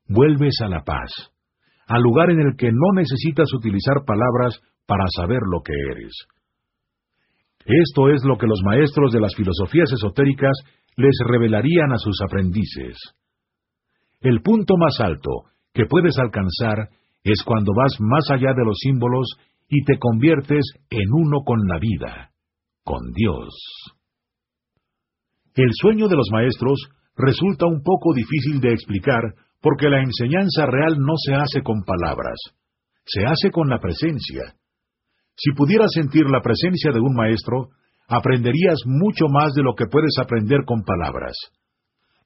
vuelves 0.09 0.57
a 0.65 0.69
la 0.69 0.83
paz, 0.83 1.11
al 1.87 2.03
lugar 2.03 2.31
en 2.31 2.41
el 2.41 2.57
que 2.57 2.73
no 2.73 2.93
necesitas 2.97 3.53
utilizar 3.55 4.05
palabras 4.05 4.61
para 4.87 5.05
saber 5.15 5.41
lo 5.49 5.61
que 5.63 5.75
eres. 5.93 6.13
Esto 7.65 8.11
es 8.11 8.25
lo 8.25 8.39
que 8.39 8.49
los 8.49 8.63
maestros 8.65 9.13
de 9.13 9.21
las 9.21 9.37
filosofías 9.37 9.93
esotéricas 9.93 10.59
les 10.97 11.17
revelarían 11.25 11.93
a 11.93 11.99
sus 11.99 12.21
aprendices. 12.21 12.99
El 14.21 14.43
punto 14.43 14.75
más 14.77 14.99
alto 14.99 15.45
que 15.73 15.87
puedes 15.87 16.19
alcanzar 16.19 16.89
es 17.23 17.45
cuando 17.45 17.73
vas 17.77 17.95
más 18.01 18.29
allá 18.33 18.53
de 18.55 18.65
los 18.65 18.77
símbolos 18.81 19.37
y 19.75 19.83
te 19.85 19.99
conviertes 19.99 20.67
en 20.91 21.09
uno 21.15 21.41
con 21.47 21.59
la 21.67 21.79
vida, 21.79 22.31
con 22.85 23.11
Dios. 23.15 23.49
El 25.55 25.71
sueño 25.73 26.09
de 26.09 26.17
los 26.17 26.29
maestros 26.31 26.91
resulta 27.17 27.65
un 27.65 27.83
poco 27.83 28.13
difícil 28.13 28.61
de 28.61 28.75
explicar 28.75 29.23
porque 29.63 29.89
la 29.89 30.03
enseñanza 30.03 30.67
real 30.67 30.99
no 30.99 31.15
se 31.17 31.35
hace 31.35 31.63
con 31.63 31.85
palabras, 31.85 32.37
se 33.07 33.25
hace 33.25 33.51
con 33.51 33.71
la 33.71 33.79
presencia. 33.79 34.57
Si 35.37 35.53
pudieras 35.53 35.91
sentir 35.95 36.29
la 36.29 36.43
presencia 36.43 36.93
de 36.93 37.01
un 37.01 37.15
maestro, 37.15 37.71
aprenderías 38.09 38.81
mucho 38.85 39.29
más 39.31 39.55
de 39.55 39.63
lo 39.63 39.73
que 39.75 39.87
puedes 39.87 40.19
aprender 40.21 40.67
con 40.67 40.83
palabras. 40.83 41.35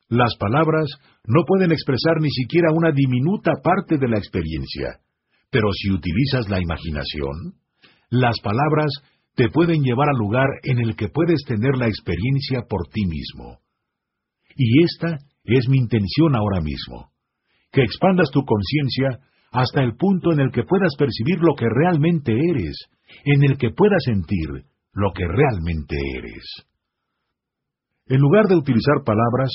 Las 0.08 0.34
palabras 0.36 0.90
no 1.24 1.44
pueden 1.46 1.70
expresar 1.70 2.20
ni 2.20 2.30
siquiera 2.30 2.72
una 2.72 2.90
diminuta 2.90 3.52
parte 3.62 3.98
de 3.98 4.08
la 4.08 4.18
experiencia, 4.18 4.98
pero 5.56 5.72
si 5.72 5.90
utilizas 5.90 6.50
la 6.50 6.60
imaginación, 6.60 7.54
las 8.10 8.38
palabras 8.40 8.92
te 9.36 9.48
pueden 9.48 9.80
llevar 9.80 10.10
al 10.10 10.18
lugar 10.18 10.48
en 10.64 10.80
el 10.80 10.94
que 10.96 11.08
puedes 11.08 11.44
tener 11.46 11.78
la 11.78 11.86
experiencia 11.86 12.66
por 12.68 12.88
ti 12.92 13.06
mismo. 13.06 13.60
Y 14.54 14.84
esta 14.84 15.16
es 15.44 15.66
mi 15.70 15.78
intención 15.78 16.36
ahora 16.36 16.60
mismo, 16.60 17.08
que 17.72 17.80
expandas 17.80 18.28
tu 18.30 18.44
conciencia 18.44 19.26
hasta 19.50 19.82
el 19.82 19.96
punto 19.96 20.30
en 20.30 20.40
el 20.40 20.52
que 20.52 20.64
puedas 20.64 20.94
percibir 20.98 21.38
lo 21.40 21.54
que 21.54 21.68
realmente 21.70 22.32
eres, 22.32 22.76
en 23.24 23.42
el 23.42 23.56
que 23.56 23.70
puedas 23.70 24.04
sentir 24.04 24.66
lo 24.92 25.10
que 25.14 25.24
realmente 25.26 25.96
eres. 26.18 26.44
En 28.08 28.20
lugar 28.20 28.44
de 28.44 28.56
utilizar 28.56 29.04
palabras, 29.06 29.50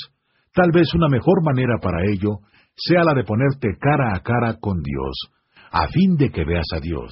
tal 0.52 0.72
vez 0.72 0.92
una 0.96 1.06
mejor 1.06 1.44
manera 1.44 1.78
para 1.80 2.10
ello 2.10 2.40
sea 2.74 3.04
la 3.04 3.14
de 3.14 3.22
ponerte 3.22 3.68
cara 3.78 4.16
a 4.16 4.20
cara 4.24 4.58
con 4.58 4.82
Dios, 4.82 5.14
a 5.72 5.88
fin 5.88 6.16
de 6.16 6.30
que 6.30 6.44
veas 6.44 6.66
a 6.76 6.80
Dios. 6.80 7.10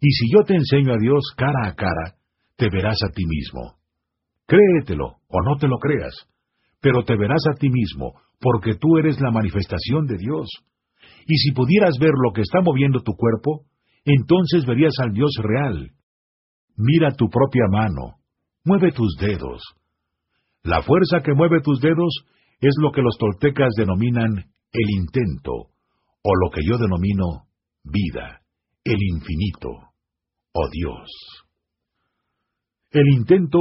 Y 0.00 0.10
si 0.12 0.32
yo 0.32 0.44
te 0.46 0.54
enseño 0.54 0.94
a 0.94 0.98
Dios 0.98 1.34
cara 1.36 1.68
a 1.68 1.74
cara, 1.74 2.14
te 2.56 2.68
verás 2.70 2.96
a 3.04 3.12
ti 3.12 3.24
mismo. 3.26 3.74
Créetelo 4.46 5.16
o 5.28 5.42
no 5.42 5.56
te 5.58 5.68
lo 5.68 5.78
creas, 5.78 6.14
pero 6.80 7.04
te 7.04 7.16
verás 7.16 7.42
a 7.52 7.58
ti 7.58 7.68
mismo, 7.68 8.14
porque 8.40 8.74
tú 8.74 8.98
eres 8.98 9.20
la 9.20 9.30
manifestación 9.30 10.06
de 10.06 10.16
Dios. 10.16 10.48
Y 11.26 11.36
si 11.36 11.52
pudieras 11.52 11.98
ver 12.00 12.12
lo 12.24 12.32
que 12.32 12.42
está 12.42 12.60
moviendo 12.62 13.00
tu 13.00 13.14
cuerpo, 13.14 13.66
entonces 14.04 14.64
verías 14.64 14.94
al 15.00 15.12
Dios 15.12 15.32
real. 15.42 15.90
Mira 16.76 17.12
tu 17.12 17.28
propia 17.28 17.64
mano, 17.70 18.20
mueve 18.64 18.92
tus 18.92 19.16
dedos. 19.16 19.62
La 20.62 20.82
fuerza 20.82 21.20
que 21.22 21.34
mueve 21.34 21.60
tus 21.60 21.80
dedos 21.80 22.24
es 22.60 22.74
lo 22.80 22.92
que 22.92 23.02
los 23.02 23.16
toltecas 23.18 23.74
denominan 23.76 24.30
el 24.72 24.90
intento, 24.98 25.70
o 26.22 26.30
lo 26.34 26.50
que 26.50 26.60
yo 26.64 26.78
denomino 26.78 27.46
vida, 27.84 28.42
el 28.84 28.98
infinito, 29.14 29.68
oh 30.52 30.68
Dios. 30.70 31.10
El 32.90 33.08
intento 33.08 33.58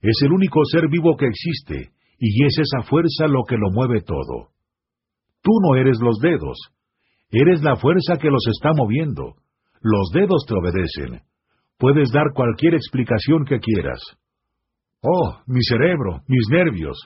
es 0.00 0.16
el 0.22 0.32
único 0.32 0.64
ser 0.64 0.88
vivo 0.88 1.16
que 1.16 1.26
existe, 1.26 1.92
y 2.18 2.44
es 2.44 2.58
esa 2.58 2.86
fuerza 2.88 3.26
lo 3.26 3.44
que 3.44 3.56
lo 3.56 3.70
mueve 3.70 4.02
todo. 4.02 4.50
Tú 5.42 5.52
no 5.62 5.76
eres 5.76 5.98
los 6.00 6.18
dedos, 6.18 6.58
eres 7.30 7.62
la 7.62 7.76
fuerza 7.76 8.16
que 8.16 8.30
los 8.30 8.46
está 8.48 8.70
moviendo. 8.74 9.36
Los 9.80 10.10
dedos 10.12 10.44
te 10.46 10.54
obedecen. 10.54 11.22
Puedes 11.78 12.10
dar 12.10 12.32
cualquier 12.34 12.74
explicación 12.74 13.44
que 13.46 13.60
quieras. 13.60 14.00
Oh, 15.00 15.40
mi 15.46 15.62
cerebro, 15.62 16.22
mis 16.28 16.46
nervios. 16.50 16.98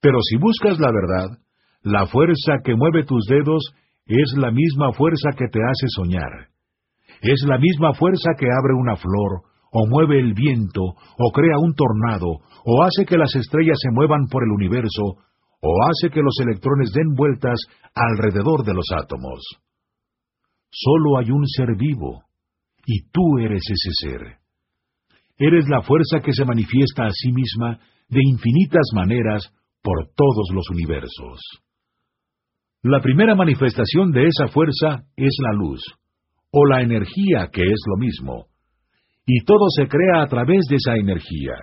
Pero 0.00 0.18
si 0.20 0.36
buscas 0.36 0.78
la 0.78 0.92
verdad, 0.92 1.38
la 1.82 2.06
fuerza 2.06 2.58
que 2.62 2.76
mueve 2.76 3.04
tus 3.04 3.26
dedos 3.26 3.72
es 4.06 4.34
la 4.36 4.50
misma 4.50 4.92
fuerza 4.92 5.30
que 5.36 5.48
te 5.48 5.58
hace 5.58 5.86
soñar. 5.88 6.48
Es 7.22 7.44
la 7.46 7.58
misma 7.58 7.92
fuerza 7.94 8.30
que 8.38 8.46
abre 8.46 8.74
una 8.74 8.96
flor, 8.96 9.42
o 9.72 9.86
mueve 9.88 10.20
el 10.20 10.32
viento, 10.32 10.82
o 10.82 11.32
crea 11.32 11.58
un 11.58 11.74
tornado, 11.74 12.38
o 12.64 12.82
hace 12.82 13.04
que 13.04 13.18
las 13.18 13.34
estrellas 13.34 13.78
se 13.80 13.90
muevan 13.90 14.26
por 14.30 14.42
el 14.44 14.50
universo, 14.50 15.16
o 15.60 15.72
hace 15.88 16.10
que 16.10 16.22
los 16.22 16.38
electrones 16.40 16.92
den 16.92 17.14
vueltas 17.14 17.58
alrededor 17.94 18.64
de 18.64 18.74
los 18.74 18.86
átomos. 18.92 19.42
Solo 20.70 21.18
hay 21.18 21.30
un 21.30 21.46
ser 21.46 21.76
vivo, 21.76 22.22
y 22.86 23.08
tú 23.10 23.38
eres 23.40 23.62
ese 23.68 24.08
ser. 24.08 24.38
Eres 25.38 25.68
la 25.68 25.82
fuerza 25.82 26.20
que 26.20 26.32
se 26.32 26.44
manifiesta 26.44 27.06
a 27.06 27.10
sí 27.10 27.32
misma 27.32 27.78
de 28.08 28.20
infinitas 28.22 28.86
maneras 28.94 29.52
por 29.82 30.06
todos 30.14 30.48
los 30.52 30.70
universos. 30.70 31.40
La 32.88 33.00
primera 33.00 33.34
manifestación 33.34 34.12
de 34.12 34.28
esa 34.28 34.46
fuerza 34.46 35.02
es 35.16 35.36
la 35.42 35.52
luz, 35.54 35.82
o 36.52 36.66
la 36.66 36.82
energía, 36.82 37.48
que 37.52 37.62
es 37.62 37.82
lo 37.84 37.96
mismo, 37.96 38.46
y 39.26 39.44
todo 39.44 39.66
se 39.76 39.88
crea 39.88 40.22
a 40.22 40.28
través 40.28 40.66
de 40.70 40.76
esa 40.76 40.94
energía. 40.94 41.54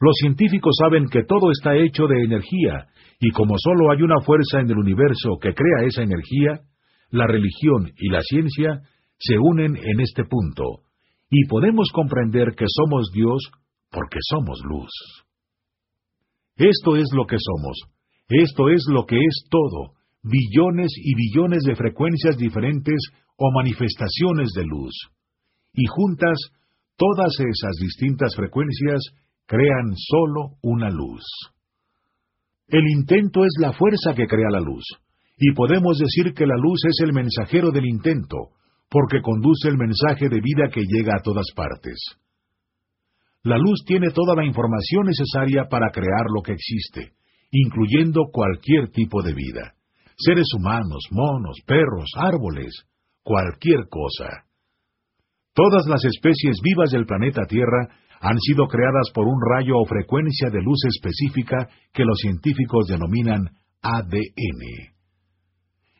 Los 0.00 0.16
científicos 0.16 0.74
saben 0.80 1.06
que 1.06 1.22
todo 1.22 1.52
está 1.52 1.76
hecho 1.76 2.08
de 2.08 2.24
energía, 2.24 2.88
y 3.20 3.30
como 3.30 3.54
solo 3.56 3.92
hay 3.92 4.02
una 4.02 4.20
fuerza 4.22 4.58
en 4.58 4.68
el 4.68 4.78
universo 4.78 5.38
que 5.40 5.54
crea 5.54 5.86
esa 5.86 6.02
energía, 6.02 6.58
la 7.10 7.28
religión 7.28 7.92
y 7.98 8.08
la 8.08 8.22
ciencia 8.22 8.80
se 9.16 9.38
unen 9.38 9.76
en 9.76 10.00
este 10.00 10.24
punto, 10.24 10.64
y 11.30 11.46
podemos 11.46 11.92
comprender 11.92 12.56
que 12.56 12.66
somos 12.66 13.12
Dios 13.14 13.48
porque 13.92 14.18
somos 14.28 14.58
luz. 14.68 14.90
Esto 16.56 16.96
es 16.96 17.06
lo 17.14 17.26
que 17.26 17.36
somos, 17.38 17.78
esto 18.28 18.68
es 18.68 18.84
lo 18.88 19.06
que 19.06 19.16
es 19.16 19.44
todo, 19.50 19.94
billones 20.22 20.92
y 20.96 21.14
billones 21.14 21.62
de 21.64 21.74
frecuencias 21.74 22.36
diferentes 22.36 23.00
o 23.36 23.50
manifestaciones 23.52 24.50
de 24.54 24.64
luz. 24.64 24.94
Y 25.72 25.86
juntas, 25.86 26.36
todas 26.96 27.32
esas 27.38 27.76
distintas 27.80 28.34
frecuencias 28.36 29.00
crean 29.46 29.94
solo 29.96 30.58
una 30.62 30.90
luz. 30.90 31.24
El 32.66 32.86
intento 32.90 33.44
es 33.44 33.54
la 33.60 33.72
fuerza 33.72 34.14
que 34.14 34.26
crea 34.26 34.50
la 34.50 34.60
luz, 34.60 34.84
y 35.38 35.52
podemos 35.52 35.98
decir 35.98 36.34
que 36.34 36.46
la 36.46 36.56
luz 36.56 36.84
es 36.84 37.00
el 37.02 37.14
mensajero 37.14 37.70
del 37.70 37.86
intento, 37.86 38.50
porque 38.90 39.22
conduce 39.22 39.68
el 39.68 39.78
mensaje 39.78 40.28
de 40.28 40.40
vida 40.40 40.68
que 40.70 40.82
llega 40.82 41.14
a 41.16 41.22
todas 41.22 41.46
partes. 41.54 41.98
La 43.42 43.56
luz 43.56 43.84
tiene 43.86 44.10
toda 44.10 44.34
la 44.34 44.44
información 44.44 45.06
necesaria 45.06 45.68
para 45.70 45.90
crear 45.90 46.26
lo 46.34 46.42
que 46.42 46.52
existe, 46.52 47.12
incluyendo 47.50 48.26
cualquier 48.32 48.90
tipo 48.90 49.22
de 49.22 49.34
vida. 49.34 49.74
Seres 50.16 50.46
humanos, 50.56 51.04
monos, 51.10 51.56
perros, 51.66 52.10
árboles, 52.16 52.84
cualquier 53.22 53.88
cosa. 53.88 54.44
Todas 55.54 55.86
las 55.86 56.04
especies 56.04 56.58
vivas 56.62 56.90
del 56.90 57.06
planeta 57.06 57.42
Tierra 57.46 57.88
han 58.20 58.38
sido 58.40 58.66
creadas 58.66 59.10
por 59.14 59.26
un 59.26 59.40
rayo 59.40 59.74
o 59.76 59.86
frecuencia 59.86 60.50
de 60.50 60.62
luz 60.62 60.78
específica 60.86 61.68
que 61.92 62.04
los 62.04 62.18
científicos 62.18 62.88
denominan 62.88 63.50
ADN. 63.82 64.62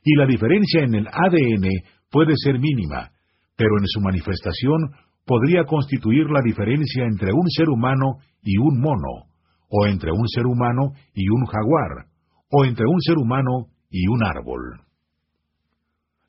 Y 0.04 0.16
la 0.16 0.26
diferencia 0.26 0.82
en 0.82 0.94
el 0.94 1.06
ADN 1.06 1.68
puede 2.10 2.34
ser 2.36 2.58
mínima, 2.58 3.10
pero 3.56 3.70
en 3.78 3.86
su 3.86 4.00
manifestación 4.00 4.94
podría 5.26 5.64
constituir 5.64 6.26
la 6.30 6.40
diferencia 6.42 7.04
entre 7.04 7.32
un 7.32 7.48
ser 7.50 7.68
humano 7.68 8.18
y 8.42 8.58
un 8.58 8.80
mono, 8.80 9.28
o 9.68 9.86
entre 9.86 10.10
un 10.12 10.28
ser 10.28 10.46
humano 10.46 10.92
y 11.14 11.28
un 11.28 11.44
jaguar, 11.46 12.06
o 12.50 12.64
entre 12.64 12.86
un 12.86 13.00
ser 13.00 13.16
humano 13.18 13.66
y 13.90 14.08
un 14.08 14.24
árbol. 14.24 14.80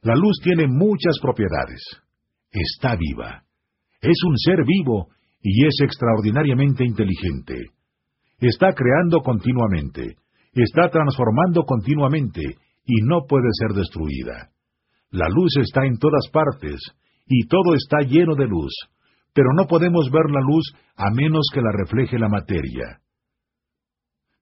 La 0.02 0.16
luz 0.16 0.40
tiene 0.44 0.68
muchas 0.68 1.18
propiedades. 1.22 1.82
Está 2.52 2.96
viva. 2.96 3.44
Es 4.02 4.18
un 4.26 4.38
ser 4.38 4.64
vivo 4.66 5.10
y 5.42 5.66
es 5.66 5.76
extraordinariamente 5.82 6.86
inteligente. 6.86 7.72
Está 8.40 8.74
creando 8.74 9.20
continuamente. 9.22 10.16
Está 10.54 10.90
transformando 10.90 11.64
continuamente 11.64 12.42
y 12.86 13.02
no 13.04 13.26
puede 13.28 13.50
ser 13.52 13.76
destruida. 13.76 14.50
La 15.12 15.28
luz 15.28 15.58
está 15.58 15.86
en 15.86 15.98
todas 15.98 16.30
partes 16.32 16.80
y 17.28 17.48
todo 17.48 17.76
está 17.76 18.00
lleno 18.08 18.36
de 18.36 18.48
luz, 18.48 18.74
pero 19.34 19.50
no 19.54 19.66
podemos 19.68 20.10
ver 20.12 20.32
la 20.32 20.42
luz 20.42 20.74
a 20.96 21.12
menos 21.12 21.48
que 21.54 21.62
la 21.62 21.72
refleje 21.72 22.18
la 22.18 22.30
materia. 22.30 23.00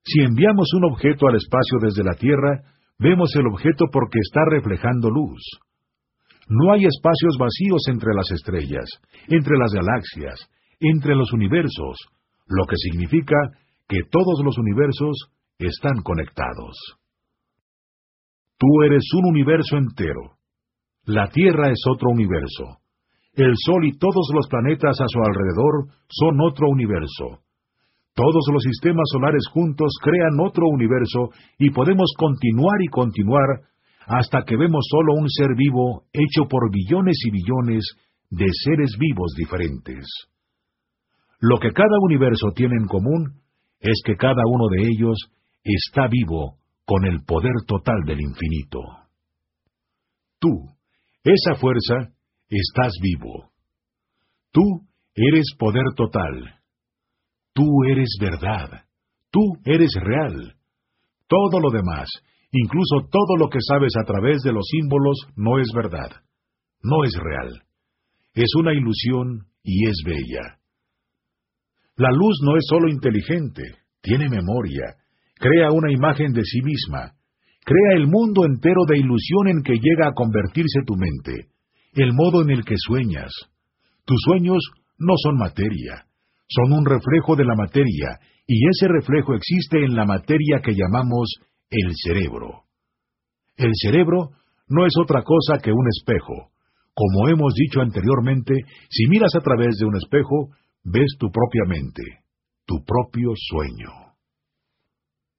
Si 0.08 0.22
enviamos 0.22 0.74
un 0.74 0.86
objeto 0.86 1.27
al 1.27 1.36
espacio 1.36 1.80
desde 1.82 2.02
la 2.02 2.14
Tierra, 2.14 2.64
vemos 2.98 3.36
el 3.36 3.45
objeto 3.48 3.88
porque 3.92 4.19
está 4.19 4.40
reflejando 4.50 5.10
luz. 5.10 5.42
No 6.48 6.72
hay 6.72 6.86
espacios 6.86 7.36
vacíos 7.38 7.82
entre 7.90 8.14
las 8.16 8.32
estrellas, 8.32 8.88
entre 9.27 9.58
las 9.58 9.74
galaxias, 9.74 10.50
entre 10.80 11.14
los 11.14 11.34
universos, 11.34 11.98
lo 12.48 12.66
que 12.66 12.77
significa 12.77 13.36
que 13.90 14.00
todos 14.10 14.45
los 14.45 14.58
universos 14.58 15.30
están 15.60 16.02
conectados. 16.03 16.77
Tú 18.58 18.68
eres 18.86 19.03
un 19.14 19.26
universo 19.26 19.76
entero. 19.76 20.38
La 21.03 21.27
Tierra 21.27 21.69
es 21.69 21.82
otro 21.92 22.11
universo. 22.11 22.80
El 23.34 23.53
Sol 23.58 23.86
y 23.86 23.98
todos 23.98 24.32
los 24.34 24.48
planetas 24.48 25.02
a 25.02 25.06
su 25.08 25.19
alrededor 25.19 25.94
son 26.08 26.40
otro 26.40 26.69
universo. 26.69 27.44
Todos 28.18 28.50
los 28.52 28.64
sistemas 28.64 29.06
solares 29.14 29.46
juntos 29.54 29.94
crean 30.02 30.40
otro 30.44 30.66
universo 30.68 31.30
y 31.60 31.70
podemos 31.70 32.12
continuar 32.18 32.82
y 32.82 32.88
continuar 32.88 33.62
hasta 34.08 34.42
que 34.44 34.58
vemos 34.58 34.88
solo 34.90 35.14
un 35.14 35.30
ser 35.30 35.50
vivo 35.56 36.06
hecho 36.12 36.48
por 36.50 36.72
billones 36.72 37.16
y 37.28 37.30
billones 37.30 37.86
de 38.32 38.48
seres 38.64 38.98
vivos 38.98 39.36
diferentes. 39.38 40.04
Lo 41.40 41.60
que 41.60 41.72
cada 41.72 41.96
universo 42.02 42.48
tiene 42.56 42.78
en 42.80 42.88
común 42.88 43.40
es 43.80 44.02
que 44.04 44.16
cada 44.16 44.42
uno 44.48 44.66
de 44.72 44.88
ellos 44.88 45.18
está 45.64 46.08
vivo 46.08 46.58
con 46.86 47.06
el 47.06 47.24
poder 47.24 47.54
total 47.68 48.02
del 48.08 48.20
infinito. 48.20 48.80
Tú, 50.40 50.50
esa 51.24 51.54
fuerza, 51.54 52.16
estás 52.50 52.94
vivo. 53.00 53.52
Tú 54.52 54.64
eres 55.14 55.46
poder 55.60 55.84
total. 55.96 56.57
Tú 57.58 57.84
eres 57.90 58.10
verdad. 58.22 58.84
Tú 59.32 59.42
eres 59.66 59.90
real. 60.00 60.53
Todo 61.27 61.60
lo 61.60 61.72
demás, 61.72 62.08
incluso 62.52 63.10
todo 63.10 63.36
lo 63.40 63.50
que 63.50 63.58
sabes 63.68 63.94
a 64.00 64.06
través 64.06 64.44
de 64.44 64.53
los 64.53 64.68
símbolos, 64.69 65.18
no 65.36 65.58
es 65.58 65.68
verdad. 65.74 66.11
No 66.84 67.03
es 67.03 67.14
real. 67.16 67.64
Es 68.36 68.53
una 68.60 68.74
ilusión 68.74 69.48
y 69.64 69.90
es 69.90 69.95
bella. 70.06 70.60
La 71.95 72.11
luz 72.11 72.38
no 72.44 72.58
es 72.58 72.64
solo 72.69 72.90
inteligente, 72.92 73.64
tiene 74.02 74.30
memoria, 74.30 74.94
crea 75.34 75.72
una 75.72 75.92
imagen 75.92 76.34
de 76.34 76.44
sí 76.44 76.61
misma, 76.61 77.14
crea 77.66 77.98
el 77.98 78.06
mundo 78.06 78.45
entero 78.45 78.82
de 78.88 79.00
ilusión 79.00 79.48
en 79.48 79.64
que 79.64 79.80
llega 79.82 80.10
a 80.10 80.14
convertirse 80.14 80.82
tu 80.86 80.95
mente 80.95 81.50
el 81.94 82.14
modo 82.14 82.44
en 82.44 82.52
el 82.52 82.64
que 82.64 82.76
sueñas. 82.77 83.32
Tus 84.06 84.22
sueños 84.24 84.60
no 85.00 85.16
son 85.18 85.38
materia, 85.38 86.06
son 86.48 86.72
un 86.72 86.85
reflejo 86.85 87.35
de 87.35 87.45
la 87.45 87.56
materia, 87.56 88.19
y 88.48 88.67
ese 88.69 88.88
reflejo 88.88 89.35
existe 89.35 89.84
en 89.84 89.95
la 89.95 90.06
materia 90.06 90.61
que 90.64 90.74
llamamos 90.74 91.30
el 91.69 91.92
cerebro. 91.95 92.64
El 93.58 93.72
cerebro 93.74 94.30
no 94.69 94.85
es 94.85 94.93
otra 95.01 95.24
cosa 95.24 95.59
que 95.61 95.72
un 95.72 95.88
espejo. 95.88 96.51
Como 96.93 97.27
hemos 97.30 97.53
dicho 97.53 97.82
anteriormente, 97.82 98.53
si 98.90 99.08
miras 99.08 99.35
a 99.35 99.42
través 99.42 99.77
de 99.77 99.85
un 99.85 99.98
espejo, 99.98 100.50
ves 100.84 101.16
tu 101.19 101.30
propia 101.30 101.64
mente, 101.67 102.03
tu 102.66 102.84
propio 102.85 103.32
sueño. 103.35 104.08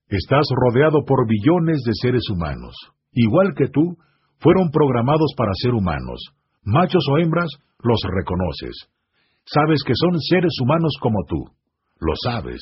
Estás 0.08 0.46
rodeado 0.54 1.04
por 1.04 1.26
billones 1.26 1.82
de 1.84 1.92
seres 1.94 2.22
humanos. 2.30 2.74
Igual 3.12 3.54
que 3.56 3.68
tú, 3.68 3.96
fueron 4.38 4.70
programados 4.70 5.32
para 5.36 5.52
ser 5.54 5.72
humanos, 5.72 6.20
machos 6.62 7.04
o 7.10 7.18
hembras, 7.18 7.50
los 7.82 8.00
reconoces. 8.14 8.88
Sabes 9.49 9.81
que 9.86 9.94
son 9.94 10.20
seres 10.20 10.52
humanos 10.62 10.93
como 11.01 11.25
tú. 11.27 11.41
Lo 12.01 12.12
sabes. 12.23 12.60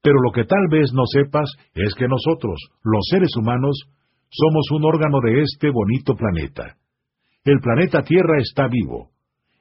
Pero 0.00 0.14
lo 0.22 0.30
que 0.30 0.44
tal 0.44 0.68
vez 0.70 0.92
no 0.92 1.02
sepas 1.06 1.50
es 1.74 1.94
que 1.94 2.06
nosotros, 2.06 2.56
los 2.84 3.04
seres 3.10 3.34
humanos, 3.36 3.76
somos 4.30 4.70
un 4.70 4.84
órgano 4.84 5.18
de 5.24 5.42
este 5.42 5.70
bonito 5.70 6.14
planeta. 6.14 6.76
El 7.44 7.58
planeta 7.60 8.02
Tierra 8.02 8.38
está 8.38 8.68
vivo. 8.68 9.10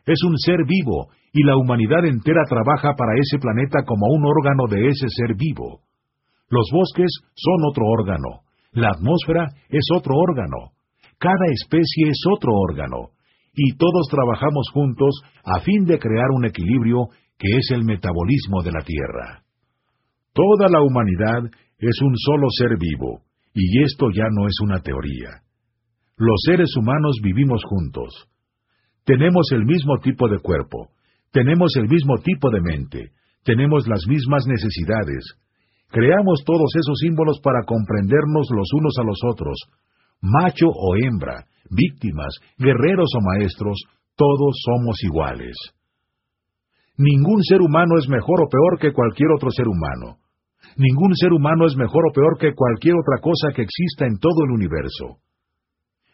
Es 0.05 0.21
un 0.23 0.37
ser 0.37 0.59
vivo 0.67 1.09
y 1.33 1.43
la 1.43 1.57
humanidad 1.57 2.05
entera 2.05 2.43
trabaja 2.47 2.93
para 2.95 3.17
ese 3.17 3.39
planeta 3.39 3.83
como 3.83 4.05
un 4.07 4.25
órgano 4.25 4.67
de 4.69 4.87
ese 4.89 5.07
ser 5.09 5.35
vivo. 5.35 5.81
Los 6.49 6.69
bosques 6.71 7.11
son 7.33 7.57
otro 7.69 7.83
órgano. 7.85 8.45
La 8.71 8.89
atmósfera 8.89 9.47
es 9.69 9.85
otro 9.95 10.13
órgano. 10.15 10.71
Cada 11.17 11.45
especie 11.51 12.09
es 12.09 12.21
otro 12.31 12.53
órgano 12.53 13.16
y 13.57 13.75
todos 13.75 14.07
trabajamos 14.11 14.69
juntos 14.71 15.19
a 15.43 15.59
fin 15.61 15.85
de 15.85 15.97
crear 15.97 16.29
un 16.31 16.45
equilibrio 16.45 17.09
que 17.39 17.49
es 17.57 17.71
el 17.71 17.83
metabolismo 17.83 18.61
de 18.61 18.71
la 18.71 18.83
Tierra. 18.85 19.43
Toda 20.31 20.69
la 20.69 20.83
humanidad 20.83 21.49
es 21.79 22.01
un 22.03 22.13
solo 22.15 22.47
ser 22.51 22.77
vivo, 22.77 23.21
y 23.55 23.81
esto 23.83 24.11
ya 24.13 24.25
no 24.31 24.47
es 24.47 24.53
una 24.61 24.79
teoría. 24.81 25.41
Los 26.17 26.39
seres 26.45 26.69
humanos 26.77 27.17
vivimos 27.23 27.63
juntos. 27.65 28.27
Tenemos 29.05 29.47
el 29.51 29.65
mismo 29.65 29.97
tipo 29.99 30.29
de 30.29 30.37
cuerpo, 30.37 30.89
tenemos 31.31 31.75
el 31.77 31.87
mismo 31.87 32.17
tipo 32.19 32.51
de 32.51 32.61
mente, 32.61 33.11
tenemos 33.43 33.87
las 33.87 34.05
mismas 34.07 34.45
necesidades. 34.45 35.25
Creamos 35.89 36.43
todos 36.45 36.69
esos 36.75 36.99
símbolos 36.99 37.39
para 37.41 37.63
comprendernos 37.65 38.49
los 38.51 38.67
unos 38.73 38.93
a 38.99 39.03
los 39.03 39.19
otros, 39.25 39.57
macho 40.21 40.67
o 40.67 40.95
hembra, 40.95 41.45
víctimas, 41.69 42.33
guerreros 42.57 43.09
o 43.15 43.21
maestros, 43.21 43.77
todos 44.15 44.55
somos 44.65 45.03
iguales. 45.03 45.55
Ningún 46.97 47.43
ser 47.43 47.61
humano 47.61 47.97
es 47.99 48.09
mejor 48.09 48.41
o 48.41 48.49
peor 48.49 48.79
que 48.79 48.91
cualquier 48.91 49.29
otro 49.35 49.51
ser 49.51 49.67
humano. 49.67 50.17
Ningún 50.77 51.15
ser 51.15 51.31
humano 51.31 51.67
es 51.67 51.75
mejor 51.77 52.03
o 52.09 52.13
peor 52.13 52.37
que 52.39 52.55
cualquier 52.55 52.95
otra 52.95 53.21
cosa 53.21 53.49
que 53.55 53.61
exista 53.61 54.05
en 54.05 54.17
todo 54.17 54.45
el 54.45 54.51
universo. 54.51 55.21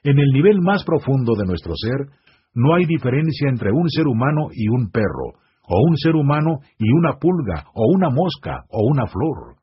En 0.04 0.20
el 0.20 0.30
nivel 0.34 0.60
más 0.62 0.84
profundo 0.84 1.34
de 1.38 1.46
nuestro 1.46 1.74
ser, 1.76 2.08
no 2.54 2.76
hay 2.76 2.86
diferencia 2.86 3.50
entre 3.50 3.72
un 3.72 3.90
ser 3.90 4.08
humano 4.08 4.50
y 4.52 4.68
un 4.68 4.92
perro, 4.92 5.40
o 5.68 5.80
un 5.88 5.98
ser 5.98 6.16
humano 6.16 6.60
y 6.78 6.92
una 6.92 7.18
pulga, 7.18 7.66
o 7.74 7.88
una 7.96 8.10
mosca, 8.10 8.66
o 8.70 8.86
una 8.92 9.08
flor. 9.08 9.56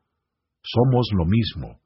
Somos 0.63 1.09
lo 1.17 1.27
mismo 1.27 1.80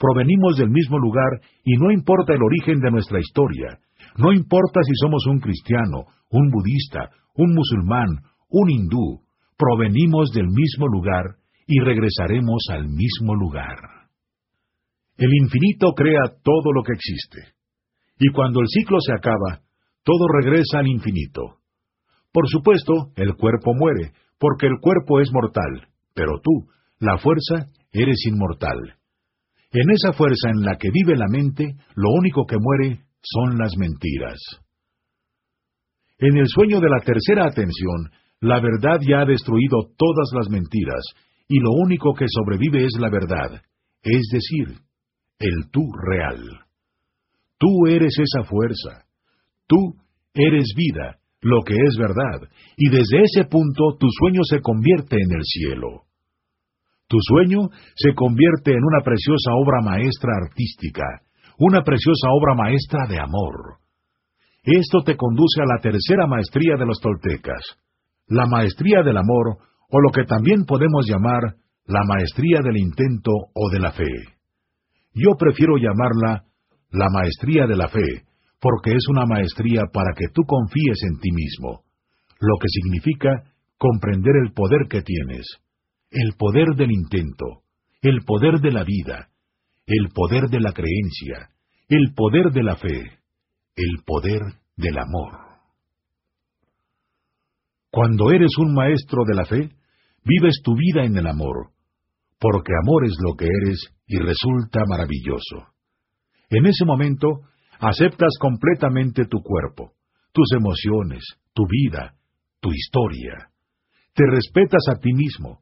provenimos 0.00 0.56
del 0.56 0.70
mismo 0.70 0.98
lugar 0.98 1.44
y 1.62 1.76
no 1.76 1.92
importa 1.92 2.32
el 2.32 2.42
origen 2.42 2.80
de 2.80 2.90
nuestra 2.90 3.20
historia, 3.20 3.78
no 4.16 4.32
importa 4.32 4.80
si 4.82 4.92
somos 4.94 5.26
un 5.26 5.40
cristiano, 5.40 6.06
un 6.30 6.50
budista, 6.50 7.10
un 7.36 7.54
musulmán, 7.54 8.08
un 8.48 8.70
hindú, 8.70 9.20
provenimos 9.58 10.30
del 10.32 10.46
mismo 10.46 10.88
lugar 10.88 11.36
y 11.66 11.80
regresaremos 11.80 12.64
al 12.70 12.88
mismo 12.88 13.34
lugar. 13.34 13.76
El 15.18 15.30
infinito 15.34 15.92
crea 15.94 16.32
todo 16.42 16.72
lo 16.74 16.82
que 16.82 16.94
existe, 16.94 17.52
y 18.18 18.32
cuando 18.32 18.60
el 18.60 18.68
ciclo 18.68 18.96
se 19.00 19.12
acaba, 19.12 19.60
todo 20.02 20.28
regresa 20.40 20.78
al 20.78 20.88
infinito. 20.88 21.58
Por 22.32 22.48
supuesto, 22.48 23.12
el 23.16 23.34
cuerpo 23.34 23.74
muere, 23.74 24.12
porque 24.38 24.66
el 24.66 24.78
cuerpo 24.80 25.20
es 25.20 25.30
mortal, 25.30 25.88
pero 26.14 26.40
tú, 26.42 26.70
la 27.00 27.18
fuerza, 27.18 27.68
eres 27.92 28.24
inmortal. 28.26 28.99
En 29.72 29.88
esa 29.90 30.12
fuerza 30.12 30.50
en 30.50 30.62
la 30.62 30.76
que 30.76 30.90
vive 30.90 31.16
la 31.16 31.28
mente, 31.28 31.76
lo 31.94 32.10
único 32.18 32.44
que 32.44 32.56
muere 32.58 33.04
son 33.22 33.56
las 33.56 33.76
mentiras. 33.76 34.38
En 36.18 36.36
el 36.36 36.46
sueño 36.48 36.80
de 36.80 36.88
la 36.88 37.00
tercera 37.00 37.46
atención, 37.46 38.10
La 38.42 38.58
verdad 38.58 39.00
ya 39.06 39.20
ha 39.20 39.26
destruido 39.26 39.76
todas 39.98 40.30
las 40.32 40.48
mentiras, 40.48 41.02
y 41.46 41.60
lo 41.60 41.72
único 41.72 42.14
que 42.14 42.24
sobrevive 42.26 42.84
es 42.84 42.96
la 42.98 43.10
verdad, 43.10 43.62
es 44.02 44.22
decir, 44.32 44.78
el 45.38 45.70
tú 45.70 45.82
real. 46.08 46.40
Tú 47.58 47.86
eres 47.86 48.14
esa 48.18 48.44
fuerza. 48.44 49.04
Tú 49.66 49.76
eres 50.32 50.72
vida, 50.74 51.18
lo 51.42 51.60
que 51.62 51.74
es 51.74 51.96
verdad, 51.98 52.48
y 52.76 52.88
desde 52.88 53.24
ese 53.24 53.44
punto 53.44 53.96
tu 53.98 54.06
sueño 54.20 54.40
se 54.42 54.60
convierte 54.60 55.16
en 55.16 55.32
el 55.36 55.44
cielo. 55.44 56.04
Tu 57.10 57.18
sueño 57.20 57.70
se 57.96 58.14
convierte 58.14 58.70
en 58.70 58.84
una 58.84 59.02
preciosa 59.02 59.50
obra 59.58 59.82
maestra 59.82 60.30
artística, 60.46 61.02
una 61.58 61.82
preciosa 61.82 62.28
obra 62.30 62.54
maestra 62.54 63.08
de 63.08 63.18
amor. 63.18 63.80
Esto 64.62 65.02
te 65.04 65.16
conduce 65.16 65.60
a 65.60 65.66
la 65.66 65.80
tercera 65.82 66.28
maestría 66.28 66.76
de 66.78 66.86
los 66.86 67.00
toltecas, 67.00 67.64
la 68.28 68.46
maestría 68.46 69.02
del 69.02 69.16
amor, 69.16 69.58
o 69.90 70.00
lo 70.00 70.12
que 70.12 70.22
también 70.22 70.64
podemos 70.64 71.04
llamar 71.10 71.56
la 71.84 72.04
maestría 72.04 72.60
del 72.62 72.76
intento 72.76 73.32
o 73.54 73.70
de 73.72 73.80
la 73.80 73.90
fe. 73.90 74.14
Yo 75.12 75.32
prefiero 75.36 75.78
llamarla 75.78 76.44
la 76.92 77.08
maestría 77.10 77.66
de 77.66 77.76
la 77.76 77.88
fe, 77.88 78.22
porque 78.60 78.92
es 78.92 79.08
una 79.08 79.26
maestría 79.26 79.82
para 79.92 80.12
que 80.16 80.26
tú 80.32 80.42
confíes 80.46 80.98
en 81.10 81.18
ti 81.18 81.30
mismo, 81.32 81.82
lo 82.38 82.54
que 82.60 82.68
significa 82.68 83.50
comprender 83.78 84.36
el 84.44 84.52
poder 84.52 84.86
que 84.88 85.02
tienes, 85.02 85.46
el 86.10 86.34
poder 86.36 86.76
del 86.76 86.90
intento, 86.90 87.62
el 88.02 88.20
poder 88.24 88.60
de 88.60 88.72
la 88.72 88.84
vida, 88.84 89.28
el 89.86 90.08
poder 90.12 90.48
de 90.48 90.60
la 90.60 90.72
creencia, 90.72 91.50
el 91.88 92.14
poder 92.14 92.52
de 92.52 92.62
la 92.62 92.76
fe, 92.76 93.20
el 93.76 94.02
poder 94.04 94.40
del 94.76 94.98
amor. 94.98 95.50
Cuando 97.90 98.30
eres 98.30 98.50
un 98.58 98.74
maestro 98.74 99.22
de 99.26 99.34
la 99.34 99.44
fe, 99.44 99.70
vives 100.24 100.60
tu 100.64 100.74
vida 100.76 101.04
en 101.04 101.16
el 101.16 101.26
amor, 101.26 101.70
porque 102.38 102.72
amor 102.82 103.04
es 103.04 103.16
lo 103.20 103.36
que 103.36 103.46
eres 103.46 103.80
y 104.06 104.18
resulta 104.18 104.80
maravilloso. 104.88 105.74
En 106.50 106.66
ese 106.66 106.84
momento, 106.84 107.42
aceptas 107.78 108.36
completamente 108.40 109.26
tu 109.26 109.40
cuerpo, 109.42 109.92
tus 110.32 110.52
emociones, 110.56 111.24
tu 111.52 111.64
vida, 111.68 112.14
tu 112.60 112.70
historia. 112.72 113.50
Te 114.14 114.24
respetas 114.28 114.82
a 114.90 114.98
ti 114.98 115.12
mismo, 115.12 115.60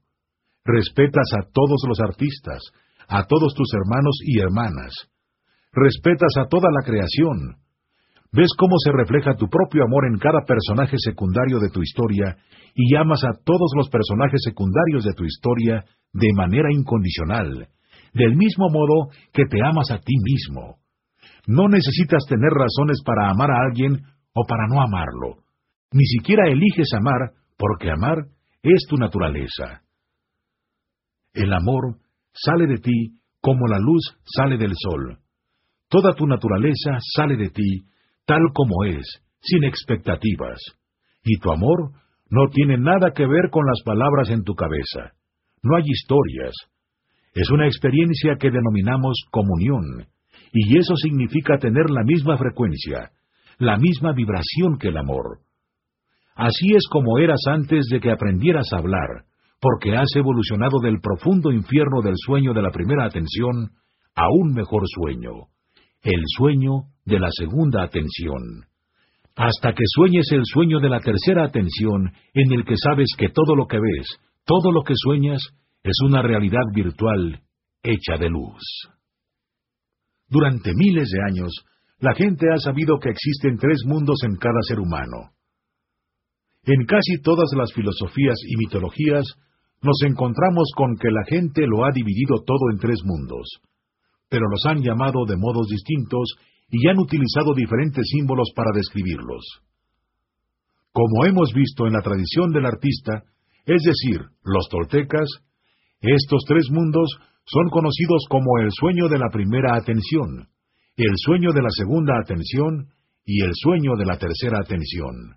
respetas 0.69 1.33
a 1.33 1.49
todos 1.51 1.81
los 1.89 1.99
artistas, 2.01 2.61
a 3.09 3.25
todos 3.25 3.55
tus 3.55 3.73
hermanos 3.73 4.21
y 4.23 4.39
hermanas, 4.39 4.93
respetas 5.73 6.37
a 6.39 6.47
toda 6.47 6.69
la 6.71 6.85
creación, 6.85 7.57
ves 8.33 8.53
cómo 8.59 8.77
se 8.85 8.93
refleja 8.93 9.37
tu 9.37 9.49
propio 9.49 9.85
amor 9.85 10.05
en 10.07 10.19
cada 10.19 10.45
personaje 10.45 10.97
secundario 10.99 11.59
de 11.59 11.71
tu 11.71 11.81
historia 11.81 12.37
y 12.75 12.95
amas 12.97 13.25
a 13.25 13.33
todos 13.45 13.73
los 13.77 13.89
personajes 13.89 14.41
secundarios 14.45 15.05
de 15.05 15.15
tu 15.15 15.25
historia 15.25 15.85
de 16.13 16.33
manera 16.35 16.69
incondicional, 16.71 17.69
del 18.13 18.37
mismo 18.37 18.69
modo 18.69 19.11
que 19.33 19.47
te 19.47 19.65
amas 19.65 19.91
a 19.91 19.99
ti 19.99 20.15
mismo. 20.23 20.77
No 21.47 21.69
necesitas 21.69 22.25
tener 22.29 22.51
razones 22.51 23.01
para 23.05 23.31
amar 23.31 23.51
a 23.51 23.63
alguien 23.65 24.05
o 24.35 24.45
para 24.47 24.67
no 24.69 24.83
amarlo. 24.83 25.43
Ni 25.93 26.05
siquiera 26.05 26.47
eliges 26.47 26.93
amar, 26.93 27.33
porque 27.57 27.91
amar 27.91 28.27
es 28.63 28.87
tu 28.89 28.97
naturaleza. 28.97 29.88
El 31.39 31.53
amor 31.53 31.99
sale 32.33 32.67
de 32.67 32.79
ti 32.79 33.21
como 33.41 33.69
la 33.69 33.79
luz 33.79 34.03
sale 34.25 34.59
del 34.59 34.73
sol. 34.75 35.19
Toda 35.89 36.13
tu 36.15 36.27
naturaleza 36.27 36.99
sale 37.15 37.37
de 37.37 37.51
ti 37.51 37.85
tal 38.27 38.43
como 38.53 38.85
es, 38.85 39.07
sin 39.41 39.63
expectativas. 39.63 40.59
Y 41.23 41.39
tu 41.39 41.53
amor 41.53 41.93
no 42.29 42.49
tiene 42.51 42.77
nada 42.77 43.13
que 43.13 43.25
ver 43.25 43.51
con 43.51 43.65
las 43.67 43.81
palabras 43.85 44.31
en 44.31 44.43
tu 44.43 44.55
cabeza. 44.55 45.13
No 45.63 45.77
hay 45.77 45.85
historias. 45.87 46.55
Es 47.35 47.51
una 47.51 47.67
experiencia 47.67 48.35
que 48.39 48.51
denominamos 48.51 49.17
comunión, 49.31 50.09
y 50.53 50.77
eso 50.77 50.97
significa 50.97 51.59
tener 51.59 51.89
la 51.89 52.03
misma 52.03 52.37
frecuencia, 52.37 53.13
la 53.59 53.77
misma 53.77 54.13
vibración 54.13 54.77
que 54.79 54.89
el 54.89 54.97
amor. 54.97 55.39
Así 56.35 56.75
es 56.75 56.83
como 56.91 57.19
eras 57.19 57.41
antes 57.49 57.87
de 57.91 58.01
que 58.01 58.11
aprendieras 58.11 58.73
a 58.73 58.79
hablar, 58.79 59.25
porque 59.61 59.97
has 59.97 60.15
evolucionado 60.15 60.79
del 60.81 61.01
profundo 61.01 61.51
infierno 61.53 62.01
del 62.03 62.15
sueño 62.17 62.53
de 62.53 62.63
la 62.63 62.71
primera 62.71 63.05
atención 63.05 63.71
a 64.15 64.27
un 64.31 64.53
mejor 64.53 64.83
sueño, 64.87 65.49
el 66.03 66.23
sueño 66.37 66.85
de 67.05 67.19
la 67.19 67.29
segunda 67.31 67.83
atención, 67.83 68.67
hasta 69.35 69.73
que 69.73 69.85
sueñes 69.87 70.31
el 70.33 70.43
sueño 70.45 70.81
de 70.81 70.89
la 70.89 71.01
tercera 71.01 71.45
atención 71.45 72.13
en 72.35 72.53
el 72.53 72.65
que 72.65 72.77
sabes 72.77 73.09
que 73.17 73.29
todo 73.29 73.55
lo 73.57 73.67
que 73.67 73.79
ves, 73.79 74.07
todo 74.45 74.73
lo 74.73 74.83
que 74.83 74.95
sueñas, 74.97 75.41
es 75.83 75.97
una 76.05 76.23
realidad 76.23 76.65
virtual 76.75 77.41
hecha 77.83 78.17
de 78.19 78.29
luz. 78.29 78.63
Durante 80.29 80.73
miles 80.75 81.09
de 81.11 81.21
años, 81.31 81.53
la 82.01 82.15
gente 82.15 82.47
ha 82.53 82.59
sabido 82.59 82.99
que 82.99 83.11
existen 83.11 83.57
tres 83.59 83.83
mundos 83.87 84.19
en 84.25 84.37
cada 84.37 84.61
ser 84.63 84.79
humano. 84.79 85.33
En 86.65 86.85
casi 86.85 87.21
todas 87.23 87.51
las 87.57 87.73
filosofías 87.73 88.37
y 88.47 88.57
mitologías 88.57 89.25
nos 89.83 89.97
encontramos 90.07 90.71
con 90.77 90.97
que 90.97 91.11
la 91.11 91.25
gente 91.29 91.67
lo 91.67 91.85
ha 91.85 91.91
dividido 91.93 92.43
todo 92.45 92.71
en 92.73 92.79
tres 92.79 92.99
mundos, 93.05 93.61
pero 94.29 94.49
los 94.49 94.65
han 94.67 94.83
llamado 94.83 95.25
de 95.27 95.37
modos 95.37 95.69
distintos 95.69 96.35
y 96.71 96.89
han 96.89 96.99
utilizado 96.99 97.55
diferentes 97.55 98.05
símbolos 98.11 98.51
para 98.55 98.71
describirlos. 98.75 99.63
Como 100.93 101.25
hemos 101.27 101.53
visto 101.53 101.87
en 101.87 101.93
la 101.93 102.03
tradición 102.03 102.51
del 102.51 102.67
artista, 102.67 103.23
es 103.65 103.83
decir, 103.83 104.21
los 104.43 104.69
toltecas, 104.69 105.29
estos 106.01 106.43
tres 106.47 106.69
mundos 106.71 107.19
son 107.45 107.69
conocidos 107.71 108.25
como 108.29 108.59
el 108.61 108.71
sueño 108.73 109.09
de 109.09 109.19
la 109.19 109.31
primera 109.31 109.77
atención, 109.77 110.49
el 110.97 111.13
sueño 111.17 111.53
de 111.53 111.63
la 111.63 111.71
segunda 111.71 112.19
atención 112.21 112.89
y 113.25 113.43
el 113.43 113.53
sueño 113.55 113.93
de 113.97 114.07
la 114.07 114.19
tercera 114.19 114.59
atención. 114.61 115.37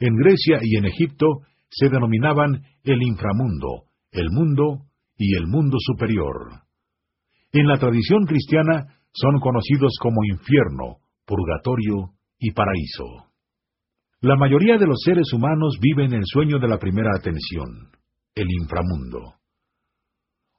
En 0.00 0.14
Grecia 0.14 0.58
y 0.62 0.76
en 0.76 0.84
Egipto 0.84 1.26
se 1.70 1.88
denominaban 1.88 2.62
el 2.84 3.02
inframundo, 3.02 3.84
el 4.12 4.30
mundo 4.30 4.86
y 5.16 5.36
el 5.36 5.46
mundo 5.46 5.76
superior. 5.80 6.62
En 7.52 7.66
la 7.66 7.78
tradición 7.78 8.24
cristiana 8.26 8.98
son 9.12 9.40
conocidos 9.40 9.92
como 10.00 10.24
infierno, 10.24 10.98
purgatorio 11.26 12.14
y 12.38 12.52
paraíso. 12.52 13.28
La 14.20 14.36
mayoría 14.36 14.78
de 14.78 14.86
los 14.86 15.00
seres 15.04 15.32
humanos 15.32 15.78
viven 15.80 16.12
el 16.12 16.22
sueño 16.24 16.58
de 16.58 16.68
la 16.68 16.78
primera 16.78 17.10
atención, 17.16 17.90
el 18.34 18.46
inframundo. 18.50 19.34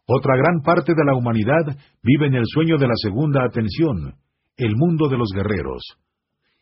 Otra 0.05 0.35
gran 0.38 0.61
parte 0.61 0.93
de 0.95 1.05
la 1.05 1.13
humanidad 1.13 1.77
vive 2.01 2.27
en 2.27 2.35
el 2.35 2.45
sueño 2.45 2.77
de 2.77 2.88
la 2.88 2.95
segunda 2.95 3.43
atención, 3.43 4.15
el 4.57 4.75
mundo 4.75 5.07
de 5.07 5.17
los 5.17 5.29
guerreros. 5.33 5.83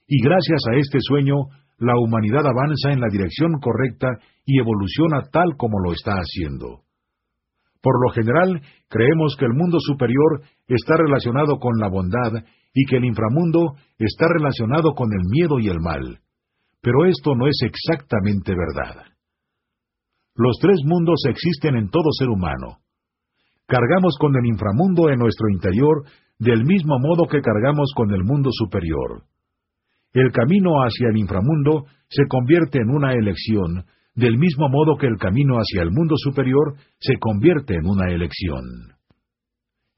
Y 0.08 0.22
gracias 0.22 0.61
a 0.69 0.76
este 0.76 1.00
sueño, 1.01 1.35
la 1.80 1.93
humanidad 1.97 2.45
avanza 2.45 2.91
en 2.91 2.99
la 2.99 3.07
dirección 3.11 3.59
correcta 3.61 4.07
y 4.45 4.59
evoluciona 4.59 5.22
tal 5.31 5.56
como 5.57 5.80
lo 5.80 5.93
está 5.93 6.14
haciendo. 6.14 6.81
Por 7.81 8.01
lo 8.03 8.11
general, 8.14 8.61
creemos 8.89 9.35
que 9.38 9.45
el 9.45 9.53
mundo 9.53 9.77
superior 9.80 10.41
está 10.67 10.95
relacionado 10.97 11.59
con 11.59 11.77
la 11.77 11.89
bondad 11.89 12.43
y 12.73 12.85
que 12.85 12.97
el 12.97 13.06
inframundo 13.06 13.75
está 13.97 14.27
relacionado 14.27 14.93
con 14.93 15.09
el 15.14 15.22
miedo 15.30 15.59
y 15.59 15.69
el 15.69 15.80
mal. 15.80 16.19
Pero 16.81 17.06
esto 17.06 17.35
no 17.35 17.47
es 17.47 17.57
exactamente 17.64 18.53
verdad. 18.53 19.03
Los 20.35 20.57
tres 20.61 20.80
mundos 20.85 21.22
existen 21.30 21.75
en 21.75 21.89
todo 21.89 22.11
ser 22.11 22.30
humano. 22.30 22.80
Cargamos 23.67 24.17
con 24.19 24.35
el 24.35 24.45
inframundo 24.45 25.09
en 25.09 25.19
nuestro 25.19 25.49
interior 25.49 26.03
del 26.39 26.64
mismo 26.64 26.97
modo 26.99 27.27
que 27.27 27.41
cargamos 27.41 27.91
con 27.95 28.11
el 28.14 28.23
mundo 28.23 28.49
superior. 28.51 29.23
El 30.14 30.32
camino 30.32 30.82
hacia 30.84 31.10
el 31.10 31.18
inframundo 31.18 31.86
se 32.10 32.26
convierte 32.27 32.80
en 32.80 32.90
una 32.90 33.14
elección 33.14 33.86
del 34.16 34.38
mismo 34.38 34.68
modo 34.68 34.98
que 34.98 35.06
el 35.06 35.18
camino 35.18 35.58
hacia 35.58 35.84
el 35.84 35.92
mundo 35.92 36.16
superior 36.18 36.76
se 37.00 37.18
convierte 37.19 37.76
en 37.76 37.86
una 37.86 38.10
elección. 38.10 38.64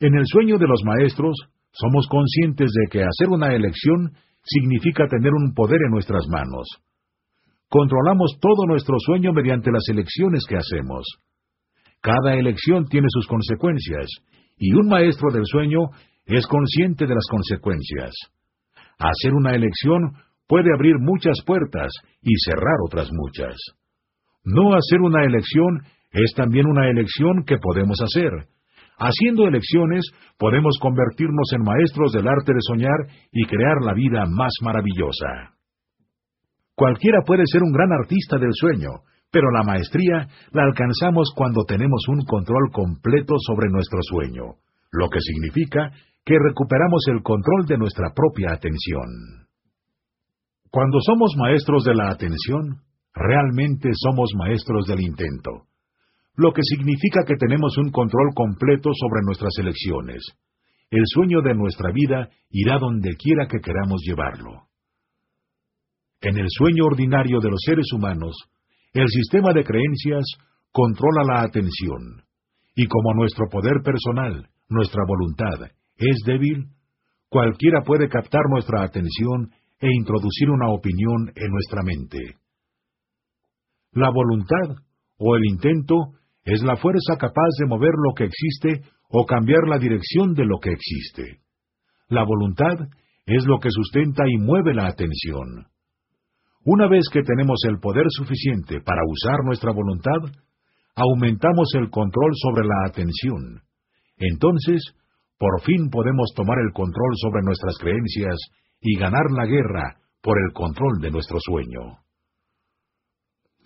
En 0.01 0.13
el 0.13 0.25
sueño 0.25 0.57
de 0.57 0.67
los 0.67 0.81
maestros, 0.83 1.37
somos 1.71 2.07
conscientes 2.07 2.69
de 2.73 2.89
que 2.91 3.03
hacer 3.03 3.29
una 3.29 3.53
elección 3.53 4.11
significa 4.43 5.07
tener 5.07 5.31
un 5.33 5.53
poder 5.53 5.79
en 5.85 5.91
nuestras 5.91 6.27
manos. 6.27 6.67
Controlamos 7.69 8.37
todo 8.41 8.65
nuestro 8.67 8.95
sueño 8.99 9.31
mediante 9.31 9.71
las 9.71 9.87
elecciones 9.87 10.43
que 10.49 10.57
hacemos. 10.57 11.05
Cada 12.01 12.33
elección 12.33 12.87
tiene 12.87 13.07
sus 13.09 13.27
consecuencias, 13.27 14.07
y 14.57 14.73
un 14.73 14.87
maestro 14.87 15.31
del 15.31 15.45
sueño 15.45 15.91
es 16.25 16.45
consciente 16.47 17.05
de 17.05 17.15
las 17.15 17.27
consecuencias. 17.29 18.11
Hacer 18.99 19.33
una 19.33 19.55
elección 19.55 20.13
puede 20.47 20.73
abrir 20.73 20.95
muchas 20.99 21.37
puertas 21.45 21.91
y 22.21 22.33
cerrar 22.45 22.75
otras 22.85 23.09
muchas. 23.11 23.55
No 24.43 24.73
hacer 24.73 24.99
una 25.01 25.23
elección 25.23 25.83
es 26.11 26.33
también 26.35 26.67
una 26.67 26.89
elección 26.89 27.43
que 27.45 27.57
podemos 27.57 27.97
hacer. 28.01 28.31
Haciendo 28.97 29.47
elecciones 29.47 30.05
podemos 30.37 30.77
convertirnos 30.81 31.53
en 31.53 31.63
maestros 31.63 32.11
del 32.11 32.27
arte 32.27 32.53
de 32.53 32.59
soñar 32.59 33.07
y 33.31 33.45
crear 33.45 33.77
la 33.81 33.93
vida 33.93 34.25
más 34.27 34.51
maravillosa. 34.61 35.55
Cualquiera 36.75 37.19
puede 37.25 37.43
ser 37.45 37.63
un 37.63 37.71
gran 37.71 37.91
artista 37.93 38.37
del 38.37 38.51
sueño, 38.53 38.89
pero 39.31 39.51
la 39.51 39.63
maestría 39.63 40.27
la 40.51 40.63
alcanzamos 40.63 41.31
cuando 41.35 41.63
tenemos 41.65 42.03
un 42.09 42.25
control 42.25 42.71
completo 42.73 43.35
sobre 43.37 43.69
nuestro 43.69 43.99
sueño, 44.01 44.55
lo 44.91 45.09
que 45.09 45.19
significa 45.21 45.91
que 46.25 46.35
recuperamos 46.37 47.03
el 47.07 47.21
control 47.23 47.65
de 47.65 47.77
nuestra 47.77 48.13
propia 48.13 48.53
atención. 48.53 49.47
Cuando 50.71 50.99
somos 51.01 51.33
maestros 51.37 51.83
de 51.83 51.95
la 51.95 52.11
atención, 52.11 52.81
realmente 53.13 53.89
somos 53.93 54.31
maestros 54.35 54.85
del 54.85 55.01
intento, 55.01 55.65
lo 56.35 56.53
que 56.53 56.61
significa 56.63 57.23
que 57.25 57.35
tenemos 57.35 57.77
un 57.77 57.91
control 57.91 58.29
completo 58.35 58.91
sobre 58.93 59.25
nuestras 59.25 59.51
elecciones. 59.59 60.23
El 60.91 61.03
sueño 61.05 61.41
de 61.41 61.55
nuestra 61.55 61.91
vida 61.91 62.29
irá 62.49 62.77
donde 62.79 63.15
quiera 63.15 63.47
que 63.47 63.59
queramos 63.59 64.01
llevarlo. 64.05 64.69
En 66.21 66.37
el 66.37 66.47
sueño 66.49 66.85
ordinario 66.85 67.39
de 67.39 67.49
los 67.49 67.59
seres 67.65 67.91
humanos, 67.93 68.35
el 68.93 69.07
sistema 69.07 69.53
de 69.53 69.63
creencias 69.63 70.25
controla 70.71 71.23
la 71.23 71.41
atención, 71.41 72.23
y 72.75 72.85
como 72.87 73.13
nuestro 73.13 73.47
poder 73.49 73.81
personal, 73.83 74.49
nuestra 74.67 75.03
voluntad, 75.07 75.71
es 75.99 76.23
débil, 76.25 76.67
cualquiera 77.29 77.81
puede 77.85 78.07
captar 78.07 78.41
nuestra 78.49 78.83
atención 78.83 79.51
e 79.79 79.87
introducir 79.93 80.49
una 80.49 80.69
opinión 80.69 81.31
en 81.35 81.51
nuestra 81.51 81.83
mente. 81.83 82.17
La 83.91 84.09
voluntad, 84.09 84.83
o 85.17 85.35
el 85.35 85.45
intento, 85.45 86.13
es 86.43 86.63
la 86.63 86.77
fuerza 86.77 87.17
capaz 87.19 87.49
de 87.59 87.67
mover 87.67 87.91
lo 87.91 88.13
que 88.15 88.25
existe 88.25 88.89
o 89.09 89.25
cambiar 89.25 89.67
la 89.67 89.77
dirección 89.77 90.33
de 90.33 90.45
lo 90.45 90.59
que 90.59 90.71
existe. 90.71 91.41
La 92.07 92.23
voluntad 92.23 92.87
es 93.25 93.45
lo 93.45 93.59
que 93.59 93.69
sustenta 93.71 94.23
y 94.27 94.37
mueve 94.37 94.73
la 94.73 94.87
atención. 94.87 95.67
Una 96.65 96.87
vez 96.87 97.05
que 97.11 97.23
tenemos 97.23 97.59
el 97.67 97.79
poder 97.79 98.05
suficiente 98.09 98.81
para 98.81 99.01
usar 99.07 99.43
nuestra 99.45 99.71
voluntad, 99.71 100.21
aumentamos 100.95 101.69
el 101.75 101.89
control 101.89 102.31
sobre 102.35 102.67
la 102.67 102.87
atención. 102.87 103.61
Entonces, 104.17 104.81
por 105.39 105.61
fin 105.61 105.89
podemos 105.89 106.33
tomar 106.35 106.59
el 106.59 106.73
control 106.73 107.13
sobre 107.15 107.41
nuestras 107.43 107.77
creencias 107.79 108.35
y 108.81 108.99
ganar 108.99 109.31
la 109.31 109.45
guerra 109.45 109.95
por 110.21 110.37
el 110.37 110.53
control 110.53 110.99
de 111.01 111.11
nuestro 111.11 111.37
sueño. 111.39 112.03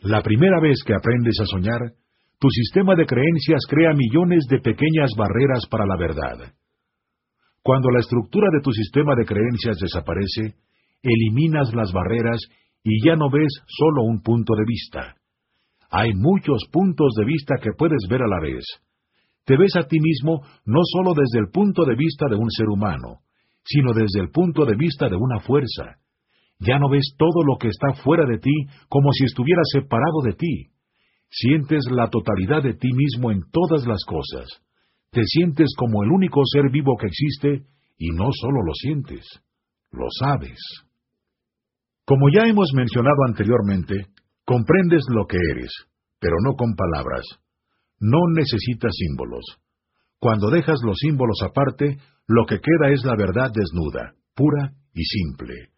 La 0.01 0.21
primera 0.21 0.59
vez 0.61 0.83
que 0.85 0.93
aprendes 0.93 1.39
a 1.41 1.45
soñar, 1.45 1.79
tu 2.39 2.49
sistema 2.49 2.95
de 2.95 3.05
creencias 3.05 3.61
crea 3.67 3.93
millones 3.93 4.45
de 4.49 4.59
pequeñas 4.59 5.11
barreras 5.17 5.65
para 5.69 5.85
la 5.85 5.97
verdad. 5.97 6.53
Cuando 7.63 7.89
la 7.89 8.01
estructura 8.01 8.49
de 8.51 8.61
tu 8.61 8.71
sistema 8.71 9.15
de 9.15 9.25
creencias 9.25 9.77
desaparece, 9.79 10.55
eliminas 11.01 11.73
las 11.73 11.91
barreras 11.91 12.39
y 12.83 13.03
ya 13.03 13.15
no 13.15 13.31
ves 13.31 13.51
solo 13.65 14.03
un 14.03 14.21
punto 14.21 14.53
de 14.55 14.65
vista. 14.67 15.15
Hay 15.89 16.13
muchos 16.13 16.63
puntos 16.71 17.13
de 17.17 17.25
vista 17.25 17.55
que 17.61 17.71
puedes 17.77 18.05
ver 18.09 18.21
a 18.21 18.27
la 18.27 18.41
vez. 18.41 18.63
Te 19.45 19.57
ves 19.57 19.75
a 19.75 19.83
ti 19.87 19.99
mismo 19.99 20.41
no 20.65 20.81
solo 20.83 21.13
desde 21.13 21.39
el 21.39 21.51
punto 21.51 21.85
de 21.85 21.95
vista 21.95 22.27
de 22.29 22.35
un 22.35 22.49
ser 22.49 22.67
humano, 22.69 23.19
sino 23.63 23.93
desde 23.93 24.21
el 24.21 24.29
punto 24.29 24.65
de 24.65 24.75
vista 24.75 25.09
de 25.09 25.15
una 25.15 25.39
fuerza. 25.39 25.97
Ya 26.59 26.79
no 26.79 26.89
ves 26.89 27.15
todo 27.17 27.43
lo 27.43 27.57
que 27.59 27.67
está 27.67 27.93
fuera 28.03 28.25
de 28.25 28.37
ti 28.37 28.53
como 28.87 29.11
si 29.11 29.25
estuviera 29.25 29.61
separado 29.65 30.21
de 30.23 30.33
ti. 30.33 30.69
Sientes 31.29 31.85
la 31.91 32.09
totalidad 32.09 32.63
de 32.63 32.73
ti 32.73 32.89
mismo 32.93 33.31
en 33.31 33.41
todas 33.51 33.85
las 33.85 34.03
cosas. 34.05 34.47
Te 35.11 35.23
sientes 35.25 35.73
como 35.77 36.03
el 36.03 36.11
único 36.11 36.41
ser 36.45 36.69
vivo 36.71 36.95
que 36.99 37.07
existe 37.07 37.65
y 37.97 38.09
no 38.11 38.29
solo 38.31 38.63
lo 38.63 38.73
sientes, 38.73 39.25
lo 39.91 40.07
sabes. 40.19 40.59
Como 42.05 42.29
ya 42.29 42.47
hemos 42.47 42.71
mencionado 42.73 43.23
anteriormente, 43.27 44.07
comprendes 44.45 45.03
lo 45.09 45.25
que 45.25 45.37
eres, 45.51 45.71
pero 46.19 46.35
no 46.43 46.53
con 46.53 46.75
palabras. 46.75 47.23
No 48.05 48.19
necesitas 48.35 48.91
símbolos. 48.97 49.45
Cuando 50.19 50.49
dejas 50.49 50.81
los 50.83 50.97
símbolos 50.99 51.37
aparte, 51.41 51.99
lo 52.27 52.45
que 52.45 52.59
queda 52.59 52.91
es 52.91 53.05
la 53.05 53.15
verdad 53.15 53.49
desnuda, 53.55 54.15
pura 54.35 54.73
y 54.93 55.05
simple. 55.05 55.69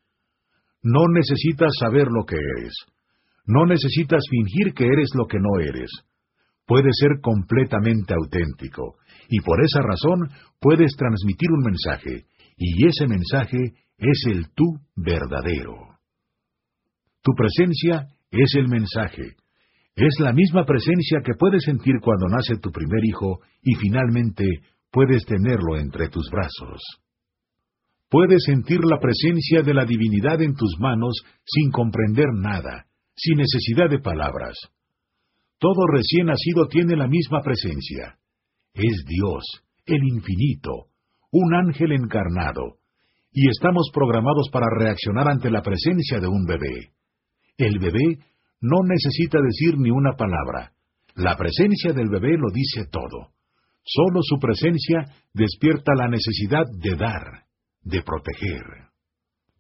No 0.81 1.07
necesitas 1.07 1.71
saber 1.79 2.07
lo 2.07 2.25
que 2.25 2.37
eres. 2.37 2.73
No 3.45 3.67
necesitas 3.67 4.23
fingir 4.27 4.73
que 4.73 4.85
eres 4.85 5.09
lo 5.13 5.27
que 5.27 5.37
no 5.39 5.59
eres. 5.59 5.91
Puedes 6.65 6.95
ser 6.99 7.21
completamente 7.21 8.15
auténtico, 8.15 8.95
y 9.29 9.41
por 9.41 9.63
esa 9.63 9.83
razón 9.83 10.31
puedes 10.59 10.95
transmitir 10.97 11.51
un 11.51 11.61
mensaje, 11.63 12.25
y 12.57 12.87
ese 12.87 13.05
mensaje 13.05 13.59
es 13.99 14.23
el 14.31 14.49
tú 14.55 14.65
verdadero. 14.95 15.75
Tu 17.21 17.33
presencia 17.35 18.07
es 18.31 18.55
el 18.55 18.67
mensaje. 18.67 19.35
Es 19.95 20.19
la 20.19 20.33
misma 20.33 20.65
presencia 20.65 21.19
que 21.23 21.35
puedes 21.39 21.63
sentir 21.63 21.95
cuando 22.01 22.27
nace 22.27 22.57
tu 22.57 22.69
primer 22.69 22.99
hijo 23.05 23.39
y 23.61 23.75
finalmente 23.75 24.43
puedes 24.91 25.25
tenerlo 25.25 25.77
entre 25.77 26.09
tus 26.09 26.29
brazos. 26.29 26.81
Puedes 28.09 28.43
sentir 28.43 28.81
la 28.83 28.99
presencia 28.99 29.61
de 29.61 29.73
la 29.73 29.85
divinidad 29.85 30.41
en 30.41 30.53
tus 30.53 30.75
manos 30.79 31.15
sin 31.45 31.71
comprender 31.71 32.27
nada, 32.33 32.87
sin 33.15 33.37
necesidad 33.37 33.89
de 33.89 33.99
palabras. 33.99 34.55
Todo 35.59 35.87
recién 35.87 36.27
nacido 36.27 36.67
tiene 36.67 36.97
la 36.97 37.07
misma 37.07 37.41
presencia. 37.41 38.17
Es 38.73 39.05
Dios, 39.07 39.43
el 39.85 40.03
infinito, 40.03 40.87
un 41.31 41.55
ángel 41.55 41.93
encarnado, 41.93 42.79
y 43.31 43.49
estamos 43.49 43.89
programados 43.93 44.49
para 44.51 44.67
reaccionar 44.77 45.29
ante 45.29 45.49
la 45.49 45.61
presencia 45.61 46.19
de 46.19 46.27
un 46.27 46.45
bebé. 46.45 46.91
El 47.57 47.79
bebé 47.79 48.19
no 48.61 48.77
necesita 48.83 49.39
decir 49.41 49.77
ni 49.77 49.91
una 49.91 50.13
palabra. 50.13 50.71
La 51.15 51.35
presencia 51.37 51.93
del 51.93 52.09
bebé 52.09 52.37
lo 52.37 52.51
dice 52.53 52.87
todo. 52.91 53.31
Solo 53.83 54.21
su 54.23 54.37
presencia 54.39 55.05
despierta 55.33 55.93
la 55.95 56.07
necesidad 56.07 56.65
de 56.81 56.95
dar, 56.95 57.45
de 57.83 58.01
proteger. 58.01 58.89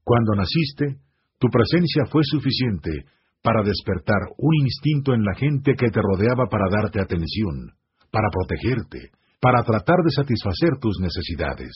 Cuando 0.03 0.35
naciste, 0.35 0.97
tu 1.39 1.47
presencia 1.49 2.05
fue 2.09 2.21
suficiente 2.23 3.05
para 3.41 3.61
despertar 3.63 4.33
un 4.37 4.55
instinto 4.55 5.13
en 5.13 5.23
la 5.23 5.35
gente 5.35 5.75
que 5.75 5.91
te 5.91 6.01
rodeaba 6.01 6.47
para 6.49 6.65
darte 6.69 6.99
atención, 6.99 7.73
para 8.09 8.29
protegerte, 8.31 9.11
para 9.39 9.63
tratar 9.63 9.97
de 10.03 10.09
satisfacer 10.09 10.79
tus 10.81 10.99
necesidades. 10.99 11.71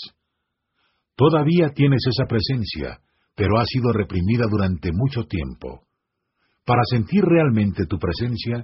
Todavía 1.15 1.69
tienes 1.75 2.01
esa 2.07 2.25
presencia, 2.25 2.99
pero 3.35 3.59
ha 3.59 3.65
sido 3.65 3.91
reprimida 3.93 4.45
durante 4.49 4.89
mucho 4.91 5.25
tiempo. 5.25 5.85
Para 6.69 6.83
sentir 6.85 7.23
realmente 7.25 7.87
tu 7.87 7.97
presencia, 7.97 8.63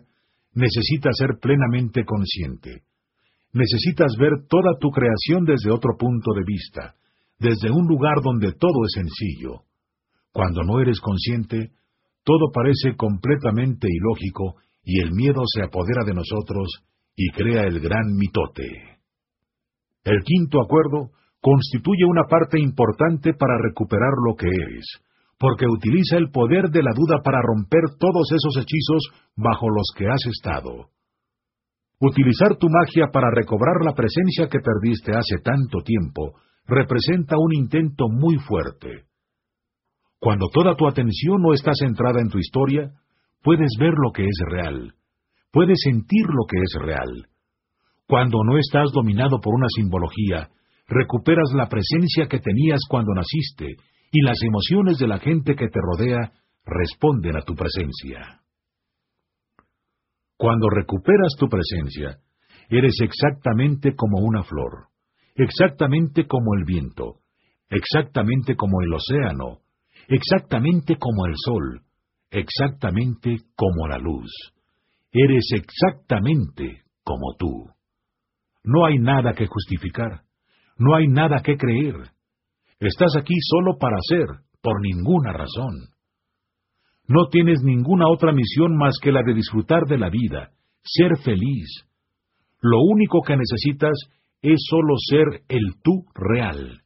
necesitas 0.53 1.17
ser 1.17 1.40
plenamente 1.42 2.06
consciente. 2.06 2.84
Necesitas 3.51 4.14
ver 4.19 4.45
toda 4.48 4.77
tu 4.80 4.92
creación 4.92 5.43
desde 5.43 5.72
otro 5.72 5.98
punto 5.98 6.32
de 6.35 6.43
vista, 6.45 6.93
desde 7.40 7.72
un 7.72 7.88
lugar 7.88 8.22
donde 8.24 8.51
todo 8.51 8.85
es 8.85 8.93
sencillo. 8.93 9.64
Cuando 10.32 10.61
no 10.61 10.80
eres 10.82 11.00
consciente, 11.00 11.72
todo 12.24 12.51
parece 12.53 12.95
completamente 12.95 13.88
ilógico 13.90 14.58
y 14.84 15.01
el 15.01 15.09
miedo 15.11 15.42
se 15.51 15.64
apodera 15.64 16.03
de 16.06 16.14
nosotros 16.14 16.85
y 17.16 17.32
crea 17.32 17.64
el 17.64 17.80
gran 17.80 18.06
mitote. 18.14 19.00
El 20.03 20.22
quinto 20.22 20.61
acuerdo 20.61 21.09
constituye 21.42 22.06
una 22.06 22.25
parte 22.30 22.59
importante 22.59 23.34
para 23.34 23.58
recuperar 23.58 24.14
lo 24.24 24.35
que 24.35 24.45
eres, 24.45 24.85
porque 25.45 25.67
utiliza 25.69 26.17
el 26.17 26.32
poder 26.32 26.72
de 26.72 26.82
la 26.82 26.90
duda 26.95 27.22
para 27.24 27.38
romper 27.40 27.83
todos 27.99 28.32
esos 28.32 28.57
hechizos 28.57 29.14
bajo 29.35 29.69
los 29.69 29.93
que 29.95 30.07
has 30.07 30.25
estado. 30.25 30.90
Utilizar 32.01 32.57
tu 32.57 32.65
magia 32.67 33.11
para 33.14 33.30
recobrar 33.30 33.85
la 33.85 33.93
presencia 33.93 34.49
que 34.49 34.57
perdiste 34.57 35.11
hace 35.11 35.38
tanto 35.43 35.83
tiempo 35.85 36.33
representa 36.65 37.38
un 37.38 37.53
intento 37.53 38.09
muy 38.09 38.38
fuerte. 38.38 39.06
Cuando 40.17 40.48
toda 40.51 40.75
tu 40.75 40.88
atención 40.88 41.40
no 41.40 41.53
está 41.53 41.74
centrada 41.75 42.22
en 42.22 42.30
tu 42.30 42.40
historia, 42.40 42.90
puedes 43.43 43.69
ver 43.80 43.93
lo 44.03 44.11
que 44.14 44.24
es 44.24 44.40
real, 44.49 44.95
puedes 45.51 45.77
sentir 45.83 46.25
lo 46.25 46.48
que 46.49 46.57
es 46.57 46.74
real. 46.82 47.27
Cuando 48.07 48.43
no 48.43 48.57
estás 48.57 48.91
dominado 48.91 49.40
por 49.40 49.53
una 49.53 49.67
simbología, 49.69 50.49
recuperas 50.88 51.53
la 51.53 51.69
presencia 51.69 52.25
que 52.25 52.40
tenías 52.40 52.80
cuando 52.90 53.14
naciste 53.14 53.75
y 54.16 54.22
las 54.22 54.38
emociones 54.44 54.98
de 54.98 55.08
la 55.08 55.19
gente 55.19 55.56
que 55.56 55.68
te 55.68 55.80
rodea 55.82 56.32
responden 56.66 57.35
a 57.35 57.42
tu 57.42 57.53
presencia. 57.53 58.40
Cuando 60.38 60.69
recuperas 60.69 61.34
tu 61.38 61.50
presencia, 61.50 62.18
eres 62.69 62.95
exactamente 63.02 63.94
como 63.94 64.19
una 64.19 64.42
flor, 64.44 64.88
exactamente 65.35 66.27
como 66.27 66.56
el 66.56 66.64
viento, 66.64 67.19
exactamente 67.69 68.56
como 68.56 68.82
el 68.82 68.94
océano, 68.94 69.60
exactamente 70.08 70.95
como 70.95 71.26
el 71.26 71.34
sol, 71.35 71.82
exactamente 72.32 73.35
como 73.58 73.85
la 73.90 73.98
luz. 73.98 74.32
Eres 75.11 75.52
exactamente 75.53 76.84
como 77.03 77.35
tú. 77.38 77.69
No 78.64 78.85
hay 78.85 78.98
nada 78.98 79.34
que 79.34 79.45
justificar, 79.45 80.22
no 80.77 80.95
hay 80.95 81.08
nada 81.10 81.42
que 81.44 81.58
creer, 81.58 82.15
Estás 82.80 83.16
aquí 83.18 83.36
solo 83.40 83.78
para 83.80 83.98
ser, 84.08 84.28
por 84.62 84.82
ninguna 84.82 85.32
razón. 85.32 85.95
No 87.08 87.28
tienes 87.30 87.62
ninguna 87.64 88.08
otra 88.10 88.34
misión 88.34 88.76
más 88.76 88.95
que 89.02 89.12
la 89.12 89.22
de 89.26 89.34
disfrutar 89.34 89.84
de 89.88 89.98
la 89.98 90.10
vida, 90.10 90.52
ser 90.84 91.18
feliz. 91.24 91.86
Lo 92.62 92.82
único 92.82 93.22
que 93.22 93.38
necesitas 93.38 93.94
es 94.42 94.60
solo 94.70 94.95
ser 95.10 95.44
el 95.48 95.76
tú 95.84 96.06
real. 96.14 96.82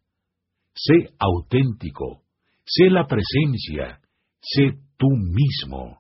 Sé 0.73 1.13
auténtico, 1.17 2.23
sé 2.65 2.89
la 2.89 3.07
presencia, 3.07 3.99
sé 4.41 4.77
tú 4.97 5.07
mismo. 5.09 5.99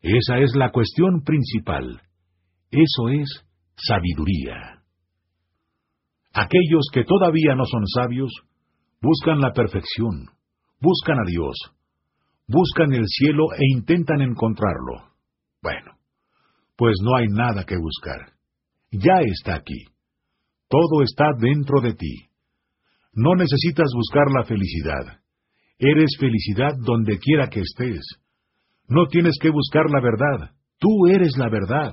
Esa 0.00 0.38
es 0.38 0.54
la 0.56 0.70
cuestión 0.72 1.22
principal. 1.24 2.02
Eso 2.70 3.08
es 3.08 3.44
sabiduría. 3.76 4.82
Aquellos 6.32 6.88
que 6.92 7.04
todavía 7.04 7.54
no 7.54 7.64
son 7.64 7.86
sabios 7.86 8.30
buscan 9.00 9.40
la 9.40 9.52
perfección, 9.52 10.26
buscan 10.80 11.18
a 11.18 11.24
Dios, 11.26 11.56
buscan 12.46 12.92
el 12.92 13.04
cielo 13.06 13.44
e 13.54 13.64
intentan 13.76 14.20
encontrarlo. 14.20 15.12
Bueno, 15.62 15.98
pues 16.76 16.94
no 17.02 17.16
hay 17.16 17.26
nada 17.28 17.64
que 17.64 17.76
buscar. 17.76 18.32
Ya 18.90 19.20
está 19.24 19.56
aquí. 19.56 19.84
Todo 20.68 21.02
está 21.02 21.26
dentro 21.38 21.80
de 21.80 21.94
ti. 21.94 22.28
No 23.12 23.34
necesitas 23.34 23.88
buscar 23.94 24.26
la 24.36 24.44
felicidad. 24.44 25.20
Eres 25.78 26.16
felicidad 26.18 26.74
donde 26.78 27.18
quiera 27.18 27.48
que 27.48 27.60
estés. 27.60 28.04
No 28.88 29.06
tienes 29.06 29.36
que 29.40 29.50
buscar 29.50 29.84
la 29.90 30.00
verdad. 30.00 30.54
Tú 30.78 31.06
eres 31.08 31.36
la 31.36 31.48
verdad. 31.48 31.92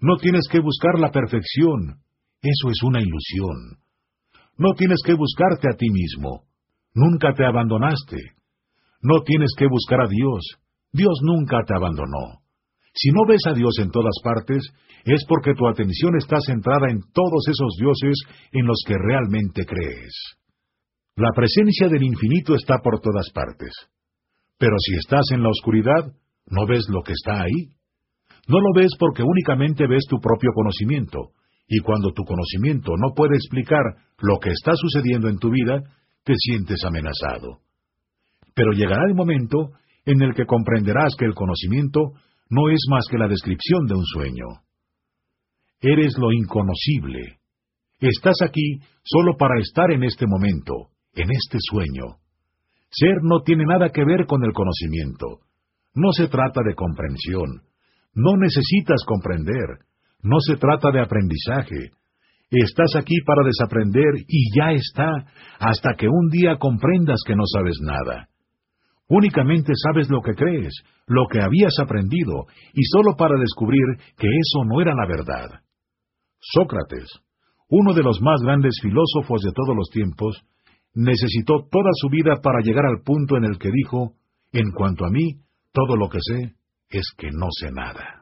No 0.00 0.16
tienes 0.16 0.46
que 0.50 0.60
buscar 0.60 0.98
la 0.98 1.10
perfección. 1.10 2.02
Eso 2.42 2.70
es 2.70 2.82
una 2.82 3.00
ilusión. 3.00 3.78
No 4.60 4.74
tienes 4.76 4.98
que 5.02 5.14
buscarte 5.14 5.68
a 5.72 5.74
ti 5.74 5.88
mismo. 5.88 6.42
Nunca 6.92 7.32
te 7.32 7.46
abandonaste. 7.46 8.18
No 9.00 9.22
tienes 9.22 9.54
que 9.56 9.66
buscar 9.66 10.02
a 10.02 10.06
Dios. 10.06 10.44
Dios 10.92 11.18
nunca 11.22 11.64
te 11.66 11.74
abandonó. 11.74 12.44
Si 12.92 13.08
no 13.10 13.22
ves 13.26 13.40
a 13.46 13.54
Dios 13.54 13.78
en 13.80 13.90
todas 13.90 14.12
partes, 14.22 14.62
es 15.06 15.24
porque 15.26 15.54
tu 15.54 15.66
atención 15.66 16.14
está 16.18 16.36
centrada 16.44 16.90
en 16.90 17.00
todos 17.14 17.48
esos 17.48 17.74
dioses 17.78 18.20
en 18.52 18.66
los 18.66 18.82
que 18.86 18.96
realmente 18.98 19.64
crees. 19.64 20.12
La 21.16 21.30
presencia 21.34 21.88
del 21.88 22.02
infinito 22.02 22.54
está 22.54 22.80
por 22.84 23.00
todas 23.00 23.30
partes. 23.32 23.72
Pero 24.58 24.76
si 24.78 24.94
estás 24.96 25.24
en 25.32 25.42
la 25.42 25.48
oscuridad, 25.48 26.12
¿no 26.48 26.66
ves 26.66 26.84
lo 26.90 27.00
que 27.02 27.12
está 27.12 27.40
ahí? 27.44 27.72
No 28.46 28.60
lo 28.60 28.74
ves 28.74 28.90
porque 28.98 29.22
únicamente 29.22 29.86
ves 29.86 30.04
tu 30.06 30.18
propio 30.20 30.50
conocimiento, 30.54 31.30
y 31.72 31.78
cuando 31.78 32.12
tu 32.12 32.24
conocimiento 32.24 32.96
no 32.98 33.14
puede 33.14 33.36
explicar 33.36 33.80
lo 34.18 34.38
que 34.40 34.50
está 34.50 34.72
sucediendo 34.74 35.28
en 35.28 35.38
tu 35.38 35.50
vida, 35.50 35.80
te 36.24 36.34
sientes 36.36 36.84
amenazado. 36.84 37.60
Pero 38.56 38.72
llegará 38.72 39.06
el 39.06 39.14
momento 39.14 39.70
en 40.04 40.20
el 40.20 40.34
que 40.34 40.46
comprenderás 40.46 41.14
que 41.16 41.26
el 41.26 41.34
conocimiento 41.34 42.12
no 42.50 42.68
es 42.70 42.80
más 42.90 43.04
que 43.08 43.18
la 43.18 43.28
descripción 43.28 43.86
de 43.86 43.94
un 43.94 44.04
sueño. 44.04 44.46
Eres 45.80 46.18
lo 46.18 46.32
inconocible. 46.32 47.38
Estás 48.00 48.42
aquí 48.42 48.80
solo 49.04 49.36
para 49.36 49.60
estar 49.60 49.92
en 49.92 50.02
este 50.02 50.26
momento, 50.26 50.88
en 51.14 51.28
este 51.30 51.58
sueño. 51.60 52.16
Ser 52.90 53.22
no 53.22 53.42
tiene 53.42 53.64
nada 53.64 53.90
que 53.90 54.04
ver 54.04 54.26
con 54.26 54.42
el 54.42 54.52
conocimiento. 54.52 55.38
No 55.94 56.10
se 56.10 56.26
trata 56.26 56.62
de 56.66 56.74
comprensión. 56.74 57.62
No 58.12 58.36
necesitas 58.36 59.04
comprender. 59.06 59.86
No 60.22 60.38
se 60.40 60.56
trata 60.56 60.90
de 60.90 61.00
aprendizaje. 61.00 61.90
Estás 62.50 62.96
aquí 62.96 63.14
para 63.24 63.46
desaprender 63.46 64.24
y 64.26 64.58
ya 64.58 64.72
está, 64.72 65.10
hasta 65.58 65.94
que 65.94 66.08
un 66.08 66.28
día 66.30 66.56
comprendas 66.56 67.20
que 67.24 67.36
no 67.36 67.44
sabes 67.46 67.78
nada. 67.80 68.28
Únicamente 69.08 69.72
sabes 69.74 70.08
lo 70.10 70.20
que 70.20 70.34
crees, 70.34 70.72
lo 71.06 71.26
que 71.26 71.40
habías 71.40 71.74
aprendido, 71.80 72.46
y 72.72 72.84
solo 72.84 73.16
para 73.16 73.38
descubrir 73.38 73.82
que 74.16 74.28
eso 74.28 74.64
no 74.66 74.80
era 74.80 74.94
la 74.94 75.06
verdad. 75.06 75.62
Sócrates, 76.40 77.08
uno 77.68 77.92
de 77.94 78.02
los 78.02 78.20
más 78.20 78.40
grandes 78.42 78.74
filósofos 78.82 79.42
de 79.42 79.52
todos 79.52 79.76
los 79.76 79.90
tiempos, 79.90 80.40
necesitó 80.94 81.66
toda 81.70 81.90
su 81.94 82.08
vida 82.08 82.40
para 82.42 82.60
llegar 82.62 82.86
al 82.86 83.02
punto 83.04 83.36
en 83.36 83.44
el 83.44 83.58
que 83.58 83.70
dijo, 83.70 84.14
en 84.52 84.70
cuanto 84.72 85.04
a 85.04 85.10
mí, 85.10 85.40
todo 85.72 85.96
lo 85.96 86.08
que 86.08 86.18
sé 86.20 86.54
es 86.88 87.04
que 87.16 87.30
no 87.32 87.46
sé 87.50 87.70
nada. 87.72 88.19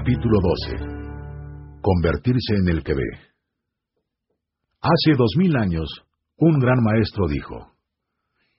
Capítulo 0.00 0.38
12. 0.40 1.80
Convertirse 1.82 2.54
en 2.56 2.68
el 2.70 2.82
que 2.82 2.94
ve. 2.94 3.04
Hace 4.80 5.14
dos 5.14 5.32
mil 5.36 5.54
años, 5.58 5.90
un 6.38 6.58
gran 6.58 6.82
maestro 6.82 7.26
dijo, 7.28 7.74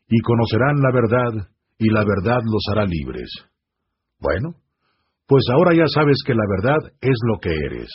Y 0.07 0.19
conocerán 0.19 0.75
la 0.83 0.91
verdad, 0.93 1.49
y 1.79 1.89
la 1.89 2.05
verdad 2.05 2.37
los 2.45 2.61
hará 2.71 2.85
libres. 2.85 3.27
Bueno, 4.19 4.53
pues 5.25 5.43
ahora 5.51 5.73
ya 5.75 5.87
sabes 5.87 6.17
que 6.23 6.35
la 6.35 6.45
verdad 6.47 6.93
es 7.01 7.17
lo 7.25 7.39
que 7.39 7.49
eres. 7.49 7.89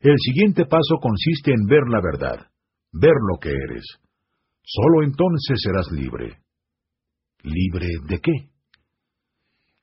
El 0.00 0.18
siguiente 0.18 0.66
paso 0.66 0.98
consiste 1.00 1.52
en 1.52 1.64
ver 1.66 1.84
la 1.88 2.02
verdad, 2.02 2.48
ver 2.92 3.16
lo 3.32 3.38
que 3.40 3.48
eres. 3.48 3.84
Solo 4.62 5.04
entonces 5.04 5.58
serás 5.62 5.90
libre. 5.90 6.42
¿Libre 7.44 7.88
de 8.08 8.20
qué? 8.20 8.51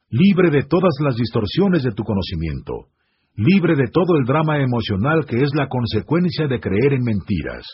Libre 0.09 0.49
de 0.49 0.63
todas 0.63 0.93
las 1.01 1.15
distorsiones 1.15 1.83
de 1.83 1.91
tu 1.91 2.03
conocimiento, 2.03 2.87
libre 3.35 3.75
de 3.75 3.89
todo 3.91 4.17
el 4.17 4.25
drama 4.25 4.57
emocional 4.57 5.25
que 5.25 5.37
es 5.37 5.49
la 5.53 5.67
consecuencia 5.67 6.47
de 6.47 6.59
creer 6.59 6.93
en 6.93 7.03
mentiras. 7.03 7.65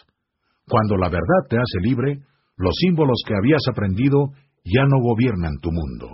Cuando 0.67 0.97
la 0.97 1.09
verdad 1.09 1.47
te 1.49 1.57
hace 1.57 1.79
libre, 1.81 2.19
los 2.57 2.75
símbolos 2.75 3.21
que 3.25 3.35
habías 3.35 3.61
aprendido 3.69 4.31
ya 4.65 4.83
no 4.83 4.99
gobiernan 5.01 5.57
tu 5.61 5.71
mundo. 5.71 6.09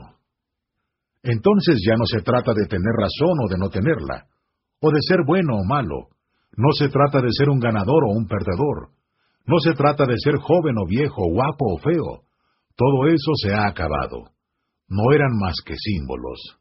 Entonces 1.23 1.81
ya 1.85 1.95
no 1.95 2.05
se 2.05 2.21
trata 2.21 2.53
de 2.53 2.65
tener 2.67 2.93
razón 2.97 3.37
o 3.43 3.47
de 3.49 3.57
no 3.57 3.69
tenerla, 3.69 4.25
o 4.79 4.91
de 4.91 4.99
ser 5.01 5.19
bueno 5.25 5.55
o 5.55 5.63
malo, 5.65 6.09
no 6.57 6.71
se 6.73 6.89
trata 6.89 7.21
de 7.21 7.31
ser 7.31 7.49
un 7.49 7.59
ganador 7.59 8.03
o 8.03 8.11
un 8.11 8.27
perdedor, 8.27 8.89
no 9.45 9.59
se 9.59 9.73
trata 9.73 10.05
de 10.05 10.15
ser 10.17 10.35
joven 10.37 10.75
o 10.77 10.87
viejo, 10.87 11.23
guapo 11.31 11.65
o 11.73 11.77
feo, 11.77 12.25
todo 12.75 13.07
eso 13.07 13.31
se 13.41 13.53
ha 13.53 13.67
acabado 13.67 14.31
no 14.91 15.13
eran 15.13 15.31
más 15.39 15.55
que 15.65 15.75
símbolos. 15.77 16.59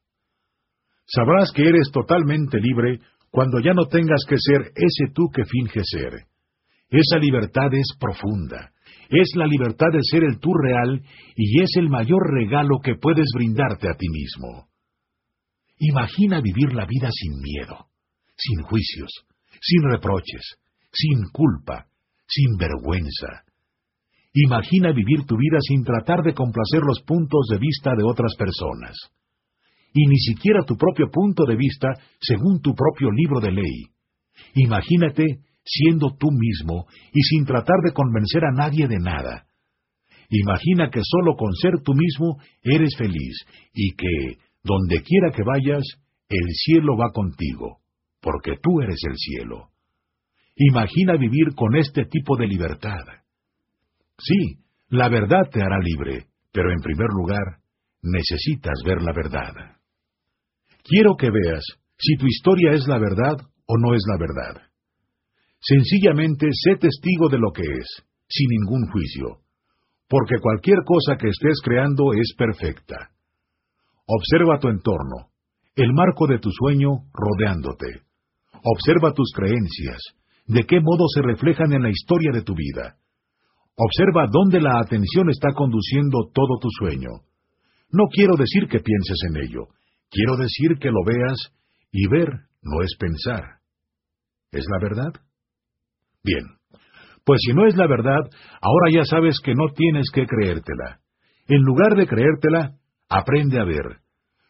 Sabrás 1.05 1.50
que 1.52 1.62
eres 1.68 1.91
totalmente 1.92 2.59
libre 2.60 3.00
cuando 3.31 3.59
ya 3.59 3.75
no 3.75 3.86
tengas 3.86 4.23
que 4.28 4.36
ser 4.39 4.70
ese 4.76 5.12
tú 5.12 5.28
que 5.34 5.44
finge 5.44 5.81
ser. 5.83 6.26
Esa 6.89 7.18
libertad 7.18 7.75
es 7.75 7.97
profunda, 7.99 8.73
es 9.09 9.33
la 9.34 9.47
libertad 9.47 9.89
de 9.92 10.00
ser 10.02 10.23
el 10.23 10.39
tú 10.39 10.50
real 10.55 11.02
y 11.34 11.62
es 11.62 11.70
el 11.76 11.89
mayor 11.89 12.23
regalo 12.33 12.78
que 12.83 12.94
puedes 12.94 13.26
brindarte 13.34 13.89
a 13.89 13.94
ti 13.94 14.07
mismo. 14.09 14.68
Imagina 15.78 16.41
vivir 16.41 16.73
la 16.73 16.86
vida 16.86 17.09
sin 17.10 17.41
miedo, 17.41 17.86
sin 18.36 18.62
juicios, 18.62 19.10
sin 19.60 19.83
reproches, 19.91 20.57
sin 20.92 21.31
culpa, 21.33 21.86
sin 22.28 22.57
vergüenza, 22.57 23.44
Imagina 24.33 24.92
vivir 24.92 25.26
tu 25.26 25.36
vida 25.36 25.59
sin 25.60 25.83
tratar 25.83 26.23
de 26.23 26.34
complacer 26.34 26.81
los 26.86 27.02
puntos 27.02 27.47
de 27.50 27.59
vista 27.59 27.94
de 27.97 28.05
otras 28.05 28.34
personas, 28.36 28.97
y 29.92 30.07
ni 30.07 30.18
siquiera 30.18 30.65
tu 30.65 30.76
propio 30.76 31.10
punto 31.10 31.44
de 31.44 31.57
vista 31.57 31.89
según 32.20 32.60
tu 32.60 32.75
propio 32.75 33.10
libro 33.10 33.41
de 33.41 33.50
ley. 33.50 33.86
Imagínate 34.55 35.41
siendo 35.65 36.17
tú 36.18 36.28
mismo 36.31 36.86
y 37.12 37.20
sin 37.23 37.44
tratar 37.44 37.76
de 37.84 37.92
convencer 37.92 38.44
a 38.44 38.52
nadie 38.52 38.86
de 38.86 38.99
nada. 38.99 39.47
Imagina 40.31 40.91
que 40.91 41.00
solo 41.02 41.34
con 41.36 41.52
ser 41.55 41.83
tú 41.84 41.92
mismo 41.92 42.39
eres 42.62 42.94
feliz 42.97 43.36
y 43.75 43.94
que, 43.97 44.39
donde 44.62 45.02
quiera 45.02 45.33
que 45.33 45.42
vayas, 45.42 45.83
el 46.28 46.47
cielo 46.52 46.97
va 46.97 47.10
contigo, 47.10 47.78
porque 48.20 48.52
tú 48.62 48.81
eres 48.81 48.99
el 49.09 49.17
cielo. 49.17 49.70
Imagina 50.55 51.17
vivir 51.17 51.55
con 51.57 51.75
este 51.75 52.05
tipo 52.05 52.36
de 52.36 52.47
libertad. 52.47 53.19
Sí, 54.23 54.65
la 54.89 55.08
verdad 55.08 55.49
te 55.50 55.62
hará 55.62 55.78
libre, 55.81 56.26
pero 56.52 56.70
en 56.70 56.81
primer 56.81 57.08
lugar, 57.08 57.60
necesitas 58.02 58.78
ver 58.84 59.02
la 59.02 59.12
verdad. 59.12 59.52
Quiero 60.82 61.16
que 61.16 61.31
veas 61.31 61.65
si 61.99 62.16
tu 62.16 62.26
historia 62.26 62.73
es 62.73 62.86
la 62.86 62.99
verdad 62.99 63.36
o 63.66 63.76
no 63.78 63.94
es 63.94 64.02
la 64.08 64.18
verdad. 64.18 64.62
Sencillamente 65.60 66.49
sé 66.52 66.76
testigo 66.76 67.28
de 67.28 67.39
lo 67.39 67.52
que 67.52 67.62
es, 67.62 68.05
sin 68.28 68.49
ningún 68.49 68.90
juicio, 68.90 69.40
porque 70.08 70.36
cualquier 70.40 70.78
cosa 70.84 71.16
que 71.16 71.28
estés 71.28 71.60
creando 71.62 72.12
es 72.15 72.34
perfecta. 72.36 73.10
Observa 74.07 74.58
tu 74.58 74.68
entorno, 74.68 75.31
el 75.76 75.92
marco 75.92 76.26
de 76.26 76.39
tu 76.39 76.50
sueño 76.50 77.05
rodeándote. 77.12 78.02
Observa 78.65 79.12
tus 79.12 79.32
creencias, 79.34 80.00
de 80.47 80.65
qué 80.65 80.81
modo 80.81 81.07
se 81.15 81.23
reflejan 81.23 81.73
en 81.73 81.82
la 81.82 81.90
historia 81.90 82.32
de 82.32 82.42
tu 82.42 82.55
vida. 82.55 82.97
Observa 83.83 84.26
dónde 84.31 84.60
la 84.60 84.78
atención 84.78 85.31
está 85.31 85.52
conduciendo 85.55 86.28
todo 86.34 86.59
tu 86.60 86.68
sueño. 86.70 87.25
No 87.91 88.05
quiero 88.12 88.36
decir 88.36 88.68
que 88.68 88.81
pienses 88.81 89.18
en 89.28 89.42
ello, 89.42 89.68
Quiero 90.10 90.36
decir 90.36 90.78
que 90.81 90.91
lo 90.91 91.05
veas 91.07 91.39
y 91.92 92.09
ver 92.09 92.28
no 92.62 92.83
es 92.83 92.97
pensar. 92.99 93.60
¿Es 94.50 94.65
la 94.68 94.78
verdad? 94.81 95.12
Bien, 96.25 96.44
pues 97.25 97.41
si 97.47 97.55
no 97.55 97.67
es 97.67 97.76
la 97.76 97.86
verdad, 97.86 98.20
ahora 98.60 98.91
ya 98.92 99.05
sabes 99.05 99.39
que 99.42 99.55
no 99.55 99.73
tienes 99.75 100.10
que 100.12 100.26
creértela. 100.26 100.99
En 101.47 101.62
lugar 101.62 101.94
de 101.97 102.09
creértela, 102.09 102.75
aprende 103.09 103.60
a 103.60 103.65
ver. 103.65 104.00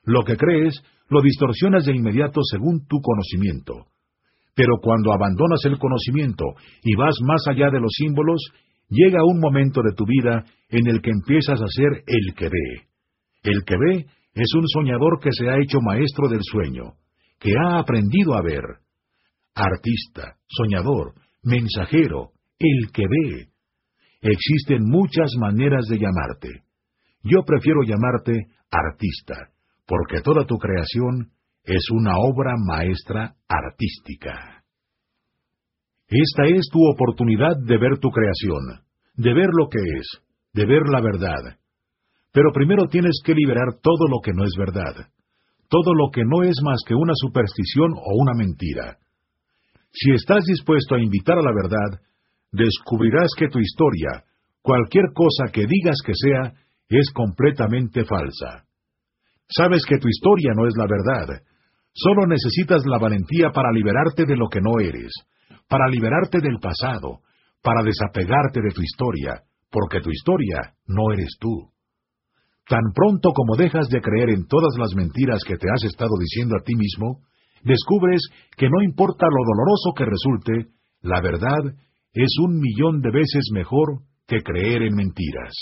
Lo 0.02 0.25
que 0.25 0.36
crees, 0.36 0.83
lo 1.09 1.20
distorsionas 1.20 1.84
de 1.84 1.94
inmediato 1.94 2.41
según 2.50 2.86
tu 2.86 3.00
conocimiento. 3.02 3.86
Pero 4.55 4.78
cuando 4.83 5.12
abandonas 5.12 5.60
el 5.65 5.78
conocimiento 5.78 6.44
y 6.83 6.97
vas 6.97 7.15
más 7.23 7.47
allá 7.49 7.70
de 7.70 7.81
los 7.81 7.92
símbolos, 7.97 8.41
llega 8.91 9.25
un 9.25 9.41
momento 9.41 9.83
de 9.83 9.94
tu 9.94 10.05
vida 10.05 10.44
en 10.69 10.86
el 10.89 11.01
que 11.01 11.10
empiezas 11.10 11.60
a 11.60 11.67
ser 11.69 12.02
el 12.07 12.35
que 12.35 12.47
ve. 12.47 12.89
El 13.43 13.65
que 13.65 13.77
ve 13.77 14.07
es 14.35 14.55
un 14.55 14.67
soñador 14.69 15.20
que 15.20 15.31
se 15.33 15.49
ha 15.49 15.59
hecho 15.59 15.78
maestro 15.81 16.28
del 16.28 16.43
sueño, 16.43 16.94
que 17.39 17.52
ha 17.57 17.78
aprendido 17.78 18.35
a 18.35 18.43
ver. 18.43 18.62
Artista, 19.55 20.36
soñador, 20.47 21.15
mensajero, 21.43 22.33
el 22.59 22.93
que 22.93 23.02
ve. 23.02 23.49
Existen 24.20 24.83
muchas 24.85 25.31
maneras 25.39 25.86
de 25.89 25.99
llamarte. 25.99 26.65
Yo 27.23 27.43
prefiero 27.47 27.83
llamarte 27.83 28.47
artista, 28.70 29.51
porque 29.86 30.20
toda 30.23 30.44
tu 30.44 30.57
creación 30.59 31.33
es 31.65 31.91
una 31.91 32.12
obra 32.17 32.55
maestra 32.67 33.35
artística. 33.49 34.60
Esta 36.11 36.43
es 36.47 36.67
tu 36.73 36.81
oportunidad 36.91 37.57
de 37.63 37.79
ver 37.79 37.99
tu 38.01 38.11
creación, 38.11 38.83
de 39.15 39.33
ver 39.33 39.47
lo 39.57 39.69
que 39.69 39.79
es, 39.79 40.07
de 40.53 40.67
ver 40.67 40.83
la 40.91 41.01
verdad. 41.01 41.57
Pero 42.33 42.51
primero 42.53 42.89
tienes 42.89 43.21
que 43.25 43.33
liberar 43.33 43.79
todo 43.81 44.09
lo 44.09 44.19
que 44.21 44.33
no 44.33 44.45
es 44.45 44.53
verdad, 44.59 45.07
todo 45.69 45.95
lo 45.95 46.11
que 46.11 46.25
no 46.25 46.43
es 46.43 46.57
más 46.65 46.81
que 46.85 46.97
una 46.97 47.13
superstición 47.15 47.93
o 47.95 48.23
una 48.23 48.33
mentira. 48.35 48.99
Si 49.93 50.11
estás 50.11 50.45
dispuesto 50.47 50.97
a 50.97 51.01
invitar 51.01 51.39
a 51.39 51.43
la 51.43 51.53
verdad, 51.55 52.01
descubrirás 52.51 53.31
que 53.39 53.49
tu 53.49 53.61
historia, 53.61 54.25
cualquier 54.63 55.13
cosa 55.15 55.53
que 55.53 55.65
digas 55.65 55.99
que 56.05 56.13
sea, 56.15 56.55
es 56.89 57.13
completamente 57.13 58.05
falsa. 58.05 58.67
Sabes 59.49 59.85
que 59.89 59.99
tu 59.99 60.09
historia 60.09 60.55
no 60.57 60.67
es 60.67 60.75
la 60.77 60.87
verdad. 60.87 61.43
Solo 61.93 62.27
necesitas 62.27 62.85
la 62.87 62.99
valentía 62.99 63.51
para 63.53 63.71
liberarte 63.71 64.25
de 64.25 64.37
lo 64.37 64.49
que 64.49 64.61
no 64.61 64.81
eres, 64.81 65.13
para 65.70 65.89
liberarte 65.89 66.40
del 66.40 66.58
pasado, 66.58 67.20
para 67.62 67.84
desapegarte 67.84 68.60
de 68.60 68.74
tu 68.74 68.82
historia, 68.82 69.44
porque 69.70 70.00
tu 70.00 70.10
historia 70.10 70.74
no 70.89 71.12
eres 71.12 71.36
tú. 71.39 71.70
Tan 72.66 72.82
pronto 72.92 73.31
como 73.32 73.57
dejas 73.57 73.89
de 73.89 74.00
creer 74.00 74.31
en 74.31 74.49
todas 74.49 74.74
las 74.78 74.94
mentiras 74.97 75.42
que 75.47 75.57
te 75.57 75.68
has 75.73 75.84
estado 75.84 76.10
diciendo 76.18 76.57
a 76.58 76.65
ti 76.65 76.74
mismo, 76.74 77.20
descubres 77.62 78.20
que 78.57 78.68
no 78.68 78.82
importa 78.82 79.26
lo 79.26 79.44
doloroso 79.47 79.94
que 79.97 80.05
resulte, 80.05 80.74
la 81.02 81.20
verdad 81.20 81.78
es 82.12 82.32
un 82.42 82.58
millón 82.58 83.00
de 83.00 83.12
veces 83.12 83.50
mejor 83.52 84.00
que 84.26 84.42
creer 84.42 84.82
en 84.82 84.97
mentiras. 84.97 85.55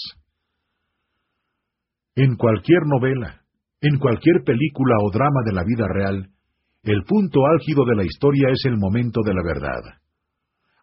En 2.14 2.36
cualquier 2.36 2.80
novela, 2.86 3.42
en 3.82 3.98
cualquier 3.98 4.42
película 4.42 4.96
o 5.04 5.10
drama 5.10 5.42
de 5.44 5.52
la 5.52 5.64
vida 5.64 5.86
real, 5.86 6.30
el 6.82 7.02
punto 7.05 7.47
álgido 7.47 7.84
de 7.84 7.97
la 7.97 8.05
historia 8.05 8.48
es 8.52 8.65
el 8.65 8.76
momento 8.78 9.20
de 9.24 9.34
la 9.34 9.42
verdad. 9.42 9.82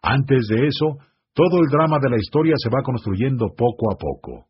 Antes 0.02 0.46
de 0.48 0.66
eso, 0.66 0.98
todo 1.34 1.60
el 1.60 1.68
drama 1.68 1.98
de 2.00 2.10
la 2.10 2.16
historia 2.16 2.54
se 2.56 2.70
va 2.70 2.82
construyendo 2.82 3.48
poco 3.56 3.92
a 3.92 3.96
poco. 3.96 4.46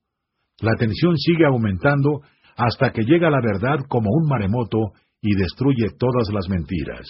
La 0.60 0.74
tensión 0.76 1.16
sigue 1.16 1.44
aumentando 1.46 2.20
hasta 2.56 2.90
que 2.90 3.02
llega 3.02 3.30
la 3.30 3.40
verdad 3.40 3.84
como 3.88 4.10
un 4.10 4.28
maremoto 4.28 4.92
y 5.20 5.34
destruye 5.34 5.88
todas 5.98 6.28
las 6.32 6.48
mentiras. 6.48 7.06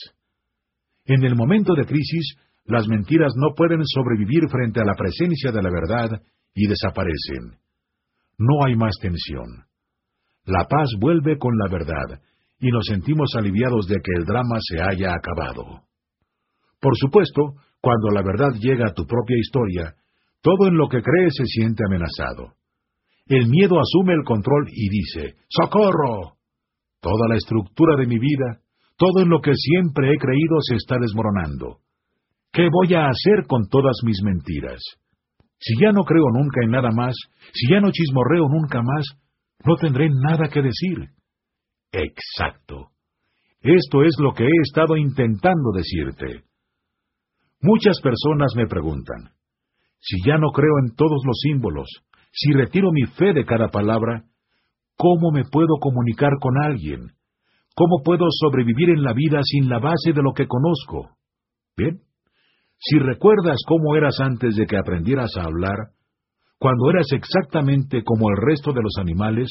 En 1.05 1.25
el 1.25 1.37
momento 1.37 1.75
de 1.75 1.85
crisis, 1.85 2.37
las 2.65 2.89
mentiras 2.89 3.33
no 3.37 3.55
pueden 3.55 3.81
sobrevivir 3.85 4.49
frente 4.51 4.81
a 4.81 4.85
la 4.85 4.95
presencia 4.95 5.53
de 5.53 5.63
la 5.63 5.71
verdad 5.71 6.23
y 6.55 6.67
desaparecen. 6.67 7.61
No 8.39 8.65
hay 8.65 8.75
más 8.75 8.97
tensión. 9.01 9.47
La 10.45 10.67
paz 10.69 10.91
vuelve 10.99 11.39
con 11.39 11.57
la 11.57 11.69
verdad 11.71 12.21
y 12.59 12.71
nos 12.71 12.87
sentimos 12.87 13.31
aliviados 13.37 13.87
de 13.87 13.97
que 13.97 14.13
el 14.17 14.25
drama 14.25 14.59
se 14.61 14.81
haya 14.83 15.15
acabado. 15.15 15.83
Por 16.81 16.97
supuesto, 16.97 17.55
cuando 17.81 18.11
la 18.11 18.23
verdad 18.23 18.59
llega 18.59 18.89
a 18.89 18.95
tu 18.95 19.07
propia 19.07 19.37
historia, 19.39 19.95
todo 20.43 20.69
en 20.69 20.77
lo 20.77 20.89
que 20.89 21.03
crees 21.03 21.35
se 21.37 21.45
siente 21.47 21.83
amenazado. 21.87 22.55
El 23.27 23.49
miedo 23.49 23.81
asume 23.81 24.15
el 24.15 24.25
control 24.25 24.69
y 24.69 24.89
dice, 24.89 25.35
¡Socorro! 25.49 26.37
Toda 27.01 27.29
la 27.29 27.37
estructura 27.37 27.97
de 27.97 28.07
mi 28.07 28.19
vida, 28.19 28.61
todo 28.97 29.23
en 29.23 29.29
lo 29.29 29.41
que 29.41 29.53
siempre 29.55 30.13
he 30.13 30.17
creído 30.17 30.57
se 30.61 30.77
está 30.77 30.97
desmoronando. 31.01 31.79
¿Qué 32.53 32.69
voy 32.73 32.95
a 32.95 33.09
hacer 33.09 33.47
con 33.47 33.69
todas 33.69 33.97
mis 34.05 34.23
mentiras? 34.23 34.81
Si 35.59 35.75
ya 35.81 35.93
no 35.93 36.05
creo 36.05 36.25
nunca 36.33 36.61
en 36.63 36.71
nada 36.71 36.91
más, 36.91 37.15
si 37.53 37.71
ya 37.71 37.81
no 37.81 37.91
chismorreo 37.91 38.49
nunca 38.49 38.81
más, 38.83 39.05
no 39.65 39.77
tendré 39.77 40.09
nada 40.11 40.49
que 40.49 40.63
decir. 40.63 41.09
Exacto. 41.93 42.91
Esto 43.61 44.03
es 44.03 44.15
lo 44.21 44.33
que 44.33 44.45
he 44.45 44.61
estado 44.63 44.97
intentando 44.97 45.73
decirte. 45.73 46.45
Muchas 47.61 48.01
personas 48.01 48.53
me 48.55 48.67
preguntan, 48.67 49.31
si 49.99 50.17
ya 50.25 50.39
no 50.39 50.51
creo 50.53 50.79
en 50.85 50.95
todos 50.95 51.23
los 51.25 51.39
símbolos, 51.41 51.89
si 52.33 52.53
retiro 52.53 52.91
mi 52.93 53.07
fe 53.07 53.33
de 53.33 53.45
cada 53.45 53.69
palabra, 53.69 54.25
¿cómo 54.97 55.31
me 55.33 55.45
puedo 55.45 55.79
comunicar 55.81 56.33
con 56.41 56.63
alguien? 56.63 57.13
¿Cómo 57.75 58.03
puedo 58.05 58.27
sobrevivir 58.31 58.91
en 58.91 59.03
la 59.03 59.13
vida 59.15 59.41
sin 59.43 59.69
la 59.69 59.79
base 59.79 60.13
de 60.13 60.23
lo 60.23 60.33
que 60.33 60.47
conozco? 60.47 61.17
Bien, 61.77 62.01
si 62.79 62.99
recuerdas 62.99 63.59
cómo 63.67 63.97
eras 63.97 64.21
antes 64.21 64.55
de 64.55 64.67
que 64.67 64.77
aprendieras 64.77 65.37
a 65.37 65.45
hablar, 65.45 65.91
cuando 66.59 66.91
eras 66.91 67.07
exactamente 67.13 68.03
como 68.03 68.31
el 68.31 68.37
resto 68.37 68.73
de 68.73 68.83
los 68.83 68.97
animales, 68.99 69.49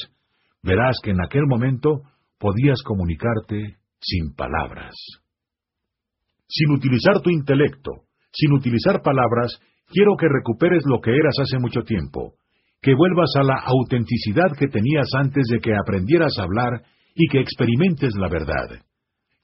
verás 0.62 0.98
que 1.02 1.10
en 1.10 1.20
aquel 1.20 1.46
momento 1.46 2.02
podías 2.38 2.82
comunicarte 2.84 3.76
sin 4.00 4.34
palabras. 4.34 4.94
Sin 6.48 6.70
utilizar 6.72 7.20
tu 7.22 7.30
intelecto, 7.30 8.06
sin 8.32 8.52
utilizar 8.52 9.02
palabras, 9.02 9.58
quiero 9.88 10.16
que 10.16 10.28
recuperes 10.28 10.84
lo 10.86 11.00
que 11.00 11.10
eras 11.10 11.34
hace 11.40 11.58
mucho 11.58 11.82
tiempo, 11.82 12.34
que 12.80 12.94
vuelvas 12.94 13.30
a 13.36 13.42
la 13.42 13.58
autenticidad 13.64 14.56
que 14.58 14.68
tenías 14.68 15.08
antes 15.16 15.44
de 15.50 15.58
que 15.60 15.74
aprendieras 15.74 16.32
a 16.38 16.42
hablar 16.44 16.82
y 17.14 17.26
que 17.28 17.40
experimentes 17.40 18.14
la 18.16 18.28
verdad. 18.28 18.82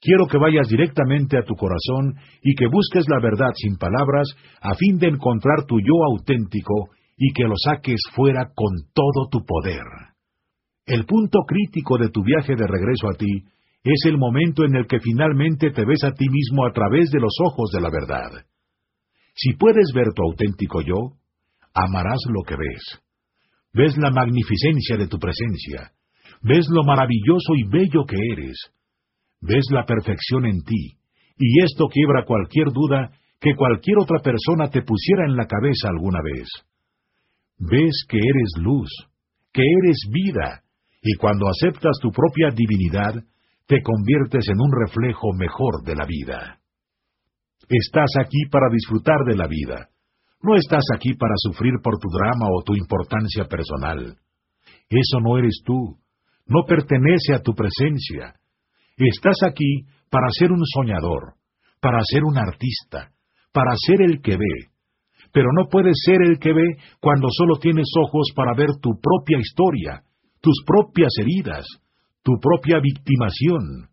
Quiero 0.00 0.26
que 0.26 0.36
vayas 0.36 0.68
directamente 0.68 1.38
a 1.38 1.44
tu 1.44 1.54
corazón 1.54 2.16
y 2.42 2.54
que 2.54 2.66
busques 2.66 3.04
la 3.08 3.20
verdad 3.20 3.50
sin 3.54 3.76
palabras 3.76 4.28
a 4.60 4.74
fin 4.74 4.98
de 4.98 5.08
encontrar 5.08 5.64
tu 5.66 5.78
yo 5.80 6.04
auténtico 6.10 6.90
y 7.16 7.32
que 7.32 7.44
lo 7.44 7.54
saques 7.56 8.00
fuera 8.14 8.50
con 8.54 8.72
todo 8.92 9.28
tu 9.30 9.44
poder. 9.46 10.11
El 10.86 11.04
punto 11.06 11.40
crítico 11.46 11.96
de 11.98 12.08
tu 12.10 12.22
viaje 12.24 12.54
de 12.56 12.66
regreso 12.66 13.08
a 13.08 13.14
ti 13.14 13.44
es 13.84 14.00
el 14.06 14.18
momento 14.18 14.64
en 14.64 14.76
el 14.76 14.86
que 14.86 15.00
finalmente 15.00 15.70
te 15.70 15.84
ves 15.84 16.02
a 16.04 16.12
ti 16.12 16.28
mismo 16.28 16.66
a 16.66 16.72
través 16.72 17.10
de 17.10 17.20
los 17.20 17.34
ojos 17.44 17.70
de 17.72 17.80
la 17.80 17.90
verdad. 17.90 18.46
Si 19.34 19.54
puedes 19.54 19.92
ver 19.94 20.12
tu 20.14 20.22
auténtico 20.22 20.82
yo, 20.82 21.16
amarás 21.74 22.20
lo 22.28 22.42
que 22.42 22.56
ves. 22.56 23.02
Ves 23.72 23.96
la 23.96 24.10
magnificencia 24.10 24.96
de 24.96 25.08
tu 25.08 25.18
presencia, 25.18 25.92
ves 26.42 26.66
lo 26.68 26.84
maravilloso 26.84 27.54
y 27.56 27.64
bello 27.68 28.04
que 28.06 28.16
eres, 28.32 28.58
ves 29.40 29.64
la 29.70 29.86
perfección 29.86 30.44
en 30.44 30.62
ti, 30.62 30.98
y 31.38 31.64
esto 31.64 31.88
quiebra 31.88 32.26
cualquier 32.26 32.66
duda 32.70 33.12
que 33.40 33.54
cualquier 33.56 33.98
otra 33.98 34.20
persona 34.20 34.68
te 34.68 34.82
pusiera 34.82 35.24
en 35.24 35.36
la 35.36 35.46
cabeza 35.46 35.88
alguna 35.88 36.18
vez. 36.22 36.48
Ves 37.58 38.04
que 38.08 38.18
eres 38.18 38.52
luz, 38.58 38.90
que 39.52 39.62
eres 39.62 39.96
vida, 40.10 40.62
y 41.02 41.14
cuando 41.16 41.46
aceptas 41.48 41.98
tu 42.00 42.10
propia 42.12 42.50
divinidad, 42.54 43.24
te 43.66 43.82
conviertes 43.82 44.46
en 44.48 44.60
un 44.60 44.70
reflejo 44.70 45.32
mejor 45.34 45.82
de 45.84 45.96
la 45.96 46.06
vida. 46.06 46.60
Estás 47.68 48.10
aquí 48.20 48.46
para 48.50 48.68
disfrutar 48.70 49.24
de 49.26 49.36
la 49.36 49.48
vida. 49.48 49.88
No 50.42 50.56
estás 50.56 50.84
aquí 50.94 51.14
para 51.14 51.34
sufrir 51.36 51.74
por 51.82 51.98
tu 51.98 52.08
drama 52.08 52.46
o 52.50 52.62
tu 52.62 52.74
importancia 52.74 53.44
personal. 53.46 54.16
Eso 54.88 55.20
no 55.20 55.38
eres 55.38 55.62
tú. 55.64 55.98
No 56.46 56.64
pertenece 56.66 57.34
a 57.34 57.42
tu 57.42 57.52
presencia. 57.54 58.34
Estás 58.96 59.38
aquí 59.44 59.86
para 60.10 60.28
ser 60.30 60.52
un 60.52 60.64
soñador, 60.66 61.34
para 61.80 61.98
ser 62.04 62.24
un 62.24 62.36
artista, 62.36 63.12
para 63.52 63.74
ser 63.76 64.02
el 64.02 64.20
que 64.20 64.36
ve. 64.36 64.70
Pero 65.32 65.48
no 65.52 65.68
puedes 65.68 65.96
ser 66.04 66.20
el 66.22 66.38
que 66.38 66.52
ve 66.52 66.76
cuando 67.00 67.28
solo 67.30 67.56
tienes 67.58 67.88
ojos 68.04 68.28
para 68.36 68.54
ver 68.54 68.70
tu 68.80 68.90
propia 69.00 69.38
historia, 69.38 70.02
tus 70.42 70.62
propias 70.66 71.12
heridas, 71.20 71.64
tu 72.22 72.32
propia 72.40 72.80
victimación. 72.80 73.88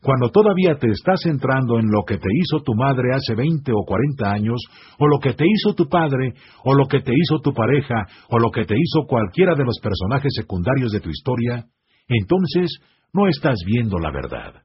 Cuando 0.00 0.30
todavía 0.30 0.78
te 0.78 0.88
estás 0.90 1.20
centrando 1.24 1.80
en 1.80 1.86
lo 1.90 2.04
que 2.06 2.18
te 2.18 2.28
hizo 2.32 2.62
tu 2.62 2.72
madre 2.74 3.14
hace 3.14 3.34
veinte 3.34 3.72
o 3.74 3.84
cuarenta 3.84 4.30
años, 4.30 4.62
o 4.98 5.08
lo 5.08 5.18
que 5.18 5.34
te 5.34 5.44
hizo 5.44 5.74
tu 5.74 5.88
padre, 5.88 6.34
o 6.64 6.72
lo 6.74 6.86
que 6.86 7.00
te 7.00 7.12
hizo 7.12 7.40
tu 7.42 7.52
pareja, 7.52 8.06
o 8.30 8.38
lo 8.38 8.50
que 8.50 8.64
te 8.64 8.74
hizo 8.74 9.06
cualquiera 9.08 9.56
de 9.56 9.64
los 9.64 9.80
personajes 9.82 10.32
secundarios 10.36 10.92
de 10.92 11.00
tu 11.00 11.10
historia, 11.10 11.66
entonces 12.06 12.78
no 13.12 13.26
estás 13.26 13.56
viendo 13.66 13.98
la 13.98 14.12
verdad. 14.12 14.62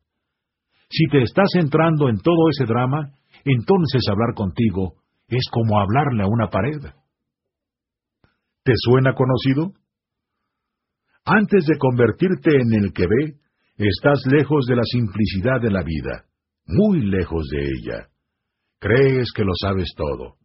Si 0.88 1.08
te 1.08 1.24
estás 1.24 1.50
entrando 1.56 2.10
en 2.10 2.20
todo 2.20 2.50
ese 2.52 2.66
drama, 2.66 3.14
entonces 3.44 4.04
hablar 4.08 4.36
contigo 4.36 4.94
es 5.28 5.48
como 5.52 5.80
hablarle 5.80 6.24
a 6.24 6.28
una 6.28 6.50
pared. 6.50 6.80
¿Te 8.64 8.74
suena 8.76 9.16
conocido? 9.16 9.74
Antes 11.26 11.66
de 11.66 11.78
convertirte 11.78 12.52
en 12.52 12.84
el 12.84 12.92
que 12.92 13.08
ve, 13.08 13.36
estás 13.78 14.20
lejos 14.26 14.66
de 14.66 14.76
la 14.76 14.84
simplicidad 14.84 15.62
de 15.62 15.72
la 15.72 15.82
vida, 15.82 16.26
muy 16.66 17.00
lejos 17.00 17.48
de 17.50 17.62
ella. 17.62 18.08
Crees 18.80 19.32
que 19.34 19.46
lo 19.46 19.54
sabes 19.62 19.88
todo. 19.96 20.36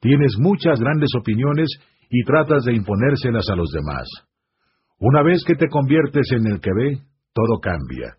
Tienes 0.00 0.36
muchas 0.38 0.80
grandes 0.80 1.10
opiniones 1.18 1.68
y 2.08 2.24
tratas 2.24 2.64
de 2.64 2.74
imponérselas 2.74 3.50
a 3.50 3.56
los 3.56 3.70
demás. 3.70 4.08
Una 4.98 5.22
vez 5.22 5.44
que 5.46 5.56
te 5.56 5.68
conviertes 5.68 6.32
en 6.32 6.46
el 6.46 6.60
que 6.60 6.70
ve, 6.72 7.02
todo 7.34 7.60
cambia. 7.60 8.16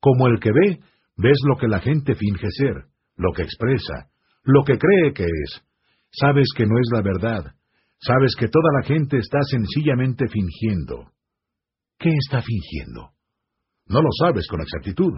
Como 0.00 0.26
el 0.26 0.40
que 0.40 0.50
ve, 0.50 0.80
ves 1.16 1.38
lo 1.46 1.56
que 1.56 1.68
la 1.68 1.78
gente 1.78 2.16
finge 2.16 2.48
ser, 2.50 2.86
lo 3.16 3.32
que 3.32 3.42
expresa, 3.42 4.10
lo 4.42 4.64
que 4.64 4.76
cree 4.76 5.12
que 5.14 5.24
es. 5.24 5.62
Sabes 6.10 6.48
que 6.56 6.66
no 6.66 6.78
es 6.78 6.88
la 6.92 7.02
verdad. 7.02 7.54
Sabes 8.00 8.34
que 8.36 8.48
toda 8.48 8.72
la 8.80 8.86
gente 8.86 9.18
está 9.18 9.38
sencillamente 9.42 10.26
fingiendo. 10.26 11.12
¿Qué 11.98 12.10
está 12.10 12.40
fingiendo? 12.42 13.10
No 13.88 14.02
lo 14.02 14.08
sabes 14.20 14.46
con 14.48 14.60
exactitud. 14.60 15.12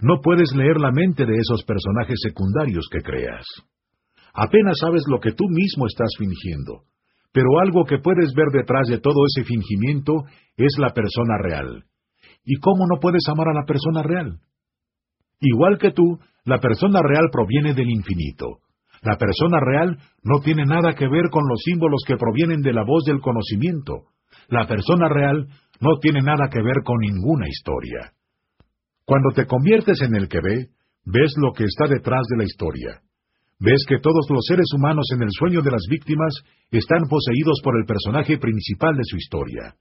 No 0.00 0.20
puedes 0.22 0.54
leer 0.54 0.78
la 0.78 0.92
mente 0.92 1.26
de 1.26 1.34
esos 1.36 1.64
personajes 1.64 2.18
secundarios 2.22 2.86
que 2.90 3.00
creas. 3.00 3.44
Apenas 4.32 4.78
sabes 4.80 5.02
lo 5.08 5.20
que 5.20 5.32
tú 5.32 5.44
mismo 5.48 5.86
estás 5.86 6.10
fingiendo, 6.18 6.84
pero 7.32 7.60
algo 7.60 7.84
que 7.84 7.98
puedes 7.98 8.32
ver 8.34 8.48
detrás 8.52 8.88
de 8.88 8.98
todo 8.98 9.26
ese 9.26 9.44
fingimiento 9.44 10.24
es 10.56 10.76
la 10.78 10.92
persona 10.92 11.38
real. 11.38 11.84
¿Y 12.44 12.56
cómo 12.56 12.86
no 12.86 13.00
puedes 13.00 13.22
amar 13.28 13.48
a 13.48 13.54
la 13.54 13.64
persona 13.66 14.02
real? 14.02 14.40
Igual 15.40 15.78
que 15.78 15.90
tú, 15.90 16.18
la 16.44 16.58
persona 16.58 17.00
real 17.02 17.28
proviene 17.32 17.74
del 17.74 17.90
infinito. 17.90 18.58
La 19.02 19.16
persona 19.16 19.58
real 19.60 19.98
no 20.22 20.40
tiene 20.40 20.64
nada 20.64 20.94
que 20.94 21.08
ver 21.08 21.30
con 21.30 21.42
los 21.48 21.60
símbolos 21.64 22.02
que 22.06 22.16
provienen 22.16 22.62
de 22.62 22.72
la 22.72 22.84
voz 22.84 23.04
del 23.04 23.20
conocimiento. 23.20 24.12
La 24.48 24.66
persona 24.66 25.08
real 25.08 25.48
no 25.82 25.98
tiene 26.00 26.22
nada 26.22 26.48
que 26.48 26.62
ver 26.62 26.82
con 26.84 26.98
ninguna 26.98 27.48
historia. 27.48 28.12
Cuando 29.04 29.30
te 29.34 29.46
conviertes 29.46 30.00
en 30.00 30.14
el 30.14 30.28
que 30.28 30.38
ve, 30.40 30.68
ves 31.04 31.34
lo 31.36 31.52
que 31.52 31.64
está 31.64 31.92
detrás 31.92 32.22
de 32.30 32.38
la 32.38 32.44
historia. 32.44 33.02
Ves 33.58 33.84
que 33.88 33.98
todos 33.98 34.26
los 34.30 34.44
seres 34.46 34.66
humanos 34.74 35.06
en 35.12 35.22
el 35.22 35.30
sueño 35.30 35.60
de 35.60 35.72
las 35.72 35.82
víctimas 35.90 36.34
están 36.70 37.02
poseídos 37.08 37.60
por 37.62 37.76
el 37.76 37.84
personaje 37.84 38.38
principal 38.38 38.96
de 38.96 39.02
su 39.04 39.16
historia. 39.16 39.74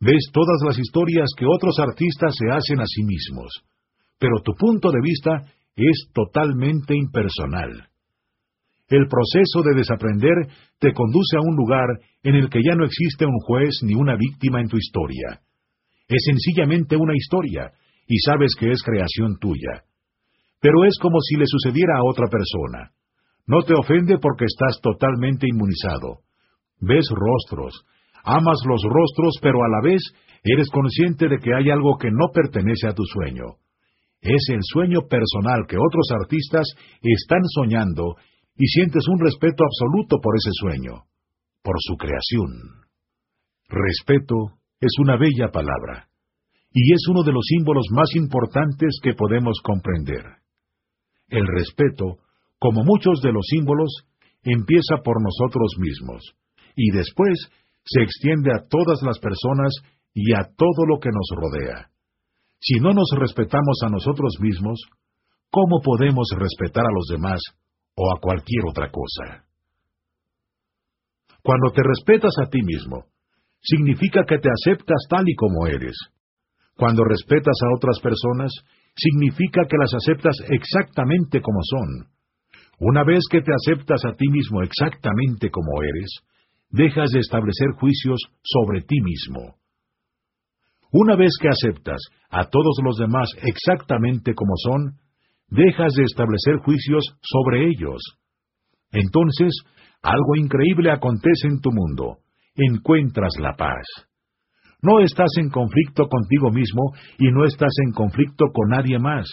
Ves 0.00 0.30
todas 0.32 0.60
las 0.64 0.78
historias 0.78 1.28
que 1.36 1.44
otros 1.46 1.78
artistas 1.78 2.34
se 2.36 2.50
hacen 2.50 2.80
a 2.80 2.86
sí 2.86 3.02
mismos, 3.04 3.52
pero 4.18 4.40
tu 4.42 4.52
punto 4.54 4.90
de 4.90 5.00
vista 5.02 5.44
es 5.76 6.08
totalmente 6.12 6.96
impersonal. 6.96 7.88
El 8.88 9.08
proceso 9.08 9.62
de 9.62 9.74
desaprender 9.74 10.48
te 10.78 10.92
conduce 10.92 11.36
a 11.36 11.40
un 11.40 11.56
lugar 11.56 11.88
en 12.22 12.36
el 12.36 12.48
que 12.48 12.62
ya 12.62 12.74
no 12.74 12.84
existe 12.84 13.26
un 13.26 13.38
juez 13.40 13.80
ni 13.82 13.94
una 13.94 14.16
víctima 14.16 14.60
en 14.60 14.68
tu 14.68 14.76
historia. 14.76 15.40
Es 16.08 16.22
sencillamente 16.24 16.96
una 16.96 17.14
historia, 17.16 17.72
y 18.06 18.18
sabes 18.18 18.52
que 18.58 18.70
es 18.70 18.82
creación 18.82 19.38
tuya 19.40 19.86
pero 20.60 20.84
es 20.84 20.98
como 21.00 21.20
si 21.20 21.36
le 21.36 21.44
sucediera 21.46 21.98
a 21.98 22.04
otra 22.04 22.26
persona. 22.26 22.90
No 23.46 23.62
te 23.62 23.74
ofende 23.74 24.18
porque 24.18 24.46
estás 24.46 24.80
totalmente 24.82 25.46
inmunizado. 25.48 26.26
Ves 26.80 27.06
rostros, 27.10 27.84
amas 28.24 28.58
los 28.66 28.82
rostros, 28.82 29.34
pero 29.40 29.62
a 29.62 29.68
la 29.68 29.80
vez 29.80 30.02
eres 30.42 30.68
consciente 30.70 31.28
de 31.28 31.38
que 31.38 31.54
hay 31.54 31.70
algo 31.70 31.96
que 31.98 32.10
no 32.10 32.32
pertenece 32.34 32.88
a 32.88 32.94
tu 32.94 33.04
sueño. 33.04 33.62
Es 34.20 34.48
el 34.50 34.58
sueño 34.62 35.02
personal 35.08 35.66
que 35.68 35.76
otros 35.76 36.08
artistas 36.20 36.66
están 37.00 37.42
soñando 37.54 38.16
y 38.58 38.66
sientes 38.66 39.02
un 39.08 39.20
respeto 39.20 39.64
absoluto 39.64 40.18
por 40.22 40.34
ese 40.36 40.50
sueño, 40.52 41.04
por 41.62 41.76
su 41.78 41.96
creación. 41.96 42.86
Respeto 43.68 44.58
es 44.80 44.92
una 44.98 45.16
bella 45.16 45.50
palabra, 45.52 46.08
y 46.72 46.92
es 46.92 47.06
uno 47.08 47.22
de 47.22 47.32
los 47.32 47.44
símbolos 47.46 47.86
más 47.90 48.14
importantes 48.14 48.98
que 49.02 49.14
podemos 49.14 49.60
comprender. 49.62 50.24
El 51.28 51.46
respeto, 51.46 52.18
como 52.58 52.84
muchos 52.84 53.20
de 53.20 53.32
los 53.32 53.46
símbolos, 53.46 54.04
empieza 54.42 55.02
por 55.04 55.22
nosotros 55.22 55.74
mismos, 55.78 56.22
y 56.76 56.90
después 56.90 57.50
se 57.84 58.02
extiende 58.02 58.52
a 58.52 58.66
todas 58.68 59.02
las 59.02 59.18
personas 59.18 59.72
y 60.14 60.32
a 60.34 60.44
todo 60.56 60.86
lo 60.86 60.98
que 60.98 61.10
nos 61.10 61.28
rodea. 61.34 61.90
Si 62.60 62.80
no 62.80 62.92
nos 62.92 63.10
respetamos 63.18 63.80
a 63.84 63.90
nosotros 63.90 64.34
mismos, 64.40 64.80
¿cómo 65.50 65.80
podemos 65.82 66.28
respetar 66.36 66.84
a 66.84 66.94
los 66.94 67.06
demás 67.08 67.40
o 67.96 68.12
a 68.14 68.20
cualquier 68.20 68.64
otra 68.68 68.90
cosa? 68.90 69.44
Cuando 71.42 71.72
te 71.72 71.82
respetas 71.82 72.34
a 72.42 72.48
ti 72.50 72.60
mismo, 72.62 73.04
significa 73.60 74.24
que 74.24 74.38
te 74.38 74.48
aceptas 74.50 75.06
tal 75.08 75.28
y 75.28 75.34
como 75.34 75.66
eres. 75.66 75.96
Cuando 76.76 77.04
respetas 77.04 77.56
a 77.62 77.74
otras 77.74 77.98
personas, 78.00 78.52
significa 78.96 79.62
que 79.68 79.76
las 79.78 79.94
aceptas 79.94 80.36
exactamente 80.48 81.40
como 81.40 81.60
son. 81.62 82.16
Una 82.78 83.04
vez 83.04 83.20
que 83.30 83.40
te 83.40 83.52
aceptas 83.52 84.04
a 84.04 84.12
ti 84.12 84.28
mismo 84.28 84.62
exactamente 84.62 85.50
como 85.50 85.82
eres, 85.82 86.10
dejas 86.70 87.10
de 87.10 87.20
establecer 87.20 87.68
juicios 87.78 88.20
sobre 88.42 88.82
ti 88.82 89.00
mismo. 89.00 89.56
Una 90.92 91.16
vez 91.16 91.32
que 91.40 91.48
aceptas 91.48 92.00
a 92.30 92.48
todos 92.48 92.76
los 92.82 92.96
demás 92.96 93.30
exactamente 93.42 94.34
como 94.34 94.52
son, 94.56 94.98
dejas 95.48 95.92
de 95.94 96.04
establecer 96.04 96.56
juicios 96.58 97.04
sobre 97.22 97.66
ellos. 97.66 98.00
Entonces, 98.92 99.52
algo 100.02 100.36
increíble 100.36 100.90
acontece 100.90 101.48
en 101.48 101.60
tu 101.60 101.70
mundo. 101.72 102.18
Encuentras 102.54 103.32
la 103.38 103.54
paz. 103.54 103.84
No 104.82 105.00
estás 105.00 105.30
en 105.38 105.50
conflicto 105.50 106.06
contigo 106.08 106.50
mismo 106.50 106.92
y 107.18 107.30
no 107.30 107.44
estás 107.44 107.72
en 107.84 107.92
conflicto 107.92 108.46
con 108.52 108.68
nadie 108.68 108.98
más. 108.98 109.26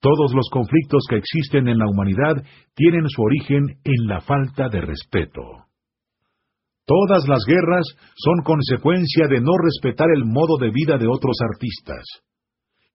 Todos 0.00 0.34
los 0.34 0.48
conflictos 0.50 1.02
que 1.08 1.16
existen 1.16 1.68
en 1.68 1.78
la 1.78 1.86
humanidad 1.88 2.36
tienen 2.74 3.08
su 3.08 3.22
origen 3.22 3.78
en 3.84 4.06
la 4.06 4.20
falta 4.20 4.68
de 4.68 4.82
respeto. 4.82 5.40
Todas 6.86 7.26
las 7.26 7.44
guerras 7.46 7.86
son 8.14 8.42
consecuencia 8.44 9.26
de 9.28 9.40
no 9.40 9.52
respetar 9.56 10.08
el 10.14 10.26
modo 10.26 10.58
de 10.58 10.70
vida 10.70 10.98
de 10.98 11.08
otros 11.08 11.36
artistas. 11.50 12.04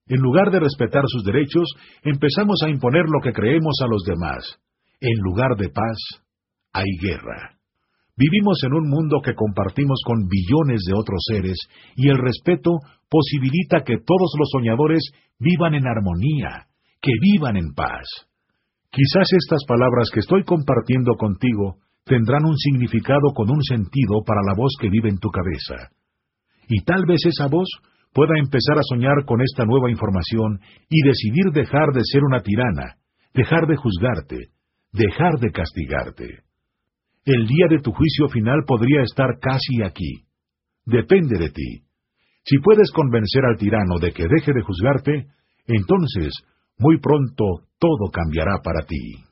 En 0.09 0.19
lugar 0.19 0.51
de 0.51 0.59
respetar 0.59 1.03
sus 1.07 1.23
derechos, 1.23 1.69
empezamos 2.03 2.61
a 2.65 2.69
imponer 2.69 3.05
lo 3.05 3.21
que 3.21 3.31
creemos 3.31 3.75
a 3.83 3.87
los 3.87 4.03
demás. 4.03 4.59
En 4.99 5.17
lugar 5.21 5.55
de 5.55 5.69
paz, 5.69 5.97
hay 6.73 6.89
guerra. 6.99 7.55
Vivimos 8.17 8.59
en 8.65 8.73
un 8.73 8.89
mundo 8.89 9.21
que 9.23 9.35
compartimos 9.35 10.01
con 10.03 10.27
billones 10.27 10.81
de 10.85 10.93
otros 10.93 11.21
seres 11.25 11.57
y 11.95 12.09
el 12.09 12.17
respeto 12.17 12.71
posibilita 13.07 13.83
que 13.85 13.97
todos 13.97 14.33
los 14.37 14.49
soñadores 14.51 14.99
vivan 15.39 15.75
en 15.75 15.87
armonía, 15.87 16.67
que 17.01 17.13
vivan 17.21 17.55
en 17.55 17.73
paz. 17.73 18.03
Quizás 18.91 19.31
estas 19.31 19.63
palabras 19.67 20.09
que 20.11 20.19
estoy 20.19 20.43
compartiendo 20.43 21.13
contigo 21.15 21.77
tendrán 22.03 22.45
un 22.45 22.57
significado 22.57 23.31
con 23.35 23.49
un 23.51 23.61
sentido 23.63 24.23
para 24.25 24.41
la 24.45 24.55
voz 24.57 24.73
que 24.81 24.89
vive 24.89 25.09
en 25.09 25.19
tu 25.19 25.29
cabeza. 25.29 25.93
Y 26.67 26.83
tal 26.83 27.05
vez 27.05 27.25
esa 27.25 27.47
voz 27.47 27.69
pueda 28.13 28.37
empezar 28.37 28.77
a 28.77 28.83
soñar 28.83 29.25
con 29.25 29.41
esta 29.41 29.65
nueva 29.65 29.89
información 29.89 30.59
y 30.89 31.01
decidir 31.07 31.51
dejar 31.53 31.93
de 31.93 32.01
ser 32.03 32.23
una 32.23 32.41
tirana, 32.41 32.97
dejar 33.33 33.67
de 33.67 33.75
juzgarte, 33.75 34.49
dejar 34.91 35.39
de 35.39 35.51
castigarte. 35.51 36.43
El 37.25 37.47
día 37.47 37.67
de 37.69 37.79
tu 37.79 37.91
juicio 37.91 38.27
final 38.29 38.63
podría 38.65 39.03
estar 39.03 39.39
casi 39.39 39.83
aquí. 39.83 40.25
Depende 40.85 41.37
de 41.37 41.49
ti. 41.49 41.83
Si 42.43 42.57
puedes 42.59 42.91
convencer 42.91 43.45
al 43.45 43.57
tirano 43.57 43.99
de 43.99 44.11
que 44.11 44.23
deje 44.23 44.53
de 44.53 44.63
juzgarte, 44.63 45.27
entonces, 45.67 46.33
muy 46.79 46.99
pronto, 46.99 47.67
todo 47.77 48.09
cambiará 48.11 48.59
para 48.63 48.85
ti. 48.85 49.23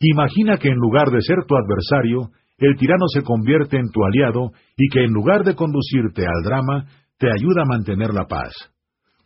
Imagina 0.00 0.58
que 0.58 0.68
en 0.68 0.76
lugar 0.76 1.10
de 1.10 1.22
ser 1.22 1.38
tu 1.46 1.56
adversario, 1.56 2.30
el 2.58 2.76
tirano 2.76 3.06
se 3.08 3.22
convierte 3.22 3.78
en 3.78 3.90
tu 3.90 4.04
aliado 4.04 4.50
y 4.76 4.88
que 4.88 5.04
en 5.04 5.12
lugar 5.12 5.44
de 5.44 5.54
conducirte 5.54 6.26
al 6.26 6.42
drama, 6.44 6.86
te 7.18 7.28
ayuda 7.28 7.62
a 7.62 7.68
mantener 7.68 8.12
la 8.12 8.26
paz. 8.26 8.52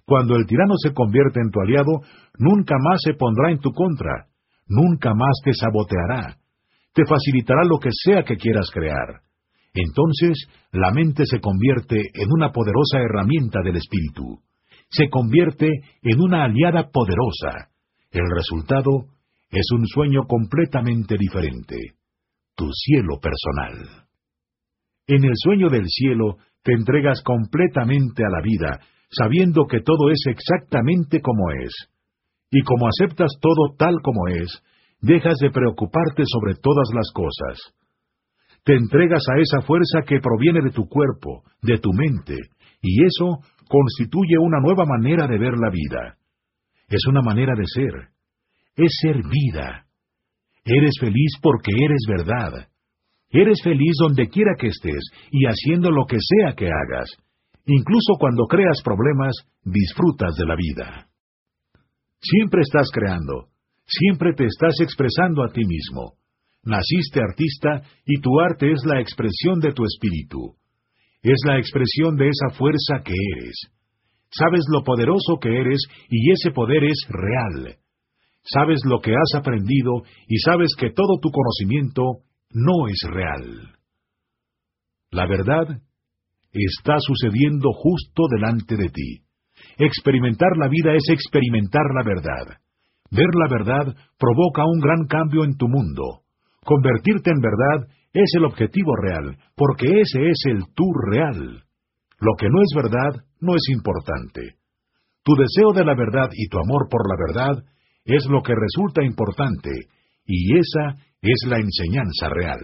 Cuando 0.04 0.36
el 0.36 0.46
tirano 0.46 0.74
se 0.76 0.92
convierte 0.92 1.40
en 1.40 1.50
tu 1.50 1.60
aliado, 1.60 2.00
nunca 2.38 2.76
más 2.78 3.00
se 3.04 3.14
pondrá 3.14 3.50
en 3.50 3.58
tu 3.58 3.70
contra, 3.70 4.26
nunca 4.66 5.14
más 5.14 5.38
te 5.44 5.52
saboteará, 5.52 6.36
te 6.92 7.04
facilitará 7.04 7.62
lo 7.64 7.78
que 7.78 7.90
sea 7.92 8.24
que 8.24 8.36
quieras 8.36 8.70
crear. 8.72 9.22
Entonces, 9.72 10.48
la 10.72 10.90
mente 10.90 11.24
se 11.26 11.38
convierte 11.40 11.96
en 11.96 12.32
una 12.32 12.50
poderosa 12.50 12.98
herramienta 12.98 13.60
del 13.62 13.76
espíritu. 13.76 14.40
Se 14.88 15.08
convierte 15.08 15.68
en 16.02 16.20
una 16.20 16.44
aliada 16.44 16.90
poderosa. 16.90 17.70
El 18.10 18.24
resultado 18.34 19.06
es 19.50 19.66
un 19.72 19.86
sueño 19.86 20.22
completamente 20.26 21.16
diferente. 21.16 21.76
Tu 22.56 22.68
cielo 22.72 23.20
personal. 23.20 24.06
En 25.06 25.24
el 25.24 25.32
sueño 25.34 25.68
del 25.68 25.86
cielo 25.86 26.38
te 26.62 26.72
entregas 26.72 27.22
completamente 27.22 28.24
a 28.24 28.30
la 28.30 28.42
vida, 28.42 28.80
sabiendo 29.10 29.66
que 29.66 29.80
todo 29.80 30.10
es 30.10 30.22
exactamente 30.28 31.20
como 31.20 31.50
es. 31.52 31.72
Y 32.50 32.62
como 32.62 32.88
aceptas 32.88 33.30
todo 33.40 33.74
tal 33.76 34.00
como 34.02 34.28
es, 34.28 34.62
dejas 35.00 35.38
de 35.40 35.50
preocuparte 35.50 36.24
sobre 36.26 36.54
todas 36.54 36.88
las 36.94 37.10
cosas. 37.12 37.74
Te 38.64 38.74
entregas 38.74 39.22
a 39.28 39.40
esa 39.40 39.62
fuerza 39.62 40.00
que 40.06 40.20
proviene 40.20 40.60
de 40.62 40.70
tu 40.70 40.86
cuerpo, 40.86 41.44
de 41.62 41.78
tu 41.78 41.92
mente, 41.92 42.36
y 42.82 43.04
eso 43.04 43.40
constituye 43.68 44.36
una 44.38 44.60
nueva 44.60 44.84
manera 44.84 45.26
de 45.26 45.38
ver 45.38 45.54
la 45.58 45.70
vida. 45.70 46.16
Es 46.88 47.06
una 47.06 47.22
manera 47.22 47.54
de 47.56 47.64
ser. 47.66 48.08
Es 48.74 48.98
ser 49.00 49.16
vida. 49.16 49.86
Eres 50.64 50.92
feliz 51.00 51.38
porque 51.40 51.72
eres 51.72 52.04
verdad. 52.08 52.68
Eres 53.30 53.60
feliz 53.62 53.92
donde 54.00 54.28
quiera 54.28 54.52
que 54.58 54.68
estés 54.68 55.02
y 55.30 55.46
haciendo 55.46 55.90
lo 55.90 56.04
que 56.06 56.18
sea 56.18 56.54
que 56.54 56.66
hagas. 56.66 57.08
Incluso 57.64 58.14
cuando 58.18 58.46
creas 58.46 58.82
problemas, 58.82 59.34
disfrutas 59.64 60.34
de 60.36 60.46
la 60.46 60.56
vida. 60.56 61.06
Siempre 62.20 62.62
estás 62.62 62.88
creando, 62.92 63.48
siempre 63.86 64.34
te 64.34 64.46
estás 64.46 64.74
expresando 64.80 65.44
a 65.44 65.52
ti 65.52 65.62
mismo. 65.64 66.14
Naciste 66.64 67.20
artista 67.20 67.82
y 68.04 68.20
tu 68.20 68.38
arte 68.40 68.72
es 68.72 68.84
la 68.84 69.00
expresión 69.00 69.60
de 69.60 69.72
tu 69.72 69.84
espíritu. 69.84 70.56
Es 71.22 71.38
la 71.46 71.58
expresión 71.58 72.16
de 72.16 72.28
esa 72.28 72.56
fuerza 72.56 73.02
que 73.04 73.14
eres. 73.36 73.56
Sabes 74.30 74.64
lo 74.72 74.82
poderoso 74.82 75.38
que 75.40 75.48
eres 75.48 75.80
y 76.08 76.32
ese 76.32 76.50
poder 76.50 76.84
es 76.84 76.98
real. 77.08 77.76
Sabes 78.42 78.80
lo 78.84 79.00
que 79.00 79.12
has 79.12 79.38
aprendido 79.38 80.02
y 80.26 80.38
sabes 80.38 80.74
que 80.76 80.90
todo 80.90 81.18
tu 81.20 81.30
conocimiento 81.30 82.22
no 82.50 82.88
es 82.88 83.00
real. 83.10 83.76
La 85.10 85.26
verdad 85.26 85.80
está 86.52 86.96
sucediendo 86.98 87.72
justo 87.72 88.24
delante 88.30 88.76
de 88.76 88.88
ti. 88.88 89.22
Experimentar 89.78 90.56
la 90.56 90.68
vida 90.68 90.94
es 90.94 91.04
experimentar 91.08 91.84
la 91.94 92.02
verdad. 92.02 92.58
Ver 93.10 93.28
la 93.34 93.48
verdad 93.48 93.96
provoca 94.18 94.64
un 94.64 94.80
gran 94.80 95.06
cambio 95.06 95.44
en 95.44 95.56
tu 95.56 95.68
mundo. 95.68 96.22
Convertirte 96.64 97.30
en 97.30 97.40
verdad 97.40 97.88
es 98.12 98.30
el 98.36 98.44
objetivo 98.44 98.94
real, 98.96 99.36
porque 99.56 99.86
ese 99.86 100.28
es 100.28 100.42
el 100.46 100.64
tú 100.74 100.84
real. 101.10 101.64
Lo 102.20 102.34
que 102.38 102.48
no 102.48 102.60
es 102.62 102.72
verdad 102.74 103.24
no 103.40 103.54
es 103.54 103.62
importante. 103.70 104.56
Tu 105.22 105.34
deseo 105.34 105.72
de 105.72 105.84
la 105.84 105.94
verdad 105.94 106.28
y 106.32 106.48
tu 106.48 106.58
amor 106.58 106.88
por 106.90 107.02
la 107.08 107.16
verdad 107.26 107.64
es 108.04 108.26
lo 108.26 108.42
que 108.42 108.54
resulta 108.54 109.04
importante, 109.04 109.70
y 110.32 110.56
esa 110.56 110.96
es 111.22 111.44
la 111.48 111.58
enseñanza 111.58 112.28
real. 112.28 112.60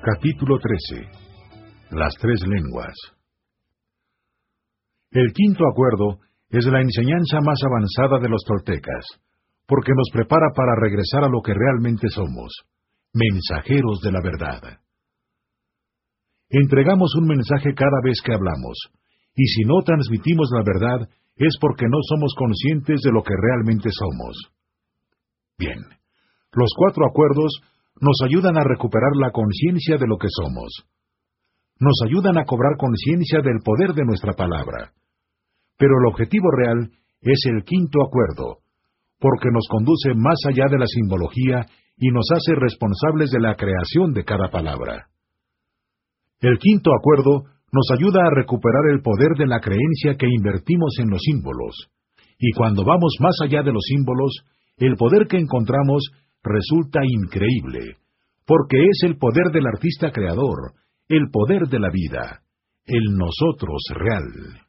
Capítulo 0.00 0.58
13 0.58 1.10
Las 1.90 2.14
tres 2.20 2.40
lenguas 2.46 2.94
El 5.10 5.32
quinto 5.32 5.64
acuerdo 5.66 6.20
es 6.48 6.64
la 6.66 6.80
enseñanza 6.80 7.40
más 7.44 7.58
avanzada 7.64 8.20
de 8.20 8.28
los 8.28 8.42
toltecas, 8.44 9.04
porque 9.66 9.92
nos 9.96 10.08
prepara 10.12 10.46
para 10.54 10.76
regresar 10.80 11.24
a 11.24 11.28
lo 11.28 11.42
que 11.42 11.52
realmente 11.52 12.08
somos, 12.08 12.52
mensajeros 13.12 14.00
de 14.00 14.12
la 14.12 14.20
verdad. 14.22 14.78
Entregamos 16.50 17.14
un 17.16 17.26
mensaje 17.26 17.74
cada 17.74 18.00
vez 18.02 18.20
que 18.24 18.32
hablamos, 18.32 18.78
y 19.34 19.44
si 19.46 19.64
no 19.64 19.82
transmitimos 19.84 20.50
la 20.52 20.62
verdad 20.64 21.08
es 21.36 21.56
porque 21.60 21.86
no 21.86 21.98
somos 22.08 22.34
conscientes 22.36 23.00
de 23.02 23.12
lo 23.12 23.22
que 23.22 23.34
realmente 23.36 23.90
somos. 23.92 24.36
Bien, 25.58 25.78
los 26.52 26.72
cuatro 26.76 27.06
acuerdos 27.06 27.60
nos 28.00 28.18
ayudan 28.24 28.56
a 28.56 28.64
recuperar 28.64 29.12
la 29.16 29.30
conciencia 29.30 29.98
de 29.98 30.06
lo 30.06 30.16
que 30.16 30.28
somos. 30.30 30.86
Nos 31.80 32.00
ayudan 32.06 32.38
a 32.38 32.44
cobrar 32.44 32.76
conciencia 32.76 33.40
del 33.40 33.60
poder 33.64 33.94
de 33.94 34.04
nuestra 34.04 34.32
palabra. 34.32 34.92
Pero 35.76 35.92
el 36.00 36.06
objetivo 36.10 36.50
real 36.50 36.90
es 37.20 37.44
el 37.46 37.62
quinto 37.64 38.02
acuerdo, 38.02 38.58
porque 39.20 39.50
nos 39.52 39.66
conduce 39.68 40.14
más 40.14 40.38
allá 40.48 40.66
de 40.70 40.78
la 40.78 40.86
simbología 40.86 41.66
y 41.96 42.08
nos 42.10 42.26
hace 42.32 42.54
responsables 42.54 43.30
de 43.30 43.40
la 43.40 43.54
creación 43.54 44.12
de 44.12 44.24
cada 44.24 44.50
palabra. 44.50 45.08
El 46.40 46.58
quinto 46.58 46.90
acuerdo 46.94 47.44
nos 47.72 47.90
ayuda 47.92 48.20
a 48.24 48.34
recuperar 48.34 48.86
el 48.92 49.02
poder 49.02 49.36
de 49.36 49.46
la 49.46 49.60
creencia 49.60 50.14
que 50.16 50.26
invertimos 50.28 50.94
en 51.00 51.10
los 51.10 51.20
símbolos, 51.22 51.90
y 52.38 52.52
cuando 52.52 52.84
vamos 52.84 53.16
más 53.20 53.36
allá 53.42 53.62
de 53.62 53.72
los 53.72 53.82
símbolos, 53.84 54.44
el 54.76 54.96
poder 54.96 55.26
que 55.26 55.38
encontramos 55.38 56.10
resulta 56.42 57.00
increíble, 57.04 57.96
porque 58.46 58.78
es 58.78 59.02
el 59.02 59.18
poder 59.18 59.50
del 59.52 59.66
artista 59.66 60.12
creador, 60.12 60.74
el 61.08 61.28
poder 61.30 61.68
de 61.68 61.80
la 61.80 61.90
vida, 61.90 62.42
el 62.86 63.04
nosotros 63.16 63.82
real. 63.90 64.62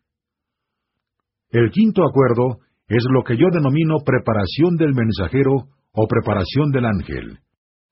El 1.52 1.72
quinto 1.72 2.04
acuerdo 2.04 2.60
es 2.88 3.04
lo 3.14 3.24
que 3.24 3.38
yo 3.38 3.48
denomino 3.52 3.98
preparación 4.04 4.76
del 4.76 4.94
mensajero 4.94 5.68
o 5.94 6.08
preparación 6.08 6.72
del 6.72 6.86
ángel, 6.86 7.40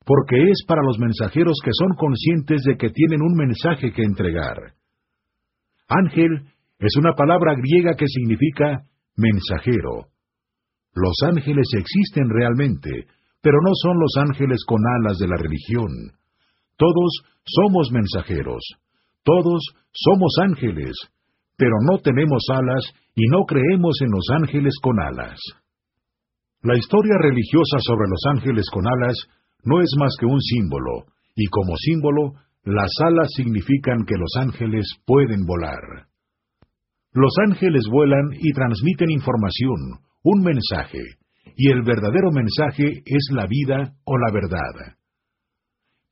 porque 0.08 0.38
es 0.40 0.64
para 0.66 0.82
los 0.84 0.98
mensajeros 1.00 1.60
que 1.62 1.72
son 1.74 1.94
conscientes 1.98 2.64
de 2.64 2.78
que 2.78 2.92
tienen 2.92 3.22
un 3.22 3.36
mensaje 3.36 3.92
que 3.92 4.04
entregar. 4.04 4.56
Ángel 5.90 6.48
es 6.80 6.96
una 6.98 7.14
palabra 7.14 7.56
griega 7.56 7.94
que 7.98 8.08
significa 8.08 8.84
mensajero. 9.18 10.08
Los 10.96 11.12
ángeles 11.28 11.68
existen 11.78 12.30
realmente, 12.30 12.90
pero 13.42 13.58
no 13.62 13.72
son 13.76 14.00
los 14.00 14.14
ángeles 14.18 14.64
con 14.66 14.80
alas 15.02 15.18
de 15.18 15.28
la 15.28 15.36
religión. 15.36 15.92
Todos 16.78 17.12
somos 17.44 17.92
mensajeros, 17.92 18.64
todos 19.24 19.62
somos 19.92 20.32
ángeles, 20.42 20.96
pero 21.58 21.74
no 21.84 21.98
tenemos 21.98 22.44
alas 22.50 22.94
y 23.14 23.28
no 23.28 23.44
creemos 23.44 24.00
en 24.00 24.12
los 24.12 24.26
ángeles 24.42 24.74
con 24.82 25.02
alas. 25.02 25.38
La 26.62 26.78
historia 26.78 27.16
religiosa 27.20 27.78
sobre 27.80 28.08
los 28.08 28.22
ángeles 28.32 28.70
con 28.72 28.88
alas 28.88 29.28
no 29.68 29.82
es 29.82 29.92
más 30.00 30.16
que 30.18 30.26
un 30.26 30.40
símbolo, 30.40 31.06
y 31.36 31.48
como 31.48 31.76
símbolo, 31.76 32.34
las 32.64 32.90
alas 33.04 33.28
significan 33.36 34.06
que 34.06 34.16
los 34.16 34.32
ángeles 34.40 34.88
pueden 35.06 35.46
volar. 35.46 36.08
Los 37.12 37.34
ángeles 37.46 37.84
vuelan 37.92 38.32
y 38.40 38.54
transmiten 38.54 39.12
información, 39.12 40.00
un 40.24 40.42
mensaje, 40.42 41.02
y 41.58 41.70
el 41.70 41.82
verdadero 41.82 42.32
mensaje 42.32 43.04
es 43.06 43.30
la 43.34 43.46
vida 43.46 43.94
o 44.06 44.18
la 44.18 44.32
verdad. 44.32 44.96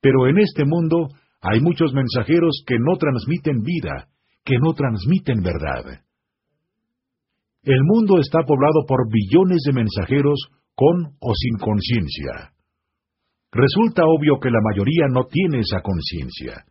Pero 0.02 0.26
en 0.28 0.38
este 0.38 0.64
mundo 0.66 1.08
hay 1.40 1.60
muchos 1.60 1.94
mensajeros 1.94 2.62
que 2.66 2.76
no 2.78 2.96
transmiten 2.98 3.62
vida, 3.62 4.08
que 4.44 4.58
no 4.58 4.74
transmiten 4.74 5.40
verdad. 5.42 6.02
El 7.62 7.80
mundo 7.84 8.18
está 8.20 8.40
poblado 8.46 8.84
por 8.86 9.10
billones 9.10 9.62
de 9.66 9.72
mensajeros 9.72 10.38
con 10.74 11.16
o 11.20 11.32
sin 11.34 11.58
conciencia. 11.58 12.55
Resulta 13.52 14.02
obvio 14.04 14.38
que 14.40 14.50
la 14.50 14.60
mayoría 14.62 15.06
no 15.10 15.24
tiene 15.24 15.60
esa 15.60 15.80
conciencia. 15.80 16.64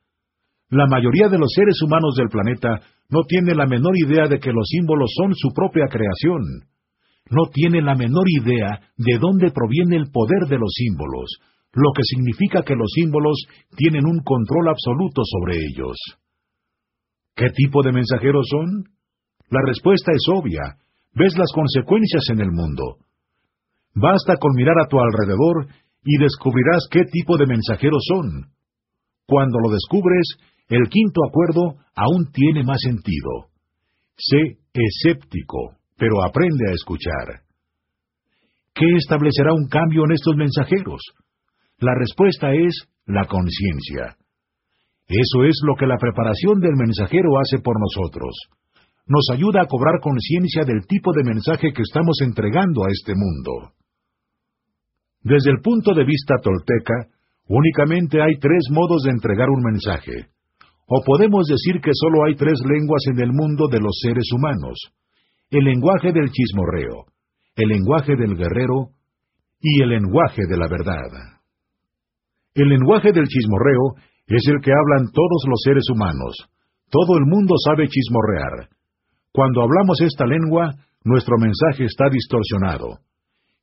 La 0.69 0.87
mayoría 0.87 1.29
de 1.29 1.37
los 1.37 1.51
seres 1.53 1.81
humanos 1.81 2.15
del 2.15 2.29
planeta 2.29 2.81
no 3.09 3.23
tiene 3.23 3.53
la 3.55 3.65
menor 3.65 3.93
idea 3.97 4.27
de 4.27 4.39
que 4.39 4.51
los 4.51 4.67
símbolos 4.67 5.11
son 5.15 5.33
su 5.35 5.53
propia 5.53 5.85
creación. 5.87 6.41
No 7.29 7.49
tiene 7.51 7.81
la 7.81 7.95
menor 7.95 8.25
idea 8.27 8.81
de 8.97 9.17
dónde 9.19 9.51
proviene 9.51 9.95
el 9.95 10.11
poder 10.11 10.47
de 10.49 10.57
los 10.57 10.71
símbolos, 10.73 11.39
lo 11.73 11.91
que 11.93 12.03
significa 12.03 12.63
que 12.63 12.75
los 12.75 12.91
símbolos 12.93 13.45
tienen 13.75 14.05
un 14.05 14.19
control 14.23 14.69
absoluto 14.69 15.21
sobre 15.23 15.57
ellos. 15.57 15.97
¿Qué 17.35 17.49
tipo 17.49 17.83
de 17.83 17.91
mensajeros 17.91 18.47
son? 18.49 18.85
La 19.49 19.61
respuesta 19.65 20.11
es 20.11 20.23
obvia. 20.33 20.77
Ves 21.13 21.37
las 21.37 21.51
consecuencias 21.53 22.23
en 22.31 22.41
el 22.41 22.51
mundo. 22.51 22.97
Basta 23.93 24.37
con 24.37 24.51
mirar 24.55 24.79
a 24.79 24.87
tu 24.87 24.97
alrededor 24.99 25.67
y 26.05 26.17
descubrirás 26.21 26.87
qué 26.89 27.01
tipo 27.11 27.37
de 27.37 27.47
mensajeros 27.47 28.05
son. 28.07 28.51
Cuando 29.25 29.57
lo 29.59 29.73
descubres, 29.73 30.37
el 30.69 30.87
quinto 30.89 31.21
acuerdo 31.27 31.81
aún 31.95 32.31
tiene 32.31 32.63
más 32.63 32.79
sentido. 32.79 33.49
Sé 34.15 34.59
escéptico, 34.73 35.77
pero 35.97 36.23
aprende 36.23 36.69
a 36.69 36.73
escuchar. 36.73 37.41
¿Qué 38.73 38.85
establecerá 38.97 39.53
un 39.53 39.67
cambio 39.67 40.03
en 40.05 40.11
estos 40.11 40.35
mensajeros? 40.35 41.01
La 41.79 41.95
respuesta 41.95 42.53
es 42.53 42.87
la 43.05 43.25
conciencia. 43.25 44.17
Eso 45.07 45.43
es 45.43 45.59
lo 45.63 45.75
que 45.75 45.87
la 45.87 45.97
preparación 45.97 46.59
del 46.59 46.75
mensajero 46.75 47.39
hace 47.39 47.59
por 47.59 47.75
nosotros. 47.79 48.35
Nos 49.07 49.29
ayuda 49.31 49.61
a 49.61 49.67
cobrar 49.67 50.01
conciencia 50.01 50.63
del 50.65 50.85
tipo 50.87 51.13
de 51.13 51.23
mensaje 51.23 51.73
que 51.73 51.83
estamos 51.83 52.19
entregando 52.21 52.83
a 52.83 52.91
este 52.91 53.13
mundo. 53.15 53.73
Desde 55.25 55.49
el 55.49 55.59
punto 55.59 55.95
de 55.95 56.05
vista 56.05 56.35
tolteca, 56.37 57.09
únicamente 57.49 58.21
hay 58.21 58.37
tres 58.37 58.69
modos 58.69 59.01
de 59.01 59.09
entregar 59.09 59.49
un 59.49 59.63
mensaje. 59.63 60.29
O 60.85 61.01
podemos 61.03 61.47
decir 61.47 61.81
que 61.81 61.89
solo 61.93 62.25
hay 62.25 62.35
tres 62.35 62.61
lenguas 62.61 63.01
en 63.09 63.19
el 63.19 63.33
mundo 63.33 63.65
de 63.67 63.79
los 63.79 63.97
seres 64.05 64.29
humanos. 64.31 64.77
El 65.49 65.65
lenguaje 65.65 66.13
del 66.13 66.29
chismorreo, 66.29 67.09
el 67.55 67.69
lenguaje 67.69 68.15
del 68.15 68.37
guerrero 68.37 68.93
y 69.59 69.81
el 69.81 69.89
lenguaje 69.89 70.43
de 70.47 70.57
la 70.57 70.67
verdad. 70.69 71.09
El 72.53 72.69
lenguaje 72.69 73.11
del 73.11 73.25
chismorreo 73.25 73.97
es 74.27 74.45
el 74.47 74.61
que 74.61 74.73
hablan 74.77 75.09
todos 75.11 75.41
los 75.49 75.59
seres 75.63 75.85
humanos. 75.89 76.37
Todo 76.91 77.17
el 77.17 77.25
mundo 77.25 77.55
sabe 77.65 77.87
chismorrear. 77.87 78.69
Cuando 79.33 79.63
hablamos 79.63 79.99
esta 80.01 80.27
lengua, 80.27 80.75
nuestro 81.03 81.37
mensaje 81.39 81.85
está 81.85 82.09
distorsionado. 82.11 82.99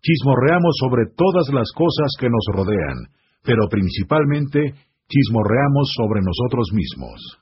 Chismorreamos 0.03 0.75
sobre 0.81 1.07
todas 1.17 1.49
las 1.55 1.71
cosas 1.75 2.11
que 2.19 2.29
nos 2.29 2.45
rodean, 2.53 3.15
pero 3.45 3.69
principalmente 3.71 4.75
chismorreamos 5.09 5.93
sobre 5.97 6.21
nosotros 6.23 6.71
mismos. 6.73 7.39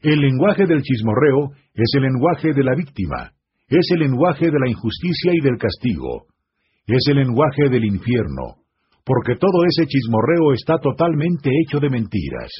El 0.00 0.20
lenguaje 0.20 0.66
del 0.66 0.82
chismorreo 0.82 1.52
es 1.74 1.90
el 1.96 2.02
lenguaje 2.02 2.52
de 2.52 2.64
la 2.64 2.74
víctima, 2.74 3.32
es 3.68 3.86
el 3.92 4.00
lenguaje 4.00 4.46
de 4.46 4.58
la 4.58 4.68
injusticia 4.68 5.32
y 5.32 5.40
del 5.40 5.56
castigo, 5.56 6.26
es 6.86 7.02
el 7.08 7.16
lenguaje 7.16 7.68
del 7.70 7.84
infierno, 7.84 8.56
porque 9.04 9.36
todo 9.36 9.64
ese 9.64 9.86
chismorreo 9.86 10.52
está 10.52 10.78
totalmente 10.78 11.50
hecho 11.64 11.78
de 11.78 11.88
mentiras. 11.88 12.50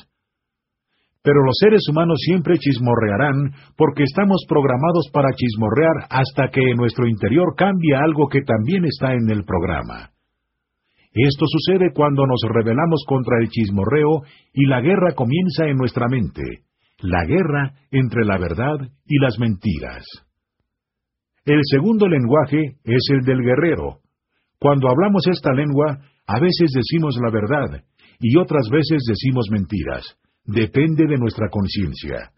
Pero 1.22 1.42
los 1.44 1.54
seres 1.60 1.82
humanos 1.88 2.18
siempre 2.20 2.58
chismorrearán 2.58 3.52
porque 3.76 4.02
estamos 4.02 4.44
programados 4.48 5.08
para 5.12 5.30
chismorrear 5.34 6.08
hasta 6.10 6.48
que 6.48 6.60
en 6.60 6.76
nuestro 6.76 7.06
interior 7.06 7.54
cambia 7.56 8.00
algo 8.00 8.28
que 8.28 8.42
también 8.42 8.84
está 8.84 9.14
en 9.14 9.30
el 9.30 9.44
programa. 9.44 10.10
Esto 11.14 11.44
sucede 11.46 11.92
cuando 11.94 12.26
nos 12.26 12.40
rebelamos 12.48 13.04
contra 13.06 13.36
el 13.40 13.48
chismorreo 13.50 14.22
y 14.52 14.66
la 14.66 14.80
guerra 14.80 15.14
comienza 15.14 15.66
en 15.66 15.76
nuestra 15.76 16.08
mente, 16.08 16.42
la 17.00 17.24
guerra 17.26 17.74
entre 17.90 18.24
la 18.24 18.38
verdad 18.38 18.88
y 19.06 19.18
las 19.18 19.38
mentiras. 19.38 20.04
El 21.44 21.60
segundo 21.70 22.08
lenguaje 22.08 22.76
es 22.84 23.08
el 23.10 23.20
del 23.24 23.42
guerrero. 23.42 23.98
Cuando 24.58 24.88
hablamos 24.88 25.26
esta 25.26 25.52
lengua, 25.52 25.98
a 26.26 26.40
veces 26.40 26.70
decimos 26.74 27.16
la 27.20 27.30
verdad 27.30 27.84
y 28.18 28.38
otras 28.38 28.68
veces 28.70 29.04
decimos 29.06 29.48
mentiras. 29.50 30.16
Depende 30.44 31.06
de 31.06 31.18
nuestra 31.18 31.48
conciencia. 31.48 32.32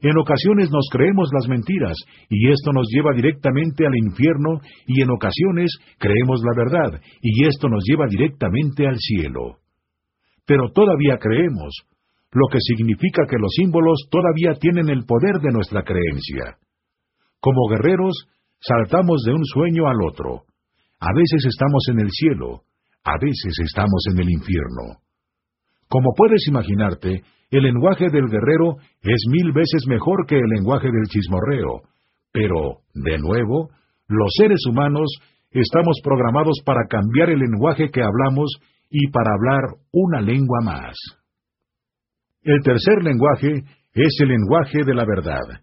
En 0.00 0.18
ocasiones 0.18 0.70
nos 0.70 0.86
creemos 0.90 1.30
las 1.32 1.48
mentiras 1.48 1.96
y 2.28 2.50
esto 2.50 2.72
nos 2.72 2.86
lleva 2.90 3.14
directamente 3.14 3.86
al 3.86 3.96
infierno 3.96 4.60
y 4.86 5.00
en 5.00 5.10
ocasiones 5.10 5.70
creemos 5.98 6.42
la 6.44 6.52
verdad 6.62 7.00
y 7.22 7.46
esto 7.46 7.68
nos 7.68 7.82
lleva 7.86 8.06
directamente 8.06 8.86
al 8.86 8.98
cielo. 8.98 9.60
Pero 10.44 10.72
todavía 10.72 11.16
creemos, 11.18 11.86
lo 12.32 12.48
que 12.50 12.58
significa 12.60 13.22
que 13.30 13.38
los 13.38 13.52
símbolos 13.56 14.08
todavía 14.10 14.58
tienen 14.60 14.90
el 14.90 15.06
poder 15.06 15.40
de 15.40 15.52
nuestra 15.52 15.84
creencia. 15.84 16.58
Como 17.40 17.68
guerreros, 17.70 18.26
saltamos 18.60 19.22
de 19.24 19.32
un 19.32 19.44
sueño 19.44 19.86
al 19.86 20.02
otro. 20.02 20.42
A 20.98 21.14
veces 21.14 21.46
estamos 21.46 21.84
en 21.90 22.00
el 22.00 22.10
cielo, 22.10 22.62
a 23.04 23.16
veces 23.18 23.54
estamos 23.62 24.04
en 24.12 24.18
el 24.18 24.30
infierno. 24.30 25.03
Como 25.94 26.12
puedes 26.16 26.48
imaginarte, 26.48 27.22
el 27.52 27.62
lenguaje 27.62 28.10
del 28.10 28.26
guerrero 28.26 28.78
es 29.00 29.26
mil 29.30 29.52
veces 29.52 29.86
mejor 29.86 30.26
que 30.26 30.34
el 30.34 30.48
lenguaje 30.56 30.88
del 30.88 31.06
chismorreo, 31.06 31.82
pero, 32.32 32.80
de 32.94 33.16
nuevo, 33.18 33.70
los 34.08 34.32
seres 34.36 34.58
humanos 34.68 35.06
estamos 35.52 36.00
programados 36.02 36.58
para 36.64 36.88
cambiar 36.90 37.30
el 37.30 37.38
lenguaje 37.38 37.92
que 37.92 38.02
hablamos 38.02 38.56
y 38.90 39.08
para 39.12 39.34
hablar 39.34 39.78
una 39.92 40.20
lengua 40.20 40.58
más. 40.64 40.96
El 42.42 42.60
tercer 42.64 43.04
lenguaje 43.04 43.62
es 43.92 44.18
el 44.20 44.30
lenguaje 44.30 44.82
de 44.84 44.94
la 44.94 45.04
verdad. 45.04 45.62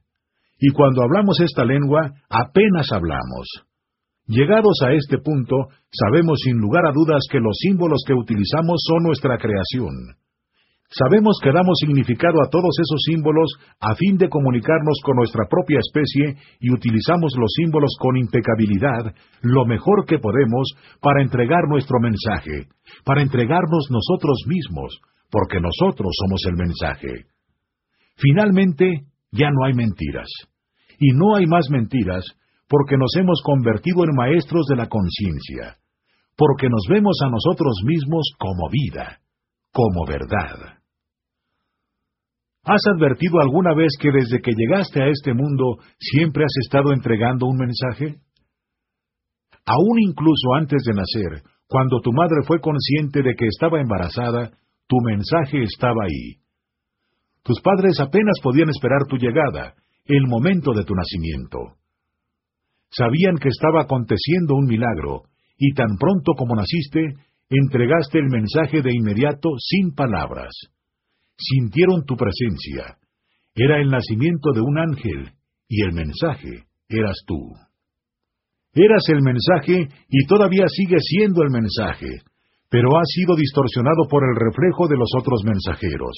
Y 0.59 0.71
cuando 0.71 1.03
hablamos 1.03 1.41
esta 1.41 1.65
lengua, 1.65 2.09
apenas 2.29 2.87
hablamos. 2.93 3.65
Llegados 4.31 4.79
a 4.87 4.93
este 4.93 5.17
punto, 5.17 5.67
sabemos 5.91 6.39
sin 6.41 6.55
lugar 6.55 6.85
a 6.87 6.93
dudas 6.93 7.27
que 7.29 7.41
los 7.41 7.51
símbolos 7.59 7.99
que 8.07 8.13
utilizamos 8.13 8.79
son 8.87 9.03
nuestra 9.03 9.37
creación. 9.37 9.91
Sabemos 10.87 11.37
que 11.43 11.51
damos 11.51 11.75
significado 11.81 12.39
a 12.39 12.49
todos 12.49 12.79
esos 12.79 13.01
símbolos 13.11 13.51
a 13.81 13.93
fin 13.95 14.15
de 14.15 14.29
comunicarnos 14.29 15.01
con 15.03 15.17
nuestra 15.17 15.47
propia 15.49 15.79
especie 15.79 16.37
y 16.61 16.71
utilizamos 16.71 17.35
los 17.37 17.51
símbolos 17.57 17.91
con 17.99 18.15
impecabilidad, 18.15 19.13
lo 19.41 19.65
mejor 19.65 20.05
que 20.05 20.19
podemos, 20.19 20.63
para 21.01 21.21
entregar 21.21 21.67
nuestro 21.67 21.99
mensaje, 21.99 22.67
para 23.03 23.21
entregarnos 23.21 23.91
nosotros 23.91 24.43
mismos, 24.47 25.01
porque 25.29 25.59
nosotros 25.59 26.07
somos 26.15 26.41
el 26.47 26.55
mensaje. 26.55 27.25
Finalmente, 28.15 29.07
ya 29.33 29.49
no 29.51 29.65
hay 29.65 29.73
mentiras. 29.73 30.29
Y 30.99 31.11
no 31.15 31.35
hay 31.35 31.47
más 31.47 31.69
mentiras 31.69 32.23
porque 32.71 32.95
nos 32.95 33.11
hemos 33.19 33.41
convertido 33.43 34.05
en 34.05 34.15
maestros 34.15 34.65
de 34.67 34.77
la 34.77 34.87
conciencia, 34.87 35.75
porque 36.37 36.69
nos 36.69 36.87
vemos 36.89 37.19
a 37.21 37.29
nosotros 37.29 37.75
mismos 37.83 38.31
como 38.39 38.69
vida, 38.71 39.19
como 39.73 40.05
verdad. 40.07 40.79
¿Has 42.63 42.81
advertido 42.95 43.41
alguna 43.41 43.73
vez 43.73 43.91
que 43.99 44.09
desde 44.09 44.39
que 44.39 44.53
llegaste 44.55 45.03
a 45.03 45.07
este 45.09 45.33
mundo 45.33 45.79
siempre 45.99 46.45
has 46.45 46.53
estado 46.63 46.93
entregando 46.93 47.45
un 47.45 47.57
mensaje? 47.57 48.21
Aún 49.65 49.99
incluso 49.99 50.53
antes 50.55 50.81
de 50.85 50.93
nacer, 50.93 51.43
cuando 51.67 51.99
tu 51.99 52.13
madre 52.13 52.37
fue 52.47 52.61
consciente 52.61 53.21
de 53.21 53.35
que 53.35 53.47
estaba 53.47 53.81
embarazada, 53.81 54.51
tu 54.87 54.95
mensaje 55.03 55.61
estaba 55.63 56.05
ahí. 56.05 56.39
Tus 57.43 57.59
padres 57.59 57.99
apenas 57.99 58.39
podían 58.41 58.69
esperar 58.69 59.07
tu 59.09 59.17
llegada, 59.17 59.73
el 60.05 60.25
momento 60.27 60.71
de 60.71 60.85
tu 60.85 60.93
nacimiento. 60.95 61.80
Sabían 62.91 63.37
que 63.37 63.49
estaba 63.49 63.83
aconteciendo 63.83 64.55
un 64.55 64.65
milagro, 64.65 65.23
y 65.57 65.73
tan 65.73 65.97
pronto 65.97 66.33
como 66.37 66.55
naciste, 66.55 67.15
entregaste 67.49 68.19
el 68.19 68.27
mensaje 68.27 68.81
de 68.81 68.93
inmediato 68.93 69.49
sin 69.59 69.93
palabras. 69.95 70.51
Sintieron 71.37 72.05
tu 72.05 72.15
presencia. 72.15 72.97
Era 73.55 73.79
el 73.81 73.89
nacimiento 73.89 74.51
de 74.53 74.61
un 74.61 74.77
ángel, 74.77 75.31
y 75.67 75.83
el 75.83 75.93
mensaje 75.93 76.65
eras 76.89 77.17
tú. 77.25 77.39
Eras 78.73 79.03
el 79.09 79.21
mensaje 79.21 79.87
y 80.09 80.25
todavía 80.27 80.65
sigue 80.67 80.97
siendo 80.99 81.43
el 81.43 81.49
mensaje, 81.49 82.07
pero 82.69 82.97
ha 82.97 83.03
sido 83.05 83.35
distorsionado 83.35 84.07
por 84.09 84.23
el 84.23 84.35
reflejo 84.35 84.87
de 84.87 84.97
los 84.97 85.09
otros 85.17 85.43
mensajeros. 85.43 86.15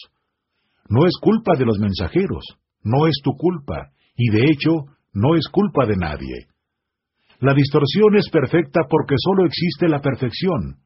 No 0.89 1.05
es 1.05 1.13
culpa 1.19 1.55
de 1.57 1.65
los 1.65 1.79
mensajeros, 1.79 2.45
no 2.83 3.07
es 3.07 3.15
tu 3.23 3.31
culpa, 3.37 3.91
y 4.15 4.29
de 4.29 4.45
hecho, 4.45 4.85
no 5.13 5.35
es 5.35 5.47
culpa 5.47 5.85
de 5.85 5.95
nadie. 5.97 6.52
La 7.43 7.53
distorsión 7.53 8.15
es 8.15 8.29
perfecta 8.31 8.87
porque 8.89 9.15
solo 9.17 9.45
existe 9.45 9.89
la 9.89 9.99
perfección. 9.99 10.79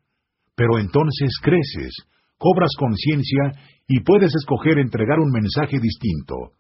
Pero 0.56 0.80
entonces 0.80 1.38
creces, 1.40 1.94
cobras 2.40 2.72
conciencia 2.80 3.62
y 3.88 4.00
puedes 4.00 4.34
escoger 4.34 4.80
entregar 4.80 5.20
un 5.20 5.30
mensaje 5.30 5.78
distinto. 5.80 6.58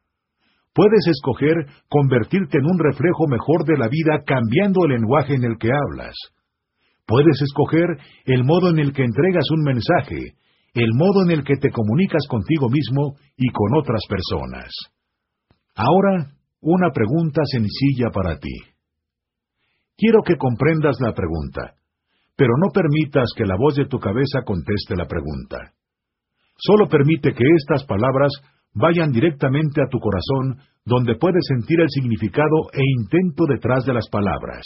Puedes 0.72 1.08
escoger 1.08 1.66
convertirte 1.90 2.59
en 2.59 2.66
un 2.66 2.77
reflejo 2.77 3.26
mejor 3.27 3.66
de 3.66 3.76
la 3.76 3.88
vida 3.88 4.22
cambiando 4.24 4.85
el 4.85 5.01
lenguaje 5.01 5.34
en 5.34 5.43
el 5.45 5.58
que 5.58 5.72
hablas. 5.74 6.14
Puedes 7.08 7.42
escoger 7.42 7.98
el 8.26 8.43
modo 8.43 8.69
en 8.69 8.77
el 8.77 8.93
que 8.93 9.03
entregas 9.03 9.50
un 9.50 9.64
mensaje, 9.64 10.35
el 10.76 10.93
modo 10.93 11.24
en 11.26 11.32
el 11.32 11.43
que 11.43 11.56
te 11.56 11.72
comunicas 11.72 12.27
contigo 12.30 12.69
mismo 12.69 13.16
y 13.35 13.50
con 13.50 13.76
otras 13.76 14.01
personas. 14.08 14.69
Ahora, 15.74 16.34
una 16.61 16.92
pregunta 16.92 17.42
sencilla 17.45 18.11
para 18.14 18.38
ti. 18.38 18.77
Quiero 19.98 20.22
que 20.24 20.35
comprendas 20.38 20.98
la 21.00 21.14
pregunta, 21.14 21.76
pero 22.35 22.53
no 22.58 22.72
permitas 22.72 23.30
que 23.35 23.45
la 23.45 23.56
voz 23.58 23.76
de 23.76 23.85
tu 23.85 24.00
cabeza 24.00 24.43
conteste 24.45 24.95
la 24.95 25.08
pregunta. 25.08 25.74
Solo 26.58 26.88
permite 26.88 27.34
que 27.34 27.43
estas 27.56 27.84
palabras 27.85 28.32
vayan 28.74 29.11
directamente 29.11 29.82
a 29.82 29.88
tu 29.90 30.00
corazón, 30.00 30.59
donde 30.85 31.16
puedes 31.16 31.43
sentir 31.48 31.82
el 31.82 31.90
significado 31.90 32.69
e 32.74 32.82
intento 33.01 33.45
detrás 33.48 33.85
de 33.85 33.93
las 33.93 34.08
palabras. 34.09 34.64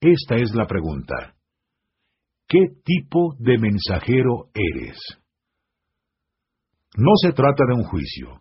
Esta 0.00 0.36
es 0.36 0.54
la 0.54 0.66
pregunta. 0.66 1.34
¿Qué 2.48 2.60
tipo 2.84 3.34
de 3.38 3.58
mensajero 3.58 4.48
eres? 4.54 4.98
No 6.96 7.12
se 7.20 7.32
trata 7.32 7.64
de 7.68 7.74
un 7.74 7.84
juicio 7.84 8.40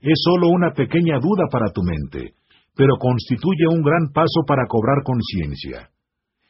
es 0.00 0.20
sólo 0.22 0.48
una 0.48 0.72
pequeña 0.72 1.18
duda 1.18 1.46
para 1.50 1.70
tu 1.72 1.82
mente, 1.82 2.34
pero 2.78 2.94
constituye 2.96 3.66
un 3.66 3.82
gran 3.82 4.12
paso 4.14 4.46
para 4.46 4.68
cobrar 4.68 5.02
conciencia. 5.02 5.90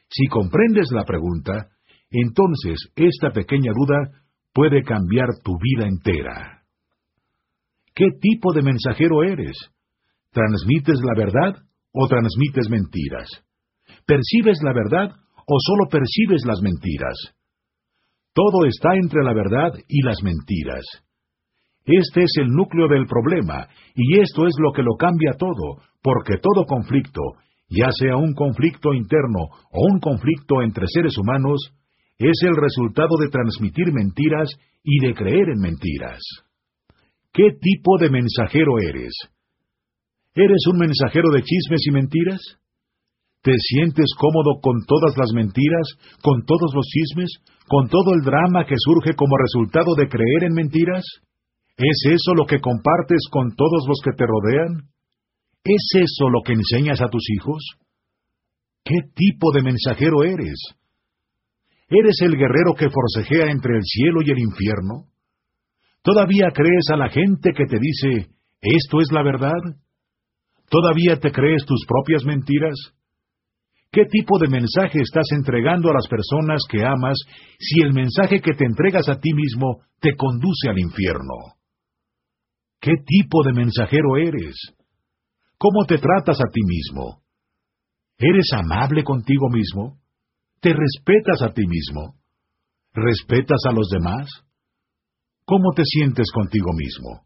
Si 0.07 0.27
comprendes 0.27 0.91
la 0.91 1.03
pregunta, 1.03 1.69
entonces 2.11 2.77
esta 2.95 3.31
pequeña 3.31 3.71
duda 3.73 4.21
puede 4.53 4.83
cambiar 4.83 5.29
tu 5.43 5.57
vida 5.57 5.87
entera. 5.87 6.61
¿Qué 7.95 8.11
tipo 8.21 8.53
de 8.53 8.61
mensajero 8.61 9.23
eres? 9.23 9.57
¿Transmites 10.29 10.99
la 11.01 11.15
verdad 11.17 11.63
o 11.93 12.07
transmites 12.07 12.69
mentiras? 12.69 13.27
¿Percibes 14.05 14.59
la 14.61 14.73
verdad 14.73 15.09
o 15.09 15.57
solo 15.65 15.89
percibes 15.89 16.45
las 16.45 16.61
mentiras? 16.61 17.17
Todo 18.33 18.67
está 18.67 18.93
entre 18.93 19.23
la 19.23 19.33
verdad 19.33 19.73
y 19.87 20.03
las 20.03 20.21
mentiras. 20.21 20.85
Este 21.91 22.21
es 22.21 22.31
el 22.39 22.49
núcleo 22.49 22.87
del 22.87 23.07
problema, 23.07 23.67
y 23.95 24.19
esto 24.19 24.45
es 24.45 24.53
lo 24.59 24.71
que 24.73 24.83
lo 24.83 24.95
cambia 24.95 25.31
todo, 25.39 25.81
porque 26.03 26.37
todo 26.37 26.65
conflicto, 26.65 27.21
ya 27.67 27.89
sea 27.91 28.15
un 28.15 28.35
conflicto 28.35 28.93
interno 28.93 29.49
o 29.71 29.87
un 29.91 29.99
conflicto 29.99 30.61
entre 30.61 30.85
seres 30.87 31.17
humanos, 31.17 31.73
es 32.19 32.37
el 32.43 32.55
resultado 32.55 33.17
de 33.19 33.29
transmitir 33.29 33.91
mentiras 33.91 34.49
y 34.83 34.99
de 34.99 35.15
creer 35.15 35.49
en 35.49 35.59
mentiras. 35.61 36.19
¿Qué 37.33 37.57
tipo 37.59 37.97
de 37.97 38.11
mensajero 38.11 38.77
eres? 38.77 39.13
¿Eres 40.35 40.67
un 40.71 40.77
mensajero 40.77 41.31
de 41.31 41.41
chismes 41.41 41.81
y 41.87 41.91
mentiras? 41.91 42.41
¿Te 43.41 43.53
sientes 43.57 44.13
cómodo 44.15 44.59
con 44.61 44.85
todas 44.85 45.17
las 45.17 45.31
mentiras, 45.33 45.87
con 46.21 46.45
todos 46.45 46.71
los 46.75 46.85
chismes, 46.85 47.31
con 47.67 47.89
todo 47.89 48.13
el 48.13 48.21
drama 48.21 48.65
que 48.65 48.75
surge 48.77 49.15
como 49.15 49.37
resultado 49.37 49.95
de 49.95 50.07
creer 50.07 50.43
en 50.43 50.53
mentiras? 50.53 51.03
¿Es 51.79 52.11
eso 52.11 52.33
lo 52.35 52.45
que 52.45 52.59
compartes 52.59 53.21
con 53.31 53.55
todos 53.55 53.85
los 53.87 54.01
que 54.03 54.11
te 54.11 54.25
rodean? 54.27 54.89
¿Es 55.63 55.87
eso 55.95 56.29
lo 56.29 56.41
que 56.43 56.51
enseñas 56.51 56.99
a 56.99 57.07
tus 57.07 57.23
hijos? 57.31 57.63
¿Qué 58.83 58.97
tipo 59.15 59.53
de 59.53 59.61
mensajero 59.61 60.23
eres? 60.25 60.59
¿Eres 61.87 62.17
el 62.21 62.35
guerrero 62.35 62.73
que 62.77 62.89
forcejea 62.89 63.49
entre 63.49 63.77
el 63.77 63.83
cielo 63.83 64.19
y 64.25 64.29
el 64.29 64.39
infierno? 64.39 65.05
¿Todavía 66.03 66.51
crees 66.53 66.89
a 66.91 66.97
la 66.97 67.09
gente 67.09 67.51
que 67.55 67.65
te 67.65 67.79
dice, 67.79 68.29
esto 68.59 68.99
es 68.99 69.07
la 69.13 69.23
verdad? 69.23 69.61
¿Todavía 70.69 71.17
te 71.17 71.31
crees 71.31 71.65
tus 71.65 71.85
propias 71.87 72.25
mentiras? 72.25 72.75
¿Qué 73.89 74.03
tipo 74.03 74.37
de 74.37 74.49
mensaje 74.49 74.99
estás 75.01 75.31
entregando 75.31 75.91
a 75.91 75.93
las 75.93 76.07
personas 76.09 76.61
que 76.69 76.83
amas 76.83 77.17
si 77.57 77.81
el 77.81 77.93
mensaje 77.93 78.41
que 78.41 78.51
te 78.53 78.65
entregas 78.65 79.07
a 79.07 79.19
ti 79.19 79.33
mismo 79.33 79.79
te 80.01 80.15
conduce 80.17 80.67
al 80.69 80.77
infierno? 80.77 81.58
¿Qué 82.81 82.93
tipo 83.05 83.43
de 83.43 83.53
mensajero 83.53 84.17
eres? 84.17 84.55
¿Cómo 85.57 85.85
te 85.85 85.97
tratas 85.97 86.39
a 86.39 86.49
ti 86.51 86.61
mismo? 86.65 87.21
¿Eres 88.17 88.47
amable 88.53 89.03
contigo 89.03 89.49
mismo? 89.49 89.99
¿Te 90.61 90.73
respetas 90.73 91.41
a 91.41 91.53
ti 91.53 91.65
mismo? 91.67 92.15
¿Respetas 92.93 93.59
a 93.67 93.73
los 93.73 93.89
demás? 93.89 94.29
¿Cómo 95.45 95.71
te 95.75 95.83
sientes 95.83 96.31
contigo 96.33 96.71
mismo? 96.73 97.25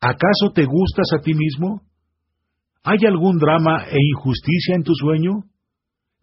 ¿Acaso 0.00 0.52
te 0.54 0.64
gustas 0.64 1.12
a 1.14 1.20
ti 1.20 1.34
mismo? 1.34 1.82
¿Hay 2.84 2.98
algún 3.06 3.38
drama 3.38 3.84
e 3.88 3.98
injusticia 3.98 4.74
en 4.74 4.82
tu 4.82 4.94
sueño? 4.94 5.44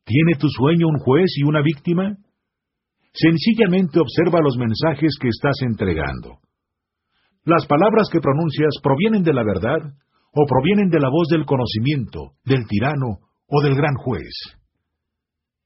¿Tiene 0.06 0.36
tu 0.40 0.48
sueño 0.50 0.88
un 0.88 1.00
juez 1.00 1.32
y 1.38 1.44
una 1.44 1.62
víctima? 1.62 2.18
Sencillamente 3.14 4.00
observa 4.00 4.40
los 4.42 4.58
mensajes 4.58 5.16
que 5.20 5.28
estás 5.28 5.58
entregando. 5.62 6.40
Las 7.48 7.66
palabras 7.66 8.10
que 8.12 8.20
pronuncias 8.20 8.76
provienen 8.84 9.24
de 9.24 9.32
la 9.32 9.42
verdad 9.42 9.80
o 10.34 10.46
provienen 10.46 10.90
de 10.90 11.00
la 11.00 11.08
voz 11.08 11.30
del 11.30 11.46
conocimiento, 11.46 12.34
del 12.44 12.68
tirano 12.68 13.20
o 13.48 13.62
del 13.64 13.74
gran 13.74 13.96
juez. 13.96 14.34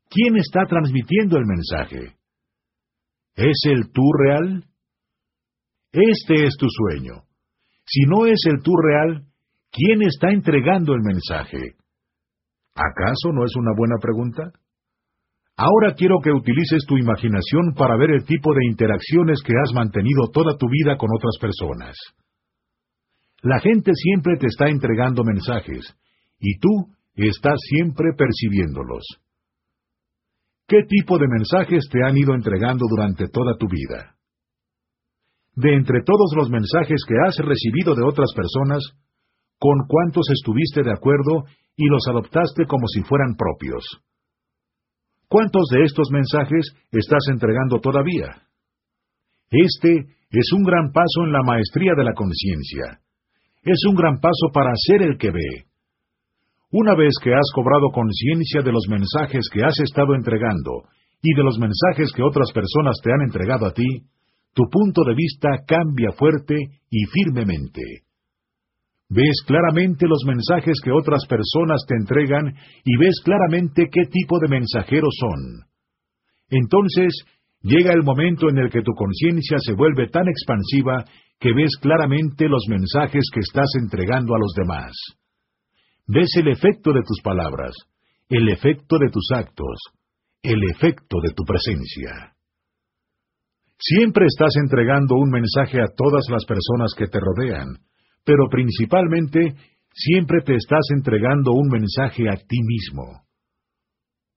¿Quién 0.07 0.37
está 0.37 0.67
transmitiendo 0.67 1.37
el 1.39 1.45
mensaje? 1.47 2.17
¿Es 3.33 3.57
el 3.65 3.91
tú 3.91 4.03
real? 4.13 4.63
Este 5.91 6.45
es 6.45 6.55
tu 6.55 6.67
sueño. 6.69 7.23
Si 7.83 8.01
no 8.05 8.27
es 8.27 8.39
el 8.45 8.61
tú 8.61 8.73
real, 8.77 9.25
¿quién 9.71 10.03
está 10.03 10.29
entregando 10.29 10.93
el 10.93 11.01
mensaje? 11.01 11.77
¿Acaso 12.75 13.33
no 13.33 13.43
es 13.43 13.55
una 13.55 13.71
buena 13.75 13.95
pregunta? 13.99 14.51
Ahora 15.61 15.93
quiero 15.93 16.17
que 16.23 16.31
utilices 16.31 16.85
tu 16.87 16.97
imaginación 16.97 17.75
para 17.77 17.95
ver 17.95 18.09
el 18.09 18.25
tipo 18.25 18.51
de 18.51 18.65
interacciones 18.65 19.43
que 19.45 19.53
has 19.53 19.71
mantenido 19.75 20.27
toda 20.33 20.57
tu 20.57 20.65
vida 20.67 20.97
con 20.97 21.09
otras 21.15 21.37
personas. 21.39 21.95
La 23.43 23.59
gente 23.59 23.91
siempre 23.93 24.37
te 24.39 24.47
está 24.47 24.69
entregando 24.69 25.23
mensajes, 25.23 25.85
y 26.39 26.57
tú 26.57 26.89
estás 27.13 27.59
siempre 27.69 28.09
percibiéndolos. 28.17 29.05
¿Qué 30.67 30.81
tipo 30.89 31.19
de 31.19 31.27
mensajes 31.27 31.87
te 31.91 31.99
han 32.03 32.17
ido 32.17 32.33
entregando 32.33 32.85
durante 32.89 33.27
toda 33.27 33.55
tu 33.59 33.67
vida? 33.67 34.15
De 35.53 35.75
entre 35.75 36.01
todos 36.03 36.33
los 36.37 36.49
mensajes 36.49 37.03
que 37.07 37.13
has 37.27 37.37
recibido 37.37 37.93
de 37.93 38.01
otras 38.01 38.33
personas, 38.35 38.81
¿con 39.59 39.85
cuántos 39.87 40.25
estuviste 40.31 40.81
de 40.81 40.91
acuerdo 40.91 41.43
y 41.75 41.85
los 41.85 42.07
adoptaste 42.07 42.65
como 42.65 42.87
si 42.87 43.03
fueran 43.03 43.35
propios? 43.35 43.85
¿Cuántos 45.31 45.63
de 45.71 45.85
estos 45.85 46.11
mensajes 46.11 46.75
estás 46.91 47.23
entregando 47.31 47.79
todavía? 47.79 48.35
Este 49.49 49.95
es 50.29 50.51
un 50.51 50.63
gran 50.63 50.91
paso 50.91 51.23
en 51.23 51.31
la 51.31 51.41
maestría 51.41 51.93
de 51.95 52.03
la 52.03 52.11
conciencia. 52.11 52.99
Es 53.63 53.79
un 53.87 53.95
gran 53.95 54.19
paso 54.19 54.51
para 54.53 54.73
ser 54.75 55.03
el 55.03 55.17
que 55.17 55.31
ve. 55.31 55.71
Una 56.71 56.95
vez 56.95 57.13
que 57.23 57.33
has 57.33 57.49
cobrado 57.55 57.91
conciencia 57.93 58.61
de 58.61 58.73
los 58.73 58.83
mensajes 58.89 59.47
que 59.53 59.63
has 59.63 59.79
estado 59.79 60.15
entregando 60.15 60.83
y 61.21 61.33
de 61.33 61.43
los 61.43 61.57
mensajes 61.57 62.11
que 62.13 62.23
otras 62.23 62.51
personas 62.51 62.97
te 63.01 63.13
han 63.13 63.21
entregado 63.21 63.67
a 63.67 63.71
ti, 63.71 63.87
tu 64.53 64.63
punto 64.69 65.03
de 65.05 65.15
vista 65.15 65.63
cambia 65.65 66.11
fuerte 66.11 66.57
y 66.89 67.05
firmemente. 67.05 68.03
Ves 69.13 69.43
claramente 69.45 70.07
los 70.07 70.23
mensajes 70.25 70.79
que 70.81 70.89
otras 70.89 71.25
personas 71.27 71.83
te 71.85 71.95
entregan 71.95 72.55
y 72.85 72.97
ves 72.97 73.19
claramente 73.25 73.89
qué 73.91 74.05
tipo 74.09 74.39
de 74.39 74.47
mensajeros 74.47 75.13
son. 75.19 75.67
Entonces, 76.49 77.11
llega 77.61 77.91
el 77.91 78.03
momento 78.03 78.47
en 78.47 78.57
el 78.59 78.69
que 78.69 78.81
tu 78.81 78.93
conciencia 78.93 79.57
se 79.59 79.73
vuelve 79.73 80.07
tan 80.07 80.29
expansiva 80.29 81.03
que 81.41 81.51
ves 81.53 81.75
claramente 81.81 82.47
los 82.47 82.63
mensajes 82.69 83.23
que 83.33 83.41
estás 83.41 83.67
entregando 83.81 84.33
a 84.33 84.39
los 84.39 84.53
demás. 84.55 84.93
Ves 86.07 86.29
el 86.37 86.47
efecto 86.47 86.93
de 86.93 87.01
tus 87.01 87.19
palabras, 87.21 87.75
el 88.29 88.47
efecto 88.47 88.97
de 88.97 89.09
tus 89.09 89.27
actos, 89.35 89.77
el 90.41 90.63
efecto 90.73 91.17
de 91.21 91.33
tu 91.33 91.43
presencia. 91.43 92.33
Siempre 93.77 94.25
estás 94.25 94.55
entregando 94.55 95.15
un 95.15 95.31
mensaje 95.31 95.81
a 95.81 95.87
todas 95.97 96.23
las 96.29 96.45
personas 96.45 96.93
que 96.95 97.07
te 97.07 97.19
rodean, 97.19 97.75
pero 98.23 98.47
principalmente 98.49 99.55
siempre 99.93 100.41
te 100.41 100.55
estás 100.55 100.85
entregando 100.93 101.51
un 101.53 101.69
mensaje 101.69 102.29
a 102.29 102.35
ti 102.35 102.57
mismo. 102.63 103.23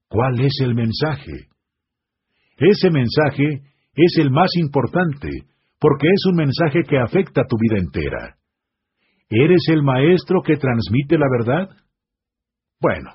¿Cuál 0.09 0.41
es 0.41 0.53
el 0.61 0.75
mensaje? 0.75 1.49
Ese 2.57 2.91
mensaje 2.91 3.63
es 3.95 4.19
el 4.19 4.31
más 4.31 4.51
importante 4.57 5.29
porque 5.81 6.07
es 6.09 6.25
un 6.31 6.37
mensaje 6.37 6.83
que 6.89 6.99
afecta 6.99 7.43
tu 7.49 7.57
vida 7.59 7.81
entera. 7.81 8.37
¿Eres 9.29 9.63
el 9.69 9.83
maestro 9.83 10.41
que 10.43 10.57
transmite 10.57 11.19
la 11.19 11.27
verdad? 11.39 11.69
Bueno, 12.81 13.11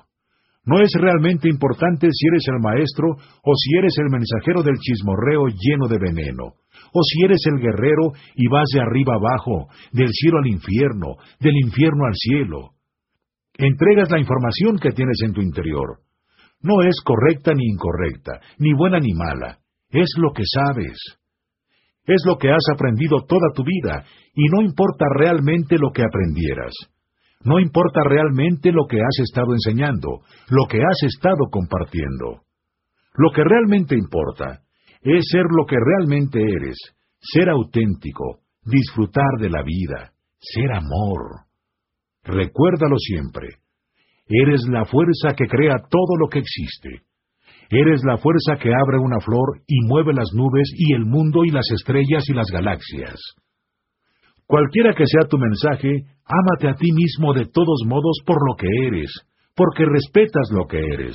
no 0.64 0.80
es 0.82 0.92
realmente 0.94 1.48
importante 1.48 2.08
si 2.12 2.26
eres 2.28 2.44
el 2.48 2.60
maestro 2.60 3.08
o 3.12 3.54
si 3.54 3.78
eres 3.78 3.94
el 3.98 4.10
mensajero 4.10 4.62
del 4.62 4.76
chismorreo 4.78 5.46
lleno 5.48 5.88
de 5.88 5.98
veneno 5.98 6.54
o 6.92 7.02
si 7.02 7.24
eres 7.24 7.40
el 7.46 7.60
guerrero 7.60 8.12
y 8.34 8.48
vas 8.48 8.68
de 8.74 8.80
arriba 8.80 9.14
abajo, 9.14 9.68
del 9.92 10.08
cielo 10.10 10.38
al 10.38 10.48
infierno, 10.48 11.16
del 11.38 11.54
infierno 11.64 12.04
al 12.06 12.14
cielo. 12.14 12.70
Entregas 13.54 14.10
la 14.10 14.20
información 14.20 14.78
que 14.78 14.90
tienes 14.90 15.18
en 15.24 15.32
tu 15.32 15.40
interior. 15.40 15.98
No 16.62 16.82
es 16.82 17.00
correcta 17.04 17.52
ni 17.54 17.66
incorrecta, 17.66 18.40
ni 18.58 18.72
buena 18.74 18.98
ni 18.98 19.12
mala. 19.14 19.58
Es 19.90 20.08
lo 20.18 20.32
que 20.32 20.42
sabes. 20.44 20.98
Es 22.04 22.22
lo 22.26 22.36
que 22.38 22.50
has 22.50 22.64
aprendido 22.72 23.24
toda 23.26 23.52
tu 23.54 23.64
vida, 23.64 24.04
y 24.34 24.44
no 24.48 24.62
importa 24.62 25.06
realmente 25.18 25.76
lo 25.78 25.90
que 25.92 26.02
aprendieras. 26.02 26.72
No 27.42 27.58
importa 27.58 28.00
realmente 28.04 28.72
lo 28.72 28.86
que 28.86 29.00
has 29.00 29.18
estado 29.22 29.52
enseñando, 29.54 30.20
lo 30.48 30.66
que 30.68 30.78
has 30.78 31.02
estado 31.02 31.46
compartiendo. 31.50 32.42
Lo 33.14 33.30
que 33.32 33.42
realmente 33.44 33.96
importa 33.96 34.60
es 35.02 35.24
ser 35.30 35.44
lo 35.50 35.66
que 35.66 35.76
realmente 35.76 36.40
eres, 36.40 36.76
ser 37.20 37.48
auténtico, 37.48 38.40
disfrutar 38.64 39.38
de 39.40 39.50
la 39.50 39.62
vida, 39.62 40.12
ser 40.38 40.72
amor. 40.72 41.46
Recuérdalo 42.22 42.96
siempre. 42.98 43.48
Eres 44.26 44.62
la 44.68 44.84
fuerza 44.84 45.34
que 45.36 45.46
crea 45.46 45.76
todo 45.88 46.16
lo 46.18 46.28
que 46.28 46.40
existe. 46.40 47.02
Eres 47.70 48.02
la 48.04 48.18
fuerza 48.18 48.56
que 48.60 48.70
abre 48.74 48.98
una 48.98 49.20
flor 49.20 49.62
y 49.66 49.86
mueve 49.86 50.12
las 50.12 50.30
nubes 50.34 50.70
y 50.76 50.92
el 50.94 51.04
mundo 51.06 51.44
y 51.44 51.50
las 51.50 51.68
estrellas 51.72 52.28
y 52.28 52.34
las 52.34 52.50
galaxias. 52.50 53.18
Cualquiera 54.46 54.92
que 54.94 55.06
sea 55.06 55.28
tu 55.28 55.38
mensaje, 55.38 56.06
ámate 56.24 56.68
a 56.68 56.74
ti 56.74 56.90
mismo 56.92 57.32
de 57.32 57.46
todos 57.46 57.82
modos 57.86 58.18
por 58.26 58.36
lo 58.48 58.56
que 58.56 58.66
eres, 58.88 59.10
porque 59.54 59.84
respetas 59.84 60.50
lo 60.50 60.66
que 60.66 60.78
eres. 60.78 61.14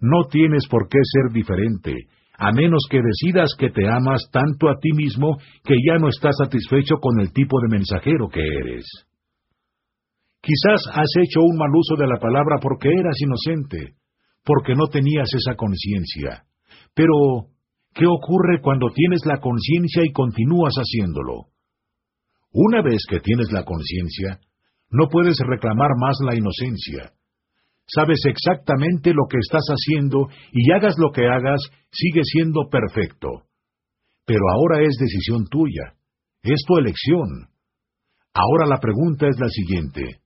No 0.00 0.24
tienes 0.30 0.66
por 0.68 0.88
qué 0.88 0.98
ser 1.02 1.32
diferente, 1.32 1.92
a 2.38 2.52
menos 2.52 2.84
que 2.90 3.00
decidas 3.02 3.50
que 3.58 3.70
te 3.70 3.88
amas 3.88 4.22
tanto 4.30 4.68
a 4.68 4.78
ti 4.80 4.90
mismo 4.94 5.38
que 5.64 5.74
ya 5.86 5.98
no 5.98 6.08
estás 6.08 6.36
satisfecho 6.36 6.96
con 7.00 7.20
el 7.20 7.32
tipo 7.32 7.58
de 7.60 7.76
mensajero 7.76 8.28
que 8.28 8.40
eres. 8.40 8.84
Quizás 10.40 10.80
has 10.92 11.10
hecho 11.22 11.40
un 11.42 11.56
mal 11.56 11.70
uso 11.74 11.96
de 11.96 12.06
la 12.06 12.20
palabra 12.20 12.58
porque 12.60 12.88
eras 12.88 13.16
inocente, 13.20 13.96
porque 14.44 14.74
no 14.74 14.86
tenías 14.86 15.28
esa 15.34 15.56
conciencia. 15.56 16.44
Pero, 16.94 17.50
¿qué 17.92 18.06
ocurre 18.06 18.60
cuando 18.62 18.90
tienes 18.94 19.26
la 19.26 19.40
conciencia 19.40 20.02
y 20.04 20.12
continúas 20.12 20.74
haciéndolo? 20.76 21.46
Una 22.52 22.80
vez 22.80 23.02
que 23.08 23.20
tienes 23.20 23.50
la 23.50 23.64
conciencia, 23.64 24.38
no 24.90 25.08
puedes 25.08 25.36
reclamar 25.46 25.90
más 25.98 26.16
la 26.24 26.36
inocencia. 26.36 27.15
Sabes 27.86 28.20
exactamente 28.26 29.12
lo 29.12 29.26
que 29.30 29.38
estás 29.38 29.64
haciendo 29.68 30.28
y 30.52 30.72
hagas 30.72 30.94
lo 30.98 31.12
que 31.12 31.26
hagas, 31.26 31.60
sigue 31.90 32.22
siendo 32.24 32.68
perfecto. 32.70 33.46
Pero 34.24 34.40
ahora 34.54 34.82
es 34.82 34.96
decisión 34.98 35.46
tuya, 35.48 35.94
es 36.42 36.62
tu 36.66 36.78
elección. 36.78 37.48
Ahora 38.34 38.66
la 38.66 38.78
pregunta 38.78 39.28
es 39.28 39.38
la 39.38 39.48
siguiente. 39.48 40.20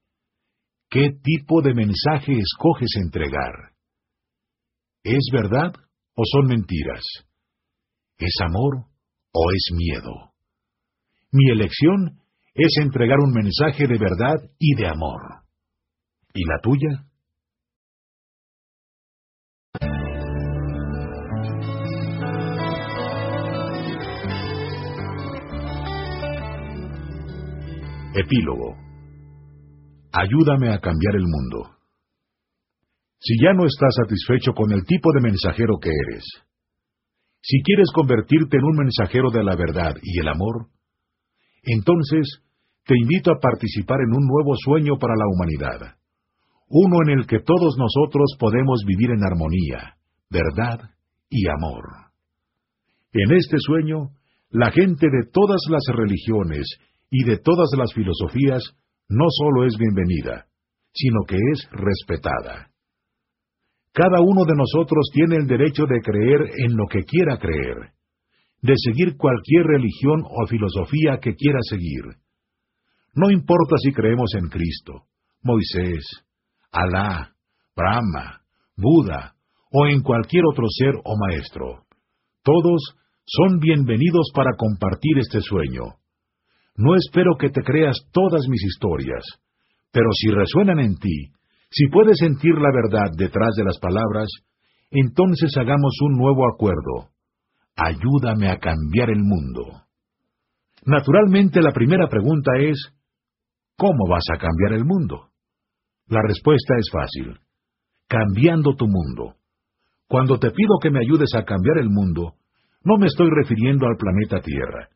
¿Qué 0.89 1.11
tipo 1.23 1.61
de 1.61 1.73
mensaje 1.73 2.33
escoges 2.33 2.89
entregar? 2.97 3.71
¿Es 5.03 5.29
verdad 5.31 5.73
o 6.15 6.23
son 6.25 6.47
mentiras? 6.47 7.03
¿Es 8.17 8.35
amor 8.43 8.87
o 9.31 9.51
es 9.51 9.69
miedo? 9.73 10.33
Mi 11.31 11.49
elección 11.49 12.19
es 12.53 12.75
entregar 12.81 13.17
un 13.19 13.31
mensaje 13.31 13.87
de 13.87 13.97
verdad 13.97 14.35
y 14.59 14.75
de 14.75 14.87
amor. 14.87 15.21
¿Y 16.33 16.43
la 16.45 16.59
tuya? 16.61 17.10
Epílogo. 28.13 28.75
Ayúdame 30.11 30.73
a 30.73 30.79
cambiar 30.79 31.15
el 31.15 31.23
mundo. 31.23 31.77
Si 33.19 33.35
ya 33.41 33.53
no 33.53 33.65
estás 33.65 33.95
satisfecho 33.95 34.51
con 34.53 34.71
el 34.73 34.83
tipo 34.83 35.13
de 35.13 35.21
mensajero 35.21 35.77
que 35.79 35.89
eres, 35.89 36.25
si 37.41 37.61
quieres 37.63 37.89
convertirte 37.93 38.57
en 38.57 38.63
un 38.63 38.77
mensajero 38.77 39.29
de 39.31 39.43
la 39.43 39.55
verdad 39.55 39.95
y 40.01 40.19
el 40.19 40.27
amor, 40.27 40.67
entonces 41.63 42.43
te 42.85 42.95
invito 42.97 43.31
a 43.31 43.39
participar 43.39 43.99
en 44.01 44.13
un 44.13 44.27
nuevo 44.27 44.55
sueño 44.57 44.97
para 44.99 45.13
la 45.15 45.27
humanidad, 45.27 45.95
uno 46.71 46.97
en 47.05 47.19
el 47.19 47.27
que 47.27 47.39
todos 47.39 47.75
nosotros 47.77 48.35
podemos 48.39 48.83
vivir 48.87 49.11
en 49.11 49.23
armonía, 49.23 49.97
verdad 50.29 50.89
y 51.29 51.47
amor. 51.49 51.83
En 53.11 53.35
este 53.35 53.57
sueño, 53.59 54.11
la 54.49 54.71
gente 54.71 55.07
de 55.07 55.29
todas 55.31 55.59
las 55.69 55.83
religiones 55.93 56.65
y 57.09 57.25
de 57.25 57.37
todas 57.39 57.69
las 57.77 57.93
filosofías 57.93 58.63
no 59.09 59.25
solo 59.29 59.65
es 59.65 59.75
bienvenida, 59.77 60.47
sino 60.93 61.23
que 61.27 61.35
es 61.35 61.67
respetada. 61.71 62.71
Cada 63.91 64.21
uno 64.21 64.45
de 64.45 64.55
nosotros 64.55 65.09
tiene 65.13 65.35
el 65.35 65.47
derecho 65.47 65.83
de 65.85 65.99
creer 65.99 66.51
en 66.65 66.77
lo 66.77 66.85
que 66.87 67.03
quiera 67.03 67.37
creer, 67.37 67.91
de 68.61 68.73
seguir 68.77 69.17
cualquier 69.17 69.65
religión 69.65 70.23
o 70.23 70.47
filosofía 70.47 71.19
que 71.21 71.35
quiera 71.35 71.59
seguir. 71.69 72.15
No 73.13 73.29
importa 73.29 73.75
si 73.83 73.91
creemos 73.91 74.33
en 74.35 74.47
Cristo, 74.47 75.03
Moisés, 75.43 76.05
Alá, 76.71 77.33
Brahma, 77.75 78.41
Buda 78.75 79.35
o 79.71 79.87
en 79.87 80.01
cualquier 80.01 80.43
otro 80.51 80.65
ser 80.69 80.93
o 81.03 81.15
maestro. 81.17 81.85
Todos 82.43 82.95
son 83.25 83.59
bienvenidos 83.59 84.31
para 84.33 84.55
compartir 84.57 85.19
este 85.19 85.41
sueño 85.41 86.01
no 86.75 86.95
espero 86.95 87.35
que 87.37 87.49
te 87.49 87.61
creas 87.61 87.95
todas 88.11 88.47
mis 88.47 88.63
historias, 88.63 89.23
pero 89.91 90.07
si 90.13 90.29
resuenan 90.29 90.79
en 90.79 90.95
ti, 90.95 91.31
si 91.69 91.87
puedes 91.87 92.17
sentir 92.17 92.53
la 92.55 92.71
verdad 92.73 93.11
detrás 93.15 93.53
de 93.55 93.63
las 93.63 93.77
palabras, 93.79 94.27
entonces 94.89 95.51
hagamos 95.57 95.95
un 96.01 96.17
nuevo 96.17 96.47
acuerdo. 96.51 97.11
Ayúdame 97.75 98.49
a 98.49 98.57
cambiar 98.57 99.09
el 99.09 99.21
mundo. 99.21 99.83
Naturalmente 100.85 101.61
la 101.61 101.71
primera 101.71 102.07
pregunta 102.07 102.51
es, 102.59 102.77
¿cómo 103.77 104.09
vas 104.09 104.25
a 104.33 104.37
cambiar 104.37 104.73
el 104.73 104.85
mundo? 104.85 105.30
La 106.11 106.21
respuesta 106.21 106.75
es 106.77 106.91
fácil, 106.91 107.39
cambiando 108.07 108.75
tu 108.75 108.85
mundo. 108.85 109.35
Cuando 110.07 110.37
te 110.37 110.51
pido 110.51 110.77
que 110.81 110.91
me 110.91 110.99
ayudes 110.99 111.33
a 111.35 111.45
cambiar 111.45 111.77
el 111.79 111.89
mundo, 111.89 112.33
no 112.83 112.97
me 112.97 113.07
estoy 113.07 113.29
refiriendo 113.31 113.87
al 113.87 113.95
planeta 113.95 114.41
Tierra, 114.41 114.89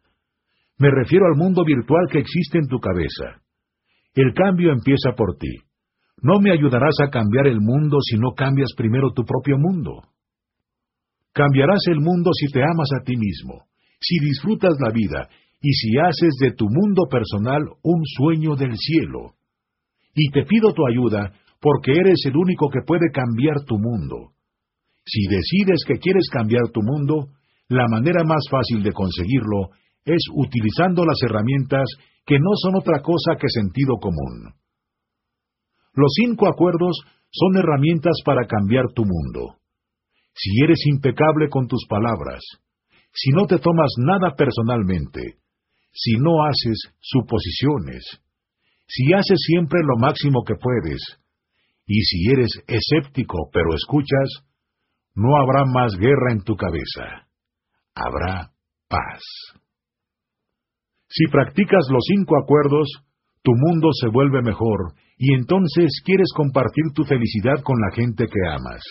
me 0.77 0.89
refiero 0.91 1.25
al 1.27 1.37
mundo 1.37 1.63
virtual 1.63 2.07
que 2.11 2.19
existe 2.19 2.57
en 2.57 2.67
tu 2.67 2.79
cabeza. 2.79 3.41
El 4.13 4.33
cambio 4.33 4.73
empieza 4.73 5.13
por 5.15 5.37
ti. 5.37 5.55
No 6.21 6.39
me 6.41 6.51
ayudarás 6.51 6.95
a 7.01 7.09
cambiar 7.09 7.47
el 7.47 7.61
mundo 7.61 7.99
si 8.01 8.17
no 8.17 8.33
cambias 8.33 8.73
primero 8.75 9.11
tu 9.13 9.23
propio 9.23 9.57
mundo. 9.57 10.01
Cambiarás 11.31 11.79
el 11.87 12.01
mundo 12.01 12.31
si 12.33 12.47
te 12.51 12.61
amas 12.61 12.89
a 12.99 13.03
ti 13.03 13.15
mismo, 13.15 13.67
si 14.01 14.19
disfrutas 14.19 14.75
la 14.81 14.91
vida 14.91 15.29
y 15.61 15.71
si 15.71 15.97
haces 15.97 16.35
de 16.41 16.51
tu 16.51 16.65
mundo 16.69 17.03
personal 17.09 17.63
un 17.83 18.01
sueño 18.03 18.55
del 18.55 18.75
cielo. 18.75 19.34
Y 20.15 20.31
te 20.31 20.45
pido 20.45 20.73
tu 20.73 20.87
ayuda 20.87 21.33
porque 21.61 21.91
eres 21.91 22.21
el 22.25 22.37
único 22.37 22.69
que 22.69 22.81
puede 22.85 23.11
cambiar 23.11 23.65
tu 23.65 23.77
mundo. 23.77 24.31
Si 25.05 25.27
decides 25.27 25.83
que 25.85 25.99
quieres 25.99 26.29
cambiar 26.31 26.69
tu 26.71 26.81
mundo, 26.81 27.27
la 27.67 27.85
manera 27.89 28.23
más 28.23 28.45
fácil 28.49 28.81
de 28.81 28.91
conseguirlo 28.91 29.69
es 30.05 30.23
utilizando 30.33 31.05
las 31.05 31.17
herramientas 31.23 31.85
que 32.25 32.39
no 32.39 32.51
son 32.55 32.75
otra 32.75 33.01
cosa 33.01 33.35
que 33.39 33.49
sentido 33.49 33.97
común. 33.99 34.53
Los 35.93 36.11
cinco 36.15 36.47
acuerdos 36.47 37.01
son 37.31 37.57
herramientas 37.57 38.21
para 38.23 38.47
cambiar 38.47 38.85
tu 38.93 39.03
mundo. 39.03 39.57
Si 40.33 40.51
eres 40.63 40.79
impecable 40.87 41.49
con 41.49 41.67
tus 41.67 41.85
palabras, 41.87 42.41
si 43.13 43.31
no 43.31 43.45
te 43.45 43.59
tomas 43.59 43.93
nada 43.97 44.35
personalmente, 44.35 45.37
si 45.93 46.13
no 46.19 46.43
haces 46.43 46.91
suposiciones, 46.99 48.03
si 48.87 49.13
haces 49.13 49.39
siempre 49.45 49.79
lo 49.83 49.97
máximo 49.97 50.43
que 50.45 50.55
puedes, 50.55 51.01
y 51.87 52.01
si 52.01 52.31
eres 52.31 52.51
escéptico 52.67 53.49
pero 53.51 53.73
escuchas, 53.75 54.45
no 55.15 55.37
habrá 55.37 55.63
más 55.65 55.95
guerra 55.97 56.31
en 56.31 56.41
tu 56.41 56.55
cabeza. 56.55 57.27
Habrá 57.95 58.51
paz. 58.89 59.21
Si 61.07 61.25
practicas 61.31 61.87
los 61.89 62.03
cinco 62.07 62.35
acuerdos, 62.37 62.89
tu 63.41 63.51
mundo 63.55 63.89
se 63.93 64.09
vuelve 64.09 64.41
mejor 64.41 64.93
y 65.17 65.33
entonces 65.33 66.01
quieres 66.03 66.27
compartir 66.35 66.83
tu 66.93 67.05
felicidad 67.05 67.63
con 67.63 67.79
la 67.79 67.95
gente 67.95 68.25
que 68.25 68.49
amas. 68.49 68.83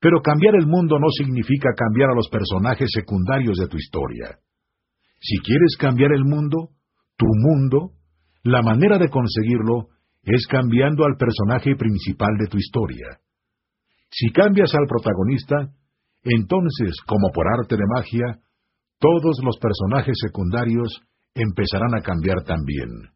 Pero 0.00 0.20
cambiar 0.20 0.56
el 0.56 0.66
mundo 0.66 0.98
no 0.98 1.08
significa 1.10 1.70
cambiar 1.76 2.10
a 2.10 2.14
los 2.14 2.28
personajes 2.28 2.90
secundarios 2.92 3.56
de 3.58 3.68
tu 3.68 3.76
historia. 3.76 4.38
Si 5.20 5.38
quieres 5.38 5.76
cambiar 5.78 6.12
el 6.12 6.24
mundo, 6.24 6.70
tu 7.16 7.26
mundo, 7.26 7.92
la 8.46 8.62
manera 8.62 8.96
de 8.98 9.08
conseguirlo 9.08 9.88
es 10.22 10.46
cambiando 10.46 11.04
al 11.04 11.16
personaje 11.16 11.74
principal 11.74 12.36
de 12.38 12.46
tu 12.46 12.58
historia. 12.58 13.18
Si 14.08 14.30
cambias 14.30 14.72
al 14.74 14.86
protagonista, 14.86 15.74
entonces, 16.22 16.94
como 17.06 17.30
por 17.34 17.46
arte 17.58 17.76
de 17.76 17.82
magia, 17.86 18.38
todos 19.00 19.40
los 19.42 19.58
personajes 19.58 20.16
secundarios 20.24 21.02
empezarán 21.34 21.94
a 21.96 22.02
cambiar 22.02 22.44
también. 22.44 23.10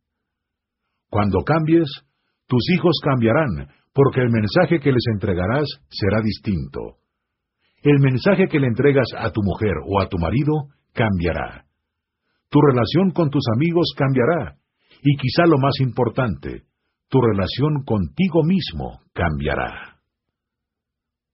Cuando 1.09 1.45
cambies, 1.45 1.89
tus 2.47 2.63
hijos 2.75 2.99
cambiarán, 3.05 3.69
porque 3.95 4.21
el 4.21 4.31
mensaje 4.31 4.81
que 4.81 4.91
les 4.91 5.05
entregarás 5.15 5.67
será 5.91 6.21
distinto. 6.23 6.99
El 7.83 8.01
mensaje 8.01 8.49
que 8.49 8.59
le 8.59 8.67
entregas 8.67 9.07
a 9.17 9.31
tu 9.31 9.43
mujer 9.43 9.75
o 9.87 10.01
a 10.01 10.09
tu 10.09 10.19
marido 10.19 10.75
cambiará. 10.93 11.67
Tu 12.51 12.61
relación 12.61 13.13
con 13.13 13.31
tus 13.31 13.45
amigos 13.55 13.95
cambiará, 13.97 14.57
y 15.03 15.17
quizá 15.17 15.45
lo 15.47 15.59
más 15.59 15.75
importante, 15.81 16.65
tu 17.09 17.21
relación 17.21 17.85
contigo 17.85 18.43
mismo 18.45 19.01
cambiará. 19.13 19.97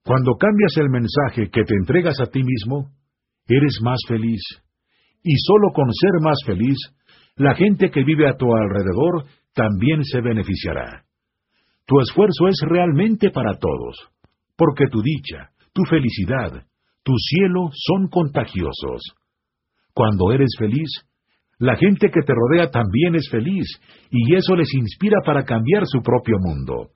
Cuando 0.04 0.34
cambias 0.36 0.76
el 0.76 0.88
mensaje 0.88 1.50
que 1.50 1.64
te 1.64 1.74
entregas 1.74 2.20
a 2.20 2.26
ti 2.26 2.40
mismo, 2.42 2.92
eres 3.48 3.78
más 3.82 3.98
feliz. 4.06 4.40
Y 5.22 5.34
solo 5.36 5.72
con 5.74 5.92
ser 5.92 6.22
más 6.22 6.38
feliz, 6.46 6.78
la 7.36 7.54
gente 7.54 7.90
que 7.90 8.04
vive 8.04 8.28
a 8.28 8.36
tu 8.36 8.46
alrededor 8.54 9.26
también 9.52 10.04
se 10.04 10.20
beneficiará. 10.20 11.04
Tu 11.86 12.00
esfuerzo 12.00 12.48
es 12.48 12.56
realmente 12.68 13.30
para 13.30 13.58
todos, 13.58 13.96
porque 14.56 14.86
tu 14.90 15.02
dicha, 15.02 15.50
tu 15.72 15.84
felicidad, 15.84 16.64
tu 17.02 17.12
cielo 17.16 17.70
son 17.72 18.08
contagiosos. 18.08 19.02
Cuando 19.92 20.32
eres 20.32 20.50
feliz, 20.58 20.88
la 21.58 21.76
gente 21.76 22.10
que 22.10 22.20
te 22.20 22.34
rodea 22.34 22.70
también 22.70 23.14
es 23.14 23.28
feliz, 23.30 23.66
y 24.10 24.34
eso 24.34 24.54
les 24.56 24.72
inspira 24.74 25.18
para 25.24 25.44
cambiar 25.44 25.86
su 25.86 26.02
propio 26.02 26.36
mundo. 26.38 26.90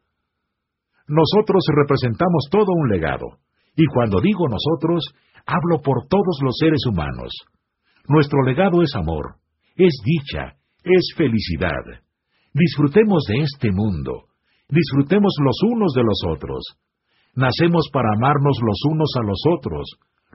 Nosotros 1.08 1.64
representamos 1.74 2.48
todo 2.50 2.72
un 2.76 2.88
legado, 2.88 3.38
y 3.74 3.86
cuando 3.86 4.20
digo 4.20 4.46
nosotros, 4.48 5.04
hablo 5.46 5.80
por 5.82 6.06
todos 6.08 6.38
los 6.42 6.56
seres 6.58 6.84
humanos. 6.86 7.32
Nuestro 8.06 8.42
legado 8.42 8.82
es 8.82 8.94
amor, 8.94 9.36
es 9.76 9.94
dicha, 10.04 10.56
es 10.84 11.14
felicidad. 11.16 12.04
Disfrutemos 12.52 13.24
de 13.28 13.42
este 13.42 13.70
mundo, 13.72 14.24
disfrutemos 14.68 15.34
los 15.42 15.56
unos 15.72 15.92
de 15.94 16.02
los 16.02 16.20
otros. 16.28 16.76
Nacemos 17.34 17.88
para 17.92 18.12
amarnos 18.12 18.58
los 18.60 18.78
unos 18.90 19.10
a 19.16 19.22
los 19.24 19.40
otros, 19.56 19.86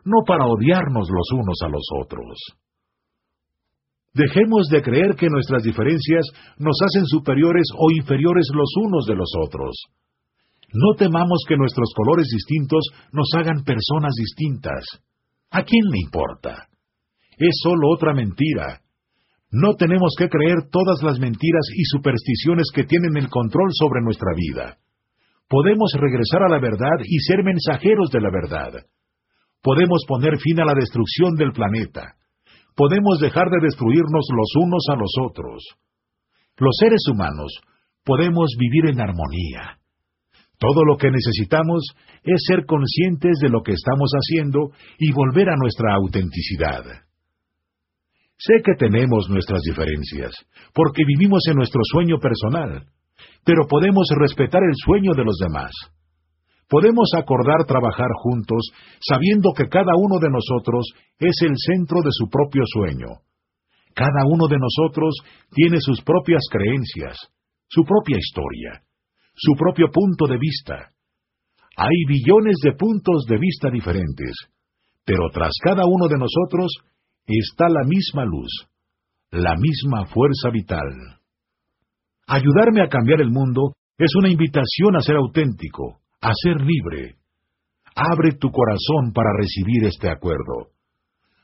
no 0.04 0.24
para 0.26 0.46
odiarnos 0.46 1.10
los 1.12 1.32
unos 1.32 1.58
a 1.64 1.70
los 1.70 1.86
otros. 2.02 2.65
Dejemos 4.16 4.70
de 4.72 4.82
creer 4.82 5.16
que 5.20 5.28
nuestras 5.28 5.62
diferencias 5.62 6.24
nos 6.58 6.78
hacen 6.88 7.06
superiores 7.06 7.68
o 7.78 7.92
inferiores 7.92 8.48
los 8.54 8.72
unos 8.82 9.06
de 9.06 9.16
los 9.16 9.30
otros. 9.44 9.76
No 10.72 10.96
temamos 10.98 11.44
que 11.48 11.58
nuestros 11.58 11.92
colores 11.94 12.28
distintos 12.32 12.88
nos 13.12 13.28
hagan 13.36 13.66
personas 13.66 14.14
distintas. 14.18 14.86
¿A 15.52 15.64
quién 15.64 15.84
le 15.92 16.00
importa? 16.00 16.70
Es 17.38 17.60
solo 17.62 17.90
otra 17.94 18.14
mentira. 18.14 18.80
No 19.52 19.76
tenemos 19.76 20.16
que 20.18 20.30
creer 20.30 20.70
todas 20.72 21.04
las 21.04 21.20
mentiras 21.20 21.68
y 21.76 21.84
supersticiones 21.84 22.72
que 22.74 22.86
tienen 22.86 23.18
el 23.18 23.30
control 23.30 23.70
sobre 23.74 24.02
nuestra 24.02 24.32
vida. 24.34 24.78
Podemos 25.50 25.92
regresar 25.94 26.44
a 26.44 26.50
la 26.50 26.60
verdad 26.60 27.04
y 27.04 27.20
ser 27.20 27.44
mensajeros 27.44 28.10
de 28.12 28.22
la 28.22 28.32
verdad. 28.32 28.86
Podemos 29.62 30.04
poner 30.08 30.40
fin 30.40 30.62
a 30.62 30.66
la 30.66 30.74
destrucción 30.74 31.36
del 31.36 31.52
planeta. 31.52 32.16
Podemos 32.76 33.20
dejar 33.20 33.50
de 33.50 33.60
destruirnos 33.62 34.28
los 34.36 34.64
unos 34.64 34.86
a 34.92 34.96
los 34.96 35.12
otros. 35.24 35.64
Los 36.58 36.76
seres 36.80 37.02
humanos 37.12 37.62
podemos 38.04 38.56
vivir 38.60 38.92
en 38.92 39.02
armonía. 39.02 39.80
Todo 40.58 40.86
lo 40.86 40.98
que 40.98 41.12
necesitamos 41.12 41.84
es 42.24 42.44
ser 42.48 42.66
conscientes 42.66 43.40
de 43.42 43.50
lo 43.50 43.62
que 43.62 43.74
estamos 43.74 44.12
haciendo 44.12 44.72
y 45.00 45.12
volver 45.12 45.50
a 45.50 45.58
nuestra 45.58 45.96
autenticidad. 45.96 46.84
Sé 48.38 48.62
que 48.64 48.76
tenemos 48.78 49.30
nuestras 49.30 49.62
diferencias, 49.62 50.34
porque 50.74 51.04
vivimos 51.06 51.44
en 51.50 51.56
nuestro 51.56 51.82
sueño 51.84 52.20
personal, 52.20 52.86
pero 53.46 53.68
podemos 53.68 54.08
respetar 54.20 54.62
el 54.64 54.76
sueño 54.76 55.14
de 55.16 55.24
los 55.24 55.38
demás. 55.38 55.72
Podemos 56.68 57.10
acordar 57.16 57.66
trabajar 57.68 58.10
juntos 58.16 58.72
sabiendo 59.00 59.52
que 59.56 59.70
cada 59.70 59.94
uno 59.98 60.18
de 60.20 60.30
nosotros 60.30 60.86
es 61.20 61.36
el 61.44 61.54
centro 61.56 62.02
de 62.02 62.10
su 62.12 62.28
propio 62.30 62.64
sueño. 62.66 63.22
Cada 63.94 64.26
uno 64.26 64.48
de 64.48 64.58
nosotros 64.58 65.16
tiene 65.52 65.78
sus 65.80 66.02
propias 66.02 66.42
creencias, 66.50 67.18
su 67.68 67.84
propia 67.84 68.18
historia, 68.18 68.84
su 69.36 69.54
propio 69.54 69.88
punto 69.92 70.28
de 70.28 70.38
vista. 70.38 70.92
Hay 71.78 72.06
billones 72.08 72.58
de 72.64 72.74
puntos 72.74 73.26
de 73.28 73.38
vista 73.38 73.70
diferentes, 73.70 74.34
pero 75.06 75.30
tras 75.32 75.54
cada 75.64 75.84
uno 75.86 76.08
de 76.08 76.18
nosotros 76.18 76.72
está 77.28 77.70
la 77.70 77.86
misma 77.86 78.26
luz, 78.26 78.68
la 79.32 79.56
misma 79.56 80.06
fuerza 80.08 80.50
vital. 80.52 81.20
Ayudarme 82.28 82.82
a 82.82 82.90
cambiar 82.90 83.22
el 83.22 83.30
mundo 83.30 83.74
es 83.98 84.12
una 84.18 84.30
invitación 84.30 84.96
a 84.96 85.02
ser 85.02 85.16
auténtico, 85.16 86.00
a 86.22 86.32
ser 86.34 86.58
libre. 86.62 87.16
Abre 87.96 88.32
tu 88.40 88.50
corazón 88.52 89.14
para 89.14 89.30
recibir 89.38 89.86
este 89.86 90.10
acuerdo. 90.10 90.72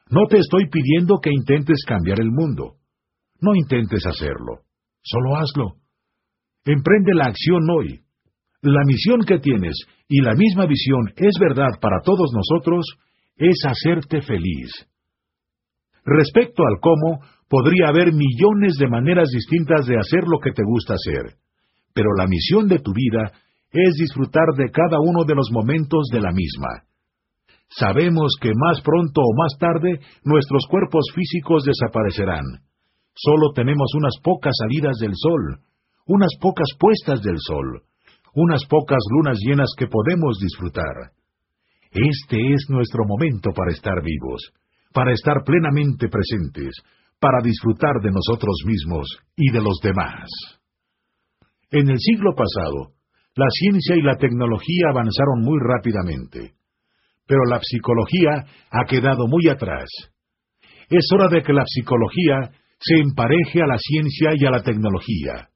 No 0.09 0.25
te 0.27 0.37
estoy 0.37 0.69
pidiendo 0.69 1.19
que 1.21 1.31
intentes 1.31 1.83
cambiar 1.87 2.19
el 2.19 2.31
mundo. 2.31 2.75
No 3.39 3.55
intentes 3.55 4.05
hacerlo. 4.05 4.63
Solo 5.01 5.37
hazlo. 5.37 5.75
Emprende 6.65 7.13
la 7.13 7.25
acción 7.25 7.69
hoy. 7.69 8.01
La 8.61 8.83
misión 8.85 9.21
que 9.21 9.39
tienes 9.39 9.75
y 10.07 10.21
la 10.21 10.35
misma 10.35 10.67
visión 10.67 11.13
es 11.15 11.33
verdad 11.39 11.79
para 11.81 12.01
todos 12.03 12.31
nosotros, 12.33 12.85
es 13.37 13.57
hacerte 13.65 14.21
feliz. 14.21 14.69
Respecto 16.03 16.63
al 16.63 16.79
cómo, 16.79 17.21
podría 17.47 17.87
haber 17.87 18.13
millones 18.13 18.75
de 18.77 18.87
maneras 18.87 19.29
distintas 19.33 19.85
de 19.85 19.97
hacer 19.97 20.23
lo 20.27 20.39
que 20.39 20.51
te 20.51 20.63
gusta 20.63 20.93
hacer, 20.93 21.37
pero 21.93 22.09
la 22.17 22.27
misión 22.27 22.67
de 22.67 22.79
tu 22.79 22.93
vida 22.93 23.31
es 23.71 23.93
disfrutar 23.97 24.47
de 24.57 24.69
cada 24.69 24.99
uno 24.99 25.23
de 25.25 25.35
los 25.35 25.49
momentos 25.51 26.07
de 26.11 26.21
la 26.21 26.31
misma. 26.31 26.83
Sabemos 27.69 28.35
que 28.41 28.51
más 28.53 28.81
pronto 28.81 29.21
o 29.21 29.35
más 29.35 29.57
tarde 29.57 29.99
nuestros 30.25 30.67
cuerpos 30.69 31.05
físicos 31.15 31.63
desaparecerán. 31.63 32.43
Solo 33.15 33.53
tenemos 33.55 33.93
unas 33.95 34.15
pocas 34.21 34.53
salidas 34.59 34.97
del 34.99 35.13
sol, 35.15 35.59
unas 36.05 36.31
pocas 36.41 36.67
puestas 36.77 37.21
del 37.21 37.37
sol, 37.39 37.83
unas 38.33 38.65
pocas 38.65 38.99
lunas 39.09 39.37
llenas 39.39 39.71
que 39.77 39.87
podemos 39.87 40.37
disfrutar. 40.39 41.11
Este 41.91 42.53
es 42.53 42.65
nuestro 42.69 43.03
momento 43.05 43.51
para 43.55 43.71
estar 43.71 44.01
vivos, 44.03 44.51
para 44.93 45.13
estar 45.13 45.43
plenamente 45.45 46.07
presentes, 46.09 46.75
para 47.19 47.39
disfrutar 47.43 48.01
de 48.01 48.11
nosotros 48.11 48.55
mismos 48.65 49.07
y 49.35 49.51
de 49.51 49.61
los 49.61 49.79
demás. 49.81 50.27
En 51.69 51.89
el 51.89 51.99
siglo 51.99 52.33
pasado, 52.35 52.93
la 53.35 53.47
ciencia 53.49 53.95
y 53.95 54.01
la 54.01 54.17
tecnología 54.17 54.89
avanzaron 54.89 55.41
muy 55.41 55.57
rápidamente, 55.61 56.53
pero 57.25 57.41
la 57.49 57.59
psicología 57.61 58.45
ha 58.69 58.85
quedado 58.85 59.27
muy 59.27 59.47
atrás. 59.47 59.87
Es 60.89 61.05
hora 61.13 61.29
de 61.29 61.41
que 61.41 61.53
la 61.53 61.63
psicología 61.65 62.51
se 62.79 62.95
empareje 62.95 63.61
a 63.61 63.67
la 63.67 63.77
ciencia 63.77 64.31
y 64.35 64.45
a 64.45 64.51
la 64.51 64.63
tecnología. 64.63 65.47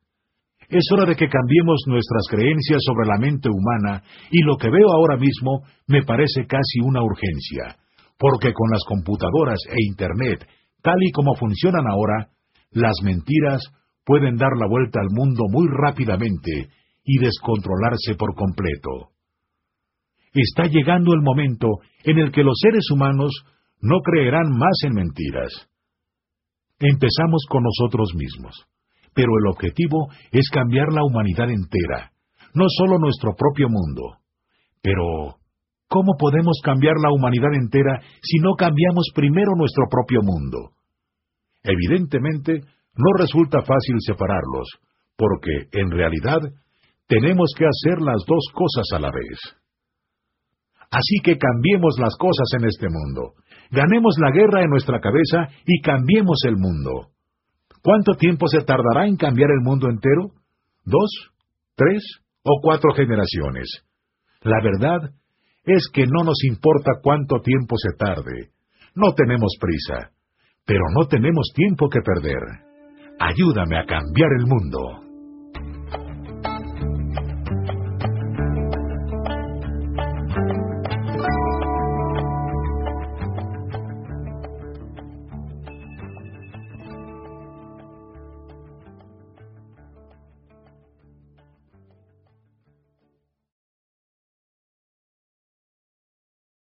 Es 0.69 0.85
hora 0.91 1.05
de 1.05 1.15
que 1.15 1.27
cambiemos 1.27 1.83
nuestras 1.87 2.23
creencias 2.29 2.79
sobre 2.85 3.07
la 3.07 3.17
mente 3.19 3.49
humana 3.49 4.01
y 4.31 4.41
lo 4.43 4.55
que 4.57 4.69
veo 4.69 4.91
ahora 4.91 5.17
mismo 5.17 5.63
me 5.87 6.03
parece 6.03 6.47
casi 6.47 6.79
una 6.81 7.03
urgencia, 7.03 7.77
porque 8.17 8.53
con 8.53 8.71
las 8.71 8.83
computadoras 8.87 9.59
e 9.69 9.75
Internet, 9.85 10.47
tal 10.81 10.97
y 11.01 11.11
como 11.11 11.35
funcionan 11.35 11.85
ahora, 11.87 12.29
las 12.71 12.95
mentiras 13.03 13.61
pueden 14.05 14.37
dar 14.37 14.51
la 14.57 14.67
vuelta 14.67 14.99
al 15.01 15.09
mundo 15.11 15.43
muy 15.49 15.67
rápidamente 15.69 16.69
y 17.05 17.19
descontrolarse 17.19 18.15
por 18.17 18.35
completo. 18.35 19.11
Está 20.33 20.65
llegando 20.65 21.13
el 21.13 21.21
momento 21.21 21.67
en 22.03 22.19
el 22.19 22.31
que 22.31 22.43
los 22.43 22.57
seres 22.59 22.89
humanos 22.91 23.31
no 23.79 24.01
creerán 24.01 24.49
más 24.57 24.77
en 24.83 24.93
mentiras. 24.93 25.69
Empezamos 26.79 27.45
con 27.47 27.63
nosotros 27.63 28.13
mismos 28.15 28.67
pero 29.15 29.31
el 29.39 29.47
objetivo 29.47 30.09
es 30.31 30.49
cambiar 30.51 30.91
la 30.91 31.03
humanidad 31.03 31.49
entera, 31.49 32.11
no 32.53 32.65
solo 32.67 32.99
nuestro 32.99 33.33
propio 33.33 33.69
mundo. 33.69 34.19
Pero, 34.83 35.39
¿cómo 35.87 36.13
podemos 36.19 36.59
cambiar 36.61 36.95
la 37.01 37.11
humanidad 37.11 37.53
entera 37.53 38.01
si 38.21 38.37
no 38.39 38.53
cambiamos 38.55 39.07
primero 39.15 39.55
nuestro 39.55 39.85
propio 39.89 40.19
mundo? 40.21 40.75
Evidentemente, 41.63 42.59
no 42.93 43.09
resulta 43.17 43.61
fácil 43.61 43.95
separarlos, 44.05 44.67
porque, 45.15 45.69
en 45.71 45.89
realidad, 45.89 46.41
tenemos 47.07 47.51
que 47.57 47.65
hacer 47.65 48.01
las 48.01 48.23
dos 48.27 48.45
cosas 48.53 48.85
a 48.93 48.99
la 48.99 49.11
vez. 49.11 49.39
Así 50.91 51.17
que 51.23 51.37
cambiemos 51.37 51.95
las 51.99 52.15
cosas 52.17 52.47
en 52.57 52.67
este 52.67 52.87
mundo. 52.89 53.33
Ganemos 53.71 54.15
la 54.19 54.31
guerra 54.31 54.63
en 54.63 54.69
nuestra 54.69 54.99
cabeza 54.99 55.49
y 55.65 55.81
cambiemos 55.81 56.39
el 56.45 56.57
mundo. 56.57 57.09
¿Cuánto 57.83 58.13
tiempo 58.13 58.47
se 58.47 58.61
tardará 58.61 59.07
en 59.07 59.17
cambiar 59.17 59.49
el 59.51 59.61
mundo 59.61 59.89
entero? 59.89 60.31
¿Dos? 60.85 61.09
¿Tres? 61.75 62.03
¿O 62.43 62.61
cuatro 62.61 62.93
generaciones? 62.95 63.67
La 64.41 64.61
verdad 64.61 65.11
es 65.65 65.89
que 65.91 66.05
no 66.05 66.23
nos 66.23 66.43
importa 66.43 66.93
cuánto 67.01 67.41
tiempo 67.41 67.75
se 67.77 67.97
tarde. 67.97 68.51
No 68.95 69.13
tenemos 69.13 69.55
prisa, 69.59 70.11
pero 70.65 70.83
no 70.95 71.07
tenemos 71.07 71.51
tiempo 71.53 71.89
que 71.89 71.99
perder. 72.01 72.39
Ayúdame 73.19 73.77
a 73.77 73.85
cambiar 73.85 74.29
el 74.39 74.45
mundo. 74.45 75.04